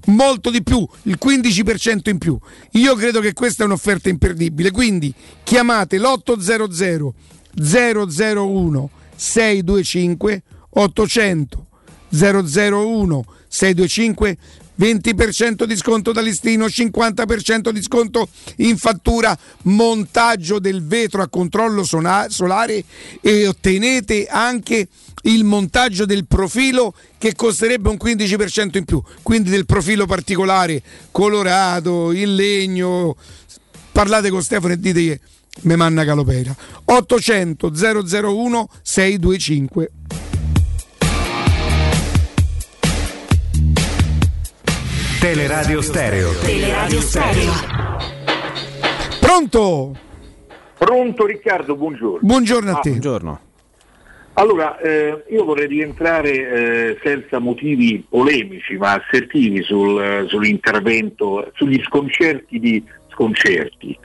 molto 0.08 0.50
di 0.50 0.64
più, 0.64 0.88
il 1.04 1.18
15% 1.24 2.10
in 2.10 2.18
più. 2.18 2.38
Io 2.72 2.96
credo 2.96 3.20
che 3.20 3.34
questa 3.34 3.64
è 3.64 3.66
un'offerta 3.66 4.10
imperdibile, 4.10 4.72
quindi 4.72 5.14
chiamate 5.44 5.98
l'800 6.00 7.10
001 7.58 8.90
625 9.16 10.44
800 10.76 11.66
001 12.10 13.26
625 13.48 14.38
20% 14.78 15.64
di 15.64 15.76
sconto 15.78 16.12
da 16.12 16.22
listino, 16.22 16.66
50% 16.66 17.70
di 17.70 17.82
sconto 17.82 18.28
in 18.58 18.78
fattura, 18.78 19.38
montaggio 19.64 20.60
del 20.60 20.86
vetro 20.86 21.22
a 21.22 21.30
controllo 21.30 21.84
solare 21.84 22.84
e 23.22 23.48
ottenete 23.48 24.28
anche 24.30 24.88
il 25.24 25.44
montaggio 25.44 26.06
del 26.06 26.26
profilo 26.28 26.94
che 27.18 27.36
costerebbe 27.36 27.90
un 27.90 27.98
15% 28.02 28.78
in 28.78 28.86
più, 28.86 29.02
quindi 29.22 29.50
del 29.50 29.66
profilo 29.66 30.06
particolare, 30.06 30.82
colorato, 31.12 32.12
in 32.12 32.36
legno. 32.36 33.16
Parlate 33.92 34.30
con 34.30 34.44
Stefano 34.44 34.74
e 34.74 34.80
ditegli 34.80 35.18
me 35.62 35.76
manna 35.78 36.04
Calopera. 36.04 36.54
800 36.84 37.72
001 37.74 38.70
625. 38.82 39.92
Teleradio 45.26 45.82
Stereo. 45.82 46.34
Teleradio 46.34 47.02
Stereo. 47.02 47.52
Pronto? 49.20 49.96
Pronto 50.78 51.26
Riccardo, 51.26 51.76
buongiorno. 51.76 52.20
Buongiorno 52.22 52.70
a 52.70 52.76
Ah, 52.76 52.80
te. 52.80 52.90
Buongiorno. 52.90 53.40
Allora, 54.34 54.78
eh, 54.78 55.24
io 55.32 55.44
vorrei 55.44 55.66
rientrare 55.66 56.30
eh, 56.30 57.00
senza 57.02 57.40
motivi 57.40 58.06
polemici 58.08 58.78
ma 58.78 58.94
assertivi 59.04 59.64
sul, 59.64 60.00
eh, 60.00 60.26
sull'intervento, 60.28 61.52
sugli 61.56 61.82
sconcerti 61.84 62.60
di 62.60 62.84
sconcerti. 63.10 63.98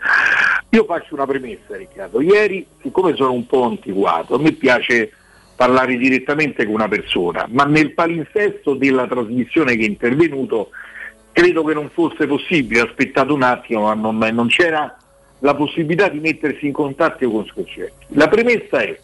Io 0.71 0.85
faccio 0.87 1.13
una 1.13 1.27
premessa 1.27 1.77
Riccardo, 1.77 2.23
ieri 2.23 2.67
siccome 2.81 3.15
sono 3.15 3.35
un 3.35 3.47
po' 3.47 3.65
antiguato, 3.65 4.37
a 4.37 4.39
me 4.39 4.53
piace 4.53 5.13
parlare 5.55 5.99
direttamente 5.99 6.65
con 6.65 6.73
una 6.73 6.89
persona, 6.89 7.47
ma 7.51 7.65
nel 7.65 7.93
palinsesto 7.93 8.73
della 8.73 9.07
trasmissione 9.07 9.77
che 9.77 9.85
è 9.85 9.87
intervenuto 9.87 10.71
credo 11.33 11.65
che 11.65 11.75
non 11.75 11.91
fosse 11.91 12.27
possibile, 12.27 12.83
ho 12.83 12.85
aspettato 12.87 13.35
un 13.35 13.43
attimo, 13.43 13.83
ma 13.83 13.95
non, 13.95 14.19
non 14.19 14.49
c'era 14.49 14.97
la 15.41 15.55
possibilità 15.55 16.09
di 16.09 16.21
mettersi 16.21 16.67
in 16.67 16.73
contatto 16.73 17.31
con 17.31 17.47
sconcerti. 17.47 18.07
La 18.09 18.29
premessa 18.29 18.81
è 18.81 18.99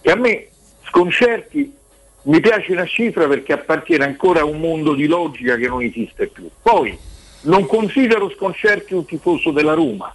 che 0.00 0.10
a 0.10 0.16
me 0.16 0.48
sconcerti 0.84 1.74
mi 2.22 2.40
piace 2.40 2.72
una 2.72 2.86
cifra 2.86 3.28
perché 3.28 3.52
appartiene 3.52 4.04
ancora 4.04 4.40
a 4.40 4.44
un 4.44 4.58
mondo 4.58 4.94
di 4.94 5.06
logica 5.06 5.56
che 5.56 5.68
non 5.68 5.82
esiste 5.82 6.26
più. 6.26 6.48
Poi 6.60 6.98
non 7.42 7.66
considero 7.66 8.28
sconcerti 8.30 8.94
un 8.94 9.04
tifoso 9.04 9.52
della 9.52 9.74
Roma, 9.74 10.12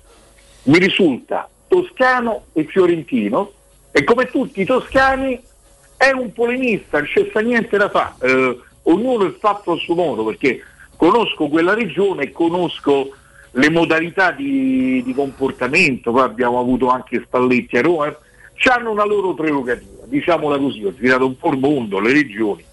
mi 0.64 0.77
risulta 0.77 1.49
toscano 1.67 2.48
e 2.51 2.65
fiorentino 2.65 3.51
e 3.91 4.03
come 4.03 4.25
tutti 4.25 4.61
i 4.61 4.65
toscani 4.65 5.41
è 5.95 6.11
un 6.11 6.33
polemista, 6.33 6.98
non 6.98 7.07
c'è 7.07 7.41
niente 7.41 7.77
da 7.77 7.90
fare, 7.90 8.14
Eh, 8.22 8.59
ognuno 8.83 9.27
è 9.27 9.31
fatto 9.40 9.72
a 9.72 9.77
suo 9.77 9.95
modo 9.95 10.25
perché 10.25 10.61
conosco 11.01 11.47
quella 11.47 11.73
regione 11.73 12.25
e 12.25 12.31
conosco 12.31 13.09
le 13.53 13.71
modalità 13.71 14.30
di, 14.30 15.01
di 15.03 15.13
comportamento, 15.15 16.11
poi 16.11 16.21
abbiamo 16.21 16.59
avuto 16.59 16.89
anche 16.89 17.23
Spalletti 17.25 17.77
a 17.77 17.81
Roma, 17.81 18.15
hanno 18.65 18.91
una 18.91 19.03
loro 19.03 19.33
prerogativa, 19.33 20.03
diciamola 20.05 20.59
così, 20.59 20.85
ho 20.85 20.93
girato 20.93 21.25
un 21.25 21.35
po' 21.38 21.49
il 21.49 21.57
mondo, 21.57 21.99
le 21.99 22.13
regioni. 22.13 22.63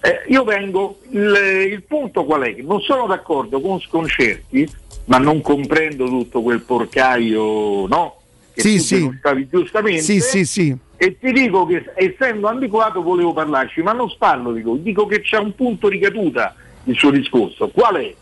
Eh, 0.00 0.32
io 0.32 0.44
vengo, 0.44 1.00
il, 1.10 1.68
il 1.72 1.82
punto 1.82 2.24
qual 2.24 2.44
è? 2.44 2.54
Che 2.54 2.62
non 2.62 2.80
sono 2.80 3.06
d'accordo 3.06 3.60
con 3.60 3.78
sconcerti, 3.80 4.66
ma 5.04 5.18
non 5.18 5.42
comprendo 5.42 6.06
tutto 6.06 6.40
quel 6.40 6.62
porcaio, 6.62 7.86
no? 7.86 8.16
Che 8.54 8.62
Sì, 8.62 8.76
tu 8.76 8.82
sì. 8.82 9.46
giustamente. 9.50 10.00
Sì, 10.00 10.20
sì, 10.20 10.46
sì. 10.46 10.74
E 10.96 11.18
ti 11.18 11.32
dico 11.32 11.66
che 11.66 11.84
essendo 11.96 12.46
antiquato 12.46 13.02
volevo 13.02 13.34
parlarci, 13.34 13.82
ma 13.82 13.92
non 13.92 14.10
parlo 14.16 14.52
di 14.52 14.62
quello, 14.62 14.78
dico 14.78 15.04
che 15.04 15.20
c'è 15.20 15.36
un 15.36 15.54
punto 15.54 15.90
di 15.90 15.98
caduta 15.98 16.54
il 16.88 16.96
suo 16.96 17.10
discorso. 17.10 17.68
Qual 17.68 17.96
è? 17.96 18.14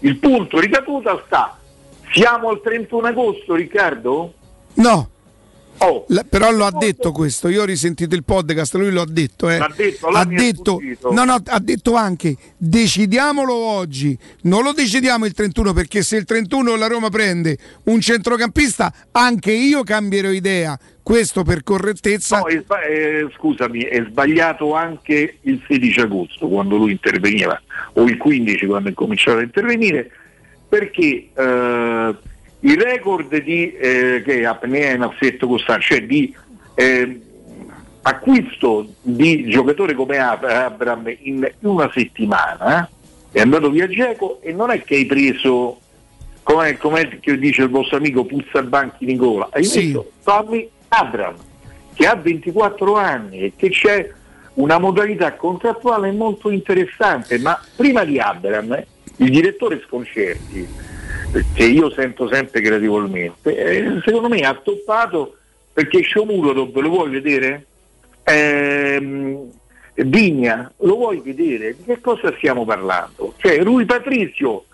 Il 0.00 0.16
punto 0.16 0.58
di 0.60 0.68
caduta 0.68 1.22
sta. 1.26 1.58
Siamo 2.12 2.48
al 2.48 2.60
31 2.62 3.06
agosto, 3.08 3.54
Riccardo? 3.54 4.32
No. 4.74 5.10
Oh. 5.78 6.04
La- 6.08 6.24
però 6.28 6.50
lo 6.50 6.64
ha 6.64 6.72
detto 6.72 7.12
questo, 7.12 7.48
io 7.48 7.62
ho 7.62 7.64
risentito 7.64 8.14
il 8.14 8.24
podcast, 8.24 8.74
lui 8.74 8.90
lo 8.90 9.02
ha 9.02 9.06
detto, 9.08 9.48
eh. 9.48 9.58
Detto, 9.76 10.06
ha 10.08 10.24
detto, 10.24 10.80
no, 11.10 11.24
no, 11.24 11.42
ha 11.44 11.60
detto 11.60 11.94
anche 11.94 12.36
decidiamolo 12.56 13.54
oggi, 13.54 14.16
non 14.42 14.62
lo 14.62 14.72
decidiamo 14.72 15.26
il 15.26 15.32
31 15.32 15.72
perché 15.72 16.02
se 16.02 16.16
il 16.16 16.24
31 16.24 16.76
la 16.76 16.86
Roma 16.86 17.10
prende 17.10 17.58
un 17.84 18.00
centrocampista, 18.00 18.92
anche 19.12 19.52
io 19.52 19.82
cambierò 19.82 20.30
idea. 20.30 20.78
Questo 21.02 21.44
per 21.44 21.62
correttezza. 21.62 22.38
No, 22.38 22.46
è 22.48 22.64
eh, 22.90 23.28
scusami, 23.36 23.82
è 23.84 24.04
sbagliato 24.08 24.74
anche 24.74 25.36
il 25.42 25.62
16 25.68 26.00
agosto 26.00 26.48
quando 26.48 26.76
lui 26.76 26.90
interveniva, 26.90 27.60
o 27.92 28.02
il 28.06 28.16
15 28.16 28.66
quando 28.66 28.88
è 28.88 28.92
cominciato 28.92 29.38
a 29.38 29.42
intervenire, 29.42 30.10
perché 30.68 31.28
eh, 31.32 32.14
il 32.66 32.80
record 32.80 33.36
di 33.42 33.72
eh, 33.72 34.22
che 34.24 34.44
apnea 34.44 34.92
in 34.92 35.02
assetto 35.02 35.46
costante, 35.46 35.82
cioè 35.82 36.02
di 36.04 36.34
eh, 36.74 37.20
acquisto 38.02 38.86
di 39.02 39.48
giocatori 39.48 39.94
come 39.94 40.18
Ab- 40.18 40.44
Abram 40.44 41.12
in 41.22 41.48
una 41.60 41.90
settimana 41.92 42.88
è 43.30 43.40
andato 43.40 43.70
via 43.70 43.88
Geco 43.88 44.40
e 44.42 44.52
non 44.52 44.70
è 44.70 44.82
che 44.82 44.94
hai 44.96 45.06
preso 45.06 45.80
come 46.42 46.76
com'è 46.76 47.18
che 47.20 47.38
dice 47.38 47.62
il 47.62 47.68
vostro 47.70 47.96
amico 47.96 48.24
Puzza 48.24 48.62
Banchi 48.62 49.04
Nicola 49.04 49.48
hai 49.52 49.64
Sì. 49.64 49.86
messo 49.86 50.10
Tommy 50.22 50.68
Abram 50.88 51.34
che 51.94 52.06
ha 52.06 52.14
24 52.14 52.94
anni 52.96 53.40
e 53.40 53.52
che 53.56 53.70
c'è 53.70 54.10
una 54.54 54.78
modalità 54.78 55.34
contrattuale 55.34 56.12
molto 56.12 56.50
interessante 56.50 57.38
ma 57.38 57.60
prima 57.76 58.04
di 58.04 58.18
Abram 58.20 58.72
eh, 58.72 58.86
il 59.16 59.30
direttore 59.30 59.82
Sconcerti 59.84 60.68
che 61.54 61.64
io 61.64 61.90
sento 61.90 62.28
sempre 62.28 62.60
gradevolmente 62.60 63.56
eh, 63.56 64.00
secondo 64.04 64.28
me 64.28 64.40
ha 64.40 64.54
toppato 64.54 65.36
perché 65.76 66.02
Shomurodov 66.02 66.74
lo 66.74 66.88
vuoi 66.88 67.10
vedere? 67.10 67.66
Ehm, 68.24 69.50
Vigna, 69.92 70.72
lo 70.78 70.94
vuoi 70.94 71.20
vedere? 71.22 71.76
Di 71.76 71.84
che 71.84 72.00
cosa 72.00 72.32
stiamo 72.38 72.64
parlando? 72.64 73.34
Cioè, 73.36 73.62
Rui 73.62 73.84
Patrizio 73.84 74.64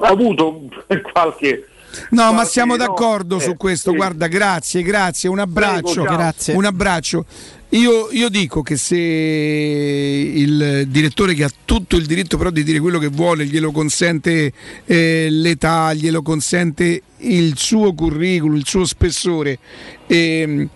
ha 0.00 0.06
avuto 0.06 0.68
qualche. 1.12 1.66
No, 2.10 2.32
ma 2.32 2.44
siamo 2.44 2.76
no, 2.76 2.84
d'accordo 2.84 3.38
eh, 3.38 3.40
su 3.40 3.56
questo. 3.56 3.90
sì. 3.90 3.96
Guarda, 3.96 4.26
grazie, 4.26 4.82
grazie, 4.82 5.28
un 5.28 5.38
abbraccio. 5.38 6.02
Prego. 6.02 6.16
Grazie. 6.16 6.54
Un 6.54 6.64
abbraccio. 6.64 7.24
Io, 7.72 8.08
io 8.10 8.28
dico 8.28 8.62
che 8.62 8.76
se 8.76 8.96
il 8.96 10.86
direttore 10.88 11.34
che 11.34 11.44
ha 11.44 11.50
tutto 11.64 11.96
il 11.96 12.04
diritto 12.04 12.36
però 12.36 12.50
di 12.50 12.64
dire 12.64 12.80
quello 12.80 12.98
che 12.98 13.06
vuole, 13.06 13.46
glielo 13.46 13.70
consente 13.70 14.52
eh, 14.84 15.28
l'età, 15.30 15.94
glielo 15.94 16.20
consente 16.20 17.02
il 17.18 17.56
suo 17.56 17.92
curriculum, 17.94 18.56
il 18.56 18.66
suo 18.66 18.84
spessore. 18.84 19.58
ehm, 20.06 20.68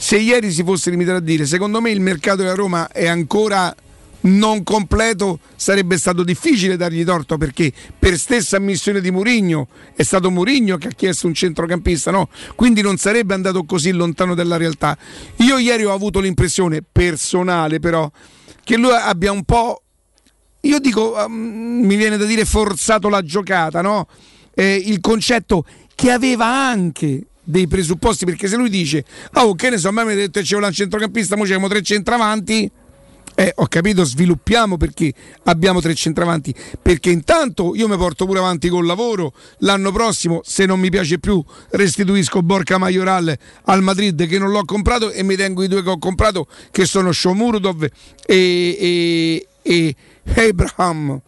se 0.00 0.16
ieri 0.16 0.52
si 0.52 0.62
fosse 0.62 0.90
limitato 0.90 1.18
a 1.18 1.20
dire, 1.20 1.44
secondo 1.44 1.80
me 1.80 1.90
il 1.90 2.00
mercato 2.00 2.36
della 2.36 2.54
Roma 2.54 2.88
è 2.92 3.08
ancora 3.08 3.74
non 4.28 4.62
completo 4.62 5.38
sarebbe 5.56 5.98
stato 5.98 6.22
difficile 6.22 6.76
dargli 6.76 7.04
torto 7.04 7.36
perché 7.36 7.72
per 7.98 8.16
stessa 8.18 8.56
ammissione 8.56 9.00
di 9.00 9.10
Murigno 9.10 9.68
è 9.94 10.02
stato 10.02 10.30
Murigno 10.30 10.76
che 10.76 10.88
ha 10.88 10.92
chiesto 10.92 11.26
un 11.26 11.34
centrocampista, 11.34 12.10
no? 12.10 12.28
Quindi 12.54 12.80
non 12.80 12.96
sarebbe 12.96 13.34
andato 13.34 13.64
così 13.64 13.92
lontano 13.92 14.34
dalla 14.34 14.56
realtà. 14.56 14.96
Io 15.36 15.58
ieri 15.58 15.84
ho 15.84 15.92
avuto 15.92 16.20
l'impressione 16.20 16.82
personale 16.82 17.80
però 17.80 18.10
che 18.64 18.76
lui 18.76 18.92
abbia 18.92 19.32
un 19.32 19.44
po' 19.44 19.82
io 20.62 20.80
dico, 20.80 21.14
um, 21.16 21.32
mi 21.32 21.96
viene 21.96 22.16
da 22.16 22.24
dire 22.24 22.44
forzato 22.44 23.08
la 23.08 23.22
giocata, 23.22 23.80
no? 23.80 24.08
Eh, 24.54 24.74
il 24.74 25.00
concetto 25.00 25.64
che 25.94 26.10
aveva 26.10 26.46
anche 26.46 27.26
dei 27.42 27.66
presupposti, 27.68 28.24
perché 28.24 28.48
se 28.48 28.56
lui 28.56 28.68
dice, 28.68 29.04
oh 29.34 29.54
che 29.54 29.70
ne 29.70 29.78
so, 29.78 29.88
a 29.88 29.92
me 29.92 30.04
mi 30.04 30.12
ha 30.12 30.16
detto 30.16 30.40
che 30.40 30.44
c'è 30.44 30.56
un 30.56 30.70
centrocampista, 30.70 31.34
ora 31.34 31.44
c'abbiamo 31.44 31.68
tre 31.68 31.80
centravanti, 31.80 32.70
eh, 33.38 33.52
ho 33.54 33.66
capito, 33.68 34.02
sviluppiamo 34.02 34.76
perché 34.76 35.14
abbiamo 35.44 35.80
tre 35.80 35.94
centravanti. 35.94 36.52
Perché 36.82 37.10
intanto 37.10 37.76
io 37.76 37.86
mi 37.86 37.96
porto 37.96 38.26
pure 38.26 38.40
avanti 38.40 38.68
col 38.68 38.84
lavoro. 38.84 39.32
L'anno 39.58 39.92
prossimo, 39.92 40.40
se 40.42 40.66
non 40.66 40.80
mi 40.80 40.90
piace 40.90 41.20
più, 41.20 41.40
restituisco 41.70 42.42
Borca 42.42 42.78
Majoral 42.78 43.32
al 43.66 43.80
Madrid 43.80 44.26
che 44.26 44.40
non 44.40 44.50
l'ho 44.50 44.64
comprato 44.64 45.12
e 45.12 45.22
mi 45.22 45.36
tengo 45.36 45.62
i 45.62 45.68
due 45.68 45.84
che 45.84 45.88
ho 45.88 45.98
comprato, 45.98 46.48
che 46.72 46.84
sono 46.84 47.12
Shomurdov 47.12 47.84
e, 48.26 48.76
e, 48.76 49.46
e 49.62 49.96
Abraham. 50.34 51.20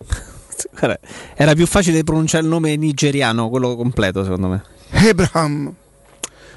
Era 1.37 1.55
più 1.55 1.67
facile 1.69 2.03
pronunciare 2.03 2.43
il 2.43 2.51
nome 2.51 2.75
nigeriano, 2.75 3.49
quello 3.49 3.77
completo, 3.77 4.25
secondo 4.25 4.49
me. 4.49 4.63
Abraham. 4.91 5.77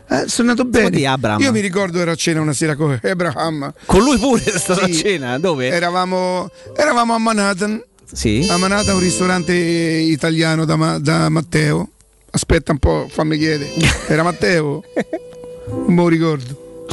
Eh, 0.09 0.23
sono 0.27 0.51
andato 0.51 0.67
bene. 0.67 0.97
Io 1.39 1.51
mi 1.51 1.59
ricordo 1.59 1.99
ero 1.99 2.11
a 2.11 2.15
cena 2.15 2.41
una 2.41 2.53
sera 2.53 2.75
con 2.75 2.99
Abraham. 3.03 3.73
Con 3.85 4.01
lui 4.03 4.17
pure 4.17 4.43
è 4.43 4.57
stato 4.57 4.85
Sì. 4.85 4.91
a 4.91 4.93
cena, 4.93 5.39
dove? 5.39 5.67
Eravamo, 5.69 6.49
eravamo 6.75 7.13
a 7.13 7.17
Manhattan. 7.17 7.81
Sì. 8.11 8.45
A 8.49 8.57
Manhattan, 8.57 8.95
un 8.95 9.01
ristorante 9.01 9.53
italiano 9.53 10.65
da, 10.65 10.97
da 10.99 11.29
Matteo. 11.29 11.89
Aspetta 12.31 12.71
un 12.71 12.79
po', 12.79 13.07
fammi 13.09 13.37
chiedere. 13.37 13.71
Era 14.07 14.23
Matteo? 14.23 14.83
Non 15.65 15.93
me 15.93 16.01
lo 16.01 16.07
ricordo. 16.09 16.85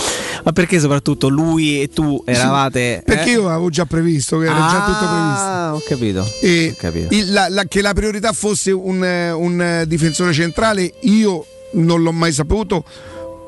Ma 0.44 0.52
perché 0.52 0.78
soprattutto 0.78 1.28
lui 1.28 1.82
e 1.82 1.88
tu 1.88 2.22
eravate... 2.24 3.02
Perché 3.04 3.30
eh? 3.30 3.32
io 3.32 3.48
avevo 3.48 3.68
già 3.68 3.84
previsto 3.84 4.38
che 4.38 4.44
era 4.44 4.54
già 4.54 4.84
tutto 4.84 5.06
previsto. 5.06 5.44
Ah, 5.44 5.74
ho 5.74 5.82
capito. 5.84 6.26
E 6.40 6.70
Ho 6.72 6.76
capito. 6.80 7.12
il- 7.14 7.32
la- 7.32 7.48
la- 7.50 7.64
che 7.64 7.82
la 7.82 7.92
priorità 7.92 8.32
fosse 8.32 8.70
un, 8.70 9.04
eh, 9.04 9.32
un, 9.32 9.60
eh, 9.60 9.86
difensore 9.88 10.32
centrale, 10.32 10.90
io 11.00 11.44
non 11.72 12.02
l'ho 12.02 12.12
mai 12.12 12.32
saputo. 12.32 12.84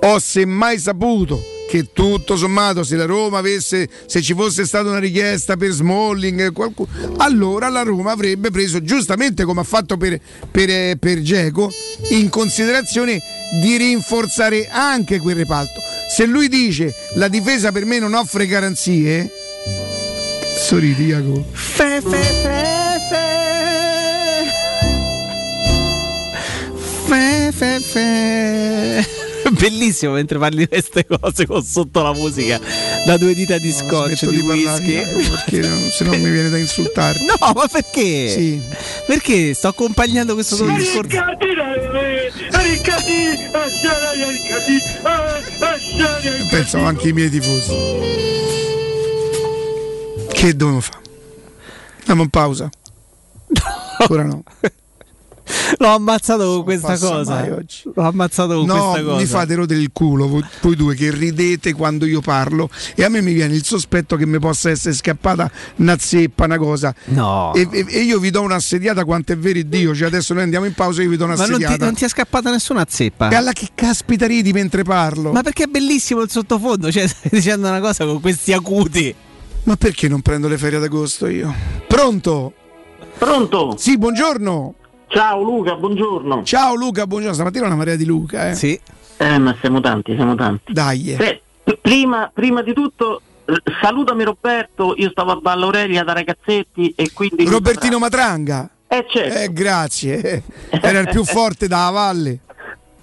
Ho 0.04 0.18
semmai 0.18 0.78
saputo 0.78 1.52
che 1.72 1.88
tutto 1.94 2.36
sommato, 2.36 2.82
se 2.82 2.96
la 2.96 3.06
Roma 3.06 3.38
avesse, 3.38 3.88
se 4.04 4.20
ci 4.20 4.34
fosse 4.34 4.66
stata 4.66 4.90
una 4.90 4.98
richiesta 4.98 5.56
per 5.56 5.70
Smalling, 5.70 6.52
qualcuno, 6.52 6.88
allora 7.16 7.70
la 7.70 7.80
Roma 7.80 8.12
avrebbe 8.12 8.50
preso, 8.50 8.82
giustamente 8.82 9.44
come 9.44 9.60
ha 9.60 9.64
fatto 9.64 9.96
per, 9.96 10.20
per, 10.50 10.98
per 10.98 11.20
Dzeko, 11.20 11.72
in 12.10 12.28
considerazione 12.28 13.22
di 13.62 13.76
rinforzare 13.78 14.68
anche 14.68 15.18
quel 15.18 15.36
reparto. 15.36 15.80
Se 16.14 16.26
lui 16.26 16.48
dice 16.48 16.92
la 17.14 17.28
difesa 17.28 17.72
per 17.72 17.86
me 17.86 17.98
non 17.98 18.12
offre 18.12 18.46
garanzie, 18.46 19.30
sorridi 20.58 21.06
Jacopo. 21.06 21.46
Fe, 21.52 22.02
fe, 22.02 22.10
fe, 22.10 22.98
fe. 23.08 23.51
Bellissimo 29.50 30.12
mentre 30.12 30.38
parli 30.38 30.58
di 30.58 30.68
queste 30.68 31.04
cose 31.04 31.46
con 31.46 31.62
sotto 31.64 32.00
la 32.02 32.12
musica 32.12 32.60
da 33.04 33.16
due 33.16 33.34
dita 33.34 33.58
di 33.58 33.72
scotch 33.72 34.14
smetto 34.18 34.30
di, 34.30 34.40
di 34.40 34.46
whisky. 34.46 35.28
Perché 35.28 35.58
no- 35.60 35.90
se 35.90 36.04
no 36.04 36.10
mi 36.12 36.30
viene 36.30 36.48
da 36.48 36.58
insultarti. 36.58 37.24
No, 37.42 37.52
ma 37.54 37.66
perché? 37.66 38.28
Sì. 38.28 38.60
Perché 39.06 39.54
sto 39.54 39.68
accompagnando 39.68 40.34
questo 40.34 40.56
tuo 40.56 40.70
discorso? 40.70 41.18
Pensavo 46.50 46.84
anche 46.84 47.08
i 47.08 47.12
miei 47.12 47.30
tifosi. 47.30 47.72
Che 50.32 50.56
dobbiamo 50.56 50.80
fare? 50.80 51.00
Andiamo 52.00 52.22
in 52.22 52.30
pausa. 52.30 52.70
Ancora 53.98 54.22
no. 54.24 54.42
L'ho 55.78 55.88
ammazzato 55.88 56.44
con 56.54 56.62
questa 56.64 56.88
passa 56.88 57.08
cosa. 57.08 57.46
L'ho 57.46 58.02
ammazzato 58.02 58.56
con 58.58 58.66
No, 58.66 58.90
questa 58.90 59.02
cosa. 59.02 59.16
mi 59.20 59.26
fate 59.26 59.54
rodere 59.54 59.80
il 59.80 59.90
culo 59.92 60.28
voi, 60.28 60.44
voi 60.60 60.76
due 60.76 60.94
che 60.94 61.10
ridete 61.10 61.72
quando 61.72 62.04
io 62.06 62.20
parlo 62.20 62.68
e 62.94 63.02
a 63.04 63.08
me 63.08 63.20
mi 63.22 63.32
viene 63.32 63.54
il 63.54 63.64
sospetto 63.64 64.16
che 64.16 64.26
mi 64.26 64.38
possa 64.38 64.70
essere 64.70 64.94
scappata 64.94 65.50
una 65.76 65.96
zeppa, 65.98 66.44
una 66.44 66.58
cosa. 66.58 66.94
No. 67.06 67.52
E, 67.54 67.66
e- 67.70 67.86
e 67.88 68.00
io 68.02 68.18
vi 68.18 68.30
do 68.30 68.42
un'assediata 68.42 69.04
quanto 69.04 69.32
è 69.32 69.36
vero 69.38 69.60
Dio. 69.64 69.94
Cioè 69.94 70.06
adesso 70.06 70.32
noi 70.34 70.44
andiamo 70.44 70.66
in 70.66 70.74
pausa 70.74 71.00
e 71.00 71.04
io 71.04 71.10
vi 71.10 71.16
do 71.16 71.26
Ma 71.26 71.34
non 71.34 71.58
ti, 71.58 71.76
non 71.78 71.94
ti 71.94 72.04
è 72.04 72.08
scappata 72.08 72.50
nessuna 72.50 72.84
zeppa. 72.88 73.28
E 73.30 73.34
alla 73.34 73.52
che 73.52 73.68
caspita 73.74 74.26
ridi 74.26 74.52
mentre 74.52 74.82
parlo? 74.84 75.32
Ma 75.32 75.42
perché 75.42 75.64
è 75.64 75.66
bellissimo 75.66 76.20
il 76.20 76.30
sottofondo? 76.30 76.90
Cioè, 76.92 77.06
stai 77.08 77.30
dicendo 77.32 77.68
una 77.68 77.80
cosa 77.80 78.04
con 78.04 78.20
questi 78.20 78.52
acuti. 78.52 79.14
Ma 79.64 79.76
perché 79.76 80.08
non 80.08 80.22
prendo 80.22 80.48
le 80.48 80.58
ferie 80.58 80.78
ad 80.78 80.84
agosto 80.84 81.26
io? 81.26 81.52
Pronto? 81.88 82.52
Pronto? 83.18 83.74
Sì, 83.78 83.96
buongiorno. 83.98 84.74
Ciao 85.12 85.42
Luca, 85.42 85.74
buongiorno. 85.74 86.42
Ciao 86.42 86.74
Luca, 86.74 87.06
buongiorno. 87.06 87.34
Stamattina 87.34 87.66
una 87.66 87.74
marea 87.74 87.96
di 87.96 88.06
Luca, 88.06 88.48
eh. 88.48 88.54
Sì. 88.54 88.80
Eh, 89.18 89.38
ma 89.38 89.54
siamo 89.60 89.82
tanti, 89.82 90.14
siamo 90.14 90.34
tanti. 90.34 90.72
Dai. 90.72 91.14
Beh, 91.18 91.42
prima, 91.82 92.30
prima 92.32 92.62
di 92.62 92.72
tutto, 92.72 93.20
eh, 93.44 93.60
salutami 93.82 94.24
Roberto, 94.24 94.94
io 94.96 95.10
stavo 95.10 95.32
a 95.32 95.36
Ballaurelia 95.36 96.02
da 96.02 96.14
ragazzetti 96.14 96.94
e 96.96 97.12
quindi... 97.12 97.44
Robertino 97.44 97.98
Matranga. 97.98 98.70
Eh 98.88 99.04
certo. 99.06 99.38
Eh, 99.38 99.52
grazie. 99.52 100.44
Era 100.80 101.00
il 101.00 101.10
più 101.10 101.24
forte 101.24 101.68
da 101.68 101.90
valle. 101.90 102.38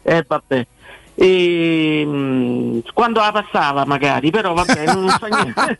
Eh 0.01 0.25
vabbè. 0.27 0.65
E, 1.13 2.03
mm, 2.07 2.79
quando 2.91 3.19
la 3.19 3.31
passava 3.31 3.85
magari, 3.85 4.31
però 4.31 4.53
vabbè, 4.53 4.85
non, 4.85 5.03
non 5.03 5.15
fa 5.19 5.27
niente. 5.37 5.77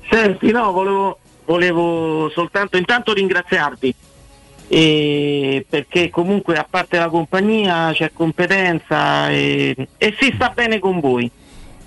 Senti, 0.10 0.50
no, 0.50 0.72
volevo, 0.72 1.18
volevo 1.44 2.30
soltanto 2.30 2.76
intanto 2.76 3.12
ringraziarti. 3.12 3.94
eh, 4.68 5.64
perché 5.68 6.08
comunque 6.10 6.56
a 6.56 6.66
parte 6.68 6.96
la 6.98 7.08
compagnia 7.10 7.92
c'è 7.92 8.10
competenza 8.14 9.28
e, 9.28 9.76
e 9.98 10.14
si 10.18 10.32
sta 10.34 10.48
bene 10.54 10.78
con 10.78 11.00
voi. 11.00 11.30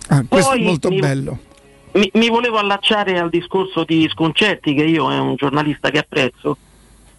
Ah, 0.09 0.23
questo 0.27 0.51
Poi 0.51 0.61
è 0.61 0.63
molto 0.63 0.89
mi- 0.89 0.99
bello. 0.99 1.37
Mi, 1.93 2.09
mi 2.13 2.29
volevo 2.29 2.57
allacciare 2.59 3.17
al 3.17 3.29
discorso 3.29 3.83
di 3.83 4.07
Sconcetti, 4.11 4.75
che 4.75 4.83
io 4.83 5.11
è 5.11 5.17
un 5.17 5.35
giornalista 5.35 5.89
che 5.89 5.97
apprezzo, 5.97 6.55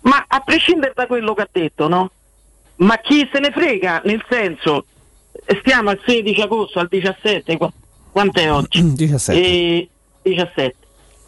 ma 0.02 0.24
a 0.28 0.38
prescindere 0.40 0.92
da 0.94 1.06
quello 1.08 1.34
che 1.34 1.42
ha 1.42 1.48
detto, 1.50 1.88
no? 1.88 2.10
Ma 2.76 2.96
chi 2.98 3.28
se 3.32 3.40
ne 3.40 3.50
frega, 3.50 4.02
nel 4.04 4.24
senso, 4.30 4.84
stiamo 5.60 5.90
al 5.90 6.00
16 6.06 6.40
agosto, 6.42 6.78
al 6.78 6.86
17, 6.88 7.56
qua- 7.56 7.72
quant'è 8.12 8.52
oggi? 8.52 8.92
17. 8.94 9.42
E, 9.42 9.88
17. 10.22 10.74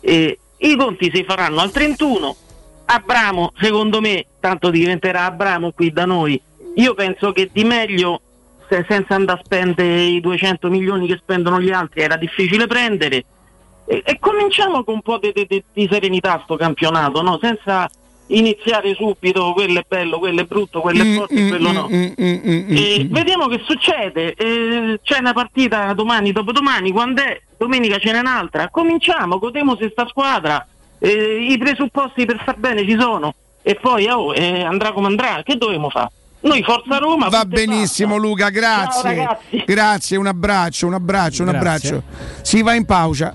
E, 0.03 0.39
I 0.63 0.77
conti 0.77 1.11
si 1.13 1.25
faranno 1.25 1.61
al 1.61 1.71
31. 1.71 2.37
Abramo, 2.87 3.53
secondo 3.61 4.01
me, 4.01 4.27
tanto 4.41 4.71
diventerà 4.71 5.25
Abramo 5.27 5.73
qui 5.73 5.93
da 5.93 6.05
noi. 6.05 6.41
Io 6.77 6.95
penso 6.95 7.33
che 7.33 7.49
di 7.53 7.65
meglio, 7.65 8.21
se- 8.69 8.85
senza 8.89 9.15
andare 9.15 9.41
a 9.41 9.43
spendere 9.45 10.03
i 10.03 10.21
200 10.21 10.69
milioni 10.69 11.07
che 11.07 11.19
spendono 11.21 11.61
gli 11.61 11.71
altri, 11.71 12.03
era 12.03 12.17
difficile 12.17 12.67
prendere. 12.67 13.25
E, 13.87 14.03
e 14.05 14.19
cominciamo 14.19 14.85
con 14.85 14.95
un 14.95 15.03
po' 15.03 15.19
di, 15.19 15.33
di- 15.33 15.65
di 15.73 15.89
serenità 15.91 16.41
sto 16.45 16.57
campionato, 16.57 17.23
no? 17.23 17.39
senza 17.41 17.89
iniziare 18.27 18.95
subito 18.95 19.53
quello 19.53 19.81
è 19.81 19.85
bello, 19.87 20.19
quello 20.19 20.41
è 20.41 20.45
brutto, 20.45 20.81
quello 20.81 21.03
Mm, 21.05 21.13
è 21.13 21.17
forte, 21.17 21.49
quello 21.49 21.73
no. 21.73 21.89
E 22.77 23.07
vediamo 23.11 23.47
che 23.49 23.61
succede. 23.67 24.35
Eh, 24.35 25.01
c'è 25.03 25.19
una 25.19 25.33
partita 25.33 25.93
domani, 25.95 26.33
dopodomani, 26.33 26.91
quando 26.93 27.23
è? 27.23 27.41
Domenica 27.61 27.99
ce 27.99 28.11
n'è 28.11 28.21
un'altra. 28.21 28.71
Cominciamo, 28.71 29.39
godemo 29.39 29.77
se 29.77 29.91
sta 29.93 30.07
squadra. 30.09 30.67
Eh, 30.99 31.47
I 31.51 31.59
presupposti 31.59 32.25
per 32.25 32.39
star 32.41 32.57
bene 32.57 32.89
ci 32.89 32.97
sono. 32.99 33.35
E 33.61 33.75
poi 33.75 34.07
oh, 34.09 34.33
eh, 34.35 34.63
andrà 34.63 34.93
come 34.93 35.09
andrà. 35.09 35.43
Che 35.45 35.57
dovremo 35.57 35.91
fare? 35.91 36.11
Noi 36.41 36.63
Forza 36.63 36.97
Roma. 36.97 37.29
Va 37.29 37.45
benissimo 37.45 38.15
basta. 38.15 38.27
Luca, 38.27 38.49
grazie. 38.49 39.15
Ciao, 39.15 39.39
grazie, 39.67 40.17
un 40.17 40.27
abbraccio, 40.29 40.87
un 40.87 40.95
abbraccio, 40.95 41.43
un 41.43 41.51
Grazie. 41.51 41.91
abbraccio. 41.91 42.03
Si 42.41 42.63
va 42.63 42.73
in 42.73 42.87
pausa. 42.87 43.35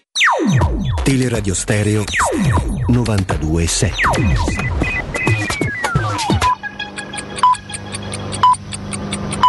Teleradio 1.03 1.53
Stereo 1.55 2.03
92.7 2.89 3.91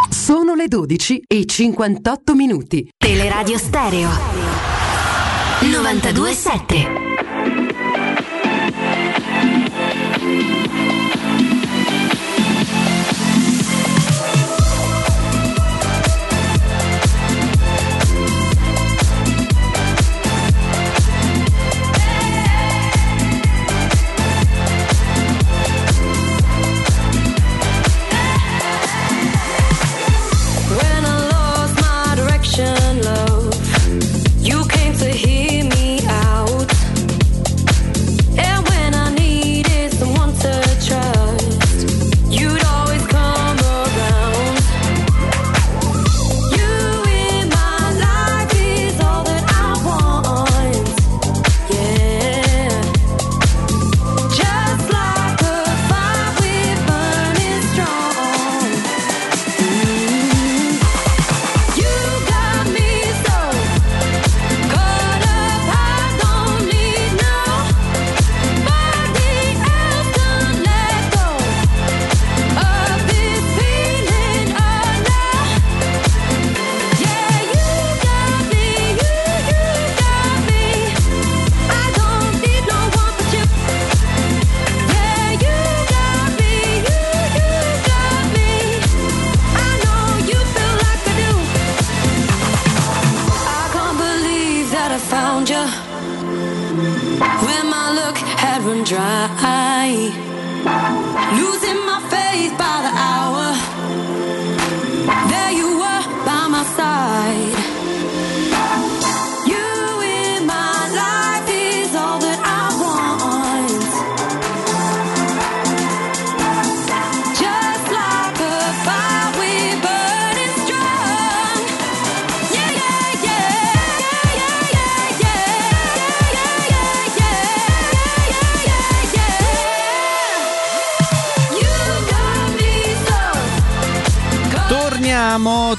Sono 0.08 0.54
le 0.54 0.68
12 0.68 1.24
e 1.26 1.44
58 1.44 2.34
minuti. 2.34 2.88
Teleradio 2.96 3.58
Stereo 3.58 4.08
927. 5.60 7.02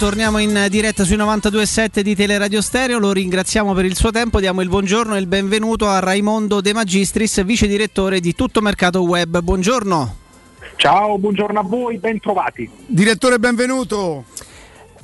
Torniamo, 0.03 0.38
in 0.40 0.67
diretta 0.69 1.06
sui 1.06 1.15
92.7 1.15 2.01
di 2.01 2.14
Teleradio 2.14 2.61
Stereo, 2.61 2.99
lo 2.99 3.14
ringraziamo 3.14 3.72
per 3.72 3.85
il 3.85 3.95
suo 3.95 4.11
tempo, 4.11 4.41
diamo 4.41 4.59
il 4.59 4.67
buongiorno 4.67 5.15
e 5.15 5.19
il 5.19 5.27
benvenuto 5.27 5.88
a 5.88 5.99
Raimondo 5.99 6.59
De 6.59 6.73
Magistris, 6.73 7.41
vice 7.45 7.67
direttore 7.67 8.19
di 8.19 8.35
Tutto 8.35 8.59
Mercato 8.59 9.01
Web. 9.03 9.40
Buongiorno. 9.40 10.15
Ciao, 10.75 11.17
buongiorno 11.17 11.57
a 11.57 11.64
voi, 11.64 11.99
ben 11.99 12.19
trovati. 12.19 12.69
Direttore, 12.85 13.40
benvenuto. 13.40 14.25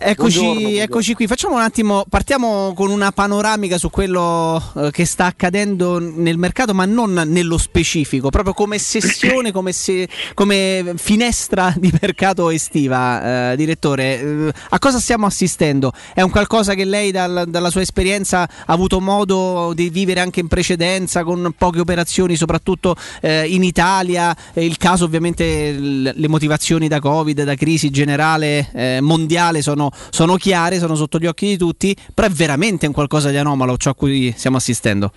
Eccoci, 0.02 0.38
Buongiorno, 0.38 0.60
buongiorno. 0.62 0.84
eccoci 0.86 1.14
qui, 1.14 1.28
facciamo 1.28 1.56
un 1.56 1.62
attimo, 1.62 2.06
partiamo 2.08 2.72
con 2.74 2.90
una 2.90 3.12
panoramica 3.12 3.78
su 3.78 3.90
quello 3.90 4.64
eh, 4.78 4.92
che 4.92 5.04
sta 5.04 5.26
accadendo 5.26 6.00
nel 6.00 6.38
mercato, 6.38 6.74
ma 6.74 6.86
non 6.86 7.12
nello 7.28 7.58
specifico, 7.58 8.30
proprio 8.30 8.54
come 8.54 8.78
sessione, 8.80 9.52
come, 9.52 9.74
se- 9.74 10.08
come 10.36 10.94
finestra 10.96 11.74
di 11.78 11.92
mercato 12.00 12.50
estiva, 12.50 13.52
eh, 13.52 13.56
direttore. 13.58 14.20
Eh, 14.48 14.54
a 14.70 14.80
cosa 14.80 15.00
stiamo 15.00 15.26
assistendo? 15.26 15.92
È 16.14 16.22
un 16.22 16.30
qualcosa 16.30 16.76
che 16.76 16.86
lei 16.86 17.12
dal- 17.12 17.46
dalla 17.50 17.70
sua 17.70 17.82
esperienza 17.82 18.44
ha 18.44 18.50
avuto 18.68 19.02
modo 19.02 19.74
di 19.76 19.90
vivere 19.90 20.22
anche 20.22 20.40
in 20.40 20.48
precedenza, 20.48 21.26
con 21.26 21.54
poche 21.58 21.82
operazioni, 21.82 22.38
soprattutto 22.38 22.96
eh, 23.20 23.46
in 23.48 23.64
Italia, 23.64 24.34
Eh, 24.54 24.64
il 24.64 24.78
caso 24.78 25.04
ovviamente 25.04 25.72
l- 25.74 26.14
le 26.16 26.28
motivazioni 26.30 26.88
da 26.88 27.02
Covid, 27.02 27.44
da 27.44 27.56
crisi 27.56 27.90
generale 27.90 28.70
eh, 28.74 29.00
mondiale 29.02 29.62
sono, 29.62 29.88
sono 30.10 30.36
chiare, 30.36 30.78
sono 30.78 30.96
sotto 30.96 31.18
gli 31.18 31.26
occhi 31.26 31.48
di 31.48 31.58
tutti, 31.58 31.96
però 32.14 32.28
è 32.28 32.32
veramente 32.32 32.88
un 32.88 32.94
qualcosa 32.94 33.30
di 33.30 33.38
anomalo 33.38 33.78
ciò 33.78 33.92
a 33.92 33.96
cui 33.96 34.34
stiamo 34.36 34.58
assistendo. 34.58 35.12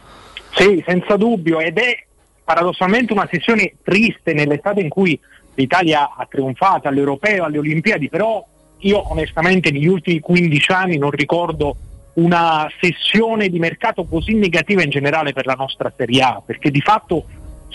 Sì, 0.55 0.83
senza 0.87 1.17
dubbio, 1.17 1.61
ed 1.61 1.79
è 1.79 2.05
paradossalmente 2.45 3.13
una 3.13 3.29
sessione 3.31 3.75
triste 3.83 4.33
nell'estate 4.35 4.81
in 4.81 4.89
cui 4.89 5.19
l'Italia 5.55 6.15
ha 6.17 6.27
trionfato 6.29 6.89
all'Europeo, 6.89 7.45
alle 7.45 7.59
Olimpiadi, 7.59 8.09
però 8.09 8.45
io 8.79 9.11
onestamente 9.11 9.71
negli 9.71 9.87
ultimi 9.87 10.21
15 10.21 10.73
anni 10.73 10.99
non 10.99 11.11
ricordo 11.11 11.77
una 12.15 12.69
sessione 12.81 13.49
di 13.49 13.59
mercato 13.59 14.05
così 14.05 14.35
negativa 14.35 14.83
in 14.83 14.91
generale 14.91 15.33
per 15.33 15.47
la 15.47 15.55
nostra 15.55 15.93
Serie 15.97 16.23
A, 16.23 16.43
perché 16.45 16.71
di 16.71 16.81
fatto 16.81 17.25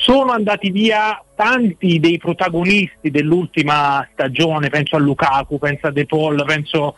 sono 0.08 0.32
andati 0.32 0.72
via 0.72 1.22
tanti 1.36 2.00
dei 2.00 2.18
protagonisti 2.18 3.12
dell'ultima 3.12 4.08
stagione, 4.14 4.70
penso 4.70 4.96
a 4.96 5.00
Lukaku, 5.00 5.60
penso 5.60 5.88
a 5.88 5.92
De 5.92 6.06
Paul, 6.06 6.46
penso 6.46 6.96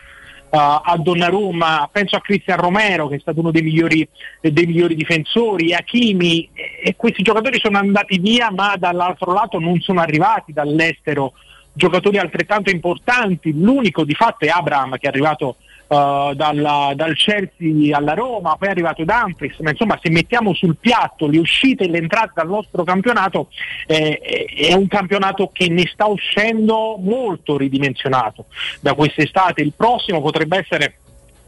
uh, 0.52 0.58
a 0.58 0.96
Donnarumma, 0.96 1.90
penso 1.92 2.18
a 2.18 2.22
Cristian 2.22 2.60
Romero 2.60 3.08
che 3.08 3.16
è 3.16 3.20
stato 3.20 3.40
uno 3.40 3.50
dei 3.50 3.64
migliori, 3.64 4.08
eh, 4.42 4.52
dei 4.52 4.68
migliori 4.68 4.94
difensori, 4.94 5.74
Hakimi 5.74 6.48
e, 6.54 6.82
e 6.84 6.96
questi 6.96 7.24
giocatori 7.24 7.60
sono 7.60 7.80
andati 7.80 8.20
via 8.20 8.52
ma 8.52 8.76
dall'altro 8.78 9.34
lato 9.34 9.58
non 9.58 9.80
sono 9.80 10.02
arrivati 10.02 10.54
dall'estero. 10.54 11.34
Giocatori 11.74 12.20
altrettanto 12.20 12.70
importanti, 12.70 13.60
l'unico 13.60 14.04
di 14.04 14.14
fatto 14.14 14.46
è 14.46 14.50
Abraham 14.50 14.98
che 14.98 15.08
è 15.08 15.10
arrivato 15.10 15.56
uh, 15.90 16.34
dalla- 16.34 16.94
dal 16.96 17.16
Chelsea 17.16 17.96
alla 17.96 18.14
Roma, 18.14 18.56
poi 18.56 18.68
è 18.68 18.72
arrivato 18.72 19.04
Dumfries, 19.04 19.60
ma 19.60 19.72
insomma 19.72 20.00
se 20.02 20.10
mettiamo 20.10 20.54
sul 20.54 20.78
piatto 20.78 21.28
le 21.28 21.40
uscite 21.40 21.84
e 21.84 21.90
le 21.90 21.98
entrate 21.98 22.32
dal 22.36 22.48
nostro 22.48 22.84
campionato 22.84 23.50
eh, 23.88 24.20
è 24.56 24.74
un 24.74 24.88
campionato 24.88 25.50
che 25.52 25.68
ne 25.70 25.88
sta 25.92 26.06
uscendo 26.06 26.98
molto 27.00 27.58
ridimensionato 27.58 28.46
da 28.80 28.94
quest'estate, 28.94 29.62
il 29.62 29.74
prossimo 29.76 30.22
potrebbe 30.22 30.58
essere 30.58 30.98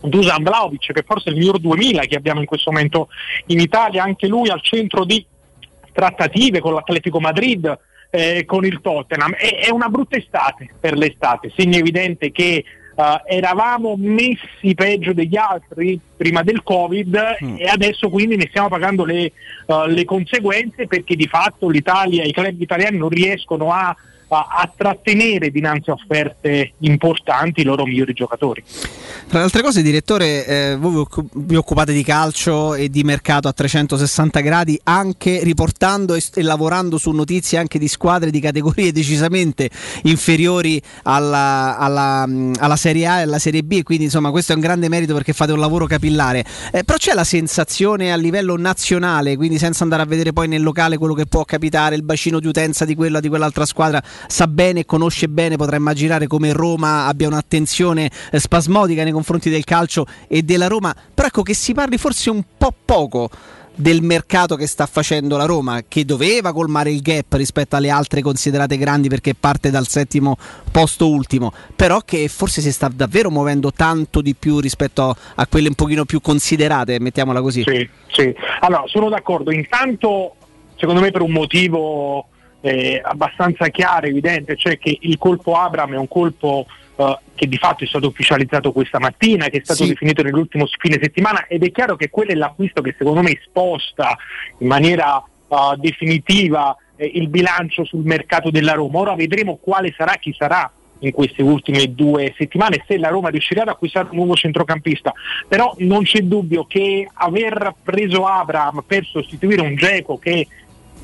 Dusan 0.02 0.42
Vlaovic 0.42 0.92
che 0.92 1.04
forse 1.06 1.30
è 1.30 1.34
il 1.34 1.38
miglior 1.38 1.60
2000 1.60 2.02
che 2.04 2.16
abbiamo 2.16 2.40
in 2.40 2.48
questo 2.48 2.72
momento 2.72 3.10
in 3.48 3.60
Italia, 3.60 4.04
anche 4.04 4.28
lui 4.28 4.50
al 4.50 4.62
centro 4.62 5.06
di 5.06 5.24
trattative 5.92 6.60
con 6.60 6.74
l'Atletico 6.74 7.20
Madrid, 7.20 7.78
eh, 8.10 8.46
con 8.46 8.66
il 8.66 8.82
Tottenham. 8.82 9.34
È, 9.34 9.66
è 9.66 9.70
una 9.70 9.90
brutta 9.90 10.18
estate 10.18 10.70
per 10.80 10.98
l'estate, 10.98 11.52
segno 11.56 11.78
evidente 11.78 12.32
che 12.32 12.64
eh, 13.02 13.36
eravamo 13.36 13.96
messi 13.98 14.74
peggio 14.76 15.14
degli 15.14 15.36
altri 15.36 16.00
prima 16.16 16.44
del 16.44 16.62
Covid 16.62 17.38
e 17.58 17.66
adesso 17.66 18.10
quindi 18.10 18.36
ne 18.36 18.48
stiamo 18.50 18.68
pagando 18.68 19.06
le, 19.06 19.32
eh, 19.66 19.88
le 19.88 20.06
conseguenze 20.06 20.86
perché 20.88 21.16
di 21.16 21.28
fatto 21.28 21.68
l'Italia, 21.68 22.24
i 22.24 22.32
club 22.32 22.62
italiani 22.62 22.98
non 22.98 23.10
riescono 23.10 23.72
a, 23.72 23.96
a- 24.36 24.48
a 24.50 24.72
trattenere 24.76 25.50
dinanzi 25.52 25.90
a 25.90 25.94
offerte 25.94 26.74
importanti 26.80 27.62
i 27.62 27.64
loro 27.64 27.86
migliori 27.86 28.14
giocatori. 28.14 28.64
Tra 29.28 29.40
le 29.40 29.46
altre 29.46 29.62
cose, 29.62 29.82
direttore, 29.82 30.46
eh, 30.46 30.76
voi 30.78 30.92
vi 30.92 30.98
occu- 30.98 31.30
vi 31.34 31.56
occupate 31.56 31.94
di 31.94 32.04
calcio 32.04 32.76
e 32.76 32.90
di 32.90 33.04
mercato 33.04 33.48
a 33.48 33.54
360 33.54 34.40
gradi, 34.42 34.80
anche 34.84 35.42
riportando 35.44 36.16
e, 36.16 36.22
e 36.34 36.42
lavorando 36.42 36.98
su 36.98 37.12
notizie 37.12 37.58
anche 37.58 37.80
di 37.80 37.88
squadre 37.88 38.30
di 38.32 38.40
categorie 38.40 38.92
decisamente 38.92 39.70
inferiori 40.04 40.82
alla, 41.04 41.78
alla, 41.78 42.26
mh, 42.26 42.54
alla 42.60 42.76
Serie 42.76 43.08
A 43.08 43.20
e 43.20 43.22
alla 43.24 43.40
Serie 43.40 43.64
B. 43.64 43.84
Quindi, 43.84 44.06
insomma, 44.06 44.32
questo 44.32 44.52
è 44.52 44.56
un 44.56 44.62
grande 44.62 44.90
merito 44.90 45.14
perché 45.14 45.34
fate 45.34 45.52
un 45.52 45.60
lavoro 45.60 45.86
capillare. 45.86 46.44
Eh, 46.72 46.84
però 46.84 46.98
c'è 46.98 47.14
la 47.14 47.24
sensazione 47.24 48.12
a 48.12 48.16
livello 48.16 48.58
nazionale, 48.58 49.36
quindi 49.36 49.58
senza 49.58 49.84
andare 49.84 50.02
a 50.04 50.06
vedere 50.06 50.34
poi 50.34 50.48
nel 50.48 50.62
locale 50.62 50.98
quello 50.98 51.14
che 51.14 51.26
può 51.26 51.46
capitare, 51.46 51.96
il 51.96 52.04
bacino 52.04 52.40
di 52.40 52.48
utenza 52.48 52.86
di 52.86 52.96
quella 52.96 53.20
di 53.20 53.30
quell'altra 53.30 53.66
squadra 53.66 54.02
sa 54.28 54.48
bene, 54.48 54.86
conosce 54.86 55.28
bene, 55.28 55.56
potrà 55.56 55.76
immaginare 55.76 56.28
come 56.28 56.52
Roma 56.54 57.08
abbia 57.08 57.28
un'attenzione 57.28 58.10
eh, 58.32 58.40
spasmodica 58.40 59.04
nei 59.04 59.12
confronti 59.12 59.50
del 59.50 59.64
calcio 59.64 60.06
e 60.28 60.44
della 60.44 60.68
Roma, 60.68 60.96
però 61.14 61.28
ecco 61.28 61.44
che 61.44 61.54
si 61.54 61.74
parli 61.74 61.98
forse 61.98 62.30
un 62.30 62.44
po' 62.58 62.74
poco 62.86 63.30
del 63.74 64.02
mercato 64.02 64.56
che 64.56 64.68
sta 64.68 64.86
facendo 64.86 65.38
la 65.38 65.46
Roma, 65.46 65.82
che 65.88 66.06
doveva 66.06 66.54
colmare 66.54 66.92
il 66.92 67.02
gap 67.02 67.34
rispetto 67.34 67.76
alle 67.76 67.90
altre 67.90 68.22
considerate 68.22 68.78
grandi 68.78 69.08
perché 69.08 69.34
parte 69.34 69.70
dal 69.70 69.88
settimo 69.88 70.38
posto 70.72 71.10
ultimo, 71.10 71.52
però 71.76 72.00
che 72.02 72.28
forse 72.28 72.62
si 72.62 72.72
sta 72.72 72.90
davvero 72.94 73.32
muovendo 73.32 73.72
tanto 73.72 74.22
di 74.22 74.36
più 74.36 74.60
rispetto 74.60 75.16
a 75.36 75.48
quelle 75.48 75.70
un 75.70 75.76
pochino 75.76 76.06
più 76.06 76.22
considerate, 76.22 77.00
mettiamola 77.00 77.42
così. 77.42 77.64
Sì, 77.66 77.90
sì. 78.08 78.34
Allora, 78.60 78.84
sono 78.86 79.10
d'accordo. 79.10 79.52
Intanto, 79.52 80.36
secondo 80.76 81.02
me, 81.02 81.12
per 81.12 81.22
un 81.22 81.32
motivo 81.32 82.28
eh, 82.62 83.02
abbastanza 83.04 83.68
chiaro, 83.70 84.08
evidente, 84.08 84.56
cioè 84.56 84.78
che 84.78 84.98
il 85.02 85.18
colpo 85.18 85.56
Abram 85.56 85.94
è 85.94 85.98
un 85.98 86.08
colpo 86.08 86.66
eh, 86.96 87.18
che 87.36 87.48
di 87.48 87.58
fatto 87.58 87.84
è 87.84 87.88
stato 87.88 88.08
ufficializzato 88.08 88.72
questa 88.72 89.00
mattina, 89.00 89.48
che 89.48 89.58
è 89.58 89.62
stato 89.64 89.84
Sì. 89.84 89.90
definito 89.90 90.22
nell'ultimo 90.22 90.68
fine 90.78 91.00
settimana 91.02 91.48
ed 91.48 91.64
è 91.64 91.72
chiaro 91.72 91.96
che 91.96 92.10
quello 92.10 92.32
è 92.32 92.36
l'acquisto 92.36 92.82
che 92.82 92.96
secondo 92.98 93.22
me 93.22 93.40
sposta 93.44 94.16
in 94.60 94.68
maniera 94.68 95.22
eh, 95.50 95.56
definitiva 95.78 96.76
eh, 96.96 97.10
il 97.16 97.28
bilancio 97.28 97.84
sul 97.84 98.04
mercato 98.06 98.52
della 98.52 98.74
Roma. 98.74 99.00
Ora 99.00 99.16
vedremo 99.16 99.58
quale 99.58 99.94
sarà 99.98 100.14
chi 100.14 100.34
sarà 100.38 100.72
in 101.04 101.12
queste 101.14 101.42
ultime 101.42 101.96
due 101.96 102.32
settimane 102.38 102.84
se 102.88 103.00
la 103.00 103.08
Roma 103.10 103.30
riuscirà 103.30 103.64
ad 103.64 103.70
acquistare 103.70 104.10
un 104.12 104.18
nuovo 104.18 104.36
centrocampista 104.36 105.12
però 105.48 105.74
non 105.80 106.04
c'è 106.04 106.20
dubbio 106.20 106.66
che 106.66 107.10
aver 107.12 107.74
preso 107.82 108.28
Abraham 108.28 108.84
per 108.86 109.04
sostituire 109.06 109.62
un 109.62 109.76
Geco 109.76 110.20
che 110.20 110.46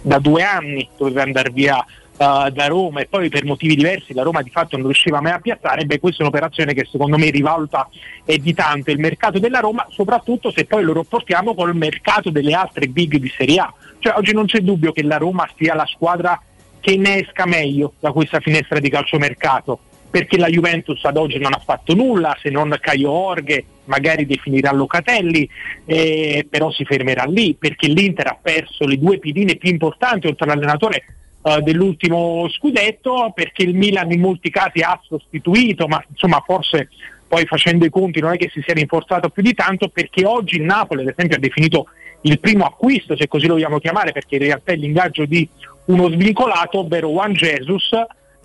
da 0.02 0.20
due 0.20 0.44
anni 0.44 0.88
doveva 0.98 1.24
andare 1.24 1.50
via 1.52 1.78
uh, 1.78 2.50
da 2.50 2.68
Roma 2.68 3.02
e 3.02 3.08
poi 3.08 3.30
per 3.30 3.46
motivi 3.46 3.76
diversi 3.76 4.14
la 4.14 4.24
Roma 4.24 4.42
di 4.42 4.50
fatto 4.50 4.76
non 4.76 4.86
riusciva 4.86 5.22
mai 5.22 5.34
a 5.34 5.40
piazzare, 5.40 5.86
beh 5.86 6.00
questa 6.00 6.20
è 6.20 6.26
un'operazione 6.26 6.74
che 6.74 6.88
secondo 6.90 7.18
me 7.18 7.30
rivaluta 7.30 7.88
e 8.26 8.40
di 8.40 8.54
tanto 8.54 8.92
il 8.92 9.00
mercato 9.00 9.40
della 9.40 9.60
Roma, 9.60 9.86
soprattutto 9.90 10.52
se 10.52 10.66
poi 10.66 10.84
lo 10.84 10.94
rapportiamo 10.94 11.54
col 11.54 11.76
mercato 11.76 12.30
delle 12.30 12.54
altre 12.54 12.88
big 12.88 13.18
di 13.18 13.32
Serie 13.36 13.60
A. 13.60 13.74
Cioè 14.00 14.16
oggi 14.16 14.34
non 14.34 14.46
c'è 14.46 14.60
dubbio 14.60 14.92
che 14.92 15.04
la 15.04 15.18
Roma 15.18 15.48
sia 15.58 15.76
la 15.76 15.86
squadra 15.86 16.42
che 16.80 16.96
ne 16.96 17.22
esca 17.22 17.46
meglio 17.46 17.94
da 18.00 18.12
questa 18.12 18.40
finestra 18.40 18.80
di 18.80 18.90
calciomercato 18.90 19.80
perché 20.10 20.38
la 20.38 20.48
Juventus 20.48 21.04
ad 21.04 21.18
oggi 21.18 21.38
non 21.38 21.54
ha 21.54 21.62
fatto 21.64 21.94
nulla 21.94 22.36
se 22.42 22.50
non 22.50 22.76
Caio 22.80 23.12
Orghe 23.12 23.66
magari 23.86 24.26
definirà 24.26 24.72
Locatelli 24.72 25.50
eh, 25.86 26.48
però 26.50 26.72
si 26.72 26.86
fermerà 26.86 27.26
lì 27.26 27.56
perché 27.56 27.88
l'Inter 27.88 28.28
ha 28.28 28.40
perso 28.42 28.86
le 28.86 28.98
due 28.98 29.20
pedine 29.20 29.56
più 29.56 29.70
importanti 29.70 30.28
oltre 30.28 30.46
all'allenatore 30.46 31.04
eh, 31.42 31.62
dell'ultimo 31.62 32.48
scudetto 32.50 33.32
perché 33.34 33.64
il 33.64 33.76
Milan 33.76 34.12
in 34.12 34.22
molti 34.22 34.50
casi 34.50 34.80
ha 34.80 35.00
sostituito 35.04 35.88
ma 35.88 36.04
insomma 36.10 36.42
forse 36.46 36.90
poi 37.28 37.46
facendo 37.46 37.86
i 37.86 37.90
conti 37.90 38.22
non 38.22 38.34
è 38.34 38.38
che 38.38 38.50
si 38.52 38.62
sia 38.66 38.74
rinforzato 38.74 39.30
più 39.30 39.44
di 39.44 39.54
tanto 39.54 39.90
perché 39.90 40.26
oggi 40.26 40.56
il 40.56 40.64
Napoli 40.64 41.02
ad 41.02 41.10
esempio 41.10 41.38
ha 41.38 41.40
definito 41.40 41.88
il 42.22 42.40
primo 42.40 42.66
acquisto 42.66 43.16
se 43.16 43.28
così 43.28 43.48
lo 43.48 43.54
vogliamo 43.54 43.80
chiamare 43.80 44.12
perché 44.12 44.36
in 44.36 44.42
realtà 44.42 44.72
è 44.72 44.76
l'ingaggio 44.76 45.26
di 45.26 45.48
uno 45.86 46.10
svincolato 46.10 46.80
ovvero 46.80 47.10
Juan 47.10 47.34
Jesus 47.34 47.90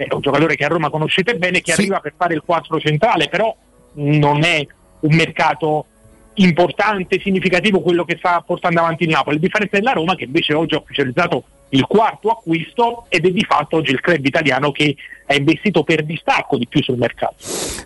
è 0.08 0.14
un 0.14 0.20
giocatore 0.20 0.56
che 0.56 0.64
a 0.64 0.68
Roma 0.68 0.90
conoscete 0.90 1.36
bene 1.36 1.60
che 1.60 1.72
arriva 1.72 2.00
per 2.00 2.14
fare 2.16 2.34
il 2.34 2.42
4 2.44 2.80
centrale 2.80 3.28
però 3.28 3.54
non 3.94 4.44
è 4.44 4.66
un 5.00 5.14
mercato 5.14 5.86
importante, 6.34 7.20
significativo 7.20 7.80
quello 7.80 8.04
che 8.04 8.16
sta 8.16 8.40
portando 8.40 8.80
avanti 8.80 9.04
il 9.04 9.10
Napoli, 9.10 9.36
a 9.36 9.40
differenza 9.40 9.76
della 9.76 9.92
Roma 9.92 10.14
che 10.14 10.24
invece 10.24 10.54
oggi 10.54 10.74
ha 10.74 10.78
ufficializzato 10.78 11.44
il 11.72 11.86
quarto 11.86 12.30
acquisto 12.30 13.06
ed 13.08 13.26
è 13.26 13.30
di 13.30 13.44
fatto 13.46 13.76
oggi 13.76 13.92
il 13.92 14.00
club 14.00 14.24
italiano 14.24 14.72
che 14.72 14.94
ha 15.26 15.34
investito 15.34 15.82
per 15.84 16.04
distacco 16.04 16.58
di 16.58 16.66
più 16.66 16.82
sul 16.82 16.98
mercato. 16.98 17.36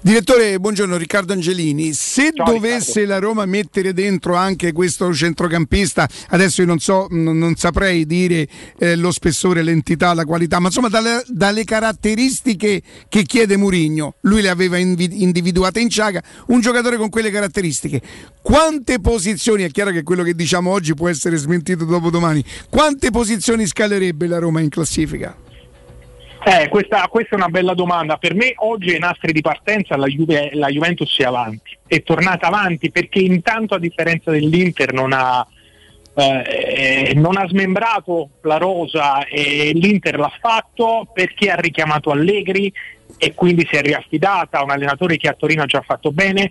Direttore, 0.03 0.59
buongiorno 0.59 0.97
Riccardo 0.97 1.33
Angelini. 1.33 1.93
Se 1.93 2.31
dovesse 2.33 3.05
la 3.05 3.19
Roma 3.19 3.45
mettere 3.45 3.93
dentro 3.93 4.35
anche 4.35 4.73
questo 4.73 5.13
centrocampista, 5.13 6.09
adesso 6.29 6.63
io 6.63 6.67
non 6.67 6.79
so, 6.79 7.07
non, 7.11 7.39
non 7.39 7.55
saprei 7.55 8.07
dire 8.07 8.49
eh, 8.79 8.97
lo 8.97 9.13
spessore, 9.13 9.63
l'entità, 9.63 10.15
la 10.15 10.25
qualità, 10.25 10.59
ma 10.59 10.67
insomma 10.67 10.89
dalle, 10.89 11.23
dalle 11.29 11.65
caratteristiche 11.65 12.83
che 13.09 13.23
chiede 13.23 13.57
Murigno, 13.57 14.15
lui 14.23 14.43
le 14.43 14.49
aveva 14.49 14.79
invi- 14.79 15.23
individuate 15.23 15.81
in 15.81 15.91
Ciaga, 15.91 16.23
un 16.49 16.61
giocatore 16.61 16.97
con 16.97 17.11
quelle 17.11 17.31
caratteristiche. 17.31 18.01
Quante 18.43 19.01
posizioni, 19.01 19.65
è 19.65 19.71
chiaro 19.71 19.91
che 19.91 20.03
quello 20.03 20.23
che 20.23 20.35
diciamo 20.35 20.71
oggi 20.71 20.95
può 20.95 21.09
essere 21.09 21.37
smentito 21.37 21.85
dopo 21.85 22.11
domani, 22.11 22.45
quante 22.69 23.11
posizioni 23.11 23.67
scalerebbe 23.77 24.27
la 24.27 24.39
Roma 24.39 24.61
in 24.61 24.71
classifica? 24.71 25.37
Eh, 26.43 26.69
questa, 26.69 27.07
questa 27.11 27.35
è 27.35 27.39
una 27.39 27.49
bella 27.49 27.75
domanda. 27.75 28.17
Per 28.17 28.35
me 28.35 28.55
oggi 28.57 28.93
ai 28.93 28.99
nastri 28.99 29.33
di 29.33 29.43
partenza 29.43 29.97
la, 29.97 30.07
Juve- 30.07 30.51
la 30.55 30.69
Juventus 30.69 31.15
è 31.19 31.25
avanti, 31.25 31.77
è 31.87 32.03
tornata 32.03 32.47
avanti 32.47 32.91
perché 32.91 33.19
intanto 33.19 33.75
a 33.75 33.79
differenza 33.79 34.31
dell'Inter 34.31 34.93
non 34.95 35.13
ha, 35.13 35.47
eh, 36.15 37.13
non 37.17 37.37
ha 37.37 37.47
smembrato 37.47 38.31
la 38.43 38.57
rosa 38.57 39.27
e 39.27 39.73
l'Inter 39.75 40.19
l'ha 40.19 40.33
fatto 40.41 41.09
perché 41.13 41.51
ha 41.51 41.57
richiamato 41.57 42.11
Allegri 42.11 42.73
e 43.19 43.35
quindi 43.35 43.67
si 43.69 43.77
è 43.77 43.83
riaffidata 43.83 44.59
a 44.59 44.63
un 44.63 44.71
allenatore 44.71 45.17
che 45.17 45.29
a 45.29 45.35
Torino 45.35 45.63
ha 45.63 45.67
già 45.67 45.83
fatto 45.83 46.13
bene 46.13 46.51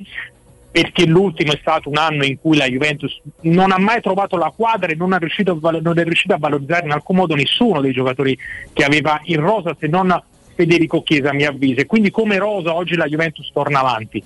perché 0.75 1.05
l'ultimo 1.05 1.53
è 1.53 1.57
stato 1.61 1.87
un 1.87 1.95
anno 1.95 2.25
in 2.25 2.37
cui 2.37 2.57
la 2.57 2.67
Juventus 2.67 3.21
non 3.43 3.71
ha 3.71 3.77
mai 3.77 4.01
trovato 4.01 4.35
la 4.35 4.51
quadra 4.53 4.91
e 4.91 4.95
non, 4.95 5.13
è 5.13 5.19
riuscito 5.19 5.53
a 5.53 6.37
valorizzare 6.37 6.85
in 6.85 6.91
alcun 6.91 7.15
modo 7.15 7.33
nessuno 7.33 7.79
dei 7.79 7.93
giocatori 7.93 8.37
che 8.73 8.83
aveva 8.83 9.21
in 9.23 9.39
rosa 9.39 9.73
se 9.79 9.87
non 9.87 10.21
Federico 10.53 11.01
Chiesa 11.01 11.29
a 11.29 11.33
mio 11.33 11.47
avviso 11.47 11.79
e 11.79 11.85
quindi 11.85 12.11
come 12.11 12.37
rosa 12.37 12.75
oggi 12.75 12.97
la 12.97 13.05
Juventus 13.05 13.49
torna 13.53 13.79
avanti. 13.79 14.21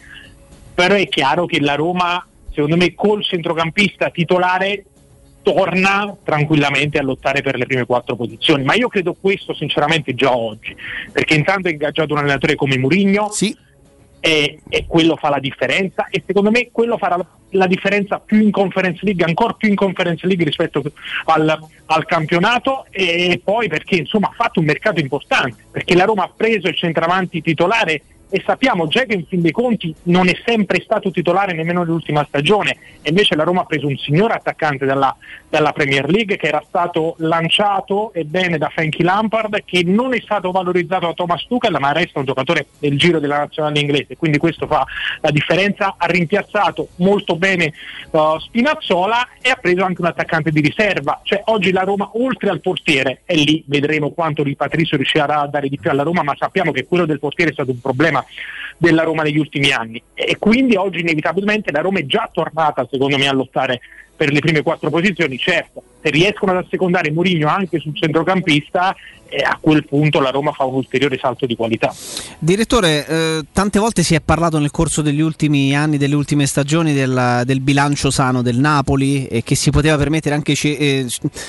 Però 0.73 0.95
è 0.95 1.07
chiaro 1.07 1.45
che 1.45 1.59
la 1.59 1.75
Roma 1.75 2.25
secondo 2.51 2.77
me 2.77 2.95
col 2.95 3.23
centrocampista 3.23 4.09
titolare 4.09 4.85
torna 5.43 6.17
tranquillamente 6.23 6.97
a 6.97 7.03
lottare 7.03 7.43
per 7.43 7.57
le 7.57 7.67
prime 7.67 7.85
quattro 7.85 8.15
posizioni. 8.15 8.63
Ma 8.63 8.73
io 8.73 8.87
credo 8.87 9.13
questo 9.13 9.53
sinceramente 9.53 10.15
già 10.15 10.35
oggi 10.35 10.75
perché 11.11 11.35
intanto 11.35 11.67
è 11.67 11.71
ingaggiato 11.73 12.13
un 12.13 12.21
allenatore 12.21 12.55
come 12.55 12.75
Murigno 12.79 13.29
e, 14.19 14.59
e 14.67 14.85
quello 14.87 15.15
fa 15.15 15.29
la 15.29 15.39
differenza 15.39 16.07
e 16.09 16.23
secondo 16.25 16.51
me 16.51 16.69
quello 16.71 16.97
farà 16.97 17.17
la, 17.51 17.67
differenza 17.67 18.19
più 18.19 18.41
in 18.41 18.51
Conference 18.51 19.03
League, 19.03 19.23
ancora 19.23 19.53
più 19.53 19.69
in 19.69 19.75
Conference 19.75 20.25
League 20.27 20.45
rispetto 20.45 20.81
al, 21.25 21.59
al 21.85 22.05
campionato 22.05 22.85
e 22.91 23.39
poi 23.43 23.67
perché 23.67 23.95
insomma 23.95 24.27
ha 24.27 24.33
fatto 24.35 24.59
un 24.59 24.65
mercato 24.65 24.99
importante, 24.99 25.65
perché 25.71 25.95
la 25.95 26.05
Roma 26.05 26.23
ha 26.23 26.33
preso 26.35 26.67
il 26.67 26.75
centravanti 26.75 27.41
titolare 27.41 28.01
e 28.29 28.41
sappiamo 28.45 28.87
già 28.87 29.03
che 29.05 29.15
in 29.15 29.25
fin 29.25 29.41
dei 29.41 29.51
conti 29.51 29.93
non 30.03 30.27
è 30.27 30.33
sempre 30.45 30.81
stato 30.81 31.09
titolare 31.11 31.53
nemmeno 31.53 31.81
nell'ultima 31.81 32.23
stagione. 32.27 32.77
E 33.01 33.09
invece 33.09 33.35
la 33.35 33.43
Roma 33.43 33.61
ha 33.61 33.65
preso 33.65 33.87
un 33.87 33.97
signor 33.97 34.31
attaccante 34.31 34.85
dalla, 34.85 35.15
dalla 35.49 35.71
Premier 35.71 36.09
League 36.09 36.37
che 36.37 36.47
era 36.47 36.63
stato 36.67 37.15
lanciato 37.19 38.13
ebbene 38.13 38.57
da 38.57 38.69
Frankie 38.69 39.03
Lampard 39.03 39.63
che 39.65 39.83
non 39.83 40.13
è 40.13 40.19
stato 40.21 40.51
valorizzato 40.51 41.07
da 41.07 41.13
Thomas 41.13 41.45
Tuchel 41.47 41.77
ma 41.79 41.91
resta 41.91 42.19
un 42.19 42.25
giocatore 42.25 42.67
del 42.77 42.97
giro 42.97 43.19
della 43.19 43.37
nazionale 43.37 43.79
inglese. 43.79 44.15
Quindi 44.17 44.37
questo 44.37 44.67
fa 44.67 44.85
la 45.21 45.31
differenza. 45.31 45.95
Ha 45.97 46.05
rimpiazzato 46.05 46.89
molto 46.97 47.35
bene 47.35 47.73
uh, 48.11 48.37
Spinazzola 48.39 49.27
e 49.41 49.49
ha 49.49 49.55
preso 49.55 49.83
anche 49.83 50.01
un 50.01 50.07
attaccante 50.07 50.51
di 50.51 50.61
riserva. 50.61 51.21
Cioè 51.23 51.41
oggi 51.45 51.71
la 51.71 51.81
Roma 51.81 52.11
oltre 52.13 52.49
al 52.49 52.61
portiere 52.61 53.21
e 53.25 53.35
lì 53.35 53.63
vedremo 53.65 54.11
quanto 54.11 54.43
Patrizio 54.55 54.97
riuscirà 54.97 55.41
a 55.41 55.47
dare 55.47 55.69
di 55.69 55.77
più 55.79 55.89
alla 55.89 56.03
Roma 56.03 56.23
ma 56.23 56.35
sappiamo 56.37 56.71
che 56.71 56.85
quello 56.85 57.05
del 57.05 57.19
portiere 57.19 57.51
è 57.51 57.53
stato 57.53 57.71
un 57.71 57.79
problema 57.79 58.18
della 58.77 59.03
Roma 59.03 59.23
negli 59.23 59.37
ultimi 59.37 59.71
anni. 59.71 60.01
E 60.13 60.37
quindi 60.37 60.75
oggi 60.75 60.99
inevitabilmente 60.99 61.71
la 61.71 61.81
Roma 61.81 61.99
è 61.99 62.05
già 62.05 62.29
tornata 62.31 62.87
secondo 62.89 63.17
me 63.17 63.27
a 63.27 63.33
lottare 63.33 63.81
per 64.15 64.31
le 64.31 64.39
prime 64.39 64.61
quattro 64.61 64.89
posizioni, 64.89 65.37
certo 65.37 65.83
se 66.01 66.09
riescono 66.09 66.51
ad 66.51 66.65
assecondare 66.65 67.11
Mourinho 67.11 67.47
anche 67.47 67.79
sul 67.79 67.95
centrocampista 67.95 68.95
eh, 69.29 69.41
a 69.43 69.57
quel 69.59 69.85
punto 69.85 70.19
la 70.19 70.29
Roma 70.29 70.51
fa 70.51 70.65
un 70.65 70.75
ulteriore 70.75 71.17
salto 71.19 71.45
di 71.45 71.55
qualità. 71.55 71.93
Direttore, 72.39 73.07
eh, 73.07 73.45
tante 73.51 73.79
volte 73.79 74.03
si 74.03 74.15
è 74.15 74.21
parlato 74.21 74.57
nel 74.59 74.71
corso 74.71 75.01
degli 75.01 75.21
ultimi 75.21 75.75
anni, 75.75 75.97
delle 75.97 76.15
ultime 76.15 76.45
stagioni 76.45 76.93
del, 76.93 77.43
del 77.45 77.61
bilancio 77.61 78.11
sano 78.11 78.41
del 78.41 78.57
Napoli 78.57 79.27
e 79.27 79.43
che 79.43 79.55
si 79.55 79.69
poteva 79.69 79.97
permettere 79.97 80.35
anche 80.35 80.55
ce- 80.55 80.77
eh, 80.77 81.07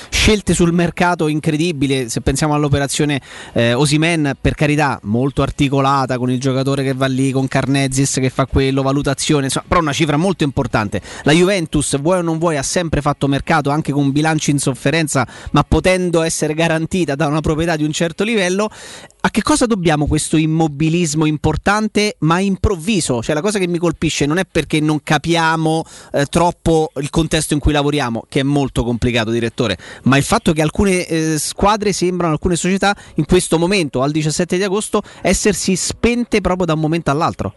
scelte 0.09 0.53
sul 0.53 0.73
mercato 0.73 1.27
incredibili, 1.27 2.09
se 2.09 2.21
pensiamo 2.21 2.53
all'operazione 2.53 3.21
eh, 3.53 3.73
Osimen, 3.73 4.33
per 4.39 4.55
carità, 4.55 4.99
molto 5.03 5.41
articolata 5.41 6.17
con 6.17 6.29
il 6.29 6.39
giocatore 6.39 6.83
che 6.83 6.93
va 6.93 7.07
lì, 7.07 7.31
con 7.31 7.47
Carnezis 7.47 8.15
che 8.15 8.29
fa 8.29 8.45
quello, 8.45 8.81
valutazione, 8.81 9.45
insomma, 9.45 9.65
però 9.67 9.81
una 9.81 9.93
cifra 9.93 10.17
molto 10.17 10.43
importante. 10.43 11.01
La 11.23 11.31
Juventus, 11.31 11.99
vuoi 11.99 12.19
o 12.19 12.21
non 12.21 12.37
vuoi, 12.37 12.57
ha 12.57 12.63
sempre 12.63 13.01
fatto 13.01 13.27
mercato 13.27 13.69
anche 13.69 13.91
con 13.91 14.03
un 14.03 14.11
bilancio 14.11 14.51
in 14.51 14.59
sofferenza, 14.59 15.27
ma 15.51 15.63
potendo 15.63 16.21
essere 16.21 16.53
garantita 16.53 17.15
da 17.15 17.27
una 17.27 17.41
proprietà 17.41 17.70
di 17.75 17.83
un 17.83 17.91
certo 17.91 18.23
livello. 18.23 18.69
A 19.23 19.29
che 19.29 19.43
cosa 19.43 19.65
dobbiamo 19.65 20.07
questo 20.07 20.35
immobilismo 20.35 21.25
importante 21.25 22.15
ma 22.19 22.39
improvviso? 22.39 23.21
Cioè 23.21 23.35
la 23.35 23.41
cosa 23.41 23.59
che 23.59 23.67
mi 23.67 23.77
colpisce 23.77 24.25
non 24.25 24.39
è 24.39 24.45
perché 24.49 24.79
non 24.79 25.03
capiamo 25.03 25.83
eh, 26.13 26.25
troppo 26.25 26.91
il 26.95 27.09
contesto 27.09 27.53
in 27.53 27.59
cui 27.59 27.71
lavoriamo, 27.71 28.23
che 28.27 28.39
è 28.39 28.43
molto 28.43 28.83
complicato 28.83 29.29
direttore, 29.29 29.77
ma 30.03 30.17
il 30.17 30.23
fatto 30.23 30.53
che 30.53 30.61
alcune 30.61 31.05
eh, 31.05 31.37
squadre 31.37 31.93
sembrano, 31.93 32.33
alcune 32.33 32.55
società 32.55 32.95
in 33.15 33.25
questo 33.25 33.59
momento, 33.59 34.01
al 34.01 34.11
17 34.11 34.57
di 34.57 34.63
agosto, 34.63 35.03
essersi 35.21 35.75
spente 35.75 36.41
proprio 36.41 36.65
da 36.65 36.73
un 36.73 36.79
momento 36.79 37.11
all'altro. 37.11 37.53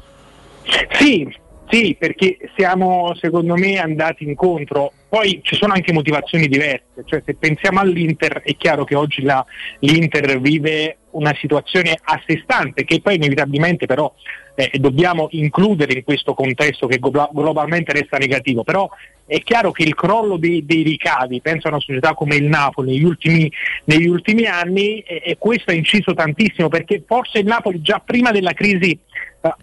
Sì, 0.99 1.27
sì, 1.69 1.97
perché 1.99 2.37
siamo 2.57 3.15
secondo 3.21 3.55
me 3.55 3.79
andati 3.79 4.25
incontro. 4.25 4.93
Poi 5.15 5.39
ci 5.45 5.55
sono 5.55 5.75
anche 5.75 5.93
motivazioni 5.93 6.49
diverse, 6.49 7.05
cioè 7.05 7.23
se 7.25 7.37
pensiamo 7.37 7.79
all'Inter 7.79 8.43
è 8.43 8.57
chiaro 8.57 8.83
che 8.83 8.97
oggi 8.97 9.23
la, 9.23 9.47
l'Inter 9.79 10.41
vive 10.41 10.97
una 11.11 11.33
situazione 11.39 11.97
a 12.03 12.21
sé 12.27 12.41
stante 12.43 12.83
che 12.83 13.01
poi 13.01 13.15
inevitabilmente 13.15 13.87
però 13.87 14.13
eh, 14.57 14.77
dobbiamo 14.81 15.29
includere 15.31 15.93
in 15.93 16.03
questo 16.03 16.35
contesto 16.35 16.89
che 16.89 16.99
glo- 16.99 17.31
globalmente 17.33 17.93
resta 17.93 18.19
negativo, 18.19 18.65
però 18.65 18.91
è 19.25 19.39
chiaro 19.39 19.71
che 19.71 19.85
il 19.85 19.95
crollo 19.95 20.37
dei, 20.37 20.67
dei 20.67 20.83
ricavi, 20.83 21.41
penso 21.41 21.69
a 21.69 21.71
una 21.71 21.81
società 21.81 22.13
come 22.15 22.35
il 22.35 22.49
Napoli 22.49 22.95
negli 22.95 23.05
ultimi, 23.05 23.49
negli 23.85 24.09
ultimi 24.09 24.47
anni 24.47 24.99
e, 24.99 25.23
e 25.25 25.37
questo 25.39 25.71
ha 25.71 25.75
inciso 25.75 26.13
tantissimo 26.13 26.67
perché 26.67 27.05
forse 27.07 27.39
il 27.39 27.47
Napoli 27.47 27.81
già 27.81 28.03
prima 28.05 28.33
della 28.33 28.53
crisi 28.53 28.99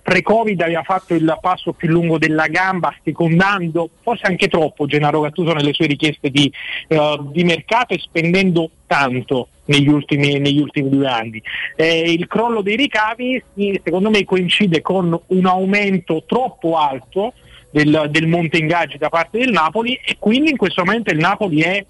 pre-Covid 0.01 0.61
aveva 0.61 0.84
fatto 0.84 1.16
il 1.16 1.38
passo 1.42 1.74
più 1.74 1.90
lungo 1.90 2.19
della 2.19 2.48
gamba, 2.48 2.93
secondando 3.03 3.90
forse 4.01 4.27
anche 4.27 4.48
troppo 4.48 4.85
Gennaro 4.85 5.22
Gattuso 5.22 5.53
nelle 5.53 5.74
sue 5.74 5.88
richieste 5.88 6.30
di, 6.30 6.51
eh, 6.88 7.19
di 7.32 7.43
mercato 7.43 7.93
e 7.93 8.00
spendendo 8.00 8.69
tanto 8.85 9.48
negli 9.66 9.88
ultimi, 9.88 10.38
negli 10.38 10.60
ultimi 10.60 10.90
due 10.90 11.08
anni. 11.08 11.42
Eh, 11.76 12.11
il 12.11 12.27
crollo 12.27 12.61
dei 12.61 12.76
ricavi 12.76 13.43
secondo 13.84 14.10
me 14.10 14.24
coincide 14.24 14.82
con 14.82 15.19
un 15.27 15.45
aumento 15.45 16.24
troppo 16.27 16.77
alto 16.77 17.34
del, 17.72 18.08
del 18.11 18.27
monte 18.27 18.58
ingaggi 18.58 18.98
da 18.98 19.10
parte 19.10 19.40
del 19.40 19.51
Napoli 19.51 19.98
e 20.03 20.18
quindi 20.19 20.51
in 20.51 20.58
questo 20.58 20.84
momento 20.84 21.11
il 21.11 21.19
Napoli 21.19 21.61
è 21.61 21.84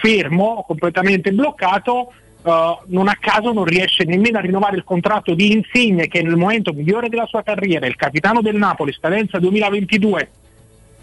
fermo, 0.00 0.64
completamente 0.66 1.32
bloccato 1.32 2.12
Uh, 2.42 2.78
non 2.86 3.08
a 3.08 3.18
caso 3.20 3.52
non 3.52 3.64
riesce 3.64 4.04
nemmeno 4.04 4.38
a 4.38 4.40
rinnovare 4.40 4.76
il 4.76 4.84
contratto 4.84 5.34
di 5.34 5.52
Insigne 5.52 6.08
che 6.08 6.22
nel 6.22 6.36
momento 6.36 6.72
migliore 6.72 7.10
della 7.10 7.26
sua 7.26 7.42
carriera, 7.42 7.86
il 7.86 7.96
capitano 7.96 8.40
del 8.40 8.56
Napoli, 8.56 8.92
scadenza 8.92 9.38
2022, 9.38 10.30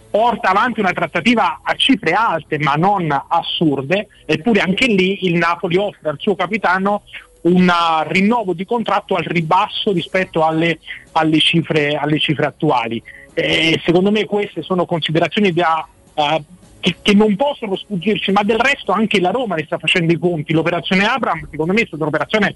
porta 0.09 0.49
avanti 0.49 0.80
una 0.80 0.93
trattativa 0.93 1.59
a 1.61 1.75
cifre 1.75 2.14
alte 2.14 2.57
ma 2.57 2.74
non 2.74 3.07
assurde, 3.27 4.07
eppure 4.25 4.61
anche 4.61 4.88
lì 4.88 5.27
il 5.27 5.35
Napoli 5.35 5.77
offre 5.77 6.09
al 6.09 6.17
suo 6.19 6.35
capitano 6.35 7.03
un 7.41 7.72
rinnovo 8.07 8.53
di 8.53 8.66
contratto 8.66 9.16
al 9.16 9.24
ribasso 9.24 9.91
rispetto 9.91 10.43
alle, 10.43 10.80
alle, 11.14 11.40
cifre, 11.40 11.95
alle 11.95 12.19
cifre, 12.19 12.48
attuali. 12.48 13.01
E 13.33 13.80
secondo 13.85 14.11
me 14.11 14.25
queste 14.25 14.64
sono 14.64 14.85
considerazioni 14.85 15.53
da, 15.53 15.88
uh, 16.16 16.43
che, 16.88 16.95
che, 17.01 17.14
non 17.14 17.35
possono 17.35 17.75
sfuggirci, 17.75 18.32
ma 18.32 18.43
del 18.43 18.59
resto 18.59 18.91
anche 18.91 19.19
la 19.19 19.32
Roma 19.32 19.56
ne 19.56 19.66
sta 19.66 19.77
facendo 19.77 20.14
i 20.14 20.17
conti. 20.17 20.53
L'operazione 20.53 21.06
Abram 21.06 21.48
secondo 21.49 21.74
me 21.74 21.82
è 21.82 21.85
stata 21.85 22.03
un'operazione 22.03 22.56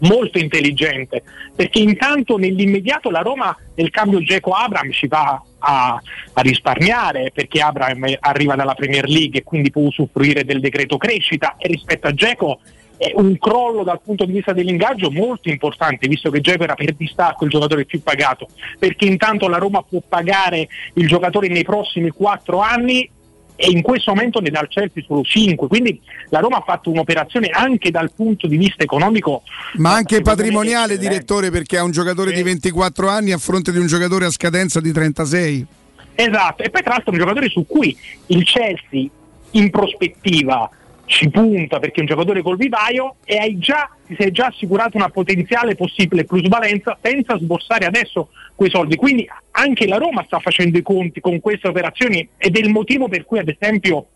molto 0.00 0.38
intelligente 0.38 1.22
perché 1.54 1.78
intanto 1.78 2.36
nell'immediato 2.36 3.10
la 3.10 3.20
Roma 3.20 3.56
nel 3.76 3.90
cambio 3.90 4.20
Geco 4.20 4.50
Abram 4.50 4.90
ci 4.90 5.06
va 5.06 5.40
a, 5.58 6.00
a, 6.32 6.40
risparmiare 6.42 7.30
perché 7.32 7.60
Abram 7.60 8.04
arriva 8.18 8.56
dalla 8.56 8.74
Premier 8.74 9.08
League 9.08 9.38
e 9.38 9.42
quindi 9.44 9.70
può 9.70 9.82
usufruire 9.82 10.44
del 10.44 10.58
decreto 10.58 10.96
crescita 10.96 11.54
e 11.58 11.68
rispetto 11.68 12.08
a 12.08 12.12
Geco 12.12 12.58
è 12.96 13.12
un 13.14 13.38
crollo 13.38 13.84
dal 13.84 14.00
punto 14.00 14.24
di 14.24 14.32
vista 14.32 14.52
dell'ingaggio 14.52 15.12
molto 15.12 15.48
importante 15.48 16.08
visto 16.08 16.28
che 16.28 16.40
Geco 16.40 16.64
era 16.64 16.74
per 16.74 16.92
distacco 16.94 17.44
il 17.44 17.50
giocatore 17.50 17.84
più 17.84 18.02
pagato 18.02 18.48
perché 18.80 19.04
intanto 19.04 19.46
la 19.48 19.58
Roma 19.58 19.82
può 19.82 20.02
pagare 20.06 20.68
il 20.94 21.06
giocatore 21.06 21.46
nei 21.46 21.64
prossimi 21.64 22.10
quattro 22.10 22.58
anni 22.58 23.08
e 23.56 23.70
in 23.70 23.82
questo 23.82 24.12
momento 24.12 24.40
ne 24.40 24.50
dà 24.50 24.60
al 24.60 24.68
Chelsea 24.68 25.02
solo 25.06 25.22
5 25.22 25.68
quindi 25.68 26.00
la 26.30 26.40
Roma 26.40 26.58
ha 26.58 26.62
fatto 26.66 26.90
un'operazione 26.90 27.48
anche 27.48 27.90
dal 27.90 28.10
punto 28.12 28.46
di 28.46 28.56
vista 28.56 28.82
economico 28.82 29.42
ma 29.74 29.94
anche 29.94 30.22
patrimoniale 30.22 30.98
direttore 30.98 31.50
perché 31.50 31.78
ha 31.78 31.84
un 31.84 31.92
giocatore 31.92 32.30
sì. 32.30 32.36
di 32.36 32.42
24 32.42 33.08
anni 33.08 33.32
a 33.32 33.38
fronte 33.38 33.70
di 33.70 33.78
un 33.78 33.86
giocatore 33.86 34.24
a 34.24 34.30
scadenza 34.30 34.80
di 34.80 34.92
36 34.92 35.66
esatto. 36.14 36.62
E 36.62 36.70
poi 36.70 36.82
tra 36.82 36.92
l'altro 36.92 37.12
un 37.12 37.18
giocatore 37.18 37.48
su 37.48 37.66
cui 37.66 37.96
il 38.26 38.44
Chelsea 38.44 39.08
in 39.52 39.70
prospettiva 39.70 40.68
ci 41.06 41.28
punta 41.28 41.78
perché 41.78 41.96
è 41.96 42.00
un 42.00 42.06
giocatore 42.06 42.42
col 42.42 42.56
vivaio 42.56 43.16
e 43.24 43.36
hai 43.36 43.58
già, 43.58 43.90
ti 44.06 44.16
sei 44.18 44.30
già 44.30 44.46
assicurato 44.46 44.96
una 44.96 45.10
potenziale 45.10 45.74
possibile 45.74 46.24
plusvalenza 46.24 46.96
senza 47.00 47.36
sborsare 47.38 47.84
adesso 47.84 48.30
quei 48.54 48.70
soldi. 48.70 48.96
Quindi 48.96 49.28
anche 49.52 49.86
la 49.86 49.96
Roma 49.96 50.24
sta 50.24 50.38
facendo 50.38 50.78
i 50.78 50.82
conti 50.82 51.20
con 51.20 51.40
queste 51.40 51.68
operazioni 51.68 52.28
ed 52.36 52.56
è 52.56 52.60
il 52.60 52.70
motivo 52.70 53.08
per 53.08 53.24
cui 53.24 53.38
ad 53.38 53.48
esempio 53.48 54.06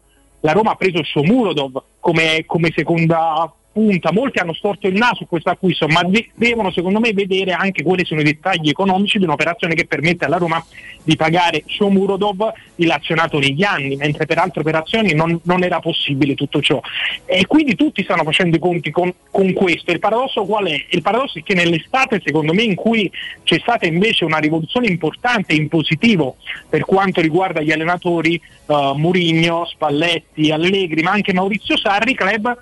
la 0.41 0.53
Roma 0.53 0.73
ha 0.73 0.77
preso 0.77 1.03
Shomurodov 1.03 1.83
come, 1.99 2.45
come 2.47 2.73
seconda 2.75 3.53
punta. 3.73 4.13
Molti 4.13 4.39
hanno 4.39 4.55
storto 4.55 4.87
il 4.87 4.97
naso 4.97 5.17
su 5.17 5.27
questo 5.27 5.51
acquisto, 5.51 5.87
ma 5.87 6.03
de- 6.03 6.31
devono 6.35 6.71
secondo 6.71 7.01
me 7.01 7.13
vedere 7.13 7.53
anche 7.53 7.83
quali 7.83 8.05
sono 8.05 8.21
i 8.21 8.25
dettagli 8.25 8.69
economici 8.69 9.19
di 9.19 9.25
un'operazione 9.25 9.75
che 9.75 9.87
permette 9.87 10.25
alla 10.25 10.37
Roma 10.37 10.65
di 11.03 11.17
pagare 11.17 11.63
Shomurodov 11.67 12.53
dilazionato 12.75 13.39
negli 13.39 13.63
anni, 13.63 13.97
mentre 13.97 14.27
per 14.27 14.39
altre 14.39 14.61
operazioni 14.61 15.15
non, 15.15 15.41
non, 15.45 15.63
era 15.63 15.81
possibile 15.81 16.35
tutto 16.35 16.61
ciò. 16.61 16.81
E 17.25 17.47
quindi 17.47 17.75
tutti 17.75 18.03
stanno 18.03 18.25
facendo 18.25 18.57
i 18.57 18.61
conti 18.61 18.91
con, 18.91 19.13
con, 19.31 19.53
questo. 19.53 19.91
Il 19.91 19.99
paradosso 20.01 20.45
qual 20.45 20.67
è? 20.67 20.87
Il 20.91 21.03
paradosso 21.03 21.39
è 21.39 21.43
che 21.43 21.55
nell'estate, 21.55 22.21
secondo 22.23 22.53
me, 22.53 22.63
in 22.63 22.75
cui 22.75 23.11
c'è 23.43 23.59
stata 23.59 23.87
invece 23.87 24.25
una 24.25 24.39
rivoluzione 24.39 24.87
importante 24.87 25.55
in 25.55 25.69
positivo 25.69 26.37
per 26.69 26.85
quanto 26.85 27.21
riguarda 27.21 27.61
gli 27.61 27.73
allenatori, 27.73 28.41
uh, 28.67 28.93
Murigno, 28.95 29.65
Spalletti, 29.67 30.51
Allegri, 30.51 31.03
ma 31.03 31.13
anche 31.13 31.33
Maurizio 31.33 31.77
Sarri, 31.77 32.15
club 32.15 32.57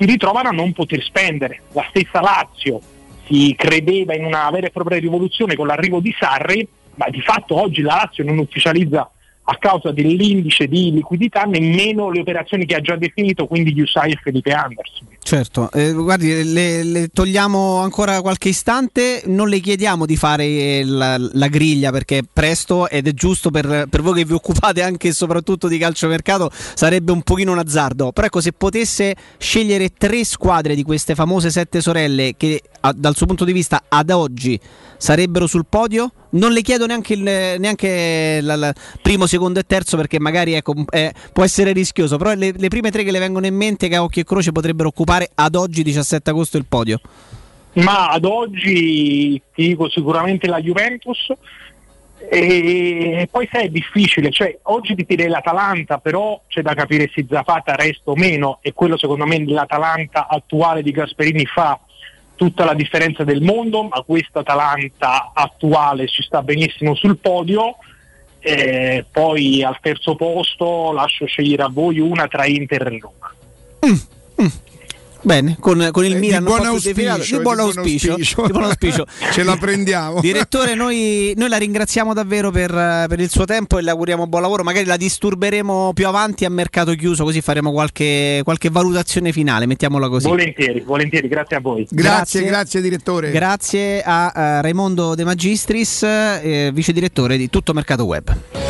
si 0.00 0.06
ritrovano 0.06 0.48
a 0.48 0.52
non 0.52 0.72
poter 0.72 1.02
spendere. 1.02 1.60
La 1.72 1.84
stessa 1.90 2.22
Lazio 2.22 2.80
si 3.26 3.54
credeva 3.56 4.14
in 4.14 4.24
una 4.24 4.50
vera 4.50 4.68
e 4.68 4.70
propria 4.70 4.98
rivoluzione 4.98 5.54
con 5.54 5.66
l'arrivo 5.66 6.00
di 6.00 6.14
Sarri, 6.18 6.66
ma 6.94 7.10
di 7.10 7.20
fatto 7.20 7.60
oggi 7.60 7.82
la 7.82 7.96
Lazio 7.96 8.24
non 8.24 8.38
ufficializza 8.38 9.10
a 9.42 9.56
causa 9.58 9.90
dell'indice 9.92 10.68
di 10.68 10.90
liquidità 10.90 11.42
nemmeno 11.42 12.08
le 12.08 12.20
operazioni 12.20 12.64
che 12.64 12.76
ha 12.76 12.80
già 12.80 12.96
definito, 12.96 13.46
quindi 13.46 13.74
gli 13.74 13.82
Usai 13.82 14.12
e 14.12 14.18
Felipe 14.22 14.52
Anderson. 14.52 15.06
Certo, 15.30 15.70
eh, 15.70 15.92
guardi, 15.92 16.42
le, 16.52 16.82
le 16.82 17.06
togliamo 17.06 17.82
ancora 17.82 18.20
qualche 18.20 18.48
istante, 18.48 19.22
non 19.26 19.48
le 19.48 19.60
chiediamo 19.60 20.04
di 20.04 20.16
fare 20.16 20.44
eh, 20.44 20.82
la, 20.84 21.16
la 21.18 21.46
griglia 21.46 21.92
perché 21.92 22.18
è 22.18 22.22
presto 22.22 22.88
ed 22.88 23.06
è 23.06 23.12
giusto 23.12 23.52
per, 23.52 23.86
per 23.88 24.02
voi 24.02 24.14
che 24.14 24.24
vi 24.24 24.32
occupate 24.32 24.82
anche 24.82 25.06
e 25.06 25.12
soprattutto 25.12 25.68
di 25.68 25.78
calciomercato, 25.78 26.50
sarebbe 26.74 27.12
un 27.12 27.22
pochino 27.22 27.52
un 27.52 27.58
azzardo, 27.58 28.10
però 28.10 28.26
ecco 28.26 28.40
se 28.40 28.50
potesse 28.50 29.14
scegliere 29.38 29.92
tre 29.96 30.24
squadre 30.24 30.74
di 30.74 30.82
queste 30.82 31.14
famose 31.14 31.50
sette 31.50 31.80
sorelle 31.80 32.34
che 32.36 32.60
a- 32.80 32.92
dal 32.92 33.14
suo 33.14 33.26
punto 33.26 33.44
di 33.44 33.52
vista 33.52 33.84
ad 33.86 34.10
oggi 34.10 34.58
sarebbero 34.96 35.46
sul 35.46 35.66
podio, 35.68 36.10
non 36.30 36.52
le 36.52 36.62
chiedo 36.62 36.86
neanche 36.86 37.14
il 37.14 37.20
neanche 37.22 38.40
la- 38.42 38.56
la- 38.56 38.74
primo, 39.02 39.26
secondo 39.26 39.58
e 39.58 39.64
terzo 39.66 39.96
perché 39.96 40.18
magari 40.20 40.54
ecco, 40.54 40.74
eh, 40.90 41.12
può 41.32 41.44
essere 41.44 41.72
rischioso, 41.72 42.16
però 42.16 42.32
le, 42.34 42.52
le 42.56 42.68
prime 42.68 42.90
tre 42.90 43.02
che 43.02 43.10
le 43.10 43.18
vengono 43.18 43.46
in 43.46 43.54
mente 43.54 43.88
che 43.88 43.96
a 43.96 44.02
occhio 44.02 44.22
e 44.22 44.24
croce 44.24 44.52
potrebbero 44.52 44.88
occupare 44.88 45.30
ad 45.34 45.54
oggi 45.54 45.82
17 45.82 46.30
agosto 46.30 46.56
il 46.56 46.66
podio. 46.68 47.00
Ma 47.72 48.08
ad 48.08 48.24
oggi 48.24 49.40
ti 49.54 49.68
dico 49.68 49.88
sicuramente 49.88 50.48
la 50.48 50.60
Juventus 50.60 51.32
e 52.28 53.26
poi 53.30 53.48
sai 53.50 53.66
è 53.66 53.68
difficile, 53.68 54.30
cioè 54.30 54.58
oggi 54.64 54.94
ti 54.94 55.04
direi 55.08 55.28
l'Atalanta, 55.28 55.98
però 55.98 56.42
c'è 56.48 56.62
da 56.62 56.74
capire 56.74 57.10
se 57.12 57.24
Zapata 57.28 57.74
resta 57.74 58.10
o 58.10 58.14
meno 58.14 58.58
e 58.60 58.72
quello 58.72 58.98
secondo 58.98 59.24
me 59.24 59.42
l'Atalanta 59.46 60.28
attuale 60.28 60.82
di 60.82 60.90
Gasperini 60.90 61.46
fa 61.46 61.80
tutta 62.40 62.64
la 62.64 62.72
differenza 62.72 63.22
del 63.22 63.42
mondo, 63.42 63.82
ma 63.82 64.00
questa 64.00 64.38
Atalanta 64.38 65.32
attuale 65.34 66.06
ci 66.06 66.22
sta 66.22 66.40
benissimo 66.40 66.94
sul 66.94 67.18
podio. 67.18 67.76
Eh, 68.38 69.04
poi 69.12 69.62
al 69.62 69.76
terzo 69.82 70.14
posto 70.14 70.90
lascio 70.92 71.26
scegliere 71.26 71.64
a 71.64 71.68
voi 71.70 71.98
una 71.98 72.28
tra 72.28 72.46
Inter 72.46 72.86
e 72.86 72.98
Roma. 72.98 73.34
Bene, 75.22 75.56
con, 75.60 75.88
con 75.92 76.04
il 76.04 76.12
Eh, 76.12 76.14
di 76.14 76.20
Milan 76.20 76.44
buon 76.44 76.62
po' 76.62 76.70
più 76.70 76.80
defilato, 76.80 77.18
auspicio, 77.18 77.36
di 77.36 77.42
buon 77.42 77.56
di 77.56 77.60
buon 77.60 77.76
auspicio, 77.76 78.16
di 78.16 78.52
buon 78.52 78.64
auspicio. 78.64 79.06
Ce 79.32 79.42
la 79.42 79.56
prendiamo. 79.56 80.20
Direttore, 80.22 80.74
noi, 80.74 81.34
noi 81.36 81.48
la 81.48 81.58
ringraziamo 81.58 82.14
davvero 82.14 82.50
per, 82.50 82.70
eh, 82.70 83.06
per 83.08 83.20
il 83.20 83.28
suo 83.28 83.44
tempo 83.44 83.78
e 83.78 83.82
le 83.82 83.90
auguriamo 83.90 84.26
buon 84.26 84.42
lavoro. 84.42 84.62
Magari 84.62 84.86
la 84.86 84.96
disturberemo 84.96 85.92
più 85.94 86.06
avanti 86.06 86.44
a 86.44 86.50
mercato 86.50 86.94
chiuso, 86.94 87.24
così 87.24 87.40
faremo 87.40 87.70
qualche, 87.72 88.40
qualche 88.44 88.70
valutazione 88.70 89.32
finale. 89.32 89.66
Mettiamola 89.66 90.08
così. 90.08 90.26
Volentieri, 90.26 90.80
volentieri, 90.80 91.28
grazie 91.28 91.56
a 91.56 91.60
voi. 91.60 91.86
Grazie, 91.90 92.42
grazie, 92.42 92.80
direttore. 92.80 93.30
Grazie 93.30 94.02
a 94.02 94.32
eh, 94.34 94.62
Raimondo 94.62 95.14
De 95.14 95.24
Magistris, 95.24 96.02
eh, 96.02 96.70
vice 96.72 96.92
direttore 96.92 97.36
di 97.36 97.50
Tutto 97.50 97.72
Mercato 97.72 98.04
Web. 98.04 98.69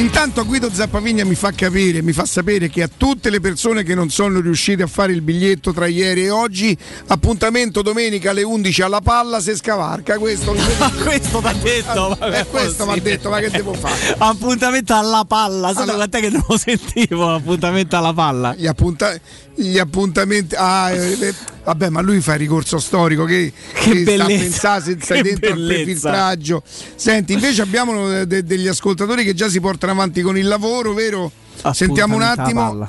Intanto 0.00 0.46
Guido 0.46 0.70
Zappavigna 0.72 1.26
mi 1.26 1.34
fa 1.34 1.52
capire, 1.52 2.00
mi 2.00 2.12
fa 2.12 2.24
sapere 2.24 2.70
che 2.70 2.82
a 2.82 2.88
tutte 2.94 3.28
le 3.28 3.38
persone 3.38 3.82
che 3.82 3.94
non 3.94 4.08
sono 4.08 4.40
riuscite 4.40 4.82
a 4.82 4.86
fare 4.86 5.12
il 5.12 5.20
biglietto 5.20 5.74
tra 5.74 5.86
ieri 5.86 6.24
e 6.24 6.30
oggi, 6.30 6.74
appuntamento 7.08 7.82
domenica 7.82 8.30
alle 8.30 8.42
11 8.42 8.80
alla 8.80 9.02
palla 9.02 9.40
se 9.40 9.54
scavarca. 9.56 10.16
Questo, 10.18 10.52
questo 11.04 11.40
t'ha 11.40 11.52
detto, 11.52 12.12
Eh, 12.12 12.16
vabbè, 12.18 12.46
questo 12.46 12.84
mi 12.86 12.92
ha 12.92 12.94
così. 12.94 13.04
detto, 13.04 13.28
ma 13.28 13.40
che 13.40 13.50
devo 13.50 13.74
fare? 13.74 14.14
Appuntamento 14.16 14.94
alla 14.94 15.24
palla, 15.28 15.68
Alla- 15.68 15.92
quant'è 15.94 16.20
che 16.20 16.30
non 16.30 16.44
lo 16.48 16.56
sentivo? 16.56 17.34
Appuntamento 17.34 17.96
alla 17.98 18.14
palla. 18.14 18.54
Gli, 18.56 18.66
appunta- 18.66 19.12
gli 19.54 19.78
appuntamenti. 19.78 20.54
Ah, 20.56 20.90
eh, 20.90 21.12
eh, 21.20 21.34
vabbè, 21.64 21.88
ma 21.90 22.00
lui 22.00 22.20
fa 22.20 22.34
il 22.34 22.38
ricorso 22.38 22.78
storico 22.78 23.24
che, 23.24 23.52
Che 23.74 23.90
che 23.90 24.02
sta 24.02 24.12
a 24.22 24.26
bellezza, 24.26 24.26
pensare 24.26 24.82
se 24.82 24.96
stai 25.00 25.22
che 25.22 25.28
dentro 25.30 25.50
al 25.52 25.56
bellezza. 25.56 25.82
prefiltraggio. 25.82 26.62
Senti, 26.94 27.32
invece 27.34 27.62
abbiamo 27.62 28.12
eh, 28.20 28.26
de- 28.26 28.44
degli 28.44 28.68
ascoltatori 28.68 29.24
che 29.24 29.34
già 29.34 29.48
si 29.48 29.60
portano 29.60 29.92
avanti 29.92 30.22
con 30.22 30.36
il 30.38 30.46
lavoro, 30.48 30.92
vero? 30.94 31.30
Sentiamo 31.72 32.14
un 32.16 32.22
attimo. 32.22 32.88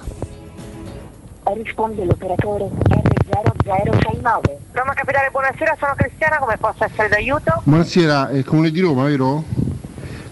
Risponde 1.44 2.06
l'operatore 2.06 2.70
R0069. 2.88 4.58
Roma 4.72 4.94
Capitale, 4.94 5.30
buonasera, 5.32 5.76
sono 5.80 5.94
Cristiana, 5.98 6.38
come 6.38 6.56
posso 6.58 6.86
essere 6.86 7.10
d'aiuto? 7.10 7.62
Buonasera, 7.64 8.30
è 8.30 8.36
il 8.38 8.46
Comune 8.46 8.72
di 8.72 8.80
Roma, 8.80 9.04
vero? 9.06 9.44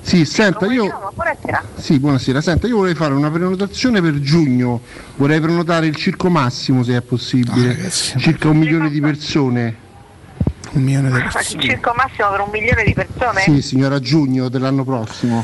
Sì, 0.02 0.26
senta, 0.26 0.66
io... 0.66 1.12
Buonasera. 1.14 1.64
Sì, 1.76 2.00
buonasera. 2.00 2.42
Senta, 2.42 2.68
io 2.68 2.78
vorrei 2.78 2.96
fare 2.96 3.14
una 3.14 3.30
prenotazione 3.30 4.02
per 4.02 4.20
giugno. 4.20 4.82
Vorrei 5.18 5.40
prenotare 5.40 5.88
il 5.88 5.96
Circo 5.96 6.30
Massimo, 6.30 6.84
se 6.84 6.96
è 6.96 7.02
possibile. 7.02 7.90
Circa 7.90 8.50
un 8.50 8.58
milione 8.58 8.90
di 8.90 9.00
persone. 9.02 9.88
Un 10.72 10.84
milione 10.84 11.10
di 11.10 11.18
Il 11.18 11.62
circo 11.62 11.94
massimo 11.96 12.30
per 12.30 12.42
un 12.42 12.50
milione 12.52 12.84
di 12.84 12.94
persone? 12.94 13.42
Sì, 13.42 13.62
signora, 13.62 13.96
a 13.96 14.00
giugno 14.00 14.50
dell'anno 14.50 14.84
prossimo. 14.84 15.44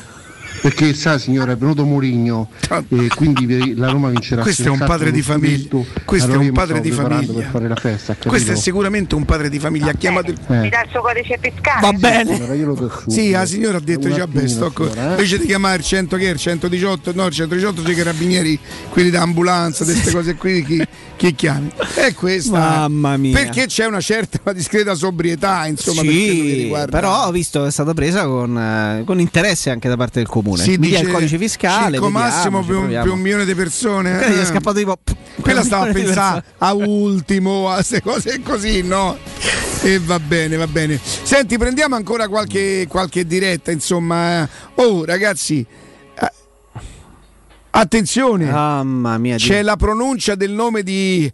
Perché 0.61 0.93
sa 0.93 1.17
signora 1.17 1.51
è 1.51 1.57
venuto 1.57 1.85
Mourinho 1.85 2.49
e 2.89 3.07
quindi 3.15 3.75
la 3.75 3.89
Roma 3.89 4.09
vincerà 4.09 4.41
Questo 4.41 4.63
è 4.63 4.69
un 4.69 4.79
padre 4.79 5.11
di 5.11 5.21
famiglia. 5.21 5.79
Questo 6.03 6.31
è 6.31 6.37
un 6.37 6.51
padre 6.51 6.81
di 6.81 6.91
famiglia. 6.91 7.33
per 7.33 7.49
fare 7.51 7.67
la 7.67 7.75
festa, 7.75 8.15
Questo 8.25 8.53
è 8.53 8.55
sicuramente 8.55 9.15
un 9.15 9.25
padre 9.25 9.49
di 9.49 9.59
famiglia. 9.59 9.91
Ha 9.91 9.93
chiamato 9.93 10.31
il. 10.31 10.37
Eh. 10.47 10.59
Mi 10.59 10.69
dà 10.69 10.83
il 10.83 10.89
suo 10.89 11.01
codice 11.01 11.37
fiscale? 11.41 11.81
Va 11.81 11.93
bene. 11.93 12.35
Signora. 12.35 13.03
Sì, 13.07 13.31
la 13.31 13.45
signora 13.45 13.77
ha 13.77 13.81
detto 13.81 14.11
già 14.11 14.27
beh, 14.27 14.47
sto 14.47 14.71
co- 14.71 14.89
signora, 14.89 15.07
eh. 15.07 15.11
invece 15.11 15.39
di 15.39 15.45
chiamare 15.45 15.77
il 15.77 15.83
100 15.83 16.17
che 16.17 16.27
è 16.27 16.31
il 16.31 16.37
118, 16.37 17.11
no, 17.13 17.25
il 17.25 17.33
118 17.33 17.81
c'è 17.81 17.91
i 17.91 17.95
carabinieri, 17.95 18.59
quelli 18.89 19.09
d'ambulanza, 19.09 19.83
di 19.83 19.91
queste 19.91 20.11
cose 20.11 20.35
qui, 20.35 20.63
chi, 20.63 20.85
chi 21.15 21.33
chiami? 21.33 21.71
E 21.95 22.13
questa 22.13 22.51
Mamma 22.51 23.17
mia. 23.17 23.33
Perché 23.33 23.67
c'è 23.67 23.85
una 23.85 24.01
certa 24.01 24.39
una 24.43 24.53
discreta 24.53 24.95
sobrietà, 24.95 25.65
insomma, 25.65 26.01
per 26.01 26.11
Sì, 26.11 26.53
riguarda. 26.53 26.91
però 26.91 27.27
ho 27.27 27.31
visto 27.31 27.61
che 27.61 27.67
è 27.67 27.71
stata 27.71 27.93
presa 27.93 28.25
con, 28.25 28.57
eh, 28.57 29.03
con 29.05 29.19
interesse 29.19 29.69
anche 29.69 29.87
da 29.87 29.95
parte 29.95 30.19
del 30.19 30.27
comune. 30.27 30.63
Si 30.63 30.71
Mi 30.71 30.87
dia 30.87 30.99
dice 30.99 31.09
il 31.09 31.11
codice 31.11 31.37
fiscale. 31.37 31.93
Circo 31.93 32.05
vediamo, 32.05 32.25
massimo 32.25 32.61
ci 32.61 32.67
per 32.67 32.75
un, 32.75 32.87
per 32.87 33.13
milione 33.13 33.45
di 33.45 33.55
persone. 33.55 34.11
Magari 34.11 34.33
gli 34.33 34.37
è 34.37 34.41
eh. 34.41 34.45
scappato 34.45 34.77
tipo. 34.77 34.97
Quella 35.41 35.63
stava 35.63 35.89
a 35.89 35.91
pensare 35.91 36.43
a 36.57 36.73
ultimo, 36.73 37.69
a 37.69 37.75
queste 37.75 38.01
cose 38.01 38.41
così, 38.41 38.81
no? 38.81 39.17
E 39.81 39.99
va 39.99 40.19
bene, 40.19 40.55
va 40.55 40.67
bene. 40.67 40.99
Senti, 41.01 41.57
prendiamo 41.57 41.95
ancora 41.95 42.27
qualche, 42.27 42.87
qualche 42.89 43.25
diretta, 43.25 43.71
insomma. 43.71 44.47
Oh, 44.75 45.05
ragazzi, 45.05 45.59
eh, 45.59 45.84
attenzione. 47.81 48.49
Mamma 48.49 49.17
mia. 49.17 49.37
C'è 49.37 49.61
la 49.61 49.75
pronuncia 49.75 50.35
del 50.35 50.51
nome 50.51 50.83
di... 50.83 51.31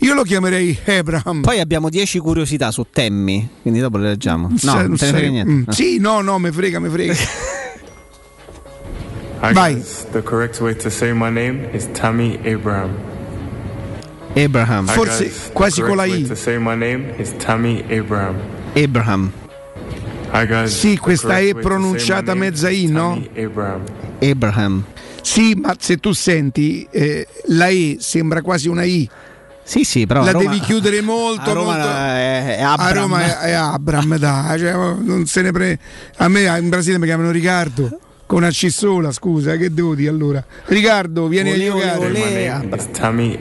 Io 0.00 0.12
lo 0.14 0.22
chiamerei 0.24 0.76
Abraham. 0.86 1.40
Poi 1.40 1.58
abbiamo 1.58 1.88
10 1.88 2.18
curiosità 2.18 2.70
su 2.70 2.84
Temmi, 2.90 3.48
quindi 3.62 3.80
dopo 3.80 3.96
le 3.96 4.08
leggiamo. 4.08 4.48
No, 4.48 4.56
Sai- 4.58 4.88
non 4.88 4.96
te 4.96 5.06
ne 5.06 5.12
frega 5.12 5.28
niente. 5.30 5.50
mm, 5.50 5.62
No. 5.66 5.72
Sì, 5.72 5.98
no, 5.98 6.20
no, 6.20 6.38
mi 6.38 6.50
frega, 6.50 6.78
mi 6.80 6.88
frega. 6.90 7.14
Vai. 9.52 9.82
the 10.12 10.22
correct 10.22 10.60
way 10.60 10.74
to 10.74 10.90
say 10.90 11.12
my 11.12 11.30
name 11.30 11.68
is 11.72 11.86
Tammy 11.92 12.38
Abraham. 12.44 12.90
Abraham. 14.34 14.86
Forse 14.86 15.30
quasi 15.52 15.80
con 15.80 15.90
correct 15.90 16.08
la 16.08 16.14
way 16.14 16.22
I. 16.24 16.26
to 16.28 16.34
say 16.34 16.58
my 16.58 16.74
name 16.74 17.14
is 17.18 17.32
Tammy 17.38 17.82
Abraham. 17.90 18.36
Abraham. 18.74 19.32
Hi 20.32 20.46
guys. 20.46 20.76
Sì, 20.76 20.98
questa 20.98 21.38
è 21.38 21.54
pronunciata 21.54 22.34
mezza 22.34 22.68
I, 22.68 22.86
no? 22.86 23.22
Abraham. 23.36 23.82
Abraham. 24.20 24.84
Sì, 25.26 25.54
ma 25.56 25.74
se 25.76 25.96
tu 25.98 26.12
senti 26.12 26.86
eh, 26.88 27.26
la 27.46 27.66
E 27.66 27.96
sembra 27.98 28.42
quasi 28.42 28.68
una 28.68 28.84
I. 28.84 29.08
Sì, 29.64 29.82
sì, 29.82 30.06
però. 30.06 30.22
la 30.22 30.28
a 30.28 30.32
Roma- 30.32 30.44
devi 30.50 30.60
chiudere 30.60 31.00
molto. 31.00 31.50
a 31.50 31.52
Roma 31.52 31.72
molto- 31.72 31.88
è- 31.88 32.56
è 32.58 32.62
A 32.62 32.72
Abram. 32.74 32.94
Roma 32.94 33.24
è, 33.24 33.36
è 33.48 33.52
Abram, 33.52 34.16
dai, 34.18 34.58
cioè, 34.60 34.72
non 34.72 35.26
se 35.26 35.42
ne 35.42 35.50
pre... 35.50 35.78
A 36.18 36.28
me 36.28 36.42
in 36.58 36.68
Brasile 36.68 36.98
mi 37.00 37.06
chiamano 37.06 37.32
Riccardo. 37.32 37.98
Con 38.26 38.38
una 38.38 38.50
C 38.50 38.68
sola, 38.70 39.12
scusa, 39.12 39.56
che 39.56 39.72
devo 39.72 39.94
dire 39.94 40.10
allora? 40.10 40.44
Riccardo, 40.64 41.28
vieni 41.28 41.52
Olè, 41.52 41.88
a 41.88 41.98
giocare. 41.98 42.48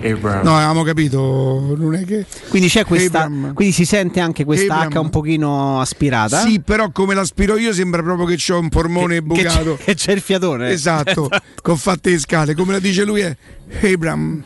Abraham. 0.04 0.44
No, 0.44 0.56
avevamo 0.56 0.84
capito, 0.84 1.74
non 1.76 1.96
è 1.96 2.06
che... 2.06 2.26
Quindi 2.50 2.70
c'è 2.70 2.86
questa. 2.86 3.24
Abram. 3.24 3.54
Quindi 3.56 3.74
si 3.74 3.84
sente 3.84 4.20
anche 4.20 4.46
questa 4.46 4.82
Abram. 4.82 4.92
H 4.92 4.98
un 5.00 5.10
pochino 5.10 5.82
aspirata. 5.82 6.42
Sì, 6.42 6.60
però 6.60 6.92
come 6.92 7.16
l'aspiro 7.16 7.58
io 7.58 7.74
sembra 7.74 8.04
proprio 8.04 8.28
che 8.28 8.54
ho 8.54 8.60
un 8.60 8.70
polmone 8.70 9.16
che, 9.16 9.22
bucato. 9.24 9.76
c'è, 9.78 9.84
che 9.86 9.96
c'è 9.96 10.12
il 10.12 10.22
fiatone. 10.22 10.70
Esatto, 10.76 11.30
con 11.62 11.78
fatte 11.78 12.12
le 12.12 12.20
scale, 12.20 12.54
come 12.54 12.74
la 12.74 12.80
dice 12.80 13.06
lui 13.06 13.22
è 13.22 13.36
Abram. 13.82 14.44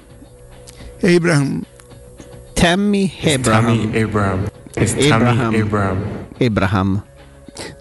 Abram. 1.01 1.63
Tammy 2.53 3.11
Abraham. 3.23 3.65
Tammy 3.65 4.01
Abraham. 4.01 4.49
It's 4.75 4.93
Tammy 4.93 5.11
Abraham. 5.11 5.55
Abraham. 5.55 6.03
Abraham. 6.39 7.03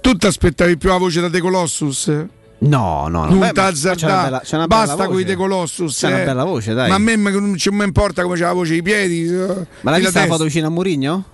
Tu 0.00 0.16
ti 0.16 0.26
aspettavi 0.26 0.76
più 0.76 0.88
la 0.88 0.96
voce 0.96 1.20
da 1.20 1.28
De 1.28 1.40
Colossus? 1.40 2.26
No, 2.60 3.06
no, 3.08 3.24
no. 3.24 3.36
una 3.36 3.52
una 3.52 3.52
bella 3.52 4.66
Basta 4.66 5.06
con 5.06 5.20
i 5.20 5.24
De 5.24 5.36
Colossus. 5.36 5.96
C'è 5.96 6.08
una 6.08 6.22
eh. 6.22 6.24
bella 6.24 6.44
voce, 6.44 6.74
dai. 6.74 6.88
Ma 6.88 6.96
a 6.96 6.98
me 6.98 7.14
non 7.16 7.56
ci 7.56 7.70
mi 7.70 7.84
importa 7.84 8.22
come 8.22 8.34
c'è 8.34 8.42
la 8.42 8.52
voce, 8.52 8.74
i 8.74 8.82
piedi. 8.82 9.26
eh, 9.26 9.66
Ma 9.82 9.90
l'hai 9.92 10.00
vista 10.00 10.20
la 10.20 10.26
foto 10.26 10.44
vicino 10.44 10.66
a 10.66 10.70
Murigno? 10.70 11.24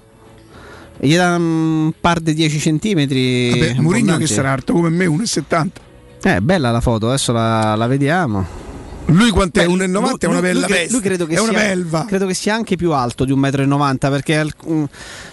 E 0.99 1.09
gli 1.09 1.17
dà 1.17 1.35
un 1.37 1.93
par 1.99 2.21
di 2.21 2.35
10 2.35 2.59
centimetri. 2.59 3.51
Vabbè, 3.51 3.75
Murigno 3.81 4.17
che 4.19 4.27
sarà 4.27 4.53
alto 4.53 4.75
come 4.75 4.91
me, 4.91 5.07
1,70. 5.07 5.67
Eh, 6.23 6.41
bella 6.41 6.71
la 6.71 6.81
foto, 6.81 7.09
adesso 7.09 7.33
la, 7.33 7.75
la 7.75 7.87
vediamo. 7.87 8.63
Lui 9.07 9.31
quant'è? 9.31 9.67
Beh, 9.67 9.73
1,90 9.73 10.19
è 10.19 10.27
una 10.27 10.41
lui- 10.41 10.41
bella 10.41 10.67
lui, 10.67 10.87
lui 10.91 11.01
credo 11.01 11.27
che 11.27 11.35
è 11.35 11.41
una 11.41 11.51
sia, 11.51 11.59
belva. 11.59 12.05
Credo 12.07 12.27
che 12.27 12.35
sia 12.35 12.55
anche 12.55 12.77
più 12.77 12.93
alto 12.93 13.25
di 13.25 13.33
1,90 13.33 14.09
m 14.09 14.11
perché 14.11 14.39
al- 14.39 14.53
mm, 14.67 14.85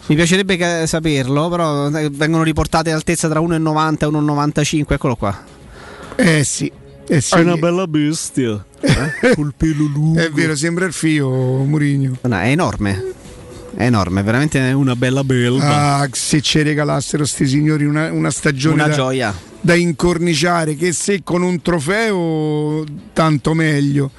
mi 0.08 0.16
piacerebbe 0.16 0.58
che- 0.58 0.88
saperlo, 0.88 1.48
però 1.50 1.88
eh, 1.90 2.10
vengono 2.10 2.44
riportate 2.44 2.92
altezza 2.92 3.30
tra 3.30 3.40
1,90 3.40 4.06
e 4.06 4.06
1,95, 4.08 4.94
eccolo 4.95 5.16
qua. 5.16 5.60
Eh 6.15 6.43
sì. 6.43 6.72
Eh 7.07 7.22
sì. 7.22 7.35
È 7.35 7.40
una 7.40 7.57
bella 7.57 7.88
bestia. 7.88 8.64
Eh? 8.80 9.33
Col 9.35 9.53
pelo 9.56 9.85
lungo. 9.85 10.19
È 10.19 10.30
vero, 10.30 10.56
sembra 10.56 10.85
il 10.85 10.93
fio, 10.93 11.30
Murigno. 11.30 12.17
No, 12.22 12.40
è 12.40 12.48
enorme. 12.49 13.03
È 13.73 13.83
enorme, 13.85 14.19
è 14.22 14.23
veramente 14.23 14.59
una 14.72 14.95
bella 14.95 15.23
belva. 15.23 15.99
Ah, 15.99 16.09
se 16.11 16.41
ci 16.41 16.61
regalassero 16.61 17.25
sti 17.25 17.48
signori 17.48 17.85
una, 17.85 18.11
una 18.11 18.30
stagione 18.30 18.75
Una 18.75 18.88
da, 18.88 18.93
gioia. 18.93 19.35
da 19.61 19.75
incorniciare, 19.75 20.75
che 20.75 20.91
se 20.91 21.22
con 21.23 21.41
un 21.41 21.61
trofeo 21.61 22.83
tanto 23.14 23.53
meglio. 23.53 24.11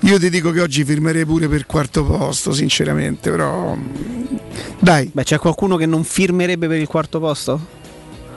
Io 0.00 0.18
ti 0.20 0.30
dico 0.30 0.50
che 0.52 0.60
oggi 0.60 0.84
firmerei 0.84 1.24
pure 1.24 1.48
per 1.48 1.66
quarto 1.66 2.04
posto, 2.04 2.52
sinceramente, 2.52 3.30
però 3.30 3.76
dai. 4.78 5.10
Beh, 5.12 5.24
c'è 5.24 5.38
qualcuno 5.38 5.76
che 5.76 5.86
non 5.86 6.04
firmerebbe 6.04 6.68
per 6.68 6.78
il 6.78 6.86
quarto 6.86 7.18
posto? 7.18 7.60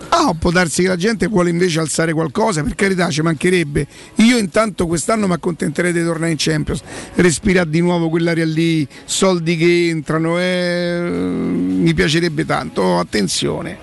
Ah, 0.10 0.34
può 0.38 0.50
darsi 0.52 0.82
che 0.82 0.88
la 0.88 0.96
gente 0.96 1.28
vuole 1.28 1.50
invece 1.50 1.80
alzare 1.80 2.14
qualcosa, 2.14 2.64
per 2.64 2.76
carità 2.76 3.10
ci 3.10 3.22
mancherebbe. 3.22 3.88
Io 4.16 4.38
intanto 4.38 4.88
quest'anno 4.88 5.28
mi 5.28 5.34
accontenterei 5.34 5.94
di 5.94 6.04
tornare 6.04 6.32
in 6.32 6.38
Champions, 6.38 6.82
respirare 7.16 7.70
di 7.70 7.80
nuovo 7.80 8.10
quell'area 8.10 8.46
lì, 8.46 8.88
soldi 9.06 9.56
che 9.56 9.90
entrano, 9.90 10.40
eh, 10.40 11.00
mi 11.02 11.94
piacerebbe 11.94 12.46
tanto. 12.46 12.82
Oh, 12.82 13.00
attenzione. 13.00 13.78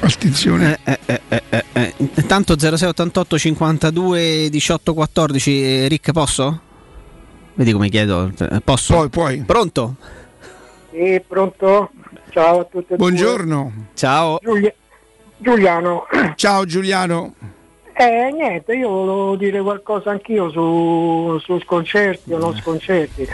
Attenzione. 0.00 0.78
Eh, 0.84 0.98
eh, 1.06 1.20
eh, 1.28 1.42
eh, 1.48 1.64
eh. 1.72 1.94
Intanto 1.96 2.56
0688 2.58 3.38
52 3.38 4.48
18 4.50 4.94
14 4.94 5.62
eh, 5.62 5.88
Rick 5.88 6.12
posso? 6.12 6.60
Vedi 7.54 7.72
come 7.72 7.88
chiedo? 7.88 8.30
Eh, 8.38 8.60
Posso? 8.62 8.94
Poi, 8.94 9.08
poi. 9.08 9.42
Pronto? 9.42 9.96
Sì, 10.92 11.22
pronto? 11.26 11.90
Ciao 12.36 12.60
a 12.60 12.64
tutti 12.64 12.92
e 12.92 12.96
due. 12.96 12.98
Buongiorno. 12.98 13.72
Ciao. 13.94 14.38
Giulia- 14.42 14.74
Giuliano. 15.38 16.06
Ciao 16.36 16.66
Giuliano. 16.66 17.34
Eh, 17.94 18.30
niente, 18.30 18.74
io 18.74 18.90
volevo 18.90 19.36
dire 19.36 19.58
qualcosa 19.62 20.10
anch'io 20.10 20.50
su, 20.50 21.38
su 21.42 21.58
sconcerti 21.60 22.34
o 22.34 22.36
non 22.36 22.54
sconcerti. 22.54 23.26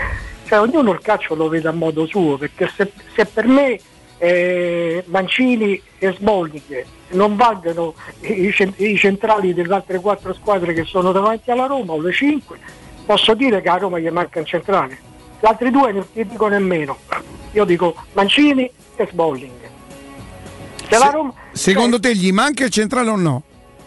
Cioè, 0.45 0.61
ognuno 0.61 0.93
il 0.93 1.01
calcio 1.01 1.35
lo 1.35 1.49
vede 1.49 1.67
a 1.67 1.73
modo 1.73 2.07
suo, 2.07 2.37
perché 2.39 2.71
se, 2.77 2.93
se 3.17 3.27
per 3.27 3.49
me 3.49 3.77
eh, 4.19 5.03
Mancini 5.09 5.83
e 5.99 6.13
Sbolling 6.13 6.85
non 7.09 7.35
valgono 7.35 7.95
i, 8.21 8.55
i 8.77 8.97
centrali 8.97 9.53
delle 9.53 9.75
altre 9.75 9.99
quattro 9.99 10.33
squadre 10.33 10.75
che 10.75 10.85
sono 10.85 11.11
davanti 11.11 11.51
alla 11.51 11.67
Roma, 11.67 11.95
o 11.95 12.01
le 12.01 12.13
cinque, 12.13 12.57
posso 13.05 13.35
dire 13.35 13.61
che 13.63 13.69
a 13.69 13.79
Roma 13.79 13.99
gli 13.99 14.09
manca 14.11 14.39
un 14.39 14.47
centrale. 14.47 14.97
Gli 15.41 15.47
altri 15.47 15.73
due 15.73 15.91
non 15.91 16.07
ti 16.13 16.25
dico 16.25 16.47
nemmeno. 16.47 16.99
Io 17.55 17.65
dico 17.65 17.97
Mancini 18.13 18.71
e 18.97 19.09
Sbolling. 19.11 19.51
Se 20.89 20.99
la 20.99 21.11
Roma- 21.11 21.33
Secondo 21.53 21.99
te 22.01 22.15
gli 22.15 22.33
manca 22.33 22.65
il 22.65 22.71
centrale 22.71 23.11
o 23.11 23.17
no? 23.17 23.43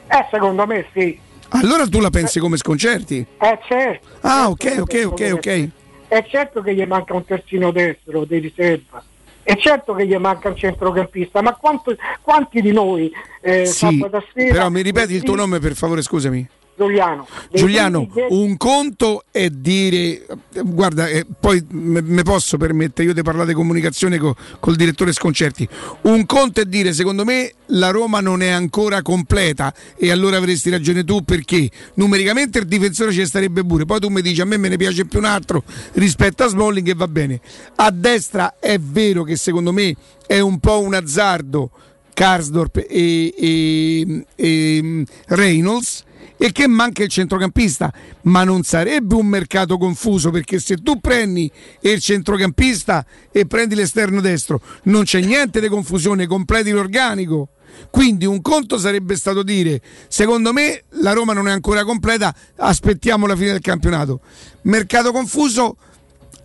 Eh, 0.07 0.25
secondo 0.31 0.65
me 0.65 0.85
sì. 0.93 1.19
Allora 1.49 1.87
tu 1.87 1.99
la 1.99 2.09
pensi 2.09 2.39
come 2.39 2.57
sconcerti? 2.57 3.25
Eh 3.39 3.59
certo. 3.67 4.07
Ah, 4.21 4.49
ok, 4.49 4.77
ok, 4.79 5.03
ok, 5.05 5.31
ok. 5.33 5.69
È 6.07 6.23
certo 6.27 6.61
che 6.61 6.73
gli 6.75 6.83
manca 6.85 7.13
un 7.13 7.25
terzino 7.25 7.71
destro 7.71 8.25
di 8.25 8.37
riserva. 8.39 9.03
È 9.43 9.55
certo 9.57 9.93
che 9.93 10.07
gli 10.07 10.15
manca 10.15 10.49
un 10.49 10.55
centrocampista, 10.55 11.41
ma 11.41 11.53
quanto- 11.55 11.95
quanti 12.21 12.61
di 12.61 12.71
noi 12.71 13.11
eh, 13.41 13.65
Sì, 13.67 14.03
però 14.33 14.69
mi 14.69 14.81
ripeti 14.81 15.13
il 15.13 15.21
tuo 15.23 15.35
nome 15.35 15.59
per 15.59 15.75
favore, 15.75 16.01
scusami. 16.01 16.47
Giuliano. 16.77 17.25
Giuliano, 17.53 18.07
un 18.29 18.57
conto 18.57 19.23
è 19.31 19.49
dire, 19.49 20.25
guarda, 20.63 21.07
eh, 21.07 21.25
poi 21.39 21.65
mi 21.69 22.21
posso 22.23 22.57
permettere, 22.57 23.07
io 23.07 23.13
ti 23.13 23.21
parlare 23.21 23.47
di 23.47 23.53
comunicazione 23.53 24.17
co- 24.17 24.35
col 24.59 24.75
direttore 24.75 25.13
Sconcerti, 25.13 25.67
un 26.01 26.25
conto 26.25 26.59
è 26.59 26.65
dire, 26.65 26.91
secondo 26.91 27.23
me 27.23 27.53
la 27.67 27.91
Roma 27.91 28.19
non 28.19 28.41
è 28.41 28.49
ancora 28.49 29.01
completa 29.01 29.73
e 29.95 30.11
allora 30.11 30.37
avresti 30.37 30.69
ragione 30.69 31.05
tu 31.05 31.23
perché 31.23 31.69
numericamente 31.95 32.59
il 32.59 32.65
difensore 32.65 33.13
ci 33.13 33.25
starebbe 33.25 33.63
pure, 33.63 33.85
poi 33.85 33.99
tu 34.01 34.09
mi 34.09 34.21
dici 34.21 34.41
a 34.41 34.45
me 34.45 34.57
me 34.57 34.67
ne 34.67 34.77
piace 34.77 35.05
più 35.05 35.19
un 35.19 35.25
altro 35.25 35.63
rispetto 35.93 36.43
a 36.43 36.47
Smalling 36.47 36.89
e 36.89 36.93
va 36.93 37.07
bene. 37.07 37.39
A 37.75 37.89
destra 37.89 38.55
è 38.59 38.77
vero 38.79 39.23
che 39.23 39.37
secondo 39.37 39.71
me 39.71 39.95
è 40.27 40.39
un 40.39 40.59
po' 40.59 40.81
un 40.81 40.93
azzardo 40.93 41.71
Karsdorp 42.13 42.77
e, 42.89 43.33
e- 43.37 44.25
e 44.35 45.03
Reynolds 45.27 46.03
e 46.37 46.51
che 46.51 46.67
manca 46.67 47.03
il 47.03 47.09
centrocampista, 47.09 47.91
ma 48.23 48.43
non 48.43 48.63
sarebbe 48.63 49.15
un 49.15 49.25
mercato 49.27 49.77
confuso 49.77 50.31
perché 50.31 50.59
se 50.59 50.77
tu 50.77 50.99
prendi 50.99 51.49
il 51.81 51.99
centrocampista 51.99 53.05
e 53.31 53.45
prendi 53.45 53.75
l'esterno 53.75 54.21
destro 54.21 54.61
non 54.83 55.03
c'è 55.03 55.21
niente 55.21 55.59
di 55.59 55.67
confusione, 55.67 56.27
completi 56.27 56.71
l'organico. 56.71 57.49
Quindi 57.89 58.25
un 58.25 58.41
conto 58.41 58.77
sarebbe 58.77 59.17
stato 59.17 59.43
dire, 59.43 59.81
secondo 60.07 60.53
me 60.53 60.83
la 61.01 61.11
Roma 61.11 61.33
non 61.33 61.47
è 61.47 61.51
ancora 61.51 61.83
completa, 61.83 62.33
aspettiamo 62.55 63.27
la 63.27 63.35
fine 63.35 63.51
del 63.51 63.61
campionato. 63.61 64.21
Mercato 64.61 65.11
confuso 65.11 65.75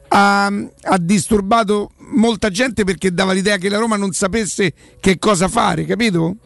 ha, 0.08 0.46
ha 0.46 0.98
disturbato 0.98 1.92
molta 2.12 2.50
gente 2.50 2.82
perché 2.84 3.12
dava 3.12 3.32
l'idea 3.32 3.58
che 3.58 3.68
la 3.68 3.78
Roma 3.78 3.96
non 3.96 4.12
sapesse 4.12 4.72
che 4.98 5.18
cosa 5.18 5.46
fare, 5.46 5.84
capito? 5.84 6.36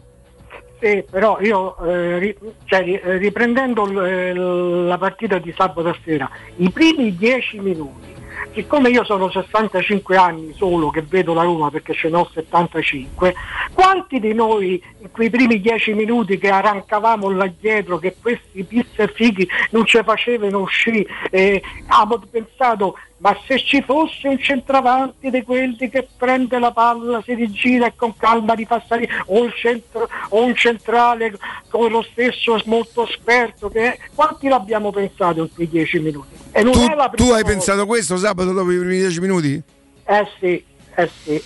Sì, 0.85 1.03
però 1.11 1.41
io 1.41 1.79
eh, 1.79 2.37
cioè, 2.67 2.83
ri- 2.83 3.01
eh, 3.03 3.17
riprendendo 3.17 3.87
l- 3.87 4.05
eh, 4.05 4.35
la 4.35 4.99
partita 4.99 5.39
di 5.39 5.51
sabato 5.57 5.97
sera, 6.05 6.29
i 6.57 6.69
primi 6.71 7.17
dieci 7.17 7.59
minuti, 7.59 8.13
siccome 8.53 8.91
io 8.91 9.03
sono 9.03 9.31
65 9.31 10.15
anni 10.15 10.53
solo 10.53 10.91
che 10.91 11.01
vedo 11.01 11.33
la 11.33 11.43
Roma 11.43 11.71
perché 11.71 11.95
ce 11.95 12.11
ne 12.11 12.19
ho 12.19 12.29
75, 12.31 13.35
quanti 13.73 14.21
di 14.21 14.35
noi 14.35 14.83
in 14.99 15.11
quei 15.11 15.31
primi 15.31 15.59
dieci 15.59 15.95
minuti 15.95 16.37
che 16.37 16.51
arrancavamo 16.51 17.31
là 17.31 17.51
dietro, 17.59 17.97
che 17.97 18.17
questi 18.21 18.63
pizza 18.65 19.05
e 19.05 19.09
fighi 19.09 19.49
non 19.71 19.87
ci 19.87 19.99
facevano 20.05 20.61
uscire, 20.61 21.07
eh, 21.31 21.63
abbiamo 21.87 22.23
pensato 22.31 22.99
ma 23.25 23.35
se 23.47 23.59
ci 23.59 23.81
fosse 23.81 24.29
un 24.29 24.39
centravanti 24.39 25.31
di 25.31 25.43
quelli 25.43 25.89
che 25.89 26.07
prende 26.15 26.59
la 26.59 26.73
palla, 26.73 27.23
si 27.25 27.33
rigira 27.33 27.87
e 27.87 27.95
con 27.97 28.15
calma 28.19 28.53
rifà 28.53 28.85
salire, 28.87 29.11
o, 29.29 29.51
centro- 29.51 30.07
o 30.29 30.45
un 30.45 30.55
centrale 30.55 31.33
come 31.71 31.89
lo 31.89 32.03
stesso 32.03 32.61
molto 32.67 33.09
esperto, 33.09 33.71
che 33.71 33.95
è- 33.95 33.99
quanti 34.15 34.47
l'abbiamo 34.49 34.91
pensato 34.91 35.41
in 35.41 35.49
quei 35.55 35.67
dieci 35.71 35.99
minuti? 36.01 36.35
E 36.53 36.63
non 36.63 36.73
Tu, 36.75 36.81
è 36.87 36.95
la 36.95 37.09
tu 37.09 37.23
hai 37.23 37.29
volta. 37.31 37.47
pensato 37.49 37.87
questo 37.87 38.19
sabato 38.19 38.53
dopo 38.53 38.71
i 38.71 38.77
primi 38.77 38.99
dieci 38.99 39.21
minuti? 39.21 39.63
Eh 40.05 40.27
sì, 40.39 40.63
eh 40.95 41.11
sì. 41.23 41.43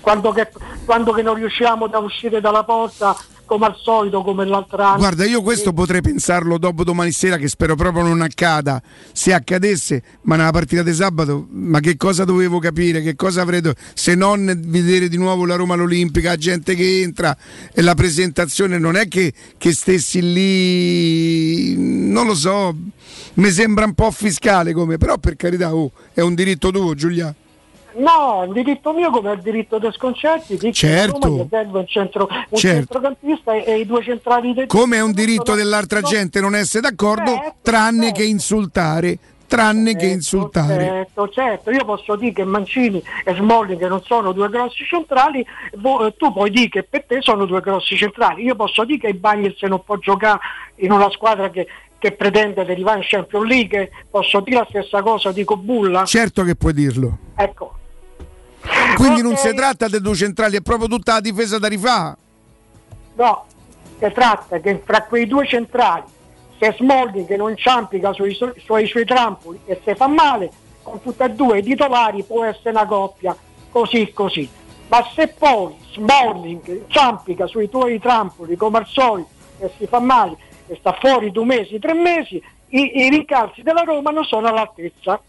Quando 0.00 0.32
che, 0.32 0.48
quando 0.84 1.12
che 1.12 1.22
non 1.22 1.34
riusciamo 1.36 1.84
ad 1.84 1.94
uscire 2.02 2.40
dalla 2.40 2.64
porta 2.64 3.14
come 3.50 3.66
al 3.66 3.76
solito, 3.82 4.22
come 4.22 4.46
l'altro 4.46 4.80
anno. 4.80 4.98
Guarda, 4.98 5.24
io 5.24 5.42
questo 5.42 5.72
potrei 5.72 6.00
pensarlo 6.00 6.56
dopo 6.56 6.84
domani 6.84 7.10
sera, 7.10 7.36
che 7.36 7.48
spero 7.48 7.74
proprio 7.74 8.04
non 8.04 8.20
accada. 8.20 8.80
Se 9.12 9.32
accadesse, 9.32 10.04
ma 10.22 10.36
nella 10.36 10.52
partita 10.52 10.84
di 10.84 10.94
sabato, 10.94 11.48
ma 11.50 11.80
che 11.80 11.96
cosa 11.96 12.24
dovevo 12.24 12.60
capire? 12.60 13.02
Che 13.02 13.16
cosa 13.16 13.42
avrei 13.42 13.60
do- 13.60 13.74
se 13.94 14.14
non 14.14 14.56
vedere 14.66 15.08
di 15.08 15.16
nuovo 15.16 15.46
la 15.46 15.56
Roma 15.56 15.74
all'Olimpica, 15.74 16.36
gente 16.36 16.76
che 16.76 17.00
entra 17.00 17.36
e 17.72 17.82
la 17.82 17.94
presentazione 17.94 18.78
non 18.78 18.94
è 18.94 19.08
che, 19.08 19.32
che 19.58 19.72
stessi 19.72 20.22
lì, 20.32 21.74
non 22.08 22.26
lo 22.26 22.36
so, 22.36 22.72
mi 23.34 23.50
sembra 23.50 23.84
un 23.84 23.94
po' 23.94 24.12
fiscale 24.12 24.72
come, 24.72 24.96
però 24.96 25.18
per 25.18 25.34
carità, 25.34 25.74
oh, 25.74 25.90
è 26.14 26.20
un 26.20 26.36
diritto 26.36 26.70
tuo, 26.70 26.94
Giulia. 26.94 27.34
No, 28.00 28.44
il 28.46 28.52
diritto 28.52 28.92
mio 28.92 29.10
come 29.10 29.32
il 29.32 29.40
diritto 29.40 29.78
dei 29.78 29.92
sconcerti, 29.92 30.56
dico 30.56 30.72
Certo. 30.72 31.18
che 31.18 31.26
Roma 31.26 31.46
serve 31.50 31.78
un, 31.78 31.86
centro, 31.86 32.28
un 32.30 32.58
Certo. 32.58 32.76
centrocampista 32.76 33.52
e, 33.52 33.64
e 33.66 33.78
i 33.78 33.86
due 33.86 34.02
centrali 34.02 34.54
del 34.54 34.66
Come 34.66 34.96
è 34.96 35.02
un 35.02 35.12
diritto 35.12 35.54
dell'altra 35.54 36.00
gente 36.00 36.40
non 36.40 36.54
essere 36.54 36.80
d'accordo, 36.80 37.54
tranne 37.62 38.12
che 38.12 38.24
insultare, 38.24 39.18
tranne 39.46 39.96
che 39.96 40.06
insultare. 40.06 40.84
Certo, 40.84 41.28
certo, 41.28 41.70
io 41.70 41.84
posso 41.84 42.16
dire 42.16 42.32
che 42.32 42.44
Mancini 42.44 43.02
e 43.24 43.34
Smalling 43.34 43.86
non 43.88 44.00
sono 44.02 44.32
due 44.32 44.48
grossi 44.48 44.84
centrali, 44.84 45.40
eh, 45.40 46.14
tu 46.16 46.32
puoi 46.32 46.50
dire 46.50 46.68
che 46.68 46.82
per 46.84 47.04
te 47.06 47.18
sono 47.20 47.44
due 47.44 47.60
grossi 47.60 47.96
centrali, 47.96 48.44
io 48.44 48.54
posso 48.54 48.84
dire 48.84 48.98
che 48.98 49.08
il 49.08 49.18
Bagnets 49.18 49.60
non 49.62 49.82
può 49.84 49.96
giocare 49.96 50.38
in 50.76 50.92
una 50.92 51.10
squadra 51.10 51.50
che, 51.50 51.66
che 51.98 52.12
pretende 52.12 52.64
di 52.64 52.70
arrivare 52.70 52.98
in 52.98 53.04
Champions 53.06 53.46
League, 53.46 53.90
posso 54.08 54.40
dire 54.40 54.58
la 54.58 54.66
stessa 54.70 55.02
cosa 55.02 55.32
di 55.32 55.44
Cobulla? 55.44 56.04
Certo 56.06 56.44
che 56.44 56.54
puoi 56.54 56.72
dirlo. 56.72 57.18
Ecco, 57.34 57.74
Quindi 58.96 59.22
non 59.22 59.32
Ok. 59.32 59.38
si 59.38 59.54
tratta 59.54 59.88
di 59.88 60.00
due 60.00 60.14
centrali, 60.14 60.56
è 60.56 60.60
proprio 60.60 60.88
tutta 60.88 61.14
la 61.14 61.20
difesa 61.20 61.58
da 61.58 61.68
rifà. 61.68 62.16
no, 63.14 63.44
si 63.98 64.10
tratta 64.12 64.58
che 64.60 64.80
fra 64.84 65.02
quei 65.04 65.26
due 65.26 65.46
centrali, 65.46 66.04
se 66.58 66.74
Smalling 66.78 67.34
non 67.36 67.56
ciampica 67.56 68.12
sui, 68.12 68.34
su- 68.34 68.52
sui 68.64 68.86
suoi 68.86 69.04
trampoli 69.04 69.60
e 69.66 69.80
se 69.84 69.94
fa 69.94 70.06
male, 70.06 70.50
con 70.82 71.00
tutti 71.02 71.22
e 71.22 71.30
due 71.30 71.58
i 71.58 71.62
titolari 71.62 72.22
può 72.22 72.44
essere 72.44 72.70
una 72.70 72.86
coppia 72.86 73.36
così 73.70 74.10
così. 74.12 74.48
Ma 74.88 75.06
se 75.14 75.28
poi 75.28 75.74
Smalling 75.92 76.86
ciampica 76.88 77.46
sui 77.46 77.68
tuoi 77.68 77.98
trampoli 78.00 78.56
come 78.56 78.78
al 78.78 78.86
solito 78.86 79.28
e 79.58 79.70
si 79.78 79.86
fa 79.86 80.00
male 80.00 80.36
e 80.66 80.76
sta 80.78 80.96
fuori 80.98 81.30
due 81.30 81.44
mesi, 81.44 81.78
tre 81.78 81.92
mesi, 81.94 82.42
i, 82.68 82.98
i 83.04 83.08
rincalzi 83.10 83.62
della 83.62 83.82
Roma 83.82 84.10
non 84.10 84.24
sono 84.24 84.48
all'altezza. 84.48 85.20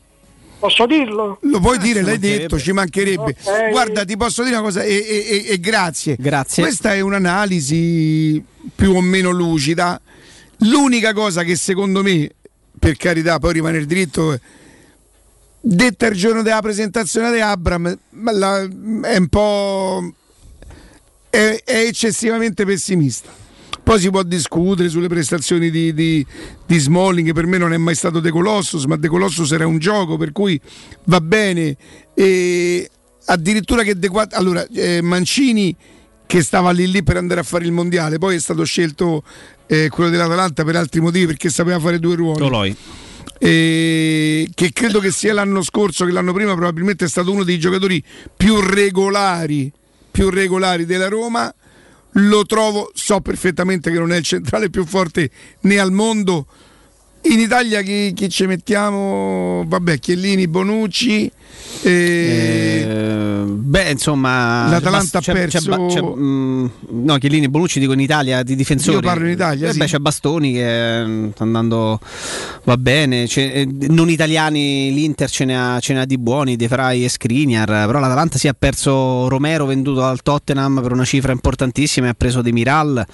Posso 0.61 0.85
dirlo? 0.85 1.39
Lo 1.41 1.59
puoi 1.59 1.77
Ah, 1.77 1.79
dire, 1.81 2.01
l'hai 2.03 2.19
detto, 2.19 2.59
ci 2.59 2.71
mancherebbe. 2.71 3.35
Ok. 3.43 3.69
Guarda, 3.71 4.05
ti 4.05 4.15
posso 4.15 4.43
dire 4.43 4.55
una 4.57 4.63
cosa 4.63 4.83
e, 4.83 4.93
e- 4.93 5.25
e- 5.27 5.53
e 5.53 5.59
grazie. 5.59 6.15
Grazie. 6.19 6.61
Questa 6.61 6.93
è 6.93 6.99
un'analisi 6.99 8.41
più 8.75 8.91
o 8.95 9.01
meno 9.01 9.31
lucida. 9.31 9.99
L'unica 10.59 11.13
cosa 11.13 11.41
che 11.41 11.55
secondo 11.55 12.03
me, 12.03 12.29
per 12.77 12.95
carità, 12.95 13.39
poi 13.39 13.53
rimane 13.53 13.83
dritto, 13.87 14.39
detta 15.59 16.05
il 16.05 16.15
giorno 16.15 16.43
della 16.43 16.61
presentazione 16.61 17.31
di 17.31 17.39
Abram, 17.39 17.97
la- 18.31 18.61
è 18.61 19.17
un 19.17 19.27
po'... 19.29 20.13
è, 21.31 21.59
è 21.65 21.77
eccessivamente 21.87 22.65
pessimista. 22.65 23.29
Poi 23.83 23.99
si 23.99 24.09
può 24.09 24.23
discutere 24.23 24.89
sulle 24.89 25.07
prestazioni 25.07 25.69
di, 25.69 25.93
di, 25.93 26.25
di 26.65 26.77
Smalling, 26.79 27.27
che 27.27 27.33
per 27.33 27.47
me 27.47 27.57
non 27.57 27.73
è 27.73 27.77
mai 27.77 27.95
stato 27.95 28.19
De 28.19 28.29
Colossus, 28.29 28.85
ma 28.85 28.95
De 28.95 29.07
Colossus 29.07 29.51
era 29.51 29.65
un 29.67 29.79
gioco, 29.79 30.17
per 30.17 30.31
cui 30.31 30.59
va 31.05 31.19
bene. 31.19 31.75
E 32.13 32.89
addirittura 33.25 33.83
che 33.83 33.97
De 33.97 34.07
Quatt- 34.07 34.33
allora, 34.33 34.65
eh, 34.73 35.01
Mancini 35.01 35.75
che 36.31 36.41
stava 36.43 36.71
lì 36.71 36.89
lì 36.89 37.03
per 37.03 37.17
andare 37.17 37.41
a 37.41 37.43
fare 37.43 37.65
il 37.65 37.73
mondiale, 37.73 38.17
poi 38.17 38.37
è 38.37 38.39
stato 38.39 38.63
scelto 38.63 39.21
eh, 39.67 39.89
quello 39.89 40.09
dell'Atalanta 40.09 40.63
per 40.63 40.77
altri 40.77 41.01
motivi 41.01 41.25
perché 41.25 41.49
sapeva 41.49 41.77
fare 41.77 41.99
due 41.99 42.15
ruoli. 42.15 42.39
Toloi. 42.39 42.75
E 43.37 44.49
che 44.53 44.71
credo 44.71 44.99
che 44.99 45.11
sia 45.11 45.33
l'anno 45.33 45.61
scorso 45.61 46.05
che 46.05 46.11
l'anno 46.11 46.31
prima 46.31 46.53
probabilmente 46.53 47.03
è 47.03 47.09
stato 47.09 47.33
uno 47.33 47.43
dei 47.43 47.59
giocatori 47.59 48.01
più 48.37 48.61
regolari, 48.61 49.69
più 50.09 50.29
regolari 50.29 50.85
della 50.85 51.09
Roma. 51.09 51.53
Lo 52.15 52.45
trovo, 52.45 52.91
so 52.93 53.21
perfettamente 53.21 53.89
che 53.89 53.97
non 53.97 54.11
è 54.11 54.17
il 54.17 54.23
centrale 54.23 54.69
più 54.69 54.85
forte 54.85 55.29
né 55.61 55.79
al 55.79 55.91
mondo. 55.91 56.47
In 57.23 57.39
Italia 57.39 57.81
chi, 57.81 58.13
chi 58.13 58.29
ci 58.29 58.45
mettiamo? 58.47 59.63
Vabbè, 59.67 59.99
Chiellini, 59.99 60.47
Bonucci. 60.47 61.31
eh, 61.83 62.85
Eh, 62.87 63.43
beh, 63.45 63.91
insomma, 63.91 64.67
L'Atalanta 64.69 65.19
ha 65.19 65.21
perso- 65.21 65.59
c'è- 65.87 65.87
c'è- 65.87 66.01
mm, 66.01 66.65
no, 66.89 67.17
Chiellini 67.17 67.45
e 67.45 67.49
Bonucci 67.49 67.79
dico 67.79 67.93
in 67.93 67.99
Italia 67.99 68.41
di 68.43 68.55
difensori. 68.55 68.95
Io 68.97 69.01
parlo 69.01 69.25
in 69.25 69.31
Italia, 69.33 69.67
Eh 69.69 69.71
sì. 69.71 69.77
beh, 69.77 69.85
c'è 69.85 69.97
Bastoni 69.99 70.53
che 70.53 71.05
mm, 71.05 71.29
sta 71.33 71.43
andando 71.43 71.99
va 72.63 72.77
bene. 72.77 73.25
c'è- 73.27 73.51
eh, 73.53 73.67
non 73.89 74.09
italiani 74.09 74.91
l'Inter 74.91 75.29
ce 75.29 75.45
ne, 75.45 75.57
ha, 75.57 75.79
ce 75.79 75.93
ne 75.93 76.01
ha 76.01 76.05
di 76.05 76.17
buoni, 76.17 76.55
De 76.55 76.67
Frey 76.67 77.03
e 77.03 77.09
Skriniar. 77.09 77.67
Però 77.85 77.99
l'Atalanta 77.99 78.37
si 78.39 78.47
è 78.47 78.53
perso 78.57 79.27
Romero 79.29 79.65
venduto 79.67 80.03
al 80.03 80.21
Tottenham 80.23 80.81
per 80.81 80.91
una 80.91 81.05
cifra 81.05 81.31
importantissima 81.31 82.07
e 82.07 82.09
ha 82.09 82.15
preso 82.15 82.41
De 82.41 82.51
Miral. 82.51 83.05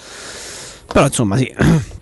Però 0.92 1.06
insomma, 1.06 1.36
sì. 1.38 1.54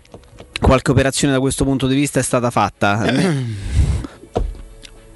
Qualche 0.59 0.91
operazione 0.91 1.33
da 1.33 1.39
questo 1.39 1.63
punto 1.63 1.87
di 1.87 1.95
vista 1.95 2.19
è 2.19 2.23
stata 2.23 2.49
fatta. 2.49 3.03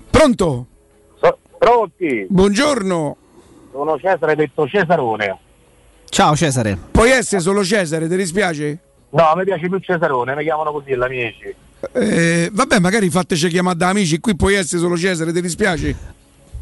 Pronto? 0.10 0.66
Pronti? 1.60 2.26
Buongiorno. 2.30 3.18
Sono 3.72 4.00
Cesare, 4.00 4.36
detto 4.36 4.68
Cesarone. 4.68 5.38
Ciao 6.10 6.36
Cesare. 6.36 6.78
Puoi 6.92 7.12
essere 7.12 7.42
solo 7.42 7.64
Cesare, 7.64 8.08
ti 8.08 8.16
dispiace? 8.16 8.80
No, 9.12 9.34
mi 9.36 9.44
piace 9.44 9.68
più 9.68 9.78
Cesarone, 9.80 10.36
mi 10.36 10.44
chiamano 10.44 10.72
così 10.72 10.96
gli 10.96 11.02
amici. 11.02 11.54
Eh, 11.94 12.50
vabbè, 12.52 12.80
magari 12.80 13.10
fateci 13.10 13.48
chiamare 13.50 13.78
da 13.78 13.90
amici, 13.90 14.20
qui 14.20 14.36
puoi 14.36 14.56
essere 14.56 14.82
solo 14.82 14.98
Cesare, 14.98 15.32
ti 15.32 15.42
dispiace? 15.42 15.96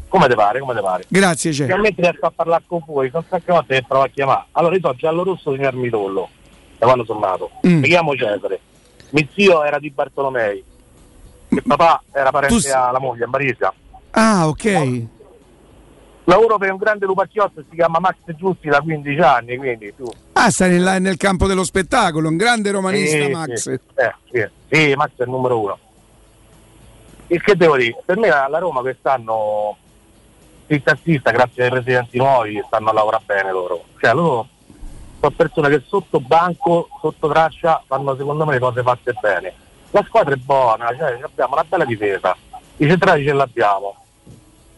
Come 0.08 0.26
te 0.26 0.34
pare, 0.34 0.60
come 0.60 0.74
te 0.74 0.80
pare? 0.80 1.04
Grazie, 1.08 1.52
Cesare. 1.52 1.68
Finalmente 1.68 2.02
riesco 2.02 2.26
a 2.26 2.32
parlare 2.34 2.62
con 2.66 2.82
voi, 2.86 3.10
sono 3.10 3.24
tante 3.28 3.52
volte 3.52 3.74
che 3.74 3.84
provo 3.86 4.04
a 4.04 4.08
chiamare. 4.08 4.44
Allora, 4.52 4.74
io 4.74 4.80
sono 4.80 4.94
giallo 4.94 5.22
rosso 5.24 5.52
di 5.52 5.62
Ermitollo, 5.62 6.28
da 6.76 6.86
quando 6.86 7.04
sono 7.04 7.20
nato. 7.20 7.50
Mm. 7.66 7.78
Mi 7.78 7.88
chiamo 7.88 8.14
Cesare. 8.14 8.60
Mio 9.10 9.26
zio 9.34 9.64
era 9.64 9.78
di 9.78 9.90
Bartolomei. 9.90 10.64
Il 11.48 11.62
papà 11.66 12.02
era 12.12 12.30
parente 12.30 12.60
Tu 12.60 12.68
alla 12.72 12.98
moglie, 12.98 13.24
in 13.24 13.30
Marisa. 13.30 13.72
Ah, 14.10 14.48
ok. 14.48 15.06
Lavoro 16.24 16.58
per 16.58 16.70
un 16.72 16.76
grande 16.76 17.06
lupacchiotto, 17.06 17.64
si 17.70 17.74
chiama 17.74 18.00
Max 18.00 18.16
Giusti 18.36 18.68
da 18.68 18.82
15 18.82 19.18
anni, 19.20 19.56
quindi 19.56 19.94
tu. 19.96 20.06
Ah, 20.34 20.50
sta 20.50 20.66
nel, 20.66 21.00
nel 21.00 21.16
campo 21.16 21.46
dello 21.46 21.64
spettacolo, 21.64 22.28
un 22.28 22.36
grande 22.36 22.70
romanista 22.70 23.24
Sì, 23.24 23.30
Max. 23.30 23.54
Sì, 23.54 23.70
eh, 23.70 24.14
sì, 24.30 24.48
sì, 24.68 24.94
Max 24.94 25.10
è 25.16 25.22
il 25.22 25.30
numero 25.30 25.58
uno. 25.58 25.78
Il 27.28 27.42
che 27.42 27.56
devo 27.56 27.76
dire? 27.76 28.02
Per 28.04 28.18
me 28.18 28.28
la, 28.28 28.58
Roma 28.58 28.80
quest'anno, 28.80 29.76
zista 30.66 30.98
zista, 31.02 31.30
grazie 31.30 31.64
ai 31.64 31.70
presidenti 31.70 32.18
nuovi, 32.18 32.62
stanno 32.66 32.90
a 32.90 32.92
lavorare 32.92 33.22
bene 33.24 33.50
loro. 33.50 33.84
Cioè 33.98 34.12
loro 34.12 34.48
sono 35.20 35.32
persone 35.34 35.68
che 35.68 35.82
sotto 35.86 36.20
banco, 36.20 36.88
sotto 37.00 37.28
traccia, 37.28 37.82
fanno 37.86 38.16
secondo 38.16 38.44
me 38.44 38.52
le 38.52 38.58
cose 38.58 38.82
fatte 38.82 39.14
bene. 39.20 39.52
La 39.90 40.04
squadra 40.06 40.34
è 40.34 40.36
buona, 40.36 40.94
cioè, 40.96 41.18
abbiamo 41.22 41.54
una 41.54 41.64
bella 41.64 41.84
difesa, 41.84 42.36
i 42.76 42.86
centrali 42.86 43.24
ce 43.24 43.32
l'abbiamo. 43.32 43.96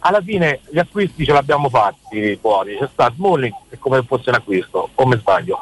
Alla 0.02 0.23
fine 0.23 0.60
gli 0.70 0.78
acquisti 0.78 1.25
ce 1.25 1.33
l'abbiamo 1.33 1.69
fatti 1.69 2.39
buoni, 2.41 2.77
c'è 2.78 2.89
stato 2.91 3.15
Smalling 3.15 3.55
è 3.69 3.77
come 3.78 3.99
se 4.01 4.07
fosse 4.07 4.31
un 4.31 4.36
acquisto, 4.36 4.89
o 4.94 5.07
mi 5.07 5.17
sbaglio? 5.19 5.59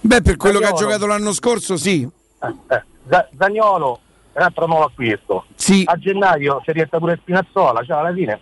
Beh, 0.00 0.22
per 0.22 0.36
quello 0.36 0.60
che 0.60 0.66
ha 0.66 0.72
giocato 0.72 1.06
l'anno 1.06 1.32
scorso, 1.32 1.76
sì. 1.76 2.02
Eh, 2.02 2.82
Z- 3.08 3.28
Zagnolo 3.36 3.98
è 4.32 4.38
un 4.38 4.44
altro 4.44 4.66
nuovo 4.66 4.84
acquisto. 4.84 5.46
A 5.86 5.96
gennaio 5.96 6.60
ci 6.62 6.72
rientra 6.72 6.98
pure 6.98 7.18
Spinazzola, 7.20 7.82
cioè 7.82 7.96
alla 7.96 8.12
fine 8.12 8.38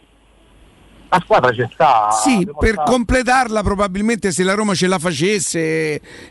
la 1.13 1.21
squadra 1.23 1.53
ci 1.53 1.69
sta. 1.73 2.11
Sì, 2.11 2.49
per 2.59 2.73
sta- 2.73 2.83
completarla 2.85 3.63
probabilmente 3.63 4.33
se 4.33 4.43
la 4.43 4.55
Roma 4.55 4.75
ce 4.75 4.87
la 4.87 4.99
facesse 4.99 5.61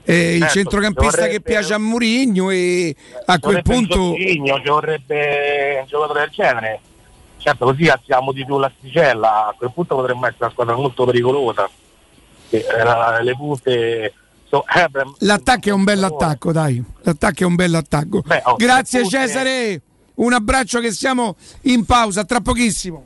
eh, 0.03 0.33
il 0.33 0.39
Certo, 0.39 0.53
centrocampista 0.53 1.11
ci 1.11 1.17
vorrebbe- 1.17 1.33
che 1.35 1.41
piace 1.41 1.73
a 1.75 1.77
Murigno 1.77 2.49
e 2.49 2.95
a 3.25 3.39
quel 3.39 3.61
punto 3.61 3.95
Jorginho, 4.15 4.59
ci 4.59 4.69
vorrebbe 4.69 5.77
un 5.81 5.87
giocatore 5.87 6.19
del 6.21 6.29
genere. 6.31 6.79
Certo, 7.37 7.65
così 7.65 7.87
alziamo 7.87 8.31
di 8.31 8.43
più 8.45 8.57
l'asticella, 8.57 9.47
a 9.47 9.55
quel 9.57 9.71
punto 9.71 9.95
potremmo 9.95 10.25
essere 10.25 10.37
una 10.45 10.51
squadra 10.51 10.75
molto 10.75 11.05
pericolosa. 11.05 11.69
Eh, 12.49 12.61
le 13.23 13.35
punte. 13.35 14.13
L'attacco 15.19 15.69
è 15.69 15.71
un 15.71 15.83
bell'attacco, 15.85 16.51
dai. 16.51 16.83
L'attacco 17.03 17.43
è 17.43 17.45
un 17.45 17.55
bell'attacco. 17.55 18.21
oh, 18.43 18.55
Grazie 18.57 19.07
Cesare. 19.07 19.81
Un 20.15 20.33
abbraccio 20.33 20.79
che 20.81 20.91
siamo 20.91 21.35
in 21.61 21.85
pausa, 21.85 22.25
tra 22.25 22.41
pochissimo. 22.41 23.05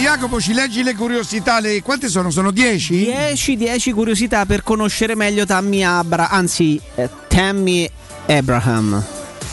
Jacopo, 0.00 0.40
ci 0.40 0.52
leggi 0.52 0.82
le 0.82 0.94
curiosità? 0.94 1.60
Le... 1.60 1.82
Quante 1.82 2.08
sono? 2.08 2.30
Sono 2.30 2.50
10? 2.50 3.04
10, 3.04 3.56
10 3.56 3.92
curiosità 3.92 4.44
per 4.46 4.62
conoscere 4.62 5.14
meglio 5.14 5.46
Tammy 5.46 5.82
Abra, 5.82 6.28
anzi 6.28 6.80
eh, 6.94 7.08
Tammy 7.28 7.88
Abraham. 8.26 9.02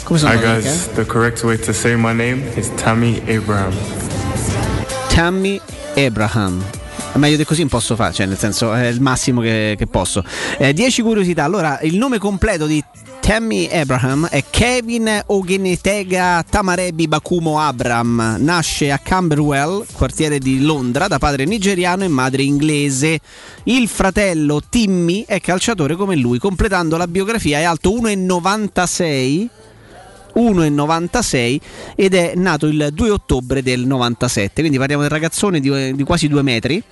Come 0.02 0.18
sono 0.18 0.32
Hi 0.32 0.38
guys, 0.38 0.64
eh? 0.64 0.92
the 0.94 1.06
correct 1.06 1.42
way 1.42 1.58
to 1.58 1.72
say 1.72 1.94
my 1.94 2.12
name 2.12 2.42
is 2.56 2.70
Tammy 2.74 3.22
Abraham. 3.26 3.74
Tammy 5.08 5.60
Abraham. 5.96 6.62
Meglio 7.14 7.36
di 7.36 7.44
così 7.44 7.60
non 7.60 7.68
posso 7.68 7.94
fare, 7.94 8.12
cioè 8.12 8.26
nel 8.26 8.38
senso 8.38 8.74
è 8.74 8.86
il 8.86 9.00
massimo 9.00 9.40
che, 9.40 9.74
che 9.78 9.86
posso. 9.86 10.24
10 10.58 11.02
curiosità. 11.02 11.44
Allora, 11.44 11.78
il 11.82 11.96
nome 11.96 12.18
completo 12.18 12.66
di 12.66 12.82
Tammy 13.24 13.66
Abraham 13.72 14.26
è 14.26 14.44
Kevin 14.50 15.22
Ogenetega 15.28 16.44
Tamarebi 16.46 17.08
Bakumo 17.08 17.58
Abram. 17.58 18.36
Nasce 18.40 18.92
a 18.92 18.98
Camberwell, 18.98 19.86
quartiere 19.94 20.38
di 20.38 20.60
Londra, 20.60 21.08
da 21.08 21.18
padre 21.18 21.46
nigeriano 21.46 22.04
e 22.04 22.08
madre 22.08 22.42
inglese. 22.42 23.18
Il 23.62 23.88
fratello 23.88 24.60
Timmy 24.68 25.24
è 25.26 25.40
calciatore 25.40 25.96
come 25.96 26.16
lui, 26.16 26.38
completando 26.38 26.98
la 26.98 27.08
biografia 27.08 27.60
è 27.60 27.62
alto 27.62 27.92
1,96 27.92 29.48
1,96 30.34 31.60
ed 31.94 32.12
è 32.14 32.32
nato 32.34 32.66
il 32.66 32.90
2 32.92 33.10
ottobre 33.10 33.62
del 33.62 33.86
97 33.86 34.62
quindi 34.62 34.78
parliamo 34.78 35.02
del 35.02 35.10
ragazzone 35.12 35.60
di, 35.60 35.94
di 35.94 36.02
quasi 36.02 36.26
due 36.26 36.42
metri 36.42 36.82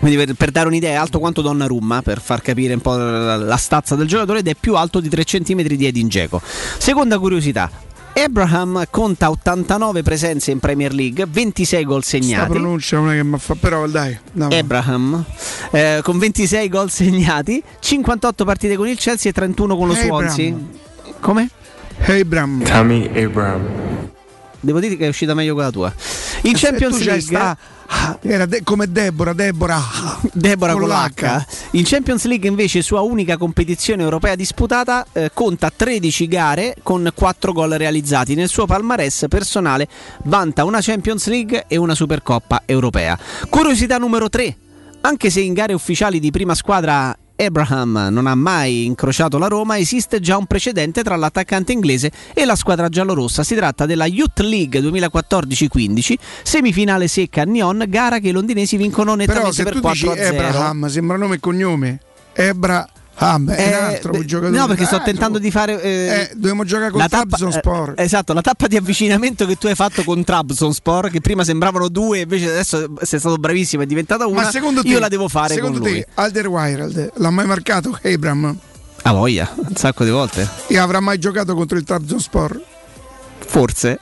quindi 0.00 0.16
per, 0.16 0.34
per 0.34 0.50
dare 0.50 0.68
un'idea 0.68 0.90
è 0.92 0.94
alto 0.94 1.18
quanto 1.18 1.40
Donnarumma 1.42 2.02
per 2.02 2.20
far 2.20 2.40
capire 2.42 2.74
un 2.74 2.80
po' 2.80 2.96
la, 2.96 3.36
la 3.36 3.56
stazza 3.56 3.94
del 3.96 4.06
giocatore 4.06 4.40
ed 4.40 4.48
è 4.48 4.54
più 4.54 4.76
alto 4.76 5.00
di 5.00 5.08
3 5.08 5.24
cm 5.24 5.62
di 5.62 5.86
Edin 5.86 6.08
Dzeko 6.08 6.40
seconda 6.78 7.18
curiosità 7.18 7.70
Abraham 8.14 8.84
conta 8.90 9.30
89 9.30 10.02
presenze 10.02 10.50
in 10.50 10.58
Premier 10.58 10.92
League 10.92 11.24
26 11.28 11.84
gol 11.84 12.02
segnati 12.02 12.50
pronuncia 12.50 12.96
non 12.96 13.10
è 13.12 13.16
che 13.16 13.22
mi 13.24 13.38
fa, 13.38 13.54
però 13.54 13.86
dai. 13.86 14.18
no. 14.32 14.48
Abraham 14.50 15.24
eh, 15.70 16.00
con 16.02 16.18
26 16.18 16.68
gol 16.68 16.90
segnati 16.90 17.62
58 17.78 18.44
partite 18.44 18.76
con 18.76 18.88
il 18.88 18.96
Chelsea 18.98 19.30
e 19.30 19.34
31 19.34 19.76
con 19.76 19.86
lo 19.86 19.92
Abraham. 19.92 20.08
Swansea 20.28 20.54
come? 21.20 21.48
Abraham. 22.06 22.62
Tammy 22.62 23.10
Abraham. 23.22 24.08
Devo 24.60 24.80
dire 24.80 24.96
che 24.96 25.04
è 25.04 25.08
uscita 25.08 25.34
meglio 25.34 25.54
quella 25.54 25.70
tua. 25.70 25.92
In 26.42 26.54
Eh, 26.54 26.58
Champions 26.58 26.96
tu 26.98 27.04
c'hai 27.04 27.06
League 27.06 27.22
sta- 27.22 27.56
era 28.22 28.46
de- 28.46 28.62
come 28.62 28.90
Deborah, 28.90 29.32
Deborah. 29.32 29.82
Deborah 30.32 30.72
con 30.72 30.82
con 30.82 30.90
l'H. 30.90 31.20
l'H. 31.20 31.46
In 31.72 31.84
Champions 31.84 32.24
League 32.24 32.48
invece 32.48 32.82
sua 32.82 33.00
unica 33.00 33.36
competizione 33.36 34.02
europea 34.02 34.34
disputata 34.34 35.06
eh, 35.12 35.30
conta 35.32 35.70
13 35.74 36.28
gare 36.28 36.76
con 36.82 37.10
4 37.14 37.52
gol 37.52 37.70
realizzati. 37.72 38.34
Nel 38.34 38.48
suo 38.48 38.66
palmarès 38.66 39.26
personale 39.28 39.88
vanta 40.24 40.64
una 40.64 40.80
Champions 40.80 41.26
League 41.28 41.64
e 41.68 41.76
una 41.76 41.94
Supercoppa 41.94 42.62
europea. 42.66 43.18
Curiosità 43.48 43.98
numero 43.98 44.28
3. 44.28 44.56
Anche 45.00 45.30
se 45.30 45.40
in 45.40 45.52
gare 45.52 45.72
ufficiali 45.72 46.18
di 46.18 46.30
prima 46.30 46.54
squadra 46.54 47.16
Abraham 47.40 48.08
non 48.10 48.26
ha 48.26 48.34
mai 48.34 48.84
incrociato 48.84 49.38
la 49.38 49.46
Roma, 49.46 49.78
esiste 49.78 50.18
già 50.18 50.36
un 50.36 50.46
precedente 50.46 51.04
tra 51.04 51.14
l'attaccante 51.14 51.72
inglese 51.72 52.10
e 52.34 52.44
la 52.44 52.56
squadra 52.56 52.88
giallorossa. 52.88 53.44
Si 53.44 53.54
tratta 53.54 53.86
della 53.86 54.06
Youth 54.06 54.40
League 54.40 54.80
2014-15, 54.80 56.14
semifinale 56.42 57.06
secca 57.06 57.42
a 57.42 57.44
Nyon, 57.44 57.84
gara 57.88 58.18
che 58.18 58.28
i 58.28 58.32
londinesi 58.32 58.76
vincono 58.76 59.14
Però 59.14 59.32
nettamente 59.32 59.54
se 59.54 59.62
per 59.62 59.72
tu 59.74 59.80
dici 59.80 60.06
4-0. 60.06 60.26
Abraham, 60.26 60.88
sembra 60.88 61.16
nome 61.16 61.36
e 61.36 61.40
cognome. 61.40 62.00
Abraham, 62.36 62.86
è 63.18 63.24
un 63.34 63.48
Eh, 63.48 63.72
altro 63.72 64.12
beh, 64.12 64.24
giocatore. 64.24 64.56
No, 64.56 64.66
perché 64.68 64.84
sto 64.84 64.96
Ah, 64.96 65.00
tentando 65.02 65.38
di 65.38 65.50
fare. 65.50 65.82
eh, 65.82 65.88
Eh, 65.90 66.30
dobbiamo 66.34 66.64
giocare 66.64 66.90
con 66.90 67.04
Trabzonspor. 67.08 67.94
eh, 67.96 68.02
esatto, 68.04 68.32
la 68.32 68.40
tappa 68.40 68.66
di 68.68 68.76
avvicinamento 68.76 69.44
che 69.44 69.56
tu 69.56 69.66
hai 69.66 69.74
fatto 69.74 70.04
con 70.04 70.22
Trabzonspor, 70.22 71.10
che 71.10 71.20
prima 71.20 71.42
sembravano 71.44 71.88
due, 71.88 72.20
invece 72.20 72.48
adesso 72.50 72.92
sei 73.02 73.18
stato 73.18 73.36
bravissimo, 73.36 73.82
è 73.82 73.86
diventata 73.86 74.26
una. 74.26 74.42
Ma 74.42 74.50
secondo 74.50 74.82
te, 74.82 74.88
io 74.88 74.98
la 75.00 75.08
devo 75.08 75.28
fare 75.28 75.54
secondo 75.54 75.80
con 75.80 75.88
lui. 75.88 75.98
te 76.00 76.06
Alderweireld 76.14 77.12
l'ha 77.16 77.30
mai 77.30 77.46
marcato 77.46 77.98
Abram? 78.02 78.56
A 79.02 79.12
voglia, 79.12 79.50
un 79.56 79.74
sacco 79.74 80.04
di 80.04 80.10
volte. 80.10 80.46
E 80.68 80.78
avrà 80.78 81.00
mai 81.00 81.18
giocato 81.18 81.54
contro 81.54 81.76
il 81.78 81.84
Trabzonspor? 81.84 82.60
Forse. 83.38 83.98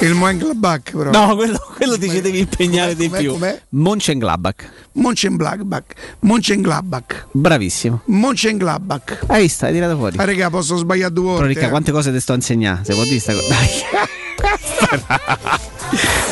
Il 0.00 0.14
Mönchengladbach 0.14 0.92
però. 0.92 1.10
No, 1.10 1.34
quello, 1.34 1.58
quello 1.74 1.98
ti 1.98 2.08
ci 2.08 2.20
devi 2.20 2.38
impegnare 2.38 2.94
di 2.94 3.08
com'è, 3.08 3.20
più. 3.20 3.32
com'è? 3.32 3.60
Mönchengladbach. 3.70 4.70
Mönchengladbach. 4.92 5.84
Mönchengladbach. 6.20 7.26
Bravissimo. 7.32 8.02
Mönchengladbach. 8.04 9.24
Hai 9.26 9.42
visto? 9.42 9.64
Hai 9.64 9.72
tirato 9.72 9.96
fuori. 9.96 10.16
Ah, 10.18 10.24
raga, 10.24 10.50
posso 10.50 10.76
sbagliare 10.76 11.12
due 11.12 11.24
volte. 11.24 11.40
Però 11.40 11.52
Ricca, 11.52 11.66
eh. 11.66 11.70
quante 11.70 11.90
cose 11.90 12.12
ti 12.12 12.20
sto 12.20 12.32
a 12.32 12.36
insegnare? 12.36 12.84
Se 12.84 12.94
vuoi 12.94 13.06
dire 13.08 13.18
sta 13.18 13.32
cosa. 13.32 13.48
Dai. 14.38 14.58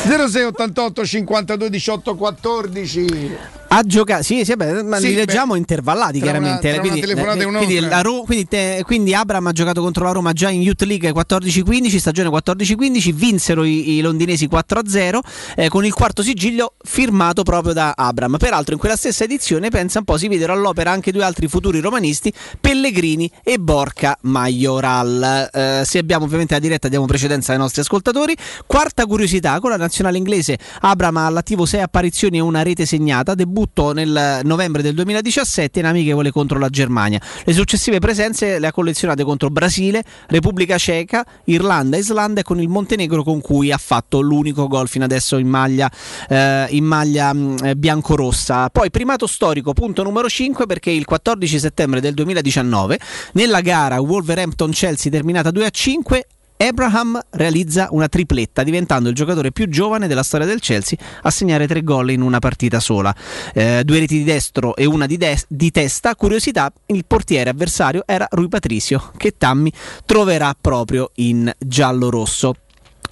0688 0.05 1.05
52 1.05 1.69
18 1.69 2.15
14 2.15 3.37
A 3.69 3.83
giocare, 3.83 4.23
sì, 4.23 4.45
sì, 4.45 4.53
vabbè, 4.55 4.81
ma 4.83 4.97
Sì, 4.97 5.09
li 5.09 5.15
leggiamo 5.15 5.51
beh, 5.51 5.59
intervallati 5.59 6.21
chiaramente. 6.21 6.69
una- 6.69 6.79
quindi, 6.79 6.99
eh, 7.01 7.45
quindi, 7.45 7.79
la 7.81 8.01
Ro- 8.01 8.21
quindi 8.21 8.47
te- 8.47 8.81
quindi 8.85 9.13
Abram 9.13 9.45
ha 9.45 9.51
giocato 9.51 9.81
contro 9.81 10.05
la 10.05 10.11
Roma 10.11 10.31
già 10.31 10.49
in 10.49 10.61
Youth 10.61 10.83
League 10.83 11.11
14-15, 11.11 11.99
stagione 11.99 12.29
14-15, 12.29 13.11
vinsero 13.13 13.65
i, 13.65 13.95
i 13.97 14.01
londinesi 14.01 14.47
4-0 14.47 15.19
eh, 15.57 15.67
con 15.67 15.83
il 15.85 15.93
quarto 15.93 16.23
sigillo 16.23 16.75
firmato 16.81 17.43
proprio 17.43 17.73
da 17.73 17.93
Abram. 17.97 18.37
Peraltro 18.37 18.73
in 18.73 18.79
quella 18.79 18.95
stessa 18.95 19.25
edizione, 19.25 19.67
pensa 19.69 19.99
un 19.99 20.05
po', 20.05 20.17
si 20.17 20.29
videro 20.29 20.53
all'opera 20.53 20.91
anche 20.91 21.11
due 21.11 21.23
altri 21.25 21.49
futuri 21.49 21.81
romanisti, 21.81 22.31
Pellegrini 22.61 23.29
e 23.43 23.57
Borca 23.59 24.17
Majoral. 24.21 25.49
Eh, 25.53 25.81
se 25.85 25.97
abbiamo 25.97 26.23
ovviamente 26.23 26.53
la 26.53 26.59
diretta 26.61 26.87
diamo 26.87 27.05
precedenza 27.05 27.51
ai 27.51 27.57
nostri 27.57 27.81
ascoltatori. 27.81 28.33
Quarta 28.65 29.05
curiosità, 29.05 29.59
con 29.59 29.71
la 29.71 29.77
nazionale 29.77 30.17
inglese 30.17 30.57
Abram 30.81 31.17
ha 31.17 31.25
all'attivo 31.25 31.65
6 31.65 31.81
apparizioni 31.81 32.37
e 32.37 32.39
una 32.41 32.63
rete 32.63 32.85
segnata, 32.85 33.35
debutta 33.35 33.55
debutto 33.57 33.91
nel 33.91 34.41
novembre 34.43 34.83
del 34.83 34.93
2017 34.93 35.79
in 35.79 35.85
amichevole 35.85 36.29
contro 36.29 36.59
la 36.59 36.69
Germania. 36.69 37.19
Le 37.43 37.53
successive 37.53 37.97
presenze 37.97 38.59
le 38.59 38.67
ha 38.67 38.71
collezionate 38.71 39.23
contro 39.23 39.49
Brasile, 39.49 40.03
Repubblica 40.27 40.77
Ceca, 40.77 41.25
Irlanda, 41.45 41.97
Islanda 41.97 42.41
e 42.41 42.43
con 42.43 42.61
il 42.61 42.67
Montenegro 42.67 43.23
con 43.23 43.41
cui 43.41 43.71
ha 43.71 43.77
fatto 43.77 44.19
l'unico 44.19 44.67
gol 44.67 44.87
fino 44.87 45.05
adesso 45.05 45.37
in 45.37 45.47
maglia, 45.47 45.91
eh, 46.29 46.67
in 46.69 46.85
maglia 46.85 47.33
mh, 47.33 47.57
eh, 47.63 47.75
biancorossa. 47.75 48.69
Poi 48.69 48.91
primato 48.91 49.25
storico, 49.25 49.73
punto 49.73 50.03
numero 50.03 50.29
5 50.29 50.67
perché 50.67 50.91
il 50.91 51.05
14 51.05 51.57
settembre 51.57 51.99
del 51.99 52.13
2019 52.13 52.99
nella 53.33 53.61
gara 53.61 53.99
Wolverhampton-Chelsea 53.99 55.11
terminata 55.11 55.49
2 55.49 55.65
a 55.65 55.69
5 55.69 56.27
Abraham 56.57 57.19
realizza 57.31 57.87
una 57.91 58.07
tripletta, 58.07 58.63
diventando 58.63 59.09
il 59.09 59.15
giocatore 59.15 59.51
più 59.51 59.69
giovane 59.69 60.07
della 60.07 60.23
storia 60.23 60.47
del 60.47 60.59
Chelsea 60.59 60.97
a 61.21 61.29
segnare 61.29 61.67
tre 61.67 61.83
gol 61.83 62.11
in 62.11 62.21
una 62.21 62.39
partita 62.39 62.79
sola. 62.79 63.15
Eh, 63.53 63.83
due 63.83 63.99
reti 63.99 64.17
di 64.17 64.23
destro 64.23 64.75
e 64.75 64.85
una 64.85 65.05
di, 65.05 65.17
des- 65.17 65.45
di 65.47 65.71
testa. 65.71 66.15
Curiosità, 66.15 66.71
il 66.87 67.05
portiere 67.05 67.51
avversario 67.51 68.03
era 68.05 68.27
Rui 68.29 68.47
Patricio, 68.47 69.11
che 69.17 69.35
Tammy 69.37 69.71
troverà 70.05 70.55
proprio 70.59 71.11
in 71.15 71.51
giallo-rosso. 71.57 72.55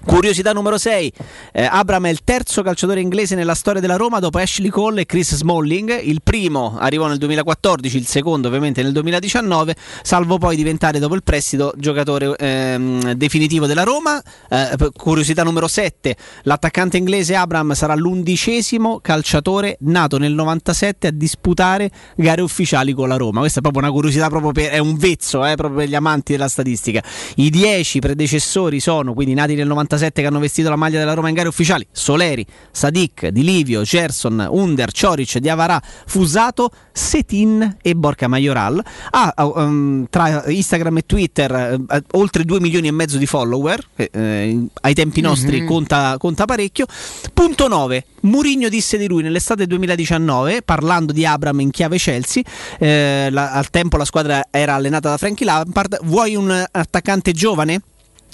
Curiosità 0.06 0.54
numero 0.54 0.78
6, 0.78 1.12
eh, 1.52 1.64
Abram 1.64 2.06
è 2.06 2.10
il 2.10 2.24
terzo 2.24 2.62
calciatore 2.62 3.02
inglese 3.02 3.34
nella 3.34 3.56
storia 3.56 3.82
della 3.82 3.96
Roma 3.96 4.20
dopo 4.20 4.38
Ashley 4.38 4.70
Cole 4.70 5.02
e 5.02 5.06
Chris 5.08 5.36
Smalling, 5.36 6.00
il 6.04 6.22
primo 6.22 6.78
arrivò 6.78 7.08
nel 7.08 7.18
2014, 7.18 7.98
il 7.98 8.06
secondo 8.06 8.48
ovviamente 8.48 8.84
nel 8.84 8.92
2019, 8.92 9.76
salvo 10.04 10.38
poi 10.38 10.56
diventare 10.56 11.00
dopo 11.00 11.16
il 11.16 11.24
prestito 11.24 11.74
giocatore 11.76 12.36
ehm, 12.38 13.14
definitivo 13.14 13.66
della 13.66 13.82
Roma. 13.82 14.22
Eh, 14.48 14.78
curiosità 14.96 15.42
numero 15.42 15.68
7, 15.68 16.16
l'attaccante 16.44 16.98
inglese 16.98 17.36
Abram 17.36 17.74
sarà 17.74 17.96
l'undicesimo 17.96 19.00
calciatore 19.02 19.78
nato 19.82 20.20
nel 20.20 20.34
97 20.34 21.08
a 21.08 21.12
disputare 21.12 21.90
gare 22.16 22.44
ufficiali 22.44 22.94
con 22.94 23.08
la 23.08 23.18
Roma. 23.18 23.40
Questa 23.40 23.58
è 23.58 23.62
proprio 23.64 23.82
una 23.82 23.92
curiosità, 23.92 24.30
proprio 24.30 24.52
per, 24.52 24.70
è 24.70 24.78
un 24.78 24.98
vezzo 24.98 25.44
eh, 25.44 25.56
proprio 25.56 25.80
per 25.80 25.90
gli 25.90 25.96
amanti 25.96 26.34
della 26.34 26.48
statistica. 26.48 27.04
I 27.38 27.50
10 27.50 28.00
predecessori 28.00 28.80
sono 28.80 29.16
quindi 29.16 29.34
nati 29.34 29.56
nel 29.56 29.66
97 29.66 29.94
che 30.22 30.28
hanno 30.28 30.40
vestito 30.40 30.70
la 30.70 30.76
maglia 30.76 31.00
della 31.00 31.14
Roma 31.14 31.30
in 31.30 31.36
gare 31.36 31.48
ufficiali: 31.48 31.86
Soleri, 31.92 32.46
Sadik, 32.72 33.28
Di 33.28 33.44
Livio, 33.44 33.82
Gerson, 33.84 34.46
Under, 34.50 34.92
Cioric, 34.92 35.38
Diavarà, 35.38 35.82
Fusato, 36.06 36.70
Setin 36.92 37.78
e 37.82 37.96
Borca 37.96 38.28
Majoral. 38.28 38.84
Ha 39.12 39.34
um, 39.38 40.08
tra 40.10 40.44
Instagram 40.48 40.98
e 40.98 41.06
Twitter 41.06 41.52
eh, 41.90 42.04
oltre 42.12 42.44
2 42.44 42.60
milioni 42.60 42.88
e 42.88 42.92
mezzo 42.92 43.18
di 43.18 43.26
follower, 43.26 43.84
che 43.96 44.10
eh, 44.12 44.66
ai 44.82 44.94
tempi 44.94 45.22
nostri 45.22 45.62
Mhm. 45.62 45.68
conta, 45.68 46.16
conta 46.18 46.46
parecchio. 46.46 46.86
Punto 47.34 47.68
9. 47.68 48.06
Murigno 48.22 48.70
disse 48.70 48.98
di 48.98 49.08
lui 49.08 49.22
nell'estate 49.22 49.68
2019, 49.68 50.62
parlando 50.64 51.14
di 51.14 51.26
Abram 51.26 51.60
in 51.60 51.70
chiave 51.70 51.98
Chelsea, 51.98 52.42
eh, 52.80 53.28
la- 53.32 53.52
al 53.52 53.70
tempo 53.70 53.98
la 53.98 54.06
squadra 54.06 54.48
era 54.50 54.74
allenata 54.74 55.10
da 55.10 55.18
Frankie 55.18 55.46
Lampard, 55.46 56.00
vuoi 56.04 56.36
un 56.36 56.66
attaccante 56.72 57.32
giovane? 57.34 57.82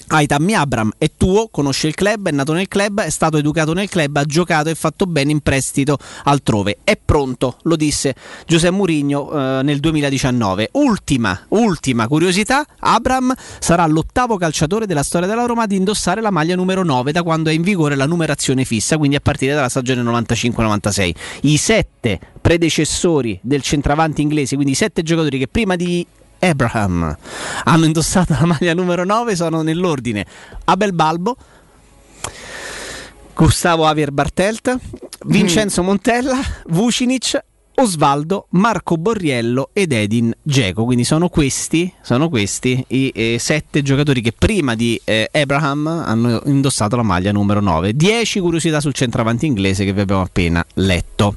Hai 0.08 0.26
Tammy 0.26 0.52
Abram, 0.52 0.90
è 0.98 1.10
tuo, 1.16 1.48
conosce 1.48 1.86
il 1.86 1.94
club, 1.94 2.28
è 2.28 2.32
nato 2.32 2.52
nel 2.52 2.68
club, 2.68 3.00
è 3.00 3.08
stato 3.08 3.38
educato 3.38 3.72
nel 3.72 3.88
club, 3.88 4.14
ha 4.16 4.24
giocato 4.24 4.68
e 4.68 4.74
fatto 4.74 5.06
bene 5.06 5.30
in 5.30 5.40
prestito 5.40 5.96
altrove. 6.24 6.78
È 6.84 6.98
pronto, 7.02 7.56
lo 7.62 7.76
disse 7.76 8.14
Giuseppe 8.46 8.74
Mourinho 8.74 9.30
eh, 9.32 9.62
nel 9.62 9.80
2019. 9.80 10.68
Ultima, 10.72 11.46
ultima 11.48 12.08
curiosità, 12.08 12.62
Abram 12.80 13.32
sarà 13.58 13.86
l'ottavo 13.86 14.36
calciatore 14.36 14.84
della 14.84 15.02
storia 15.02 15.26
della 15.26 15.46
Roma 15.46 15.62
ad 15.62 15.72
indossare 15.72 16.20
la 16.20 16.30
maglia 16.30 16.56
numero 16.56 16.82
9 16.82 17.10
da 17.10 17.22
quando 17.22 17.48
è 17.48 17.54
in 17.54 17.62
vigore 17.62 17.94
la 17.94 18.06
numerazione 18.06 18.64
fissa, 18.66 18.98
quindi 18.98 19.16
a 19.16 19.20
partire 19.20 19.54
dalla 19.54 19.70
stagione 19.70 20.02
95-96. 20.02 21.14
I 21.42 21.56
sette 21.56 22.20
predecessori 22.38 23.38
del 23.42 23.62
centravanti 23.62 24.20
inglese, 24.20 24.56
quindi 24.56 24.72
i 24.72 24.76
sette 24.76 25.02
giocatori 25.02 25.38
che 25.38 25.48
prima 25.48 25.74
di 25.74 26.06
Abraham 26.42 27.16
hanno 27.64 27.84
indossato 27.84 28.34
la 28.38 28.46
maglia 28.46 28.74
numero 28.74 29.04
9 29.04 29.36
sono 29.36 29.62
nell'ordine 29.62 30.26
Abel 30.64 30.92
Balbo 30.92 31.36
Gustavo 33.34 33.84
Javier 33.84 34.10
Bartelt 34.10 34.76
Vincenzo 35.24 35.82
Montella 35.82 36.38
Vucinic 36.66 37.40
Osvaldo, 37.74 38.46
Marco 38.50 38.96
Borriello 38.96 39.70
ed 39.72 39.92
Edin 39.92 40.32
Dzeko. 40.42 40.84
Quindi 40.84 41.04
sono 41.04 41.28
questi, 41.28 41.92
sono 42.02 42.28
questi 42.28 42.84
i 42.88 43.10
eh, 43.14 43.36
sette 43.38 43.82
giocatori 43.82 44.20
che 44.20 44.32
prima 44.32 44.74
di 44.74 45.00
eh, 45.04 45.28
Abraham 45.32 45.86
hanno 45.86 46.42
indossato 46.44 46.96
la 46.96 47.02
maglia 47.02 47.32
numero 47.32 47.60
9. 47.60 47.94
10 47.94 48.40
curiosità 48.40 48.80
sul 48.80 48.92
centravanti 48.92 49.46
inglese 49.46 49.84
che 49.84 49.92
vi 49.92 50.00
abbiamo 50.00 50.22
appena 50.22 50.64
letto. 50.74 51.36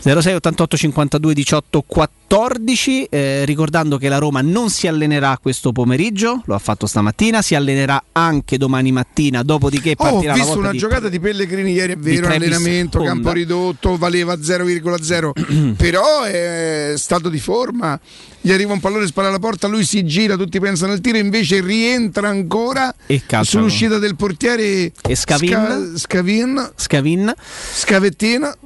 06 0.00 0.34
88 0.34 0.76
52 0.76 1.34
18 1.34 1.84
14 1.86 3.04
eh, 3.04 3.44
ricordando 3.44 3.98
che 3.98 4.08
la 4.08 4.18
Roma 4.18 4.40
non 4.42 4.70
si 4.70 4.86
allenerà 4.86 5.38
questo 5.40 5.72
pomeriggio 5.72 6.42
lo 6.46 6.54
ha 6.54 6.58
fatto 6.58 6.86
stamattina 6.86 7.42
si 7.42 7.54
allenerà 7.54 8.02
anche 8.12 8.58
domani 8.58 8.92
mattina 8.92 9.42
dopodiché 9.42 9.94
Oh, 9.98 10.06
ho 10.06 10.10
partirà 10.12 10.34
visto 10.34 10.58
una 10.58 10.70
di 10.70 10.78
giocata 10.78 11.08
di 11.08 11.18
Pellegrini 11.18 11.72
ieri, 11.72 11.94
è 11.94 11.96
vero, 11.96 12.28
allenamento, 12.28 12.98
Honda. 12.98 13.10
campo 13.10 13.32
ridotto, 13.32 13.96
valeva 13.96 14.34
0,0, 14.34 15.74
però 15.76 16.22
è 16.22 16.92
stato 16.96 17.28
di 17.28 17.38
forma. 17.38 17.98
Gli 18.40 18.52
arriva 18.52 18.72
un 18.72 18.80
pallone, 18.80 19.06
spara 19.06 19.28
alla 19.28 19.38
porta, 19.40 19.66
lui 19.66 19.84
si 19.84 20.04
gira, 20.04 20.36
tutti 20.36 20.60
pensano 20.60 20.92
al 20.92 21.00
tiro, 21.00 21.18
invece 21.18 21.60
rientra 21.60 22.28
ancora 22.28 22.94
e 23.06 23.22
sull'uscita 23.42 23.98
del 23.98 24.14
portiere 24.14 24.62
e 25.02 25.14
Scavin 25.16 25.48
Sca- 25.50 25.98
Scavin, 25.98 26.70
Scavin 26.76 27.34
Scavettina. 27.72 28.56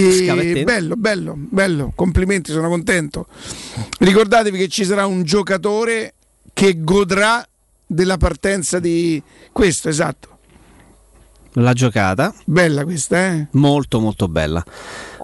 E 0.00 0.62
bello, 0.62 0.94
bello, 0.96 1.34
bello, 1.36 1.92
complimenti, 1.94 2.52
sono 2.52 2.68
contento. 2.68 3.26
Ricordatevi 3.98 4.56
che 4.56 4.68
ci 4.68 4.84
sarà 4.84 5.06
un 5.06 5.24
giocatore 5.24 6.14
che 6.52 6.84
godrà 6.84 7.44
della 7.84 8.16
partenza 8.16 8.78
di 8.78 9.20
questo, 9.50 9.88
esatto. 9.88 10.38
la 11.54 11.72
giocata 11.72 12.32
Bella 12.44 12.84
questa, 12.84 13.32
eh? 13.32 13.48
molto 13.52 13.98
molto 13.98 14.28
bella 14.28 14.62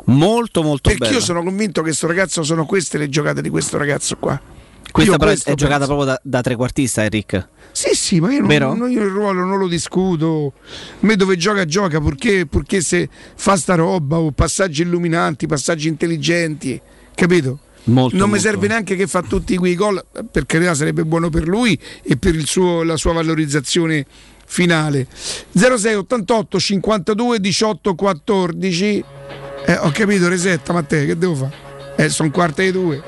molto 0.07 0.63
molto 0.63 0.89
Perché 0.89 1.05
bella 1.05 1.19
io 1.19 1.21
sono 1.21 1.43
convinto 1.43 1.81
che 1.81 1.89
questo 1.89 2.07
ragazzo 2.07 2.43
sono 2.43 2.67
queste 2.67 2.99
le 2.99 3.09
giocate 3.09 3.43
di 3.43 3.49
questo 3.49 3.79
ragazzo 3.79 4.17
qua. 4.17 4.41
Questa 4.91 5.17
però 5.17 5.31
è- 5.31 5.35
è 5.35 5.55
giocata 5.55 5.79
penso. 5.87 5.95
proprio 5.95 6.05
da, 6.07 6.21
da 6.23 6.41
trequartista 6.41 7.03
Eric 7.05 7.49
Sì, 7.73 7.95
sì, 7.95 8.21
ma 8.21 8.33
io, 8.33 8.41
non, 8.47 8.79
non- 8.79 8.91
io 8.91 9.03
il 9.03 9.11
ruolo 9.11 9.45
non 9.45 9.59
lo 9.59 9.67
discuto. 9.69 10.53
A 10.67 10.97
me 11.01 11.17
dove 11.17 11.37
gioca, 11.37 11.65
gioca, 11.65 12.01
purché, 12.01 12.47
purché 12.47 12.81
se 12.81 13.09
fa 13.35 13.57
sta 13.57 13.75
roba 13.75 14.19
o 14.19 14.31
passaggi 14.31 14.83
illuminanti, 14.83 15.47
passaggi 15.47 15.89
intelligenti, 15.89 16.81
capito? 17.15 17.59
Molto, 17.87 18.17
non 18.17 18.27
mi 18.27 18.35
molto. 18.37 18.49
serve 18.49 18.69
neanche 18.69 18.97
che 18.97 19.07
fa 19.07 19.21
tutti 19.23 19.57
quei 19.57 19.75
gol, 19.75 20.03
per 20.31 20.47
carità 20.47 20.75
sarebbe 20.75 21.05
buono 21.05 21.29
per 21.29 21.47
lui 21.49 21.79
e 22.03 22.17
per 22.17 22.35
il 22.35 22.47
suo- 22.47 22.83
la 22.83 22.97
sua 22.97 23.13
valorizzazione 23.13 24.07
finale. 24.47 25.07
06 25.53 25.95
88 25.95 26.59
52 26.61 27.41
18 27.41 27.95
14. 27.95 29.05
Eh, 29.67 29.77
ho 29.79 29.91
capito, 29.91 30.29
resetta 30.29 30.73
Matteo, 30.73 31.05
che 31.07 31.19
devo 31.19 31.35
fare? 31.35 31.53
Eh, 31.97 32.09
sono 32.09 32.31
quarta 32.31 32.63
di 32.63 32.71
due. 32.73 33.03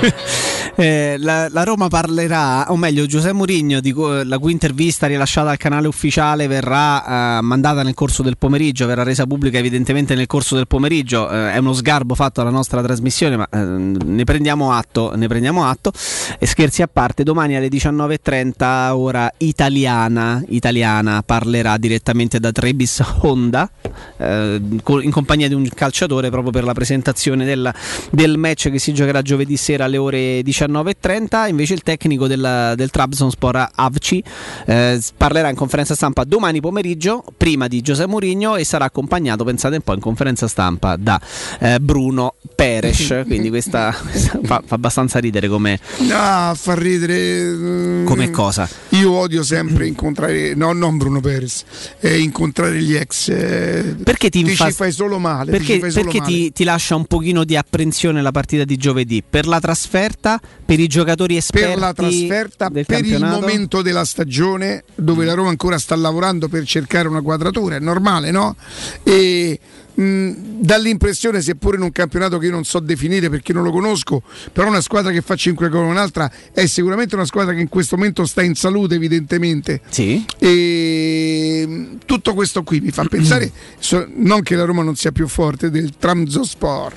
Eh, 0.80 1.16
la, 1.18 1.48
la 1.50 1.62
Roma 1.62 1.88
parlerà, 1.88 2.70
o 2.70 2.76
meglio, 2.76 3.04
Giuseppe 3.04 3.34
Mourinho, 3.34 3.80
la 4.24 4.38
cui 4.38 4.52
intervista 4.52 5.06
rilasciata 5.06 5.50
al 5.50 5.58
canale 5.58 5.88
ufficiale 5.88 6.46
verrà 6.46 7.38
eh, 7.38 7.42
mandata 7.42 7.82
nel 7.82 7.92
corso 7.92 8.22
del 8.22 8.38
pomeriggio, 8.38 8.86
verrà 8.86 9.02
resa 9.02 9.26
pubblica 9.26 9.58
evidentemente 9.58 10.14
nel 10.14 10.26
corso 10.26 10.54
del 10.54 10.66
pomeriggio. 10.66 11.28
Eh, 11.28 11.52
è 11.52 11.58
uno 11.58 11.74
sgarbo 11.74 12.14
fatto 12.14 12.40
alla 12.40 12.48
nostra 12.48 12.80
trasmissione, 12.80 13.36
ma 13.36 13.46
eh, 13.50 13.58
ne 13.58 14.24
prendiamo 14.24 14.72
atto. 14.72 15.14
Ne 15.16 15.26
prendiamo 15.26 15.66
atto. 15.66 15.92
E 16.38 16.46
scherzi 16.46 16.80
a 16.80 16.88
parte, 16.88 17.24
domani 17.24 17.56
alle 17.56 17.68
19.30, 17.68 18.90
ora 18.92 19.30
italiana, 19.38 20.42
italiana 20.48 21.22
parlerà 21.22 21.76
direttamente 21.76 22.40
da 22.40 22.52
Trebis 22.52 23.02
Honda, 23.20 23.70
eh, 24.16 24.58
in 24.58 25.10
compagnia 25.10 25.48
di 25.48 25.54
un 25.54 25.68
calciatore 25.74 26.30
proprio 26.30 26.52
per 26.52 26.64
la 26.64 26.72
presentazione 26.72 27.44
del, 27.44 27.70
del 28.10 28.38
match 28.38 28.70
che 28.70 28.78
si 28.78 28.94
giocherà 28.94 29.20
giovedì 29.20 29.58
sera 29.58 29.88
alle 29.90 29.96
ore 29.98 30.40
19.30. 30.40 31.48
Invece 31.48 31.74
il 31.74 31.82
tecnico 31.82 32.26
del, 32.26 32.72
del 32.76 32.90
Trabzonspor 32.90 33.68
Avci 33.74 34.22
eh, 34.66 35.00
parlerà 35.16 35.48
in 35.50 35.56
conferenza 35.56 35.94
stampa 35.94 36.24
domani 36.24 36.60
pomeriggio, 36.60 37.24
prima 37.36 37.66
di 37.68 37.80
Giuseppe 37.82 38.08
Mourinho, 38.10 38.56
e 38.56 38.64
sarà 38.64 38.84
accompagnato, 38.86 39.44
pensate 39.44 39.76
un 39.76 39.82
po', 39.82 39.92
in 39.94 40.00
conferenza 40.00 40.46
stampa 40.48 40.96
da 40.96 41.20
eh, 41.58 41.78
Bruno 41.80 42.34
Peres. 42.54 43.22
Quindi 43.26 43.48
questa, 43.48 43.92
fa, 43.92 44.62
fa 44.64 44.74
abbastanza 44.74 45.18
ridere 45.18 45.48
come, 45.48 45.78
Ah, 46.10 46.54
fa 46.56 46.74
ridere. 46.74 47.50
mm, 47.50 48.06
come 48.06 48.30
cosa. 48.30 48.68
Io 48.90 49.10
odio 49.12 49.42
sempre 49.42 49.86
incontrare, 49.86 50.54
no, 50.54 50.72
non 50.72 50.96
Bruno 50.96 51.20
Perez, 51.20 51.64
eh, 52.00 52.18
incontrare 52.20 52.80
gli 52.80 52.94
ex. 52.94 53.28
eh, 53.28 53.96
Perché 54.02 54.30
ti, 54.30 54.44
ci 54.44 54.50
infas- 54.50 54.74
fai 54.74 54.92
solo 54.92 55.18
male. 55.18 55.50
ti 55.52 55.58
Perché, 55.58 55.74
ci 55.74 55.80
fai 55.80 55.90
solo 55.90 56.04
perché 56.04 56.18
male. 56.20 56.32
ti, 56.32 56.52
ti 56.52 56.64
lascia 56.64 56.94
un 56.94 57.04
pochino 57.06 57.44
di 57.44 57.56
apprensione 57.56 58.22
la 58.22 58.30
partita 58.30 58.64
di 58.64 58.76
giovedì? 58.76 59.22
Per 59.28 59.46
la 59.46 59.58
trasferta 59.60 59.78
per 59.88 60.80
i 60.80 60.86
giocatori 60.86 61.36
esperti 61.36 61.68
per 61.68 61.78
la 61.78 61.92
trasferta, 61.92 62.70
per 62.70 62.80
il 62.80 62.86
campionato? 62.86 63.40
momento 63.40 63.82
della 63.82 64.04
stagione 64.04 64.84
dove 64.94 65.24
la 65.24 65.34
Roma 65.34 65.50
ancora 65.50 65.78
sta 65.78 65.94
lavorando 65.96 66.48
per 66.48 66.64
cercare 66.64 67.08
una 67.08 67.22
quadratura, 67.22 67.76
è 67.76 67.80
normale, 67.80 68.30
no? 68.30 68.56
E 69.02 69.58
mh, 69.94 70.32
dà 70.60 70.76
l'impressione, 70.76 71.40
seppure 71.40 71.76
in 71.76 71.82
un 71.82 71.92
campionato 71.92 72.38
che 72.38 72.46
io 72.46 72.52
non 72.52 72.64
so 72.64 72.80
definire 72.80 73.28
perché 73.28 73.52
non 73.52 73.62
lo 73.62 73.70
conosco, 73.70 74.22
però 74.52 74.68
una 74.68 74.80
squadra 74.80 75.10
che 75.10 75.20
fa 75.20 75.36
5 75.36 75.68
gol 75.68 75.84
un'altra 75.84 76.30
è 76.52 76.66
sicuramente 76.66 77.14
una 77.14 77.24
squadra 77.24 77.54
che 77.54 77.60
in 77.60 77.68
questo 77.68 77.96
momento 77.96 78.24
sta 78.26 78.42
in 78.42 78.54
salute, 78.54 78.94
evidentemente. 78.94 79.80
Sì. 79.88 80.24
E 80.38 81.96
tutto 82.06 82.34
questo 82.34 82.62
qui 82.62 82.80
mi 82.80 82.90
fa 82.90 83.04
pensare, 83.04 83.50
non 84.16 84.42
che 84.42 84.54
la 84.54 84.64
Roma 84.64 84.82
non 84.82 84.96
sia 84.96 85.12
più 85.12 85.28
forte, 85.28 85.70
del 85.70 85.96
Tramzospor. 85.98 86.92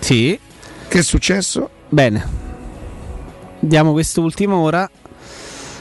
Sì. 0.00 0.38
Che 0.88 0.98
è 0.98 1.02
successo? 1.02 1.70
Bene. 1.90 2.22
Diamo 3.60 3.92
quest'ultima 3.92 4.56
ora. 4.56 4.88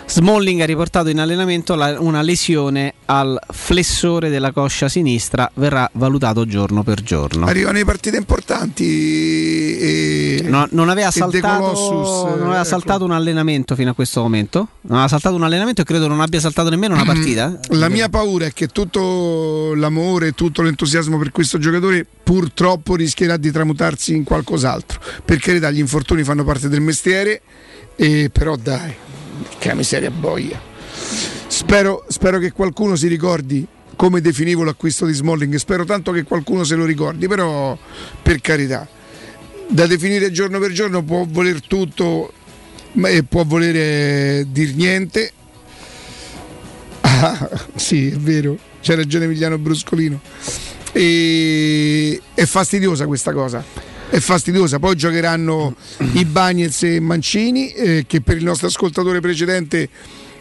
Smalling 0.10 0.62
ha 0.62 0.66
riportato 0.66 1.10
in 1.10 1.20
allenamento 1.20 1.76
la- 1.76 2.00
una 2.00 2.22
lesione 2.22 2.94
al 3.06 3.38
flessore 3.52 4.30
della 4.30 4.52
coscia 4.54 4.88
sinistra, 4.88 5.52
verrà 5.56 5.90
valutato 5.94 6.46
giorno 6.46 6.82
per 6.82 7.02
giorno. 7.04 7.46
Arrivano 7.46 7.78
le 7.78 7.84
partite 7.86 8.16
importanti 8.16 9.78
e 9.78 10.46
No- 10.48 10.68
non 10.72 10.88
aveva, 10.90 11.12
saltato, 11.12 11.62
Colossus, 11.62 12.24
non 12.38 12.42
aveva 12.48 12.56
ecco. 12.60 12.64
saltato 12.70 13.04
un 13.04 13.12
allenamento 13.12 13.76
fino 13.76 13.92
a 13.92 13.94
questo 13.94 14.22
momento. 14.22 14.68
Non 14.82 14.94
aveva 14.94 15.08
saltato 15.10 15.36
un 15.36 15.44
allenamento 15.44 15.82
e 15.82 15.84
credo 15.84 16.08
non 16.08 16.22
abbia 16.22 16.40
saltato 16.40 16.70
nemmeno 16.70 16.94
una 16.94 17.04
partita. 17.04 17.60
eh. 17.70 17.76
La 17.76 17.90
mia 17.90 18.08
paura 18.08 18.46
è 18.46 18.54
che 18.54 18.68
tutto 18.68 19.74
l'amore, 19.76 20.32
tutto 20.32 20.62
l'entusiasmo 20.62 21.18
per 21.18 21.32
questo 21.32 21.58
giocatore 21.58 22.06
purtroppo 22.24 22.96
rischierà 22.96 23.36
di 23.36 23.52
tramutarsi 23.52 24.16
in 24.16 24.24
qualcos'altro. 24.24 25.00
Per 25.26 25.38
carità, 25.40 25.70
gli 25.70 25.80
infortuni 25.80 26.24
fanno 26.24 26.46
parte 26.46 26.70
del 26.70 26.80
mestiere, 26.82 27.42
e 27.96 28.30
però 28.32 28.56
dai, 28.56 28.94
che 29.58 29.74
miseria 29.74 30.12
boia. 30.12 30.60
Spero, 31.48 32.06
spero 32.08 32.40
che 32.40 32.52
qualcuno 32.52 32.96
si 32.96 33.08
ricordi 33.08 33.66
come 33.96 34.22
definivo 34.22 34.64
l'acquisto 34.64 35.06
di 35.06 35.14
Smalling, 35.14 35.56
spero 35.56 35.84
tanto 35.84 36.12
che 36.12 36.24
qualcuno 36.24 36.64
se 36.64 36.76
lo 36.76 36.86
ricordi, 36.86 37.28
però 37.28 37.78
per 38.22 38.42
carità, 38.42 38.88
da 39.68 39.88
definire 39.88 40.32
giorno 40.32 40.60
per 40.60 40.72
giorno 40.72 41.04
può 41.04 41.26
voler 41.28 41.62
tutto 41.66 42.32
e 42.94 43.24
può 43.24 43.44
volere 43.44 44.46
dir 44.50 44.76
niente. 44.76 45.32
Ah, 47.02 47.50
sì, 47.76 48.12
è 48.12 48.16
vero, 48.16 48.58
c'è 48.82 48.96
ragione 48.96 49.26
Emiliano 49.26 49.58
Bruscolino. 49.58 50.22
E... 50.92 52.22
È 52.34 52.46
fastidiosa 52.46 53.08
questa 53.08 53.34
cosa. 53.34 53.64
È 54.10 54.20
fastidiosa. 54.20 54.80
Poi 54.80 54.96
giocheranno 54.96 55.76
i 56.14 56.26
Bagnets 56.26 56.84
e 56.84 57.00
Mancini, 57.00 57.72
eh, 57.74 58.06
che 58.08 58.22
per 58.22 58.38
il 58.38 58.44
nostro 58.44 58.68
ascoltatore 58.68 59.20
precedente 59.20 59.90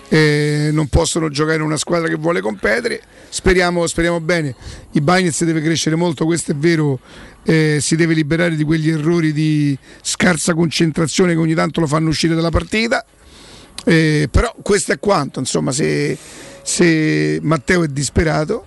eh, 0.09 0.70
non 0.73 0.86
possono 0.86 1.28
giocare 1.31 1.57
in 1.57 1.62
una 1.62 1.77
squadra 1.77 2.09
che 2.09 2.15
vuole 2.15 2.41
competere. 2.41 3.01
Speriamo, 3.28 3.86
speriamo 3.86 4.20
bene. 4.20 4.55
I 4.93 5.01
Bagnets 5.01 5.45
deve 5.45 5.61
crescere 5.61 5.97
molto, 5.97 6.25
questo 6.25 6.53
è 6.53 6.55
vero. 6.55 7.01
eh, 7.45 7.78
si 7.81 7.97
deve 7.97 8.15
liberare 8.15 8.57
di 8.57 8.65
quegli 8.65 8.91
errori 8.91 9.33
di 9.33 9.77
scarsa 10.03 10.55
concentrazione 10.55 11.33
che 11.33 11.39
ogni 11.39 11.55
tanto 11.55 11.81
lo 11.81 11.86
fanno 11.86 12.09
uscire 12.09 12.35
dalla 12.35 12.51
partita. 12.51 13.05
Eh, 13.85 14.28
però 14.31 14.55
questo 14.62 14.93
è 14.93 14.99
quanto, 14.99 15.39
insomma, 15.39 15.70
se, 15.70 16.17
se 16.62 17.39
Matteo 17.43 17.85
è 17.85 17.89
disperato, 17.89 18.67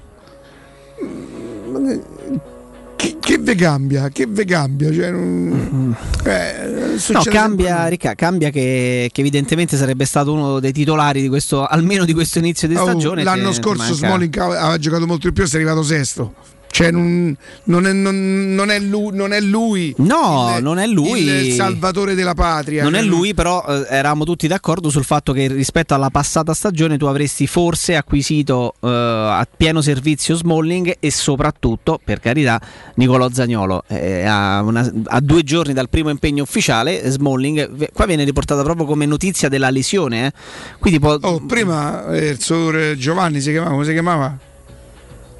che, 2.99 3.15
che 3.19 3.37
ve 3.37 3.55
cambia? 3.55 4.09
Che 4.09 4.25
ve 4.27 4.43
cambia? 4.43 4.91
Cioè, 4.91 5.09
non- 5.11 5.95
eh, 6.25 6.97
No, 7.09 7.21
cambia, 7.23 7.87
Ricca, 7.87 8.13
cambia 8.13 8.49
che, 8.49 9.09
che 9.13 9.21
evidentemente 9.21 9.77
sarebbe 9.77 10.03
stato 10.03 10.33
uno 10.33 10.59
dei 10.59 10.73
titolari 10.73 11.21
di 11.21 11.29
questo, 11.29 11.65
almeno 11.65 12.03
di 12.03 12.13
questo 12.13 12.39
inizio 12.39 12.67
di 12.67 12.75
Oh, 12.75 12.83
stagione. 12.83 13.23
l'anno 13.23 13.49
Ti- 13.51 13.55
ti 13.55 13.61
scorso 13.61 13.93
Smalling 13.93 14.37
aveva 14.37 14.77
giocato 14.77 15.07
molto 15.07 15.27
di 15.27 15.33
più 15.33 15.45
è 15.45 15.55
arrivato 15.55 15.81
sesto. 15.81 16.33
Cioè, 16.71 16.91
non, 16.91 17.35
non 17.65 17.85
è, 17.87 17.91
non- 17.93 18.53
non 18.53 18.69
è 18.69 18.79
lui, 18.79 19.09
non 19.15 19.33
è 19.33 19.41
lui 19.41 19.93
No, 19.97 20.53
il- 20.55 20.63
non 20.63 20.77
è 20.77 20.85
lui. 20.87 21.23
il 21.23 21.51
salvatore 21.53 22.13
della 22.15 22.35
patria. 22.35 22.83
Non 22.83 22.93
è 22.95 22.99
Cioè, 22.99 23.07
lui, 23.07 23.33
però 23.33 23.65
eh, 23.67 23.85
eravamo 23.89 24.23
tutti 24.23 24.47
d'accordo 24.47 24.89
sul 24.89 25.03
fatto 25.03 25.33
che 25.33 25.47
rispetto 25.47 25.93
alla 25.93 26.09
passata 26.09 26.53
stagione 26.53 26.97
tu 26.97 27.05
avresti 27.05 27.47
forse 27.47 27.95
acquisito 27.95 28.75
eh, 28.81 28.87
a 28.87 29.45
pieno 29.57 29.81
servizio 29.81 30.35
Smalling 30.35 30.97
e 30.99 31.11
soprattutto, 31.11 31.99
per 32.03 32.19
carità, 32.19 32.61
Nicolò 32.95 33.29
Zagnolo. 33.31 33.83
Eh, 33.87 34.23
a, 34.25 34.61
una- 34.61 34.89
a 35.05 35.19
due 35.19 35.43
giorni 35.43 35.73
dal 35.73 35.89
primo 35.89 36.09
impegno 36.11 36.43
ufficiale, 36.43 37.09
Smalling, 37.09 37.91
qua 37.91 38.05
viene 38.05 38.23
riportata 38.23 38.61
proprio 38.63 38.85
come 38.85 39.05
notizia 39.05 39.49
della 39.49 39.69
lesione. 39.71 40.27
eh. 40.27 40.31
Quindi 40.79 40.99
può, 40.99 41.17
Oh, 41.21 41.39
prima 41.45 42.07
eh, 42.13 42.27
il 42.29 42.39
signor 42.41 42.93
Giovanni 42.95 43.41
si 43.41 43.49
chiamava, 43.51 43.71
come 43.73 43.85
si 43.85 43.91
chiamava? 43.91 44.37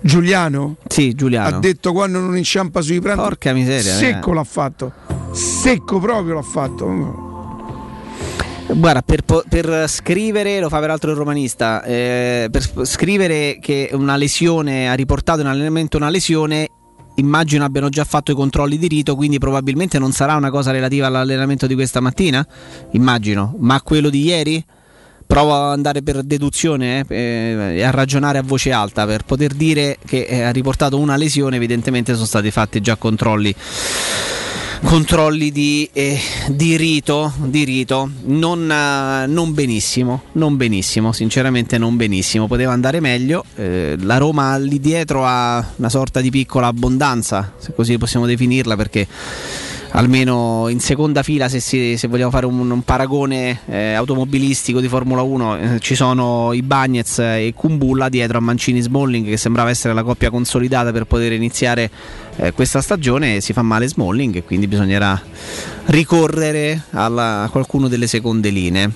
Giuliano? 0.02 0.78
Sì, 0.88 1.14
Giuliano. 1.14 1.58
Ha 1.58 1.60
detto 1.60 1.92
quando 1.92 2.20
non 2.20 2.38
inciampa 2.38 2.82
sui 2.82 3.00
pranti. 3.00 3.22
Porca 3.22 3.54
miseria, 3.54 3.94
Secco 3.94 4.32
eh. 4.32 4.34
l'ha 4.36 4.44
fatto. 4.44 4.92
Secco 5.32 6.00
proprio 6.00 6.36
l'ha 6.36 6.42
fatto. 6.42 7.28
Guarda, 8.72 9.02
per, 9.02 9.24
per 9.50 9.86
scrivere, 9.88 10.60
lo 10.60 10.70
fa 10.70 10.80
peraltro 10.80 11.10
il 11.10 11.18
romanista, 11.18 11.84
eh, 11.84 12.50
per 12.52 12.86
scrivere 12.86 13.58
che 13.60 13.90
una 13.94 14.16
lesione 14.16 14.88
ha 14.88 14.94
riportato 14.94 15.42
in 15.42 15.48
allenamento 15.48 15.98
una 15.98 16.10
lesione, 16.10 16.70
immagino 17.16 17.64
abbiano 17.64 17.90
già 17.90 18.04
fatto 18.04 18.32
i 18.32 18.36
controlli 18.36 18.78
di 18.78 18.88
rito, 18.88 19.16
quindi 19.16 19.40
probabilmente 19.40 19.98
non 19.98 20.12
sarà 20.12 20.36
una 20.36 20.52
cosa 20.52 20.70
relativa 20.70 21.08
all'allenamento 21.08 21.66
di 21.66 21.74
questa 21.74 22.00
mattina, 22.00 22.46
immagino, 22.92 23.56
ma 23.58 23.82
quello 23.82 24.12
di 24.12 24.24
ieri? 24.24 24.64
Provo 25.30 25.54
ad 25.54 25.74
andare 25.74 26.02
per 26.02 26.24
deduzione 26.24 27.06
eh, 27.08 27.16
eh, 27.16 27.76
e 27.76 27.84
a 27.84 27.92
ragionare 27.92 28.40
a 28.40 28.42
voce 28.42 28.72
alta 28.72 29.06
per 29.06 29.26
poter 29.26 29.54
dire 29.54 30.00
che 30.04 30.24
eh, 30.24 30.42
ha 30.42 30.50
riportato 30.50 30.98
una 30.98 31.18
lesione, 31.18 31.58
evidentemente 31.58 32.16
sono 32.16 32.26
stati 32.26 32.50
fatti 32.50 32.82
già 32.82 32.96
controlli 32.96 33.54
controlli 34.82 35.52
di, 35.52 35.88
eh, 35.94 36.20
di 36.48 36.78
rito, 36.78 37.32
di 37.38 37.64
rito. 37.64 38.10
Non, 38.24 38.72
eh, 38.72 39.28
non 39.28 39.54
benissimo, 39.54 40.24
non 40.32 40.58
benissimo, 40.58 41.12
sinceramente 41.12 41.78
non 41.78 41.96
benissimo, 41.96 42.48
poteva 42.48 42.72
andare 42.72 43.00
meglio. 43.00 43.46
Eh, 43.56 43.98
la 44.00 44.18
Roma 44.18 44.58
lì 44.58 44.80
dietro 44.80 45.26
ha 45.28 45.64
una 45.76 45.90
sorta 45.90 46.22
di 46.22 46.32
piccola 46.32 46.66
abbondanza, 46.66 47.54
se 47.60 47.74
così 47.76 48.00
possiamo 48.00 48.26
definirla, 48.26 48.76
perché 48.76 49.08
almeno 49.92 50.68
in 50.70 50.80
seconda 50.80 51.24
fila, 51.24 51.50
se, 51.50 51.60
si- 51.60 51.98
se 51.98 52.08
vogliamo 52.08 52.32
fare 52.32 52.46
un, 52.46 52.70
un 52.70 52.82
paragone 52.84 53.60
eh, 53.68 53.94
automobilistico 53.94 54.80
di 54.80 54.88
Formula 54.88 55.22
1, 55.22 55.58
eh, 55.58 55.80
ci 55.80 55.96
sono 55.96 56.54
i 56.54 56.62
Bagnets 56.62 57.20
e 57.20 57.54
Kumbulla 57.56 58.10
dietro 58.10 58.38
a 58.38 58.42
Mancini 58.42 58.82
Smalling, 58.82 59.28
che 59.28 59.38
sembrava 59.38 59.70
essere 59.70 59.94
la 59.94 60.04
coppia 60.04 60.30
consolidata 60.30 60.92
per 60.92 61.06
poter 61.06 61.32
iniziare 61.34 61.90
eh, 62.38 62.54
questa 62.54 62.82
stagione. 62.82 63.42
Si 63.42 63.54
fa 63.54 63.62
male 63.62 63.88
Smalling 63.88 64.36
e 64.36 64.44
quindi 64.44 64.68
bisognerà 64.68 65.20
ricorrere 65.86 66.84
alla- 66.92 67.44
a 67.44 67.50
qualcuno 67.50 67.88
delle 67.88 68.08
seconde 68.08 68.50
linee. 68.50 68.92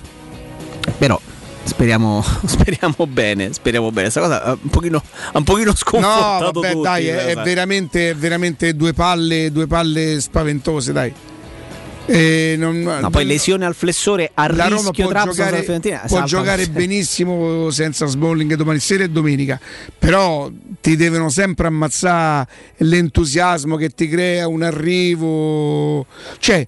Però. 0.98 1.20
Speriamo, 1.64 2.22
speriamo 2.44 3.06
bene, 3.06 3.52
speriamo 3.52 3.90
bene. 3.90 4.10
Questa 4.10 4.20
cosa 4.20 4.42
ha 4.42 4.58
un 4.60 4.70
pochino, 4.70 5.02
ha 5.32 5.38
un 5.38 5.44
pochino 5.44 5.70
No, 5.70 5.76
sconfortato 5.76 6.60
vabbè, 6.60 6.72
tutti, 6.72 6.82
dai, 6.82 7.06
è, 7.08 7.14
eh, 7.16 7.26
è 7.28 7.34
sai. 7.34 7.44
veramente, 7.44 8.10
è 8.10 8.14
veramente 8.14 8.76
due 8.76 8.92
palle, 8.92 9.50
due 9.50 9.66
palle 9.66 10.20
spaventose, 10.20 10.92
dai. 10.92 11.12
Non- 12.06 12.82
No, 12.82 13.08
poi 13.08 13.24
lesione 13.24 13.64
al 13.64 13.74
flessore 13.74 14.30
a 14.34 14.46
la 14.52 14.68
Roma 14.68 14.90
rischio 14.90 15.08
può 15.08 15.22
giocare, 15.24 15.62
può 16.06 16.22
giocare 16.24 16.66
benissimo 16.66 17.70
senza 17.70 18.04
Smalling 18.04 18.56
domani 18.56 18.78
sera 18.78 19.04
e 19.04 19.08
domenica, 19.08 19.58
però 19.98 20.50
ti 20.82 20.96
devono 20.96 21.30
sempre 21.30 21.66
ammazzare 21.68 22.46
l'entusiasmo 22.78 23.76
che 23.76 23.88
ti 23.88 24.06
crea 24.06 24.46
un 24.48 24.62
arrivo. 24.62 26.04
Cioè, 26.38 26.66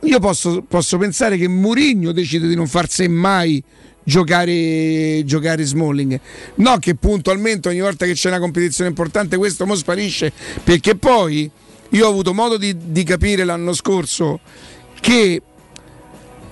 io 0.00 0.18
posso, 0.18 0.62
posso 0.66 0.96
pensare 0.96 1.36
che 1.36 1.46
Mourinho 1.46 2.12
decide 2.12 2.48
di 2.48 2.54
non 2.54 2.66
farsi 2.66 3.06
mai 3.06 3.62
giocare, 4.02 5.22
giocare 5.24 5.64
Smalling. 5.64 6.20
No, 6.56 6.78
che 6.78 6.94
puntualmente 6.94 7.68
ogni 7.68 7.80
volta 7.80 8.06
che 8.06 8.12
c'è 8.12 8.28
una 8.28 8.38
competizione 8.38 8.90
importante 8.90 9.36
questo 9.36 9.66
mo 9.66 9.74
sparisce, 9.74 10.32
perché 10.62 10.96
poi 10.96 11.50
io 11.90 12.06
ho 12.06 12.10
avuto 12.10 12.32
modo 12.34 12.56
di, 12.56 12.76
di 12.76 13.02
capire 13.02 13.44
l'anno 13.44 13.72
scorso 13.72 14.40
che 15.00 15.42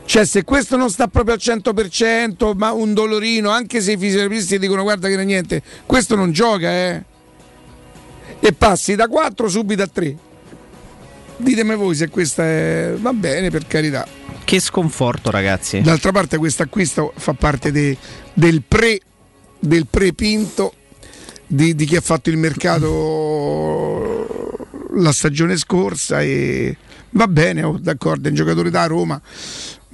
cioè, 0.08 0.24
se 0.24 0.42
questo 0.42 0.78
non 0.78 0.88
sta 0.88 1.06
proprio 1.06 1.34
al 1.34 1.40
100%, 1.42 2.56
ma 2.56 2.72
un 2.72 2.94
dolorino, 2.94 3.50
anche 3.50 3.82
se 3.82 3.92
i 3.92 3.98
fisioterapisti 3.98 4.58
dicono 4.58 4.82
guarda 4.82 5.06
che 5.06 5.12
non 5.12 5.24
è 5.24 5.26
niente, 5.26 5.62
questo 5.84 6.16
non 6.16 6.32
gioca, 6.32 6.70
eh. 6.70 7.04
E 8.40 8.52
passi 8.54 8.94
da 8.94 9.06
4 9.06 9.48
subito 9.48 9.82
a 9.82 9.86
3. 9.86 10.16
Ditemi 11.36 11.74
voi 11.74 11.94
se 11.94 12.08
questa 12.08 12.42
è. 12.42 12.94
Va 12.96 13.12
bene, 13.12 13.50
per 13.50 13.66
carità. 13.66 14.17
Che 14.48 14.60
sconforto, 14.60 15.30
ragazzi. 15.30 15.82
D'altra 15.82 16.10
parte, 16.10 16.38
questo 16.38 16.62
acquisto 16.62 17.12
fa 17.14 17.34
parte 17.34 17.70
de- 17.70 17.98
del 18.32 18.62
pre 18.66 18.98
del 19.58 19.86
pre-pinto 19.90 20.72
di, 21.46 21.74
di 21.74 21.84
chi 21.84 21.96
ha 21.96 22.00
fatto 22.00 22.30
il 22.30 22.38
mercato 22.38 23.76
la 24.94 25.12
stagione 25.12 25.58
scorsa 25.58 26.22
e 26.22 26.74
Va 27.10 27.26
bene, 27.26 27.62
oh, 27.62 27.76
d'accordo, 27.78 28.28
è 28.28 28.30
un 28.30 28.36
giocatore 28.36 28.70
da 28.70 28.86
Roma. 28.86 29.20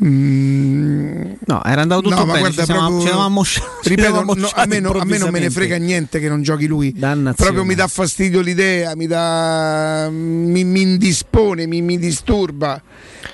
Mm, 0.04 1.32
No, 1.46 1.62
era 1.64 1.80
andato 1.82 2.02
tutto 2.02 2.14
no, 2.16 2.24
bene, 2.26 2.38
guarda, 2.40 2.64
ci 2.64 2.72
proprio- 2.72 3.00
ci 3.00 3.06
eravamo 3.06 3.42
ripeto, 3.82 4.22
no, 4.34 4.50
a, 4.54 4.66
me 4.66 4.80
no- 4.80 4.90
a 4.92 5.04
me 5.04 5.18
non 5.18 5.30
me 5.30 5.38
ne 5.40 5.50
frega 5.50 5.76
niente 5.76 6.18
che 6.20 6.28
non 6.28 6.42
giochi 6.42 6.66
lui. 6.66 6.92
Proprio 7.34 7.64
mi 7.64 7.74
dà 7.74 7.86
fastidio 7.88 8.40
l'idea, 8.40 8.94
mi, 8.94 9.06
dà, 9.08 10.08
mi, 10.10 10.62
mi 10.64 10.80
indispone, 10.80 11.66
mi, 11.66 11.80
mi 11.82 11.98
disturba. 11.98 12.80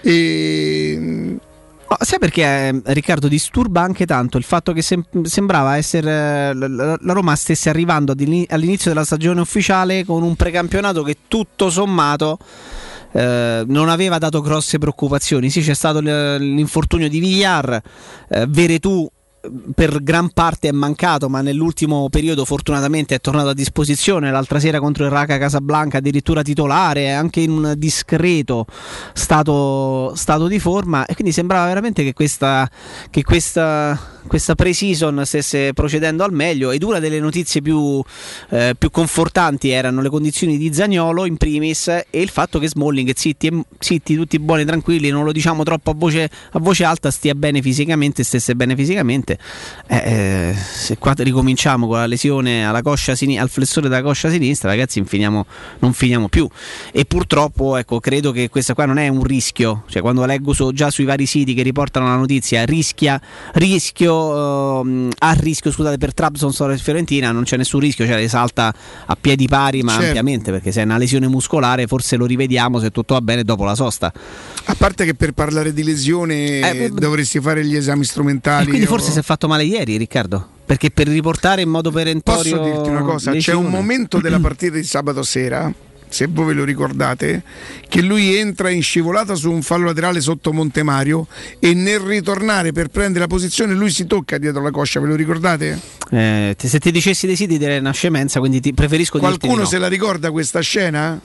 E, 0.02 1.38
Ma 1.88 1.96
sai 2.00 2.18
perché 2.20 2.42
eh, 2.42 2.80
Riccardo 2.84 3.26
disturba 3.26 3.80
anche 3.82 4.06
tanto 4.06 4.38
il 4.38 4.44
fatto 4.44 4.72
che 4.72 4.80
sem- 4.80 5.22
sembrava 5.22 5.76
essere 5.76 6.50
eh, 6.50 6.54
la, 6.54 6.68
la- 6.68 7.12
Roma 7.12 7.34
stesse 7.34 7.68
arrivando 7.68 8.12
all'inizio 8.12 8.90
della 8.90 9.04
stagione 9.04 9.40
ufficiale 9.40 10.04
con 10.04 10.22
un 10.22 10.36
precampionato 10.36 11.02
che 11.02 11.16
tutto 11.26 11.68
sommato 11.68 12.38
eh, 13.12 13.64
non 13.66 13.88
aveva 13.88 14.18
dato 14.18 14.40
grosse 14.40 14.78
preoccupazioni. 14.78 15.50
Sì, 15.50 15.62
c'è 15.62 15.74
stato 15.74 15.98
l'infortunio 16.00 17.08
di 17.08 17.18
Villar, 17.18 17.82
eh, 18.28 18.46
Veretù 18.48 19.10
per 19.74 20.02
gran 20.02 20.30
parte 20.30 20.68
è 20.68 20.72
mancato, 20.72 21.28
ma 21.28 21.40
nell'ultimo 21.40 22.08
periodo 22.10 22.44
fortunatamente 22.44 23.14
è 23.14 23.20
tornato 23.20 23.48
a 23.48 23.54
disposizione. 23.54 24.30
L'altra 24.30 24.60
sera 24.60 24.80
contro 24.80 25.04
il 25.04 25.10
Raca 25.10 25.38
Casablanca, 25.38 25.98
addirittura 25.98 26.42
titolare, 26.42 27.12
anche 27.12 27.40
in 27.40 27.50
un 27.50 27.74
discreto 27.76 28.66
stato, 29.14 30.12
stato 30.14 30.46
di 30.46 30.58
forma. 30.58 31.06
E 31.06 31.14
quindi 31.14 31.32
sembrava 31.32 31.66
veramente 31.66 32.04
che 32.04 32.12
questa, 32.12 32.68
che 33.08 33.22
questa, 33.22 33.98
questa 34.26 34.54
pre-season 34.54 35.22
stesse 35.24 35.72
procedendo 35.72 36.22
al 36.22 36.32
meglio. 36.32 36.70
Ed 36.70 36.82
una 36.82 36.98
delle 36.98 37.18
notizie 37.18 37.62
più, 37.62 38.02
eh, 38.50 38.74
più 38.76 38.90
confortanti 38.90 39.70
erano 39.70 40.02
le 40.02 40.10
condizioni 40.10 40.58
di 40.58 40.72
Zagnolo 40.72 41.24
in 41.24 41.38
primis 41.38 41.88
e 41.88 42.04
il 42.10 42.28
fatto 42.28 42.58
che 42.58 42.68
Smalling, 42.68 43.14
zitti, 43.14 43.50
zitti 43.78 44.14
tutti 44.14 44.38
buoni 44.38 44.62
e 44.62 44.66
tranquilli, 44.66 45.08
non 45.08 45.24
lo 45.24 45.32
diciamo 45.32 45.62
troppo 45.62 45.92
a 45.92 45.94
voce, 45.96 46.30
a 46.52 46.58
voce 46.58 46.84
alta, 46.84 47.10
stia 47.10 47.34
bene 47.34 47.62
fisicamente, 47.62 48.22
stesse 48.22 48.54
bene 48.54 48.76
fisicamente. 48.76 49.29
Eh, 49.86 49.96
eh, 49.96 50.54
se 50.54 50.96
qua 50.98 51.14
ricominciamo 51.16 51.86
con 51.86 51.96
la 51.98 52.06
lesione 52.06 52.64
alla 52.66 52.82
coscia 52.82 53.14
sini- 53.14 53.38
al 53.38 53.50
flessore 53.50 53.88
della 53.88 54.02
coscia 54.02 54.30
sinistra, 54.30 54.68
ragazzi, 54.68 54.98
infiniamo- 54.98 55.46
non 55.80 55.92
finiamo 55.92 56.28
più. 56.28 56.48
E 56.92 57.04
purtroppo, 57.04 57.76
ecco, 57.76 58.00
credo 58.00 58.32
che 58.32 58.48
questa 58.48 58.74
qua 58.74 58.84
non 58.86 58.98
è 58.98 59.08
un 59.08 59.22
rischio. 59.24 59.82
Cioè, 59.88 60.00
quando 60.02 60.24
leggo 60.24 60.52
su- 60.52 60.72
già 60.72 60.90
sui 60.90 61.04
vari 61.04 61.26
siti 61.26 61.54
che 61.54 61.62
riportano 61.62 62.06
la 62.06 62.16
notizia, 62.16 62.64
rischia, 62.64 63.20
rischio, 63.54 64.80
ehm, 64.82 65.10
a 65.18 65.32
rischio, 65.32 65.70
scusate, 65.72 65.98
per 65.98 66.14
Trabzonspor 66.14 66.72
e 66.72 66.78
Fiorentina, 66.78 67.30
non 67.32 67.44
c'è 67.44 67.56
nessun 67.56 67.80
rischio, 67.80 68.06
cioè 68.06 68.26
salta 68.28 68.72
a 69.06 69.16
piedi 69.20 69.46
pari, 69.48 69.82
ma 69.82 69.92
Certo. 69.92 70.06
ampiamente, 70.06 70.50
perché 70.50 70.72
se 70.72 70.80
è 70.80 70.84
una 70.84 70.98
lesione 70.98 71.26
muscolare, 71.28 71.86
forse 71.86 72.16
lo 72.16 72.26
rivediamo 72.26 72.78
se 72.78 72.90
tutto 72.90 73.14
va 73.14 73.20
bene 73.20 73.44
dopo 73.44 73.64
la 73.64 73.74
sosta. 73.74 74.12
a 74.64 74.74
parte 74.76 75.04
che 75.04 75.14
per 75.14 75.32
parlare 75.32 75.72
di 75.72 75.82
lesione 75.82 76.60
Eh, 76.60 76.90
dovresti 76.90 77.40
fare 77.40 77.64
gli 77.64 77.74
esami 77.74 78.04
strumentali. 78.04 78.66
quindi 78.68 78.84
o- 78.84 78.88
forse 78.88 79.10
si 79.20 79.26
è 79.26 79.28
fatto 79.28 79.48
male 79.48 79.64
ieri, 79.64 79.96
Riccardo. 79.96 80.48
Perché 80.64 80.90
per 80.90 81.08
riportare 81.08 81.62
in 81.62 81.68
modo 81.68 81.90
perentorio. 81.90 82.56
Posso 82.56 82.72
dirti 82.72 82.88
una 82.88 83.02
cosa? 83.02 83.32
C'è 83.32 83.54
un 83.54 83.66
momento 83.66 84.18
della 84.18 84.38
partita 84.40 84.76
di 84.76 84.84
sabato 84.84 85.22
sera, 85.22 85.72
se 86.08 86.26
voi 86.26 86.46
ve 86.46 86.52
lo 86.54 86.64
ricordate, 86.64 87.42
che 87.88 88.02
lui 88.02 88.36
entra 88.36 88.70
in 88.70 88.82
scivolata 88.82 89.34
su 89.34 89.50
un 89.50 89.62
fallo 89.62 89.86
laterale 89.86 90.20
sotto 90.20 90.52
Montemario 90.52 91.26
e 91.58 91.74
nel 91.74 92.00
ritornare 92.00 92.72
per 92.72 92.88
prendere 92.88 93.20
la 93.20 93.26
posizione 93.26 93.74
lui 93.74 93.90
si 93.90 94.06
tocca 94.06 94.38
dietro 94.38 94.62
la 94.62 94.70
coscia, 94.70 95.00
ve 95.00 95.08
lo 95.08 95.16
ricordate? 95.16 95.78
Eh, 96.10 96.56
se 96.56 96.78
ti 96.78 96.90
dicessi 96.90 97.26
dei 97.26 97.36
siti 97.36 97.58
direi 97.58 97.78
una 97.78 97.92
scemenza, 97.92 98.38
quindi 98.38 98.60
ti 98.60 98.72
preferisco 98.72 99.18
dirti 99.18 99.32
di 99.32 99.38
Qualcuno 99.38 99.64
no. 99.64 99.68
se 99.68 99.78
la 99.78 99.88
ricorda 99.88 100.30
questa 100.30 100.60
scena? 100.60 101.20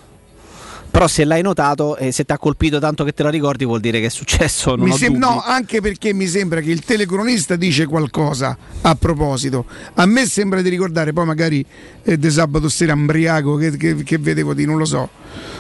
Però 0.96 1.10
se 1.10 1.26
l'hai 1.26 1.42
notato 1.42 1.98
e 1.98 2.14
se 2.14 2.24
ti 2.24 2.32
ha 2.32 2.38
colpito 2.38 2.80
tanto 2.80 3.04
che 3.04 3.12
te 3.12 3.22
la 3.22 3.30
ricordi 3.30 3.66
vuol 3.66 3.82
dire 3.82 4.00
che 4.00 4.06
è 4.06 4.10
successo. 4.10 4.78
Sem- 4.96 5.18
no, 5.18 5.44
anche 5.46 5.82
perché 5.82 6.14
mi 6.14 6.26
sembra 6.26 6.62
che 6.62 6.72
il 6.72 6.86
telecronista 6.86 7.58
dice 7.58 7.86
qualcosa 7.86 8.58
a 8.80 8.96
proposito. 8.96 9.66
A 9.96 10.06
me 10.06 10.26
sembra 10.26 10.62
di 10.62 10.70
ricordare, 10.70 11.12
poi 11.12 11.26
magari 11.26 11.66
è 12.02 12.16
di 12.16 12.32
sabato 12.32 12.70
sera 12.70 12.94
ambriaco 12.94 13.58
che, 13.58 13.76
che- 13.76 14.04
che 14.04 14.18
vedevo 14.18 14.54
di, 14.54 14.64
non 14.64 14.78
lo 14.78 14.86
so. 14.86 15.10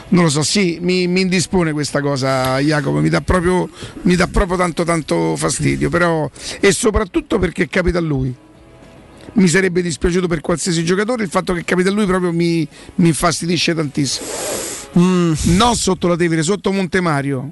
Non 0.07 0.23
lo 0.23 0.29
so, 0.29 0.41
sì, 0.41 0.77
mi, 0.79 1.05
mi 1.07 1.19
indispone 1.19 1.73
questa 1.73 1.99
cosa, 1.99 2.57
Jacopo, 2.59 3.01
mi 3.01 3.09
dà 3.09 3.19
proprio, 3.19 3.67
mi 4.03 4.15
dà 4.15 4.27
proprio 4.27 4.55
tanto 4.55 4.85
tanto 4.85 5.35
fastidio, 5.35 5.89
però 5.89 6.29
e 6.61 6.71
soprattutto 6.71 7.39
perché 7.39 7.67
capita 7.67 7.97
a 7.97 8.01
lui. 8.01 8.33
Mi 9.33 9.47
sarebbe 9.49 9.81
dispiaciuto 9.81 10.27
per 10.29 10.39
qualsiasi 10.39 10.85
giocatore, 10.85 11.23
il 11.23 11.29
fatto 11.29 11.51
che 11.51 11.65
capita 11.65 11.89
a 11.89 11.91
lui 11.91 12.05
proprio 12.05 12.31
mi, 12.31 12.65
mi 12.95 13.07
infastidisce 13.09 13.75
tantissimo. 13.75 14.27
Mm. 14.97 15.33
Non 15.57 15.75
sotto 15.75 16.07
la 16.07 16.15
Tevere, 16.15 16.43
sotto 16.43 16.71
Montemario. 16.71 17.51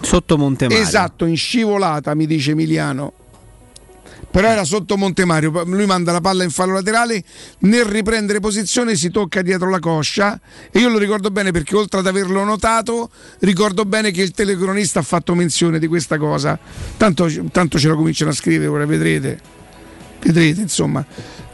Sotto 0.00 0.36
Montemario. 0.36 0.82
Esatto, 0.82 1.24
in 1.24 1.36
scivolata, 1.36 2.14
mi 2.14 2.26
dice 2.26 2.52
Emiliano. 2.52 3.12
Però 4.30 4.46
era 4.46 4.64
sotto 4.64 4.96
Montemario, 4.98 5.64
lui 5.64 5.86
manda 5.86 6.12
la 6.12 6.20
palla 6.20 6.44
in 6.44 6.50
fallo 6.50 6.74
laterale, 6.74 7.24
nel 7.60 7.84
riprendere 7.86 8.40
posizione 8.40 8.94
si 8.94 9.10
tocca 9.10 9.40
dietro 9.40 9.70
la 9.70 9.78
coscia 9.78 10.38
e 10.70 10.80
io 10.80 10.90
lo 10.90 10.98
ricordo 10.98 11.30
bene 11.30 11.50
perché 11.50 11.74
oltre 11.74 12.00
ad 12.00 12.06
averlo 12.06 12.44
notato, 12.44 13.10
ricordo 13.40 13.86
bene 13.86 14.10
che 14.10 14.20
il 14.20 14.32
telecronista 14.32 14.98
ha 14.98 15.02
fatto 15.02 15.34
menzione 15.34 15.78
di 15.78 15.86
questa 15.86 16.18
cosa. 16.18 16.58
Tanto, 16.98 17.26
tanto 17.50 17.78
ce 17.78 17.88
la 17.88 17.94
cominciano 17.94 18.30
a 18.30 18.34
scrivere, 18.34 18.66
ora 18.66 18.84
vedrete. 18.84 19.40
Vedrete, 20.20 20.60
insomma. 20.60 21.04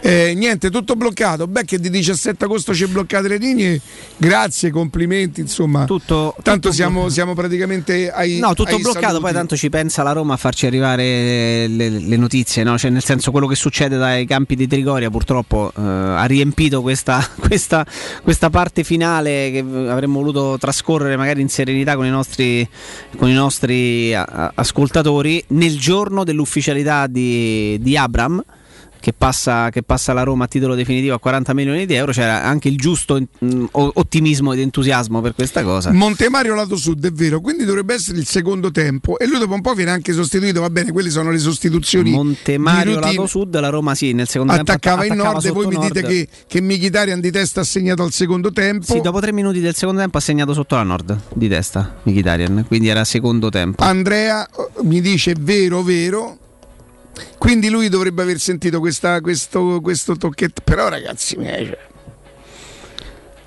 Eh, 0.06 0.34
niente, 0.36 0.70
tutto 0.70 0.96
bloccato. 0.96 1.46
Beh, 1.46 1.64
che 1.64 1.78
di 1.78 1.88
17 1.88 2.44
agosto 2.44 2.74
ci 2.74 2.86
bloccate 2.86 3.26
le 3.26 3.38
linee. 3.38 3.80
Grazie, 4.18 4.68
complimenti, 4.68 5.40
insomma. 5.40 5.86
Tutto, 5.86 6.36
Tanto 6.42 6.72
siamo, 6.72 7.08
siamo 7.08 7.32
praticamente 7.32 8.12
ai 8.12 8.38
No, 8.38 8.52
tutto 8.52 8.74
ai 8.74 8.82
bloccato, 8.82 9.06
saluti. 9.06 9.22
poi 9.22 9.32
tanto 9.32 9.56
ci 9.56 9.70
pensa 9.70 10.02
la 10.02 10.12
Roma 10.12 10.34
a 10.34 10.36
farci 10.36 10.66
arrivare 10.66 11.66
le, 11.68 11.88
le 11.88 12.16
notizie, 12.18 12.64
no? 12.64 12.76
Cioè, 12.76 12.90
nel 12.90 13.02
senso 13.02 13.30
quello 13.30 13.46
che 13.46 13.54
succede 13.54 13.96
dai 13.96 14.26
campi 14.26 14.56
di 14.56 14.66
Trigoria 14.66 15.08
purtroppo 15.08 15.72
eh, 15.74 15.80
ha 15.80 16.24
riempito 16.26 16.82
questa, 16.82 17.26
questa, 17.40 17.86
questa 18.22 18.50
parte 18.50 18.84
finale 18.84 19.50
che 19.50 19.64
avremmo 19.88 20.18
voluto 20.18 20.58
trascorrere 20.58 21.16
magari 21.16 21.40
in 21.40 21.48
serenità 21.48 21.96
con 21.96 22.04
i 22.04 22.10
nostri, 22.10 22.68
con 23.16 23.30
i 23.30 23.34
nostri 23.34 24.14
ascoltatori 24.14 25.42
nel 25.48 25.78
giorno 25.78 26.24
dell'ufficialità 26.24 27.06
di, 27.06 27.78
di 27.80 27.96
Abram. 27.96 28.44
Che 29.04 29.12
passa, 29.12 29.68
che 29.68 29.82
passa 29.82 30.12
alla 30.12 30.22
Roma 30.22 30.44
a 30.44 30.46
titolo 30.46 30.74
definitivo 30.74 31.14
a 31.14 31.18
40 31.18 31.52
milioni 31.52 31.84
di 31.84 31.92
euro, 31.92 32.10
c'era 32.10 32.42
anche 32.42 32.68
il 32.68 32.78
giusto 32.78 33.20
mm, 33.20 33.64
o- 33.72 33.90
ottimismo 33.96 34.54
ed 34.54 34.60
entusiasmo 34.60 35.20
per 35.20 35.34
questa 35.34 35.62
cosa. 35.62 35.92
Montemario 35.92 36.54
lato 36.54 36.74
sud, 36.74 37.04
è 37.04 37.10
vero, 37.12 37.42
quindi 37.42 37.66
dovrebbe 37.66 37.92
essere 37.92 38.16
il 38.16 38.24
secondo 38.24 38.70
tempo 38.70 39.18
e 39.18 39.26
lui 39.26 39.38
dopo 39.38 39.52
un 39.52 39.60
po' 39.60 39.74
viene 39.74 39.90
anche 39.90 40.14
sostituito, 40.14 40.62
va 40.62 40.70
bene, 40.70 40.90
quelle 40.90 41.10
sono 41.10 41.30
le 41.30 41.36
sostituzioni. 41.36 42.12
Montemario 42.12 42.98
lato 42.98 43.26
sud, 43.26 43.60
la 43.60 43.68
Roma 43.68 43.94
sì, 43.94 44.14
nel 44.14 44.26
secondo 44.26 44.54
tempo 44.54 44.70
attaccava 44.70 45.02
atta- 45.02 45.12
in 45.12 45.20
attaccava 45.20 45.32
nord 45.34 45.44
e 45.44 45.50
voi 45.50 45.66
mi 45.66 45.86
dite 45.86 46.00
nord. 46.00 46.14
che, 46.14 46.28
che 46.46 46.60
Mkhitaryan 46.62 47.20
di 47.20 47.30
testa 47.30 47.60
ha 47.60 47.64
segnato 47.64 48.02
al 48.04 48.12
secondo 48.12 48.52
tempo. 48.52 48.86
Sì, 48.90 49.02
dopo 49.02 49.20
tre 49.20 49.32
minuti 49.32 49.60
del 49.60 49.74
secondo 49.74 50.00
tempo 50.00 50.16
ha 50.16 50.20
segnato 50.20 50.54
sotto 50.54 50.76
la 50.76 50.82
nord 50.82 51.14
di 51.34 51.46
testa 51.46 51.96
Mkhitaryan, 52.04 52.64
quindi 52.66 52.88
era 52.88 53.04
secondo 53.04 53.50
tempo. 53.50 53.82
Andrea 53.82 54.46
eh, 54.46 54.82
mi 54.82 55.02
dice 55.02 55.34
vero, 55.38 55.82
vero. 55.82 56.38
Quindi 57.38 57.68
lui 57.70 57.88
dovrebbe 57.88 58.22
aver 58.22 58.38
sentito 58.38 58.78
questa- 58.80 59.20
questo, 59.20 59.80
questo 59.82 60.16
tocchetto. 60.16 60.62
Però 60.64 60.88
ragazzi 60.88 61.36
miei, 61.36 61.66
cioè, 61.66 61.78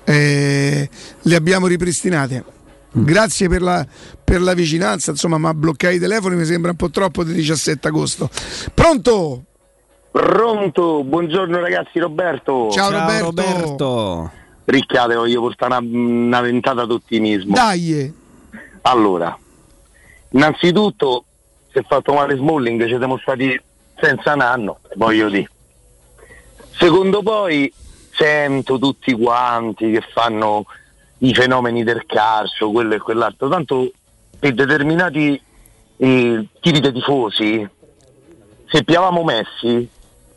eh, 0.04 0.88
le 1.22 1.34
abbiamo 1.34 1.66
ripristinate. 1.66 2.44
Grazie 2.90 3.48
per 3.48 3.60
la, 3.60 3.86
per 4.24 4.40
la 4.40 4.54
vicinanza, 4.54 5.10
insomma, 5.10 5.36
ma 5.38 5.52
bloccare 5.52 5.94
i 5.94 5.98
telefoni 5.98 6.36
mi 6.36 6.44
sembra 6.44 6.70
un 6.70 6.76
po' 6.76 6.90
troppo 6.90 7.22
di 7.22 7.34
17 7.34 7.88
agosto. 7.88 8.30
Pronto? 8.72 9.44
Pronto, 10.10 11.04
buongiorno 11.04 11.60
ragazzi 11.60 11.98
Roberto. 11.98 12.70
Ciao, 12.70 12.90
Roberto. 12.90 13.24
Roberto. 13.26 14.32
Ricchiate, 14.64 15.14
voglio 15.14 15.40
portare 15.40 15.76
una, 15.76 15.98
una 15.98 16.40
ventata 16.40 16.84
d'ottimismo. 16.86 17.54
Dai, 17.54 18.12
Allora, 18.82 19.38
innanzitutto, 20.30 21.24
se 21.72 21.80
è 21.80 21.82
fatto 21.86 22.12
male 22.14 22.36
Smalling 22.36 22.82
ci 22.82 22.96
siamo 22.96 23.18
stati 23.18 23.60
senza 24.00 24.34
un 24.34 24.40
anno, 24.40 24.80
voglio 24.94 25.28
dire. 25.28 25.50
Secondo 26.78 27.22
poi 27.22 27.72
sento 28.12 28.78
tutti 28.78 29.12
quanti 29.12 29.90
che 29.90 30.02
fanno 30.12 30.64
i 31.18 31.34
fenomeni 31.34 31.82
del 31.82 32.04
calcio, 32.06 32.70
quello 32.70 32.94
e 32.94 32.98
quell'altro, 32.98 33.48
tanto 33.48 33.90
per 34.38 34.54
determinati 34.54 35.40
eh, 35.96 36.46
tipi 36.60 36.80
di 36.80 36.92
tifosi, 36.92 37.68
se 38.66 38.84
piavamo 38.84 39.24
Messi, 39.24 39.88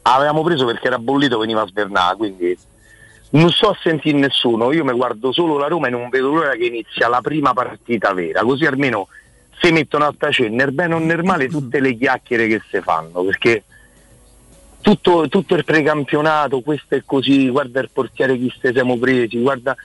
avevamo 0.04 0.42
preso 0.44 0.66
perché 0.66 0.88
era 0.88 0.98
bollito 0.98 1.38
veniva 1.38 1.62
a 1.62 1.68
svernare, 1.68 2.16
quindi 2.16 2.58
non 3.32 3.50
sto 3.50 3.70
a 3.70 3.78
sentire 3.82 4.18
nessuno, 4.18 4.72
io 4.72 4.84
mi 4.84 4.94
guardo 4.94 5.32
solo 5.32 5.58
la 5.58 5.68
Roma 5.68 5.88
e 5.88 5.92
non 5.92 6.10
vedo 6.10 6.34
l'ora 6.34 6.54
che 6.54 6.66
inizia 6.66 7.08
la 7.08 7.22
prima 7.22 7.54
partita 7.54 8.14
vera, 8.14 8.42
così 8.42 8.66
almeno 8.66 9.08
si 9.62 9.72
mettono 9.72 10.06
a 10.06 10.14
tacere 10.18 10.50
nel 10.50 10.72
bene 10.72 10.96
o 10.96 10.98
nel 10.98 11.24
male 11.24 11.48
tutte 11.48 11.80
le 11.80 11.96
chiacchiere 11.96 12.48
che 12.48 12.62
si 12.70 12.82
fanno, 12.82 13.22
perché 13.24 13.64
tutto, 14.82 15.28
tutto 15.30 15.54
il 15.54 15.64
precampionato, 15.64 16.62
questo 16.62 16.96
è 16.96 17.04
così, 17.06 17.50
guarda 17.50 17.80
il 17.80 17.92
portiere 17.94 18.38
chi 18.38 18.52
ste 18.56 18.74
siamo 18.74 18.98
presi, 18.98 19.40
guarda 19.40 19.76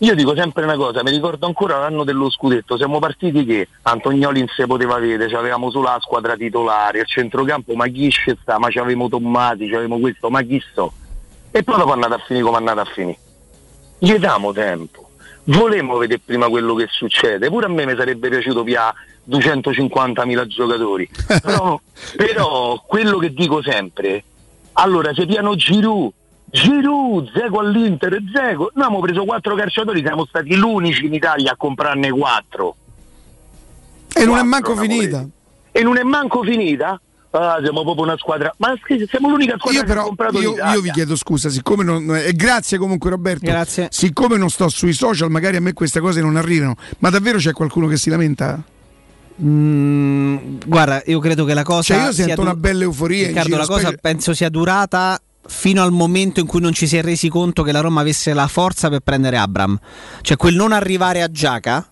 Io 0.00 0.14
dico 0.14 0.36
sempre 0.36 0.62
una 0.62 0.76
cosa, 0.76 1.02
mi 1.02 1.10
ricordo 1.10 1.46
ancora 1.46 1.78
l'anno 1.78 2.04
dello 2.04 2.30
scudetto, 2.30 2.76
siamo 2.76 3.00
partiti 3.00 3.44
che 3.44 3.66
Antonioli 3.82 4.38
non 4.38 4.48
si 4.48 4.64
poteva 4.64 4.96
vedere, 4.98 5.36
avevamo 5.36 5.72
solo 5.72 5.88
la 5.88 5.98
squadra 6.00 6.36
titolare, 6.36 7.00
il 7.00 7.06
centrocampo, 7.06 7.74
ma 7.74 7.88
chi 7.88 8.08
c'è 8.08 8.36
sta, 8.40 8.60
ma 8.60 8.68
c'avevamo 8.70 9.08
Tommati, 9.08 9.68
c'avevamo 9.68 9.98
questo, 9.98 10.30
ma 10.30 10.40
chi 10.42 10.62
sto? 10.70 10.92
E 11.50 11.64
poi 11.64 11.76
dopo 11.78 11.90
è 11.90 11.94
andata 11.94 12.14
a 12.14 12.18
finire 12.18 12.44
come 12.44 12.56
è 12.56 12.60
andata 12.60 12.82
a 12.82 12.92
finire. 12.92 13.18
Gli 13.98 14.14
diamo 14.14 14.52
tempo, 14.52 15.07
volevo 15.48 15.98
vedere 15.98 16.20
prima 16.24 16.48
quello 16.48 16.74
che 16.74 16.86
succede, 16.90 17.48
pure 17.48 17.66
a 17.66 17.68
me 17.68 17.86
mi 17.86 17.94
sarebbe 17.96 18.28
piaciuto 18.28 18.62
via 18.62 18.92
250.000 19.28 20.46
giocatori, 20.46 21.08
però, 21.42 21.80
però 22.16 22.82
quello 22.86 23.18
che 23.18 23.32
dico 23.32 23.62
sempre, 23.62 24.24
allora 24.74 25.12
se 25.14 25.26
piano 25.26 25.54
Giroud, 25.54 26.12
Giroud, 26.50 27.30
Zego 27.32 27.60
all'Inter, 27.60 28.18
Zego, 28.32 28.70
noi 28.74 28.84
abbiamo 28.84 29.00
preso 29.00 29.24
quattro 29.24 29.54
calciatori, 29.54 30.00
siamo 30.00 30.24
stati 30.26 30.54
l'unici 30.54 31.06
in 31.06 31.14
Italia 31.14 31.52
a 31.52 31.56
comprarne 31.56 32.10
quattro. 32.10 32.76
E 34.14 34.24
non 34.24 34.38
è 34.38 34.42
manco 34.42 34.74
finita. 34.74 35.26
E 35.70 35.82
non 35.82 35.98
è 35.98 36.02
manco 36.02 36.42
finita? 36.42 36.98
Ah, 37.30 37.58
siamo 37.62 37.82
proprio 37.82 38.04
una 38.04 38.16
squadra. 38.16 38.54
Ma 38.58 38.74
siamo 39.08 39.28
l'unica 39.28 39.56
squadra 39.58 39.80
Io 39.80 39.84
che 39.84 39.90
ha 39.90 39.94
però 39.94 40.06
comprato 40.06 40.40
io, 40.40 40.54
io 40.56 40.80
vi 40.80 40.90
chiedo 40.90 41.14
scusa, 41.14 41.50
siccome 41.50 41.84
non, 41.84 42.16
eh, 42.16 42.32
grazie 42.32 42.78
comunque 42.78 43.10
Roberto. 43.10 43.86
Siccome 43.90 44.36
non 44.38 44.48
sto 44.48 44.68
sui 44.68 44.92
social, 44.94 45.30
magari 45.30 45.56
a 45.56 45.60
me 45.60 45.72
queste 45.74 46.00
cose 46.00 46.20
non 46.20 46.36
arrivano. 46.36 46.76
Ma 46.98 47.10
davvero 47.10 47.38
c'è 47.38 47.52
qualcuno 47.52 47.86
che 47.86 47.96
si 47.98 48.08
lamenta? 48.08 48.62
Mm, 49.40 50.56
guarda, 50.66 51.02
io 51.06 51.18
credo 51.20 51.44
che 51.44 51.54
la 51.54 51.62
cosa. 51.62 51.94
Cioè, 51.94 52.04
io 52.06 52.12
sia 52.12 52.24
sento 52.24 52.40
una 52.40 52.54
bella 52.54 52.84
euforia 52.84 53.28
Riccardo, 53.28 53.56
la 53.56 53.66
cosa 53.66 53.80
specie- 53.80 53.98
penso 53.98 54.34
sia 54.34 54.48
durata 54.48 55.20
fino 55.46 55.82
al 55.82 55.92
momento 55.92 56.40
in 56.40 56.46
cui 56.46 56.60
non 56.60 56.72
ci 56.72 56.86
si 56.86 56.96
è 56.96 57.02
resi 57.02 57.28
conto 57.28 57.62
che 57.62 57.72
la 57.72 57.80
Roma 57.80 58.00
avesse 58.00 58.32
la 58.32 58.48
forza 58.48 58.88
per 58.88 59.00
prendere 59.00 59.36
Abram. 59.36 59.78
Cioè, 60.22 60.36
quel 60.36 60.54
non 60.54 60.72
arrivare 60.72 61.22
a 61.22 61.30
Giaca. 61.30 61.86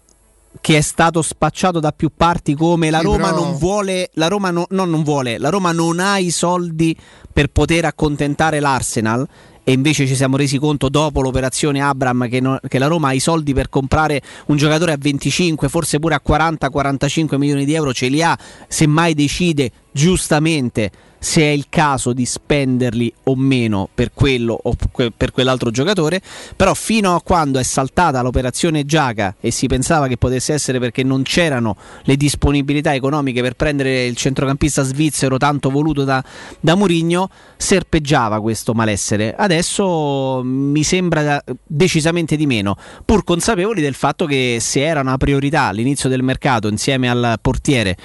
Che 0.60 0.76
è 0.76 0.80
stato 0.80 1.22
spacciato 1.22 1.80
da 1.80 1.92
più 1.92 2.10
parti 2.16 2.54
come 2.54 2.90
la 2.90 2.98
Sì, 2.98 3.04
Roma 3.04 3.30
però- 3.30 3.44
non 3.44 3.56
vuole, 3.56 4.10
la 4.14 4.28
Roma 4.28 4.50
no- 4.50 4.66
no, 4.70 4.84
non 4.84 5.02
vuole, 5.02 5.38
la 5.38 5.48
Roma 5.48 5.72
non 5.72 6.00
ha 6.00 6.18
i 6.18 6.30
soldi 6.30 6.96
per 7.32 7.48
poter 7.48 7.84
accontentare 7.84 8.60
l'Arsenal. 8.60 9.26
E 9.68 9.72
invece 9.72 10.06
ci 10.06 10.14
siamo 10.14 10.36
resi 10.36 10.58
conto 10.58 10.88
dopo 10.88 11.20
l'operazione 11.20 11.80
Abram 11.80 12.28
che, 12.28 12.38
no- 12.40 12.60
che 12.68 12.78
la 12.78 12.86
Roma 12.86 13.08
ha 13.08 13.12
i 13.14 13.18
soldi 13.18 13.52
per 13.52 13.68
comprare 13.68 14.22
un 14.46 14.56
giocatore 14.56 14.92
a 14.92 14.96
25, 14.96 15.68
forse 15.68 15.98
pure 15.98 16.14
a 16.14 16.20
40-45 16.24 17.36
milioni 17.36 17.64
di 17.64 17.74
euro, 17.74 17.92
ce 17.92 18.06
li 18.06 18.22
ha, 18.22 18.38
semmai 18.68 19.12
decide 19.14 19.72
giustamente 19.90 20.90
se 21.26 21.42
è 21.42 21.48
il 21.48 21.66
caso 21.68 22.12
di 22.12 22.24
spenderli 22.24 23.12
o 23.24 23.34
meno 23.34 23.88
per 23.92 24.12
quello 24.14 24.56
o 24.62 24.76
per 24.94 25.32
quell'altro 25.32 25.72
giocatore, 25.72 26.22
però 26.54 26.72
fino 26.72 27.16
a 27.16 27.20
quando 27.20 27.58
è 27.58 27.64
saltata 27.64 28.22
l'operazione 28.22 28.86
Giaca 28.86 29.34
e 29.40 29.50
si 29.50 29.66
pensava 29.66 30.06
che 30.06 30.18
potesse 30.18 30.52
essere 30.52 30.78
perché 30.78 31.02
non 31.02 31.24
c'erano 31.24 31.76
le 32.04 32.16
disponibilità 32.16 32.94
economiche 32.94 33.42
per 33.42 33.54
prendere 33.54 34.06
il 34.06 34.14
centrocampista 34.14 34.84
svizzero 34.84 35.36
tanto 35.36 35.68
voluto 35.68 36.04
da, 36.04 36.22
da 36.60 36.76
Murigno, 36.76 37.28
serpeggiava 37.56 38.40
questo 38.40 38.72
malessere. 38.72 39.34
Adesso 39.36 40.42
mi 40.44 40.84
sembra 40.84 41.42
decisamente 41.66 42.36
di 42.36 42.46
meno, 42.46 42.76
pur 43.04 43.24
consapevoli 43.24 43.82
del 43.82 43.94
fatto 43.94 44.26
che 44.26 44.58
se 44.60 44.86
era 44.86 45.00
una 45.00 45.16
priorità 45.16 45.62
all'inizio 45.62 46.08
del 46.08 46.22
mercato 46.22 46.68
insieme 46.68 47.10
al 47.10 47.38
portiere 47.42 47.96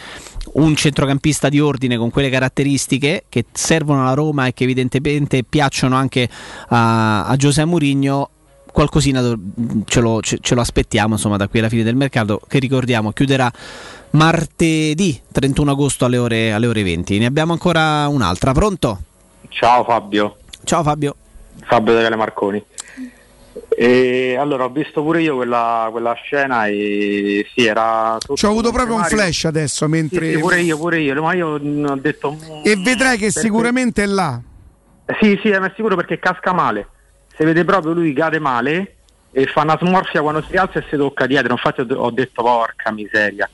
un 0.54 0.76
centrocampista 0.76 1.50
di 1.50 1.60
ordine 1.60 1.98
con 1.98 2.10
quelle 2.10 2.30
caratteristiche 2.30 3.26
che 3.30 3.46
servono 3.52 4.02
alla 4.02 4.14
Roma 4.14 4.48
e 4.48 4.54
che 4.54 4.64
evidentemente 4.64 5.44
piacciono 5.44 5.96
anche 5.96 6.28
a, 6.70 7.26
a 7.26 7.36
Giuseppe 7.36 7.68
Mourinho 7.68 8.30
qualcosina 8.72 9.22
ce 9.86 10.00
lo, 10.00 10.22
ce- 10.22 10.38
ce 10.40 10.56
lo 10.56 10.62
aspettiamo 10.62 11.16
insomma 11.16 11.36
da 11.36 11.48
qui 11.48 11.60
alla 11.60 11.68
fine 11.68 11.84
del 11.84 11.96
mercato 11.96 12.40
che 12.48 12.58
ricordiamo 12.58 13.12
chiuderà 13.12 13.52
martedì 14.12 15.22
31 15.32 15.72
agosto 15.72 16.06
alle 16.06 16.18
ore, 16.18 16.54
alle 16.54 16.68
ore 16.68 16.84
20 16.84 17.20
ne 17.20 17.26
abbiamo 17.26 17.52
ancora 17.52 18.08
un'altra 18.08 18.54
pronto? 18.54 19.00
Ciao 19.50 19.84
Fabio. 19.84 20.38
Ciao 20.64 20.82
Fabio. 20.82 21.16
Fabio 21.66 21.94
Delle 21.94 22.16
Marconi. 22.16 22.64
E 23.74 24.36
allora 24.38 24.66
ho 24.66 24.70
visto 24.70 25.02
pure 25.02 25.22
io 25.22 25.36
quella, 25.38 25.88
quella 25.92 26.14
scena 26.14 26.68
e 26.68 27.48
sì, 27.54 27.66
era 27.66 28.18
Ci 28.34 28.46
ho 28.46 28.50
avuto 28.50 28.72
proprio 28.72 28.96
un 28.96 29.04
flash 29.06 29.46
adesso 29.46 29.88
mentre. 29.88 30.26
Sì, 30.28 30.34
sì, 30.34 30.40
pure 30.40 30.60
io, 30.62 30.78
pure 30.78 31.00
io, 31.00 31.22
ma 31.22 31.34
io 31.34 31.58
mm, 31.58 31.86
ho 31.86 31.96
detto 31.96 32.36
E 32.64 32.76
vedrai 32.76 33.18
che 33.18 33.32
Perché- 33.32 33.40
sicuramente 33.40 34.04
è 34.04 34.08
là. 34.08 34.40
Eh, 35.06 35.18
Sì, 35.22 35.40
sì, 35.42 35.50
ma 35.52 35.68
è 35.68 35.74
sicuro 35.76 35.96
perché 35.96 36.20
casca 36.20 36.52
male. 36.52 36.88
Si 37.38 37.46
vede 37.46 37.64
proprio 37.64 37.94
lui 37.94 38.12
cade 38.14 38.40
male 38.40 38.98
e 39.32 39.46
fa 39.46 39.62
una 39.62 39.78
smorfia 39.80 40.22
quando 40.22 40.44
si 40.50 40.58
alza 40.58 40.80
e 40.80 40.86
si 40.90 40.98
tocca 40.98 41.26
dietro. 41.26 41.54
Infatti 41.54 41.82
ho 41.82 42.10
detto 42.10 42.44
porca 42.44 42.92
miseria. 42.92 43.50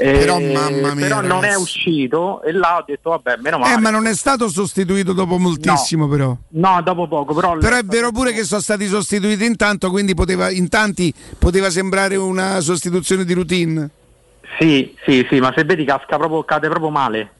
E- 0.00 0.12
Però, 0.12 0.38
mamma 0.38 0.94
mia, 0.94 1.08
però 1.08 1.20
non 1.20 1.44
è 1.44 1.54
uscito 1.56 2.40
e 2.42 2.52
là 2.52 2.76
ho 2.76 2.84
detto 2.86 3.10
vabbè, 3.10 3.38
meno 3.40 3.58
male. 3.58 3.74
Eh, 3.74 3.78
ma 3.78 3.90
non 3.90 4.06
è 4.06 4.14
stato 4.14 4.48
sostituito 4.48 5.12
dopo 5.12 5.38
moltissimo, 5.38 6.06
però. 6.06 6.36
No, 6.50 6.80
dopo 6.82 7.08
poco, 7.08 7.34
però, 7.34 7.56
Però 7.58 7.76
è 7.76 7.82
vero 7.82 8.12
pure 8.12 8.32
che 8.32 8.44
sono 8.44 8.60
stati 8.60 8.86
sostituiti 8.86 9.44
intanto, 9.44 9.90
quindi 9.90 10.14
poteva, 10.14 10.50
in 10.50 10.68
tanti 10.68 11.12
poteva 11.38 11.68
sembrare 11.70 12.14
una 12.16 12.60
sostituzione 12.60 13.24
di 13.24 13.32
routine. 13.32 13.90
Sì, 14.58 14.94
sì, 15.04 15.26
sì, 15.28 15.40
ma 15.40 15.52
se 15.54 15.64
vedi 15.64 15.84
casca 15.84 16.16
proprio, 16.16 16.44
cade 16.44 16.68
proprio 16.68 16.90
male. 16.90 17.32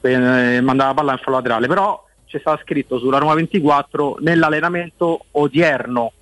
Eh, 0.00 0.60
mandava 0.60 0.90
la 0.90 0.94
palla 0.94 1.12
in 1.12 1.18
fallo 1.18 1.36
laterale, 1.36 1.66
però 1.66 2.02
c'è 2.26 2.38
stato 2.38 2.62
scritto 2.62 2.98
sulla 2.98 3.18
Roma 3.18 3.34
24 3.34 4.18
nell'allenamento 4.20 5.26
odierno 5.32 6.12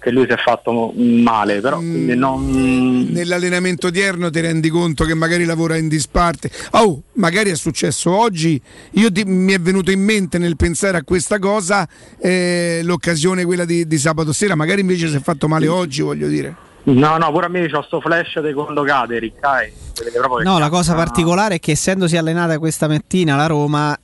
che 0.00 0.10
lui 0.10 0.26
si 0.26 0.32
è 0.32 0.36
fatto 0.36 0.92
male, 0.96 1.60
però 1.60 1.78
quindi 1.78 2.14
non... 2.14 3.08
Nell'allenamento 3.10 3.88
odierno 3.88 4.30
ti 4.30 4.40
rendi 4.40 4.68
conto 4.68 5.04
che 5.04 5.14
magari 5.14 5.44
lavora 5.44 5.76
in 5.76 5.88
disparte. 5.88 6.50
Oh, 6.72 7.02
magari 7.14 7.50
è 7.50 7.56
successo 7.56 8.14
oggi. 8.14 8.60
Io 8.92 9.10
ti- 9.10 9.24
mi 9.24 9.52
è 9.52 9.58
venuto 9.58 9.90
in 9.90 10.00
mente 10.00 10.38
nel 10.38 10.56
pensare 10.56 10.98
a 10.98 11.02
questa 11.02 11.38
cosa 11.38 11.88
eh, 12.20 12.80
l'occasione 12.84 13.44
quella 13.44 13.64
di, 13.64 13.86
di 13.86 13.98
sabato 13.98 14.32
sera. 14.32 14.54
Magari 14.54 14.80
invece 14.82 15.08
si 15.08 15.16
è 15.16 15.20
fatto 15.20 15.48
male 15.48 15.66
oggi, 15.66 16.00
voglio 16.02 16.28
dire. 16.28 16.54
No, 16.84 17.18
no, 17.18 17.30
pure 17.32 17.46
a 17.46 17.48
me 17.48 17.68
c'ho 17.68 17.82
sto 17.82 18.00
flash 18.00 18.40
di 18.40 18.52
quando 18.52 18.82
cade, 18.82 19.18
Riccai. 19.18 19.72
No, 20.44 20.58
la 20.58 20.68
cosa 20.68 20.94
particolare 20.94 21.56
è 21.56 21.58
che 21.58 21.72
essendosi 21.72 22.16
allenata 22.16 22.58
questa 22.58 22.86
mattina 22.86 23.34
la 23.34 23.46
Roma 23.46 23.98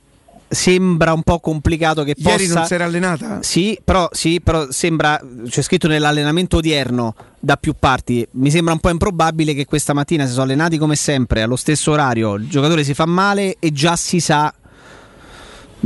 sembra 0.47 1.13
un 1.13 1.23
po' 1.23 1.39
complicato 1.39 2.03
che 2.03 2.13
Ieri 2.17 2.45
possa 2.45 2.59
non 2.59 2.65
si 2.65 2.73
era 2.73 2.85
allenata? 2.85 3.39
Sì, 3.41 3.79
però, 3.83 4.07
sì, 4.11 4.41
però 4.41 4.69
sembra 4.69 5.19
c'è 5.47 5.61
scritto 5.61 5.87
nell'allenamento 5.87 6.57
odierno 6.57 7.15
da 7.39 7.57
più 7.57 7.73
parti. 7.77 8.27
Mi 8.31 8.49
sembra 8.49 8.73
un 8.73 8.79
po' 8.79 8.89
improbabile 8.89 9.53
che 9.53 9.65
questa 9.65 9.93
mattina 9.93 10.25
si 10.25 10.31
sono 10.31 10.43
allenati 10.43 10.77
come 10.77 10.95
sempre 10.95 11.41
allo 11.41 11.55
stesso 11.55 11.91
orario. 11.91 12.35
Il 12.35 12.47
giocatore 12.47 12.83
si 12.83 12.93
fa 12.93 13.05
male 13.05 13.57
e 13.59 13.71
già 13.71 13.95
si 13.95 14.19
sa 14.19 14.53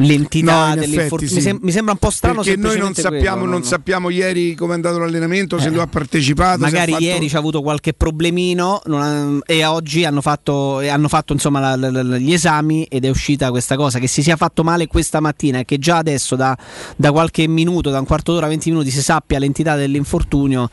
l'entità 0.05 0.73
No, 0.75 0.81
effetti 0.81 1.23
Mi, 1.23 1.27
sì. 1.27 1.41
sem- 1.41 1.59
mi 1.61 1.71
sembra 1.71 1.93
un 1.93 1.99
po' 1.99 2.09
strano 2.09 2.41
Perché 2.41 2.59
noi 2.59 2.77
non 2.77 2.93
sappiamo, 2.93 3.37
quello, 3.39 3.51
non 3.51 3.61
no? 3.61 3.65
sappiamo 3.65 4.09
ieri 4.09 4.55
come 4.55 4.71
è 4.71 4.75
andato 4.75 4.97
l'allenamento, 4.99 5.59
se 5.59 5.69
lui 5.69 5.79
ha 5.79 5.87
partecipato. 5.87 6.59
se 6.59 6.65
ha 6.65 6.69
Magari 6.69 6.91
fatto- 6.93 7.03
ieri 7.03 7.27
c'ha 7.27 7.37
avuto 7.37 7.61
qualche 7.61 7.93
problemino 7.93 8.81
ha- 8.85 9.37
e 9.45 9.65
oggi 9.65 10.05
hanno 10.05 10.21
fatto, 10.21 10.79
hanno 10.79 11.07
fatto 11.07 11.33
insomma, 11.33 11.59
la- 11.59 11.75
la- 11.75 12.03
la- 12.03 12.17
gli 12.17 12.33
esami 12.33 12.83
ed 12.83 13.05
è 13.05 13.09
uscita 13.09 13.49
questa 13.49 13.75
cosa. 13.75 13.99
Che 13.99 14.07
si 14.07 14.21
sia 14.23 14.35
fatto 14.35 14.63
male 14.63 14.87
questa 14.87 15.19
mattina 15.19 15.59
e 15.59 15.65
che 15.65 15.77
già 15.79 15.97
adesso 15.97 16.35
da, 16.35 16.57
da 16.95 17.11
qualche 17.11 17.47
minuto, 17.47 17.89
da 17.89 17.99
un 17.99 18.05
quarto 18.05 18.33
d'ora, 18.33 18.47
20 18.47 18.69
minuti, 18.69 18.89
si 18.91 19.01
sappia 19.01 19.39
l'entità 19.39 19.75
dell'infortunio. 19.75 20.69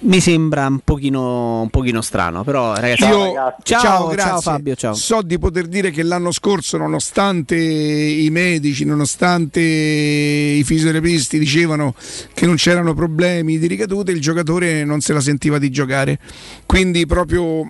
Mi 0.00 0.20
sembra 0.20 0.66
un 0.66 0.78
pochino, 0.84 1.62
un 1.62 1.70
pochino 1.70 2.00
strano, 2.02 2.44
però 2.44 2.72
ragazzi, 2.74 3.02
Io- 3.04 3.32
ciao, 3.32 3.54
ciao, 3.62 3.80
ciao, 3.80 4.06
grazie. 4.08 4.40
Fabio, 4.42 4.74
ciao. 4.76 4.94
So 4.94 5.22
di 5.22 5.38
poter 5.38 5.66
dire 5.66 5.90
che 5.90 6.04
l'anno 6.04 6.30
scorso, 6.30 6.76
nonostante 6.76 7.56
i 7.56 8.28
medici, 8.30 8.84
nonostante 8.84 9.60
i 9.60 10.62
fisioterapisti 10.64 11.36
dicevano 11.38 11.94
che 12.32 12.46
non 12.46 12.54
c'erano 12.54 12.94
problemi 12.94 13.58
di 13.58 13.66
ricadute, 13.66 14.12
il 14.12 14.20
giocatore 14.20 14.84
non 14.84 15.00
se 15.00 15.12
la 15.12 15.20
sentiva 15.20 15.58
di 15.58 15.70
giocare. 15.70 16.18
Quindi 16.64 17.04
proprio. 17.04 17.68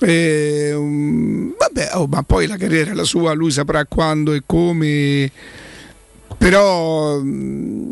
eh, 0.00 0.72
um, 0.74 1.54
vabbè, 1.56 1.90
oh, 1.94 2.06
ma 2.08 2.22
poi 2.24 2.46
la 2.48 2.56
carriera 2.56 2.90
è 2.90 2.94
la 2.94 3.04
sua, 3.04 3.32
lui 3.34 3.52
saprà 3.52 3.84
quando 3.84 4.32
e 4.32 4.42
come. 4.44 5.30
Però 6.36 7.18
mm, 7.20 7.90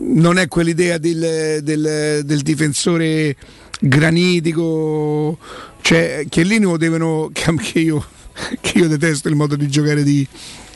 non 0.00 0.38
è 0.38 0.48
quell'idea 0.48 0.98
del, 0.98 1.60
del- 1.62 2.22
del 2.24 2.40
difensore 2.42 3.36
granitico, 3.80 5.38
cioè 5.80 6.24
lì 6.30 6.58
lo 6.60 6.76
devono, 6.76 7.30
che 7.34 7.44
anche 7.44 7.78
io, 7.80 8.04
che 8.60 8.78
io 8.78 8.88
detesto 8.88 9.28
il 9.28 9.34
modo 9.36 9.56
di 9.56 9.68
giocare 9.68 10.02
di, 10.02 10.26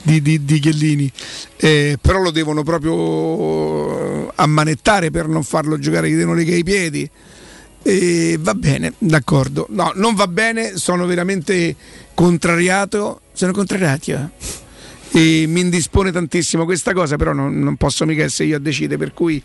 di, 0.02 0.20
di- 0.22 0.44
di 0.44 0.58
Chiellini, 0.58 1.10
eh, 1.56 1.98
però 2.00 2.20
lo 2.20 2.30
devono 2.30 2.62
proprio 2.62 4.30
ammanettare 4.34 5.10
per 5.10 5.28
non 5.28 5.42
farlo 5.42 5.78
giocare, 5.78 6.10
gli 6.10 6.16
devono 6.16 6.36
legare 6.36 6.58
i 6.58 6.64
piedi. 6.64 7.10
E 7.86 8.38
va 8.40 8.54
bene, 8.54 8.94
d'accordo. 8.96 9.66
No, 9.68 9.92
non 9.96 10.14
va 10.14 10.26
bene, 10.26 10.72
sono 10.76 11.04
veramente 11.04 11.76
contrariato. 12.14 13.20
Sono 13.34 13.52
contrariati. 13.52 14.14
E 15.16 15.44
mi 15.46 15.60
indispone 15.60 16.10
tantissimo 16.10 16.64
questa 16.64 16.92
cosa, 16.92 17.14
però 17.14 17.32
non, 17.32 17.56
non 17.60 17.76
posso 17.76 18.04
mica 18.04 18.24
essere 18.24 18.48
io 18.48 18.56
a 18.56 18.58
decidere. 18.58 18.98
Per 18.98 19.14
cui, 19.14 19.40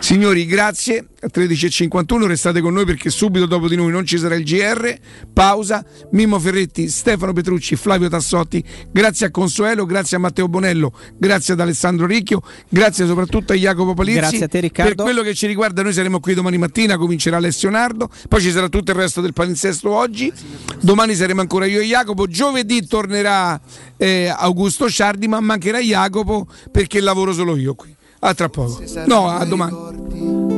signori, 0.00 0.46
grazie. 0.46 1.06
13.51, 1.26 2.26
restate 2.26 2.60
con 2.60 2.72
noi 2.72 2.84
perché 2.84 3.10
subito 3.10 3.46
dopo 3.46 3.68
di 3.68 3.76
noi 3.76 3.90
non 3.90 4.04
ci 4.04 4.18
sarà 4.18 4.34
il 4.34 4.44
GR, 4.44 4.94
pausa, 5.32 5.84
Mimmo 6.10 6.38
Ferretti, 6.38 6.88
Stefano 6.88 7.32
Petrucci, 7.32 7.76
Flavio 7.76 8.08
Tassotti, 8.08 8.62
grazie 8.90 9.26
a 9.26 9.30
Consuelo, 9.30 9.86
grazie 9.86 10.16
a 10.16 10.20
Matteo 10.20 10.48
Bonello, 10.48 10.92
grazie 11.16 11.54
ad 11.54 11.60
Alessandro 11.60 12.06
Ricchio, 12.06 12.42
grazie 12.68 13.06
soprattutto 13.06 13.52
a 13.52 13.56
Jacopo 13.56 13.94
Palizzi. 13.94 14.18
Grazie 14.18 14.44
a 14.44 14.48
te, 14.48 14.60
Riccardo. 14.60 14.94
Per 14.94 15.04
quello 15.04 15.22
che 15.22 15.34
ci 15.34 15.46
riguarda 15.46 15.82
noi 15.82 15.92
saremo 15.92 16.18
qui 16.18 16.34
domani 16.34 16.58
mattina, 16.58 16.96
comincerà 16.96 17.36
Alessio 17.36 17.70
Nardo, 17.70 18.08
poi 18.28 18.40
ci 18.40 18.50
sarà 18.50 18.68
tutto 18.68 18.90
il 18.90 18.96
resto 18.96 19.20
del 19.20 19.32
palinsesto 19.32 19.90
oggi, 19.90 20.32
domani 20.80 21.14
saremo 21.14 21.40
ancora 21.40 21.66
io 21.66 21.80
e 21.80 21.84
Jacopo, 21.84 22.26
giovedì 22.26 22.86
tornerà 22.86 23.60
eh, 23.96 24.32
Augusto 24.36 24.88
Sciardi, 24.88 25.28
ma 25.28 25.38
mancherà 25.40 25.78
Jacopo 25.78 26.46
perché 26.70 27.00
lavoro 27.00 27.32
solo 27.32 27.56
io 27.56 27.74
qui. 27.74 27.94
A 28.24 28.34
tra 28.34 28.48
poco. 28.48 28.82
No, 29.06 29.28
a 29.28 29.44
domani. 29.44 30.51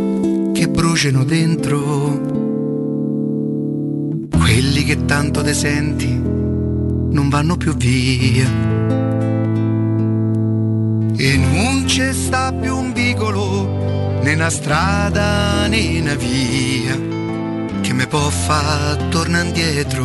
Che 0.64 0.70
bruciano 0.70 1.24
dentro, 1.24 1.78
quelli 4.30 4.84
che 4.84 5.04
tanto 5.04 5.42
te 5.42 5.52
senti 5.52 6.08
non 6.08 7.28
vanno 7.28 7.58
più 7.58 7.76
via. 7.76 8.48
E 11.16 11.36
non 11.36 11.84
c'è 11.84 12.14
sta 12.14 12.50
più 12.52 12.74
un 12.78 12.94
vicolo, 12.94 14.20
né 14.22 14.32
una 14.32 14.48
strada 14.48 15.66
né 15.66 16.00
una 16.00 16.14
via, 16.14 16.98
che 17.82 17.92
mi 17.92 18.06
può 18.06 18.30
far 18.30 18.96
tornare 19.10 19.46
indietro, 19.46 20.04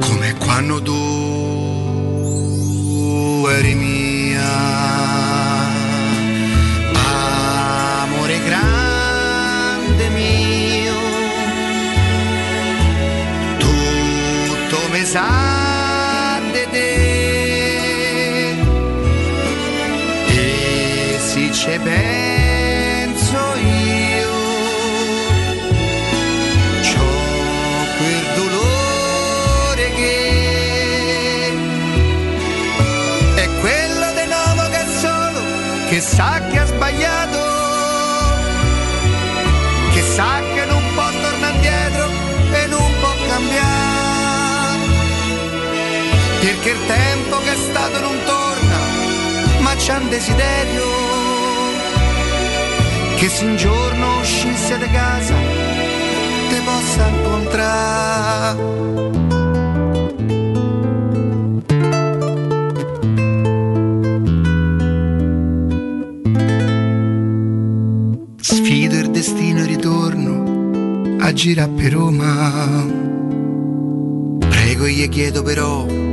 come 0.00 0.34
quando 0.36 0.82
tu 0.82 0.96
eri 3.50 3.74
mia. 3.74 5.33
Grande 10.04 10.08
mio, 10.10 10.94
tutto 13.58 14.78
mi 14.90 15.04
sa 15.04 16.40
di 16.52 16.66
te. 16.70 16.96
E 20.28 21.18
se 21.18 21.52
ci 21.52 21.78
penso 21.82 23.38
io, 23.56 24.32
c'ho 26.82 27.12
quel 27.98 28.24
dolore 28.34 29.90
che 29.94 30.16
è 33.36 33.48
quello 33.60 34.12
di 34.12 34.26
nuovo 34.26 34.68
che 34.70 34.84
solo, 35.00 35.40
che 35.88 36.00
sa 36.00 36.40
che 36.50 36.58
ha 36.58 36.66
sbagliato 36.66 37.23
Perché 46.44 46.70
il 46.72 46.86
tempo 46.86 47.38
che 47.38 47.52
è 47.52 47.56
stato 47.56 48.00
non 48.00 48.16
torna, 48.26 48.78
ma 49.60 49.74
c'è 49.76 49.96
un 49.96 50.10
desiderio 50.10 50.84
che 53.16 53.28
se 53.30 53.44
un 53.46 53.56
giorno 53.56 54.18
uscisse 54.18 54.76
di 54.76 54.90
casa 54.90 55.34
te 56.50 56.60
possa 56.62 57.08
incontrare. 57.08 58.62
Sfido 68.40 68.96
il 68.96 69.10
destino 69.10 69.60
e 69.60 69.64
ritorno 69.64 71.16
a 71.20 71.32
girare 71.32 71.70
per 71.70 71.92
Roma. 71.92 72.86
Prego 74.46 74.84
e 74.84 74.92
gli 74.92 75.08
chiedo 75.08 75.42
però 75.42 76.03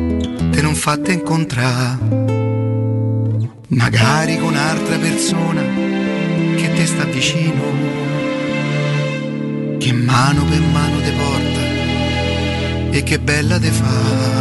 te 0.51 0.61
non 0.61 0.75
fatte 0.75 1.13
incontrare. 1.13 1.97
Magari 3.69 4.37
con 4.37 4.49
un'altra 4.49 4.97
persona 4.97 5.61
che 6.55 6.73
te 6.73 6.85
sta 6.85 7.05
vicino. 7.05 7.63
Che 9.77 9.93
mano 9.93 10.43
per 10.45 10.59
mano 10.59 10.99
te 11.01 11.11
porta 11.11 11.61
e 12.91 13.03
che 13.03 13.19
bella 13.19 13.57
te 13.57 13.71
fa. 13.71 14.40